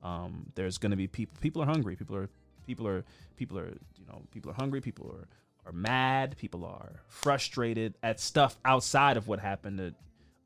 Um, 0.02 0.46
there's 0.54 0.78
going 0.78 0.90
to 0.90 0.96
be 0.96 1.06
people. 1.06 1.36
People 1.40 1.62
are 1.62 1.66
hungry. 1.66 1.96
People 1.96 2.16
are 2.16 2.28
people 2.66 2.86
are 2.86 3.04
people 3.36 3.58
are 3.58 3.68
you 3.96 4.06
know 4.08 4.22
people 4.30 4.50
are 4.50 4.54
hungry. 4.54 4.80
People 4.80 5.14
are 5.18 5.28
are 5.66 5.72
mad. 5.72 6.36
People 6.38 6.64
are 6.64 7.02
frustrated 7.08 7.96
at 8.02 8.20
stuff 8.20 8.56
outside 8.64 9.16
of 9.16 9.28
what 9.28 9.40
happened 9.40 9.78
to 9.78 9.94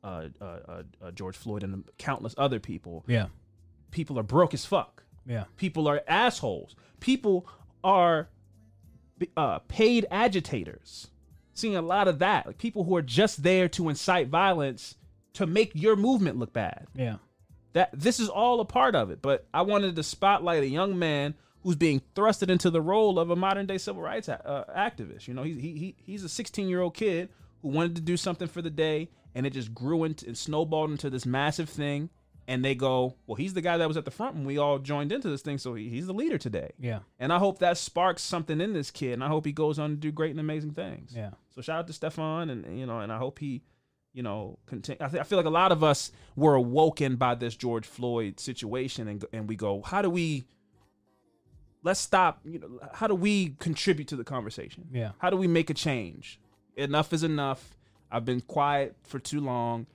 uh, 0.03 0.29
uh, 0.39 0.45
uh, 0.45 0.83
uh, 1.01 1.11
George 1.11 1.35
Floyd 1.35 1.63
and 1.63 1.83
countless 1.97 2.35
other 2.37 2.59
people. 2.59 3.03
Yeah. 3.07 3.27
People 3.91 4.19
are 4.19 4.23
broke 4.23 4.53
as 4.53 4.65
fuck. 4.65 5.03
Yeah. 5.25 5.45
People 5.57 5.87
are 5.87 6.01
assholes. 6.07 6.75
People 6.99 7.47
are 7.83 8.29
uh, 9.37 9.59
paid 9.67 10.05
agitators. 10.11 11.07
Seeing 11.53 11.75
a 11.75 11.81
lot 11.81 12.07
of 12.07 12.19
that, 12.19 12.45
like 12.45 12.57
people 12.57 12.83
who 12.83 12.95
are 12.97 13.01
just 13.01 13.43
there 13.43 13.69
to 13.69 13.87
incite 13.87 14.27
violence 14.27 14.95
to 15.33 15.45
make 15.45 15.71
your 15.73 15.95
movement 15.95 16.37
look 16.37 16.51
bad. 16.51 16.87
Yeah. 16.93 17.17
That 17.73 17.89
this 17.93 18.19
is 18.19 18.29
all 18.29 18.59
a 18.59 18.65
part 18.65 18.95
of 18.95 19.09
it. 19.09 19.21
But 19.21 19.45
I 19.53 19.61
wanted 19.61 19.95
to 19.95 20.03
spotlight 20.03 20.63
a 20.63 20.67
young 20.67 20.99
man 20.99 21.35
who's 21.63 21.75
being 21.75 22.01
thrusted 22.13 22.49
into 22.49 22.69
the 22.69 22.81
role 22.81 23.17
of 23.19 23.29
a 23.29 23.35
modern 23.35 23.65
day 23.65 23.77
civil 23.77 24.01
rights 24.01 24.29
uh, 24.29 24.65
activist. 24.77 25.27
You 25.27 25.33
know, 25.33 25.43
he, 25.43 25.53
he 25.53 25.95
he's 25.97 26.23
a 26.23 26.29
16 26.29 26.67
year 26.69 26.81
old 26.81 26.93
kid 26.93 27.29
who 27.61 27.69
wanted 27.69 27.95
to 27.95 28.01
do 28.01 28.17
something 28.17 28.47
for 28.47 28.61
the 28.61 28.69
day, 28.69 29.09
and 29.33 29.45
it 29.45 29.51
just 29.51 29.73
grew 29.73 30.03
into 30.03 30.27
and 30.27 30.37
snowballed 30.37 30.91
into 30.91 31.09
this 31.09 31.25
massive 31.25 31.69
thing. 31.69 32.09
And 32.47 32.63
they 32.63 32.75
go, 32.75 33.15
well, 33.25 33.35
he's 33.35 33.55
the 33.55 33.61
guy 33.61 33.77
that 33.77 33.87
was 33.87 33.97
at 33.97 34.05
the 34.05 34.11
front 34.11 34.35
when 34.35 34.45
we 34.45 34.59
all 34.59 34.77
joined 34.77 35.11
into 35.11 35.29
this 35.29 35.41
thing, 35.41 35.57
so 35.57 35.73
he, 35.73 35.89
he's 35.89 36.05
the 36.05 36.13
leader 36.13 36.37
today. 36.37 36.73
Yeah. 36.79 36.99
And 37.17 37.33
I 37.33 37.39
hope 37.39 37.57
that 37.59 37.75
sparks 37.77 38.21
something 38.21 38.61
in 38.61 38.73
this 38.73 38.91
kid, 38.91 39.13
and 39.13 39.23
I 39.23 39.27
hope 39.27 39.47
he 39.47 39.51
goes 39.51 39.79
on 39.79 39.89
to 39.89 39.95
do 39.95 40.11
great 40.11 40.29
and 40.29 40.39
amazing 40.39 40.73
things. 40.73 41.11
Yeah. 41.15 41.31
So 41.55 41.61
shout 41.61 41.79
out 41.79 41.87
to 41.87 41.93
Stefan, 41.93 42.51
and 42.51 42.77
you 42.77 42.85
know, 42.85 42.99
and 42.99 43.11
I 43.11 43.17
hope 43.17 43.39
he, 43.39 43.63
you 44.13 44.21
know, 44.21 44.59
continue. 44.67 45.03
I, 45.03 45.07
th- 45.09 45.21
I 45.21 45.23
feel 45.23 45.39
like 45.39 45.47
a 45.47 45.49
lot 45.49 45.71
of 45.71 45.83
us 45.83 46.11
were 46.35 46.53
awoken 46.53 47.15
by 47.15 47.33
this 47.33 47.55
George 47.55 47.87
Floyd 47.87 48.39
situation, 48.39 49.07
and 49.07 49.25
and 49.33 49.49
we 49.49 49.55
go, 49.55 49.81
how 49.81 50.03
do 50.03 50.11
we? 50.11 50.45
Let's 51.81 51.99
stop. 51.99 52.41
You 52.45 52.59
know, 52.59 52.79
how 52.93 53.07
do 53.07 53.15
we 53.15 53.55
contribute 53.59 54.07
to 54.09 54.15
the 54.15 54.23
conversation? 54.23 54.87
Yeah. 54.91 55.11
How 55.17 55.31
do 55.31 55.37
we 55.37 55.47
make 55.47 55.71
a 55.71 55.73
change? 55.73 56.39
Enough 56.75 57.11
is 57.11 57.23
enough. 57.23 57.75
I've 58.11 58.25
been 58.25 58.41
quiet 58.41 58.95
for 59.03 59.17
too 59.17 59.39
long. 59.41 59.87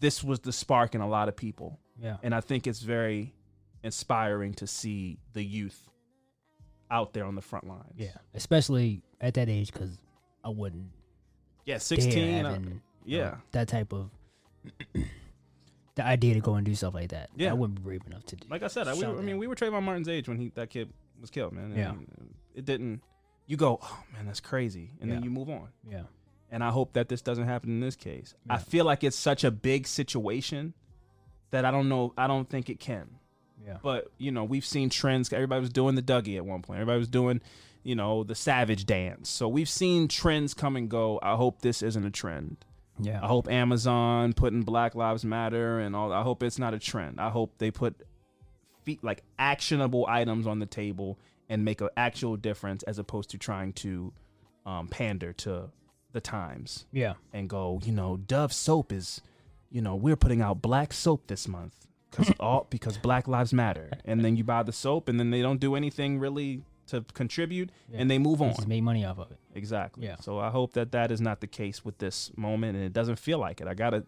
This 0.00 0.24
was 0.24 0.40
the 0.40 0.52
spark 0.52 0.94
in 0.94 1.00
a 1.00 1.08
lot 1.08 1.28
of 1.28 1.36
people. 1.36 1.78
Yeah. 2.02 2.16
And 2.22 2.34
I 2.34 2.40
think 2.40 2.66
it's 2.66 2.80
very 2.80 3.34
inspiring 3.82 4.54
to 4.54 4.66
see 4.66 5.18
the 5.32 5.44
youth 5.44 5.88
out 6.90 7.12
there 7.12 7.24
on 7.24 7.34
the 7.34 7.42
front 7.42 7.66
lines. 7.66 7.94
Yeah. 7.96 8.08
Especially 8.34 9.02
at 9.20 9.34
that 9.34 9.48
age, 9.48 9.72
because 9.72 9.98
I 10.44 10.48
wouldn't. 10.48 10.88
Yeah, 11.66 11.74
dare 11.74 11.80
16. 11.80 12.44
uh, 12.44 12.48
having, 12.48 12.64
know, 12.64 12.80
yeah. 13.04 13.34
that 13.52 13.68
type 13.68 13.92
of. 13.92 14.10
the 15.94 16.04
idea 16.04 16.34
to 16.34 16.40
go 16.40 16.54
and 16.54 16.64
do 16.64 16.74
stuff 16.74 16.94
like 16.94 17.10
that. 17.10 17.30
Yeah. 17.36 17.50
I 17.50 17.52
wouldn't 17.52 17.76
be 17.76 17.82
brave 17.82 18.02
enough 18.06 18.24
to 18.26 18.36
do. 18.36 18.46
Like 18.50 18.62
I 18.62 18.68
said, 18.68 18.88
I, 18.88 18.94
we, 18.94 19.04
I 19.04 19.12
mean, 19.12 19.38
we 19.38 19.46
were 19.46 19.54
Trayvon 19.54 19.82
Martin's 19.82 20.08
age 20.08 20.28
when 20.28 20.38
he 20.38 20.50
that 20.54 20.70
kid 20.70 20.90
was 21.20 21.30
killed, 21.30 21.52
man. 21.52 21.64
and 21.66 21.76
Yeah. 21.76 21.94
It 22.54 22.64
didn't. 22.64 23.02
You 23.46 23.56
go, 23.56 23.80
oh 23.82 23.98
man, 24.12 24.26
that's 24.26 24.40
crazy, 24.40 24.92
and 25.00 25.10
then 25.10 25.22
you 25.24 25.30
move 25.30 25.48
on. 25.48 25.68
Yeah. 25.88 26.02
And 26.50 26.64
I 26.64 26.70
hope 26.70 26.94
that 26.94 27.08
this 27.08 27.22
doesn't 27.22 27.46
happen 27.46 27.70
in 27.70 27.80
this 27.80 27.96
case. 27.96 28.34
I 28.48 28.58
feel 28.58 28.84
like 28.84 29.04
it's 29.04 29.16
such 29.16 29.44
a 29.44 29.50
big 29.50 29.86
situation 29.86 30.74
that 31.50 31.64
I 31.64 31.70
don't 31.70 31.88
know. 31.88 32.12
I 32.18 32.26
don't 32.26 32.48
think 32.48 32.68
it 32.68 32.80
can. 32.80 33.08
Yeah. 33.64 33.76
But 33.82 34.10
you 34.18 34.32
know, 34.32 34.44
we've 34.44 34.64
seen 34.64 34.90
trends. 34.90 35.32
Everybody 35.32 35.60
was 35.60 35.70
doing 35.70 35.94
the 35.94 36.02
Dougie 36.02 36.36
at 36.36 36.44
one 36.44 36.62
point. 36.62 36.80
Everybody 36.80 36.98
was 36.98 37.08
doing, 37.08 37.40
you 37.84 37.94
know, 37.94 38.24
the 38.24 38.34
Savage 38.34 38.84
dance. 38.84 39.30
So 39.30 39.48
we've 39.48 39.68
seen 39.68 40.08
trends 40.08 40.54
come 40.54 40.76
and 40.76 40.88
go. 40.88 41.20
I 41.22 41.36
hope 41.36 41.62
this 41.62 41.82
isn't 41.82 42.04
a 42.04 42.10
trend. 42.10 42.64
Yeah. 42.98 43.20
I 43.22 43.26
hope 43.26 43.48
Amazon 43.50 44.32
putting 44.32 44.62
Black 44.62 44.94
Lives 44.94 45.24
Matter 45.24 45.78
and 45.78 45.94
all. 45.94 46.12
I 46.12 46.22
hope 46.22 46.42
it's 46.42 46.58
not 46.58 46.74
a 46.74 46.78
trend. 46.78 47.20
I 47.20 47.30
hope 47.30 47.58
they 47.58 47.70
put 47.70 47.94
feet 48.84 49.02
like 49.04 49.22
actionable 49.38 50.06
items 50.08 50.46
on 50.46 50.58
the 50.58 50.66
table 50.66 51.18
and 51.48 51.64
make 51.64 51.80
an 51.80 51.88
actual 51.96 52.36
difference 52.36 52.82
as 52.84 52.98
opposed 52.98 53.30
to 53.30 53.38
trying 53.38 53.72
to 53.74 54.12
um, 54.66 54.88
pander 54.88 55.32
to 55.32 55.70
the 56.12 56.20
times 56.20 56.86
Yeah. 56.92 57.14
and 57.32 57.48
go. 57.48 57.80
You 57.84 57.92
know, 57.92 58.16
Dove 58.16 58.52
soap 58.52 58.92
is 58.92 59.20
you 59.72 59.80
know, 59.80 59.94
we're 59.94 60.16
putting 60.16 60.40
out 60.42 60.60
black 60.60 60.92
soap 60.92 61.28
this 61.28 61.46
month 61.46 61.86
because 62.10 62.32
all 62.40 62.66
because 62.70 62.98
Black 62.98 63.28
Lives 63.28 63.52
Matter, 63.52 63.90
and 64.04 64.24
then 64.24 64.36
you 64.36 64.42
buy 64.42 64.64
the 64.64 64.72
soap, 64.72 65.08
and 65.08 65.18
then 65.20 65.30
they 65.30 65.42
don't 65.42 65.60
do 65.60 65.76
anything 65.76 66.18
really 66.18 66.62
to 66.88 67.04
contribute, 67.14 67.70
Yeah. 67.88 68.00
and 68.00 68.10
they 68.10 68.18
move 68.18 68.42
on. 68.42 68.48
Just 68.54 68.66
make 68.66 68.82
money 68.82 69.04
off 69.04 69.18
of 69.20 69.30
it. 69.30 69.38
Exactly. 69.54 70.06
Yeah. 70.06 70.16
So 70.16 70.40
I 70.40 70.50
hope 70.50 70.72
that 70.72 70.90
that 70.90 71.12
is 71.12 71.20
not 71.20 71.40
the 71.40 71.46
case 71.46 71.84
with 71.84 71.98
this 71.98 72.32
moment, 72.36 72.76
and 72.76 72.84
it 72.84 72.92
doesn't 72.92 73.20
feel 73.20 73.38
like 73.38 73.60
it. 73.60 73.68
I 73.68 73.74
gotta. 73.74 74.04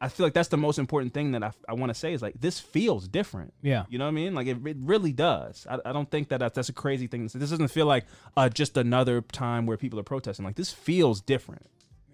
I 0.00 0.08
feel 0.08 0.24
like 0.24 0.32
that's 0.32 0.48
the 0.48 0.56
most 0.56 0.78
important 0.78 1.12
thing 1.12 1.32
that 1.32 1.42
I, 1.42 1.52
I 1.68 1.74
want 1.74 1.90
to 1.90 1.94
say 1.94 2.14
is 2.14 2.22
like 2.22 2.40
this 2.40 2.58
feels 2.58 3.06
different. 3.06 3.52
Yeah. 3.60 3.84
You 3.90 3.98
know 3.98 4.06
what 4.06 4.12
I 4.12 4.12
mean? 4.12 4.34
Like 4.34 4.46
it, 4.46 4.66
it 4.66 4.76
really 4.80 5.12
does. 5.12 5.66
I, 5.68 5.78
I 5.84 5.92
don't 5.92 6.10
think 6.10 6.28
that 6.28 6.38
that's, 6.38 6.54
that's 6.54 6.70
a 6.70 6.72
crazy 6.72 7.06
thing. 7.06 7.24
This 7.26 7.50
doesn't 7.50 7.68
feel 7.68 7.86
like 7.86 8.06
uh, 8.36 8.48
just 8.48 8.76
another 8.76 9.20
time 9.20 9.66
where 9.66 9.76
people 9.76 10.00
are 10.00 10.04
protesting. 10.04 10.44
Like 10.44 10.56
this 10.56 10.72
feels 10.72 11.20
different. 11.20 11.66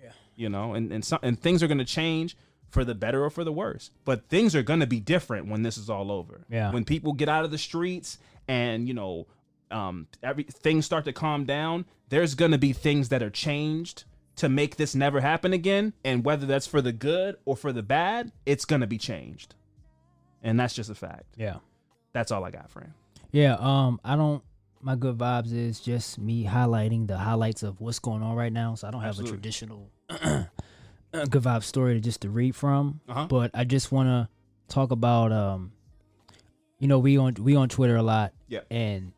Yeah. 0.02 0.10
You 0.34 0.48
know, 0.48 0.74
and 0.74 0.90
and 0.92 1.04
some, 1.04 1.20
and 1.22 1.38
things 1.38 1.62
are 1.62 1.68
going 1.68 1.78
to 1.78 1.84
change 1.84 2.36
for 2.68 2.84
the 2.84 2.94
better 2.94 3.24
or 3.24 3.30
for 3.30 3.44
the 3.44 3.52
worse. 3.52 3.90
But 4.04 4.28
things 4.28 4.56
are 4.56 4.62
going 4.62 4.80
to 4.80 4.86
be 4.86 4.98
different 4.98 5.46
when 5.46 5.62
this 5.62 5.78
is 5.78 5.88
all 5.88 6.10
over. 6.10 6.44
Yeah. 6.50 6.72
When 6.72 6.84
people 6.84 7.12
get 7.12 7.28
out 7.28 7.44
of 7.44 7.52
the 7.52 7.58
streets 7.58 8.18
and 8.48 8.88
you 8.88 8.94
know, 8.94 9.28
um, 9.70 10.08
every 10.24 10.42
things 10.42 10.86
start 10.86 11.04
to 11.04 11.12
calm 11.12 11.44
down. 11.44 11.84
There's 12.08 12.34
going 12.34 12.52
to 12.52 12.58
be 12.58 12.72
things 12.72 13.10
that 13.10 13.22
are 13.22 13.30
changed 13.30 14.04
to 14.36 14.48
make 14.48 14.76
this 14.76 14.94
never 14.94 15.20
happen 15.20 15.52
again. 15.52 15.92
And 16.04 16.24
whether 16.24 16.46
that's 16.46 16.66
for 16.66 16.80
the 16.82 16.92
good 16.92 17.36
or 17.44 17.56
for 17.56 17.72
the 17.72 17.82
bad, 17.82 18.32
it's 18.44 18.64
going 18.64 18.80
to 18.82 18.86
be 18.86 18.98
changed. 18.98 19.54
And 20.42 20.58
that's 20.60 20.74
just 20.74 20.90
a 20.90 20.94
fact. 20.94 21.24
Yeah. 21.36 21.56
That's 22.12 22.30
all 22.30 22.44
I 22.44 22.50
got, 22.50 22.70
Fran. 22.70 22.94
Yeah, 23.32 23.56
um, 23.58 24.00
I 24.04 24.16
don't. 24.16 24.42
My 24.80 24.94
good 24.94 25.18
vibes 25.18 25.52
is 25.52 25.80
just 25.80 26.18
me 26.18 26.44
highlighting 26.46 27.08
the 27.08 27.18
highlights 27.18 27.62
of 27.62 27.80
what's 27.80 27.98
going 27.98 28.22
on 28.22 28.36
right 28.36 28.52
now. 28.52 28.74
So 28.76 28.86
I 28.86 28.90
don't 28.90 29.00
have 29.00 29.18
Absolutely. 29.18 29.30
a 29.30 29.36
traditional 29.36 29.90
good 31.12 31.42
vibe 31.42 31.62
story 31.64 31.94
to 31.94 32.00
just 32.00 32.20
to 32.22 32.30
read 32.30 32.54
from. 32.54 33.00
Uh-huh. 33.08 33.26
But 33.26 33.50
I 33.54 33.64
just 33.64 33.90
want 33.90 34.08
to 34.08 34.28
talk 34.72 34.92
about, 34.92 35.32
um, 35.32 35.72
you 36.78 36.88
know, 36.88 36.98
we 36.98 37.18
on 37.18 37.34
we 37.40 37.56
on 37.56 37.68
Twitter 37.68 37.96
a 37.96 38.02
lot. 38.02 38.32
Yeah. 38.48 38.60
And 38.70 39.12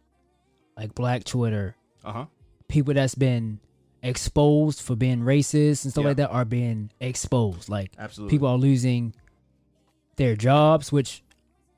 like 0.77 0.95
Black 0.95 1.25
Twitter, 1.25 1.77
Uh 2.05 2.13
huh. 2.13 2.27
people 2.69 2.95
that's 2.95 3.15
been 3.15 3.61
exposed 4.03 4.81
for 4.81 4.95
being 4.97 5.21
racist 5.21 5.85
and 5.85 5.93
stuff 5.93 6.03
Yeah. 6.03 6.09
like 6.09 6.17
that 6.19 6.31
are 6.31 6.45
being 6.45 6.91
exposed. 7.01 7.69
Like 7.69 7.93
Absolutely. 7.99 8.35
people 8.37 8.49
are 8.49 8.59
losing 8.59 9.15
their 10.17 10.37
jobs, 10.37 10.91
which 10.93 11.23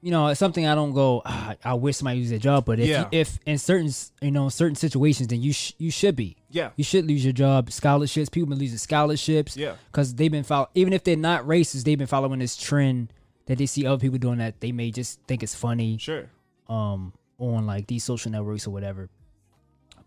you 0.03 0.11
know, 0.11 0.29
it's 0.29 0.41
something 0.41 0.67
I 0.67 0.75
don't 0.75 0.95
go. 0.95 1.21
"Ah, 1.27 1.57
I 1.63 1.75
wish 1.75 1.99
somebody 1.99 2.21
lose 2.21 2.31
their 2.31 2.39
job, 2.39 2.65
but 2.65 2.81
if 2.81 2.89
Yeah. 2.89 3.03
you, 3.13 3.19
if 3.21 3.39
in 3.45 3.59
certain 3.59 3.93
you 4.23 4.31
know 4.31 4.49
certain 4.49 4.75
situations, 4.75 5.29
then 5.29 5.43
you 5.43 5.53
sh- 5.53 5.75
you 5.77 5.91
should 5.91 6.17
be. 6.17 6.37
Yeah. 6.51 6.71
You 6.77 6.85
should 6.85 7.07
lose 7.07 7.23
your 7.23 7.35
job. 7.35 7.71
Scholarships. 7.71 8.31
People 8.31 8.49
been 8.49 8.59
losing 8.59 8.79
scholarships. 8.79 9.59
Yeah. 9.59 9.75
Because 9.93 10.15
they've 10.15 10.33
been 10.33 10.43
following. 10.43 10.69
even 10.75 10.95
if 10.95 11.05
they're 11.05 11.17
not 11.17 11.45
racist, 11.47 11.85
they've 11.85 11.99
been 11.99 12.07
following 12.07 12.39
this 12.39 12.57
trend 12.57 13.13
that 13.45 13.59
they 13.59 13.67
see 13.67 13.85
other 13.85 13.99
people 14.01 14.17
doing 14.19 14.39
that 14.39 14.61
they 14.61 14.73
may 14.73 14.91
just 14.91 15.21
think 15.29 15.43
it's 15.43 15.55
funny 15.55 15.99
Sure. 15.99 16.31
um 16.69 17.13
on 17.39 17.67
like 17.67 17.87
these 17.87 18.03
social 18.03 18.31
networks 18.31 18.67
or 18.67 18.71
whatever. 18.71 19.11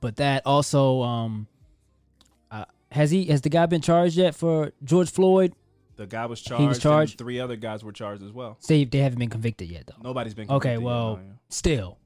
But 0.02 0.16
that 0.16 0.42
also 0.48 1.04
um 1.04 1.46
has 2.94 3.12
he 3.12 3.26
has 3.26 3.42
the 3.42 3.50
guy 3.50 3.66
been 3.66 3.82
charged 3.82 4.16
yet 4.16 4.36
for 4.36 4.72
George 4.84 5.10
Floyd? 5.12 5.54
The 5.96 6.08
guy 6.08 6.26
was 6.26 6.42
charged. 6.42 6.62
He 6.62 6.68
was 6.68 6.78
and 6.78 6.82
charged? 6.84 7.18
three 7.20 7.40
other 7.40 7.56
guys 7.56 7.84
were 7.84 7.92
charged 7.92 8.24
as 8.24 8.32
well. 8.32 8.58
Say 8.60 8.86
they 8.86 9.00
haven't 9.00 9.20
been 9.20 9.30
convicted 9.30 9.70
yet 9.70 9.88
though. 9.88 10.02
Nobody's 10.02 10.34
been 10.34 10.50
Okay, 10.50 10.76
convicted 10.76 10.82
yet, 10.82 10.86
well, 10.86 11.16
no, 11.18 11.22
yeah. 11.24 11.32
still, 11.50 11.98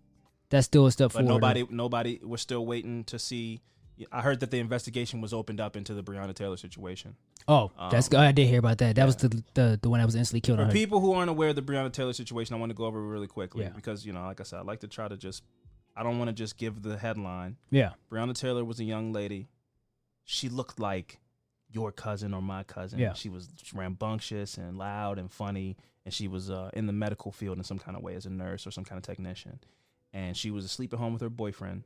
that's 0.49 0.65
still 0.65 0.85
a 0.87 0.91
step 0.91 1.11
but 1.13 1.19
forward. 1.21 1.29
nobody, 1.41 1.65
nobody. 1.69 2.19
We're 2.23 2.37
still 2.37 2.65
waiting 2.65 3.03
to 3.05 3.17
see. 3.19 3.61
I 4.11 4.21
heard 4.21 4.41
that 4.41 4.51
the 4.51 4.59
investigation 4.59 5.21
was 5.21 5.33
opened 5.33 5.59
up 5.59 5.75
into 5.75 5.93
the 5.95 6.03
Breonna 6.03 6.33
Taylor 6.35 6.57
situation. 6.57 7.15
Oh, 7.47 7.71
that's 7.89 8.07
Um, 8.07 8.11
good. 8.11 8.19
I 8.19 8.31
did 8.31 8.47
hear 8.47 8.59
about 8.59 8.77
that. 8.79 8.95
That 8.95 9.05
was 9.05 9.15
the, 9.15 9.29
the 9.55 9.79
the 9.81 9.89
one 9.89 9.99
that 9.99 10.05
was 10.05 10.15
instantly 10.15 10.41
killed. 10.41 10.59
For 10.59 10.71
people 10.71 10.99
who 10.99 11.13
aren't 11.13 11.29
aware 11.31 11.49
of 11.49 11.55
the 11.55 11.61
Breonna 11.63 11.91
Taylor 11.91 12.13
situation, 12.13 12.55
I 12.55 12.59
want 12.59 12.69
to 12.69 12.75
go 12.75 12.85
over 12.85 13.01
really 13.01 13.27
quickly 13.27 13.63
Yeah. 13.63 13.69
because 13.69 14.05
you 14.05 14.13
know, 14.13 14.21
like 14.25 14.39
I 14.39 14.43
said, 14.43 14.59
I 14.59 14.61
like 14.63 14.81
to 14.81 14.87
try 14.87 15.07
to 15.07 15.17
just. 15.17 15.43
I 15.95 16.03
don't 16.03 16.19
want 16.19 16.27
to 16.29 16.33
just 16.33 16.57
give 16.57 16.83
the 16.83 16.95
headline. 16.97 17.57
Yeah. 17.71 17.93
Breonna 18.11 18.35
Taylor 18.39 18.63
was 18.63 18.79
a 18.79 18.83
young 18.83 19.13
lady. 19.13 19.47
She 20.29 20.49
looked 20.49 20.77
like 20.77 21.19
your 21.71 21.91
cousin 21.93 22.33
or 22.33 22.41
my 22.41 22.63
cousin. 22.63 22.99
Yeah. 22.99 23.13
She 23.13 23.29
was 23.29 23.47
rambunctious 23.73 24.57
and 24.57 24.77
loud 24.77 25.17
and 25.19 25.31
funny, 25.31 25.77
and 26.05 26.13
she 26.13 26.27
was 26.27 26.49
uh, 26.51 26.69
in 26.73 26.85
the 26.85 26.91
medical 26.93 27.31
field 27.31 27.57
in 27.57 27.63
some 27.63 27.79
kind 27.79 27.95
of 27.95 28.03
way 28.03 28.13
as 28.15 28.25
a 28.25 28.29
nurse 28.29 28.67
or 28.67 28.71
some 28.71 28.83
kind 28.83 28.97
of 28.97 29.03
technician. 29.03 29.57
And 30.13 30.35
she 30.35 30.51
was 30.51 30.65
asleep 30.65 30.91
at 30.93 30.99
home 30.99 31.13
with 31.13 31.21
her 31.21 31.29
boyfriend, 31.29 31.83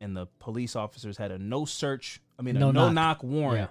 and 0.00 0.16
the 0.16 0.26
police 0.38 0.76
officers 0.76 1.16
had 1.16 1.32
a 1.32 1.38
no 1.38 1.64
search, 1.64 2.20
I 2.38 2.42
mean, 2.42 2.54
No 2.58 2.68
a 2.68 2.72
no 2.72 2.84
knock. 2.86 2.94
knock 2.94 3.22
warrant 3.24 3.70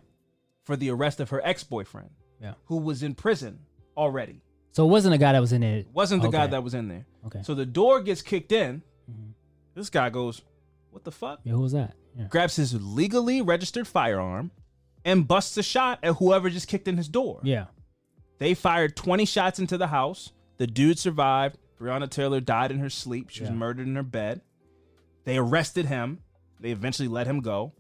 for 0.66 0.76
the 0.76 0.90
arrest 0.91 1.22
of 1.22 1.30
her 1.30 1.41
ex 1.46 1.64
boyfriend, 1.64 2.10
Yeah. 2.41 2.56
who 2.66 2.78
was 2.78 3.02
in 3.04 3.16
prison 3.16 3.60
already. 3.96 4.41
So 4.74 4.84
it 4.86 4.90
wasn't 4.90 5.16
a 5.16 5.18
guy 5.18 5.32
that 5.32 5.40
was 5.40 5.54
in 5.54 5.64
it. 5.64 5.88
Wasn't 5.94 6.22
the 6.22 6.30
guy 6.30 6.48
that 6.48 6.62
was 6.64 6.74
in 6.74 6.90
there. 6.90 7.06
Okay. 7.26 7.41
So 7.44 7.56
the 7.56 7.66
door 7.66 8.02
gets 8.02 8.22
kicked 8.22 8.52
in. 8.52 8.84
Mhm. 9.10 9.34
This 9.76 9.90
guy 9.90 10.10
goes, 10.10 10.41
What 10.91 11.04
the 11.04 11.12
fuck? 11.12 11.40
Yeah, 11.44 11.54
who 11.54 11.62
was 11.62 11.72
that? 11.74 11.94
Yeah. 12.20 12.26
grabs 12.28 12.58
his 12.58 12.80
legally 12.80 13.41
registered 13.41 13.88
firearm 13.88 14.52
and 15.06 15.28
busts 15.28 15.56
a 15.58 15.64
shot 15.64 16.00
at 16.04 16.16
whoever 16.16 16.50
just 16.50 16.68
kicked 16.68 16.88
in 16.88 16.98
his 16.98 17.08
door. 17.08 17.40
Yeah. 17.44 17.66
They 18.38 18.54
fired 18.54 18.96
20 18.96 19.26
shots 19.26 19.60
into 19.60 19.78
the 19.78 19.88
house. 19.88 20.34
The 20.58 20.68
dude 20.68 21.00
survived. 21.00 21.58
Breonna 21.80 22.10
Taylor 22.10 22.41
died 22.41 22.72
in 22.72 22.80
her 22.80 22.90
sleep. 22.90 23.30
She 23.30 23.41
was 23.44 23.52
murdered 23.52 23.88
in 23.88 23.96
her 23.96 24.04
bed. 24.04 24.41
They 25.24 25.38
arrested 25.38 25.86
him. 25.86 26.20
They 26.60 26.72
eventually 26.72 27.08
let 27.08 27.26
him 27.26 27.40
go. 27.40 27.72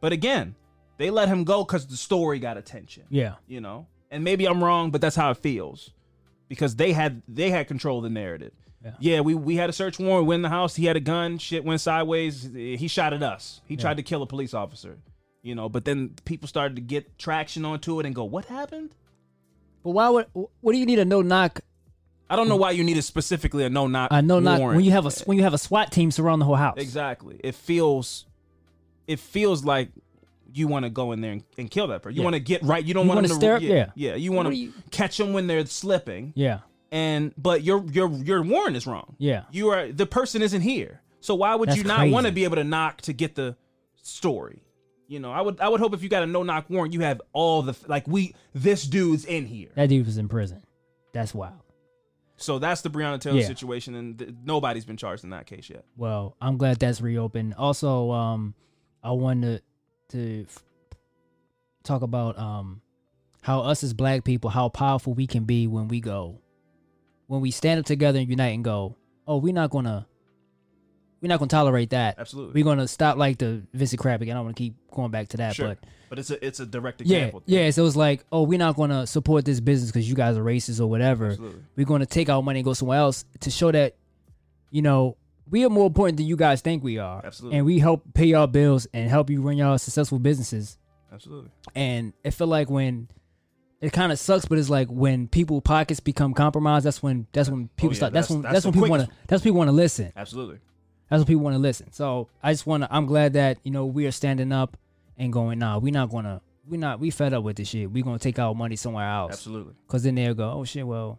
But 0.00 0.12
again, 0.12 0.54
they 0.98 1.10
let 1.10 1.28
him 1.28 1.44
go 1.44 1.64
because 1.64 1.86
the 1.86 1.96
story 1.96 2.38
got 2.38 2.58
attention. 2.58 3.04
Yeah. 3.08 3.36
You 3.46 3.60
know? 3.60 3.86
And 4.10 4.22
maybe 4.22 4.46
I'm 4.46 4.62
wrong, 4.62 4.90
but 4.90 5.00
that's 5.00 5.16
how 5.16 5.30
it 5.30 5.38
feels. 5.38 5.90
Because 6.48 6.76
they 6.76 6.92
had 6.92 7.22
they 7.26 7.50
had 7.50 7.68
control 7.68 7.98
of 7.98 8.04
the 8.04 8.10
narrative. 8.10 8.52
Yeah. 9.00 9.20
we, 9.20 9.34
we 9.34 9.56
had 9.56 9.68
a 9.68 9.72
search 9.72 9.98
warrant, 9.98 10.26
We're 10.26 10.34
in 10.34 10.42
the 10.42 10.48
house, 10.48 10.76
he 10.76 10.86
had 10.86 10.96
a 10.96 11.00
gun, 11.00 11.38
shit 11.38 11.64
went 11.64 11.80
sideways, 11.80 12.48
he 12.52 12.88
shot 12.88 13.12
at 13.12 13.22
us. 13.22 13.60
He 13.66 13.74
Yeah. 13.74 13.80
tried 13.80 13.96
to 13.98 14.02
kill 14.02 14.22
a 14.22 14.26
police 14.26 14.54
officer. 14.54 14.98
You 15.42 15.54
know, 15.54 15.68
but 15.68 15.84
then 15.84 16.14
people 16.24 16.48
started 16.48 16.74
to 16.76 16.82
get 16.82 17.16
traction 17.18 17.64
onto 17.64 17.98
it 18.00 18.06
and 18.06 18.14
go, 18.14 18.24
What 18.24 18.46
happened? 18.46 18.90
But 19.84 19.90
why 19.90 20.08
would? 20.10 20.26
What 20.32 20.72
do 20.72 20.78
you 20.78 20.84
need 20.86 20.98
a 20.98 21.04
no 21.04 21.22
knock? 21.22 21.60
I 22.28 22.36
don't 22.36 22.48
know 22.48 22.56
why 22.56 22.72
you 22.72 22.84
needed 22.84 23.02
specifically 23.04 23.64
a 23.64 23.70
no 23.70 23.86
knock. 23.86 24.08
A 24.10 24.20
no 24.20 24.38
knock 24.40 24.58
warrant. 24.58 24.76
when 24.76 24.84
you 24.84 24.90
have 24.90 25.06
a 25.06 25.10
when 25.24 25.38
you 25.38 25.44
have 25.44 25.54
a 25.54 25.58
SWAT 25.58 25.92
team 25.92 26.10
surround 26.10 26.42
the 26.42 26.44
whole 26.46 26.56
house. 26.56 26.74
Exactly. 26.78 27.40
It 27.42 27.54
feels 27.54 28.26
it 29.06 29.18
feels 29.20 29.64
like 29.64 29.90
you 30.52 30.66
want 30.66 30.84
to 30.84 30.90
go 30.90 31.12
in 31.12 31.20
there 31.20 31.32
and, 31.32 31.44
and 31.56 31.70
kill 31.70 31.86
that 31.86 32.02
person. 32.02 32.16
You 32.16 32.22
Yeah. 32.22 32.24
want 32.24 32.34
to 32.34 32.40
get 32.40 32.62
right. 32.64 32.84
You 32.84 32.92
don't 32.92 33.06
want 33.06 33.18
wanna 33.18 33.28
stare- 33.28 33.58
yeah, 33.60 33.74
yeah. 33.74 33.90
yeah. 33.94 34.14
You 34.16 34.32
want 34.32 34.52
to 34.52 34.72
catch 34.90 35.16
them 35.16 35.32
when 35.32 35.46
they're 35.46 35.64
slipping. 35.66 36.32
Yeah. 36.34 36.58
And 36.90 37.34
but 37.36 37.62
your 37.62 37.84
your 37.86 38.10
your 38.10 38.42
warrant 38.42 38.76
is 38.76 38.86
wrong. 38.86 39.16
Yeah. 39.18 39.44
You 39.50 39.68
are 39.70 39.92
the 39.92 40.06
person 40.06 40.40
isn't 40.42 40.62
here. 40.62 41.02
So 41.20 41.34
why 41.34 41.54
would 41.54 41.68
That's 41.68 41.78
you 41.78 41.84
not 41.84 42.08
want 42.08 42.26
to 42.26 42.32
be 42.32 42.44
able 42.44 42.56
to 42.56 42.64
knock 42.64 43.02
to 43.02 43.12
get 43.12 43.34
the 43.34 43.56
story? 44.02 44.62
You 45.06 45.20
know, 45.20 45.32
I 45.32 45.40
would 45.40 45.60
I 45.60 45.68
would 45.68 45.80
hope 45.80 45.94
if 45.94 46.02
you 46.02 46.08
got 46.08 46.22
a 46.22 46.26
no 46.26 46.42
knock 46.42 46.70
warrant, 46.70 46.92
you 46.94 47.00
have 47.00 47.20
all 47.32 47.62
the 47.62 47.76
like 47.88 48.06
we 48.06 48.34
this 48.54 48.84
dude's 48.84 49.24
in 49.24 49.46
here. 49.46 49.68
That 49.74 49.88
dude 49.88 50.06
was 50.06 50.16
in 50.18 50.28
prison. 50.28 50.62
That's 51.12 51.34
wild. 51.34 51.60
So 52.36 52.58
that's 52.58 52.82
the 52.82 52.90
Breonna 52.90 53.20
Taylor 53.20 53.40
Yeah. 53.40 53.46
situation, 53.46 53.94
and 53.96 54.18
th- 54.18 54.30
nobody's 54.44 54.84
been 54.84 54.96
charged 54.96 55.24
in 55.24 55.30
that 55.30 55.46
case 55.46 55.68
yet. 55.68 55.84
Well, 55.96 56.36
I'm 56.40 56.56
glad 56.56 56.78
that's 56.78 57.00
reopened. 57.00 57.54
Also, 57.54 58.12
um, 58.12 58.54
I 59.02 59.10
wanted 59.10 59.62
to 60.10 60.42
f- 60.48 60.62
talk 61.82 62.02
about 62.02 62.38
um 62.38 62.80
how 63.42 63.60
us 63.62 63.82
as 63.82 63.92
black 63.92 64.24
people, 64.24 64.50
how 64.50 64.68
powerful 64.68 65.14
we 65.14 65.26
can 65.26 65.44
be 65.44 65.66
when 65.66 65.88
we 65.88 66.00
go, 66.00 66.40
when 67.28 67.40
we 67.40 67.50
stand 67.52 67.78
up 67.80 67.86
together 67.86 68.18
and 68.18 68.28
unite 68.28 68.54
and 68.54 68.64
go, 68.64 68.96
oh, 69.26 69.36
we're 69.38 69.54
not 69.54 69.70
gonna, 69.70 70.06
we're 71.22 71.28
not 71.28 71.38
gonna 71.38 71.48
tolerate 71.48 71.90
that. 71.90 72.18
Absolutely. 72.18 72.60
We're 72.60 72.64
gonna 72.64 72.88
stop 72.88 73.16
like 73.16 73.38
the 73.38 73.62
Vincent 73.72 74.00
Crabbe 74.00 74.22
again. 74.22 74.36
I 74.36 74.38
don't 74.40 74.46
want 74.46 74.56
to 74.56 74.62
keep 74.62 74.74
going 74.90 75.10
back 75.10 75.28
to 75.28 75.36
that, 75.38 75.54
Sure. 75.54 75.68
but 75.68 75.78
But 76.08 76.18
it's 76.18 76.30
a 76.30 76.44
it's 76.44 76.58
a 76.60 76.66
direct 76.66 77.00
yeah, 77.04 77.18
example. 77.18 77.42
yeah. 77.46 77.70
So 77.70 77.86
it's 77.86 77.96
like, 77.96 78.24
oh, 78.32 78.42
we're 78.42 78.58
not 78.58 78.76
gonna 78.76 79.06
support 79.06 79.44
this 79.44 79.60
business 79.60 79.90
because 79.90 80.08
you 80.08 80.14
guys 80.14 80.36
are 80.36 80.42
racist 80.44 80.80
or 80.80 80.86
whatever. 80.86 81.26
Absolutely. 81.28 81.60
We're 81.76 81.86
gonna 81.86 82.06
take 82.06 82.28
our 82.28 82.42
money 82.42 82.60
and 82.60 82.64
go 82.64 82.72
somewhere 82.72 82.98
else 82.98 83.24
to 83.40 83.50
show 83.50 83.70
that, 83.72 83.94
you 84.70 84.82
know, 84.82 85.16
we 85.50 85.64
are 85.64 85.70
more 85.70 85.86
important 85.86 86.18
than 86.18 86.26
you 86.26 86.36
guys 86.36 86.60
think 86.60 86.82
we 86.82 86.98
are. 86.98 87.24
Absolutely. 87.24 87.58
And 87.58 87.66
we 87.66 87.78
help 87.78 88.02
pay 88.14 88.26
y'all 88.26 88.46
bills 88.46 88.86
and 88.94 89.08
help 89.10 89.28
you 89.30 89.40
run 89.42 89.56
y'all 89.56 89.76
successful 89.78 90.18
businesses. 90.18 90.78
Absolutely. 91.12 91.50
And 91.74 92.12
it 92.22 92.32
feel 92.32 92.46
like 92.48 92.68
when 92.70 93.08
it 93.80 93.92
kind 93.92 94.10
of 94.12 94.18
sucks, 94.18 94.44
but 94.44 94.58
it's 94.58 94.68
like 94.70 94.88
when 94.88 95.28
people 95.28 95.60
pockets 95.60 96.00
become 96.00 96.34
compromised. 96.34 96.84
That's 96.86 97.02
when 97.02 97.26
that's 97.32 97.48
when 97.48 97.68
people 97.76 97.90
Oh, 97.90 97.92
yeah, 97.92 97.96
start. 97.96 98.12
That's, 98.12 98.28
that's- 98.28 98.30
when 98.30 98.42
that's 98.42 98.52
that's, 98.54 98.64
when 98.66 98.72
people 98.74 98.88
want 98.90 99.02
to. 99.04 99.10
That's 99.28 99.40
when 99.42 99.50
people 99.50 99.58
want 99.58 99.68
to 99.68 99.72
listen. 99.76 100.12
Absolutely. 100.16 100.58
That's 101.08 101.20
when 101.20 101.26
people 101.26 101.42
want 101.44 101.54
to 101.54 101.58
listen. 101.60 101.92
So 101.92 102.28
I 102.42 102.52
just 102.52 102.66
want 102.66 102.82
to. 102.82 102.94
I'm 102.94 103.06
glad 103.06 103.32
that 103.34 103.58
you 103.62 103.70
know 103.70 103.86
we 103.86 104.06
are 104.06 104.10
standing 104.10 104.52
up 104.52 104.76
and 105.16 105.32
going. 105.32 105.58
Nah, 105.58 105.78
we're 105.78 105.92
not 105.92 106.10
gonna. 106.10 106.40
We're 106.66 106.78
not. 106.80 107.00
We 107.00 107.10
fed 107.10 107.32
up 107.32 107.44
with 107.44 107.56
this 107.56 107.68
shit. 107.68 107.90
We're 107.90 108.02
gonna 108.04 108.18
take 108.18 108.38
our 108.38 108.54
money 108.54 108.76
somewhere 108.76 109.08
else. 109.08 109.32
Absolutely. 109.32 109.74
Cause 109.86 110.02
then 110.02 110.16
they'll 110.16 110.34
go, 110.34 110.50
oh 110.52 110.64
shit. 110.64 110.86
Well, 110.86 111.18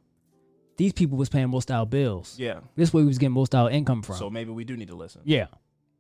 these 0.78 0.94
people 0.94 1.18
was 1.18 1.28
paying 1.30 1.50
most 1.50 1.72
of 1.72 1.76
our 1.78 1.86
bills. 1.88 2.36
Yeah. 2.38 2.60
This 2.76 2.94
way 2.94 3.02
we 3.02 3.08
was 3.08 3.18
getting 3.18 3.34
most 3.34 3.56
of 3.56 3.62
our 3.66 3.72
income 3.72 4.02
from. 4.04 4.16
So 4.18 4.30
maybe 4.30 4.52
we 4.52 4.64
do 4.64 4.78
need 4.78 4.90
to 4.90 4.96
listen. 4.96 5.22
yeah. 5.26 5.48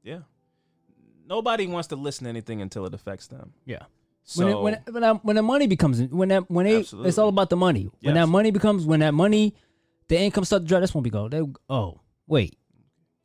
Yeah. 0.03 0.19
Nobody 1.27 1.67
wants 1.67 1.87
to 1.89 1.95
listen 1.95 2.23
to 2.23 2.29
anything 2.29 2.61
until 2.61 2.85
it 2.85 2.93
affects 2.93 3.27
them. 3.27 3.53
Yeah. 3.65 3.83
So 4.31 4.61
when 4.61 4.73
it, 4.75 4.81
when 4.91 5.03
it- 5.03 5.09
when, 5.09 5.15
when 5.27 5.35
the 5.35 5.41
money 5.41 5.67
becomes 5.67 6.01
when 6.03 6.29
that 6.29 6.49
when 6.51 6.65
they 6.65 6.77
it's 6.81 7.17
all 7.17 7.29
about 7.29 7.49
the 7.49 7.55
money. 7.57 7.83
When 8.01 8.15
Yes. 8.15 8.25
that 8.25 8.27
money 8.27 8.51
becomes 8.51 8.85
when 8.85 8.99
that 8.99 9.13
money, 9.13 9.55
the 10.07 10.19
income 10.19 10.45
starts 10.45 10.63
to 10.63 10.67
drop. 10.67 10.81
That's 10.81 10.93
when 10.93 11.03
we 11.03 11.09
go. 11.09 11.27
They 11.27 11.41
oh 11.69 11.99
wait 12.27 12.55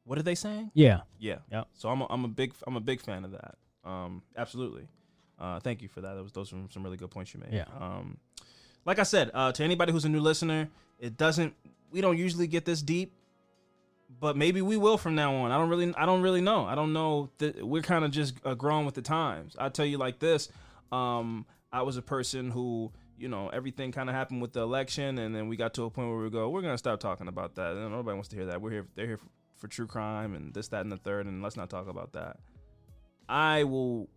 what 0.06 0.18
are 0.18 0.22
they 0.22 0.34
saying? 0.34 0.70
yeah 0.74 1.00
Yeah. 1.18 1.38
Yep. 1.50 1.68
So 1.74 1.88
I'm 1.88 2.00
a, 2.02 2.06
I'm 2.10 2.24
a 2.24 2.28
big 2.28 2.52
I'm 2.66 2.76
a 2.76 2.80
big 2.80 3.00
fan 3.00 3.24
of 3.24 3.32
that. 3.32 3.54
Um, 3.84 4.22
absolutely. 4.36 4.86
Uh, 5.38 5.60
thank 5.60 5.82
you 5.82 5.88
for 5.88 6.00
that. 6.02 6.14
That 6.14 6.22
was 6.22 6.32
those 6.32 6.52
were 6.52 6.60
some 6.70 6.82
really 6.82 6.96
good 6.96 7.10
points 7.10 7.32
you 7.34 7.40
made. 7.40 7.52
Yeah. 7.52 7.64
Um, 7.80 8.18
like 8.86 8.98
I 8.98 9.02
said, 9.02 9.30
uh, 9.34 9.52
to 9.52 9.64
anybody 9.64 9.92
who's 9.92 10.04
a 10.04 10.08
new 10.10 10.20
listener, 10.20 10.68
it 10.98 11.16
doesn't. 11.16 11.54
We 11.90 12.00
don't 12.00 12.18
usually 12.18 12.46
get 12.46 12.64
this 12.66 12.82
deep, 12.82 13.14
but 14.20 14.36
maybe 14.36 14.62
we 14.62 14.76
will 14.76 14.96
from 14.98 15.14
now 15.14 15.34
on. 15.34 15.50
I 15.52 15.58
don't 15.58 15.68
really 15.68 15.92
I 15.96 16.06
don't 16.06 16.22
really 16.22 16.40
know. 16.40 16.64
I 16.66 16.74
don't 16.74 16.92
know. 16.92 17.30
That 17.38 17.66
we're 17.66 17.82
kind 17.82 18.04
of 18.04 18.10
just 18.10 18.34
uh, 18.44 18.54
growing 18.54 18.84
with 18.86 18.94
the 18.94 19.02
times. 19.02 19.56
I 19.58 19.68
tell 19.70 19.86
you 19.86 19.98
like 19.98 20.18
this. 20.18 20.48
Um, 20.92 21.46
I 21.72 21.82
was 21.82 21.96
a 21.96 22.02
person 22.02 22.50
who. 22.50 22.92
You 23.16 23.28
know, 23.28 23.48
everything 23.48 23.92
kind 23.92 24.08
of 24.08 24.16
happened 24.16 24.42
with 24.42 24.54
the 24.54 24.62
election, 24.62 25.18
and 25.18 25.32
then 25.32 25.46
we 25.46 25.56
got 25.56 25.72
to 25.74 25.84
a 25.84 25.88
point 25.88 26.08
where 26.08 26.18
we 26.18 26.30
go, 26.30 26.50
we're 26.50 26.62
gonna 26.62 26.76
stop 26.76 26.98
talking 26.98 27.28
about 27.28 27.54
that. 27.54 27.76
And 27.76 27.92
nobody 27.92 28.12
wants 28.12 28.28
to 28.30 28.36
hear 28.36 28.46
that. 28.46 28.60
We're 28.60 28.72
here. 28.72 28.86
They're 28.96 29.06
here 29.06 29.18
for, 29.18 29.28
for 29.54 29.68
true 29.68 29.86
crime 29.86 30.34
and 30.34 30.52
this, 30.52 30.66
that, 30.68 30.80
and 30.80 30.90
the 30.90 30.96
third, 30.96 31.26
and 31.26 31.40
let's 31.40 31.56
not 31.56 31.70
talk 31.70 31.88
about 31.88 32.14
that. 32.14 32.38
I 33.28 33.62
will 33.62 34.08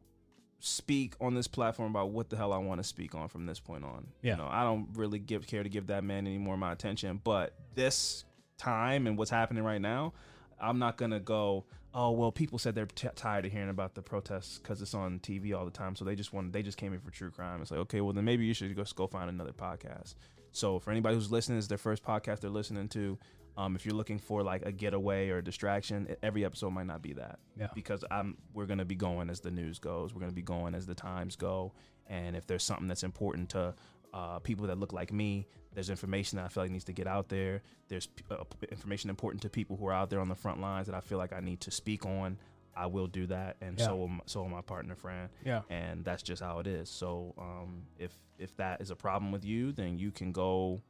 speak 0.60 1.14
on 1.22 1.36
this 1.36 1.48
platform 1.48 1.92
about 1.92 2.10
what 2.10 2.32
the 2.32 2.38
hell 2.38 2.52
I 2.52 2.58
want 2.58 2.82
to 2.82 2.84
speak 2.84 3.14
on 3.14 3.28
from 3.28 3.46
this 3.46 3.60
point 3.60 3.84
on. 3.84 4.08
Yeah. 4.24 4.32
You 4.32 4.38
know, 4.40 4.50
I 4.50 4.64
don't 4.64 4.88
really 4.96 5.20
give 5.20 5.46
care 5.46 5.62
to 5.62 5.70
give 5.70 5.86
that 5.88 6.04
man 6.04 6.26
any 6.26 6.40
more 6.40 6.56
of 6.56 6.60
my 6.60 6.72
attention, 6.72 7.22
but 7.24 7.54
this 7.76 8.26
time 8.58 9.06
and 9.06 9.16
what's 9.16 9.30
happening 9.30 9.64
right 9.64 9.80
now, 9.80 10.14
I'm 10.60 10.80
not 10.80 10.98
gonna 10.98 11.20
go. 11.20 11.66
Oh 12.00 12.12
well, 12.12 12.32
people 12.32 12.60
said 12.60 12.76
they're 12.76 12.86
t- 12.86 13.08
tired 13.16 13.48
of 13.48 13.52
hearing 13.52 13.70
about 13.70 13.96
the 13.96 14.04
protests 14.04 14.60
because 14.60 14.84
it's 14.84 14.94
on 14.94 15.18
TV 15.18 15.58
all 15.58 15.66
the 15.66 15.72
time, 15.72 15.96
so 15.96 16.06
they 16.06 16.14
just 16.14 16.32
want 16.32 16.54
they 16.54 16.62
just 16.62 16.78
came 16.78 16.94
in 16.94 17.00
for 17.00 17.10
true 17.10 17.32
crime. 17.32 17.60
It's 17.60 17.72
like 17.72 17.80
okay, 17.80 18.02
well 18.02 18.14
then 18.14 18.24
maybe 18.24 18.46
you 18.46 18.54
should 18.54 18.74
just 18.76 18.96
go 18.96 19.08
find 19.08 19.32
another 19.32 19.52
podcast. 19.52 20.14
So 20.52 20.78
for 20.78 20.92
anybody 20.92 21.16
who's 21.16 21.32
listening, 21.32 21.58
it's 21.58 21.66
their 21.66 21.80
first 21.80 22.04
podcast 22.04 22.42
they're 22.42 22.52
listening 22.52 22.88
to. 22.90 23.18
Um, 23.58 23.76
if 23.76 23.84
you're 23.84 23.96
looking 23.96 24.20
for 24.20 24.44
like 24.44 24.64
a 24.64 24.72
getaway 24.72 25.30
or 25.30 25.40
a 25.40 25.44
distraction, 25.44 26.16
every 26.22 26.46
episode 26.46 26.70
might 26.70 26.86
not 26.86 27.02
be 27.02 27.14
that. 27.14 27.40
Yeah. 27.60 27.70
Because 27.74 28.06
I'm 28.12 28.38
we're 28.54 28.68
gonna 28.68 28.86
be 28.86 28.94
going 28.96 29.32
as 29.32 29.40
the 29.40 29.50
news 29.50 29.80
goes. 29.80 30.14
We're 30.14 30.22
gonna 30.22 30.34
be 30.34 30.44
going 30.44 30.76
as 30.76 30.86
the 30.86 30.94
times 30.94 31.36
go. 31.36 31.74
And 32.06 32.36
if 32.36 32.46
there's 32.46 32.64
something 32.64 32.88
that's 32.88 33.04
important 33.04 33.50
to 33.50 33.74
uh, 34.14 34.38
people 34.38 34.68
that 34.68 34.78
look 34.78 34.94
like 34.94 35.12
me, 35.12 35.48
there's 35.78 35.92
information 35.92 36.38
that 36.38 36.46
I 36.46 36.48
feel 36.48 36.64
like 36.64 36.72
needs 36.72 36.86
to 36.86 36.92
get 36.92 37.06
out 37.06 37.30
there. 37.30 37.62
There's 37.88 38.08
uh, 38.32 38.38
information 38.72 39.12
important 39.12 39.44
to 39.44 39.50
people 39.50 39.78
who 39.78 39.86
are 39.86 39.94
out 39.94 40.10
there 40.10 40.20
on 40.20 40.28
the 40.28 40.34
front 40.36 40.60
lines 40.60 40.88
that 40.88 40.96
I 40.96 41.02
feel 41.02 41.20
like 41.20 41.34
I 41.34 41.40
need 41.40 41.62
to 41.62 41.70
speak 41.72 42.04
on. 42.04 42.40
I 42.76 42.88
will 42.88 43.06
do 43.06 43.28
that, 43.28 43.58
and 43.62 43.78
Yeah. 43.78 43.86
so 43.86 43.96
will 43.96 44.06
m- 44.06 44.22
so 44.26 44.42
will 44.42 44.50
my 44.50 44.62
partner, 44.62 44.96
Fran 44.96 45.30
yeah 45.46 45.62
and 45.70 46.04
that's 46.04 46.24
just 46.24 46.42
how 46.42 46.58
it 46.60 46.66
is. 46.66 46.90
So 46.90 47.36
um, 47.38 47.84
if 48.00 48.12
if 48.40 48.56
that 48.58 48.82
is 48.82 48.90
a 48.90 48.96
problem 48.96 49.32
with 49.32 49.46
you, 49.46 49.72
then 49.72 50.00
you 50.00 50.10
can 50.12 50.32
go 50.32 50.82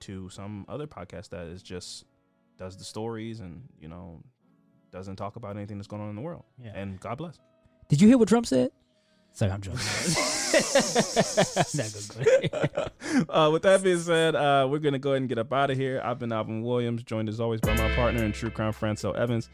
to 0.00 0.28
some 0.28 0.66
other 0.68 0.86
podcast 0.86 1.30
that 1.30 1.46
is 1.46 1.62
just 1.62 2.04
does 2.58 2.76
the 2.76 2.84
stories 2.84 3.40
and 3.40 3.62
you 3.80 3.88
know 3.88 4.22
doesn't 4.90 5.16
talk 5.16 5.36
about 5.36 5.56
anything 5.56 5.78
that's 5.78 5.88
going 5.88 6.02
on 6.02 6.10
in 6.10 6.16
the 6.16 6.22
world. 6.22 6.44
Yeah. 6.62 6.72
And 6.74 7.00
God 7.00 7.16
bless. 7.16 7.38
Did 7.88 8.02
you 8.02 8.08
hear 8.08 8.18
what 8.18 8.28
Trump 8.28 8.44
said? 8.46 8.70
Like 9.40 9.50
I'm 9.50 9.60
good. 9.64 9.72
uh, 13.28 13.50
with 13.52 13.62
that 13.62 13.80
being 13.82 13.98
said, 13.98 14.36
uh, 14.36 14.66
we're 14.70 14.78
gonna 14.78 14.98
go 14.98 15.10
ahead 15.10 15.22
and 15.22 15.28
get 15.28 15.38
up 15.38 15.52
out 15.52 15.70
of 15.70 15.76
here. 15.76 16.00
I've 16.04 16.18
been 16.18 16.32
Alvin 16.32 16.62
Williams, 16.62 17.02
joined 17.02 17.28
as 17.28 17.40
always 17.40 17.60
by 17.60 17.76
my 17.76 17.94
partner 17.96 18.24
in 18.24 18.32
True 18.32 18.50
Crime, 18.50 18.72
Francel 18.72 19.14
Evans, 19.16 19.50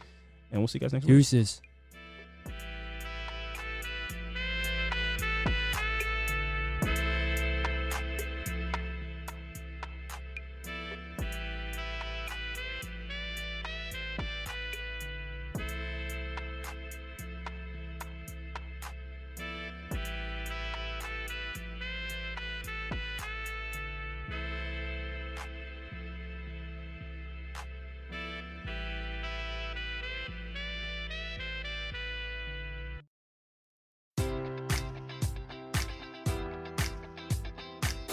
and 0.53 0.61
we'll 0.61 0.69
see 0.69 0.77
you 0.77 0.81
guys 0.81 0.93
next 0.93 1.07
week. 1.07 1.15
Deuces. 1.15 1.63